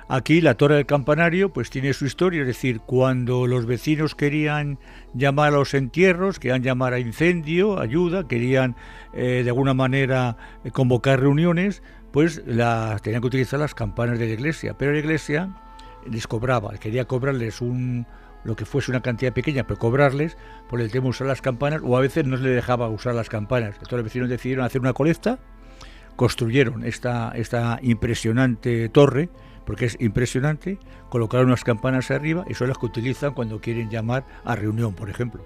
Aquí 0.08 0.40
la 0.40 0.54
torre 0.54 0.76
del 0.76 0.86
campanario 0.86 1.52
pues 1.52 1.72
tiene 1.72 1.92
su 1.94 2.06
historia, 2.06 2.42
es 2.42 2.48
decir, 2.48 2.80
cuando 2.80 3.48
los 3.48 3.66
vecinos 3.66 4.14
querían 4.14 4.78
llamar 5.16 5.48
a 5.48 5.58
los 5.58 5.74
entierros, 5.74 6.38
querían 6.38 6.62
llamar 6.62 6.94
a 6.94 7.00
incendio, 7.00 7.80
ayuda, 7.80 8.28
querían 8.28 8.76
eh, 9.14 9.42
de 9.44 9.50
alguna 9.50 9.74
manera 9.74 10.38
eh, 10.64 10.70
convocar 10.70 11.20
reuniones, 11.20 11.82
pues 12.12 12.44
la, 12.46 13.00
tenían 13.02 13.22
que 13.22 13.28
utilizar 13.28 13.60
las 13.60 13.74
campanas 13.74 14.20
de 14.20 14.28
la 14.28 14.34
iglesia. 14.34 14.78
Pero 14.78 14.92
la 14.92 15.00
iglesia 15.00 15.56
les 16.10 16.28
cobraba, 16.28 16.74
quería 16.78 17.06
cobrarles 17.06 17.62
un 17.62 18.06
lo 18.44 18.56
que 18.56 18.66
fuese 18.66 18.92
una 18.92 19.02
cantidad 19.02 19.34
pequeña, 19.34 19.66
pero 19.66 19.80
cobrarles 19.80 20.38
por 20.70 20.80
el 20.80 20.92
tema 20.92 21.06
de 21.06 21.10
usar 21.10 21.26
las 21.26 21.42
campanas, 21.42 21.82
o 21.84 21.98
a 21.98 22.00
veces 22.00 22.26
no 22.26 22.38
se 22.38 22.44
le 22.44 22.50
dejaba 22.50 22.90
usar 22.90 23.16
las 23.16 23.28
campanas. 23.28 23.70
Entonces 23.70 23.94
los 23.94 24.04
vecinos 24.04 24.30
decidieron 24.30 24.64
hacer 24.64 24.82
una 24.82 24.94
colecta, 24.94 25.40
construyeron 26.16 26.86
esta, 26.86 27.32
esta 27.36 27.80
impresionante 27.82 28.88
torre, 28.90 29.30
porque 29.66 29.86
es 29.86 29.98
impresionante, 30.00 30.80
colocaron 31.10 31.48
unas 31.48 31.64
campanas 31.64 32.12
arriba 32.12 32.46
y 32.48 32.54
son 32.54 32.70
las 32.70 32.78
que 32.78 32.86
utilizan 32.86 33.34
cuando 33.34 33.60
quieren 33.60 33.90
llamar 33.90 34.24
a 34.44 34.56
reunión, 34.56 34.94
por 34.94 35.10
ejemplo. 35.10 35.44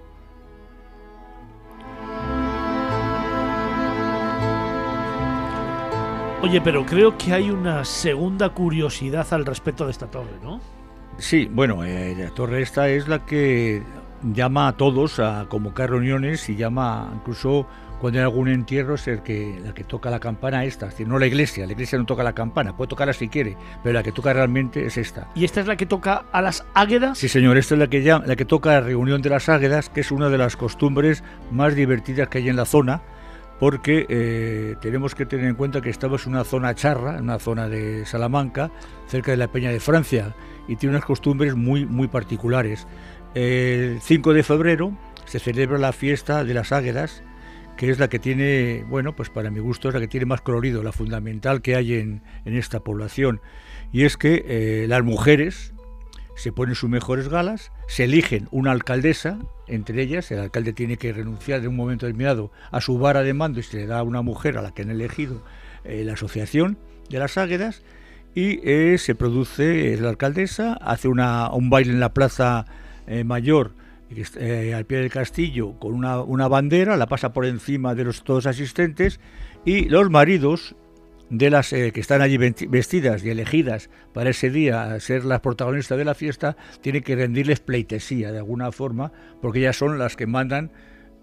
Oye, 6.42 6.60
pero 6.62 6.86
creo 6.86 7.18
que 7.18 7.34
hay 7.34 7.50
una 7.50 7.84
segunda 7.84 8.48
curiosidad 8.48 9.26
al 9.32 9.44
respecto 9.44 9.84
de 9.84 9.90
esta 9.90 10.06
torre, 10.06 10.38
¿no? 10.42 10.58
Sí, 11.18 11.50
bueno, 11.52 11.84
eh, 11.84 12.14
la 12.18 12.30
torre 12.30 12.62
esta 12.62 12.88
es 12.88 13.08
la 13.08 13.26
que 13.26 13.82
llama 14.22 14.68
a 14.68 14.72
todos 14.72 15.18
a 15.18 15.46
convocar 15.50 15.90
reuniones 15.90 16.48
y 16.48 16.56
llama 16.56 17.10
incluso 17.14 17.66
cuando 18.00 18.18
hay 18.18 18.24
algún 18.24 18.48
entierro 18.48 18.94
es 18.94 19.06
el 19.08 19.22
que, 19.22 19.60
la 19.62 19.74
que 19.74 19.84
toca 19.84 20.10
la 20.10 20.18
campana 20.18 20.64
esta, 20.64 20.86
es 20.86 20.92
decir, 20.92 21.06
no 21.06 21.18
la 21.18 21.26
iglesia, 21.26 21.66
la 21.66 21.72
iglesia 21.72 21.98
no 21.98 22.06
toca 22.06 22.22
la 22.22 22.32
campana, 22.32 22.76
puede 22.76 22.88
tocarla 22.88 23.12
si 23.12 23.28
quiere, 23.28 23.56
pero 23.82 23.92
la 23.92 24.02
que 24.02 24.10
toca 24.10 24.32
realmente 24.32 24.86
es 24.86 24.96
esta. 24.96 25.28
¿Y 25.34 25.44
esta 25.44 25.60
es 25.60 25.66
la 25.66 25.76
que 25.76 25.86
toca 25.86 26.24
a 26.32 26.40
las 26.40 26.64
águedas? 26.74 27.18
Sí, 27.18 27.28
señor, 27.28 27.58
esta 27.58 27.74
es 27.74 27.78
la 27.78 27.88
que, 27.88 28.02
llama, 28.02 28.24
la 28.26 28.36
que 28.36 28.46
toca 28.46 28.70
la 28.70 28.80
reunión 28.80 29.20
de 29.20 29.28
las 29.28 29.48
águedas, 29.48 29.90
que 29.90 30.00
es 30.00 30.10
una 30.10 30.30
de 30.30 30.38
las 30.38 30.56
costumbres 30.56 31.22
más 31.50 31.74
divertidas 31.74 32.28
que 32.28 32.38
hay 32.38 32.48
en 32.48 32.56
la 32.56 32.64
zona, 32.64 33.02
porque 33.58 34.06
eh, 34.08 34.76
tenemos 34.80 35.14
que 35.14 35.26
tener 35.26 35.44
en 35.44 35.54
cuenta 35.54 35.82
que 35.82 35.90
estamos 35.90 36.26
en 36.26 36.32
una 36.32 36.44
zona 36.44 36.74
charra, 36.74 37.18
en 37.18 37.24
una 37.24 37.38
zona 37.38 37.68
de 37.68 38.06
Salamanca, 38.06 38.70
cerca 39.06 39.32
de 39.32 39.36
la 39.36 39.48
Peña 39.48 39.70
de 39.70 39.80
Francia, 39.80 40.34
y 40.66 40.76
tiene 40.76 40.96
unas 40.96 41.04
costumbres 41.04 41.54
muy, 41.54 41.84
muy 41.84 42.08
particulares. 42.08 42.86
El 43.34 44.00
5 44.00 44.32
de 44.32 44.42
febrero 44.42 44.92
se 45.26 45.38
celebra 45.38 45.78
la 45.78 45.92
fiesta 45.92 46.42
de 46.42 46.54
las 46.54 46.72
águedas, 46.72 47.22
que 47.80 47.88
es 47.88 47.98
la 47.98 48.10
que 48.10 48.18
tiene, 48.18 48.84
bueno, 48.90 49.16
pues 49.16 49.30
para 49.30 49.50
mi 49.50 49.58
gusto 49.58 49.88
es 49.88 49.94
la 49.94 50.00
que 50.00 50.06
tiene 50.06 50.26
más 50.26 50.42
colorido, 50.42 50.82
la 50.82 50.92
fundamental 50.92 51.62
que 51.62 51.76
hay 51.76 51.94
en, 51.94 52.22
en 52.44 52.54
esta 52.54 52.80
población. 52.80 53.40
Y 53.90 54.04
es 54.04 54.18
que 54.18 54.44
eh, 54.46 54.86
las 54.86 55.02
mujeres 55.02 55.72
se 56.36 56.52
ponen 56.52 56.74
sus 56.74 56.90
mejores 56.90 57.30
galas, 57.30 57.72
se 57.88 58.04
eligen 58.04 58.48
una 58.50 58.72
alcaldesa, 58.72 59.38
entre 59.66 60.02
ellas 60.02 60.30
el 60.30 60.40
alcalde 60.40 60.74
tiene 60.74 60.98
que 60.98 61.10
renunciar 61.14 61.62
de 61.62 61.68
un 61.68 61.76
momento 61.76 62.04
determinado 62.04 62.52
a 62.70 62.82
su 62.82 62.98
vara 62.98 63.22
de 63.22 63.32
mando 63.32 63.60
y 63.60 63.62
se 63.62 63.78
le 63.78 63.86
da 63.86 64.00
a 64.00 64.02
una 64.02 64.20
mujer 64.20 64.58
a 64.58 64.62
la 64.62 64.74
que 64.74 64.82
han 64.82 64.90
elegido 64.90 65.42
eh, 65.84 66.04
la 66.04 66.12
asociación 66.12 66.76
de 67.08 67.18
las 67.18 67.38
águedas 67.38 67.82
y 68.34 68.60
eh, 68.62 68.98
se 68.98 69.14
produce, 69.14 69.96
la 69.96 70.10
alcaldesa 70.10 70.74
hace 70.74 71.08
una, 71.08 71.50
un 71.50 71.70
baile 71.70 71.94
en 71.94 72.00
la 72.00 72.12
plaza 72.12 72.66
eh, 74.36 74.74
al 74.74 74.86
pie 74.86 74.98
del 74.98 75.10
castillo 75.10 75.78
con 75.78 75.94
una, 75.94 76.20
una, 76.20 76.48
bandera, 76.48 76.96
la 76.96 77.06
pasa 77.06 77.32
por 77.32 77.46
encima 77.46 77.94
de 77.94 78.04
los 78.04 78.24
todos 78.24 78.46
asistentes 78.46 79.20
y 79.64 79.88
los 79.88 80.10
maridos 80.10 80.74
de 81.30 81.48
las 81.48 81.72
eh, 81.72 81.92
que 81.92 82.00
están 82.00 82.20
allí 82.20 82.36
vestidas 82.38 83.24
y 83.24 83.30
elegidas 83.30 83.88
para 84.12 84.30
ese 84.30 84.50
día 84.50 84.92
a 84.92 85.00
ser 85.00 85.24
las 85.24 85.40
protagonistas 85.40 85.96
de 85.96 86.04
la 86.04 86.14
fiesta, 86.14 86.56
tienen 86.80 87.02
que 87.02 87.14
rendirles 87.14 87.60
pleitesía 87.60 88.32
de 88.32 88.38
alguna 88.38 88.72
forma, 88.72 89.12
porque 89.40 89.60
ellas 89.60 89.76
son 89.76 89.98
las 89.98 90.16
que 90.16 90.26
mandan, 90.26 90.72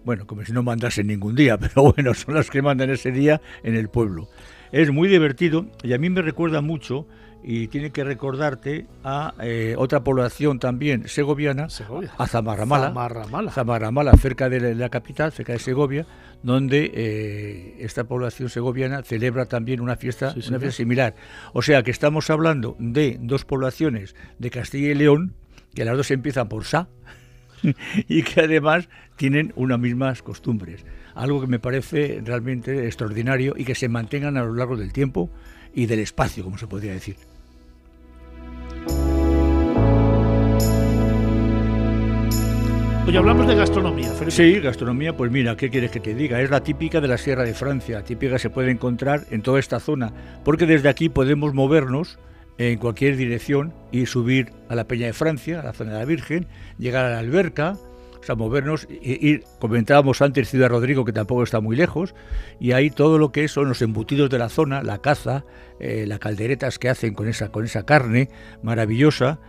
bueno, 0.06 0.26
como 0.26 0.46
si 0.46 0.54
no 0.54 0.64
mandasen 0.64 1.08
ningún 1.08 1.36
día, 1.36 1.58
pero 1.60 1.92
bueno, 1.94 2.14
son 2.14 2.36
las 2.36 2.50
que 2.50 2.62
mandan 2.62 2.90
ese 2.90 3.12
día 3.12 3.42
en 3.64 3.76
el 3.76 3.90
pueblo. 3.90 4.30
Es 4.72 4.92
muy 4.92 5.10
divertido 5.10 5.68
y 5.84 5.94
a 5.94 5.98
mí 5.98 6.10
me 6.10 6.22
recuerda 6.22 6.62
mucho 6.62 7.08
y 7.44 7.68
tiene 7.68 7.92
que 7.92 8.04
recordarte 8.04 8.88
a 9.04 9.34
eh, 9.42 9.76
otra 9.78 10.04
población 10.04 10.60
también 10.60 11.08
segoviana, 11.08 11.68
a 12.18 12.28
Zamarramala, 12.28 12.88
Zamarramala. 12.88 13.52
Zamarramala, 13.52 14.14
cerca 14.14 14.50
de 14.50 14.76
la, 14.76 14.90
capital, 14.90 15.32
cerca 15.32 15.54
de 15.54 15.60
Segovia, 15.60 16.06
donde 16.44 16.92
eh, 16.94 17.78
esta 17.80 18.04
población 18.04 18.50
segoviana 18.50 19.04
celebra 19.04 19.46
también 19.46 19.82
una 19.82 19.96
fiesta, 19.96 20.34
una 20.48 20.60
fiesta 20.60 20.72
similar. 20.72 21.16
O 21.54 21.62
sea 21.62 21.84
que 21.84 21.92
estamos 21.92 22.30
hablando 22.30 22.76
de 22.80 23.18
dos 23.22 23.46
poblaciones 23.46 24.16
de 24.40 24.50
Castilla 24.50 24.92
y 24.92 24.96
León, 24.96 25.34
que 25.74 25.86
las 25.86 25.96
dos 25.96 26.12
empiezan 26.12 26.50
por 26.50 26.66
Sa, 26.66 26.90
y 28.08 28.24
que 28.24 28.42
además 28.42 28.90
tienen 29.16 29.54
unas 29.56 29.80
mismas 29.80 30.22
costumbres. 30.22 30.86
Algo 31.16 31.42
que 31.42 31.48
me 31.48 31.60
parece 31.60 32.22
realmente 32.24 32.86
extraordinario 32.86 33.56
y 33.58 33.66
que 33.66 33.76
se 33.76 33.90
mantengan 33.90 34.38
a 34.38 34.44
lo 34.44 34.54
largo 34.54 34.78
del 34.78 34.94
tiempo 34.94 35.32
y 35.74 35.86
del 35.86 36.00
espacio, 36.00 36.44
como 36.44 36.58
se 36.58 36.68
podría 36.68 36.94
decir. 36.94 37.16
Hoy 43.08 43.16
hablamos 43.16 43.48
de 43.48 43.56
gastronomía, 43.56 44.10
Sí, 44.28 44.60
gastronomía, 44.60 45.16
pues 45.16 45.32
mira, 45.32 45.56
¿qué 45.56 45.70
quieres 45.70 45.92
que 45.92 46.02
te 46.02 46.14
diga? 46.14 46.42
Es 46.42 46.50
la 46.50 46.62
típica 46.62 47.00
de 47.00 47.08
la 47.08 47.18
Sierra 47.18 47.46
de 47.46 47.54
Francia, 47.54 48.04
típica 48.04 48.38
se 48.38 48.50
puede 48.50 48.70
encontrar 48.70 49.22
en 49.32 49.42
toda 49.42 49.62
esta 49.62 49.80
zona, 49.80 50.12
porque 50.44 50.66
desde 50.66 50.90
aquí 50.90 51.08
podemos 51.08 51.54
movernos 51.54 52.20
en 52.58 52.78
cualquier 52.80 53.16
dirección 53.16 53.74
y 53.94 54.08
subir 54.08 54.52
a 54.68 54.76
la 54.76 54.90
Peña 54.90 55.06
de 55.06 55.14
Francia, 55.14 55.62
a 55.62 55.64
la 55.64 55.72
zona 55.72 55.94
de 55.94 56.00
la 56.00 56.06
Virgen, 56.06 56.48
llegar 56.80 57.06
a 57.06 57.12
la 57.12 57.20
alberca, 57.20 57.78
o 58.20 58.24
sea, 58.24 58.36
movernos, 58.36 58.88
ir, 58.90 59.44
comentábamos 59.60 60.22
antes 60.22 60.50
Ciudad 60.50 60.70
Rodrigo, 60.70 61.06
que 61.06 61.14
tampoco 61.14 61.44
está 61.44 61.60
muy 61.60 61.76
lejos, 61.76 62.16
y 62.60 62.72
ahí 62.72 62.90
todo 62.90 63.18
lo 63.18 63.32
que 63.32 63.48
son 63.48 63.70
los 63.70 63.82
embutidos 63.82 64.30
de 64.30 64.38
la 64.40 64.50
zona, 64.50 64.84
la 64.84 65.00
caza, 65.00 65.46
eh, 65.80 66.06
las 66.08 66.20
calderetas 66.20 66.80
que 66.80 66.90
hacen 66.90 67.14
con 67.14 67.28
esa, 67.28 67.50
con 67.50 67.66
esa 67.66 67.86
carne 67.86 68.30
maravillosa, 68.62 69.40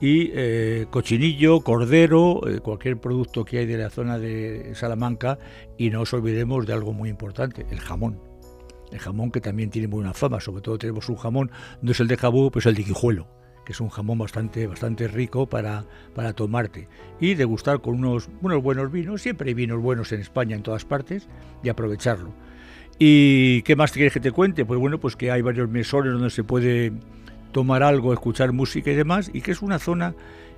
y 0.00 0.30
eh, 0.34 0.86
cochinillo, 0.90 1.60
cordero, 1.60 2.46
eh, 2.48 2.60
cualquier 2.60 2.98
producto 2.98 3.44
que 3.44 3.58
hay 3.58 3.66
de 3.66 3.78
la 3.78 3.90
zona 3.90 4.18
de 4.18 4.72
Salamanca, 4.74 5.38
y 5.76 5.90
no 5.90 6.02
os 6.02 6.12
olvidemos 6.12 6.66
de 6.66 6.72
algo 6.72 6.92
muy 6.92 7.08
importante, 7.08 7.66
el 7.70 7.80
jamón. 7.80 8.20
El 8.92 9.00
jamón 9.00 9.30
que 9.30 9.40
también 9.40 9.70
tiene 9.70 9.86
buena 9.86 10.14
fama, 10.14 10.40
sobre 10.40 10.62
todo 10.62 10.78
tenemos 10.78 11.08
un 11.08 11.16
jamón, 11.16 11.50
no 11.82 11.92
es 11.92 12.00
el 12.00 12.08
de 12.08 12.16
jabú, 12.16 12.50
pues 12.50 12.64
el 12.66 12.74
de 12.74 12.84
Quijuelo 12.84 13.37
que 13.68 13.72
es 13.72 13.82
un 13.82 13.90
jamón 13.90 14.16
bastante, 14.16 14.66
bastante 14.66 15.08
rico 15.08 15.46
para, 15.46 15.84
para 16.14 16.32
tomarte 16.32 16.88
y 17.20 17.34
degustar 17.34 17.82
con 17.82 17.96
unos, 17.96 18.30
unos 18.40 18.62
buenos 18.62 18.90
vinos. 18.90 19.20
Siempre 19.20 19.50
hay 19.50 19.52
vinos 19.52 19.82
buenos 19.82 20.10
en 20.12 20.22
España, 20.22 20.56
en 20.56 20.62
todas 20.62 20.86
partes, 20.86 21.28
y 21.62 21.68
aprovecharlo. 21.68 22.32
¿Y 22.98 23.60
qué 23.64 23.76
más 23.76 23.92
quieres 23.92 24.14
que 24.14 24.20
te 24.20 24.32
cuente? 24.32 24.64
Pues 24.64 24.80
bueno, 24.80 24.98
pues 24.98 25.16
que 25.16 25.30
hay 25.30 25.42
varios 25.42 25.68
mesones 25.68 26.14
donde 26.14 26.30
se 26.30 26.44
puede 26.44 26.94
tomar 27.52 27.82
algo, 27.82 28.14
escuchar 28.14 28.52
música 28.52 28.90
y 28.90 28.94
demás, 28.94 29.30
y 29.34 29.42
que 29.42 29.50
es 29.50 29.60
una 29.60 29.78
zona 29.78 30.14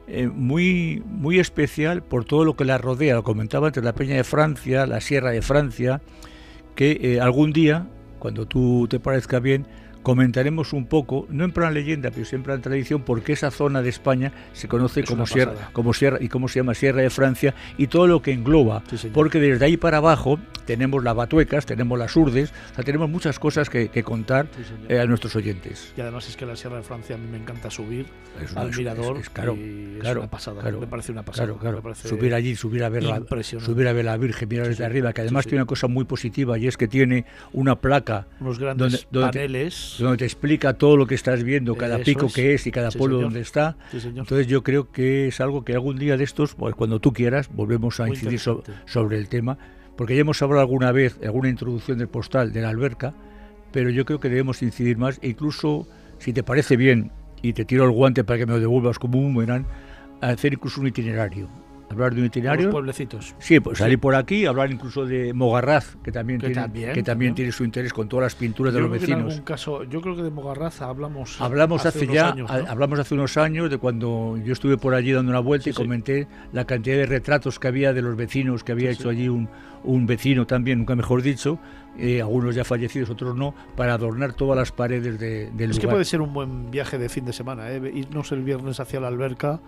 eh, 0.07 0.29
muy, 0.29 1.03
muy 1.05 1.41
especial 1.41 2.05
por 2.05 2.25
todo 2.25 2.45
lo 2.45 2.55
que 2.55 2.65
la 2.65 2.79
rodea. 2.79 3.17
Lo 3.17 3.25
comentaba 3.25 3.67
antes, 3.67 3.83
la 3.83 3.93
Peña 3.93 4.15
de 4.15 4.23
Francia, 4.23 4.87
la 4.87 5.01
Sierra 5.01 5.33
de 5.33 5.43
Francia, 5.43 6.01
que 6.77 6.97
eh, 7.03 7.21
algún 7.21 7.53
día, 7.53 7.89
cuando 8.21 8.47
tú 8.47 8.87
te 8.89 9.01
parezca 9.01 9.41
bien, 9.41 9.67
comentaremos 10.03 10.73
un 10.73 10.87
poco, 10.87 11.27
no 11.31 11.45
en 11.45 11.53
plan 11.53 11.75
leyenda, 11.75 12.11
pero 12.11 12.25
siempre 12.25 12.55
en 12.55 12.63
tradición, 12.63 13.03
porque 13.03 13.33
esa 13.33 13.51
zona 13.51 13.83
de 13.83 13.89
España 13.89 14.33
se 14.53 14.69
conoce 14.69 15.05
como 15.05 15.27
sierra, 15.27 15.71
como 15.73 15.93
sierra 15.93 16.19
y 16.21 16.29
cómo 16.29 16.49
se 16.49 16.61
llama 16.61 16.75
Sierra 16.75 17.03
de 17.03 17.11
Francia 17.11 17.55
y 17.77 17.87
todo 17.87 18.07
lo 18.07 18.23
que 18.23 18.33
engloba, 18.33 18.83
porque 19.13 19.41
desde 19.41 19.65
ahí 19.65 19.77
para 19.77 19.99
abajo 19.99 20.39
tenemos 20.67 21.03
las 21.03 21.15
batuecas, 21.15 21.67
tenemos 21.67 21.99
las 21.99 22.15
urdes, 22.17 22.53
o 22.73 22.75
sea, 22.77 22.85
tenemos 22.85 23.11
muchas 23.11 23.39
cosas 23.39 23.69
que, 23.69 23.89
contar 24.05 24.47
eh, 24.89 24.99
a 24.99 25.05
nuestros 25.05 25.37
oyentes. 25.37 25.93
Y 25.97 26.01
además 26.01 26.29
es 26.29 26.37
que 26.37 26.47
la 26.47 26.57
Sierra 26.57 26.77
de 26.77 26.83
Francia 26.83 27.17
a 27.17 27.19
mí 27.19 27.27
me 27.31 27.37
encanta 27.37 27.71
subir 27.71 28.07
al 28.55 28.75
mirador, 28.75 29.19
es, 29.19 29.29
claro, 29.29 29.55
y 29.57 29.97
es 29.97 30.01
claro, 30.01 30.21
una 30.21 30.31
pasada, 30.31 30.63
claro, 30.63 30.81
me 30.81 30.87
parece 30.87 31.13
una 31.13 31.23
pasada. 31.23 31.53
Claro, 31.59 31.83
subir 31.95 32.35
allí, 32.35 32.57
subir 32.57 32.85
a 32.85 32.89
ver 32.89 33.03
la, 33.03 33.21
subir 33.43 33.89
a 33.89 33.93
ver 33.93 34.05
la 34.05 34.17
Virgen, 34.17 34.49
mirar 34.49 34.69
desde 34.69 34.85
arriba, 34.85 35.13
que 35.13 35.23
además 35.23 35.45
tiene 35.45 35.59
una 35.59 35.67
cosa 35.67 35.89
muy 35.89 36.05
positiva 36.05 36.57
y 36.57 36.67
es 36.67 36.77
que 36.77 36.89
tiene 36.89 37.27
una 37.53 37.77
placa, 37.77 38.27
unos 38.41 38.59
grandes 38.59 39.07
donde, 39.11 39.33
paneles, 39.33 39.90
donde 39.99 40.19
te 40.19 40.25
explica 40.25 40.75
todo 40.75 40.97
lo 40.97 41.07
que 41.07 41.15
estás 41.15 41.43
viendo, 41.43 41.75
cada 41.75 41.99
pico 41.99 42.29
que 42.33 42.55
es 42.55 42.67
y 42.67 42.71
cada 42.71 42.91
pueblo 42.91 43.21
donde 43.21 43.41
está. 43.41 43.77
Entonces 43.93 44.47
yo 44.47 44.63
creo 44.63 44.91
que 44.91 45.29
es 45.29 45.41
algo 45.41 45.65
que 45.65 45.75
algún 45.75 45.99
día 45.99 46.17
de 46.17 46.25
estos, 46.25 46.55
pues 46.55 46.75
cuando 46.75 47.01
tú 47.01 47.13
quieras, 47.13 47.51
volvemos 47.53 48.01
a 48.01 48.09
incidir 48.09 48.41
sobre 48.87 49.19
el 49.19 49.29
tema, 49.29 49.59
porque 49.97 50.15
ya 50.15 50.23
hemos 50.23 50.41
hablado 50.43 50.61
alguna 50.61 50.93
vez, 50.93 51.19
alguna 51.25 51.49
introducción 51.49 51.99
del 51.99 52.09
postal 52.09 52.53
de 52.53 52.63
la 52.63 52.71
alberca, 52.71 53.15
pero 53.73 53.91
yo 53.91 54.05
creo 54.05 54.21
que 54.21 54.29
debemos 54.29 54.63
incidir 54.63 54.97
más, 54.97 55.19
e 55.23 55.29
incluso 55.29 55.87
si 56.19 56.33
te 56.33 56.43
parece 56.43 56.77
bien, 56.77 57.13
y 57.43 57.53
te 57.53 57.65
tiro 57.65 57.85
el 57.85 57.91
guante 57.91 58.25
para 58.25 58.39
que 58.39 58.47
me 58.47 58.53
lo 58.53 58.61
devuelvas 58.61 58.99
como 58.99 59.19
un 59.19 59.35
boomerang, 59.35 59.67
hacer 60.21 60.53
incluso 60.53 60.81
un 60.81 60.89
itinerario 60.89 61.49
hablar 61.91 62.15
de 62.15 62.21
un 62.21 62.27
itinerario. 62.27 62.67
Los 62.67 62.73
pueblecitos. 62.73 63.35
Sí, 63.39 63.61
pues 63.61 63.79
salir 63.79 63.99
por 63.99 64.15
aquí, 64.15 64.47
hablar 64.47 64.71
incluso 64.71 65.05
de 65.07 65.33
Mogarraz, 65.35 65.97
que 66.03 66.13
también, 66.13 66.41
tiene, 66.41 66.93
que 66.93 67.03
también 67.03 67.35
tiene 67.35 67.53
su 67.53 67.65
interés 67.65 67.93
con 67.93 68.09
todas 68.09 68.25
las 68.25 68.35
pinturas 68.35 68.73
de 68.73 68.81
los 68.81 68.91
vecinos. 68.91 69.21
En 69.21 69.27
algún 69.27 69.45
caso, 69.45 69.85
yo 69.85 70.01
creo 70.01 70.17
que 70.17 70.23
de 70.23 70.31
Mogarraz 70.31 70.83
hablamos. 70.83 71.41
Hablamos 71.41 71.87
hace, 71.87 72.07
ya, 72.07 72.35
hablamos 72.69 72.99
hace 72.99 73.15
unos 73.15 73.37
años 73.37 73.71
de 73.71 73.79
cuando 73.79 74.39
yo 74.45 74.53
estuve 74.53 74.77
por 74.77 74.95
allí 74.95 75.13
dando 75.13 75.31
una 75.31 75.41
vuelta 75.41 75.71
y 75.71 75.73
comenté 75.73 76.29
la 76.53 76.65
cantidad 76.65 76.97
de 76.97 77.07
retratos 77.07 77.59
que 77.59 77.69
había 77.69 77.93
de 77.93 78.03
los 78.03 78.17
vecinos 78.17 78.65
que 78.65 78.73
había 78.73 78.91
hecho 78.91 79.09
allí 79.09 79.29
un, 79.29 79.49
un 79.85 80.07
vecino 80.07 80.47
también, 80.47 80.79
nunca 80.79 80.95
mejor 80.95 81.23
dicho, 81.23 81.59
eh, 81.99 82.21
algunos 82.21 82.55
ya 82.55 82.65
fallecidos, 82.65 83.11
otros 83.11 83.35
no, 83.37 83.55
para 83.77 83.95
adornar 83.95 84.33
todas 84.35 84.57
las 84.57 84.73
paredes 84.73 85.19
de, 85.19 85.51
del 85.51 85.71
Es 85.71 85.79
que 85.79 85.83
lugar. 85.85 85.97
puede 85.97 86.05
ser 86.05 86.21
un 86.21 86.33
buen 86.33 86.71
viaje 86.71 86.99
de 86.99 87.09
fin 87.09 87.25
de 87.25 87.33
semana, 87.33 87.71
¿eh? 87.71 87.91
irnos 87.95 88.31
el 88.33 88.43
viernes 88.43 88.79
hacia 88.81 89.01
la 89.01 89.09
alberca, 89.09 89.61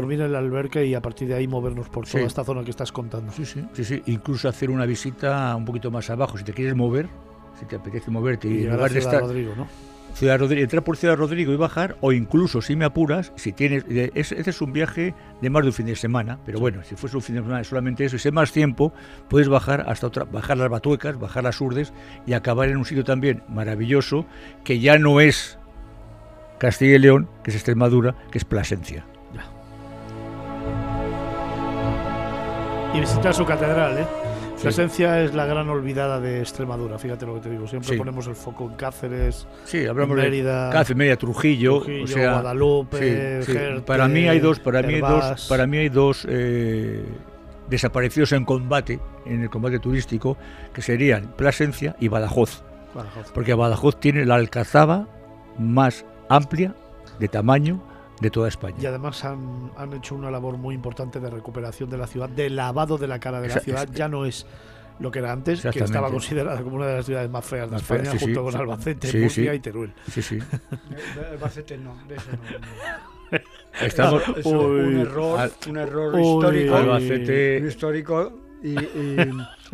dormir 0.00 0.20
en 0.20 0.32
la 0.32 0.38
alberca 0.38 0.82
y 0.82 0.94
a 0.94 1.00
partir 1.02 1.28
de 1.28 1.34
ahí 1.34 1.48
movernos 1.48 1.88
por 1.88 2.06
toda 2.06 2.20
Sí. 2.20 2.26
esta 2.26 2.44
zona 2.44 2.62
que 2.64 2.70
estás 2.70 2.92
contando. 2.92 3.32
Sí, 3.32 3.44
sí, 3.44 3.64
sí, 3.72 3.84
sí. 3.84 4.02
Incluso 4.06 4.48
hacer 4.48 4.70
una 4.70 4.86
visita 4.86 5.54
un 5.56 5.64
poquito 5.64 5.90
más 5.90 6.08
abajo, 6.10 6.38
si 6.38 6.44
te 6.44 6.52
quieres 6.52 6.74
mover, 6.76 7.08
si 7.58 7.66
te 7.66 7.76
apetece 7.76 8.10
moverte 8.10 8.48
Y 8.48 8.52
y 8.60 8.64
en 8.64 8.72
lugar 8.72 8.90
de 8.90 8.98
estar 8.98 9.20
Rodrigo, 9.20 9.54
¿no? 9.56 9.66
Ciudad 10.14 10.38
Rodrigo, 10.38 10.62
entrar 10.62 10.82
por 10.82 10.96
Ciudad 10.96 11.14
Rodrigo 11.16 11.52
y 11.52 11.56
bajar, 11.56 11.96
o 12.00 12.10
incluso 12.10 12.62
si 12.62 12.74
me 12.74 12.86
apuras, 12.86 13.32
si 13.36 13.52
tienes, 13.52 13.84
es- 13.88 14.32
ese 14.32 14.48
es 14.50 14.60
un 14.62 14.72
viaje 14.72 15.14
de 15.42 15.50
más 15.50 15.60
de 15.62 15.68
un 15.68 15.74
fin 15.74 15.84
de 15.84 15.94
semana, 15.94 16.38
pero 16.46 16.58
bueno, 16.58 16.82
si 16.84 16.94
fuese 16.96 17.16
un 17.16 17.22
fin 17.22 17.34
de 17.36 17.42
semana 17.42 17.62
solamente 17.64 18.02
eso, 18.06 18.16
y 18.16 18.18
si 18.18 18.28
es 18.28 18.32
más 18.34 18.50
tiempo, 18.50 18.94
puedes 19.28 19.48
bajar 19.50 19.84
hasta 19.88 20.06
otra, 20.06 20.24
bajar 20.24 20.56
las 20.56 20.70
Batuecas, 20.70 21.18
bajar 21.20 21.44
las 21.44 21.60
Urdes 21.60 21.92
y 22.26 22.32
acabar 22.32 22.70
en 22.70 22.78
un 22.78 22.86
sitio 22.86 23.04
también 23.04 23.42
maravilloso 23.48 24.24
que 24.64 24.78
ya 24.80 24.96
no 24.98 25.20
es 25.20 25.58
Castilla 26.58 26.94
y 26.96 26.98
León, 26.98 27.28
que 27.44 27.50
es 27.50 27.56
Extremadura, 27.56 28.14
que 28.30 28.38
es 28.38 28.44
Plasencia. 28.46 29.04
Y 32.96 33.00
visitar 33.00 33.34
su 33.34 33.44
catedral, 33.44 33.98
¿eh? 33.98 34.06
Sí. 34.56 34.62
Plasencia 34.62 35.20
es 35.22 35.34
la 35.34 35.44
gran 35.44 35.68
olvidada 35.68 36.18
de 36.18 36.40
Extremadura, 36.40 36.98
fíjate 36.98 37.26
lo 37.26 37.34
que 37.34 37.40
te 37.40 37.50
digo. 37.50 37.66
Siempre 37.66 37.90
Sí. 37.90 37.96
ponemos 37.98 38.26
el 38.26 38.34
foco 38.34 38.64
en 38.64 38.76
Cáceres, 38.76 39.46
Sí, 39.64 39.84
hablamos 39.86 40.16
Mérida, 40.16 40.68
de 40.68 40.72
Cáceres, 40.72 40.96
Mérida, 40.96 41.16
Trujillo, 41.16 41.78
Trujillo, 41.80 42.04
o 42.04 42.06
sea, 42.06 42.32
Guadalupe, 42.32 43.42
sí, 43.42 43.52
Para 43.84 44.08
mí 44.08 44.26
hay 44.28 44.40
dos, 44.40 44.58
para 44.60 44.80
mí 44.82 44.94
hay 44.94 45.00
dos, 45.02 45.46
para 45.46 45.66
mí 45.66 45.76
hay 45.76 45.88
dos 45.90 46.26
eh, 46.30 47.04
desaparecidos 47.68 48.32
en 48.32 48.46
combate, 48.46 48.98
en 49.26 49.42
el 49.42 49.50
combate 49.50 49.78
turístico, 49.78 50.38
que 50.72 50.80
serían 50.80 51.34
Plasencia 51.36 51.94
y 52.00 52.08
Badajoz. 52.08 52.62
Badajoz. 52.94 53.30
Porque 53.32 53.52
Badajoz 53.52 54.00
tiene 54.00 54.24
la 54.24 54.36
alcazaba 54.36 55.06
más 55.58 56.06
amplia 56.30 56.74
de 57.18 57.28
tamaño 57.28 57.82
de 58.20 58.30
toda 58.30 58.48
España. 58.48 58.76
Y 58.80 58.86
además 58.86 59.24
han, 59.24 59.70
han 59.76 59.92
hecho 59.92 60.14
una 60.14 60.30
labor 60.30 60.56
muy 60.56 60.74
importante 60.74 61.20
de 61.20 61.28
recuperación 61.30 61.90
de 61.90 61.98
la 61.98 62.06
ciudad, 62.06 62.28
de 62.28 62.50
lavado 62.50 62.96
de 62.98 63.06
la 63.08 63.18
cara 63.18 63.40
de 63.40 63.48
la 63.48 63.60
ciudad. 63.60 63.88
Ya 63.92 64.08
no 64.08 64.24
es 64.24 64.46
lo 64.98 65.10
que 65.10 65.18
era 65.18 65.30
antes, 65.32 65.60
que 65.62 65.80
estaba 65.80 66.10
considerada 66.10 66.62
como 66.62 66.76
una 66.76 66.86
de 66.86 66.96
las 66.96 67.04
ciudades 67.06 67.28
más 67.30 67.44
feas 67.44 67.66
de 67.68 67.72
Más 67.72 67.82
España, 67.82 68.12
sí, 68.12 68.18
junto 68.18 68.42
con 68.44 68.52
sí. 68.52 68.58
Albacete, 68.58 69.06
Sí, 69.08 69.18
Murcia 69.18 69.50
sí. 69.52 69.56
y 69.56 69.60
Teruel. 69.60 69.92
Sí, 70.10 70.22
sí. 70.22 70.38
Albacete 71.32 71.76
no, 71.76 71.94
de 72.08 72.14
eso 72.14 72.26
no. 72.32 73.38
Estamos- 73.86 74.22
Eso 74.36 74.58
un 74.60 75.00
error, 75.00 75.38
Al- 75.40 75.52
un 75.68 75.76
error 75.76 76.14
Uy. 76.14 76.22
histórico. 76.22 76.74
Albacete- 76.76 77.60
Un 77.60 77.68
histórico 77.68 78.32
y, 78.62 78.68
y- 78.78 79.16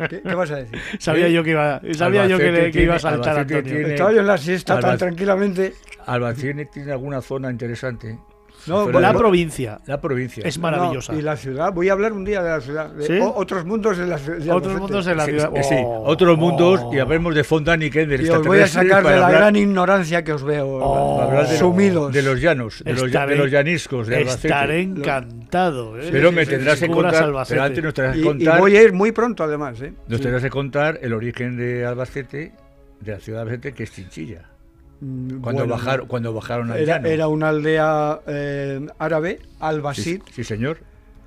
¿qué, 0.09 0.21
qué 0.21 0.35
vas 0.35 0.51
a 0.51 0.55
decir? 0.57 0.77
Sabía 0.99 1.27
¿Eh? 1.27 1.31
yo 1.33 1.41
que 1.43 1.51
iba, 1.51 1.79
sabía 1.93 2.27
yo 2.27 2.37
que, 2.37 2.43
Albacete 2.49 2.61
le- 2.63 2.71
que 2.71 2.83
iba 2.83 2.95
a 2.95 2.99
saltar 2.99 3.29
Albacete 3.37 3.55
Antonio. 3.59 3.77
tiene- 3.79 3.93
Estaba 3.93 4.11
yo 4.11 4.19
en 4.19 4.27
la 4.27 4.37
siesta 4.37 4.79
tan 4.79 4.97
tranquilamente. 4.97 5.73
Albacete 6.05 6.65
tiene 6.65 6.91
alguna 6.91 7.21
zona 7.21 7.49
interesante. 7.49 8.19
No, 8.67 8.89
La 8.89 9.11
de- 9.11 9.17
provincia 9.19 9.79
La 9.85 9.99
provincia. 9.99 10.43
es 10.45 10.57
maravillosa. 10.57 11.13
No, 11.13 11.19
y 11.19 11.21
la 11.21 11.35
ciudad, 11.35 11.73
voy 11.73 11.89
a 11.89 11.93
hablar 11.93 12.13
un 12.13 12.23
día 12.23 12.41
de 12.41 12.49
la 12.49 12.61
ciudad. 12.61 12.89
de 12.91 13.05
¿Sí? 13.05 13.17
o- 13.19 13.33
otros 13.35 13.65
mundos 13.65 13.97
en 13.99 14.09
la 14.09 14.17
ciudad. 14.17 14.37
de 14.39 14.51
Otros 14.51 14.73
Albacete. 14.73 14.79
mundos 14.81 15.07
en 15.07 15.17
la 15.17 15.25
ciudad. 15.25 15.51
sí, 15.55 15.63
sí, 15.63 15.75
Oh, 15.85 16.03
otros 16.05 16.37
mundos 16.37 16.81
oh. 16.83 16.93
y 16.93 16.99
hablemos 16.99 17.35
de 17.35 17.43
Fontan 17.43 17.81
y 17.81 17.89
Kender. 17.89 18.21
Y 18.21 18.29
os 18.29 18.45
voy 18.45 18.59
a 18.59 18.67
sacar 18.67 19.03
de 19.05 19.17
la 19.17 19.29
gran 19.31 19.55
ignorancia 19.55 20.23
que 20.23 20.33
os 20.33 20.43
veo 20.43 20.67
Oh. 20.81 21.29
De, 21.31 21.57
sumidos. 21.57 22.13
de 22.13 22.21
los 22.21 22.39
llanos, 22.41 22.83
de 22.83 22.93
los, 22.93 23.03
Estaré- 23.03 23.29
de 23.31 23.35
los 23.37 23.51
llaniscos, 23.51 24.07
de. 24.07 24.21
Estaré 24.21 24.81
encantado. 24.81 25.99
¿eh? 25.99 26.09
Pero 26.11 26.31
me 26.31 26.45
tendrás 26.45 26.79
que 26.79 26.87
contar, 26.87 27.23
Albacete. 27.23 27.55
pero 27.55 27.63
antes 27.65 27.83
nos 27.83 27.93
tendrás 27.93 28.13
que 28.15 28.19
y, 28.19 28.23
y 28.23 28.25
contar, 28.25 28.59
voy 28.59 28.77
a 28.77 28.81
ir 28.83 28.93
muy 28.93 29.11
pronto, 29.11 29.43
además. 29.43 29.81
¿eh? 29.81 29.93
nos 30.07 30.21
tendrás 30.21 30.41
que 30.43 30.49
contar 30.49 30.99
el 31.01 31.13
origen 31.13 31.57
de 31.57 31.85
Albacete, 31.85 32.51
de 33.01 33.11
la 33.11 33.19
ciudad 33.19 33.39
de 33.39 33.41
Albacete, 33.43 33.73
que 33.73 33.83
es 33.83 33.91
Chinchilla. 33.91 34.43
Mm, 35.03 35.41
Cuando, 35.41 35.61
bueno, 35.63 35.67
bajaron, 35.75 36.07
cuando 36.07 36.33
bajaron 36.33 36.71
al 36.71 36.79
Era, 36.79 36.95
llano. 36.95 37.07
era 37.09 37.27
una 37.27 37.49
aldea 37.49 38.21
eh, 38.25 38.87
árabe, 38.99 39.39
Albasit, 39.59 40.23
sí, 40.27 40.31
sí, 40.33 40.43
señor. 40.45 40.77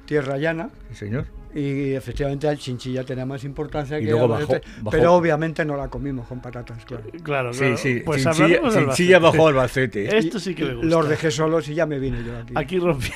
tierra 0.06 0.38
llana, 0.38 0.70
Sí, 0.90 0.94
señor. 0.96 1.26
Y 1.56 1.94
efectivamente 1.94 2.46
el 2.48 2.58
chinchilla 2.58 3.02
tenía 3.04 3.24
más 3.24 3.42
importancia 3.44 3.98
Y 3.98 4.04
que 4.04 4.10
luego 4.10 4.34
Albacete, 4.34 4.60
bajó- 4.66 4.82
bajó- 4.84 4.90
pero 4.90 5.14
obviamente 5.14 5.64
no 5.64 5.76
la 5.76 5.88
comimos 5.88 6.26
con 6.28 6.40
patatas, 6.40 6.84
claro. 6.84 7.04
Claro, 7.22 7.52
Sí, 7.52 7.60
claro. 7.60 7.76
sí. 7.78 8.02
Pues 8.04 8.22
Chinchilla, 8.22 8.46
Chinchilla 8.60 9.16
Albacete. 9.16 9.18
bajó 9.18 9.48
Albacete. 9.48 10.18
Esto 10.18 10.38
sí 10.38 10.54
que 10.54 10.64
me 10.64 10.74
gusta. 10.74 10.86
Los 10.88 11.08
dejé 11.08 11.30
solos 11.30 11.68
y 11.68 11.74
ya 11.74 11.86
me 11.86 11.98
vine 11.98 12.18
yo 12.24 12.36
aquí. 12.38 12.52
Aquí 12.54 12.78
rompí. 12.78 13.08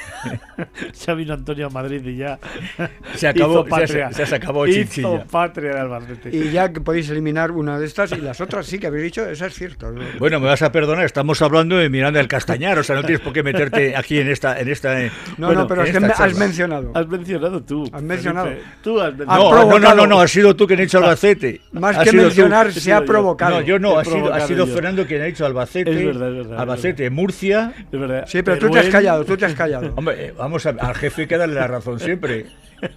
ya 1.07 1.15
vino 1.15 1.35
Antonio 1.35 1.67
a 1.67 1.71
Madrid 1.71 2.05
y 2.05 2.17
ya. 2.17 2.39
Se 3.15 3.29
acabó, 3.29 3.61
hizo 3.61 3.65
patria. 3.67 4.09
ya 4.09 4.13
se, 4.13 4.19
ya 4.23 4.27
se 4.27 4.35
acabó 4.37 4.67
Hizo 4.67 4.79
Chinchilla. 4.79 5.25
patria 5.25 5.75
de 5.75 5.81
Albacete. 5.81 6.31
Y 6.37 6.51
ya 6.51 6.73
que 6.73 6.81
podéis 6.81 7.09
eliminar 7.11 7.51
una 7.51 7.79
de 7.79 7.87
estas 7.87 8.13
y 8.13 8.17
las 8.21 8.41
otras 8.41 8.67
sí 8.67 8.79
que 8.79 8.87
habéis 8.87 9.05
dicho, 9.05 9.29
esa 9.29 9.47
es 9.47 9.55
cierto. 9.55 9.91
¿no? 9.91 10.01
Bueno, 10.19 10.41
me 10.41 10.47
vas 10.47 10.63
a 10.63 10.73
perdonar, 10.73 11.05
estamos 11.05 11.43
hablando 11.43 11.77
de 11.77 11.89
Miranda 11.91 12.19
del 12.19 12.29
Castañar, 12.29 12.79
o 12.79 12.83
sea, 12.83 12.97
no 12.97 13.03
tienes 13.03 13.21
por 13.21 13.33
qué 13.33 13.43
meterte 13.43 13.97
aquí 13.97 14.19
en 14.19 14.29
esta... 14.29 14.59
En 14.61 14.69
esta 14.69 15.01
eh, 15.03 15.11
No, 15.39 15.47
bueno, 15.49 15.63
no, 15.63 15.67
pero 15.69 15.83
es 15.85 15.91
que 15.97 16.05
has 16.05 16.37
mencionado. 16.39 16.93
Has 16.95 17.07
mencionado 17.09 17.63
tú. 17.63 17.85
Has 17.93 18.03
mencionado. 18.03 18.30
Felipe. 18.35 18.63
Tú 18.83 19.01
has 19.01 19.09
Has 19.09 19.19
mencionado. 19.19 19.51
No, 19.51 19.65
no, 19.65 19.79
no, 19.79 19.95
no, 19.95 20.07
no, 20.07 20.21
has 20.21 20.31
sido 20.31 20.57
tú 20.57 20.67
quien 20.67 20.81
ha 20.81 20.83
dicho 20.83 20.99
Albacete. 20.99 21.61
Más 21.73 21.99
que 21.99 22.11
tú. 22.11 22.17
mencionar, 22.17 22.73
se 22.73 22.93
ha 22.93 23.01
yo. 23.01 23.07
provocado. 23.07 23.57
No, 23.57 23.61
yo 23.63 23.79
no, 23.79 23.99
ha 23.99 24.05
sido, 24.05 24.33
ha. 24.33 24.67
Fernando 24.67 25.07
quien 25.07 25.23
ha 25.23 25.25
dicho 25.25 25.47
Albacete. 25.47 25.91
Es 25.91 26.05
verdad, 26.05 26.29
es 26.29 26.37
verdad, 26.37 26.55
es 26.55 26.61
Albacete, 26.61 27.11
Murcia. 27.11 27.73
Es 27.91 28.01
verdad. 28.01 28.25
Sí, 28.27 28.43
pero 28.43 28.59
tú 28.59 28.71
te 28.71 28.81
has 28.81 28.89
callado, 28.89 29.25
tú 29.25 29.37
te 29.37 29.47
has 29.47 29.55
callado. 29.55 29.93
Hombre, 29.97 30.27
eh, 30.27 30.35
vamos 30.37 30.67
a 30.67 30.71
al 30.71 30.95
jefe 30.95 31.23
hay 31.23 31.29
que 31.29 31.37
darle 31.37 31.55
la 31.55 31.67
razón 31.67 32.01
siempre. 32.01 32.47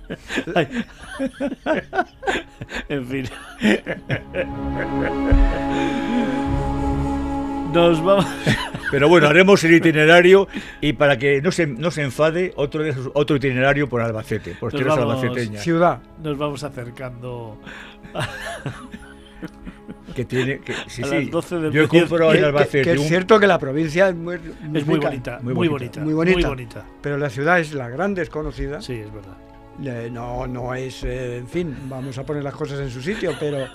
En 2.90 3.06
fin. 3.06 3.26
Nos 7.74 8.03
vamos. 8.03 8.26
Pero 8.92 9.10
bueno, 9.10 9.27
haremos 9.27 9.64
el 9.64 9.74
itinerario 9.74 10.48
y 10.80 10.93
para 10.93 11.18
que 11.18 11.42
no 11.42 11.52
se, 11.52 11.66
no 11.66 11.90
se 11.90 12.03
enfade, 12.03 12.53
otro, 12.56 12.84
otro 13.16 13.35
itinerario 13.38 13.90
por 13.90 14.02
Albacete, 14.02 14.52
por 14.60 14.72
Nos 14.72 14.80
tierras 14.80 15.00
vamos. 15.00 15.16
albaceteñas. 15.24 15.64
Ciudad. 15.64 16.00
Nos 16.22 16.38
vamos 16.38 16.64
acercando 16.64 17.58
Que 20.16 20.26
tiene, 20.26 20.60
que, 20.60 20.74
sí, 20.88 21.02
A 21.02 21.08
sí. 21.08 21.16
las 21.24 21.32
12 21.32 21.56
del 21.56 21.64
Yo 21.64 21.69
he 21.82 21.84
mediodía. 21.88 22.02
comprado 22.02 22.32
Que, 22.32 22.38
en 22.38 22.42
que- 22.43 22.48
Albacete 22.48 22.84
que 22.84 22.92
es 22.93 23.08
cierto 23.08 23.40
que 23.40 23.48
la 23.48 23.58
provincia 23.58 24.10
es 24.10 24.16
muy, 24.16 24.35
Es 24.35 24.85
muy 24.85 24.95
rica, 24.95 25.08
bonita, 25.10 25.40
muy 25.42 25.53
muy 25.56 25.68
bonita. 25.68 26.02
bonita, 26.02 26.02
muy 26.03 26.14
bonita. 26.14 26.38
muy 26.38 26.43
bonita. 26.56 26.85
pero 27.02 27.18
la 27.18 27.30
ciudad 27.32 27.60
es 27.60 27.74
la 27.74 27.90
gran 27.90 28.14
desconocida. 28.14 28.80
Sí, 28.80 28.93
es 28.93 29.11
verdad. 29.11 29.38
Eh, 29.84 30.10
no, 30.11 30.45
no 30.45 30.76
es, 30.76 31.03
eh, 31.03 31.38
en 31.38 31.48
fin, 31.48 31.76
vamos 31.90 32.16
a 32.19 32.24
poner 32.24 32.43
las 32.43 32.53
cosas 32.53 32.80
en 32.80 32.92
su 32.92 33.02
sitio, 33.02 33.32
pero, 33.40 33.66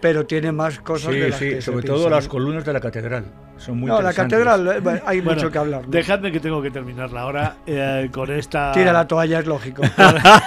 pero 0.00 0.26
tiene 0.26 0.52
más 0.52 0.78
cosas 0.80 1.12
Sí, 1.12 1.20
de 1.20 1.28
las 1.28 1.38
sí, 1.38 1.48
que 1.50 1.54
se 1.56 1.62
sobre 1.62 1.82
todo 1.84 1.96
piensan. 1.96 2.12
las 2.12 2.28
columnas 2.28 2.64
de 2.64 2.72
la 2.72 2.80
catedral. 2.80 3.24
Son 3.56 3.78
muy 3.78 3.88
No, 3.88 4.00
la 4.02 4.12
catedral, 4.12 4.66
eh, 4.68 5.02
hay 5.06 5.20
Bueno, 5.20 5.36
mucho 5.40 5.50
que 5.52 5.58
hablar. 5.58 5.82
¿no? 5.82 5.88
Dejadme 5.90 6.32
que 6.32 6.40
tengo 6.40 6.62
que 6.62 6.70
terminar 6.70 7.12
la 7.12 7.26
hora 7.26 7.56
eh, 7.66 8.08
con 8.12 8.30
esta. 8.30 8.72
Tira 8.72 8.92
la 8.92 9.06
toalla, 9.06 9.40
es 9.40 9.46
lógico. 9.46 9.82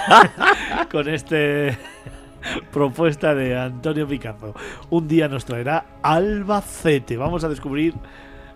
con 0.90 1.08
este 1.08 1.76
propuesta 2.72 3.34
de 3.34 3.58
Antonio 3.58 4.06
Picazo. 4.06 4.54
Un 4.90 5.08
día 5.08 5.28
nos 5.28 5.44
traerá 5.44 5.84
Albacete. 6.02 7.16
Vamos 7.16 7.44
a 7.44 7.48
descubrir 7.48 7.94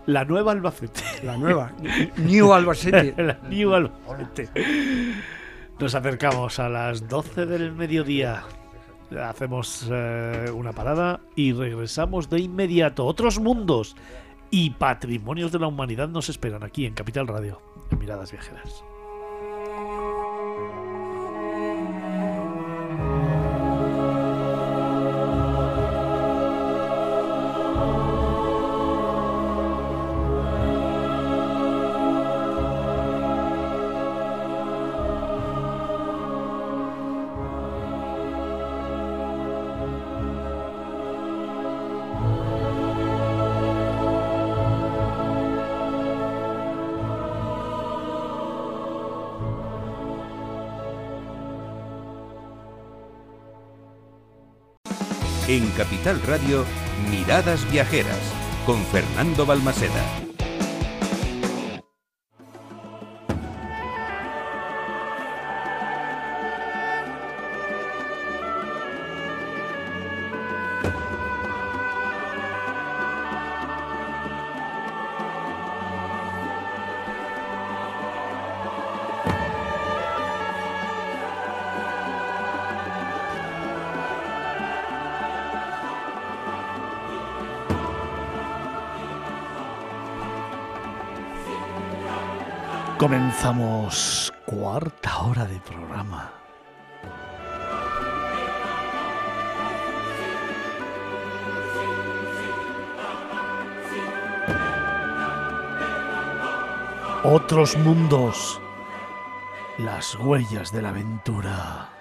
la 0.06 0.24
nueva 0.24 0.52
Albacete. 0.52 1.02
La 1.22 1.36
nueva, 1.36 1.72
New 2.16 2.52
Albacete. 2.52 3.14
la 3.22 3.38
New 3.48 3.74
Albacete. 3.74 4.50
Nos 5.78 5.94
acercamos 5.94 6.58
a 6.58 6.68
las 6.68 7.08
12 7.08 7.46
del 7.46 7.72
mediodía. 7.72 8.42
Hacemos 9.18 9.88
eh, 9.90 10.50
una 10.54 10.72
parada 10.72 11.20
y 11.34 11.52
regresamos 11.52 12.30
de 12.30 12.40
inmediato. 12.40 13.06
Otros 13.06 13.38
mundos 13.40 13.96
y 14.50 14.70
patrimonios 14.70 15.52
de 15.52 15.58
la 15.58 15.66
humanidad 15.66 16.08
nos 16.08 16.28
esperan 16.28 16.62
aquí 16.62 16.86
en 16.86 16.94
Capital 16.94 17.26
Radio, 17.26 17.60
en 17.90 17.98
Miradas 17.98 18.32
Viajeras. 18.32 18.84
Capital 55.80 56.20
Radio, 56.26 56.66
Miradas 57.10 57.64
Viajeras, 57.72 58.20
con 58.66 58.84
Fernando 58.84 59.46
Balmaseda. 59.46 60.29
Comenzamos 93.10 94.32
cuarta 94.46 95.22
hora 95.22 95.44
de 95.44 95.58
programa. 95.58 96.32
Otros 107.24 107.76
mundos. 107.78 108.60
Las 109.78 110.14
huellas 110.14 110.70
de 110.70 110.82
la 110.82 110.90
aventura. 110.90 111.99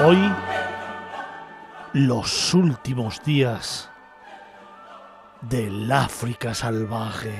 Hoy, 0.00 0.32
los 1.92 2.54
últimos 2.54 3.20
días 3.24 3.90
del 5.40 5.90
África 5.90 6.54
salvaje. 6.54 7.34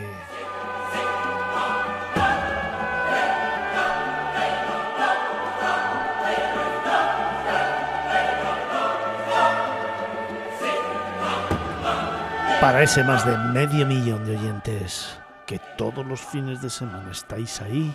Para 12.61 12.83
ese 12.83 13.05
más 13.05 13.25
de 13.25 13.39
medio 13.39 13.87
millón 13.87 14.27
de 14.27 14.37
oyentes 14.37 15.17
que 15.47 15.61
todos 15.77 16.05
los 16.05 16.21
fines 16.21 16.61
de 16.61 16.71
semana 16.71 17.13
estáis 17.13 17.63
ahí, 17.63 17.95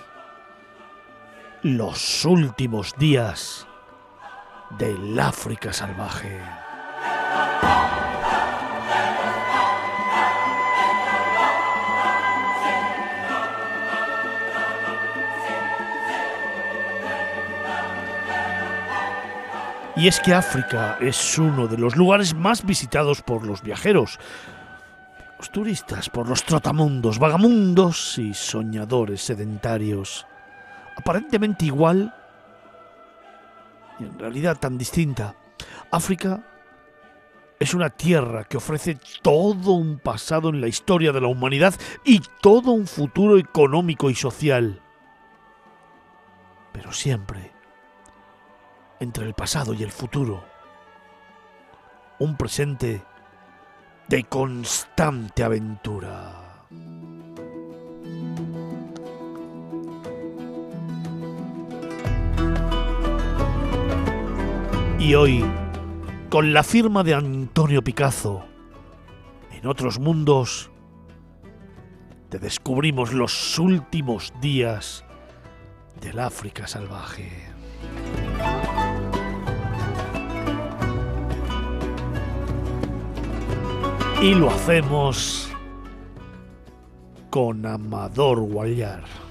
los 1.63 2.23
últimos 2.23 2.95
días 2.97 3.67
del 4.77 5.19
África 5.19 5.71
salvaje. 5.71 6.39
Y 19.95 20.07
es 20.07 20.19
que 20.19 20.33
África 20.33 20.97
es 20.99 21.37
uno 21.37 21.67
de 21.67 21.77
los 21.77 21.95
lugares 21.95 22.33
más 22.33 22.65
visitados 22.65 23.21
por 23.21 23.45
los 23.45 23.61
viajeros, 23.61 24.19
los 25.37 25.51
turistas, 25.51 26.09
por 26.09 26.27
los 26.27 26.43
trotamundos, 26.43 27.19
vagamundos 27.19 28.17
y 28.17 28.33
soñadores 28.33 29.21
sedentarios. 29.21 30.25
Aparentemente 30.97 31.65
igual 31.65 32.13
y 33.99 34.03
en 34.03 34.17
realidad 34.17 34.57
tan 34.59 34.77
distinta. 34.77 35.35
África 35.91 36.43
es 37.59 37.73
una 37.73 37.89
tierra 37.89 38.43
que 38.43 38.57
ofrece 38.57 38.97
todo 39.21 39.71
un 39.71 39.99
pasado 39.99 40.49
en 40.49 40.59
la 40.59 40.67
historia 40.67 41.11
de 41.11 41.21
la 41.21 41.27
humanidad 41.27 41.73
y 42.03 42.21
todo 42.41 42.71
un 42.71 42.87
futuro 42.87 43.37
económico 43.37 44.09
y 44.09 44.15
social. 44.15 44.81
Pero 46.73 46.91
siempre, 46.91 47.51
entre 48.99 49.25
el 49.25 49.33
pasado 49.33 49.73
y 49.73 49.83
el 49.83 49.91
futuro, 49.91 50.43
un 52.19 52.35
presente 52.35 53.03
de 54.07 54.23
constante 54.25 55.43
aventura. 55.43 56.42
Y 65.03 65.15
hoy, 65.15 65.43
con 66.29 66.53
la 66.53 66.63
firma 66.63 67.03
de 67.03 67.13
Antonio 67.13 67.83
Picasso, 67.83 68.45
en 69.51 69.67
otros 69.67 69.99
mundos, 69.99 70.71
te 72.29 72.39
descubrimos 72.39 73.11
los 73.11 73.59
últimos 73.59 74.31
días 74.39 75.03
del 75.99 76.19
África 76.19 76.67
salvaje. 76.67 77.29
Y 84.21 84.35
lo 84.35 84.51
hacemos 84.51 85.49
con 87.29 87.65
Amador 87.65 88.39
Guayar. 88.39 89.22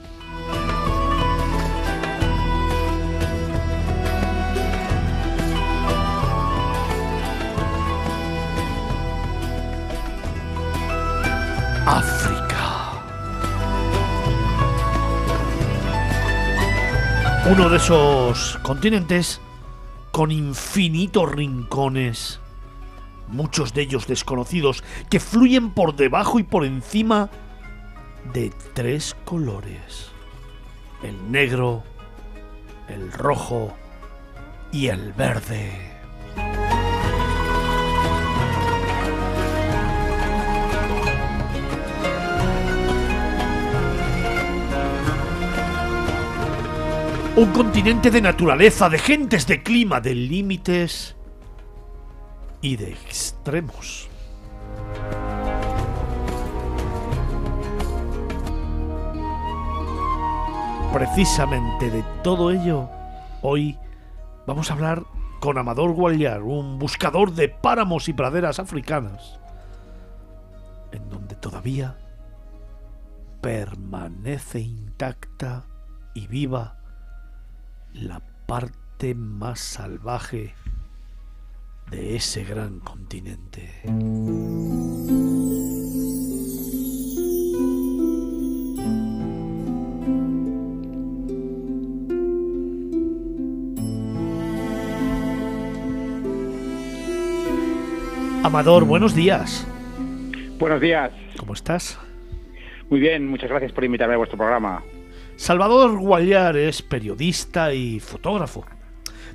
Uno 17.44 17.68
de 17.68 17.78
esos 17.78 18.56
continentes 18.62 19.40
con 20.12 20.30
infinitos 20.30 21.30
rincones, 21.32 22.38
muchos 23.26 23.74
de 23.74 23.82
ellos 23.82 24.06
desconocidos, 24.06 24.84
que 25.10 25.18
fluyen 25.18 25.70
por 25.70 25.96
debajo 25.96 26.38
y 26.38 26.44
por 26.44 26.64
encima 26.64 27.30
de 28.32 28.52
tres 28.74 29.16
colores. 29.24 30.12
El 31.02 31.32
negro, 31.32 31.82
el 32.88 33.10
rojo 33.10 33.72
y 34.70 34.86
el 34.86 35.12
verde. 35.12 35.91
Un 47.34 47.50
continente 47.52 48.10
de 48.10 48.20
naturaleza, 48.20 48.90
de 48.90 48.98
gentes, 48.98 49.46
de 49.46 49.62
clima, 49.62 50.02
de 50.02 50.14
límites 50.14 51.16
y 52.60 52.76
de 52.76 52.90
extremos. 52.90 54.10
Precisamente 60.92 61.90
de 61.90 62.04
todo 62.22 62.50
ello, 62.50 62.90
hoy 63.40 63.78
vamos 64.46 64.70
a 64.70 64.74
hablar 64.74 65.02
con 65.40 65.56
Amador 65.56 65.92
Guayar, 65.92 66.42
un 66.42 66.78
buscador 66.78 67.32
de 67.32 67.48
páramos 67.48 68.10
y 68.10 68.12
praderas 68.12 68.58
africanas, 68.58 69.40
en 70.92 71.08
donde 71.08 71.34
todavía 71.36 71.96
permanece 73.40 74.60
intacta 74.60 75.64
y 76.12 76.26
viva 76.26 76.81
la 77.94 78.20
parte 78.46 79.14
más 79.14 79.60
salvaje 79.60 80.54
de 81.90 82.16
ese 82.16 82.44
gran 82.44 82.80
continente. 82.80 83.70
Amador, 98.42 98.84
buenos 98.84 99.14
días. 99.14 99.66
Buenos 100.58 100.80
días. 100.80 101.10
¿Cómo 101.38 101.54
estás? 101.54 101.98
Muy 102.90 103.00
bien, 103.00 103.26
muchas 103.26 103.48
gracias 103.48 103.72
por 103.72 103.84
invitarme 103.84 104.14
a 104.14 104.18
vuestro 104.18 104.36
programa. 104.36 104.82
Salvador 105.36 105.98
Guayar 105.98 106.56
es 106.56 106.82
periodista 106.82 107.74
y 107.74 108.00
fotógrafo, 108.00 108.64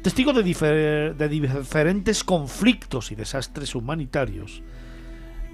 testigo 0.02 0.32
de, 0.34 0.44
de, 1.18 1.30
diferentes 1.30 2.24
conflictos 2.24 3.12
y 3.12 3.16
desastres 3.16 3.76
humanitarios 3.76 4.62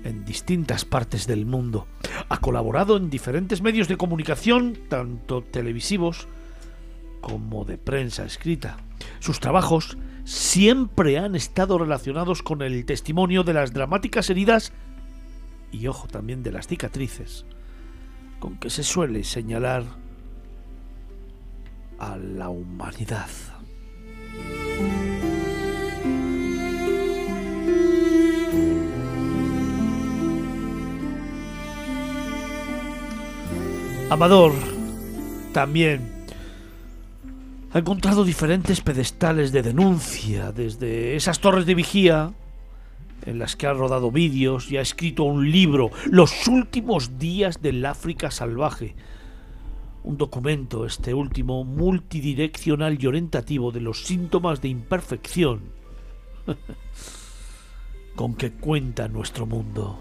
en 0.04 0.26
distintas 0.26 0.86
partes 0.86 1.28
del 1.28 1.46
mundo. 1.46 1.88
Ha 2.30 2.38
colaborado 2.38 2.98
en 2.98 3.10
diferentes 3.10 3.62
medios 3.62 3.88
de 3.88 3.98
comunicación, 3.98 4.78
tanto 4.90 5.42
televisivos 5.42 6.28
como 7.22 7.66
de 7.66 7.78
prensa 7.78 8.26
escrita. 8.26 8.78
Sus 9.20 9.40
trabajos 9.40 9.98
siempre 10.26 11.18
han 11.18 11.36
estado 11.36 11.78
relacionados 11.78 12.44
con 12.44 12.62
el 12.62 12.86
testimonio 12.86 13.44
de 13.44 13.54
las 13.54 13.74
dramáticas 13.74 14.30
heridas 14.30 14.74
y, 15.72 15.88
ojo, 15.88 16.08
también 16.08 16.44
de 16.44 16.52
las 16.52 16.68
cicatrices, 16.68 17.46
con 18.40 18.58
que 18.58 18.70
se 18.70 18.84
suele 18.84 19.24
señalar 19.24 20.03
a 22.04 22.18
la 22.18 22.50
humanidad. 22.50 23.30
Amador 34.10 34.54
también 35.54 36.12
Ha 37.74 37.80
encontrado 37.80 38.24
diferentes 38.24 38.82
pedestales 38.82 39.52
de 39.52 39.64
denuncia, 39.64 40.52
desde 40.52 41.16
esas 41.16 41.40
torres 41.40 41.66
de 41.66 41.74
vigía 41.74 42.34
en 43.26 43.40
las 43.40 43.56
que 43.56 43.66
ha 43.66 43.74
rodado 43.74 44.12
vídeos 44.12 44.72
y 44.72 44.78
ha 44.78 44.82
escrito 44.82 45.24
un 45.24 45.52
libro, 45.52 45.90
Los 46.06 46.48
últimos 46.48 47.18
días 47.18 47.62
del 47.62 47.84
África 47.86 48.30
salvaje. 48.30 48.96
Un 50.04 50.18
documento, 50.18 50.86
este 50.86 51.14
último, 51.14 51.64
multidireccional 51.64 53.02
y 53.02 53.08
orientativo 53.08 53.72
de 53.72 53.82
los 53.82 54.04
síntomas 54.04 54.62
de 54.62 54.68
imperfección 54.68 55.62
con 58.16 58.36
que 58.36 58.52
cuenta 58.52 59.08
nuestro 59.08 59.46
mundo. 59.46 60.00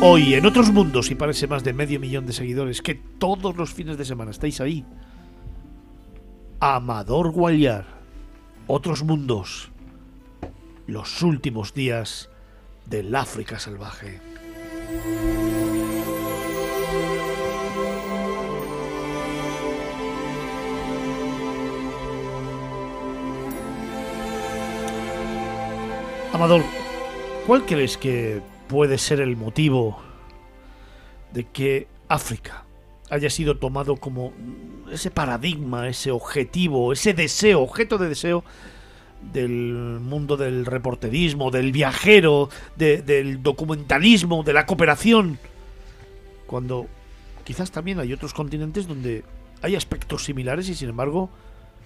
Hoy, 0.00 0.34
en 0.34 0.44
otros 0.44 0.70
mundos, 0.70 1.10
y 1.10 1.14
parece 1.14 1.46
más 1.46 1.64
de 1.64 1.72
medio 1.72 1.98
millón 1.98 2.26
de 2.26 2.32
seguidores, 2.32 2.82
que 2.82 2.94
todos 2.94 3.56
los 3.56 3.72
fines 3.72 3.96
de 3.96 4.04
semana 4.04 4.30
estáis 4.32 4.60
ahí. 4.60 4.84
Amador 6.60 7.30
Guayar, 7.30 7.86
otros 8.66 9.02
mundos, 9.02 9.70
los 10.86 11.22
últimos 11.22 11.74
días 11.74 12.28
del 12.86 13.14
África 13.14 13.58
salvaje. 13.58 14.33
Amador, 26.32 26.62
¿cuál 27.46 27.64
crees 27.64 27.96
que 27.96 28.42
puede 28.68 28.98
ser 28.98 29.20
el 29.20 29.36
motivo 29.36 29.98
de 31.32 31.44
que 31.44 31.86
África 32.08 32.64
haya 33.08 33.30
sido 33.30 33.58
tomado 33.58 33.96
como 33.96 34.32
ese 34.90 35.10
paradigma, 35.12 35.88
ese 35.88 36.10
objetivo, 36.10 36.92
ese 36.92 37.14
deseo, 37.14 37.60
objeto 37.60 37.98
de 37.98 38.08
deseo 38.08 38.44
del 39.32 40.00
mundo 40.00 40.36
del 40.36 40.66
reporterismo, 40.66 41.50
del 41.50 41.72
viajero, 41.72 42.48
del 42.76 43.42
documentalismo, 43.42 44.42
de 44.42 44.52
la 44.52 44.66
cooperación, 44.66 45.38
cuando 46.46 46.86
quizás 47.44 47.70
también 47.70 47.98
hay 48.00 48.12
otros 48.12 48.34
continentes 48.34 48.86
donde 48.86 49.24
hay 49.62 49.76
aspectos 49.76 50.24
similares 50.24 50.68
y 50.68 50.74
sin 50.74 50.90
embargo 50.90 51.30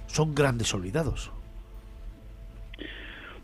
son 0.06 0.34
grandes 0.34 0.72
olvidados. 0.74 1.30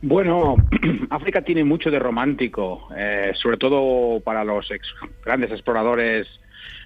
Bueno, 0.03 0.57
África 1.11 1.43
tiene 1.43 1.65
mucho 1.65 1.91
de 1.91 1.99
romántico, 1.99 2.89
eh, 2.95 3.33
sobre 3.35 3.57
todo 3.57 4.21
para 4.21 4.45
los 4.45 4.69
grandes 5.25 5.51
exploradores 5.51 6.29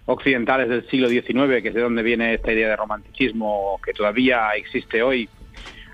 occidentales 0.06 0.68
del 0.68 0.88
siglo 0.88 1.08
XIX, 1.08 1.60
que 1.62 1.68
es 1.68 1.74
de 1.74 1.80
donde 1.80 2.02
viene 2.02 2.34
esta 2.34 2.52
idea 2.52 2.68
de 2.68 2.76
romanticismo 2.76 3.80
que 3.84 3.92
todavía 3.92 4.50
existe 4.56 5.02
hoy. 5.02 5.28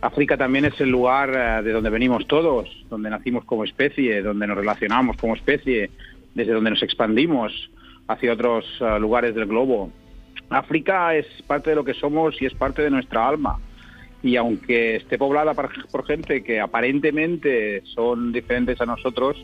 África 0.05 0.37
también 0.37 0.67
es 0.67 0.79
el 0.83 0.91
lugar 0.91 1.31
eh, 1.35 1.63
de 1.63 1.73
donde 1.73 1.89
venimos 1.89 2.27
todos, 2.27 2.69
donde 2.91 3.09
nacimos 3.09 3.43
como 3.47 3.65
especie, 3.65 4.21
donde 4.21 4.47
nos 4.47 4.59
relacionamos 4.59 5.17
como 5.17 5.35
especie, 5.35 5.91
desde 6.35 6.53
donde 6.53 6.69
nos 6.71 6.83
expandimos 6.83 7.71
hacia 8.07 8.35
otros 8.35 8.67
eh, 8.81 8.99
lugares 9.01 9.35
del 9.35 9.47
globo. 9.47 9.91
África 10.51 11.15
es 11.15 11.27
parte 11.47 11.71
de 11.71 11.77
lo 11.77 11.85
que 11.85 11.95
somos 11.95 12.41
y 12.43 12.45
es 12.45 12.53
parte 12.53 12.83
de 12.83 12.91
nuestra 12.91 13.27
alma 13.27 13.59
y 14.23 14.37
aunque 14.37 14.97
esté 14.97 15.17
poblada 15.17 15.55
por, 15.55 16.07
gente 16.07 16.45
que 16.45 16.61
aparentemente 16.61 17.83
son 17.87 18.31
diferentes 18.31 18.79
a 18.83 18.87
nosotros, 18.87 19.43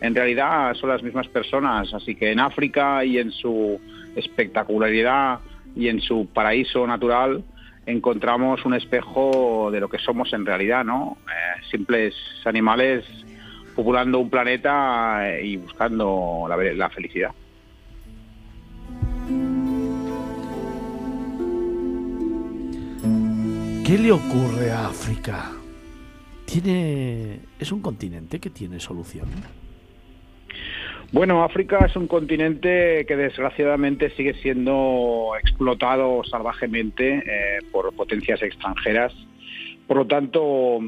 en 0.00 0.14
realidad 0.16 0.74
son 0.74 0.90
las 0.90 1.04
mismas 1.04 1.28
personas. 1.28 1.94
Así 1.94 2.16
que 2.16 2.32
en 2.32 2.40
África 2.40 3.04
y 3.04 3.18
en 3.18 3.30
su 3.30 3.80
espectacularidad 4.16 5.38
y 5.76 5.86
en 5.86 6.00
su 6.00 6.26
paraíso 6.26 6.84
natural 6.84 7.44
encontramos 7.90 8.64
un 8.64 8.74
espejo 8.74 9.70
de 9.70 9.80
lo 9.80 9.88
que 9.88 9.98
somos 9.98 10.32
en 10.32 10.46
realidad, 10.46 10.84
¿no? 10.84 11.18
Eh, 11.26 11.62
simples 11.70 12.14
animales 12.44 13.04
populando 13.74 14.18
un 14.18 14.30
planeta 14.30 15.38
y 15.42 15.56
buscando 15.56 16.46
la 16.48 16.90
felicidad. 16.90 17.30
¿Qué 23.86 23.98
le 23.98 24.12
ocurre 24.12 24.70
a 24.70 24.86
África? 24.86 25.50
¿Tiene, 26.44 27.40
¿Es 27.58 27.72
un 27.72 27.80
continente 27.80 28.38
que 28.38 28.50
tiene 28.50 28.78
solución? 28.78 29.28
Bueno, 31.12 31.42
África 31.42 31.84
es 31.84 31.96
un 31.96 32.06
continente 32.06 33.04
que 33.06 33.16
desgraciadamente 33.16 34.10
sigue 34.10 34.34
siendo 34.34 35.32
explotado 35.42 36.22
salvajemente 36.22 37.24
eh, 37.26 37.58
por 37.72 37.92
potencias 37.94 38.40
extranjeras. 38.42 39.12
Por 39.88 39.96
lo 39.96 40.06
tanto, 40.06 40.78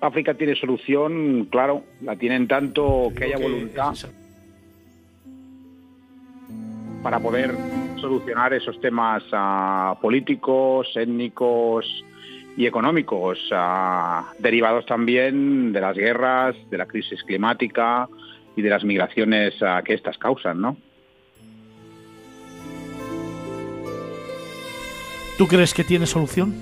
África 0.00 0.34
tiene 0.34 0.54
solución, 0.54 1.48
claro, 1.50 1.82
la 2.02 2.14
tienen 2.14 2.46
tanto 2.46 3.12
que 3.16 3.24
haya 3.24 3.38
voluntad 3.38 3.94
para 7.02 7.18
poder 7.18 7.54
solucionar 8.00 8.54
esos 8.54 8.80
temas 8.80 9.24
ah, 9.32 9.98
políticos, 10.00 10.88
étnicos, 10.94 12.04
y 12.56 12.66
económicos, 12.66 13.38
derivados 14.38 14.86
también 14.86 15.72
de 15.72 15.80
las 15.80 15.96
guerras, 15.96 16.54
de 16.70 16.78
la 16.78 16.86
crisis 16.86 17.22
climática 17.24 18.08
y 18.56 18.62
de 18.62 18.70
las 18.70 18.84
migraciones 18.84 19.54
que 19.84 19.94
estas 19.94 20.18
causan, 20.18 20.60
¿no? 20.60 20.76
¿Tú 25.38 25.48
crees 25.48 25.74
que 25.74 25.82
tiene 25.82 26.06
solución? 26.06 26.54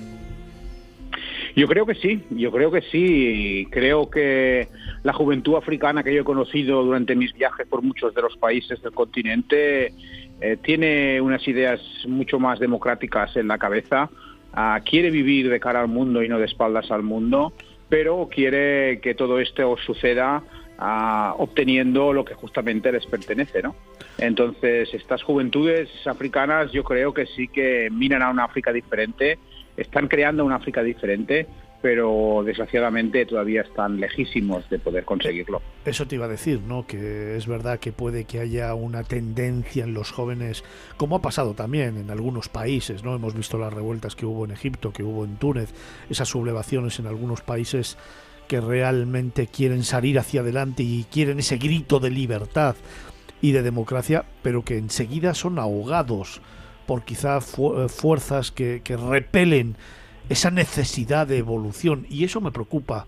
Yo 1.55 1.67
creo 1.67 1.85
que 1.85 1.93
sí, 1.93 2.23
yo 2.31 2.51
creo 2.51 2.71
que 2.71 2.81
sí. 2.81 3.67
Creo 3.69 4.09
que 4.09 4.67
la 5.03 5.13
juventud 5.13 5.55
africana 5.55 6.03
que 6.03 6.13
yo 6.13 6.21
he 6.21 6.25
conocido 6.25 6.83
durante 6.83 7.15
mis 7.15 7.31
viajes 7.33 7.67
por 7.67 7.83
muchos 7.83 8.15
de 8.15 8.23
los 8.23 8.35
países 8.37 8.81
del 8.81 8.93
continente 8.93 9.93
eh, 10.41 10.57
tiene 10.63 11.21
unas 11.21 11.47
ideas 11.47 11.79
mucho 12.07 12.39
más 12.39 12.57
democráticas 12.57 13.35
en 13.37 13.47
la 13.47 13.59
cabeza, 13.59 14.09
Ah, 14.53 14.79
quiere 14.85 15.09
vivir 15.09 15.49
de 15.49 15.59
cara 15.59 15.81
al 15.81 15.87
mundo 15.87 16.21
y 16.21 16.29
no 16.29 16.37
de 16.37 16.45
espaldas 16.45 16.91
al 16.91 17.01
mundo, 17.01 17.53
pero 17.89 18.29
quiere 18.31 18.99
que 19.01 19.15
todo 19.15 19.39
esto 19.39 19.75
suceda 19.83 20.43
obteniendo 21.37 22.13
lo 22.13 22.25
que 22.25 22.33
justamente 22.33 22.91
les 22.91 23.05
pertenece, 23.05 23.61
¿no? 23.61 23.75
Entonces, 24.17 24.93
estas 24.93 25.23
juventudes 25.23 25.89
africanas 26.05 26.71
yo 26.71 26.83
creo 26.83 27.13
que 27.13 27.25
sí 27.25 27.47
que 27.47 27.89
miran 27.91 28.21
a 28.21 28.29
una 28.29 28.45
África 28.45 28.71
diferente, 28.71 29.39
están 29.77 30.07
creando 30.07 30.45
una 30.45 30.55
África 30.55 30.83
diferente 30.83 31.47
pero 31.83 32.43
desgraciadamente 32.45 33.25
todavía 33.25 33.61
están 33.61 33.99
lejísimos 33.99 34.69
de 34.69 34.79
poder 34.79 35.03
conseguirlo. 35.03 35.61
Eso 35.83 36.07
te 36.07 36.15
iba 36.15 36.27
a 36.27 36.29
decir, 36.29 36.61
¿no? 36.61 36.87
Que 36.87 37.35
es 37.35 37.45
verdad 37.45 37.77
que 37.77 37.91
puede 37.91 38.23
que 38.23 38.39
haya 38.39 38.73
una 38.73 39.03
tendencia 39.03 39.83
en 39.83 39.93
los 39.93 40.09
jóvenes, 40.09 40.63
como 40.95 41.17
ha 41.17 41.21
pasado 41.21 41.55
también 41.55 41.97
en 41.97 42.09
algunos 42.09 42.47
países, 42.47 43.03
¿no? 43.03 43.13
Hemos 43.13 43.35
visto 43.35 43.57
las 43.57 43.73
revueltas 43.73 44.15
que 44.15 44.25
hubo 44.25 44.45
en 44.45 44.51
Egipto, 44.51 44.93
que 44.93 45.03
hubo 45.03 45.25
en 45.25 45.35
Túnez, 45.35 45.73
esas 46.09 46.29
sublevaciones 46.29 46.99
en 46.99 47.07
algunos 47.07 47.41
países 47.41 47.97
que 48.47 48.61
realmente 48.61 49.47
quieren 49.47 49.83
salir 49.83 50.19
hacia 50.19 50.41
adelante 50.41 50.83
y 50.83 51.05
quieren 51.11 51.39
ese 51.39 51.57
grito 51.57 51.99
de 51.99 52.09
libertad 52.09 52.75
y 53.41 53.51
de 53.51 53.61
democracia, 53.61 54.25
pero 54.41 54.63
que 54.63 54.77
enseguida 54.77 55.33
son 55.33 55.59
ahogados 55.59 56.41
por 56.85 57.03
quizá 57.03 57.41
fuerzas 57.41 58.51
que, 58.51 58.81
que 58.83 58.97
repelen 58.97 59.75
esa 60.29 60.51
necesidad 60.51 61.27
de 61.27 61.37
evolución. 61.37 62.05
Y 62.09 62.23
eso 62.23 62.41
me 62.41 62.51
preocupa, 62.51 63.07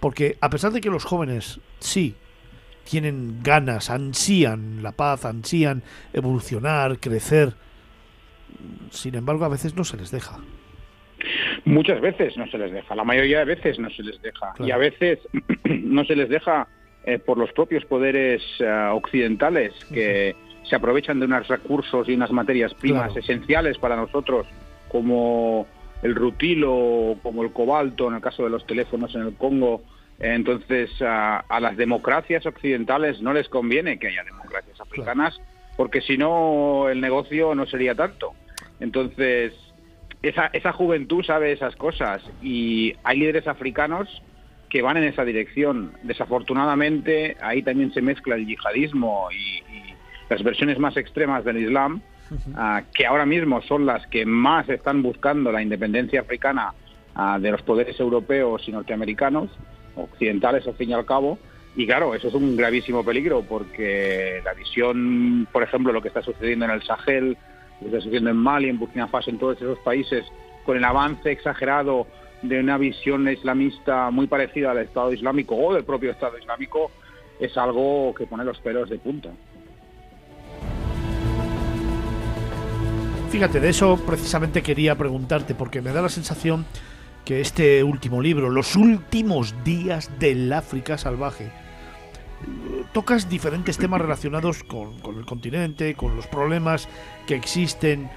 porque 0.00 0.36
a 0.40 0.50
pesar 0.50 0.72
de 0.72 0.80
que 0.80 0.90
los 0.90 1.04
jóvenes 1.04 1.60
sí 1.80 2.14
tienen 2.84 3.40
ganas, 3.42 3.90
ansían 3.90 4.82
la 4.82 4.92
paz, 4.92 5.24
ansían 5.24 5.82
evolucionar, 6.12 6.98
crecer, 6.98 7.54
sin 8.90 9.14
embargo 9.14 9.44
a 9.44 9.48
veces 9.48 9.76
no 9.76 9.84
se 9.84 9.96
les 9.96 10.10
deja. 10.10 10.38
Muchas 11.64 12.00
veces 12.00 12.36
no 12.36 12.46
se 12.48 12.58
les 12.58 12.72
deja, 12.72 12.94
la 12.94 13.04
mayoría 13.04 13.40
de 13.40 13.44
veces 13.44 13.78
no 13.78 13.88
se 13.90 14.02
les 14.02 14.20
deja. 14.20 14.52
Y 14.58 14.70
a 14.70 14.76
veces 14.76 15.20
no 15.64 16.04
se 16.04 16.16
les 16.16 16.28
deja 16.28 16.66
eh, 17.04 17.18
por 17.18 17.38
los 17.38 17.52
propios 17.52 17.84
poderes 17.84 18.42
eh, 18.58 18.88
occidentales 18.92 19.72
que 19.92 20.34
se 20.64 20.76
aprovechan 20.76 21.20
de 21.20 21.26
unos 21.26 21.48
recursos 21.48 22.08
y 22.08 22.14
unas 22.14 22.30
materias 22.30 22.74
primas 22.74 23.16
esenciales 23.16 23.78
para 23.78 23.96
nosotros 23.96 24.46
como 24.88 25.66
el 26.02 26.14
rutilo 26.14 27.16
como 27.22 27.42
el 27.42 27.52
cobalto 27.52 28.08
en 28.08 28.14
el 28.14 28.20
caso 28.20 28.44
de 28.44 28.50
los 28.50 28.66
teléfonos 28.66 29.14
en 29.14 29.22
el 29.22 29.34
Congo. 29.34 29.82
Entonces, 30.18 30.90
a, 31.00 31.44
las 31.60 31.76
democracias 31.76 32.46
occidentales 32.46 33.20
no 33.20 33.32
les 33.32 33.48
conviene 33.48 33.98
que 33.98 34.08
haya 34.08 34.22
democracias 34.22 34.80
africanas, 34.80 35.40
porque 35.76 36.00
si 36.00 36.16
no, 36.16 36.88
el 36.88 37.00
negocio 37.00 37.54
no 37.54 37.66
sería 37.66 37.94
tanto. 37.94 38.32
Entonces, 38.78 39.52
esa, 40.22 40.46
esa 40.52 40.72
juventud 40.72 41.24
sabe 41.24 41.52
esas 41.52 41.76
cosas 41.76 42.22
y 42.42 42.94
hay 43.02 43.18
líderes 43.18 43.46
africanos 43.46 44.22
que 44.68 44.82
van 44.82 44.96
en 44.96 45.04
esa 45.04 45.24
dirección. 45.24 45.92
Desafortunadamente, 46.02 47.36
ahí 47.42 47.62
también 47.62 47.92
se 47.92 48.00
mezcla 48.00 48.36
el 48.36 48.46
yihadismo 48.46 49.28
y, 49.30 49.58
y 49.58 49.94
las 50.30 50.42
versiones 50.42 50.78
más 50.78 50.96
extremas 50.96 51.44
del 51.44 51.58
Islam, 51.58 52.00
ah, 52.54 52.82
que 52.94 53.04
ahora 53.04 53.26
mismo 53.26 53.60
son 53.62 53.84
las 53.84 54.06
que 54.06 54.24
más 54.24 54.68
están 54.68 55.02
buscando 55.02 55.52
la 55.52 55.60
independencia 55.60 56.20
africana 56.20 56.72
ah, 57.14 57.38
de 57.38 57.50
los 57.50 57.60
poderes 57.62 58.00
europeos 58.00 58.66
y 58.66 58.72
norteamericanos, 58.72 59.50
occidentales 59.94 60.66
al 60.66 60.74
fin 60.74 60.90
y 60.90 60.94
al 60.94 61.04
cabo. 61.04 61.38
Y 61.76 61.86
claro, 61.86 62.14
eso 62.14 62.28
es 62.28 62.34
un 62.34 62.56
gravísimo 62.56 63.04
peligro 63.04 63.42
porque 63.42 64.40
la 64.44 64.54
visión, 64.54 65.46
por 65.52 65.62
ejemplo, 65.62 65.92
lo 65.92 66.00
que 66.00 66.08
está 66.08 66.22
sucediendo 66.22 66.64
en 66.64 66.70
el 66.70 66.82
Sahel, 66.82 67.36
lo 67.80 67.80
que 67.80 67.86
está 67.86 67.98
sucediendo 67.98 68.30
en 68.30 68.36
Mali, 68.36 68.68
en 68.68 68.78
Burkina 68.78 69.08
Faso, 69.08 69.30
en 69.30 69.38
todos 69.38 69.56
esos 69.56 69.78
países, 69.78 70.24
con 70.64 70.76
el 70.76 70.84
avance 70.84 71.30
exagerado 71.30 72.06
de 72.42 72.60
una 72.60 72.78
visión 72.78 73.28
islamista 73.28 74.10
muy 74.10 74.26
parecida 74.26 74.72
al 74.72 74.78
Estado 74.78 75.12
Islámico 75.12 75.56
o 75.56 75.74
del 75.74 75.84
propio 75.84 76.10
Estado 76.10 76.38
Islámico, 76.38 76.90
es 77.38 77.56
algo 77.56 78.14
que 78.14 78.26
pone 78.26 78.44
los 78.44 78.58
pelos 78.58 78.90
de 78.90 78.98
punta. 78.98 79.30
Fíjate, 83.30 83.60
de 83.60 83.70
eso 83.70 83.98
precisamente 84.04 84.62
quería 84.62 84.96
preguntarte, 84.96 85.54
porque 85.54 85.80
me 85.80 85.92
da 85.92 86.02
la 86.02 86.10
sensación 86.10 86.66
que 87.24 87.40
este 87.40 87.82
último 87.82 88.20
libro, 88.20 88.50
Los 88.50 88.76
últimos 88.76 89.54
días 89.64 90.10
del 90.18 90.52
África 90.52 90.98
salvaje, 90.98 91.50
tocas 92.92 93.28
diferentes 93.28 93.78
temas 93.78 94.00
relacionados 94.00 94.62
con, 94.64 94.94
el 95.16 95.24
continente, 95.24 95.94
con 95.94 96.16
los 96.16 96.26
problemas 96.26 96.88
que 97.26 97.34
existen. 97.34 98.10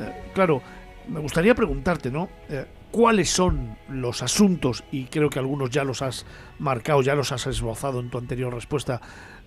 Eh, 0.00 0.30
claro, 0.34 0.62
me 1.08 1.20
gustaría 1.20 1.54
preguntarte, 1.54 2.10
¿no? 2.10 2.28
Eh, 2.48 2.66
¿Cuáles 2.90 3.30
son 3.30 3.76
los 3.88 4.22
asuntos, 4.22 4.82
y 4.90 5.04
creo 5.04 5.30
que 5.30 5.38
algunos 5.38 5.70
ya 5.70 5.84
los 5.84 6.02
has 6.02 6.26
marcado, 6.58 7.02
ya 7.02 7.14
los 7.14 7.30
has 7.30 7.46
esbozado 7.46 8.00
en 8.00 8.10
tu 8.10 8.18
anterior 8.18 8.52
respuesta, 8.52 9.00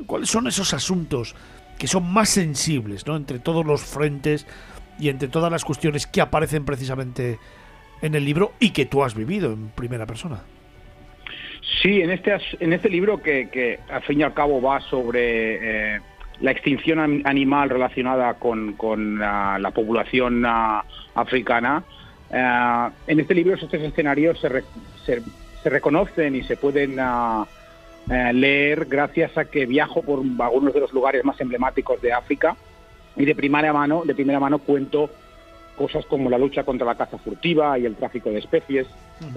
cuáles 0.06 0.30
son 0.30 0.48
esos 0.48 0.74
asuntos 0.74 1.36
que 1.78 1.88
son 1.88 2.12
más 2.12 2.30
sensibles, 2.30 3.06
¿no? 3.06 3.18
Entre 3.18 3.40
todos 3.40 3.66
los 3.66 3.82
frentes 3.82 4.48
y 5.00 5.10
entre 5.10 5.28
todas 5.28 5.52
las 5.52 5.66
cuestiones 5.66 6.08
que 6.08 6.22
aparecen 6.22 6.64
precisamente 6.64 7.40
en 8.02 8.16
el 8.16 8.24
libro 8.24 8.54
y 8.60 8.70
que 8.72 8.86
tú 8.86 9.04
has 9.04 9.16
vivido 9.16 9.52
en 9.52 9.70
primera 9.70 10.06
persona. 10.06 10.44
Sí, 11.82 12.02
en 12.02 12.12
este, 12.12 12.36
en 12.60 12.74
este 12.74 12.90
libro 12.90 13.22
que, 13.22 13.80
al 13.90 14.02
fin 14.04 14.20
y 14.20 14.24
al 14.24 14.34
cabo 14.34 14.62
va 14.62 14.80
sobre 14.82 15.96
eh, 15.96 16.02
la 16.40 16.52
extinción 16.52 17.24
animal 17.26 17.70
relacionada 17.70 18.36
con, 18.36 18.76
la, 19.20 19.72
población 19.74 20.44
ah, 20.46 20.84
africana, 21.16 21.84
eh, 22.32 22.90
en 23.08 23.20
este 23.20 23.34
libro 23.34 23.56
esos 23.56 23.70
tres 23.70 23.84
escenarios 23.84 24.40
se, 24.40 24.64
se, 25.06 25.70
reconocen 25.70 26.36
y 26.36 26.44
se 26.44 26.58
pueden 26.58 26.98
ah, 27.00 27.46
eh, 28.10 28.34
leer 28.34 28.86
gracias 28.86 29.38
a 29.38 29.46
que 29.46 29.66
viajo 29.66 30.02
por 30.02 30.22
algunos 30.40 30.74
de 30.74 30.80
los 30.80 30.94
lugares 30.94 31.24
más 31.24 31.40
emblemáticos 31.40 32.02
de 32.02 32.14
África 32.14 32.56
y 33.16 33.26
de 33.26 33.36
primera 33.36 33.72
mano, 33.72 34.04
de 34.06 34.16
primera 34.16 34.40
mano 34.40 34.60
cuento 34.60 35.10
cosas 35.76 36.06
como 36.06 36.30
la 36.30 36.38
lucha 36.38 36.64
contra 36.64 36.86
la 36.86 36.96
caza 36.96 37.18
furtiva 37.18 37.78
y 37.80 37.86
el 37.86 37.96
tráfico 37.96 38.30
de 38.30 38.40
especies, 38.40 38.88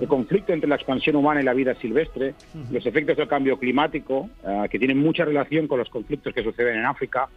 el 0.01 0.09
conflicto 0.09 0.53
entre 0.53 0.69
la 0.69 0.77
expansión 0.77 1.17
humana 1.17 1.41
y 1.41 1.45
la 1.45 1.55
vida 1.55 1.75
silvestre, 1.77 2.35
los 2.71 2.85
efectos 2.85 3.17
del 3.17 3.29
cambio 3.29 3.59
climático, 3.59 4.29
eh, 4.45 4.69
que 4.71 4.79
tienen 4.79 4.99
mucha 4.99 5.25
relación 5.25 5.69
con 5.69 5.79
los 5.79 5.89
conflictos 5.89 6.35
que 6.35 6.43
suceden 6.43 6.79
en 6.79 6.87
África, 6.87 7.29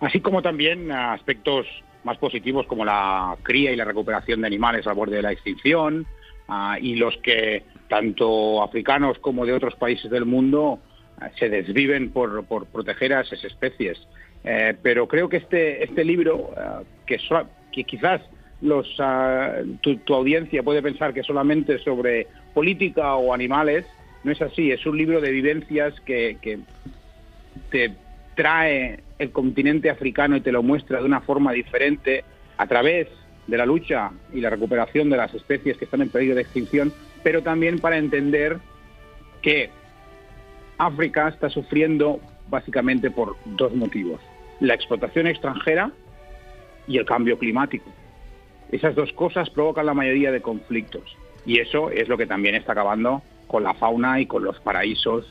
así 0.00 0.20
como 0.20 0.42
también 0.42 0.90
eh, 0.90 0.94
aspectos 0.94 1.66
más 2.04 2.16
positivos 2.18 2.66
como 2.66 2.84
la 2.84 3.36
cría 3.42 3.72
y 3.72 3.76
la 3.76 3.84
recuperación 3.84 4.40
de 4.40 4.46
animales 4.46 4.86
al 4.86 4.94
borde 4.94 5.16
de 5.16 5.22
la 5.22 5.32
extinción, 5.32 6.06
eh, 6.48 6.78
y 6.80 6.94
los 6.94 7.16
que 7.18 7.64
tanto 7.88 8.62
africanos 8.62 9.18
como 9.18 9.44
de 9.44 9.52
otros 9.52 9.74
países 9.74 10.10
del 10.10 10.24
mundo 10.24 10.78
se 11.36 11.48
desviven 11.48 12.10
por, 12.10 12.44
por 12.44 12.66
proteger 12.66 13.12
a 13.12 13.22
esas 13.22 13.42
especies. 13.44 13.98
Eh, 14.44 14.76
pero 14.80 15.08
creo 15.08 15.28
que 15.28 15.38
este, 15.38 15.82
este 15.82 16.04
libro, 16.04 16.50
que, 17.06 17.18
que 17.72 17.84
quizás 17.84 18.20
los, 18.60 18.86
ah, 18.98 19.56
tu, 19.80 20.14
audiencia 20.14 20.62
puede 20.62 20.82
pensar 20.82 21.14
que 21.14 21.22
solamente 21.22 21.78
sobre 21.78 22.26
política 22.54 23.14
o 23.14 23.32
animales, 23.32 23.86
no 24.24 24.32
es 24.32 24.42
así, 24.42 24.70
es 24.72 24.84
un 24.86 24.98
libro 24.98 25.20
de 25.20 25.30
vivencias 25.30 25.98
que, 26.00 26.38
que 26.40 26.58
te 27.70 27.92
trae 28.34 29.00
el 29.18 29.30
continente 29.30 29.90
africano 29.90 30.36
y 30.36 30.40
te 30.40 30.52
lo 30.52 30.62
muestra 30.62 31.00
de 31.00 31.04
una 31.04 31.20
forma 31.20 31.52
diferente 31.52 32.24
a 32.56 32.66
través 32.66 33.08
de 33.46 33.56
la 33.56 33.66
lucha 33.66 34.10
y 34.32 34.40
la 34.40 34.50
recuperación 34.50 35.10
de 35.10 35.16
las 35.16 35.34
especies 35.34 35.76
que 35.76 35.84
están 35.84 36.02
en 36.02 36.10
peligro 36.10 36.34
de 36.34 36.42
extinción, 36.42 36.92
pero 37.22 37.42
también 37.42 37.78
para 37.78 37.96
entender 37.96 38.58
que 39.42 39.70
África 40.76 41.28
está 41.28 41.48
sufriendo 41.48 42.20
básicamente 42.48 43.10
por 43.10 43.36
dos 43.44 43.74
motivos 43.74 44.20
la 44.60 44.74
explotación 44.74 45.26
extranjera 45.26 45.90
y 46.86 46.98
el 46.98 47.04
cambio 47.04 47.38
climático. 47.38 47.90
Esas 48.70 48.94
dos 48.94 49.12
cosas 49.14 49.48
provocan 49.50 49.86
la 49.86 49.94
mayoría 49.94 50.30
de 50.30 50.42
conflictos 50.42 51.16
y 51.46 51.58
eso 51.58 51.90
es 51.90 52.08
lo 52.08 52.18
que 52.18 52.26
también 52.26 52.54
está 52.54 52.72
acabando 52.72 53.22
con 53.46 53.62
la 53.62 53.72
fauna 53.74 54.20
y 54.20 54.26
con 54.26 54.44
los 54.44 54.60
paraísos 54.60 55.24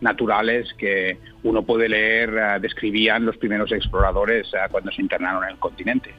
naturales 0.00 0.72
que 0.74 1.18
uno 1.42 1.62
puede 1.62 1.88
leer, 1.88 2.30
eh, 2.30 2.60
describían 2.60 3.24
los 3.24 3.36
primeros 3.36 3.72
exploradores 3.72 4.46
eh, 4.54 4.58
cuando 4.70 4.92
se 4.92 5.02
internaron 5.02 5.42
en 5.44 5.50
el 5.50 5.58
continente. 5.58 6.14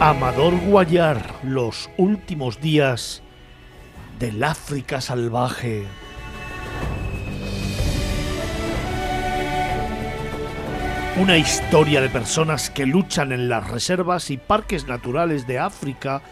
Amador 0.00 0.54
Guayar, 0.66 1.22
los 1.44 1.88
últimos 1.96 2.60
días 2.60 3.23
del 4.18 4.42
África 4.44 5.00
salvaje. 5.00 5.86
Una 11.16 11.36
historia 11.36 12.00
de 12.00 12.08
personas 12.08 12.70
que 12.70 12.86
luchan 12.86 13.32
en 13.32 13.48
las 13.48 13.70
reservas 13.70 14.30
y 14.30 14.36
parques 14.36 14.86
naturales 14.86 15.46
de 15.46 15.58
África 15.58 16.22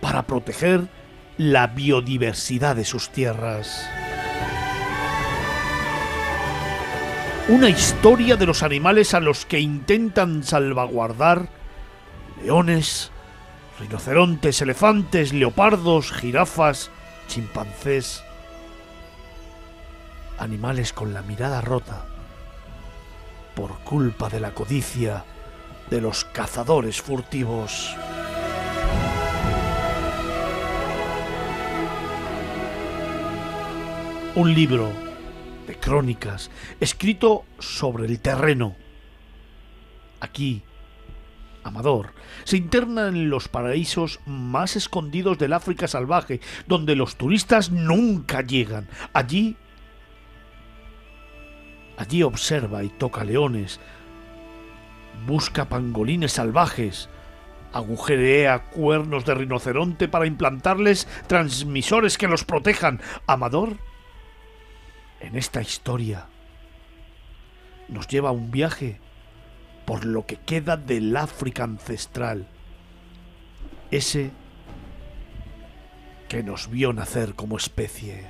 para 0.00 0.22
proteger 0.22 0.88
la 1.36 1.66
biodiversidad 1.66 2.76
de 2.76 2.84
sus 2.84 3.10
tierras. 3.10 3.88
Una 7.48 7.68
historia 7.68 8.36
de 8.36 8.46
los 8.46 8.62
animales 8.62 9.14
a 9.14 9.20
los 9.20 9.44
que 9.44 9.60
intentan 9.60 10.44
salvaguardar 10.44 11.48
leones, 12.42 13.10
rinocerontes, 13.78 14.62
elefantes, 14.62 15.32
leopardos, 15.32 16.12
jirafas, 16.12 16.90
chimpancés, 17.32 18.22
animales 20.36 20.92
con 20.92 21.14
la 21.14 21.22
mirada 21.22 21.62
rota 21.62 22.04
por 23.54 23.78
culpa 23.84 24.28
de 24.28 24.38
la 24.38 24.52
codicia 24.52 25.24
de 25.88 26.02
los 26.02 26.26
cazadores 26.26 27.00
furtivos. 27.00 27.96
Un 34.34 34.52
libro 34.52 34.92
de 35.66 35.78
crónicas 35.78 36.50
escrito 36.80 37.46
sobre 37.58 38.04
el 38.04 38.20
terreno. 38.20 38.76
Aquí, 40.20 40.64
Amador, 41.64 42.12
se 42.44 42.56
interna 42.56 43.08
en 43.08 43.30
los 43.30 43.48
paraísos 43.48 44.20
más 44.26 44.76
escondidos 44.76 45.38
del 45.38 45.52
África 45.52 45.86
salvaje, 45.86 46.40
donde 46.66 46.96
los 46.96 47.16
turistas 47.16 47.70
nunca 47.70 48.42
llegan. 48.42 48.88
Allí, 49.12 49.56
allí 51.96 52.22
observa 52.22 52.82
y 52.82 52.88
toca 52.88 53.24
leones, 53.24 53.80
busca 55.26 55.68
pangolines 55.68 56.32
salvajes, 56.32 57.08
agujerea 57.72 58.64
cuernos 58.70 59.24
de 59.24 59.34
rinoceronte 59.34 60.08
para 60.08 60.26
implantarles 60.26 61.06
transmisores 61.26 62.18
que 62.18 62.28
los 62.28 62.44
protejan. 62.44 63.00
Amador, 63.26 63.78
en 65.20 65.36
esta 65.36 65.62
historia, 65.62 66.26
nos 67.88 68.08
lleva 68.08 68.30
a 68.30 68.32
un 68.32 68.50
viaje 68.50 68.98
por 69.84 70.04
lo 70.04 70.26
que 70.26 70.36
queda 70.36 70.76
del 70.76 71.16
África 71.16 71.64
ancestral, 71.64 72.46
ese 73.90 74.30
que 76.28 76.42
nos 76.42 76.70
vio 76.70 76.92
nacer 76.92 77.34
como 77.34 77.56
especie. 77.56 78.24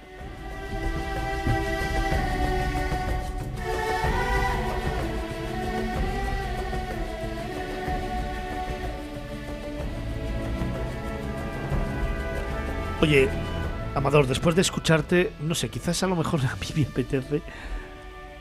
Oye, 13.01 13.29
Amador, 13.97 14.29
después 14.29 14.55
de 14.55 14.63
escucharte, 14.63 15.33
no 15.41 15.57
sé, 15.57 15.69
quizás 15.69 16.03
a 16.05 16.07
lo 16.07 16.15
mejor 16.15 16.41
a 16.47 16.55
mí 16.55 16.67
me 16.77 16.85
apetece 16.85 17.43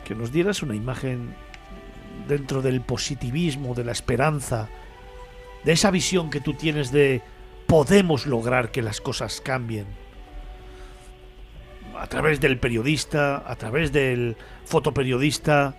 que 0.04 0.14
nos 0.14 0.30
dieras 0.32 0.62
una 0.62 0.74
imagen 0.74 1.34
dentro 2.28 2.62
del 2.62 2.80
positivismo, 2.80 3.74
de 3.74 3.84
la 3.84 3.92
esperanza, 3.92 4.68
de 5.64 5.72
esa 5.72 5.90
visión 5.90 6.30
que 6.30 6.40
tú 6.40 6.54
tienes 6.54 6.92
de 6.92 7.22
podemos 7.66 8.26
lograr 8.26 8.70
que 8.70 8.82
las 8.82 9.00
cosas 9.00 9.40
cambien. 9.40 9.86
A 11.98 12.06
través 12.06 12.40
del 12.40 12.58
periodista, 12.58 13.42
a 13.46 13.56
través 13.56 13.92
del 13.92 14.36
fotoperiodista, 14.64 15.74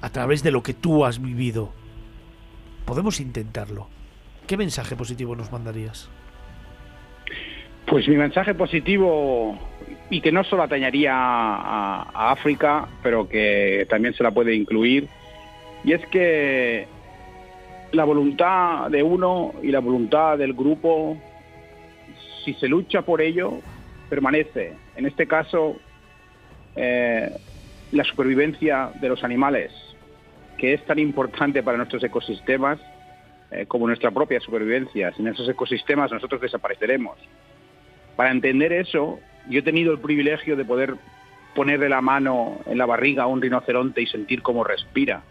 a 0.00 0.10
través 0.10 0.42
de 0.42 0.50
lo 0.50 0.62
que 0.62 0.74
tú 0.74 1.04
has 1.04 1.20
vivido. 1.20 1.72
Podemos 2.84 3.20
intentarlo. 3.20 3.88
¿Qué 4.46 4.56
mensaje 4.56 4.96
positivo 4.96 5.36
nos 5.36 5.52
mandarías? 5.52 6.10
Pues 7.86 8.08
mi 8.08 8.16
mensaje 8.16 8.54
positivo, 8.54 9.58
y 10.10 10.20
que 10.20 10.32
no 10.32 10.44
solo 10.44 10.62
atañaría 10.62 11.14
a, 11.14 12.02
a, 12.02 12.32
África, 12.32 12.88
pero 13.02 13.28
que 13.28 13.86
también 13.88 14.14
se 14.14 14.22
la 14.22 14.30
puede 14.30 14.54
incluir, 14.54 15.08
y 15.84 15.92
es 15.92 16.06
que 16.06 16.86
la 17.92 18.04
voluntad 18.04 18.90
de 18.90 19.02
uno 19.02 19.54
y 19.62 19.68
la 19.68 19.80
voluntad 19.80 20.38
del 20.38 20.54
grupo, 20.54 21.16
si 22.44 22.54
se 22.54 22.68
lucha 22.68 23.02
por 23.02 23.20
ello, 23.20 23.58
permanece. 24.08 24.74
En 24.96 25.06
este 25.06 25.26
caso, 25.26 25.76
eh, 26.76 27.30
la 27.90 28.04
supervivencia 28.04 28.92
de 29.00 29.08
los 29.08 29.24
animales, 29.24 29.72
que 30.56 30.74
es 30.74 30.84
tan 30.86 30.98
importante 30.98 31.62
para 31.62 31.76
nuestros 31.76 32.02
ecosistemas 32.04 32.78
eh, 33.50 33.66
como 33.66 33.86
nuestra 33.86 34.10
propia 34.10 34.40
supervivencia. 34.40 35.12
Sin 35.12 35.26
esos 35.26 35.48
ecosistemas 35.48 36.10
nosotros 36.12 36.40
desapareceremos. 36.40 37.18
Para 38.16 38.30
entender 38.30 38.72
eso, 38.72 39.18
yo 39.48 39.58
he 39.58 39.62
tenido 39.62 39.92
el 39.92 39.98
privilegio 39.98 40.56
de 40.56 40.64
poder 40.64 40.94
ponerle 41.54 41.88
la 41.88 42.00
mano 42.00 42.60
en 42.66 42.78
la 42.78 42.86
barriga 42.86 43.24
a 43.24 43.26
un 43.26 43.42
rinoceronte 43.42 44.00
y 44.00 44.06
sentir 44.06 44.40
cómo 44.40 44.64
respira 44.64 45.22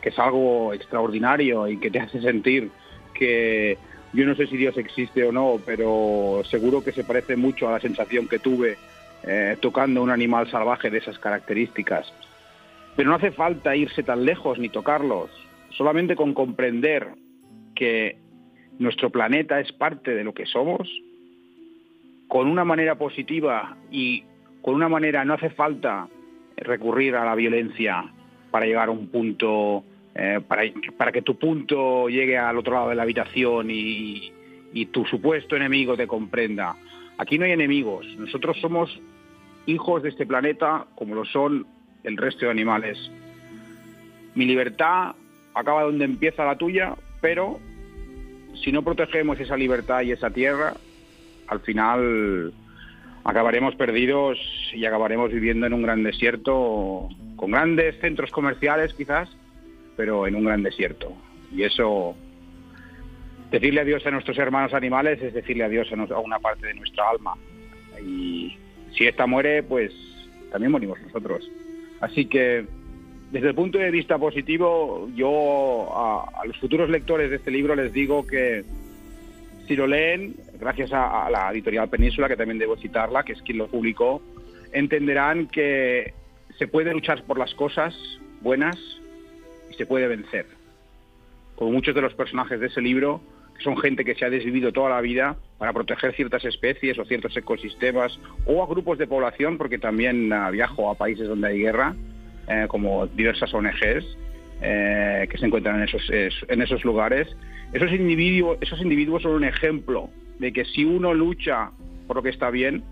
que 0.00 0.10
es 0.10 0.18
algo 0.18 0.72
extraordinario 0.72 1.68
y 1.68 1.78
que 1.78 1.90
te 1.90 2.00
hace 2.00 2.20
sentir 2.20 2.70
que 3.14 3.78
yo 4.12 4.26
no 4.26 4.34
sé 4.34 4.46
si 4.46 4.56
Dios 4.56 4.76
existe 4.76 5.24
o 5.24 5.32
no, 5.32 5.60
pero 5.64 6.42
seguro 6.50 6.82
que 6.82 6.92
se 6.92 7.04
parece 7.04 7.36
mucho 7.36 7.68
a 7.68 7.72
la 7.72 7.80
sensación 7.80 8.26
que 8.26 8.38
tuve 8.38 8.76
eh, 9.22 9.56
tocando 9.60 10.02
un 10.02 10.10
animal 10.10 10.50
salvaje 10.50 10.90
de 10.90 10.98
esas 10.98 11.18
características. 11.18 12.12
Pero 12.96 13.10
no 13.10 13.16
hace 13.16 13.30
falta 13.30 13.76
irse 13.76 14.02
tan 14.02 14.24
lejos 14.24 14.58
ni 14.58 14.68
tocarlos, 14.68 15.30
solamente 15.70 16.16
con 16.16 16.34
comprender 16.34 17.08
que 17.74 18.16
nuestro 18.78 19.10
planeta 19.10 19.60
es 19.60 19.72
parte 19.72 20.14
de 20.14 20.24
lo 20.24 20.34
que 20.34 20.46
somos, 20.46 20.88
con 22.26 22.48
una 22.48 22.64
manera 22.64 22.96
positiva 22.96 23.76
y 23.90 24.24
con 24.62 24.74
una 24.74 24.88
manera 24.88 25.24
no 25.24 25.34
hace 25.34 25.50
falta 25.50 26.08
recurrir 26.56 27.14
a 27.14 27.24
la 27.24 27.34
violencia 27.34 28.12
para 28.50 28.66
llegar 28.66 28.88
a 28.88 28.92
un 28.92 29.08
punto 29.08 29.84
eh, 30.14 30.40
para, 30.46 30.62
para, 30.96 31.12
que 31.12 31.22
tu 31.22 31.38
punto 31.38 32.08
llegue 32.08 32.36
al 32.36 32.58
otro 32.58 32.74
lado 32.74 32.88
de 32.88 32.94
la 32.94 33.02
habitación 33.02 33.70
y, 33.70 34.32
y 34.72 34.86
tu 34.86 35.04
supuesto 35.04 35.56
enemigo 35.56 35.96
te 35.96 36.06
comprenda. 36.06 36.76
Aquí 37.18 37.38
no 37.38 37.44
hay 37.44 37.52
enemigos, 37.52 38.06
nosotros 38.18 38.58
somos 38.60 39.00
hijos 39.66 40.02
de 40.02 40.08
este 40.08 40.26
planeta 40.26 40.86
como 40.94 41.14
lo 41.14 41.24
son 41.24 41.66
el 42.02 42.16
resto 42.16 42.46
de 42.46 42.50
animales. 42.50 42.98
Mi 44.34 44.46
libertad 44.46 45.14
acaba 45.54 45.82
donde 45.82 46.04
empieza 46.04 46.44
la 46.44 46.56
tuya, 46.56 46.94
pero 47.20 47.58
si 48.62 48.72
no 48.72 48.82
protegemos 48.82 49.38
esa 49.38 49.56
libertad 49.56 50.02
y 50.02 50.12
esa 50.12 50.30
tierra, 50.30 50.74
al 51.46 51.60
final 51.60 52.52
acabaremos 53.24 53.74
perdidos 53.74 54.38
y 54.72 54.84
acabaremos 54.84 55.30
viviendo 55.30 55.66
en 55.66 55.74
un 55.74 55.82
gran 55.82 56.02
desierto, 56.02 57.08
con 57.36 57.50
grandes 57.50 57.98
centros 58.00 58.30
comerciales 58.30 58.94
quizás, 58.94 59.28
pero 60.00 60.26
en 60.26 60.34
un 60.34 60.46
gran 60.46 60.62
desierto. 60.62 61.12
Y 61.54 61.62
eso, 61.62 62.16
decirle 63.50 63.82
adiós 63.82 64.06
a 64.06 64.10
nuestros 64.10 64.38
hermanos 64.38 64.72
animales 64.72 65.20
es 65.20 65.34
decirle 65.34 65.64
adiós 65.64 65.92
a, 65.92 66.18
una 66.18 66.38
parte 66.38 66.68
de 66.68 66.72
nuestra 66.72 67.10
alma. 67.10 67.34
Y 68.02 68.56
si 68.96 69.06
esta 69.06 69.26
muere, 69.26 69.62
pues 69.62 69.92
también 70.50 70.72
morimos 70.72 70.98
nosotros. 71.02 71.46
Así 72.00 72.24
que, 72.24 72.64
desde 73.30 73.48
el 73.48 73.54
punto 73.54 73.76
de 73.76 73.90
vista 73.90 74.16
positivo, 74.16 75.06
yo 75.14 75.90
a, 75.94 76.46
los 76.46 76.56
futuros 76.56 76.88
lectores 76.88 77.28
de 77.28 77.36
este 77.36 77.50
libro 77.50 77.76
les 77.76 77.92
digo 77.92 78.26
que 78.26 78.64
si 79.68 79.76
lo 79.76 79.86
leen, 79.86 80.34
gracias 80.58 80.94
a 80.94 81.28
la 81.28 81.52
editorial 81.52 81.90
Península, 81.90 82.26
que 82.26 82.38
también 82.38 82.58
debo 82.58 82.78
citarla, 82.78 83.22
que 83.22 83.34
es 83.34 83.42
quien 83.42 83.58
lo 83.58 83.68
publicó, 83.68 84.22
entenderán 84.72 85.46
que 85.48 86.14
se 86.58 86.68
puede 86.68 86.90
luchar 86.94 87.22
por 87.24 87.38
las 87.38 87.52
cosas 87.54 87.94
buenas 88.40 88.78
y 89.70 89.74
se 89.74 89.86
puede 89.86 90.08
vencer. 90.08 90.46
Como 91.56 91.72
muchos 91.72 91.94
de 91.94 92.00
los 92.00 92.14
personajes 92.14 92.60
de 92.60 92.66
ese 92.66 92.80
libro, 92.80 93.20
que 93.56 93.62
son 93.62 93.76
gente 93.78 94.04
que 94.04 94.14
se 94.14 94.24
ha 94.24 94.30
desvivido 94.30 94.72
toda 94.72 94.90
la 94.90 95.00
vida 95.00 95.36
para 95.58 95.72
proteger 95.72 96.14
ciertas 96.14 96.44
especies 96.44 96.98
o 96.98 97.04
ciertos 97.04 97.36
ecosistemas 97.36 98.18
o 98.46 98.62
a 98.62 98.66
grupos 98.66 98.98
de 98.98 99.06
población, 99.06 99.58
porque 99.58 99.78
también 99.78 100.32
uh, 100.32 100.50
viajo 100.50 100.90
a 100.90 100.94
países 100.94 101.28
donde 101.28 101.48
hay 101.48 101.58
guerra, 101.58 101.94
eh, 102.48 102.66
como 102.68 103.06
diversas 103.06 103.52
ONGs 103.52 104.04
eh, 104.62 105.28
que 105.30 105.38
se 105.38 105.46
encuentran 105.46 105.76
en 105.76 105.82
esos, 105.82 106.10
en 106.10 106.62
esos 106.62 106.84
lugares. 106.84 107.28
Esos 107.72 107.92
individuos, 107.92 108.58
esos 108.60 108.80
individuos 108.80 109.22
son 109.22 109.32
un 109.32 109.44
ejemplo 109.44 110.10
de 110.38 110.52
que 110.52 110.64
si 110.64 110.84
uno 110.84 111.14
lucha 111.14 111.70
por 112.06 112.16
lo 112.16 112.22
que 112.22 112.30
está 112.30 112.50
bien, 112.50 112.82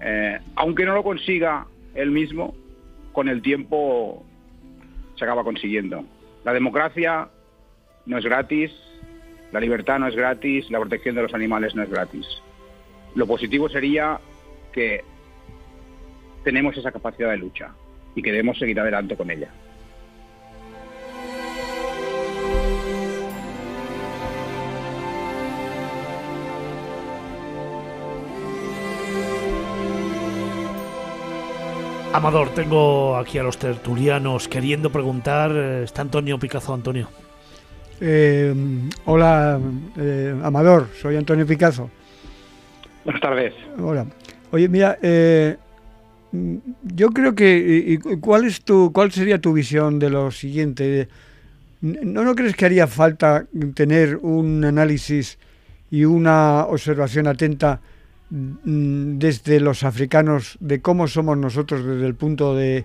eh, 0.00 0.38
aunque 0.54 0.84
no 0.84 0.94
lo 0.94 1.02
consiga 1.02 1.66
él 1.94 2.10
mismo, 2.10 2.54
con 3.12 3.28
el 3.28 3.42
tiempo 3.42 4.24
se 5.16 5.24
acaba 5.24 5.42
consiguiendo. 5.42 6.04
La 6.44 6.52
democracia 6.52 7.28
no 8.06 8.18
es 8.18 8.24
gratis, 8.24 8.72
la 9.52 9.60
libertad 9.60 9.98
no 9.98 10.06
es 10.06 10.16
gratis, 10.16 10.70
la 10.70 10.80
protección 10.80 11.14
de 11.14 11.22
los 11.22 11.34
animales 11.34 11.74
no 11.74 11.82
es 11.82 11.90
gratis. 11.90 12.26
Lo 13.14 13.26
positivo 13.26 13.68
sería 13.68 14.20
que 14.72 15.04
tenemos 16.44 16.76
esa 16.76 16.92
capacidad 16.92 17.30
de 17.30 17.38
lucha 17.38 17.72
y 18.14 18.22
que 18.22 18.30
debemos 18.30 18.58
seguir 18.58 18.78
adelante 18.80 19.16
con 19.16 19.30
ella. 19.30 19.50
Amador, 32.12 32.48
tengo 32.50 33.16
aquí 33.16 33.38
a 33.38 33.44
los 33.44 33.56
tertulianos 33.56 34.48
queriendo 34.48 34.90
preguntar. 34.90 35.52
Eh, 35.54 35.84
¿Está 35.84 36.02
Antonio 36.02 36.40
Picazo, 36.40 36.74
Antonio? 36.74 37.08
Eh, 38.00 38.52
hola, 39.04 39.60
eh, 39.96 40.34
Amador, 40.42 40.88
soy 41.00 41.16
Antonio 41.16 41.46
Picazo. 41.46 41.88
Buenas 43.04 43.22
tardes. 43.22 43.54
Hola. 43.78 44.06
Oye, 44.50 44.68
mira, 44.68 44.98
yo 46.82 47.10
creo 47.10 47.34
que. 47.36 48.00
¿cuál, 48.20 48.44
es 48.44 48.62
tu, 48.64 48.92
¿Cuál 48.92 49.12
sería 49.12 49.40
tu 49.40 49.52
visión 49.52 50.00
de 50.00 50.10
lo 50.10 50.32
siguiente? 50.32 51.08
¿No, 51.80 52.24
¿No 52.24 52.34
crees 52.34 52.56
que 52.56 52.66
haría 52.66 52.88
falta 52.88 53.46
tener 53.74 54.16
un 54.16 54.64
análisis 54.64 55.38
y 55.92 56.04
una 56.04 56.66
observación 56.66 57.28
atenta? 57.28 57.80
Mm, 58.30 59.18
desde 59.18 59.58
los 59.58 59.82
africanos 59.82 60.56
de 60.60 60.80
cómo 60.80 61.08
somos 61.08 61.36
nosotros 61.36 61.84
desde 61.84 62.06
el 62.06 62.14
punto 62.14 62.54
de 62.54 62.84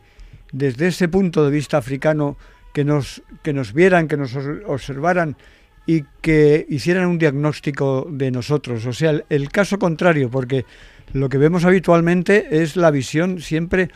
desde 0.51 0.87
ese 0.87 1.07
punto 1.07 1.45
de 1.45 1.51
vista 1.51 1.77
africano 1.77 2.35
que 2.73 2.83
nos 2.83 3.21
que 3.43 3.53
nos 3.53 3.71
vieran 3.71 4.07
que 4.07 4.17
nos 4.17 4.35
observaran 4.65 5.37
y 5.85 6.03
que 6.21 6.65
hicieran 6.67 7.05
un 7.05 7.19
diagnóstico 7.19 8.07
de 8.09 8.31
nosotros. 8.31 8.87
O 8.87 8.93
sea 8.93 9.21
el, 9.29 9.49
caso 9.49 9.77
contrario 9.77 10.31
porque 10.31 10.65
lo 11.13 11.29
que 11.29 11.37
vemos 11.37 11.63
habitualmente 11.63 12.63
es 12.63 12.75
la 12.75 12.89
visión 12.89 13.39
siempre 13.39 13.91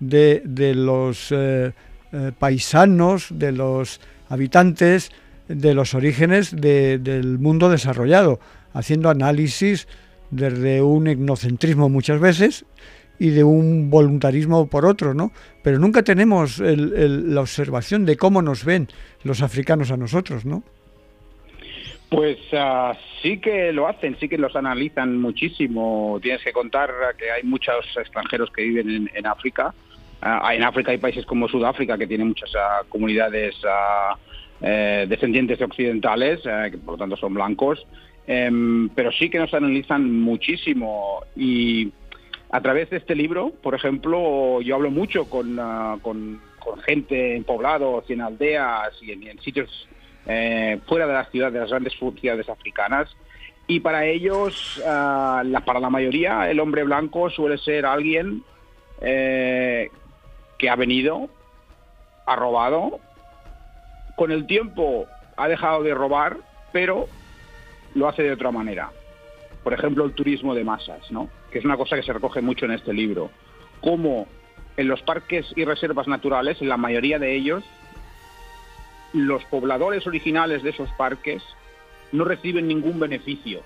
de, 0.00 0.42
de 0.44 0.74
los 0.74 1.32
eh, 1.32 1.72
eh, 2.12 2.32
paisanos 2.38 3.28
de 3.30 3.52
los 3.52 4.02
habitantes 4.28 5.12
de 5.48 5.72
los 5.72 5.94
orígenes 5.94 6.54
del 6.54 7.38
mundo 7.38 7.70
desarrollado 7.70 8.38
haciendo 8.74 9.08
análisis 9.08 9.88
desde 10.30 10.82
un 10.82 11.06
etnocentrismo 11.06 11.88
muchas 11.88 12.20
veces 12.20 12.64
y 13.18 13.30
de 13.30 13.44
un 13.44 13.90
voluntarismo 13.90 14.66
por 14.68 14.86
otro, 14.86 15.12
¿no? 15.12 15.32
Pero 15.62 15.78
nunca 15.78 16.02
tenemos 16.02 16.58
la 16.58 17.40
observación 17.40 18.06
de 18.06 18.16
cómo 18.16 18.40
nos 18.40 18.64
ven 18.64 18.88
los 19.24 19.42
africanos 19.42 19.90
a 19.90 19.96
nosotros, 19.96 20.46
¿no? 20.46 20.62
Pues 22.10 22.38
uh, 22.52 22.92
sí 23.22 23.38
que 23.38 23.72
lo 23.72 23.86
hacen, 23.86 24.16
sí 24.18 24.28
que 24.28 24.36
los 24.36 24.56
analizan 24.56 25.20
muchísimo. 25.20 26.18
Tienes 26.20 26.42
que 26.42 26.52
contar 26.52 26.90
que 27.16 27.30
hay 27.30 27.44
muchos 27.44 27.86
extranjeros 27.96 28.50
que 28.50 28.62
viven 28.62 29.08
en, 29.14 29.26
África. 29.26 29.72
Uh, 30.20 30.50
en 30.50 30.64
África 30.64 30.90
hay 30.90 30.98
países 30.98 31.24
como 31.24 31.46
Sudáfrica 31.46 31.96
que 31.96 32.08
tienen 32.08 32.28
muchas 32.28 32.52
uh, 32.54 32.88
comunidades 32.88 33.54
eh, 34.60 35.06
descendientes 35.08 35.62
occidentales, 35.62 36.40
que 36.42 36.78
por 36.78 36.94
lo 36.94 36.98
tanto 36.98 37.16
son 37.16 37.32
blancos. 37.32 37.86
Em, 38.32 38.88
pero 38.90 39.10
sí 39.10 39.28
que 39.28 39.40
nos 39.40 39.52
analizan 39.54 40.20
muchísimo 40.20 41.24
y 41.34 41.92
a 42.52 42.60
través 42.60 42.88
de 42.88 42.98
este 42.98 43.16
libro, 43.16 43.50
por 43.60 43.74
ejemplo, 43.74 44.60
yo 44.60 44.76
hablo 44.76 44.88
mucho 44.92 45.24
con, 45.24 45.58
ah, 45.58 45.98
con, 46.00 46.40
gente 46.86 47.34
en 47.34 47.42
poblados 47.42 48.04
y 48.08 48.12
en 48.12 48.20
aldeas 48.20 48.92
y 49.02 49.10
en, 49.10 49.40
sitios 49.40 49.88
eh, 50.26 50.78
fuera 50.86 51.08
de 51.08 51.14
las 51.14 51.28
ciudades, 51.30 51.54
de 51.54 51.60
las 51.60 51.70
grandes 51.70 51.92
ciudades 52.20 52.48
africanas. 52.48 53.08
Y 53.66 53.80
para 53.80 54.06
ellos, 54.06 54.80
ah, 54.86 55.42
la, 55.44 55.64
para 55.64 55.80
la 55.80 55.90
mayoría, 55.90 56.48
el 56.48 56.60
hombre 56.60 56.84
blanco 56.84 57.30
suele 57.30 57.58
ser 57.58 57.84
alguien 57.84 58.44
eh, 59.00 59.90
que 60.56 60.70
ha 60.70 60.76
venido, 60.76 61.28
ha 62.26 62.36
robado, 62.36 63.00
con 64.14 64.30
el 64.30 64.46
tiempo 64.46 65.06
ha 65.36 65.48
dejado 65.48 65.82
de 65.82 65.94
robar, 65.94 66.36
pero 66.70 67.08
lo 67.94 68.08
hace 68.08 68.22
de 68.22 68.32
otra 68.32 68.50
manera. 68.50 68.90
Por 69.62 69.74
ejemplo, 69.74 70.04
el 70.04 70.12
turismo 70.12 70.54
de 70.54 70.64
masas, 70.64 71.10
¿no? 71.10 71.28
que 71.50 71.58
es 71.58 71.64
una 71.64 71.76
cosa 71.76 71.96
que 71.96 72.02
se 72.02 72.12
recoge 72.12 72.40
mucho 72.40 72.64
en 72.64 72.72
este 72.72 72.92
libro. 72.92 73.30
Cómo 73.80 74.26
en 74.76 74.88
los 74.88 75.02
parques 75.02 75.46
y 75.56 75.64
reservas 75.64 76.08
naturales, 76.08 76.60
en 76.62 76.68
la 76.68 76.76
mayoría 76.76 77.18
de 77.18 77.34
ellos, 77.34 77.64
los 79.12 79.44
pobladores 79.44 80.06
originales 80.06 80.62
de 80.62 80.70
esos 80.70 80.88
parques 80.92 81.42
no 82.12 82.24
reciben 82.24 82.68
ningún 82.68 82.98
beneficio 82.98 83.62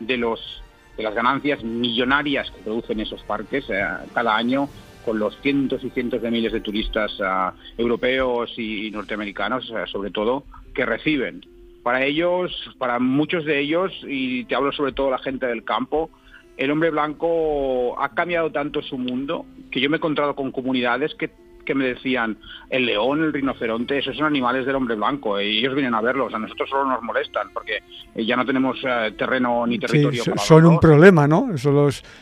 de 0.00 0.16
los 0.16 0.62
de 0.96 1.02
las 1.02 1.14
ganancias 1.14 1.64
millonarias 1.64 2.50
que 2.50 2.60
producen 2.60 3.00
esos 3.00 3.22
parques 3.22 3.64
eh, 3.70 3.82
cada 4.12 4.36
año 4.36 4.68
con 5.06 5.18
los 5.18 5.36
cientos 5.40 5.82
y 5.82 5.90
cientos 5.90 6.20
de 6.20 6.30
miles 6.30 6.52
de 6.52 6.60
turistas 6.60 7.12
eh, 7.18 7.50
europeos 7.78 8.52
y, 8.58 8.90
norteamericanos, 8.90 9.70
eh, 9.70 9.84
sobre 9.90 10.10
todo, 10.10 10.44
que 10.74 10.84
reciben. 10.84 11.44
Para 11.82 12.04
ellos, 12.04 12.52
para 12.78 12.98
muchos 12.98 13.44
de 13.44 13.60
ellos, 13.60 13.92
y 14.06 14.44
te 14.44 14.54
hablo 14.54 14.72
sobre 14.72 14.92
todo 14.92 15.10
la 15.10 15.18
gente 15.18 15.46
del 15.46 15.64
campo, 15.64 16.10
el 16.56 16.70
hombre 16.70 16.90
blanco 16.90 18.00
ha 18.00 18.10
cambiado 18.10 18.52
tanto 18.52 18.82
su 18.82 18.98
mundo 18.98 19.46
que 19.70 19.80
yo 19.80 19.90
me 19.90 19.96
he 19.96 19.98
encontrado 19.98 20.34
con 20.36 20.52
comunidades 20.52 21.14
que 21.14 21.30
que 21.64 21.74
me 21.74 21.86
decían, 21.86 22.36
el 22.70 22.86
león, 22.86 23.22
el 23.22 23.32
rinoceronte, 23.32 23.98
esos 23.98 24.16
son 24.16 24.26
animales 24.26 24.66
del 24.66 24.74
hombre 24.74 24.94
blanco, 24.94 25.40
y 25.40 25.58
ellos 25.58 25.74
vienen 25.74 25.94
a 25.94 26.00
verlos, 26.00 26.34
a 26.34 26.38
nosotros 26.38 26.68
solo 26.68 26.84
nos 26.86 27.02
molestan, 27.02 27.48
porque 27.52 27.82
eh, 28.14 28.24
ya 28.24 28.36
no 28.36 28.44
tenemos 28.44 28.78
eh, 28.84 29.12
terreno 29.16 29.66
ni 29.66 29.78
territorio. 29.78 30.24
para 30.24 30.38
son 30.38 30.66
un 30.66 30.80
problema, 30.80 31.26
¿no? 31.26 31.48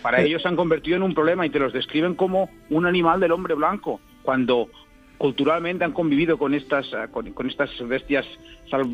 para 0.03 0.21
eh, 0.21 0.27
ellos 0.27 0.43
se 0.43 0.49
han 0.49 0.57
convertido 0.57 0.97
en 0.97 1.03
un 1.03 1.15
problema 1.15 1.47
y 1.47 1.51
te 1.51 1.59
los 1.59 1.73
describen 1.73 2.15
como 2.15 2.51
un 2.71 2.87
animal 2.87 3.21
del 3.21 3.33
hombre 3.33 3.55
blanco, 3.55 4.01
cuando 4.23 4.69
culturalmente 5.21 5.85
han 5.85 5.93
convivido 5.93 6.39
con 6.39 6.55
estas, 6.55 6.87
con, 7.11 7.47
estas 7.47 7.71
bestias 7.87 8.25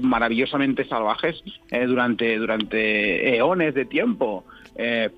maravillosamente 0.02 0.84
salvajes 0.84 1.40
durante, 1.70 2.36
durante 2.36 3.36
eones 3.36 3.74
de 3.74 3.84
tiempo. 3.84 4.44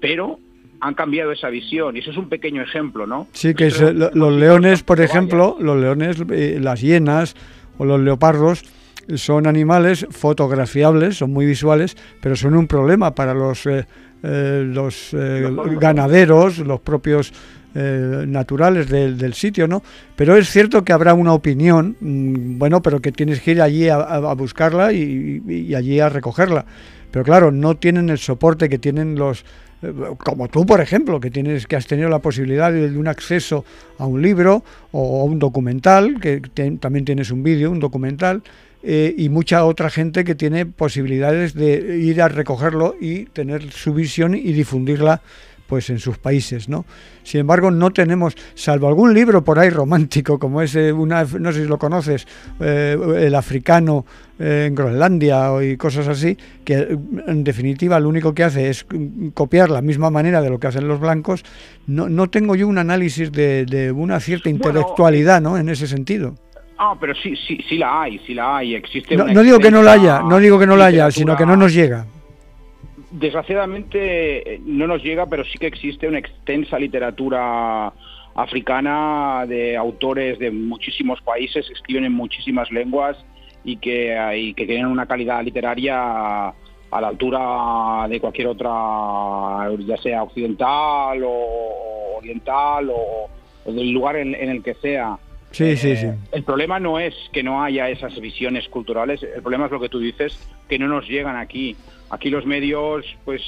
pero 0.01 0.39
han 0.81 0.95
cambiado 0.95 1.33
esa 1.33 1.49
visión 1.49 1.97
y 1.97 2.01
eso 2.01 2.11
es 2.11 2.17
un 2.17 2.29
pequeño 2.29 2.63
ejemplo, 2.63 3.07
¿no? 3.07 3.27
Sí, 3.33 3.55
que 3.55 3.71
los 3.71 4.33
leones, 4.35 4.83
por 4.83 5.01
ejemplo, 5.01 5.57
los 5.59 5.81
leones, 5.81 6.23
eh, 6.31 6.59
las 6.61 6.81
hienas 6.81 7.35
o 7.79 7.85
los 7.85 8.01
leopardos 8.01 8.65
son 9.15 9.47
animales 9.47 10.07
fotografiables, 10.11 11.17
son 11.17 11.33
muy 11.33 11.47
visuales, 11.47 11.97
pero 12.21 12.37
son 12.37 12.55
un 12.55 12.67
problema 12.67 13.15
para 13.15 13.33
los, 13.33 13.65
eh, 13.67 13.87
eh, 14.23 14.69
los 14.71 15.15
ganaderos, 15.81 16.59
los 16.59 16.81
propios 16.81 17.33
naturales 17.75 18.89
del, 18.89 19.35
sitio, 19.35 19.69
¿no? 19.69 19.83
Pero 20.17 20.37
es 20.37 20.51
cierto 20.51 20.85
que 20.85 20.93
habrá 20.93 21.15
una 21.15 21.33
opinión, 21.33 21.97
mm, 22.01 22.59
bueno, 22.59 22.83
pero 22.83 23.01
que 23.01 23.13
tienes 23.13 23.41
que 23.41 23.53
ir 23.53 23.63
allí 23.63 23.89
a, 23.89 24.33
buscarla 24.35 24.93
y, 24.93 25.75
allí 25.75 26.01
a 26.01 26.09
recogerla. 26.09 26.65
Pero 27.11 27.25
claro, 27.25 27.51
no 27.51 27.77
tienen 27.77 28.11
el 28.11 28.19
soporte 28.19 28.69
que 28.69 28.79
tienen 28.79 29.15
los 29.15 29.45
como 30.19 30.49
tú, 30.49 30.67
por 30.67 30.81
ejemplo, 30.81 31.21
que 31.21 31.31
tienes 31.31 31.67
que 31.67 31.77
has 31.77 31.87
tenido 31.87 32.09
la 32.09 32.19
posibilidad 32.19 32.73
de, 32.73 32.99
un 32.99 33.07
acceso 33.07 33.65
a 33.99 34.07
un 34.07 34.21
libro 34.21 34.65
o 34.91 35.21
a 35.21 35.25
un 35.25 35.39
documental, 35.39 36.19
que 36.21 36.41
también 36.81 37.05
tienes 37.05 37.31
un 37.31 37.43
vídeo, 37.43 37.71
un 37.71 37.79
documental, 37.79 38.43
eh, 38.83 39.15
y 39.17 39.29
mucha 39.29 39.65
otra 39.65 39.91
gente 39.91 40.25
que 40.25 40.35
tiene 40.35 40.67
posibilidades 40.67 41.55
de 41.55 41.99
ir 41.99 42.23
a 42.23 42.29
recogerlo 42.29 42.97
y 43.01 43.25
tener 43.27 43.71
su 43.73 43.93
visión 43.93 44.35
y 44.35 44.53
difundirla 44.53 45.21
pues 45.69 45.91
en 45.91 45.99
sus 45.99 46.17
países, 46.17 46.69
¿no? 46.69 46.87
Sin 47.23 47.41
embargo, 47.41 47.71
no 47.71 47.91
tenemos, 47.91 48.35
salvo 48.55 48.89
algún 48.89 49.13
libro 49.13 49.45
por 49.45 49.59
ahí 49.59 49.69
romántico, 49.69 50.39
como 50.39 50.63
ese, 50.63 50.93
una, 50.93 51.25
no 51.39 51.53
sé 51.53 51.63
si 51.63 51.69
lo 51.69 51.79
conoces, 51.79 52.27
eh, 52.59 52.97
el 53.19 53.35
africano 53.35 54.07
eh, 54.39 54.65
en 54.69 54.75
Groenlandia 54.75 55.51
y 55.63 55.77
cosas 55.77 56.09
así, 56.09 56.39
que 56.65 56.99
en 57.27 57.45
definitiva 57.45 58.01
lo 58.01 58.09
único 58.09 58.35
que 58.35 58.45
hace 58.45 58.71
es 58.71 58.87
copiar 59.35 59.69
la 59.69 59.83
misma 59.83 60.11
manera 60.11 60.41
de 60.41 60.49
lo 60.49 60.59
que 60.59 60.69
hacen 60.69 60.89
los 60.89 61.01
blancos, 61.01 61.45
no, 61.87 62.09
no 62.09 62.31
tengo 62.31 62.57
yo 62.57 62.67
un 62.67 62.79
análisis 62.79 63.31
de, 63.31 63.93
una 63.95 64.21
cierta 64.21 64.49
intelectualidad, 64.49 65.43
¿no? 65.43 65.59
En 65.59 65.69
ese 65.69 65.87
sentido. 65.87 66.35
Ah, 66.79 66.97
pero 66.99 67.13
sí, 67.15 67.35
sí, 67.37 67.59
sí 67.69 67.77
la 67.77 68.03
hay, 68.03 68.19
sí 68.21 68.33
la 68.33 68.59
hay. 68.59 68.75
Existe 68.75 69.17
no, 69.17 69.27
no 69.27 69.43
digo 69.43 69.59
que 69.59 69.71
no 69.71 69.83
la 69.83 69.93
haya, 69.93 70.23
no 70.23 70.39
digo 70.39 70.59
que 70.59 70.67
no 70.67 70.77
la 70.77 70.87
haya, 70.87 71.11
sino 71.11 71.37
que 71.37 71.45
no 71.45 71.57
nos 71.57 71.75
llega. 71.75 72.07
Desgraciadamente 73.11 74.55
eh, 74.55 74.61
no 74.65 74.87
nos 74.87 75.03
llega, 75.03 75.27
pero 75.27 75.45
sí 75.45 75.59
que 75.59 75.67
existe 75.67 76.09
una 76.09 76.19
extensa 76.19 76.79
literatura 76.79 77.93
africana 78.35 79.45
de 79.47 79.77
autores 79.77 80.39
de 80.39 80.51
muchísimos 80.51 81.21
países, 81.23 81.67
que 81.67 81.73
escriben 81.73 82.05
en 82.05 82.13
muchísimas 82.13 82.71
lenguas 82.71 83.17
y 83.65 83.77
que, 83.79 84.17
y 84.37 84.55
que 84.55 84.67
tienen 84.67 84.87
una 84.87 85.07
calidad 85.07 85.43
literaria 85.43 86.53
a 86.91 87.01
la 87.01 87.09
altura 87.09 88.07
de 88.09 88.21
cualquier 88.21 88.49
otra, 88.49 89.69
ya 89.79 89.97
sea 89.99 90.23
occidental 90.23 91.23
o 91.25 92.17
oriental 92.19 92.91
o, 92.91 93.29
del 93.71 93.91
lugar 93.91 94.17
en, 94.17 94.35
el 94.35 94.63
que 94.63 94.75
sea. 94.75 95.19
Sí, 95.51 95.77
sí, 95.77 95.97
sí. 95.97 96.07
Eh, 96.07 96.15
el 96.33 96.45
problema 96.45 96.79
no 96.79 96.99
es 96.99 97.15
que 97.33 97.43
no 97.43 97.63
haya 97.63 97.89
esas 97.89 98.19
visiones 98.21 98.69
culturales, 98.69 99.23
el 99.23 99.43
problema 99.43 99.67
es 99.67 99.73
lo 99.73 99.81
que 99.81 99.89
tú 99.89 99.99
dices, 99.99 100.39
que 100.69 100.79
no 100.79 100.89
nos 100.89 101.09
llegan 101.09 101.37
aquí. 101.37 101.77
Aquí 102.11 102.31
los 102.31 102.47
medios, 102.47 103.05
pues, 103.25 103.43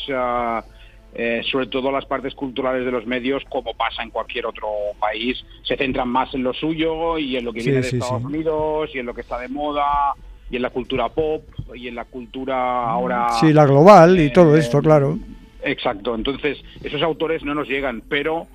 eh, 1.13 1.43
sobre 1.51 1.67
todo 1.67 1.91
las 1.91 2.07
partes 2.07 2.35
culturales 2.35 2.85
de 2.85 2.93
los 2.93 3.05
medios, 3.05 3.43
como 3.49 3.75
pasa 3.75 4.03
en 4.03 4.11
cualquier 4.11 4.47
otro 4.47 4.69
país, 4.99 5.45
se 5.63 5.77
centran 5.77 6.09
más 6.09 6.33
en 6.35 6.45
lo 6.45 6.53
suyo 6.53 7.19
y 7.19 7.37
en 7.37 7.45
lo 7.45 7.53
que 7.53 7.63
viene 7.63 7.81
de 7.81 7.89
Estados 7.89 8.23
Unidos 8.23 8.91
y 8.95 8.99
en 8.99 9.07
lo 9.07 9.15
que 9.15 9.23
está 9.23 9.39
de 9.39 9.49
moda 9.49 10.15
y 10.51 10.57
en 10.57 10.63
la 10.63 10.71
cultura 10.71 11.09
pop 11.09 11.43
y 11.75 11.89
en 11.89 11.97
la 11.97 12.05
cultura 12.05 12.89
ahora... 12.89 13.29
Sí, 13.41 13.53
la 13.53 13.67
global 13.67 14.21
y 14.21 14.33
todo 14.33 14.57
esto, 14.57 14.79
eh, 14.79 14.83
claro. 14.83 15.19
Exacto, 15.63 16.15
entonces 16.15 16.59
esos 16.83 17.03
autores 17.03 17.45
no 17.45 17.55
nos 17.55 17.69
llegan, 17.69 18.03
pero 18.09 18.47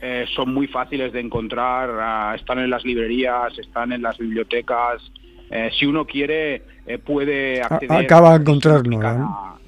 eh, 0.00 0.24
son 0.36 0.54
muy 0.54 0.68
fáciles 0.68 1.12
de 1.12 1.20
encontrar, 1.20 1.90
ah, 2.00 2.34
están 2.36 2.60
en 2.60 2.70
las 2.70 2.84
librerías, 2.84 3.58
están 3.58 3.92
en 3.92 4.02
las 4.02 4.18
bibliotecas, 4.18 5.02
si 5.78 5.86
uno 5.86 6.04
quiere 6.04 6.62
puede 7.04 7.62
acceder... 7.62 7.92
Acaba 7.92 8.30
de 8.30 8.36
encontrarlo, 8.36 9.00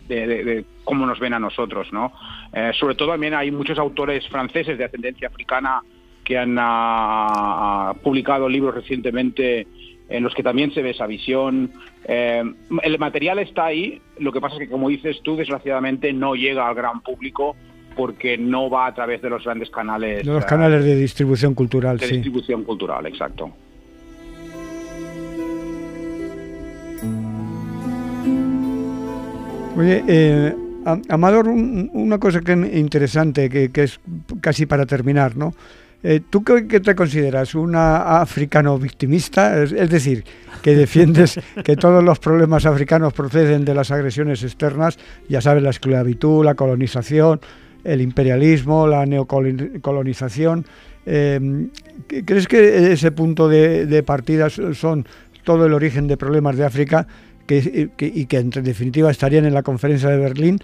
de, 0.09 0.65
cómo 0.85 1.07
nos 1.07 1.19
ven 1.19 1.35
a 1.35 1.39
nosotros, 1.39 1.93
¿no? 1.93 2.13
Eh, 2.53 2.73
sobre 2.79 2.95
todo 2.95 3.11
también 3.11 3.35
hay 3.35 3.51
muchos 3.51 3.79
autores 3.79 4.27
franceses 4.29 4.79
de 4.79 4.85
ascendencia 4.85 5.29
africana 5.29 5.83
que 6.25 6.39
han 6.39 6.57
ah, 6.59 7.95
publicado 8.03 8.49
libros 8.49 8.75
recientemente 8.75 9.67
en 10.09 10.23
los 10.23 10.35
que 10.35 10.43
también 10.43 10.73
se 10.73 10.83
ve 10.83 10.91
esa 10.91 11.07
visión. 11.07 11.73
Eh, 12.05 12.43
el 12.83 12.99
material 12.99 13.39
está 13.41 13.67
ahí, 13.67 14.01
lo 14.19 14.33
que 14.33 14.41
pasa 14.41 14.55
es 14.57 14.61
que, 14.61 14.69
como 14.69 14.89
dices 14.89 15.21
tú, 15.23 15.37
desgraciadamente 15.37 16.13
no 16.13 16.35
llega 16.35 16.69
al 16.69 16.75
gran 16.75 17.01
público 17.01 17.57
porque 17.97 18.37
no 18.37 18.69
va 18.69 18.87
a 18.87 18.95
través 18.95 19.23
de 19.23 19.31
los 19.31 19.45
grandes 19.45 19.71
canales. 19.71 20.25
De 20.25 20.33
los 20.33 20.45
canales 20.45 20.85
de 20.85 20.97
distribución 20.97 21.55
cultural, 21.55 21.99
de 21.99 22.07
distribución 22.07 22.63
cultural, 22.63 23.07
exacto. 23.07 23.51
Oye, 29.77 30.03
eh, 30.09 30.55
Amador, 31.11 31.49
una 31.49 32.19
cosa 32.19 32.41
que 32.41 32.53
es 32.53 32.77
interesante, 32.77 33.51
que, 33.51 33.83
es 33.83 34.01
casi 34.41 34.65
para 34.65 34.87
terminar, 34.87 35.37
¿no? 35.37 35.53
Eh, 36.03 36.21
¿Tú 36.31 36.43
qué, 36.45 36.63
te 36.63 36.95
consideras? 36.95 37.55
¿Una 37.55 38.21
africano 38.21 38.79
victimista? 38.79 39.63
Es, 39.63 39.91
decir, 39.91 40.25
que 40.63 40.75
defiendes 40.75 41.39
que 41.65 41.77
todos 41.77 42.03
los 42.03 42.19
problemas 42.19 42.65
africanos 42.65 43.13
proceden 43.13 43.65
de 43.65 43.75
las 43.75 43.91
agresiones 43.91 44.43
externas, 44.45 44.99
ya 45.29 45.41
sabes, 45.43 45.63
la 45.63 45.71
esclavitud, 45.71 46.45
la 46.45 46.55
colonización, 46.55 47.41
el 47.85 48.01
imperialismo, 48.01 48.87
la 48.87 49.05
neocolonización. 49.05 50.65
Eh, 51.05 51.69
¿Crees 52.25 52.49
que 52.49 52.93
ese 52.93 53.11
punto 53.13 53.49
de, 53.49 53.87
de 53.87 54.03
partida 54.03 54.49
son 54.49 55.07
todo 55.45 55.67
el 55.67 55.75
origen 55.75 56.07
de 56.09 56.17
problemas 56.17 56.57
de 56.57 56.65
África 56.65 57.07
que, 57.47 57.91
y 57.99 58.27
que 58.27 58.39
en 58.39 58.51
definitiva 58.51 59.11
estarían 59.11 59.47
en 59.47 59.55
la 59.55 59.63
conferencia 59.63 60.11
de 60.11 60.19
Berlín, 60.19 60.61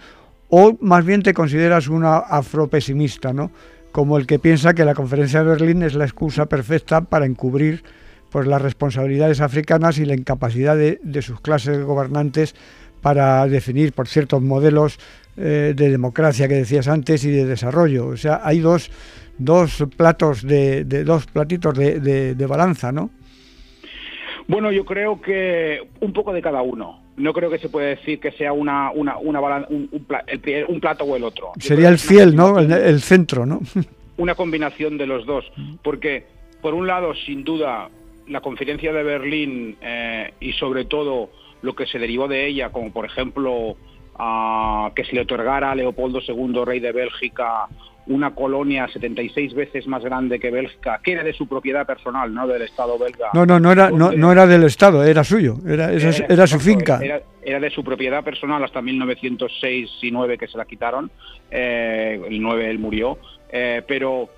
o 0.48 0.76
más 0.80 1.04
bien 1.04 1.22
te 1.22 1.32
consideras 1.32 1.88
una 1.88 2.18
afropesimista, 2.18 3.32
¿no? 3.32 3.50
como 3.92 4.16
el 4.16 4.26
que 4.26 4.38
piensa 4.38 4.74
que 4.74 4.84
la 4.84 4.94
conferencia 4.94 5.40
de 5.40 5.50
Berlín 5.50 5.82
es 5.82 5.94
la 5.94 6.04
excusa 6.04 6.46
perfecta 6.46 7.02
para 7.02 7.26
encubrir 7.26 7.84
pues, 8.30 8.46
las 8.46 8.60
responsabilidades 8.60 9.40
africanas 9.40 9.98
y 9.98 10.06
la 10.06 10.14
incapacidad 10.14 10.76
de, 10.76 11.22
sus 11.22 11.40
clases 11.40 11.84
gobernantes 11.84 12.54
para 13.02 13.46
definir 13.46 13.92
por 13.92 14.08
ciertos 14.08 14.40
modelos 14.42 14.98
eh, 15.36 15.74
de 15.76 15.90
democracia 15.90 16.48
que 16.48 16.54
decías 16.54 16.88
antes 16.88 17.24
y 17.24 17.30
de 17.30 17.44
desarrollo. 17.44 18.06
O 18.06 18.16
sea, 18.16 18.40
hay 18.42 18.60
dos, 18.60 18.90
dos 19.38 19.84
platos 19.96 20.42
de, 20.42 20.84
de 20.84 21.04
dos 21.04 21.26
platitos 21.26 21.76
de, 21.76 22.34
de 22.34 22.46
balanza, 22.46 22.92
¿no? 22.92 23.10
Bueno, 24.52 24.70
yo 24.70 24.84
creo 24.84 25.20
que 25.20 25.80
un 26.00 26.12
poco 26.12 26.32
de 26.32 26.42
cada 26.42 26.60
uno. 26.60 27.00
no 27.16 27.32
creo 27.32 27.50
que 27.50 27.58
se 27.58 27.70
pueda 27.70 27.88
decir 27.88 28.20
que 28.20 28.32
sea 28.32 28.52
una, 28.52 28.90
una, 28.90 29.16
una 29.16 29.66
un, 29.68 29.88
un 29.90 30.80
plato 30.80 31.04
o 31.04 31.16
el 31.16 31.24
otro. 31.24 31.52
Yo 31.56 31.68
Sería 31.68 31.88
el 31.88 31.98
fiel, 31.98 32.36
¿no? 32.36 32.58
El, 32.58 32.70
el 32.70 33.00
centro, 33.00 33.46
¿no? 33.46 33.60
una 34.18 34.34
combinación 34.34 34.98
de 34.98 35.06
los 35.06 35.24
dos. 35.26 35.50
Porque, 35.82 36.26
por 36.60 36.74
un 36.74 36.86
lado, 36.86 37.14
sin 37.14 37.44
duda, 37.44 37.88
la 38.28 38.40
conferencia 38.40 38.92
de 38.92 39.02
Berlín 39.02 39.76
eh, 39.80 40.32
y 40.40 40.52
sobre 40.52 40.84
todo 40.84 41.30
lo 41.62 41.74
que 41.74 41.86
se 41.86 41.98
derivó 41.98 42.28
de 42.28 42.46
ella, 42.46 42.70
como 42.70 42.92
por 42.92 43.06
ejemplo 43.06 43.76
ah, 44.18 44.90
que 44.94 45.04
se 45.04 45.14
le 45.14 45.22
otorgara 45.22 45.70
a 45.70 45.74
Leopoldo 45.74 46.20
II, 46.26 46.64
rey 46.64 46.80
de 46.80 46.92
Bélgica, 46.92 47.68
una 48.06 48.34
colonia 48.34 48.88
76 48.88 49.54
veces 49.54 49.86
más 49.86 50.02
grande 50.02 50.40
que 50.40 50.50
Bélgica, 50.50 51.00
que 51.02 51.12
era 51.12 51.22
de 51.22 51.32
su 51.32 51.46
propiedad 51.46 51.86
personal, 51.86 52.34
no 52.34 52.46
del 52.48 52.62
Estado 52.62 52.98
belga. 52.98 53.28
No, 53.32 53.46
no, 53.46 53.60
no 53.60 53.70
era, 53.70 53.90
no, 53.90 54.10
no 54.10 54.32
era 54.32 54.46
del 54.46 54.64
Estado, 54.64 55.04
era 55.04 55.22
suyo, 55.22 55.56
era, 55.66 55.92
era, 55.92 56.08
era- 56.10 56.26
era 56.28 56.46
su 56.46 56.58
finca. 56.58 57.00
Era, 57.44 57.60
de 57.60 57.70
su 57.70 57.82
propiedad 57.84 58.22
personal 58.24 58.62
hasta 58.64 58.80
1906 58.82 59.90
y 60.02 60.10
9 60.10 60.38
que 60.38 60.48
se 60.48 60.58
la 60.58 60.64
quitaron. 60.64 61.10
eh, 61.50 62.20
el 62.28 62.40
9 62.40 62.70
él 62.70 62.78
murió. 62.78 63.18
eh, 63.50 63.82
pero 63.86 64.28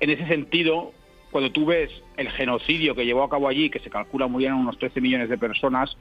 en 0.00 0.10
ese 0.10 0.26
sentido, 0.26 0.92
cuando 1.30 1.50
tú 1.50 1.66
ves 1.66 1.90
el 2.16 2.28
genocidio 2.30 2.94
que 2.94 3.04
llevó 3.04 3.22
a 3.24 3.30
cabo 3.30 3.48
allí, 3.48 3.68
que 3.70 3.80
se 3.80 3.90
calcula 3.90 4.26
murieron 4.28 4.58
unos 4.58 4.78
13 4.78 5.00
millones 5.00 5.28
de 5.28 5.36
personas, 5.38 5.96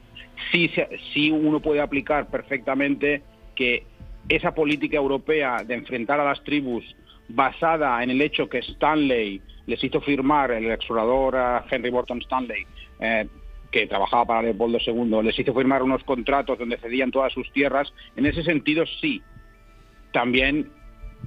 sí, 0.51 0.69
sí 1.13 1.31
uno 1.31 1.59
puede 1.59 1.81
aplicar 1.81 2.27
perfectamente 2.27 3.23
que 3.55 3.83
esa 4.29 4.53
política 4.53 4.97
europea 4.97 5.63
de 5.65 5.75
enfrentar 5.75 6.19
a 6.19 6.25
las 6.25 6.43
tribus 6.43 6.83
basada 7.29 8.03
en 8.03 8.09
el 8.09 8.21
hecho 8.21 8.49
que 8.49 8.59
Stanley 8.59 9.41
les 9.65 9.83
hizo 9.83 10.01
firmar, 10.01 10.51
el 10.51 10.69
explorador 10.71 11.35
eh, 11.35 11.65
Henry 11.71 11.91
Morton 11.91 12.21
Stanley, 12.21 12.65
eh, 12.99 13.27
que 13.71 13.87
trabajaba 13.87 14.25
para 14.25 14.41
Leopoldo 14.43 14.77
II, 14.85 15.23
les 15.23 15.37
hizo 15.39 15.53
firmar 15.53 15.81
unos 15.81 16.03
contratos 16.03 16.59
donde 16.59 16.77
cedían 16.77 17.11
todas 17.11 17.33
sus 17.33 17.51
tierras, 17.53 17.91
en 18.15 18.25
ese 18.25 18.43
sentido 18.43 18.85
sí. 19.01 19.21
También 20.11 20.71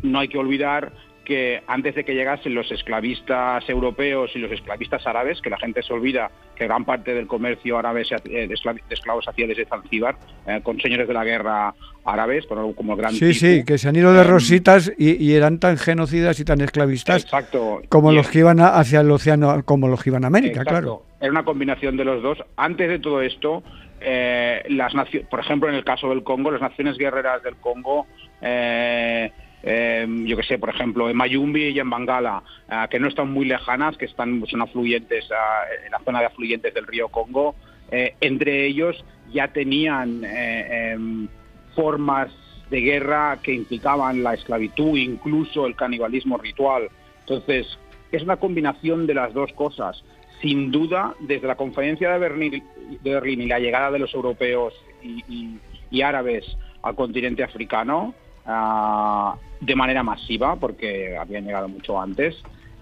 no 0.02 0.20
hay 0.20 0.28
que 0.28 0.38
olvidar 0.38 0.92
que 1.26 1.60
antes 1.66 1.94
de 1.96 2.04
que 2.04 2.14
llegasen 2.14 2.54
los 2.54 2.70
esclavistas 2.70 3.68
europeos 3.68 4.30
y 4.34 4.38
los 4.38 4.50
esclavistas 4.52 5.04
árabes, 5.06 5.40
que 5.42 5.50
la 5.50 5.58
gente 5.58 5.82
se 5.82 5.92
olvida 5.92 6.30
que 6.54 6.64
gran 6.66 6.84
parte 6.84 7.12
del 7.14 7.26
comercio 7.26 7.76
árabe 7.76 8.02
eh, 8.08 8.46
de 8.46 8.54
esclav- 8.54 8.80
de 8.88 8.94
esclavos 8.94 9.24
se 9.24 9.30
hacía 9.30 9.46
desde 9.48 9.66
Zanzíbar, 9.66 10.14
eh, 10.46 10.60
con 10.62 10.80
señores 10.80 11.08
de 11.08 11.14
la 11.14 11.24
guerra 11.24 11.74
árabes, 12.04 12.46
como 12.46 12.74
como 12.74 12.92
el 12.92 12.98
gran 13.00 13.12
Sí, 13.12 13.34
sí, 13.34 13.64
que 13.64 13.76
se 13.76 13.88
han 13.88 13.96
ido 13.96 14.12
de 14.12 14.22
rositas 14.22 14.92
y, 14.96 15.22
y 15.22 15.34
eran 15.34 15.58
tan 15.58 15.76
genocidas 15.76 16.38
y 16.38 16.44
tan 16.44 16.60
esclavistas 16.60 17.24
Exacto. 17.24 17.82
como 17.88 18.12
Y- 18.12 18.14
los 18.14 18.30
que 18.30 18.38
iban 18.38 18.60
a- 18.60 18.76
hacia 18.78 19.00
el 19.00 19.10
océano, 19.10 19.62
como 19.64 19.88
los 19.88 20.02
que 20.02 20.10
iban 20.10 20.22
a 20.24 20.28
América, 20.28 20.60
Exacto. 20.62 20.70
claro. 20.70 21.02
Era 21.20 21.30
una 21.32 21.44
combinación 21.44 21.96
de 21.96 22.04
los 22.04 22.22
dos. 22.22 22.38
Antes 22.56 22.88
de 22.88 23.00
todo 23.00 23.20
esto, 23.20 23.62
eh, 24.00 24.62
las 24.68 24.92
por 25.28 25.40
ejemplo, 25.40 25.68
en 25.68 25.74
el 25.74 25.82
caso 25.84 26.08
del 26.10 26.22
Congo, 26.22 26.52
las 26.52 26.60
naciones 26.60 26.96
guerreras 26.96 27.42
del 27.42 27.56
Congo, 27.56 28.06
eh, 28.40 29.32
eh, 29.68 30.06
yo 30.26 30.36
que 30.36 30.44
sé, 30.44 30.58
por 30.58 30.70
ejemplo, 30.70 31.10
en 31.10 31.16
Mayumbi 31.16 31.70
y 31.70 31.80
en 31.80 31.90
Bangala, 31.90 32.42
ah, 32.68 32.86
que 32.88 33.00
no 33.00 33.08
están 33.08 33.30
muy 33.32 33.44
lejanas, 33.46 33.96
que 33.96 34.04
están 34.04 34.42
son 34.46 34.62
afluentes 34.62 35.28
ah, 35.32 35.64
en 35.84 35.90
la 35.90 35.98
zona 35.98 36.20
de 36.20 36.26
afluentes 36.26 36.72
del 36.72 36.86
río 36.86 37.08
Congo, 37.08 37.56
eh, 37.90 38.14
entre 38.20 38.64
ellos 38.64 39.04
ya 39.32 39.48
tenían 39.48 40.22
eh, 40.24 40.92
em, 40.92 41.26
formas 41.74 42.30
de 42.70 42.80
guerra 42.80 43.38
que 43.42 43.52
implicaban 43.52 44.22
la 44.22 44.34
esclavitud, 44.34 44.96
incluso 44.96 45.66
el 45.66 45.74
canibalismo 45.76 46.38
ritual. 46.38 46.88
Entonces, 47.20 47.66
es 48.12 48.22
una 48.22 48.36
combinación 48.36 49.06
de 49.06 49.14
las 49.14 49.34
dos 49.34 49.52
cosas. 49.52 50.02
Sin 50.40 50.70
duda, 50.70 51.14
desde 51.20 51.46
la 51.48 51.56
conferencia 51.56 52.12
de 52.12 52.18
Berlín, 52.18 52.62
de 53.02 53.10
Berlín 53.14 53.42
y 53.42 53.46
la 53.46 53.58
llegada 53.58 53.90
de 53.90 53.98
los 53.98 54.14
europeos 54.14 54.74
y, 55.02 55.58
y- 55.90 56.02
árabes 56.02 56.44
al 56.82 56.94
continente 56.94 57.42
africano, 57.42 58.14
ah, 58.44 59.34
de 59.60 59.74
manera 59.76 60.02
masiva, 60.02 60.56
porque 60.56 61.16
habían 61.16 61.44
llegado 61.44 61.68
mucho 61.68 62.00
antes, 62.00 62.36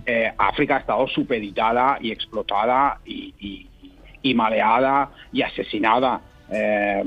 eh, 0.07 0.33
África 0.37 0.77
ha 0.77 0.81
estado 0.81 1.07
supeditada 1.09 1.99
y 2.01 2.11
explotada 2.11 2.99
y, 3.05 3.35
y- 3.39 3.69
y 4.23 4.35
maleada 4.35 5.11
y 5.33 5.43
asesinada. 5.43 6.21
Eh, 6.51 7.03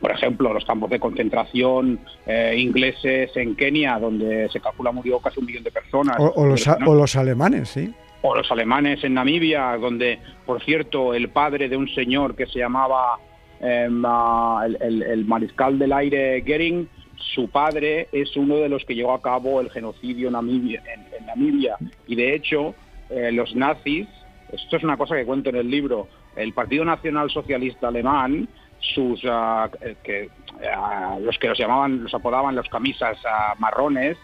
por 0.00 0.10
ejemplo, 0.12 0.52
los 0.52 0.64
campos 0.64 0.90
de 0.90 0.98
concentración 1.00 1.98
eh, 2.26 2.54
ingleses 2.58 3.36
en 3.36 3.54
Kenia, 3.56 3.98
donde 3.98 4.48
se 4.52 4.60
calcula 4.60 4.92
murió 4.92 5.18
casi 5.20 5.40
un 5.40 5.46
millón 5.46 5.64
de 5.64 5.70
personas. 5.72 6.16
O, 6.18 6.32
o 6.36 6.46
los, 6.46 6.66
o 6.68 6.94
los 6.94 7.16
alemanes, 7.16 7.68
sí. 7.68 7.92
o 8.22 8.34
los 8.36 8.50
alemanes 8.50 9.02
en 9.04 9.14
Namibia, 9.14 9.76
donde, 9.76 10.18
por 10.44 10.62
cierto, 10.62 11.14
el 11.14 11.28
padre 11.30 11.68
de 11.68 11.76
un 11.76 11.88
señor 11.88 12.34
que 12.36 12.46
se 12.46 12.58
llamaba 12.60 13.18
el, 13.60 14.76
el- 14.80 15.02
el 15.02 15.24
mariscal 15.24 15.78
del 15.78 15.92
aire 15.92 16.40
Goering, 16.46 16.88
su 17.16 17.48
padre 17.48 18.08
es 18.12 18.36
uno 18.36 18.56
de 18.56 18.68
los 18.68 18.84
que 18.84 18.94
llevó 18.94 19.12
a 19.12 19.22
cabo 19.22 19.60
el 19.60 19.70
genocidio 19.70 20.28
en, 20.28 20.34
Namibia. 20.34 21.76
Y 22.06 22.14
de 22.14 22.34
hecho, 22.34 22.74
eh, 23.10 23.32
los 23.32 23.54
nazis, 23.54 24.06
esto 24.52 24.76
es 24.76 24.84
una 24.84 24.96
cosa 24.96 25.16
que 25.16 25.24
cuento 25.24 25.50
en 25.50 25.56
el 25.56 25.70
libro, 25.70 26.08
el 26.34 26.52
Partido 26.52 26.84
Nacional 26.84 27.30
Socialista 27.30 27.88
Alemán, 27.88 28.48
sus 28.78 29.22
eh, 29.24 29.96
que, 30.02 30.28
ah, 30.74 31.18
los 31.20 31.38
que 31.38 31.48
los 31.48 31.58
llamaban, 31.58 32.04
los 32.04 32.14
apodaban 32.14 32.54
los 32.54 32.68
camisas 32.68 33.18
ah, 33.26 33.54
marrones, 33.58 34.16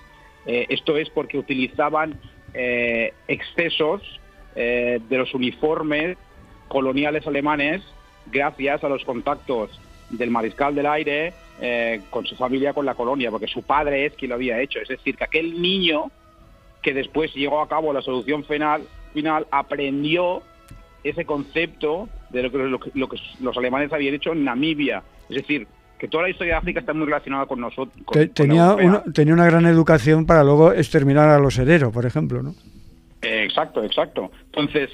eh, 0.46 0.66
esto 0.68 0.96
es 0.96 1.08
porque 1.10 1.38
utilizaban 1.38 2.18
excesos 3.28 4.02
de 4.54 5.00
los 5.08 5.32
uniformes 5.32 6.18
coloniales 6.68 7.26
alemanes 7.26 7.80
gracias 8.26 8.84
a 8.84 8.90
los 8.90 9.02
contactos 9.06 9.70
del 10.10 10.30
mariscal 10.30 10.74
del 10.74 10.84
aire 10.84 11.32
eh, 11.64 12.00
con 12.10 12.26
su 12.26 12.34
familia, 12.34 12.72
con 12.72 12.84
la 12.84 12.94
colonia, 12.96 13.30
porque 13.30 13.46
su 13.46 13.62
padre 13.62 14.04
es 14.06 14.14
quien 14.14 14.30
lo 14.30 14.34
había 14.34 14.60
hecho. 14.60 14.80
Es 14.80 14.88
decir, 14.88 15.16
que 15.16 15.22
aquel 15.24 15.62
niño 15.62 16.10
que 16.82 16.92
después 16.92 17.32
llegó 17.34 17.60
a 17.60 17.68
cabo 17.68 17.92
la 17.92 18.02
solución 18.02 18.42
final, 18.44 18.82
final 19.14 19.46
aprendió 19.52 20.42
ese 21.04 21.24
concepto 21.24 22.08
de 22.30 22.42
lo 22.42 22.50
que, 22.50 22.58
lo 22.58 22.80
que- 22.80 22.90
lo 22.94 23.08
que 23.08 23.16
los 23.40 23.56
alemanes 23.56 23.92
habían 23.92 24.14
hecho 24.14 24.32
en 24.32 24.42
Namibia. 24.44 25.02
Es 25.28 25.36
decir, 25.36 25.66
que 25.98 26.08
toda 26.08 26.24
la 26.24 26.30
historia 26.30 26.54
de 26.54 26.58
África 26.58 26.80
está 26.80 26.92
muy 26.92 27.06
relacionada 27.06 27.46
con 27.46 27.60
nosotros. 27.60 27.94
con- 28.04 28.14
Te- 28.18 28.26
con 28.26 28.34
tenía, 28.34 28.74
una, 28.74 29.02
tenía 29.12 29.34
una 29.34 29.46
gran 29.46 29.66
educación 29.66 30.26
para 30.26 30.42
luego 30.42 30.72
exterminar 30.72 31.28
a 31.28 31.38
los 31.38 31.56
hereros, 31.58 31.92
por 31.92 32.06
ejemplo, 32.06 32.42
¿no? 32.42 32.54
Eh, 33.22 33.44
Exacto, 33.44 33.84
exacto. 33.84 34.32
Entonces, 34.46 34.90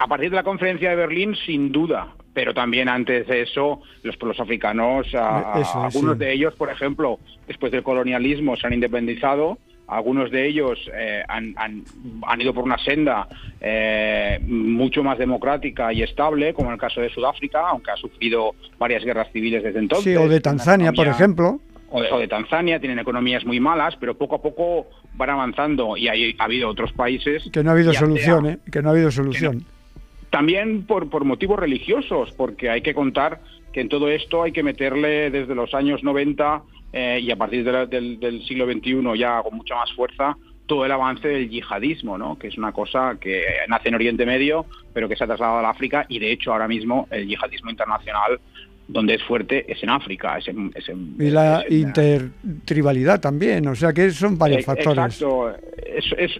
a 0.00 0.08
partir 0.08 0.30
de 0.30 0.36
la 0.36 0.42
conferencia 0.42 0.90
de 0.90 0.96
Berlín, 0.96 1.36
sin 1.46 1.70
duda, 1.70 2.08
pero 2.34 2.54
también 2.54 2.88
antes 2.88 3.26
de 3.26 3.42
eso, 3.42 3.80
los 4.02 4.16
pueblos 4.16 4.40
africanos, 4.40 5.14
a- 5.14 5.54
a- 5.56 5.60
Eso 5.60 5.86
es, 5.86 5.94
algunos 5.94 6.14
sí. 6.18 6.24
de 6.24 6.32
ellos, 6.32 6.54
por 6.54 6.70
ejemplo, 6.70 7.18
después 7.46 7.70
del 7.72 7.82
colonialismo 7.82 8.56
se 8.56 8.66
han 8.66 8.72
independizado, 8.72 9.58
algunos 9.88 10.30
de 10.30 10.46
ellos 10.48 10.78
eh, 10.94 11.22
han, 11.28 11.52
han- 11.56 11.84
han 12.26 12.40
ido 12.40 12.54
por 12.54 12.64
una 12.64 12.78
senda 12.78 13.28
eh, 13.60 14.38
mucho 14.46 15.02
más 15.02 15.18
democrática 15.18 15.92
y 15.92 16.02
estable, 16.02 16.54
como 16.54 16.68
en 16.68 16.74
el 16.74 16.80
caso 16.80 17.00
de 17.00 17.10
Sudáfrica, 17.10 17.68
aunque 17.68 17.90
ha 17.90 17.96
sufrido 17.96 18.52
varias 18.78 19.04
guerras 19.04 19.28
civiles 19.32 19.62
desde 19.62 19.78
entonces. 19.78 20.12
Sí, 20.12 20.16
o 20.16 20.28
de 20.28 20.40
Tanzania, 20.40 20.92
por 20.92 21.06
ejemplo. 21.08 21.60
o 21.90 22.00
de, 22.00 22.10
o 22.10 22.18
de 22.18 22.26
Tanzania, 22.28 22.80
tienen 22.80 22.98
economías 22.98 23.44
muy 23.44 23.60
malas, 23.60 23.94
pero 24.00 24.16
poco 24.16 24.36
a 24.36 24.42
poco 24.42 24.86
van 25.14 25.28
avanzando 25.30 25.96
y 25.96 26.08
hay, 26.08 26.34
ha 26.38 26.44
habido 26.44 26.70
otros 26.70 26.90
países 26.94 27.44
Que 27.52 27.62
no 27.62 27.70
ha 27.70 27.72
habido 27.74 27.90
sea- 27.92 28.00
solución, 28.00 28.46
¿eh? 28.46 28.58
Que 28.70 28.80
no 28.80 28.88
ha 28.88 28.92
habido 28.92 29.10
solución. 29.10 29.64
También 30.32 30.86
por, 30.86 31.10
por 31.10 31.26
motivos 31.26 31.58
religiosos, 31.58 32.32
porque 32.32 32.70
hay 32.70 32.80
que 32.80 32.94
contar 32.94 33.42
que 33.70 33.82
en 33.82 33.90
todo 33.90 34.08
esto 34.08 34.42
hay 34.42 34.52
que 34.52 34.62
meterle 34.62 35.30
desde 35.30 35.54
los 35.54 35.74
años 35.74 36.02
90 36.02 36.62
eh, 36.94 37.20
y 37.22 37.30
a 37.30 37.36
partir 37.36 37.64
del 37.64 38.42
siglo 38.46 38.64
XXI 38.64 39.18
ya 39.18 39.42
con 39.42 39.54
mucha 39.54 39.74
más 39.74 39.92
fuerza 39.92 40.36
todo 40.64 40.86
el 40.86 40.92
avance 40.92 41.28
del 41.28 41.50
yihadismo, 41.50 42.16
¿no? 42.16 42.38
que 42.38 42.48
es 42.48 42.56
una 42.56 42.72
cosa 42.72 43.18
que 43.20 43.44
nace 43.68 43.90
en 43.90 43.94
Oriente 43.94 44.24
Medio, 44.24 44.64
pero 44.94 45.06
que 45.06 45.16
se 45.16 45.24
ha 45.24 45.26
trasladado 45.26 45.58
al 45.58 45.66
África 45.66 46.06
y 46.08 46.18
de 46.18 46.32
hecho 46.32 46.50
ahora 46.52 46.66
mismo 46.66 47.08
el 47.10 47.28
yihadismo 47.28 47.68
internacional 47.68 48.40
donde 48.92 49.14
es 49.14 49.22
fuerte 49.24 49.64
es 49.70 49.82
en 49.82 49.90
África, 49.90 50.38
es 50.38 50.48
en, 50.48 50.70
es 50.74 50.88
en- 50.88 51.16
Y 51.18 51.30
la 51.30 51.60
es 51.62 51.70
en- 51.70 51.78
intertribalidad 51.80 53.20
también, 53.20 53.66
o 53.66 53.74
sea 53.74 53.92
que 53.92 54.10
son 54.10 54.38
varios 54.38 54.60
Eh, 54.60 54.64
factores. 54.64 54.98
Exacto. 55.20 55.54
Es, 55.86 56.04
es 56.18 56.30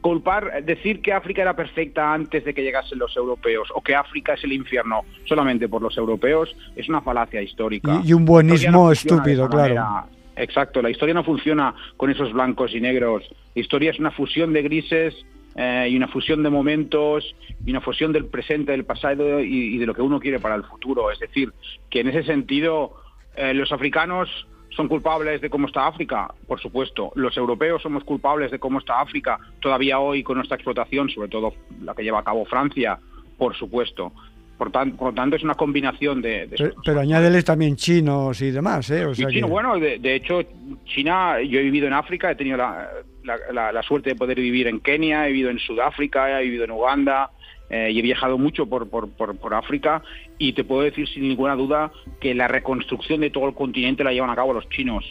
culpar, 0.00 0.64
decir 0.64 1.00
que 1.00 1.12
África 1.12 1.42
era 1.42 1.54
perfecta 1.56 2.12
antes 2.12 2.44
de 2.44 2.54
que 2.54 2.62
llegasen 2.62 2.98
los 2.98 3.16
europeos 3.16 3.68
o 3.74 3.80
que 3.82 3.94
África 3.94 4.34
es 4.34 4.44
el 4.44 4.52
infierno 4.52 5.02
solamente 5.24 5.68
por 5.68 5.82
los 5.82 5.96
europeos 5.96 6.54
es 6.76 6.88
una 6.88 7.00
falacia 7.00 7.40
histórica. 7.42 8.00
Y- 8.04 8.10
y 8.10 8.12
un 8.12 8.24
buenismo 8.24 8.70
no 8.86 8.92
estúpido, 8.92 9.48
claro. 9.48 9.74
manera. 9.74 10.04
Exacto, 10.36 10.80
la 10.80 10.88
historia 10.90 11.14
no 11.14 11.24
funciona 11.24 11.74
con 11.96 12.10
esos 12.10 12.32
blancos 12.32 12.74
y 12.74 12.80
negros. 12.80 13.22
La 13.54 13.60
historia 13.60 13.90
es 13.90 13.98
una 13.98 14.10
fusión 14.10 14.52
de 14.54 14.62
grises 14.62 15.14
eh, 15.56 15.88
y 15.90 15.96
una 15.96 16.08
fusión 16.08 16.42
de 16.42 16.50
momentos 16.50 17.34
y 17.64 17.70
una 17.70 17.80
fusión 17.80 18.12
del 18.12 18.26
presente, 18.26 18.72
del 18.72 18.84
pasado 18.84 19.40
y, 19.40 19.74
y 19.74 19.78
de 19.78 19.86
lo 19.86 19.94
que 19.94 20.02
uno 20.02 20.18
quiere 20.20 20.38
para 20.40 20.54
el 20.54 20.64
futuro. 20.64 21.10
Es 21.10 21.18
decir, 21.18 21.52
que 21.90 22.00
en 22.00 22.08
ese 22.08 22.22
sentido 22.24 22.96
eh, 23.36 23.54
los 23.54 23.70
africanos 23.72 24.28
son 24.70 24.88
culpables 24.88 25.40
de 25.42 25.50
cómo 25.50 25.66
está 25.66 25.86
África, 25.86 26.32
por 26.46 26.58
supuesto. 26.58 27.12
Los 27.14 27.36
europeos 27.36 27.82
somos 27.82 28.04
culpables 28.04 28.50
de 28.50 28.58
cómo 28.58 28.78
está 28.78 29.00
África 29.00 29.38
todavía 29.60 29.98
hoy 29.98 30.22
con 30.22 30.36
nuestra 30.36 30.56
explotación, 30.56 31.10
sobre 31.10 31.28
todo 31.28 31.52
la 31.82 31.94
que 31.94 32.02
lleva 32.02 32.20
a 32.20 32.24
cabo 32.24 32.46
Francia, 32.46 32.98
por 33.36 33.54
supuesto. 33.54 34.12
Por, 34.56 34.70
tan- 34.70 34.92
por 34.92 35.08
lo 35.08 35.14
tanto, 35.14 35.34
es 35.36 35.42
una 35.42 35.56
combinación 35.56 36.22
de, 36.22 36.46
de 36.46 36.56
Pero, 36.56 36.74
pero 36.84 37.00
añádeles 37.00 37.44
también 37.44 37.74
chinos 37.76 38.40
y 38.40 38.50
demás, 38.50 38.88
¿eh? 38.90 39.04
O 39.04 39.10
Y 39.12 39.16
sea 39.16 39.28
chino, 39.28 39.46
que- 39.48 39.52
bueno, 39.52 39.78
de, 39.78 39.98
de 39.98 40.14
hecho, 40.14 40.40
China, 40.84 41.40
yo 41.42 41.58
he 41.58 41.62
vivido 41.64 41.86
en 41.88 41.92
África, 41.94 42.30
he 42.30 42.36
tenido 42.36 42.56
la, 42.58 42.88
la- 43.24 43.82
suerte 43.82 44.10
de 44.10 44.16
poder 44.16 44.38
vivir 44.38 44.66
en 44.66 44.80
Kenia, 44.80 45.26
he 45.26 45.32
vivido 45.32 45.50
en 45.50 45.58
Sudáfrica, 45.58 46.40
he 46.40 46.44
vivido 46.44 46.64
en 46.64 46.70
Uganda, 46.70 47.30
eh, 47.70 47.90
y 47.90 47.98
he 47.98 48.02
viajado 48.02 48.38
mucho 48.38 48.66
por, 48.66 48.88
por, 48.88 49.08
por, 49.10 49.54
África, 49.54 50.02
y 50.38 50.52
te 50.52 50.64
puedo 50.64 50.82
decir 50.82 51.08
sin 51.08 51.28
ninguna 51.28 51.56
duda 51.56 51.90
que 52.20 52.34
la 52.34 52.48
reconstrucción 52.48 53.20
de 53.20 53.30
todo 53.30 53.48
el 53.48 53.54
continente 53.54 54.04
la 54.04 54.12
llevan 54.12 54.30
a 54.30 54.36
cabo 54.36 54.52
los 54.52 54.68
chinos, 54.68 55.04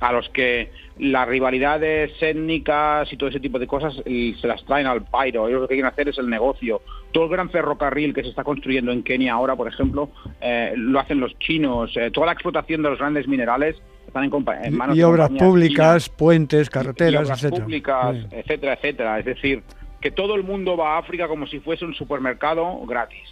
a 0.00 0.12
los 0.12 0.28
que 0.30 0.70
las 0.98 1.28
rivalidades 1.28 2.10
étnicas 2.20 3.12
y 3.12 3.16
todo 3.16 3.28
ese 3.28 3.40
tipo 3.40 3.58
de 3.58 3.66
cosas 3.66 3.94
se 4.04 4.46
las 4.48 4.64
traen 4.64 4.86
al 4.86 5.04
pairo. 5.04 5.46
Ellos 5.46 5.60
lo 5.60 5.68
que 5.68 5.74
quieren 5.74 5.92
hacer 5.92 6.08
es 6.08 6.18
el 6.18 6.28
negocio. 6.28 6.80
Todo 7.12 7.24
el 7.24 7.30
gran 7.30 7.50
ferrocarril 7.50 8.12
que 8.12 8.22
se 8.22 8.30
está 8.30 8.42
construyendo 8.42 8.90
en 8.90 9.02
Kenia 9.02 9.34
ahora, 9.34 9.54
por 9.54 9.68
ejemplo, 9.68 10.10
eh, 10.40 10.72
lo 10.76 10.98
hacen 10.98 11.20
los 11.20 11.38
chinos. 11.38 11.96
Eh, 11.96 12.10
toda 12.10 12.26
la 12.26 12.32
explotación 12.32 12.82
de 12.82 12.90
los 12.90 12.98
grandes 12.98 13.28
minerales 13.28 13.76
están 14.16 14.24
en, 14.24 14.30
compa- 14.30 14.58
en 14.64 14.76
manos 14.76 14.96
y 14.96 15.02
obras 15.02 15.30
públicas, 15.30 16.08
puentes, 16.08 16.68
y 16.68 16.70
carreteras, 16.70 17.24
obras 17.24 17.38
etcétera. 17.42 17.64
públicas, 17.64 18.16
Sí. 18.16 18.26
etcétera, 18.36 18.72
etcétera. 18.74 19.18
Es 19.18 19.24
decir, 19.26 19.62
que 20.00 20.10
todo 20.10 20.34
el 20.34 20.42
mundo 20.42 20.76
va 20.76 20.96
a 20.96 20.98
África 20.98 21.28
como 21.28 21.46
si 21.46 21.60
fuese 21.60 21.84
un 21.84 21.94
supermercado 21.94 22.78
gratis. 22.86 23.28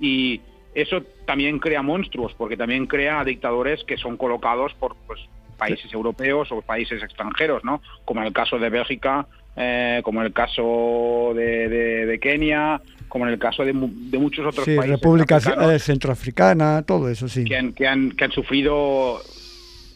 Y 0.00 0.40
eso 0.74 1.02
también 1.26 1.58
crea 1.58 1.82
monstruos, 1.82 2.34
porque 2.38 2.56
también 2.56 2.86
crea 2.86 3.24
dictadores 3.24 3.82
que 3.84 3.96
son 3.96 4.16
colocados 4.16 4.72
por 4.74 4.96
pues, 5.06 5.20
países 5.58 5.92
europeos 5.92 6.50
o 6.52 6.62
países 6.62 7.02
extranjeros, 7.02 7.64
¿no? 7.64 7.82
Como 8.04 8.20
en 8.20 8.28
el 8.28 8.32
caso 8.32 8.58
de 8.58 8.70
Bélgica, 8.70 9.26
eh, 9.56 10.00
como 10.04 10.20
en 10.20 10.26
el 10.26 10.32
caso 10.32 11.32
de, 11.34 11.68
de- 11.68 12.06
de 12.06 12.18
Kenia, 12.20 12.80
como 13.08 13.26
en 13.26 13.32
el 13.32 13.38
caso 13.38 13.64
de, 13.64 13.72
de 13.72 14.18
muchos 14.18 14.46
otros 14.46 14.64
Sí, 14.66 14.76
países 14.76 14.96
República 15.00 15.40
Centroafricana, 15.78 16.82
todo 16.82 17.08
eso, 17.08 17.26
sí. 17.26 17.44
que 17.44 17.56
han, 17.56 17.72
que 17.72 17.88
han, 17.88 18.12
que 18.12 18.24
han 18.24 18.30
sufrido, 18.32 19.18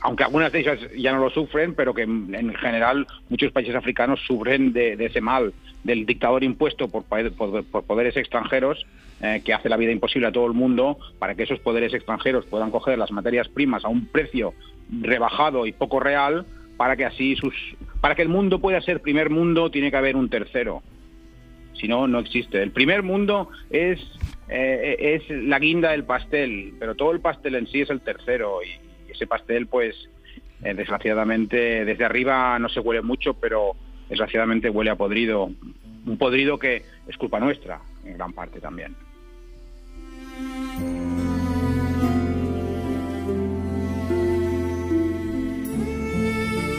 aunque 0.03 0.25
algunas 0.25 0.51
de 0.53 0.61
ellas 0.61 0.79
ya 0.97 1.13
no 1.13 1.21
lo 1.21 1.31
sufren, 1.31 1.75
pero 1.75 1.95
que 1.95 2.03
en 2.03 2.35
en 2.35 2.55
general 2.55 3.07
muchos 3.29 3.53
países 3.53 3.75
africanos 3.75 4.21
sufren 4.27 4.73
de, 4.73 4.93
ese 5.05 5.21
mal, 5.21 5.53
del 5.85 6.05
dictador 6.07 6.43
impuesto 6.45 6.89
por- 6.89 7.05
por 7.05 7.85
poderes 7.85 8.17
extranjeros, 8.17 8.85
eh, 9.21 9.41
que 9.45 9.55
hace 9.55 9.69
la 9.69 9.77
vida 9.77 9.93
imposible 9.93 10.27
a 10.29 10.33
todo 10.33 10.47
el 10.47 10.53
mundo 10.55 10.99
para 11.19 11.35
que 11.35 11.45
esos 11.45 11.61
poderes 11.61 11.95
extranjeros 11.95 12.45
puedan 12.47 12.71
coger 12.73 12.99
las 12.99 13.13
materias 13.13 13.49
primas 13.49 13.85
a 13.85 13.89
un 13.89 14.07
precio 14.07 14.55
rebajado 15.01 15.67
y 15.67 15.73
poco 15.73 16.01
real 16.01 16.45
para 16.77 16.97
que 16.97 17.05
así 17.05 17.37
sus 17.37 17.55
para 18.01 18.15
que 18.17 18.23
el 18.23 18.29
mundo 18.29 18.59
pueda 18.59 18.81
ser 18.81 19.01
primer 19.01 19.31
mundo 19.31 19.71
tiene 19.71 19.91
que 19.93 19.97
haber 19.97 20.17
un 20.17 20.29
tercero 20.29 20.83
si 21.75 21.89
no, 21.89 22.07
no 22.07 22.19
existe. 22.19 22.63
El 22.63 22.71
primer 22.71 23.03
mundo 23.03 23.49
es, 23.71 23.99
eh, 24.49 24.97
es 24.99 25.31
la 25.31 25.59
guinda 25.59 25.91
del 25.93 26.05
pastel, 26.05 26.75
pero 26.79 26.95
todo 26.95 27.13
el 27.13 27.21
pastel 27.21 27.55
en 27.55 27.67
sí 27.67 27.81
es 27.81 27.91
el 27.91 28.01
tercero 28.03 28.59
y 28.63 28.69
ese 29.23 29.29
pastel, 29.29 29.69
pues, 29.69 29.95
eh, 30.65 30.75
desgraciadamente, 30.75 31.85
desde 31.85 32.05
arriba 32.05 32.59
no 32.59 32.69
se 32.69 32.81
huele 32.81 33.03
mucho, 33.03 33.35
pero 33.35 33.77
desgraciadamente 34.09 34.69
huele 34.69 34.91
a 34.91 34.97
podrido. 34.97 35.51
Un 36.05 36.19
podrido 36.19 36.59
que 36.59 36.83
es 37.07 37.17
culpa 37.17 37.39
nuestra, 37.39 37.81
en 38.05 38.15
gran 38.15 38.33
parte 38.33 38.61
también. 38.61 38.97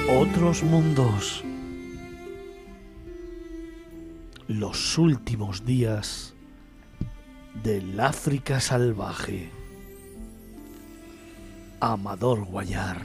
Otros 0.09 0.63
mundos. 0.63 1.45
Los 4.49 4.97
últimos 4.97 5.65
días 5.65 6.35
del 7.63 7.97
África 8.01 8.59
salvaje. 8.59 9.49
Amador 11.83 12.45
Guayar. 12.45 12.95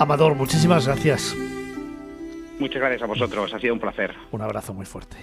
Amador, 0.00 0.34
muchísimas 0.34 0.86
gracias. 0.86 1.36
Muchas 2.58 2.80
gracias 2.80 3.02
a 3.02 3.06
vosotros, 3.06 3.54
ha 3.54 3.60
sido 3.60 3.74
un 3.74 3.78
placer. 3.78 4.12
Un 4.32 4.42
abrazo 4.42 4.74
muy 4.74 4.84
fuerte. 4.84 5.16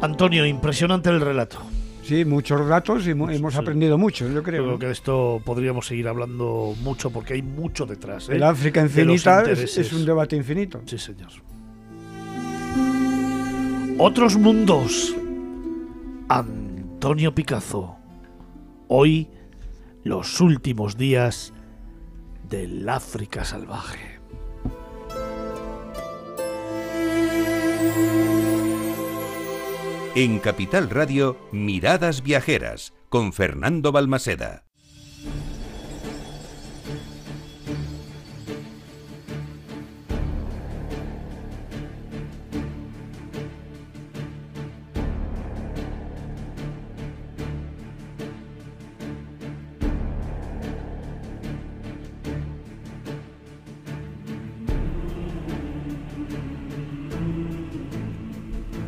Antonio, 0.00 0.44
impresionante 0.44 1.10
el 1.10 1.20
relato. 1.20 1.58
Sí, 2.02 2.24
muchos 2.24 2.58
relatos 2.58 3.06
y 3.06 3.10
hemos 3.10 3.54
aprendido 3.54 3.98
mucho, 3.98 4.28
yo 4.28 4.42
creo. 4.42 4.64
Creo 4.64 4.78
que 4.80 4.86
de 4.86 4.92
esto 4.92 5.40
podríamos 5.44 5.86
seguir 5.86 6.08
hablando 6.08 6.74
mucho 6.82 7.10
porque 7.10 7.34
hay 7.34 7.42
mucho 7.42 7.86
detrás. 7.86 8.28
¿eh? 8.28 8.34
El 8.34 8.42
África 8.42 8.80
De 8.80 9.04
los 9.04 9.24
infinita 9.24 9.48
es, 9.48 9.78
es 9.78 9.92
un 9.92 10.04
debate 10.04 10.34
infinito. 10.34 10.82
Sí, 10.86 10.98
señor. 10.98 11.30
Otros 13.98 14.36
mundos. 14.36 15.16
Antonio 16.28 17.34
Picazo. 17.34 17.96
Hoy, 18.88 19.30
los 20.04 20.38
últimos 20.42 20.98
días 20.98 21.54
del 22.46 22.86
África 22.90 23.46
salvaje. 23.46 24.20
En 30.14 30.40
Capital 30.40 30.90
Radio, 30.90 31.38
Miradas 31.50 32.22
Viajeras, 32.22 32.92
con 33.08 33.32
Fernando 33.32 33.92
Balmaseda. 33.92 34.65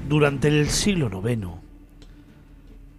Durante 0.08 0.48
el 0.48 0.70
siglo 0.70 1.10
IX, 1.22 1.48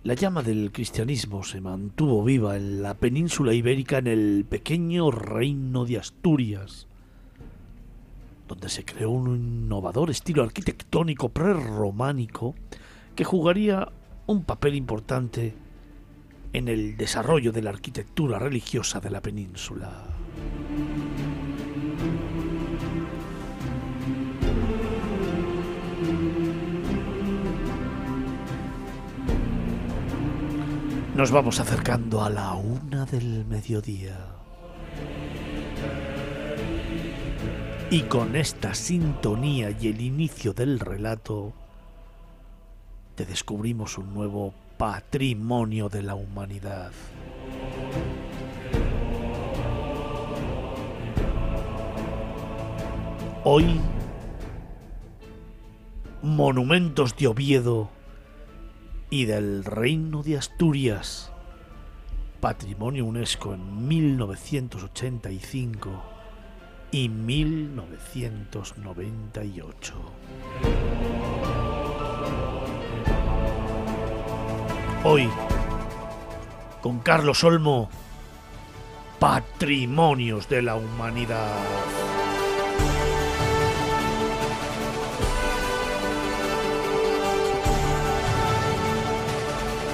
la 0.03 0.13
llama 0.13 0.43
del 0.43 0.71
cristianismo 0.71 1.43
se 1.43 1.59
mantuvo 1.59 2.23
viva 2.23 2.55
en 2.55 2.83
la 2.83 2.93
península 2.93 3.51
ibérica 3.55 3.97
en 3.97 4.05
el 4.05 4.45
pequeño 4.47 5.09
reino 5.09 5.85
de 5.85 5.97
Asturias, 5.97 6.85
donde 8.47 8.69
se 8.69 8.85
creó 8.85 9.09
un 9.09 9.35
innovador 9.35 10.11
estilo 10.11 10.43
arquitectónico 10.43 11.29
prerrománico 11.29 12.53
que 13.15 13.23
jugaría 13.23 13.91
un 14.27 14.43
papel 14.43 14.75
importante 14.75 15.55
en 16.53 16.67
el 16.67 16.95
desarrollo 16.95 17.51
de 17.51 17.63
la 17.63 17.71
arquitectura 17.71 18.37
religiosa 18.37 18.99
de 18.99 19.09
la 19.09 19.21
península. 19.21 20.03
Nos 31.19 31.31
vamos 31.31 31.59
acercando 31.59 32.23
a 32.23 32.29
la 32.29 32.53
una 32.53 33.05
del 33.05 33.43
mediodía. 33.43 34.15
Y 37.91 38.03
con 38.03 38.37
esta 38.37 38.73
sintonía 38.73 39.69
y 39.69 39.89
el 39.89 39.99
inicio 39.99 40.53
del 40.53 40.79
relato, 40.79 41.51
te 43.15 43.25
descubrimos 43.25 43.97
un 43.97 44.13
nuevo 44.13 44.53
patrimonio 44.77 45.89
de 45.89 46.03
la 46.03 46.15
humanidad. 46.15 46.93
Hoy, 53.43 53.65
monumentos 56.21 57.13
de 57.17 57.27
Oviedo 57.27 57.98
y 59.09 59.25
del 59.25 59.65
Reino 59.65 60.23
de 60.23 60.37
Asturias, 60.37 61.33
Patrimonio 62.39 63.05
UNESCO 63.05 63.53
en 63.53 63.85
1985 63.87 65.89
y 66.91 67.09
1998. 67.09 69.93
Hoy, 75.03 75.29
con 76.81 76.99
Carlos 76.99 77.43
Olmo, 77.43 77.89
Patrimonios 79.19 80.47
de 80.49 80.61
la 80.61 80.75
Humanidad. 80.75 82.08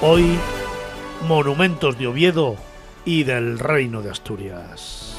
Hoy, 0.02 0.38
monumentos 1.28 1.98
de 1.98 2.08
Oviedo 2.08 2.58
y 3.06 3.24
del 3.24 3.58
Reino 3.58 4.02
de 4.02 4.12
Asturias. 4.12 5.18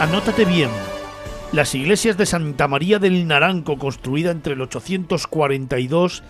Anótate 0.00 0.44
bien. 0.44 0.70
Las 1.50 1.74
iglesias 1.74 2.16
de 2.16 2.24
Santa 2.24 2.68
María 2.68 3.00
del 3.00 3.26
Naranco, 3.26 3.78
construida 3.78 4.30
entre 4.30 4.54
el 4.54 4.60
842 4.60 6.22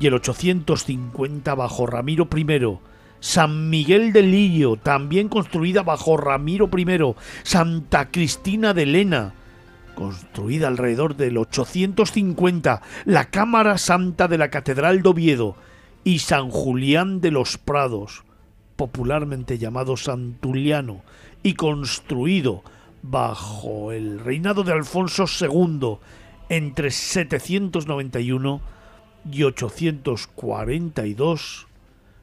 y 0.00 0.06
el 0.06 0.14
850 0.14 1.54
bajo 1.54 1.86
Ramiro 1.86 2.26
I. 2.34 2.78
San 3.20 3.68
Miguel 3.68 4.14
del 4.14 4.30
Lillo, 4.30 4.76
también 4.76 5.28
construida 5.28 5.82
bajo 5.82 6.16
Ramiro 6.16 6.70
I. 6.74 7.14
Santa 7.42 8.10
Cristina 8.10 8.72
de 8.72 8.86
Lena, 8.86 9.34
construida 9.94 10.68
alrededor 10.68 11.16
del 11.16 11.36
850. 11.36 12.80
La 13.04 13.26
Cámara 13.26 13.76
Santa 13.76 14.26
de 14.26 14.38
la 14.38 14.48
Catedral 14.48 15.02
de 15.02 15.08
Oviedo 15.10 15.56
y 16.02 16.20
San 16.20 16.48
Julián 16.50 17.20
de 17.20 17.30
los 17.30 17.58
Prados, 17.58 18.22
popularmente 18.76 19.58
llamado 19.58 19.98
Santuliano, 19.98 21.02
y 21.42 21.54
construido 21.54 22.62
bajo 23.02 23.92
el 23.92 24.18
reinado 24.18 24.62
de 24.62 24.72
Alfonso 24.72 25.26
II 25.26 25.98
entre 26.48 26.90
791 26.90 28.79
y 29.30 29.42
842 29.42 31.66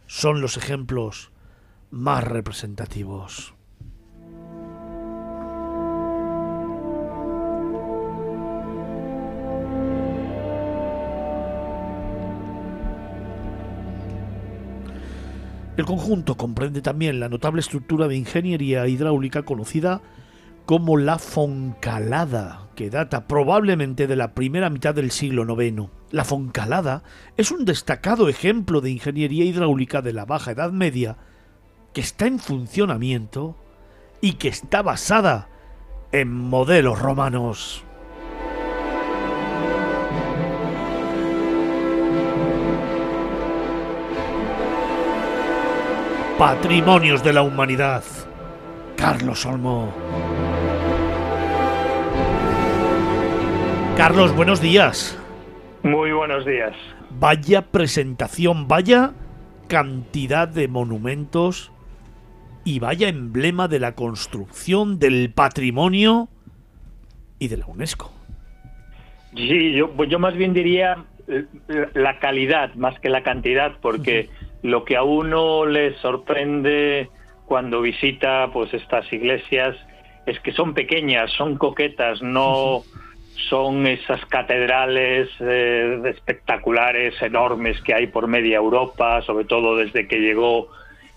son 0.08 0.42
los 0.42 0.58
ejemplos 0.58 1.30
más 1.92 2.24
representativos. 2.24 3.54
El 15.78 15.86
conjunto 15.86 16.36
comprende 16.36 16.82
también 16.82 17.20
la 17.20 17.30
notable 17.30 17.62
estructura 17.62 18.08
de 18.08 18.16
ingeniería 18.16 18.88
hidráulica 18.88 19.44
conocida 19.44 20.02
como 20.66 20.98
la 20.98 21.20
Foncalada, 21.20 22.67
que 22.78 22.92
data 22.92 23.28
probablemente 23.28 24.06
de 24.06 24.16
la 24.16 24.36
primera 24.36 24.70
mitad 24.70 24.94
del 24.94 25.10
siglo 25.10 25.60
IX. 25.60 25.90
La 26.12 26.24
Foncalada 26.24 27.02
es 27.36 27.50
un 27.50 27.66
destacado 27.66 28.30
ejemplo 28.30 28.82
de 28.82 28.92
ingeniería 28.92 29.46
hidráulica 29.46 30.04
de 30.04 30.14
la 30.14 30.26
Baja 30.26 30.52
Edad 30.52 30.72
Media 30.72 31.18
que 31.92 32.02
está 32.02 32.28
en 32.28 32.38
funcionamiento 32.38 33.58
y 34.22 34.34
que 34.34 34.50
está 34.50 34.84
basada 34.84 35.50
en 36.12 36.32
modelos 36.32 37.00
romanos. 37.00 37.84
Patrimonios 46.38 47.24
de 47.24 47.34
la 47.34 47.42
Humanidad. 47.42 48.04
Carlos 48.96 49.48
Olmo. 49.48 50.47
Carlos, 53.98 54.36
buenos 54.36 54.62
días. 54.62 55.20
Muy 55.82 56.12
buenos 56.12 56.46
días. 56.46 56.76
Vaya 57.20 57.64
presentación, 57.64 58.68
vaya 58.68 59.14
cantidad 59.68 60.48
de 60.48 60.68
monumentos 60.68 61.72
y 62.64 62.78
vaya 62.78 63.10
emblema 63.10 63.68
de 63.68 63.80
la 63.80 63.96
construcción, 63.96 65.00
del 65.00 65.34
patrimonio 65.34 66.30
y 67.40 67.48
de 67.48 67.58
la 67.58 67.66
UNESCO. 67.66 68.14
Sí, 69.36 69.74
yo, 69.74 69.90
pues 69.90 70.12
yo 70.12 70.20
más 70.20 70.36
bien 70.36 70.54
diría 70.54 71.04
eh, 71.28 71.46
la 71.96 72.20
calidad 72.20 72.76
más 72.76 73.00
que 73.00 73.10
la 73.10 73.24
cantidad, 73.24 73.78
porque 73.82 74.30
lo 74.62 74.86
que 74.86 74.96
a 74.96 75.02
uno 75.02 75.66
le 75.66 75.96
sorprende 75.96 77.10
cuando 77.48 77.82
visita 77.82 78.52
pues 78.54 78.72
estas 78.76 79.12
iglesias 79.12 79.76
es 80.28 80.40
que 80.42 80.52
son 80.52 80.76
pequeñas, 80.76 81.32
son 81.32 81.58
coquetas, 81.58 82.22
no 82.22 82.84
son 83.50 83.88
esas 83.88 84.26
catedrales 84.26 85.30
eh, 85.40 86.02
espectaculares, 86.06 87.22
enormes 87.22 87.80
que 87.82 87.94
hay 87.94 88.08
por 88.08 88.28
media 88.28 88.58
Europa, 88.58 89.22
sobre 89.22 89.46
todo 89.46 89.76
desde 89.78 90.08
que 90.08 90.20
llegó 90.20 90.70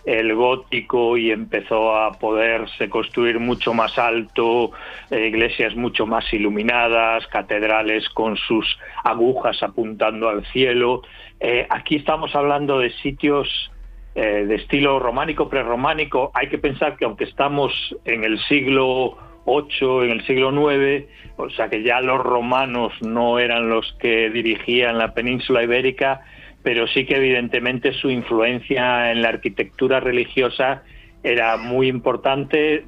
el 0.04 0.34
gótico 0.34 1.16
y 1.16 1.30
empezó 1.30 1.94
a 1.94 2.12
poderse 2.12 2.88
construir 2.88 3.38
mucho 3.38 3.74
más 3.74 3.98
alto, 3.98 4.70
eh, 5.10 5.26
iglesias 5.26 5.76
mucho 5.76 6.06
más 6.06 6.32
iluminadas, 6.32 7.26
catedrales 7.26 8.08
con 8.10 8.36
sus 8.36 8.78
agujas 9.04 9.62
apuntando 9.62 10.28
al 10.28 10.44
cielo. 10.46 11.02
Eh, 11.38 11.66
aquí 11.68 11.96
estamos 11.96 12.34
hablando 12.34 12.78
de 12.78 12.90
sitios 13.02 13.70
de 14.12 14.56
estilo 14.56 14.98
románico, 14.98 15.48
prerrománico. 15.48 16.32
Hay 16.34 16.48
que 16.48 16.58
pensar 16.58 16.96
que 16.96 17.04
aunque 17.04 17.24
estamos 17.24 17.72
en 18.04 18.24
el 18.24 18.40
siglo 18.48 19.16
8 19.44 20.04
en 20.04 20.10
el 20.10 20.26
siglo 20.26 20.50
IX, 20.50 21.06
o 21.36 21.50
sea 21.50 21.68
que 21.68 21.82
ya 21.82 22.00
los 22.00 22.20
romanos 22.20 22.92
no 23.02 23.38
eran 23.38 23.68
los 23.68 23.96
que 24.00 24.30
dirigían 24.30 24.98
la 24.98 25.14
península 25.14 25.62
ibérica, 25.62 26.20
pero 26.62 26.86
sí 26.86 27.06
que 27.06 27.16
evidentemente 27.16 27.92
su 27.92 28.10
influencia 28.10 29.10
en 29.10 29.22
la 29.22 29.30
arquitectura 29.30 30.00
religiosa 30.00 30.82
era 31.22 31.56
muy 31.58 31.88
importante 31.88 32.82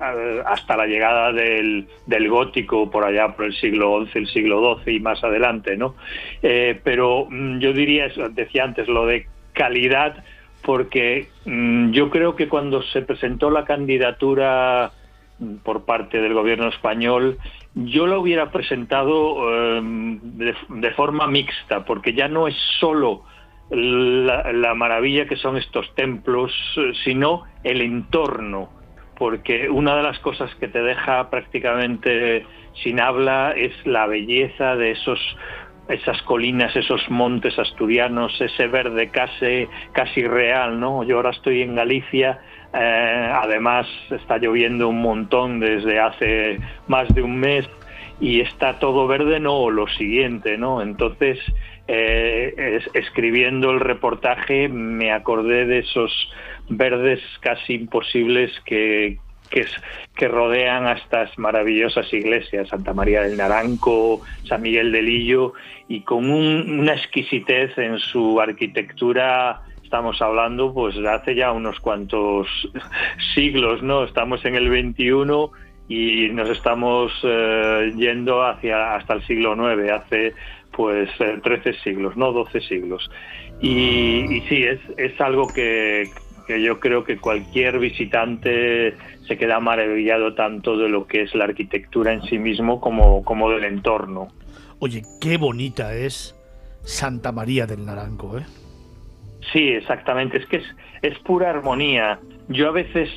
hasta 0.46 0.76
la 0.76 0.86
llegada 0.86 1.32
del, 1.32 1.86
gótico 2.28 2.90
por 2.90 3.04
allá 3.04 3.28
por 3.36 3.46
el 3.46 3.54
siglo 3.54 4.06
XI, 4.06 4.18
el 4.20 4.26
siglo 4.28 4.78
XII 4.84 4.96
y 4.96 5.00
más 5.00 5.22
adelante, 5.22 5.76
¿no? 5.76 5.94
Eh, 6.42 6.80
pero 6.82 7.26
mm, 7.28 7.58
yo 7.58 7.72
diría, 7.72 8.08
decía 8.30 8.64
antes, 8.64 8.88
lo 8.88 9.04
de 9.04 9.26
calidad, 9.52 10.24
porque 10.62 11.28
mm, 11.44 11.90
yo 11.90 12.08
creo 12.08 12.34
que 12.34 12.48
cuando 12.48 12.82
se 12.82 13.02
presentó 13.02 13.50
la 13.50 13.64
candidatura 13.64 14.92
por 15.62 15.84
parte 15.84 16.20
del 16.20 16.34
gobierno 16.34 16.68
español, 16.68 17.38
yo 17.74 18.06
lo 18.06 18.20
hubiera 18.20 18.50
presentado 18.50 19.76
em, 19.76 20.20
de, 20.20 20.90
forma 20.92 21.26
mixta, 21.26 21.84
porque 21.84 22.12
ya 22.12 22.28
no 22.28 22.48
es 22.48 22.56
solo 22.80 23.24
la, 23.70 24.74
maravilla 24.74 25.26
que 25.26 25.36
son 25.36 25.56
estos 25.56 25.94
templos, 25.94 26.52
sino 27.04 27.44
el 27.64 27.80
entorno, 27.80 28.70
porque 29.16 29.70
una 29.70 29.96
de 29.96 30.02
las 30.02 30.18
cosas 30.18 30.54
que 30.56 30.68
te 30.68 30.82
deja 30.82 31.30
prácticamente 31.30 32.44
sin 32.82 33.00
habla 33.00 33.52
es 33.56 33.72
la 33.86 34.06
belleza 34.06 34.76
de 34.76 34.90
esos 34.92 35.18
esas 35.88 36.22
colinas, 36.22 36.74
esos 36.76 37.10
montes 37.10 37.58
asturianos, 37.58 38.40
ese 38.40 38.68
verde 38.68 39.10
casi, 39.10 39.66
casi 39.92 40.22
real, 40.22 40.78
¿no? 40.78 41.02
Yo 41.02 41.16
ahora 41.16 41.30
estoy 41.30 41.62
en 41.62 41.74
Galicia 41.74 42.40
eh, 42.74 43.32
además 43.34 43.86
está 44.10 44.38
lloviendo 44.38 44.88
un 44.88 45.02
montón 45.02 45.60
desde 45.60 46.00
hace 46.00 46.58
más 46.88 47.08
de 47.14 47.22
un 47.22 47.38
mes 47.38 47.68
y 48.20 48.40
está 48.40 48.78
todo 48.78 49.06
verde, 49.06 49.40
no 49.40 49.68
lo 49.70 49.88
siguiente, 49.88 50.56
¿no? 50.56 50.80
Entonces, 50.80 51.38
eh, 51.88 52.80
escribiendo 52.94 53.72
el 53.72 53.80
reportaje 53.80 54.68
me 54.68 55.12
acordé 55.12 55.66
de 55.66 55.80
esos 55.80 56.32
verdes 56.68 57.20
casi 57.40 57.74
imposibles 57.74 58.52
que, 58.64 59.18
que, 60.16 60.28
rodean 60.28 60.86
a 60.86 60.92
estas 60.92 61.36
maravillosas 61.38 62.12
iglesias, 62.12 62.68
Santa 62.68 62.94
María 62.94 63.22
del 63.22 63.36
Naranco, 63.36 64.22
San 64.44 64.62
Miguel 64.62 64.92
del 64.92 65.06
Lillo, 65.06 65.52
y 65.88 66.02
con 66.02 66.30
una 66.30 66.94
exquisitez 66.94 67.76
en 67.76 67.98
su 67.98 68.40
arquitectura 68.40 69.62
estamos 69.92 70.22
hablando 70.22 70.72
pues 70.72 70.96
de 70.96 71.06
hace 71.06 71.34
ya 71.34 71.52
unos 71.52 71.78
cuantos 71.78 72.48
siglos, 73.34 73.82
¿no? 73.82 74.04
Estamos 74.04 74.42
en 74.46 74.54
el 74.54 74.70
21 74.70 75.50
y 75.86 76.30
nos 76.30 76.48
estamos 76.48 77.12
eh, 77.22 77.92
yendo 77.94 78.42
hacia 78.42 78.94
hasta 78.94 79.12
el 79.12 79.26
siglo 79.26 79.54
9, 79.54 79.92
hace 79.92 80.32
pues 80.74 81.10
13 81.18 81.68
eh, 81.68 81.74
siglos, 81.84 82.16
no 82.16 82.32
12 82.32 82.62
siglos. 82.62 83.10
Y, 83.60 84.34
y 84.34 84.40
sí, 84.48 84.62
es, 84.62 84.80
es 84.96 85.20
algo 85.20 85.46
que, 85.48 86.08
que 86.46 86.62
yo 86.62 86.80
creo 86.80 87.04
que 87.04 87.18
cualquier 87.18 87.78
visitante 87.78 88.96
se 89.28 89.36
queda 89.36 89.60
maravillado 89.60 90.34
tanto 90.34 90.78
de 90.78 90.88
lo 90.88 91.06
que 91.06 91.20
es 91.20 91.34
la 91.34 91.44
arquitectura 91.44 92.14
en 92.14 92.22
sí 92.22 92.38
mismo 92.38 92.80
como, 92.80 93.22
como 93.24 93.50
del 93.50 93.64
entorno. 93.64 94.28
Oye, 94.78 95.02
qué 95.20 95.36
bonita 95.36 95.94
es 95.94 96.34
Santa 96.82 97.30
María 97.30 97.66
del 97.66 97.84
Naranco, 97.84 98.38
¿eh? 98.38 98.46
Sí, 99.52 99.68
exactamente. 99.68 100.38
Es 100.38 100.46
que 100.46 100.58
es, 100.58 100.76
es 101.02 101.18
pura 101.20 101.50
armonía. 101.50 102.20
Yo 102.48 102.68
a 102.68 102.72
veces 102.72 103.08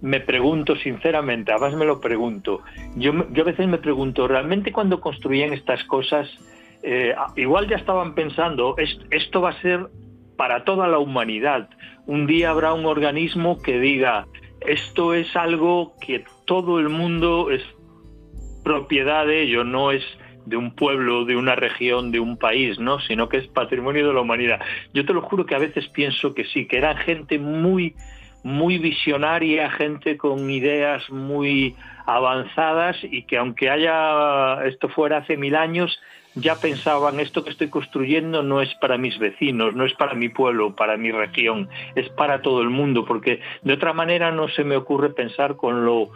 me 0.00 0.20
pregunto 0.20 0.76
sinceramente, 0.76 1.52
además 1.52 1.74
me 1.74 1.84
lo 1.84 2.00
pregunto, 2.00 2.62
yo, 2.96 3.12
yo 3.30 3.42
a 3.42 3.46
veces 3.46 3.66
me 3.66 3.78
pregunto, 3.78 4.28
¿realmente 4.28 4.72
cuando 4.72 5.00
construían 5.00 5.52
estas 5.52 5.82
cosas, 5.84 6.28
eh, 6.82 7.14
igual 7.36 7.66
ya 7.68 7.76
estaban 7.76 8.14
pensando, 8.14 8.76
esto 9.10 9.40
va 9.40 9.50
a 9.50 9.60
ser 9.62 9.88
para 10.36 10.64
toda 10.64 10.86
la 10.86 10.98
humanidad? 10.98 11.70
Un 12.06 12.26
día 12.26 12.50
habrá 12.50 12.74
un 12.74 12.84
organismo 12.84 13.60
que 13.62 13.80
diga, 13.80 14.26
esto 14.60 15.14
es 15.14 15.34
algo 15.34 15.94
que 16.00 16.24
todo 16.44 16.78
el 16.78 16.88
mundo 16.88 17.50
es 17.50 17.62
propiedad 18.62 19.26
de 19.26 19.42
ello, 19.42 19.64
no 19.64 19.92
es 19.92 20.04
de 20.46 20.56
un 20.56 20.74
pueblo, 20.74 21.24
de 21.24 21.36
una 21.36 21.54
región, 21.54 22.10
de 22.10 22.20
un 22.20 22.38
país, 22.38 22.78
¿no? 22.78 23.00
Sino 23.00 23.28
que 23.28 23.38
es 23.38 23.46
patrimonio 23.48 24.06
de 24.06 24.14
la 24.14 24.20
humanidad. 24.20 24.60
Yo 24.94 25.04
te 25.04 25.12
lo 25.12 25.22
juro 25.22 25.44
que 25.44 25.54
a 25.54 25.58
veces 25.58 25.88
pienso 25.88 26.34
que 26.34 26.44
sí, 26.44 26.66
que 26.66 26.78
era 26.78 26.96
gente 26.96 27.38
muy 27.38 27.94
muy 28.42 28.78
visionaria, 28.78 29.68
gente 29.72 30.16
con 30.16 30.48
ideas 30.48 31.10
muy 31.10 31.74
avanzadas 32.06 32.96
y 33.02 33.22
que 33.24 33.38
aunque 33.38 33.68
haya 33.68 34.64
esto 34.66 34.88
fuera 34.88 35.16
hace 35.16 35.36
mil 35.36 35.56
años, 35.56 35.98
ya 36.36 36.54
pensaban 36.54 37.18
esto 37.18 37.42
que 37.42 37.50
estoy 37.50 37.70
construyendo 37.70 38.42
no 38.42 38.60
es 38.60 38.72
para 38.76 38.98
mis 38.98 39.18
vecinos, 39.18 39.74
no 39.74 39.84
es 39.84 39.94
para 39.94 40.14
mi 40.14 40.28
pueblo, 40.28 40.76
para 40.76 40.96
mi 40.96 41.10
región, 41.10 41.68
es 41.96 42.08
para 42.10 42.42
todo 42.42 42.60
el 42.60 42.70
mundo, 42.70 43.04
porque 43.04 43.40
de 43.62 43.72
otra 43.72 43.92
manera 43.92 44.30
no 44.30 44.46
se 44.48 44.62
me 44.62 44.76
ocurre 44.76 45.10
pensar 45.10 45.56
con 45.56 45.84
lo 45.84 46.10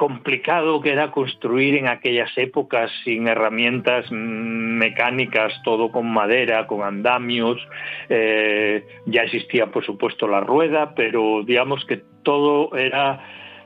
complicado 0.00 0.80
que 0.80 0.92
era 0.92 1.10
construir 1.10 1.74
en 1.74 1.86
aquellas 1.86 2.30
épocas 2.38 2.90
sin 3.04 3.28
herramientas 3.28 4.06
mecánicas, 4.10 5.52
todo 5.62 5.92
con 5.92 6.10
madera, 6.10 6.66
con 6.66 6.82
andamios. 6.82 7.58
Eh, 8.08 8.82
ya 9.04 9.24
existía, 9.24 9.66
por 9.66 9.84
supuesto, 9.84 10.26
la 10.26 10.40
rueda, 10.40 10.94
pero 10.94 11.42
digamos 11.44 11.84
que 11.84 12.00
todo 12.22 12.74
era 12.78 13.20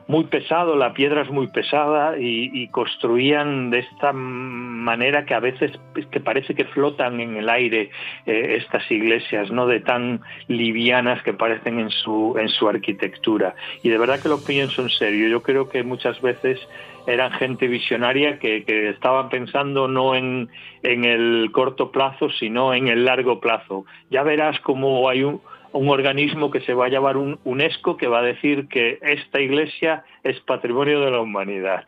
muy 0.07 0.25
pesado, 0.25 0.77
la 0.77 0.93
piedra 0.93 1.23
es 1.23 1.31
muy 1.31 1.47
pesada 1.49 2.19
y, 2.19 2.69
construían 2.69 3.71
de 3.71 3.79
esta 3.81 4.13
manera 4.13 5.25
que 5.25 5.35
a 5.35 5.41
veces 5.41 5.73
que 6.11 6.21
parece 6.21 6.55
que 6.55 6.65
flotan 6.65 7.21
en 7.21 7.37
el 7.37 7.49
aire 7.49 7.91
eh, 8.27 8.57
estas 8.59 8.91
iglesias, 8.91 9.51
no 9.51 9.67
de 9.67 9.81
tan 9.81 10.21
livianas 10.49 11.23
que 11.23 11.33
parecen 11.33 11.79
en 11.79 11.91
su 11.91 12.37
en 12.39 12.49
su 12.49 12.69
arquitectura. 12.69 13.55
Y 13.83 13.89
de 13.89 13.99
verdad 13.99 14.21
que 14.21 14.29
lo 14.29 14.45
pienso 14.45 14.83
en 14.83 14.91
serio. 14.91 15.29
Yo 15.29 15.43
creo 15.43 15.69
que 15.69 15.83
muchas 15.85 16.21
veces 16.21 16.59
eran 17.07 17.33
gente 17.33 17.67
visionaria 17.69 18.39
que, 18.39 18.65
que 18.65 18.91
estaban 18.91 19.29
pensando 19.29 19.89
no 19.89 20.15
en, 20.15 20.49
en 20.83 21.05
el 21.05 21.51
corto 21.53 21.91
plazo, 21.91 22.31
sino 22.31 22.75
en 22.75 22.89
el 22.89 23.05
largo 23.05 23.41
plazo. 23.41 23.85
Ya 24.11 24.23
verás 24.23 24.59
cómo 24.61 25.09
hay 25.09 25.23
un, 25.23 25.41
un 25.75 25.89
organismo 25.89 26.51
que 26.51 26.61
se 26.61 26.73
va 26.73 26.87
a 26.87 26.89
llamar 26.89 27.17
un 27.17 27.39
UNESCO 27.45 27.97
que 27.97 28.07
va 28.07 28.21
a 28.21 28.23
decir 28.23 28.69
que 28.69 28.99
esta 29.03 29.41
iglesia 29.41 30.05
es 30.23 30.39
patrimonio 30.41 31.01
de 31.01 31.11
la 31.11 31.21
humanidad. 31.21 31.85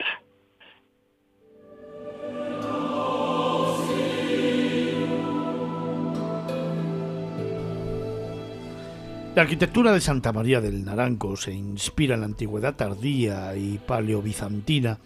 La 9.36 9.42
arquitectura 9.42 9.92
de 9.92 10.00
Santa 10.00 10.32
María 10.32 10.60
del 10.60 10.84
Naranco 10.84 11.36
se 11.36 11.52
inspira 11.52 12.14
en 12.14 12.20
la 12.20 12.26
antigüedad 12.26 12.74
tardía 12.74 13.54
y 13.54 13.78
paleobizantina, 13.78 14.98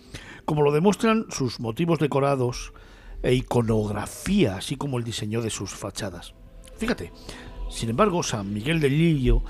como 0.44 0.62
lo 0.62 0.72
demuestran 0.72 1.26
sus 1.30 1.60
motivos 1.60 1.98
decorados 1.98 2.72
e 3.22 3.34
iconografía, 3.34 4.56
así 4.56 4.76
como 4.76 4.98
el 4.98 5.04
diseño 5.04 5.42
de 5.42 5.50
sus 5.50 5.74
fachadas. 5.74 6.32
Fíjate, 6.76 7.12
sin 7.70 7.90
embargo, 7.90 8.22
San 8.22 8.52
Miguel 8.52 8.80
del 8.80 8.98
Lillo 8.98 9.42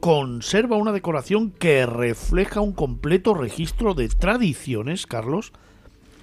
conserva 0.00 0.76
una 0.76 0.92
decoración 0.92 1.50
que 1.52 1.86
refleja 1.86 2.60
un 2.60 2.72
completo 2.72 3.34
registro 3.34 3.94
de 3.94 4.08
tradiciones, 4.08 5.06
Carlos, 5.06 5.52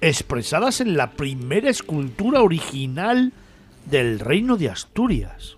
expresadas 0.00 0.80
en 0.80 0.96
la 0.96 1.12
primera 1.12 1.70
escultura 1.70 2.42
original 2.42 3.32
del 3.86 4.20
reino 4.20 4.56
de 4.56 4.68
Asturias. 4.68 5.56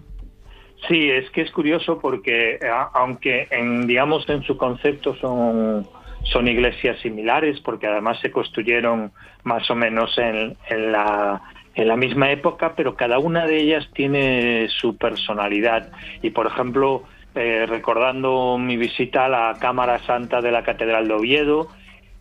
Sí, 0.88 1.10
es 1.10 1.30
que 1.30 1.42
es 1.42 1.50
curioso 1.50 1.98
porque 2.00 2.58
aunque 2.94 3.46
en 3.50 3.86
digamos 3.86 4.28
en 4.28 4.42
su 4.42 4.56
concepto 4.56 5.14
son 5.16 5.86
son 6.24 6.48
iglesias 6.48 6.98
similares 7.00 7.60
porque 7.60 7.86
además 7.86 8.20
se 8.20 8.30
construyeron 8.30 9.12
más 9.44 9.68
o 9.70 9.74
menos 9.74 10.16
en, 10.18 10.56
en 10.68 10.92
la 10.92 11.40
en 11.75 11.89
la 11.89 11.97
misma 11.97 12.31
época, 12.31 12.75
pero 12.76 12.97
cada 12.97 13.18
una 13.18 13.47
de 13.47 13.59
ellas 13.59 13.89
tiene 13.94 14.68
su 14.68 14.97
personalidad. 14.97 15.91
Y 16.23 16.31
por 16.31 16.47
ejemplo, 16.47 17.05
eh, 17.34 17.67
recordando 17.67 18.59
mi 18.59 18.76
visita 18.76 19.25
a 19.25 19.28
la 19.28 19.57
Cámara 19.59 19.99
Santa 20.07 20.41
de 20.41 20.52
la 20.52 20.65
Catedral 20.65 21.09
de 21.09 21.15
Oviedo, 21.15 21.68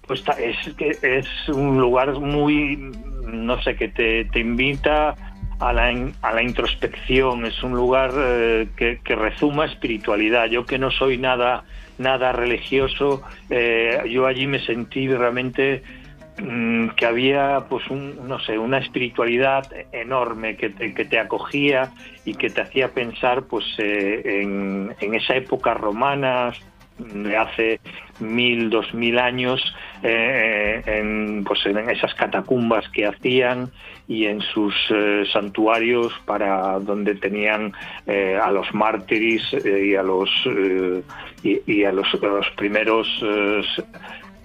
pues 0.08 0.24
es 0.40 1.04
es 1.04 1.50
un 1.50 1.80
lugar 1.80 2.20
muy, 2.20 2.92
no 3.26 3.62
sé, 3.62 3.76
que 3.76 3.90
te, 3.90 4.26
te 4.26 4.40
invita 4.40 5.16
a 5.62 5.74
la, 5.74 6.12
a 6.22 6.34
la 6.34 6.42
introspección, 6.42 7.46
es 7.46 7.62
un 7.62 7.74
lugar 7.74 8.12
eh, 8.18 8.68
que, 8.76 9.00
que, 9.04 9.16
rezuma 9.16 9.66
espiritualidad. 9.66 10.48
Yo 10.48 10.66
que 10.66 10.80
no 10.80 10.90
soy 10.90 11.18
nada, 11.20 11.66
nada 12.00 12.32
religioso, 12.32 13.22
eh, 13.50 14.02
yo 14.10 14.26
allí 14.26 14.48
me 14.48 14.60
sentí 14.66 15.08
realmente 15.08 15.84
que 16.96 17.06
había 17.06 17.66
pues 17.70 17.88
un, 17.90 18.28
no 18.28 18.40
sé 18.40 18.58
una 18.58 18.80
espiritualidad 18.80 19.72
enorme 19.92 20.56
que 20.56 20.70
te, 20.70 20.94
que 20.94 21.06
te 21.06 21.20
acogía 21.20 21.92
y 22.26 22.36
que 22.36 22.50
te 22.50 22.62
hacía 22.62 22.90
pensar 22.90 23.44
pues 23.44 23.66
eh, 23.78 24.42
en, 24.42 24.96
en, 25.00 25.14
esa 25.14 25.36
época 25.36 25.74
romana 25.74 26.52
de 26.98 27.36
hace 27.36 27.80
mil 28.20 28.70
dos 28.70 28.94
mil 28.94 29.18
años 29.18 29.62
eh, 30.04 30.82
en 30.86 31.44
pues 31.44 31.66
en 31.66 31.90
esas 31.90 32.14
catacumbas 32.14 32.88
que 32.90 33.06
hacían 33.06 33.72
y 34.08 34.26
en 34.26 34.42
sus 34.42 34.74
eh, 34.90 35.24
santuarios 35.32 36.14
para 36.26 36.80
donde 36.80 37.16
tenían 37.16 37.74
eh, 38.06 38.40
a 38.42 38.52
los 38.52 38.74
mártires 38.74 39.42
y 39.66 39.96
a 39.96 40.04
los 40.04 40.30
y, 41.44 41.84
a 41.84 41.92
los 41.92 42.08
primeros 42.56 43.08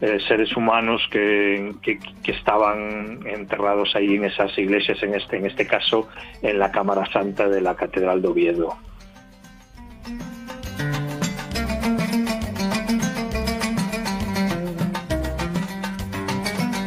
eh, 0.01 0.19
seres 0.29 0.55
humanos 0.57 1.01
que, 1.11 1.75
que, 1.83 1.99
estaban 2.31 3.27
enterrados 3.27 3.97
ahí 3.97 4.15
en 4.17 4.25
esas 4.25 4.57
iglesias, 4.59 5.03
en 5.03 5.15
este, 5.15 5.39
en 5.39 5.47
este 5.47 5.67
caso 5.67 6.09
en 6.43 6.59
la 6.59 6.71
Cámara 6.71 7.07
Santa 7.11 7.49
de 7.49 7.63
la 7.63 7.75
Catedral 7.77 8.21
de 8.21 8.29
Oviedo. 8.29 8.77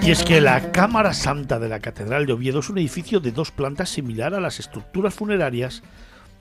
Y 0.03 0.11
es 0.11 0.23
que 0.23 0.41
la 0.41 0.71
Cámara 0.71 1.13
Santa 1.13 1.59
de 1.59 1.69
la 1.69 1.79
Catedral 1.79 2.25
de 2.25 2.33
Oviedo 2.33 2.59
es 2.59 2.69
un 2.69 2.77
edificio 2.77 3.19
de 3.19 3.31
dos 3.31 3.51
plantas 3.51 3.89
similar 3.89 4.33
a 4.33 4.39
las 4.39 4.59
estructuras 4.59 5.13
funerarias 5.13 5.83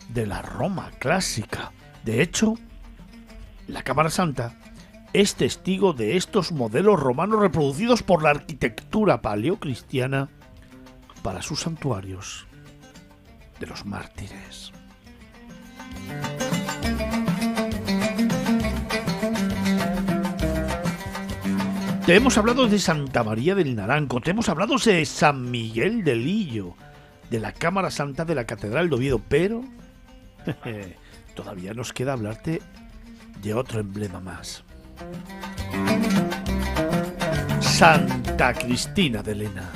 de 0.09 0.27
la 0.27 0.43
Roma 0.43 0.91
clásica. 0.99 1.73
De 2.05 2.23
hecho, 2.23 2.55
la 3.67 3.83
Cámara 3.83 4.11
Santa 4.11 4.55
es 5.13 5.35
testigo 5.35 5.93
de 5.93 6.17
estos 6.17 6.53
modelos 6.53 7.01
romanos 7.01 7.41
reproducidos 7.41 8.03
por 8.03 8.23
la 8.23 8.31
arquitectura 8.31 9.23
paleocristiana 9.23 10.29
para 11.23 11.43
sus 11.43 11.61
santuarios 11.61 12.47
de 13.59 13.67
los 13.67 13.87
mártires. 13.87 14.73
Te 22.07 22.15
hemos 22.15 22.39
hablado 22.39 22.67
de 22.67 22.79
Santa 22.79 23.23
María 23.23 23.55
del 23.55 23.77
Naranco, 23.77 24.21
te 24.21 24.31
hemos 24.31 24.49
hablado 24.49 24.77
de 24.79 25.05
San 25.05 25.51
Miguel 25.51 26.05
del 26.05 26.25
Lillo, 26.25 26.75
de 27.29 27.39
la 27.39 27.53
Cámara 27.53 27.91
Santa 27.91 28.25
de 28.25 28.35
la 28.35 28.47
Catedral 28.47 28.89
de 28.89 28.97
Oviedo, 28.97 29.21
pero 29.29 29.63
todavía 31.35 31.75
nos 31.75 31.93
queda 31.93 32.15
hablarte 32.15 32.63
de 33.43 33.53
otro 33.53 33.81
emblema 33.81 34.21
más. 34.21 34.65
Santa 37.61 38.55
Cristina 38.55 39.23
de 39.23 39.33
Elena. 39.33 39.71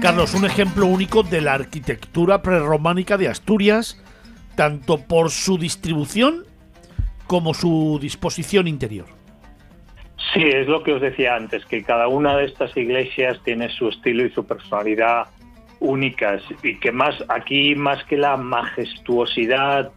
Carlos, 0.00 0.34
un 0.34 0.44
ejemplo 0.44 0.86
único 0.86 1.22
de 1.22 1.40
la 1.40 1.54
arquitectura 1.54 2.42
prerrománica 2.42 3.16
de 3.16 3.28
Asturias, 3.28 4.00
tanto 4.54 4.98
por 4.98 5.30
su 5.30 5.58
distribución 5.58 6.44
como 7.26 7.54
su 7.54 7.98
disposición 8.00 8.68
interior. 8.68 9.06
Sí, 10.32 10.42
es 10.42 10.68
lo 10.68 10.82
que 10.82 10.92
os 10.92 11.00
decía 11.00 11.34
antes, 11.34 11.64
que 11.66 11.82
cada 11.82 12.08
una 12.08 12.36
de 12.36 12.44
estas 12.44 12.76
iglesias 12.76 13.40
tiene 13.44 13.68
su 13.70 13.88
estilo 13.88 14.24
y 14.24 14.30
su 14.30 14.46
personalidad 14.46 15.26
únicas 15.80 16.42
y 16.62 16.78
que 16.78 16.92
más 16.92 17.14
aquí 17.28 17.74
más 17.74 18.02
que 18.04 18.16
la 18.16 18.36
majestuosidad 18.36 19.92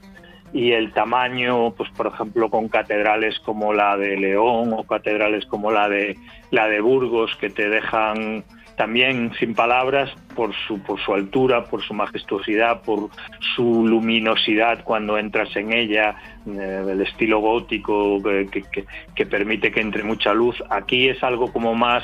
y 0.54 0.72
el 0.72 0.92
tamaño, 0.94 1.72
pues 1.72 1.90
por 1.92 2.08
ejemplo 2.08 2.50
con 2.50 2.70
catedrales 2.70 3.40
como 3.40 3.74
la 3.74 3.98
de 3.98 4.18
León 4.18 4.74
o 4.74 4.84
catedrales 4.84 5.46
como 5.46 5.72
la 5.72 5.90
de 5.90 6.18
la 6.52 6.68
de 6.68 6.82
Burgos 6.82 7.36
que 7.40 7.50
te 7.50 7.70
dejan 7.70 8.44
también 8.76 9.32
sin 9.38 9.54
palabras 9.54 10.10
por 10.36 10.54
su 10.56 10.82
por 10.82 11.00
su 11.00 11.14
altura, 11.14 11.66
por 11.66 11.84
su 11.84 11.94
majestuosidad, 11.94 12.82
por 12.82 13.10
su 13.56 13.86
luminosidad 13.86 14.84
cuando 14.84 15.18
entras 15.18 15.56
en 15.56 15.74
ella, 15.74 16.16
eh, 16.48 16.86
el 16.90 17.02
estilo 17.02 17.40
gótico 17.40 18.22
que, 18.24 18.48
que, 18.72 18.86
que 19.16 19.26
permite 19.26 19.72
que 19.72 19.82
entre 19.82 20.04
mucha 20.04 20.34
luz. 20.34 20.64
Aquí 20.70 21.10
es 21.10 21.22
algo 21.24 21.52
como 21.52 21.76
más 21.76 22.04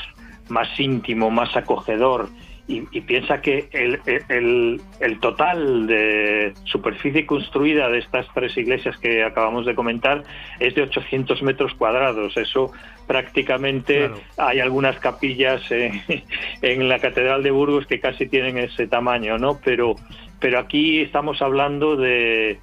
más 0.49 0.80
íntimo, 0.80 1.32
más 1.32 1.56
acogedor 1.56 2.30
y, 2.68 2.84
y, 2.92 3.02
piensa 3.02 3.42
que 3.42 3.69
el, 3.72 4.00
el, 4.27 4.82
el, 5.00 5.19
total 5.19 5.85
de 5.85 6.53
superficie 6.64 7.26
construida 7.26 7.90
de 7.90 8.00
estas 8.00 8.26
tres 8.34 8.58
iglesias 8.58 8.98
que 8.98 9.24
acabamos 9.24 9.68
de 9.68 9.76
comentar 9.76 10.24
es 10.60 10.74
de 10.74 10.82
800 10.82 11.44
metros 11.44 11.76
cuadrados. 11.76 12.35
Eso 12.38 12.72
prácticamente 13.06 14.08
claro. 14.08 14.19
hay 14.38 14.60
algunas 14.61 14.98
capillas 15.00 15.61
en, 15.69 16.02
en, 16.64 16.90
la 16.90 16.98
Catedral 16.98 17.44
de 17.44 17.52
Burgos 17.52 17.85
que 17.85 18.00
casi 18.00 18.27
tienen 18.27 18.58
ese 18.58 18.88
tamaño, 18.88 19.38
¿no? 19.38 19.60
Pero, 19.64 19.95
pero 20.40 20.58
aquí 20.58 21.02
estamos 21.02 21.44
hablando 21.44 21.95
de, 21.95 22.60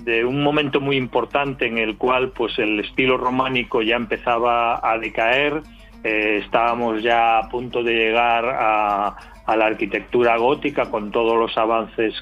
de 0.00 0.24
un 0.24 0.42
momento 0.42 0.80
muy 0.80 0.96
importante 0.96 1.66
en 1.66 1.78
el 1.78 1.96
cual 1.96 2.30
pues 2.30 2.58
el 2.58 2.80
estilo 2.80 3.16
románico 3.16 3.82
ya 3.82 3.96
empezaba 3.96 4.80
a 4.82 4.98
decaer, 4.98 5.62
eh, 6.02 6.40
estábamos 6.44 7.02
ya 7.02 7.38
a 7.38 7.48
punto 7.48 7.82
de 7.82 7.94
llegar 7.94 8.44
a, 8.46 9.16
la 9.46 9.66
arquitectura 9.66 10.36
gótica 10.36 10.90
con 10.90 11.10
todos 11.10 11.36
los 11.36 11.56
avances 11.58 12.14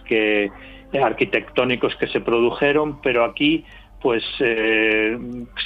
arquitectónicos 1.00 1.94
que 1.96 2.06
se 2.08 2.20
produjeron, 2.20 3.00
pero 3.00 3.24
aquí 3.24 3.64
pues 4.02 4.24
eh, 4.40 5.16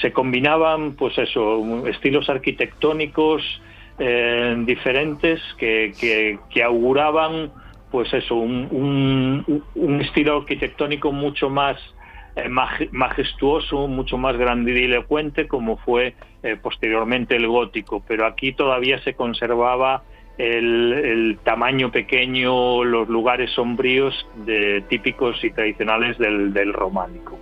se 0.01 0.13
combinaban 0.13 0.95
pues 0.95 1.17
eso 1.19 1.87
estilos 1.89 2.29
arquitectónicos 2.29 3.43
eh, 3.99 4.55
diferentes 4.67 5.41
que, 5.59 6.39
que, 6.51 6.63
auguraban 6.63 7.51
pues 7.91 8.13
eso 8.13 8.35
un, 8.35 9.63
un, 9.75 10.01
estilo 10.03 10.37
arquitectónico 10.39 11.13
mucho 11.13 11.49
más 11.49 11.79
eh, 12.37 12.51
majestuoso 12.93 13.89
mucho 13.89 14.19
más 14.19 14.37
grandilocuente 14.37 15.49
como 15.49 15.79
fue 15.79 16.15
posteriormente 16.63 17.35
el 17.35 17.49
gótico. 17.49 18.05
Pero 18.07 18.25
aquí 18.25 18.53
todavía 18.53 19.03
se 19.03 19.15
conservaba 19.15 20.05
el, 20.39 21.39
tamaño 21.45 21.91
pequeño 21.91 22.85
los 22.85 23.09
lugares 23.09 23.51
sombríos 23.53 24.15
típicos 24.89 25.43
y 25.45 25.51
tradicionales 25.51 26.19
del, 26.19 26.53
del 26.53 26.73
románico. 26.73 27.39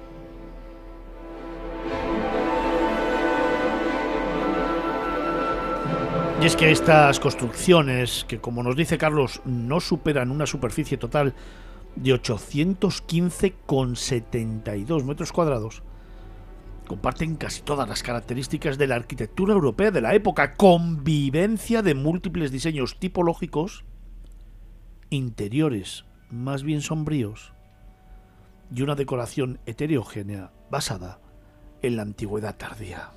Y 6.42 6.46
es 6.46 6.56
que 6.56 6.70
estas 6.70 7.20
construcciones, 7.20 8.26
que 8.28 8.38
como 8.38 8.62
nos 8.62 8.76
dice 8.76 8.98
Carlos, 8.98 9.40
no 9.46 9.80
superan 9.80 10.30
una 10.30 10.46
superficie 10.46 10.98
total 10.98 11.32
de 11.96 12.12
815,72 12.12 15.04
metros 15.04 15.32
cuadrados, 15.32 15.82
comparten 16.86 17.36
casi 17.36 17.62
todas 17.62 17.88
las 17.88 18.02
características 18.02 18.78
de 18.78 18.86
la 18.86 18.96
arquitectura 18.96 19.54
europea 19.54 19.90
de 19.90 20.00
la 20.00 20.14
época, 20.14 20.54
convivencia 20.54 21.82
de 21.82 21.94
múltiples 21.94 22.50
diseños 22.52 22.98
tipológicos, 22.98 23.84
interiores 25.10 26.04
más 26.30 26.62
bien 26.62 26.80
sombríos 26.80 27.52
y 28.74 28.82
una 28.82 28.94
decoración 28.94 29.60
heterogénea 29.66 30.50
basada 30.70 31.20
en 31.82 31.96
la 31.96 32.02
antigüedad 32.02 32.56
tardía. 32.56 33.10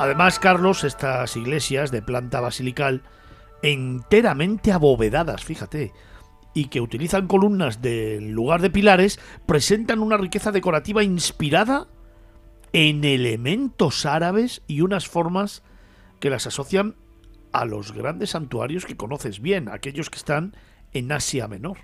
Además, 0.00 0.38
Carlos, 0.38 0.84
estas 0.84 1.36
iglesias 1.36 1.90
de 1.90 2.02
planta 2.02 2.40
basilical, 2.40 3.02
enteramente 3.62 4.72
abovedadas, 4.72 5.44
fíjate, 5.44 5.92
y 6.54 6.66
que 6.66 6.80
utilizan 6.80 7.26
columnas 7.26 7.82
del 7.82 8.32
lugar 8.32 8.60
de 8.60 8.70
pilares, 8.70 9.20
presentan 9.46 10.00
una 10.00 10.16
riqueza 10.16 10.52
decorativa 10.52 11.02
inspirada 11.02 11.86
en 12.72 13.04
elementos 13.04 14.06
árabes 14.06 14.62
y 14.66 14.80
unas 14.80 15.08
formas 15.08 15.64
que 16.20 16.30
las 16.30 16.46
asocian 16.46 16.94
a 17.52 17.64
los 17.64 17.92
grandes 17.92 18.30
santuarios 18.30 18.86
que 18.86 18.96
conoces 18.96 19.40
bien, 19.40 19.68
aquellos 19.68 20.10
que 20.10 20.18
están 20.18 20.54
en 20.92 21.10
Asia 21.12 21.48
Menor. 21.48 21.78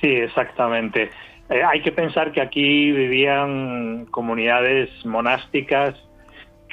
Sí, 0.00 0.08
exactamente. 0.08 1.10
Eh, 1.50 1.62
hay 1.62 1.82
que 1.82 1.92
pensar 1.92 2.32
que 2.32 2.40
aquí 2.40 2.92
vivían 2.92 4.06
comunidades 4.06 4.90
monásticas 5.04 5.94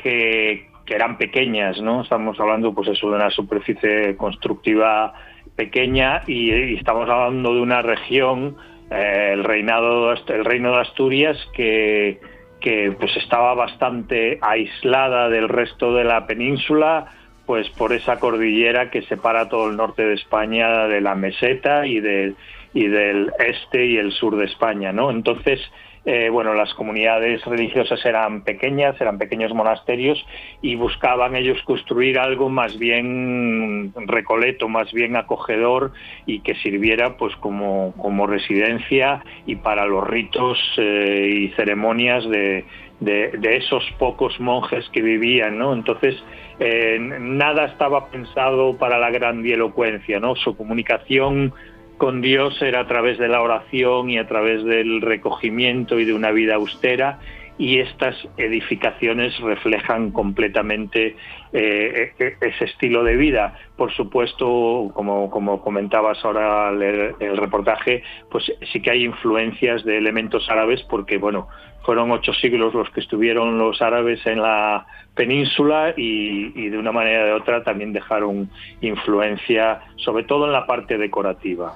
que, 0.02 0.71
eran 0.94 1.18
pequeñas, 1.18 1.82
¿no? 1.82 2.02
Estamos 2.02 2.40
hablando, 2.40 2.74
pues 2.74 2.90
eso, 2.90 3.10
de 3.10 3.16
una 3.16 3.30
superficie 3.30 4.16
constructiva 4.18 5.14
pequeña 5.56 6.24
y, 6.28 6.76
estamos 6.76 7.10
hablando 7.10 7.54
de 7.54 7.62
una 7.62 7.82
región, 7.82 8.58
eh, 8.90 9.32
el 9.34 9.44
reinado, 9.44 10.12
el 10.12 10.46
reino 10.46 10.72
de 10.72 10.82
Asturias, 10.82 11.38
que, 11.54 12.20
que 12.60 12.96
pues 13.00 13.16
estaba 13.18 13.54
bastante 13.54 14.40
aislada 14.42 15.30
del 15.30 15.50
resto 15.50 15.94
de 15.94 16.04
la 16.04 16.26
península, 16.26 17.08
pues 17.46 17.70
por 17.70 17.94
esa 17.94 18.20
cordillera 18.20 18.90
que 18.90 19.02
separa 19.04 19.50
todo 19.50 19.70
el 19.70 19.76
norte 19.76 20.06
de 20.06 20.14
España 20.14 20.88
de 20.88 21.02
la 21.02 21.16
meseta 21.16 21.86
y 21.86 22.00
del 22.00 22.36
y 22.74 22.88
del 22.88 23.32
este 23.40 23.86
y 23.86 23.98
el 23.98 24.12
sur 24.14 24.38
de 24.38 24.46
España, 24.46 24.94
¿no? 24.94 25.12
Entonces, 25.12 25.60
eh, 26.04 26.30
bueno, 26.30 26.56
las 26.56 26.74
comunidades 26.74 27.46
religiosas 27.46 28.04
eran 28.06 28.42
pequeñas, 28.42 29.00
eran 29.00 29.20
pequeños 29.20 29.54
monasterios 29.54 30.18
y 30.62 30.76
buscaban 30.76 31.36
ellos 31.36 31.62
construir 31.64 32.18
algo 32.18 32.50
más 32.50 32.80
bien 32.80 33.94
recoleto, 34.08 34.68
más 34.68 34.92
bien 34.94 35.16
acogedor 35.16 35.92
y 36.26 36.40
que 36.40 36.56
sirviera 36.56 37.18
pues 37.18 37.36
como, 37.36 37.94
como 37.98 38.26
residencia 38.26 39.24
y 39.46 39.58
para 39.58 39.86
los 39.86 40.08
ritos 40.08 40.58
eh, 40.78 41.30
y 41.34 41.50
ceremonias 41.50 42.28
de, 42.28 42.66
de, 43.02 43.58
esos 43.58 43.84
pocos 43.98 44.40
monjes 44.40 44.88
que 44.92 45.02
vivían, 45.02 45.58
¿no? 45.58 45.74
Entonces, 45.74 46.16
eh, 46.60 46.98
nada 47.00 47.66
estaba 47.66 48.10
pensado 48.10 48.78
para 48.78 49.00
la 49.00 49.10
grandielocuencia, 49.10 50.20
¿no? 50.20 50.36
Su 50.36 50.56
comunicación 50.56 51.54
con 52.02 52.20
Dios 52.20 52.60
era 52.64 52.80
a 52.80 52.88
través 52.88 53.20
de 53.20 53.28
la 53.28 53.44
oración 53.44 54.10
y 54.10 54.18
a 54.18 54.28
través 54.28 54.64
del 54.64 55.02
recogimiento 55.02 56.00
y 56.00 56.06
de 56.06 56.16
una 56.16 56.32
vida 56.32 56.56
austera 56.56 57.20
y 57.60 57.78
estas 57.78 58.16
edificaciones 58.38 59.40
reflejan 59.40 60.10
completamente 60.10 61.16
eh, 61.54 62.12
e, 62.18 62.26
e, 62.26 62.38
ese 62.42 62.66
estilo 62.66 63.04
de 63.04 63.18
vida. 63.18 63.54
Por 63.78 63.94
supuesto, 63.94 64.90
como, 64.96 65.30
como 65.30 65.62
comentabas 65.62 66.18
ahora 66.26 66.72
leer 66.72 67.18
el 67.20 67.38
reportaje, 67.38 68.02
pues 68.32 68.52
sí 68.74 68.82
que 68.82 68.90
hay 68.90 69.04
influencias 69.06 69.86
de 69.86 70.00
elementos 70.00 70.50
árabes 70.50 70.82
porque, 70.90 71.20
bueno, 71.20 71.50
fueron 71.86 72.10
ocho 72.10 72.34
siglos 72.34 72.74
los 72.74 72.90
que 72.90 73.02
estuvieron 73.02 73.60
los 73.60 73.80
árabes 73.80 74.26
en 74.26 74.42
la 74.42 74.88
península 75.14 75.94
y, 75.96 76.52
y 76.60 76.70
de 76.70 76.80
una 76.80 76.92
manera 76.92 77.26
de 77.26 77.34
otra 77.34 77.64
también 77.64 77.94
dejaron 77.94 78.50
influencia, 78.82 79.82
sobre 79.98 80.24
todo 80.24 80.48
en 80.48 80.54
la 80.54 80.66
parte 80.66 80.98
decorativa. 80.98 81.76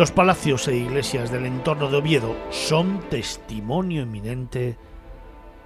Los 0.00 0.12
palacios 0.12 0.66
e 0.66 0.76
iglesias 0.76 1.30
del 1.30 1.44
entorno 1.44 1.90
de 1.90 1.98
Oviedo 1.98 2.34
son 2.48 3.00
testimonio 3.10 4.00
eminente 4.04 4.78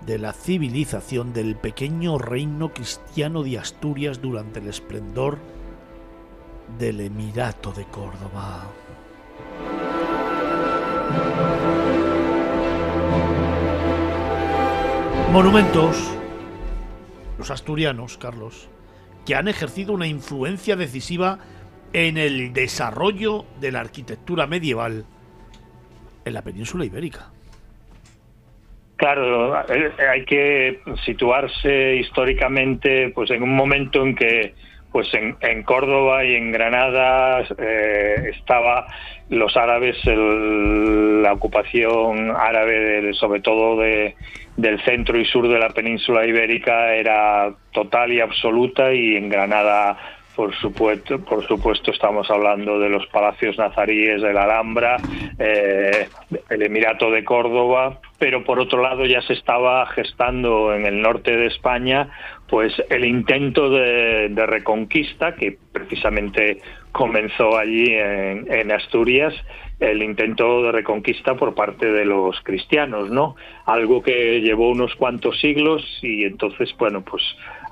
de 0.05 0.19
la 0.19 0.33
civilización 0.33 1.33
del 1.33 1.55
pequeño 1.55 2.19
reino 2.19 2.75
cristiano 2.75 3.45
de 3.45 3.61
Asturias 3.61 4.21
durante 4.21 4.59
el 4.59 4.67
esplendor 4.67 5.39
del 6.81 7.03
Emirato 7.03 7.71
de 7.71 7.85
Córdoba. 7.85 8.65
Monumentos, 15.31 16.11
los 17.39 17.53
asturianos, 17.53 18.19
Carlos, 18.19 18.69
que 19.25 19.37
han 19.37 19.47
ejercido 19.47 19.93
una 19.93 20.09
influencia 20.09 20.75
decisiva 20.75 21.39
en 21.95 22.19
el 22.19 22.53
desarrollo 22.53 23.47
de 23.61 23.73
la 23.73 23.81
arquitectura 23.81 24.47
medieval 24.47 25.05
en 26.25 26.35
la 26.35 26.43
península 26.43 26.85
ibérica. 26.85 27.31
Claro, 28.97 29.61
eh, 29.69 29.93
hay 30.11 30.25
que 30.25 30.81
situarse 31.05 31.97
históricamente 31.97 33.11
pues 33.15 33.31
en 33.31 33.43
un 33.43 33.55
momento 33.55 34.03
en 34.03 34.15
que 34.15 34.55
pues 34.93 35.09
en, 35.15 35.63
Córdoba 35.65 36.25
y 36.25 36.37
en 36.37 36.53
Granada 36.53 37.45
eh, 37.59 38.31
estaba 38.37 38.87
los 39.29 39.57
árabes, 39.57 39.97
la 40.05 41.33
ocupación 41.33 42.31
árabe, 42.31 43.13
sobre 43.15 43.41
todo 43.41 43.77
de, 43.81 44.15
del 44.57 44.81
centro 44.85 45.19
y 45.19 45.25
sur 45.25 45.49
de 45.49 45.59
la 45.59 45.71
península 45.71 46.25
ibérica, 46.25 46.95
era 46.95 47.53
total 47.73 48.13
y 48.13 48.21
absoluta 48.21 48.93
y 48.93 49.17
en 49.17 49.29
Granada 49.29 49.99
por 50.35 50.55
supuesto, 50.57 51.19
por 51.21 51.47
supuesto 51.47 51.91
estamos 51.91 52.31
hablando 52.31 52.79
de 52.79 52.89
los 52.89 53.07
palacios 53.07 53.57
nazaríes 53.57 54.21
de 54.23 54.33
la 54.33 54.45
Alhambra, 54.45 54.97
eh, 55.39 56.09
el 56.51 56.63
Emirato 56.63 57.11
de 57.11 57.25
Córdoba, 57.25 58.01
pero 58.19 58.45
por 58.45 58.59
otro 58.59 58.83
lado 58.83 59.07
ya 59.07 59.23
se 59.23 59.35
estaba 59.35 59.87
gestando 59.87 60.75
en 60.75 60.87
el 60.87 61.01
norte 61.01 61.37
de 61.37 61.47
España 61.47 62.11
pues 62.49 62.73
el 62.91 63.05
intento 63.05 63.71
de, 63.71 64.29
reconquista 64.47 65.35
que 65.35 65.57
precisamente 65.73 66.61
comenzó 66.93 67.57
allí 67.57 67.95
en, 67.95 68.47
en, 68.53 68.71
Asturias 68.71 69.35
el 69.81 70.03
intento 70.03 70.63
de 70.63 70.73
reconquista 70.73 71.35
por 71.35 71.55
parte 71.55 71.91
de 71.91 72.05
los 72.05 72.41
cristianos, 72.43 73.11
¿no? 73.11 73.35
Algo 73.67 74.03
que 74.03 74.41
llevó 74.41 74.71
unos 74.71 74.95
cuantos 74.95 75.41
siglos 75.41 75.83
y 76.03 76.25
entonces, 76.25 76.75
bueno, 76.79 77.03
pues 77.03 77.23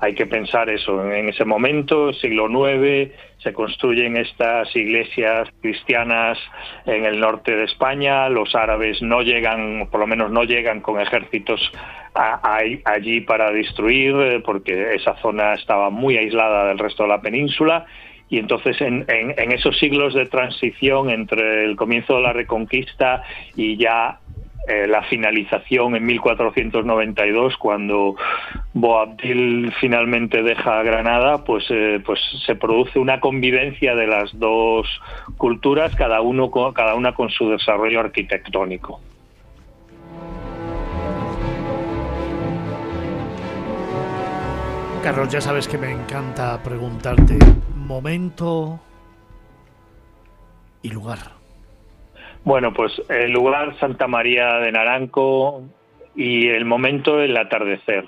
hay 0.03 0.15
que 0.15 0.25
pensar 0.25 0.69
eso. 0.69 1.09
En 1.09 1.29
ese 1.29 1.45
momento, 1.45 2.11
siglo 2.11 2.49
IX, 2.49 3.09
se 3.37 3.53
construyen 3.53 4.17
estas 4.17 4.75
iglesias 4.75 5.47
cristianas 5.61 6.37
en 6.85 7.05
el 7.05 7.21
norte 7.21 7.55
de 7.55 7.63
España. 7.63 8.27
Los 8.27 8.53
árabes 8.53 9.01
no 9.01 9.21
llegan, 9.21 9.87
por 9.89 10.01
lo 10.01 10.07
menos 10.07 10.29
no 10.29 10.43
llegan 10.43 10.81
con 10.81 10.99
ejércitos 10.99 11.71
allí 12.13 13.21
para 13.21 13.51
destruir, 13.51 14.13
eh, 14.15 14.39
porque 14.45 14.93
esa 14.93 15.15
zona 15.21 15.53
estaba 15.53 15.89
muy 15.89 16.17
aislada 16.17 16.67
del 16.67 16.79
resto 16.79 17.03
de 17.03 17.09
la 17.09 17.21
península. 17.21 17.85
Y 18.29 18.39
entonces 18.39 18.81
en, 18.81 19.05
en, 19.07 19.51
esos 19.53 19.77
siglos 19.79 20.13
de 20.15 20.25
transición 20.25 21.09
entre 21.11 21.63
el 21.63 21.77
comienzo 21.77 22.15
de 22.15 22.23
la 22.23 22.33
Reconquista 22.33 23.23
y 23.55 23.77
ya 23.77 24.19
eh, 24.65 24.87
la 24.87 25.03
finalización 25.03 25.95
en 25.97 26.05
1492 26.05 27.57
cuando 27.57 28.15
Boabdil 28.73 29.73
finalmente 29.81 30.41
deja 30.41 30.81
Granada 30.83 31.43
pues 31.43 31.65
eh, 31.69 32.01
pues 32.05 32.21
se 32.45 32.55
produce 32.55 32.97
una 32.97 33.19
convivencia 33.19 33.93
de 33.93 34.07
las 34.07 34.37
dos 34.39 34.87
culturas 35.35 35.93
cada 35.97 36.21
uno 36.21 36.49
cada 36.73 36.95
una 36.95 37.13
con 37.13 37.29
su 37.29 37.49
desarrollo 37.49 37.99
arquitectónico. 37.99 39.01
Carlos 45.03 45.27
ya 45.27 45.41
sabes 45.41 45.67
que 45.67 45.77
me 45.77 45.91
encanta 45.91 46.63
preguntarte 46.63 47.37
momento 47.75 48.79
y 50.81 50.89
lugar 50.89 51.42
bueno, 52.43 52.73
pues 52.73 52.91
el 53.09 53.31
lugar 53.31 53.77
Santa 53.79 54.07
María 54.07 54.55
de 54.59 54.71
Naranco 54.71 55.63
y 56.15 56.47
el 56.49 56.65
momento 56.65 57.21
el 57.21 57.35
atardecer. 57.37 58.05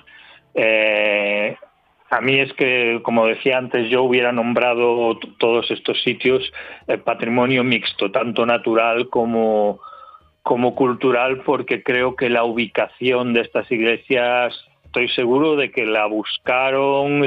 Eh, 0.54 1.56
a 2.10 2.20
mí 2.20 2.38
es 2.38 2.52
que, 2.52 3.00
como 3.02 3.26
decía 3.26 3.58
antes, 3.58 3.88
yo 3.90 4.02
hubiera 4.02 4.32
nombrado 4.32 5.18
todos 5.38 5.70
estos 5.70 6.02
sitios 6.02 6.52
eh, 6.86 6.98
patrimonio 6.98 7.64
mixto, 7.64 8.10
tanto 8.12 8.46
natural 8.46 9.08
como, 9.08 9.80
como 10.42 10.74
cultural, 10.74 11.42
porque 11.44 11.82
creo 11.82 12.14
que 12.14 12.30
la 12.30 12.44
ubicación 12.44 13.32
de 13.32 13.40
estas 13.40 13.70
iglesias, 13.72 14.54
estoy 14.84 15.08
seguro 15.08 15.56
de 15.56 15.72
que 15.72 15.84
la 15.84 16.06
buscaron, 16.06 17.26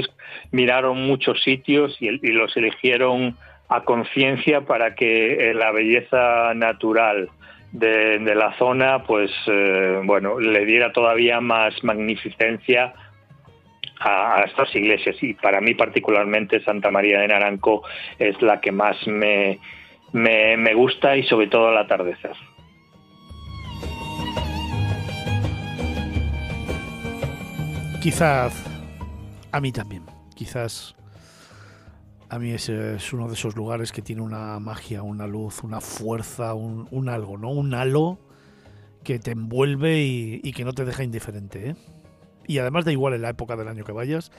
miraron 0.52 1.06
muchos 1.06 1.42
sitios 1.44 1.98
y 2.00 2.10
los 2.32 2.56
eligieron 2.56 3.36
a 3.70 3.82
conciencia 3.82 4.62
para 4.62 4.96
que 4.96 5.52
eh, 5.52 5.54
la 5.54 5.72
belleza 5.72 6.54
natural 6.56 7.30
de, 7.72 8.20
la 8.36 8.58
zona, 8.58 9.04
pues 9.04 9.32
eh, 9.46 10.02
bueno, 10.04 10.40
le 10.40 10.66
diera 10.66 10.92
todavía 10.92 11.40
más 11.40 11.84
magnificencia 11.84 12.94
a, 14.00 14.44
estas 14.46 14.74
iglesias 14.76 15.16
y 15.22 15.36
para 15.36 15.62
mí 15.62 15.76
particularmente 15.76 16.64
Santa 16.64 16.90
María 16.90 17.20
de 17.20 17.28
Naranco 17.28 17.84
es 18.18 18.42
la 18.42 18.60
que 18.60 18.72
más 18.72 18.96
me, 19.06 19.60
me, 20.14 20.58
me 20.58 20.74
gusta 20.74 21.16
y 21.16 21.24
sobre 21.24 21.48
todo 21.48 21.68
al 21.68 21.78
atardecer. 21.78 22.34
Quizás 28.02 28.66
a 29.52 29.60
mí 29.60 29.72
también, 29.72 30.04
quizás 30.34 30.96
a 32.30 32.38
mí 32.38 32.52
es 32.52 32.70
uno 33.12 33.28
de 33.28 33.34
esos 33.34 33.56
lugares 33.56 33.92
que 33.92 34.04
tiene 34.04 34.22
una 34.22 34.60
magia, 34.60 35.02
una 35.02 35.26
luz, 35.26 35.64
una 35.64 35.82
fuerza, 35.82 36.54
un, 36.54 37.10
algo, 37.10 37.38
¿no? 37.38 37.50
Un 37.50 37.74
halo 37.74 38.20
que 39.04 39.18
te 39.18 39.32
envuelve 39.32 40.02
y, 40.04 40.52
que 40.54 40.64
no 40.64 40.74
te 40.74 40.86
deja 40.86 41.04
indiferente, 41.04 41.70
¿eh? 41.70 41.76
Y 42.48 42.60
además 42.60 42.86
da 42.86 42.92
igual 42.92 43.14
en 43.14 43.24
la 43.24 43.30
época 43.30 43.56
del 43.56 43.68
año 43.68 43.84
que 43.84 43.92
vayas 43.92 44.32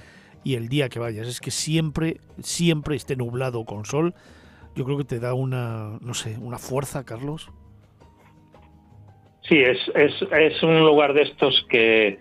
y 0.45 0.55
el 0.55 0.69
día 0.69 0.89
que 0.89 0.99
vayas. 0.99 1.27
Es 1.27 1.41
que 1.41 1.51
siempre, 1.51 2.21
siempre 2.43 2.97
esté 2.97 3.17
nublado 3.17 3.65
con 3.65 3.85
sol. 3.85 4.15
Yo 4.77 4.85
creo 4.85 4.97
que 4.97 5.05
te 5.05 5.19
da 5.19 5.35
una, 5.35 5.99
no 6.01 6.15
sé, 6.15 6.37
una 6.39 6.59
fuerza, 6.59 7.05
Carlos. 7.05 7.51
Sí, 9.49 9.59
es, 9.59 9.79
es, 9.95 10.13
es 10.31 10.63
un 10.63 10.81
lugar 10.81 11.13
de 11.13 11.23
estos 11.23 11.67
que, 11.69 12.21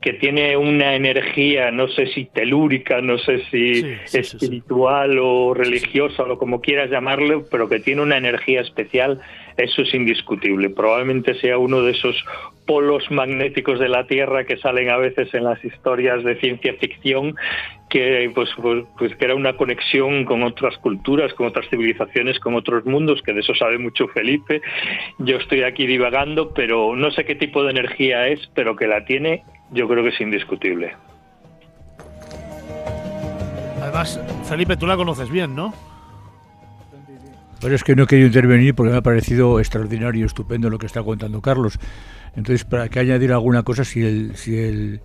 que 0.00 0.12
tiene 0.12 0.56
una 0.56 0.94
energía, 0.94 1.72
no 1.72 1.88
sé 1.88 2.06
si 2.08 2.26
telúrica, 2.26 3.00
no 3.00 3.18
sé 3.18 3.42
si 3.50 3.84
espiritual 4.12 5.18
o 5.18 5.54
religiosa 5.54 6.22
o 6.22 6.38
como 6.38 6.60
quieras 6.60 6.88
llamarlo, 6.88 7.44
pero 7.50 7.68
que 7.68 7.80
tiene 7.80 8.02
una 8.02 8.16
energía 8.16 8.60
especial, 8.60 9.20
eso 9.56 9.82
es 9.82 9.92
indiscutible. 9.92 10.70
Probablemente 10.70 11.34
sea 11.40 11.58
uno 11.58 11.82
de 11.82 11.90
esos 11.90 12.24
polos 12.64 13.10
magnéticos 13.10 13.80
de 13.80 13.88
la 13.88 14.06
Tierra 14.06 14.44
que 14.44 14.58
salen 14.58 14.88
a 14.90 14.98
veces 14.98 15.34
en 15.34 15.42
las 15.42 15.64
historias 15.64 16.22
de 16.22 16.38
ciencia 16.38 16.74
ficción, 16.74 17.34
que 17.90 18.30
pues, 18.32 18.50
pues, 18.56 18.84
pues, 18.98 19.16
que 19.16 19.24
era 19.24 19.34
una 19.34 19.56
conexión 19.56 20.24
con 20.26 20.44
otras 20.44 20.78
culturas, 20.78 21.34
con 21.34 21.48
otras 21.48 21.68
civilizaciones, 21.70 22.38
con 22.38 22.54
otros 22.54 22.84
mundos, 22.84 23.20
que 23.22 23.32
de 23.32 23.40
eso 23.40 23.54
sabe 23.56 23.78
mucho 23.78 24.06
Felipe. 24.08 24.60
Yo 25.18 25.38
estoy 25.38 25.64
aquí 25.64 25.88
divagando, 25.88 26.54
pero 26.54 26.94
no 26.94 27.10
sé 27.10 27.24
qué 27.24 27.34
tipo 27.34 27.64
de 27.64 27.70
energía 27.70 28.28
es, 28.28 28.48
pero 28.54 28.76
que 28.76 28.86
la 28.86 29.04
tiene 29.04 29.42
yo 29.70 29.88
creo 29.88 30.02
que 30.02 30.10
es 30.10 30.20
indiscutible. 30.20 30.94
Además, 33.82 34.20
Felipe, 34.44 34.76
tú 34.76 34.86
la 34.86 34.96
conoces 34.96 35.30
bien, 35.30 35.54
¿no? 35.54 35.72
Pero 37.60 37.74
es 37.74 37.82
que 37.82 37.96
no 37.96 38.04
he 38.04 38.06
querido 38.06 38.28
intervenir 38.28 38.74
porque 38.74 38.92
me 38.92 38.98
ha 38.98 39.02
parecido 39.02 39.58
extraordinario, 39.58 40.26
estupendo 40.26 40.70
lo 40.70 40.78
que 40.78 40.86
está 40.86 41.02
contando 41.02 41.40
Carlos. 41.40 41.78
Entonces, 42.36 42.64
para 42.64 42.88
que 42.88 43.00
añadir 43.00 43.32
alguna 43.32 43.62
cosa, 43.62 43.84
si 43.84 44.04
el, 44.04 44.36
si 44.36 44.58
el 44.58 45.00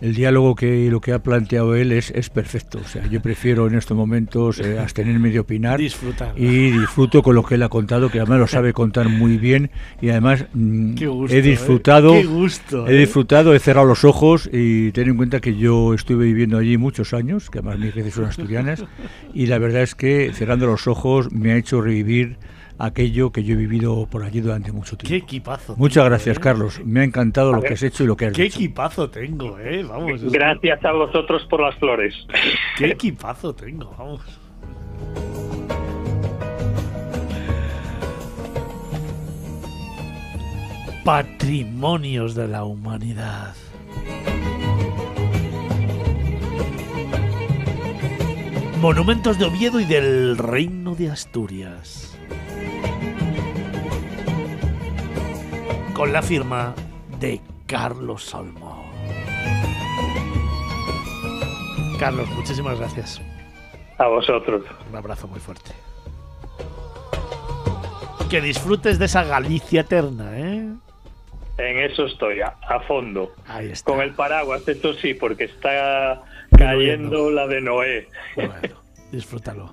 el 0.00 0.14
diálogo 0.14 0.54
que 0.54 0.90
lo 0.90 1.00
que 1.00 1.12
ha 1.12 1.22
planteado 1.22 1.74
él 1.74 1.92
es, 1.92 2.10
es 2.10 2.28
perfecto. 2.30 2.78
O 2.84 2.88
sea, 2.88 3.06
yo 3.06 3.20
prefiero 3.22 3.66
en 3.66 3.74
estos 3.74 3.96
momentos 3.96 4.58
eh, 4.60 4.78
abstenerme 4.78 5.30
de 5.30 5.40
opinar 5.40 5.80
y 5.80 6.70
disfruto 6.70 7.22
con 7.22 7.34
lo 7.34 7.44
que 7.44 7.54
él 7.54 7.62
ha 7.62 7.68
contado, 7.68 8.10
que 8.10 8.18
además 8.18 8.40
lo 8.40 8.46
sabe 8.46 8.72
contar 8.72 9.08
muy 9.08 9.38
bien 9.38 9.70
y 10.00 10.10
además 10.10 10.46
mm, 10.52 10.96
he 11.30 11.42
disfrutado, 11.42 12.14
¿eh? 12.14 12.24
gusto, 12.24 12.86
he 12.86 12.96
¿eh? 12.96 13.00
disfrutado, 13.00 13.54
he 13.54 13.58
cerrado 13.58 13.86
los 13.86 14.04
ojos 14.04 14.48
y 14.52 14.92
ten 14.92 15.08
en 15.08 15.16
cuenta 15.16 15.40
que 15.40 15.56
yo 15.56 15.94
estuve 15.94 16.26
viviendo 16.26 16.58
allí 16.58 16.76
muchos 16.76 17.14
años, 17.14 17.50
que 17.50 17.58
además 17.60 17.78
mis 17.78 17.94
veces 17.94 18.14
son 18.14 18.24
asturianas 18.24 18.84
y 19.32 19.46
la 19.46 19.58
verdad 19.58 19.82
es 19.82 19.94
que 19.94 20.32
cerrando 20.34 20.66
los 20.66 20.86
ojos 20.86 21.32
me 21.32 21.52
ha 21.52 21.56
hecho 21.56 21.80
revivir 21.80 22.36
aquello 22.78 23.30
que 23.32 23.44
yo 23.44 23.54
he 23.54 23.56
vivido 23.56 24.06
por 24.06 24.22
allí 24.24 24.40
durante 24.40 24.72
mucho 24.72 24.96
tiempo. 24.96 25.08
Qué 25.08 25.16
equipazo. 25.16 25.74
Muchas 25.76 26.04
gracias, 26.04 26.36
¿eh? 26.36 26.40
Carlos. 26.40 26.80
Me 26.84 27.00
ha 27.00 27.04
encantado 27.04 27.52
lo 27.52 27.62
que 27.62 27.74
has 27.74 27.82
hecho 27.82 28.04
y 28.04 28.06
lo 28.06 28.16
que 28.16 28.26
has 28.26 28.32
Qué 28.32 28.44
equipazo 28.44 29.10
tengo, 29.10 29.58
eh. 29.58 29.82
Vamos. 29.82 30.22
Gracias 30.32 30.84
a 30.84 30.92
vosotros 30.92 31.44
por 31.46 31.60
las 31.60 31.74
flores. 31.76 32.14
Qué 32.76 32.86
equipazo 32.86 33.54
tengo, 33.54 33.94
vamos. 33.98 34.20
Patrimonios 41.04 42.34
de 42.34 42.48
la 42.48 42.64
humanidad. 42.64 43.54
Monumentos 48.80 49.38
de 49.38 49.44
Oviedo 49.44 49.80
y 49.80 49.84
del 49.84 50.38
Reino 50.38 50.94
de 50.94 51.10
Asturias. 51.10 52.13
Con 55.94 56.12
la 56.12 56.22
firma 56.22 56.74
de 57.20 57.40
Carlos 57.66 58.24
Solmo. 58.24 58.84
Carlos, 61.98 62.28
muchísimas 62.30 62.78
gracias. 62.78 63.22
A 63.98 64.08
vosotros. 64.08 64.64
Un 64.90 64.96
abrazo 64.96 65.28
muy 65.28 65.38
fuerte. 65.38 65.70
Que 68.28 68.40
disfrutes 68.40 68.98
de 68.98 69.04
esa 69.04 69.22
Galicia 69.22 69.82
eterna, 69.82 70.36
¿eh? 70.36 70.68
En 71.56 71.78
eso 71.78 72.06
estoy, 72.06 72.40
a, 72.40 72.80
fondo. 72.88 73.32
Ahí 73.46 73.70
está. 73.70 73.92
Con 73.92 74.00
el 74.00 74.12
paraguas, 74.12 74.66
esto 74.66 74.92
sí, 74.94 75.14
porque 75.14 75.44
está 75.44 76.22
cayendo 76.58 77.30
la 77.30 77.46
de 77.46 77.60
Noé. 77.60 78.08
Bueno, 78.34 78.82
disfrútalo. 79.12 79.72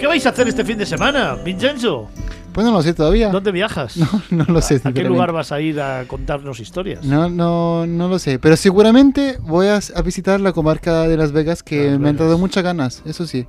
¿Qué 0.00 0.08
vais 0.08 0.26
a 0.26 0.30
hacer 0.30 0.48
este 0.48 0.64
fin 0.64 0.78
de 0.78 0.86
semana, 0.86 1.36
Vincenzo? 1.36 2.10
Pues 2.54 2.64
no 2.64 2.72
lo 2.72 2.82
sé 2.82 2.94
todavía. 2.94 3.30
¿Dónde 3.30 3.52
viajas? 3.52 3.96
No, 4.30 4.44
no 4.44 4.44
lo 4.52 4.60
sé. 4.60 4.80
¿A, 4.84 4.92
qué 4.92 5.02
lugar 5.02 5.32
vas 5.32 5.50
a 5.50 5.60
ir 5.60 5.80
a 5.80 6.04
contarnos 6.06 6.60
historias? 6.60 7.04
No, 7.04 7.28
no, 7.28 7.86
no 7.86 8.08
lo 8.08 8.18
sé. 8.18 8.38
Pero 8.38 8.56
seguramente 8.56 9.38
voy 9.40 9.66
a, 9.66 9.80
visitar 10.02 10.40
la 10.40 10.52
comarca 10.52 11.08
de 11.08 11.16
Las 11.16 11.32
Vegas 11.32 11.62
que 11.62 11.98
me 11.98 12.10
han 12.10 12.16
dado 12.16 12.38
muchas 12.38 12.62
ganas, 12.62 13.02
eso 13.04 13.26
sí. 13.26 13.46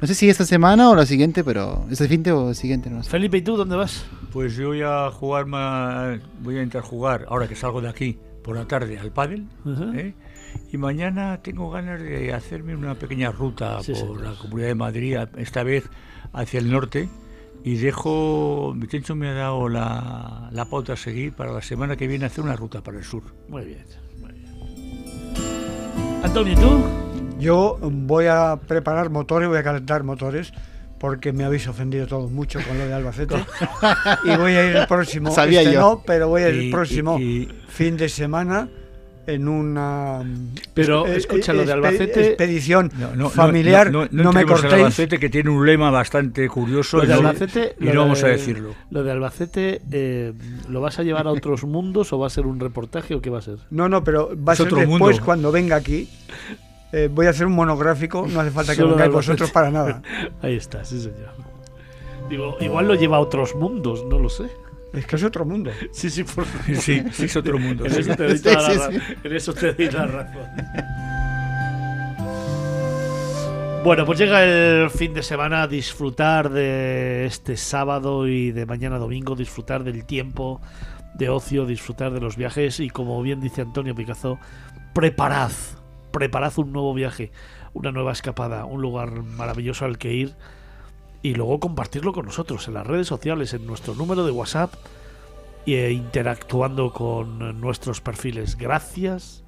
No 0.00 0.06
sé 0.06 0.14
si 0.14 0.28
esta 0.28 0.44
semana 0.44 0.90
o 0.90 0.94
la 0.94 1.06
siguiente, 1.06 1.42
pero 1.42 1.84
este 1.90 2.06
fin 2.06 2.22
de 2.22 2.32
o 2.32 2.50
el 2.50 2.54
siguiente, 2.54 2.90
no 2.90 3.02
sé. 3.02 3.10
Felipe, 3.10 3.38
¿y 3.38 3.42
tú 3.42 3.56
dónde 3.56 3.76
vas? 3.76 4.04
Pues 4.32 4.54
yo 4.54 4.68
voy 4.68 4.82
a 4.82 5.10
jugar, 5.10 5.46
voy 5.46 6.56
a 6.56 6.62
intentar 6.62 6.82
jugar, 6.82 7.26
ahora 7.28 7.48
que 7.48 7.56
salgo 7.56 7.80
de 7.80 7.88
aquí, 7.88 8.18
por 8.44 8.56
la 8.56 8.66
tarde 8.66 8.98
al 8.98 9.10
pádel. 9.10 9.46
¿eh? 9.94 10.14
Y 10.72 10.76
mañana 10.76 11.40
tengo 11.42 11.70
ganas 11.70 12.00
de 12.00 12.32
hacerme 12.32 12.76
una 12.76 12.94
pequeña 12.94 13.32
ruta 13.32 13.82
Sí, 13.82 13.92
por 13.92 14.00
señor. 14.00 14.20
la 14.22 14.34
Comunidad 14.34 14.68
de 14.68 14.74
Madrid, 14.74 15.16
esta 15.38 15.62
vez 15.62 15.84
hacia 16.32 16.60
el 16.60 16.70
norte. 16.70 17.08
Y 17.66 17.76
dejo, 17.78 18.74
mi 18.76 18.86
Tencho 18.86 19.14
me 19.16 19.28
ha 19.28 19.32
dado 19.34 19.68
la, 19.70 20.50
la 20.52 20.64
pauta 20.66 20.92
a 20.92 20.96
seguir 20.96 21.32
para 21.32 21.50
la 21.50 21.62
semana 21.62 21.96
que 21.96 22.06
viene 22.06 22.26
hacer 22.26 22.44
una 22.44 22.56
ruta 22.56 22.82
para 22.82 22.98
el 22.98 23.04
sur. 23.04 23.22
Muy 23.48 23.64
bien. 23.64 23.84
muy 24.20 24.32
bien. 24.32 24.52
Antonio, 26.22 26.52
¿y 26.52 26.56
tú? 26.56 26.84
Yo 27.40 27.78
voy 27.80 28.26
a 28.26 28.60
preparar 28.68 29.08
motores, 29.08 29.48
voy 29.48 29.56
a 29.58 29.62
calentar 29.62 30.04
motores, 30.04 30.52
porque 31.00 31.32
me 31.32 31.44
habéis 31.44 31.66
ofendido 31.66 32.06
todos 32.06 32.30
mucho 32.30 32.60
con 32.68 32.76
lo 32.76 32.86
de 32.86 32.92
Albacete. 32.92 33.34
y 34.24 34.36
voy 34.36 34.52
a 34.52 34.70
ir 34.70 34.76
el 34.76 34.86
próximo. 34.86 35.30
Sabía 35.32 35.62
este 35.62 35.72
yo. 35.74 35.80
no, 35.80 36.02
pero 36.06 36.28
voy 36.28 36.42
a 36.42 36.50
ir 36.50 36.54
Y- 36.56 36.66
el 36.66 36.70
próximo 36.70 37.18
y- 37.18 37.48
fin 37.68 37.96
de 37.96 38.10
semana 38.10 38.68
en 39.26 39.48
una. 39.48 40.22
Pero, 40.74 41.06
eh, 41.06 41.16
escucha, 41.16 41.52
lo 41.52 41.64
de 41.64 41.72
Albacete- 41.72 42.26
Expedición 42.28 42.90
No, 42.98 43.14
no, 43.16 43.30
familiar. 43.30 43.90
no, 43.90 44.04
No, 44.04 44.08
no, 44.10 44.22
no 44.24 44.32
me 44.32 44.44
cortéis. 44.44 44.72
Albacete, 44.74 45.18
que 45.18 45.28
tiene 45.30 45.50
un 45.50 45.64
lema 45.66 45.90
bastante 45.90 46.48
curioso 46.48 46.98
Lo 46.98 47.02
de 47.04 47.08
no, 47.08 47.14
Albacete, 47.16 47.76
y 47.80 47.84
lo 47.84 47.94
no 47.94 48.00
vamos 48.00 48.22
a 48.22 48.26
de- 48.26 48.32
decirlo. 48.32 48.74
Lo 48.90 49.02
de 49.02 49.12
Albacete, 49.12 49.80
eh, 49.92 50.32
¿lo 50.68 50.80
vas 50.80 50.98
a 50.98 51.02
llevar 51.02 51.26
a 51.26 51.30
otros 51.30 51.64
mundos 51.64 52.12
o 52.12 52.18
va 52.18 52.26
a 52.26 52.30
ser 52.30 52.46
un 52.46 52.60
reportaje 52.60 53.14
o 53.14 53.20
qué 53.22 53.30
va 53.30 53.38
a 53.38 53.42
ser? 53.42 53.58
No, 53.70 53.88
no, 53.88 54.04
pero 54.04 54.30
va 54.36 54.52
a 54.52 54.56
ser 54.56 54.66
otro 54.66 54.78
después 54.78 55.00
mundo. 55.16 55.24
cuando 55.24 55.52
venga 55.52 55.76
aquí. 55.76 56.08
Eh, 56.92 57.08
voy 57.12 57.26
a 57.26 57.30
hacer 57.30 57.46
un 57.46 57.54
monográfico, 57.54 58.26
no 58.28 58.40
hace 58.40 58.50
falta 58.52 58.76
que 58.76 58.84
vengáis 58.84 59.10
vosotros 59.12 59.50
para 59.50 59.70
nada. 59.70 60.00
Ahí 60.42 60.54
está, 60.56 60.84
sí 60.84 61.00
señor. 61.00 61.32
Digo, 62.30 62.56
igual 62.60 62.86
lo 62.88 62.94
lleva 62.94 63.16
a 63.16 63.20
otros 63.20 63.54
mundos, 63.54 64.04
no 64.08 64.18
lo 64.18 64.28
sé. 64.28 64.44
Es 64.94 65.06
que 65.06 65.16
es 65.16 65.24
otro 65.24 65.44
mundo. 65.44 65.70
Sí, 65.92 66.08
sí, 66.10 66.24
por 66.24 66.44
Sí, 66.74 67.02
sí, 67.12 67.24
es 67.24 67.36
otro 67.36 67.58
mundo. 67.58 67.84
En 67.86 67.92
eso 67.92 68.14
te 68.16 68.24
doy 68.26 68.38
toda 68.40 68.54
la 68.62 68.70
sí, 68.70 68.78
ra- 68.78 68.90
sí. 68.90 68.98
en 69.24 69.32
eso 69.36 69.52
te 69.52 69.72
doy 69.72 69.90
la 69.90 70.06
razón. 70.06 70.46
Bueno, 73.84 74.06
pues 74.06 74.18
llega 74.18 74.42
el 74.44 74.88
fin 74.88 75.12
de 75.12 75.22
semana 75.22 75.62
a 75.62 75.66
disfrutar 75.68 76.48
de 76.48 77.26
este 77.26 77.56
sábado 77.58 78.26
y 78.26 78.50
de 78.50 78.64
mañana 78.64 78.98
domingo, 78.98 79.34
disfrutar 79.36 79.84
del 79.84 80.06
tiempo 80.06 80.62
de 81.14 81.28
ocio, 81.28 81.66
disfrutar 81.66 82.10
de 82.12 82.20
los 82.20 82.36
viajes 82.36 82.80
y 82.80 82.88
como 82.88 83.20
bien 83.22 83.40
dice 83.42 83.60
Antonio 83.60 83.94
Picazo, 83.94 84.38
preparad, 84.94 85.52
preparad 86.12 86.52
un 86.56 86.72
nuevo 86.72 86.94
viaje, 86.94 87.30
una 87.74 87.92
nueva 87.92 88.12
escapada, 88.12 88.64
un 88.64 88.80
lugar 88.80 89.22
maravilloso 89.22 89.84
al 89.84 89.98
que 89.98 90.14
ir 90.14 90.34
y 91.24 91.34
luego 91.34 91.58
compartirlo 91.58 92.12
con 92.12 92.26
nosotros 92.26 92.68
en 92.68 92.74
las 92.74 92.86
redes 92.86 93.06
sociales, 93.06 93.54
en 93.54 93.66
nuestro 93.66 93.94
número 93.94 94.26
de 94.26 94.30
WhatsApp 94.30 94.74
e 95.64 95.90
interactuando 95.90 96.92
con 96.92 97.58
nuestros 97.62 98.02
perfiles. 98.02 98.58
Gracias 98.58 99.42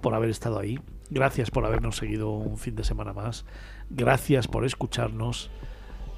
por 0.00 0.14
haber 0.14 0.30
estado 0.30 0.60
ahí. 0.60 0.78
Gracias 1.10 1.50
por 1.50 1.64
habernos 1.64 1.96
seguido 1.96 2.30
un 2.30 2.58
fin 2.58 2.76
de 2.76 2.84
semana 2.84 3.12
más. 3.12 3.44
Gracias 3.90 4.46
por 4.46 4.64
escucharnos. 4.64 5.50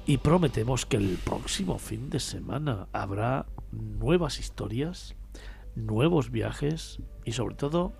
Y 0.05 0.17
prometemos 0.17 0.85
que 0.85 0.97
el 0.97 1.17
próximo 1.17 1.79
fin 1.79 2.11
de 2.11 2.19
semana 2.19 2.87
habrá 2.93 3.47
nuevas 3.71 4.39
historias, 4.39 5.15
nuevos 5.73 6.29
viajes 6.29 6.99
y 7.25 7.31
sobre 7.31 7.55
todo 7.55 7.93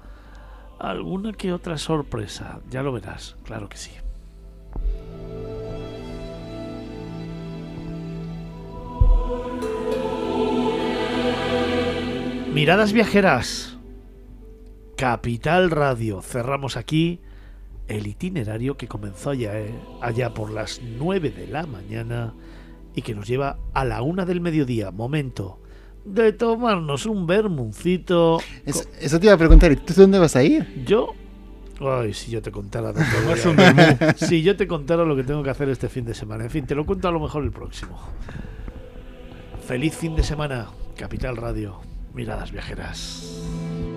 alguna 0.77 1.33
que 1.33 1.53
otra 1.53 1.79
sorpresa. 1.79 2.61
Ya 2.69 2.83
lo 2.83 2.91
verás, 2.91 3.35
claro 3.45 3.67
que 3.67 3.77
sí. 3.77 3.93
Miradas 12.53 12.93
viajeras. 12.93 13.77
Capital 14.97 15.71
Radio. 15.71 16.21
Cerramos 16.21 16.77
aquí 16.77 17.19
el 17.87 18.07
itinerario 18.07 18.75
que 18.77 18.87
comenzó 18.87 19.31
allá, 19.31 19.59
eh, 19.59 19.73
allá 20.01 20.33
por 20.33 20.51
las 20.51 20.81
9 20.83 21.31
de 21.31 21.47
la 21.47 21.65
mañana 21.65 22.33
y 22.95 23.01
que 23.01 23.15
nos 23.15 23.27
lleva 23.27 23.57
a 23.73 23.85
la 23.85 24.01
una 24.01 24.25
del 24.25 24.41
mediodía. 24.41 24.91
Momento 24.91 25.59
de 26.05 26.33
tomarnos 26.33 27.05
un 27.05 27.27
vermuncito. 27.27 28.39
Eso, 28.65 28.83
eso 28.99 29.19
te 29.19 29.27
iba 29.27 29.35
a 29.35 29.37
preguntar, 29.37 29.71
¿y 29.71 29.75
tú 29.77 29.93
dónde 29.95 30.19
vas 30.19 30.35
a 30.35 30.43
ir? 30.43 30.83
Yo. 30.85 31.13
Ay, 31.79 32.13
si 32.13 32.31
yo 32.31 32.41
te 32.41 32.51
contara 32.51 32.91
dónde 32.91 33.07
voy 33.25 33.39
Tomarse 33.39 33.47
a 33.47 33.51
un 33.51 33.59
ir. 33.59 33.97
vermú. 33.97 34.13
Si 34.17 34.41
yo 34.41 34.57
te 34.57 34.67
contara 34.67 35.05
lo 35.05 35.15
que 35.15 35.23
tengo 35.23 35.43
que 35.43 35.49
hacer 35.49 35.69
este 35.69 35.87
fin 35.87 36.03
de 36.03 36.13
semana. 36.13 36.43
En 36.43 36.49
fin, 36.49 36.65
te 36.65 36.75
lo 36.75 36.85
cuento 36.85 37.07
a 37.07 37.11
lo 37.11 37.19
mejor 37.21 37.43
el 37.43 37.51
próximo. 37.51 37.97
Feliz 39.65 39.95
fin 39.95 40.15
de 40.15 40.23
semana, 40.23 40.67
Capital 40.97 41.37
Radio. 41.37 41.79
Miradas 42.13 42.51
viajeras. 42.51 43.88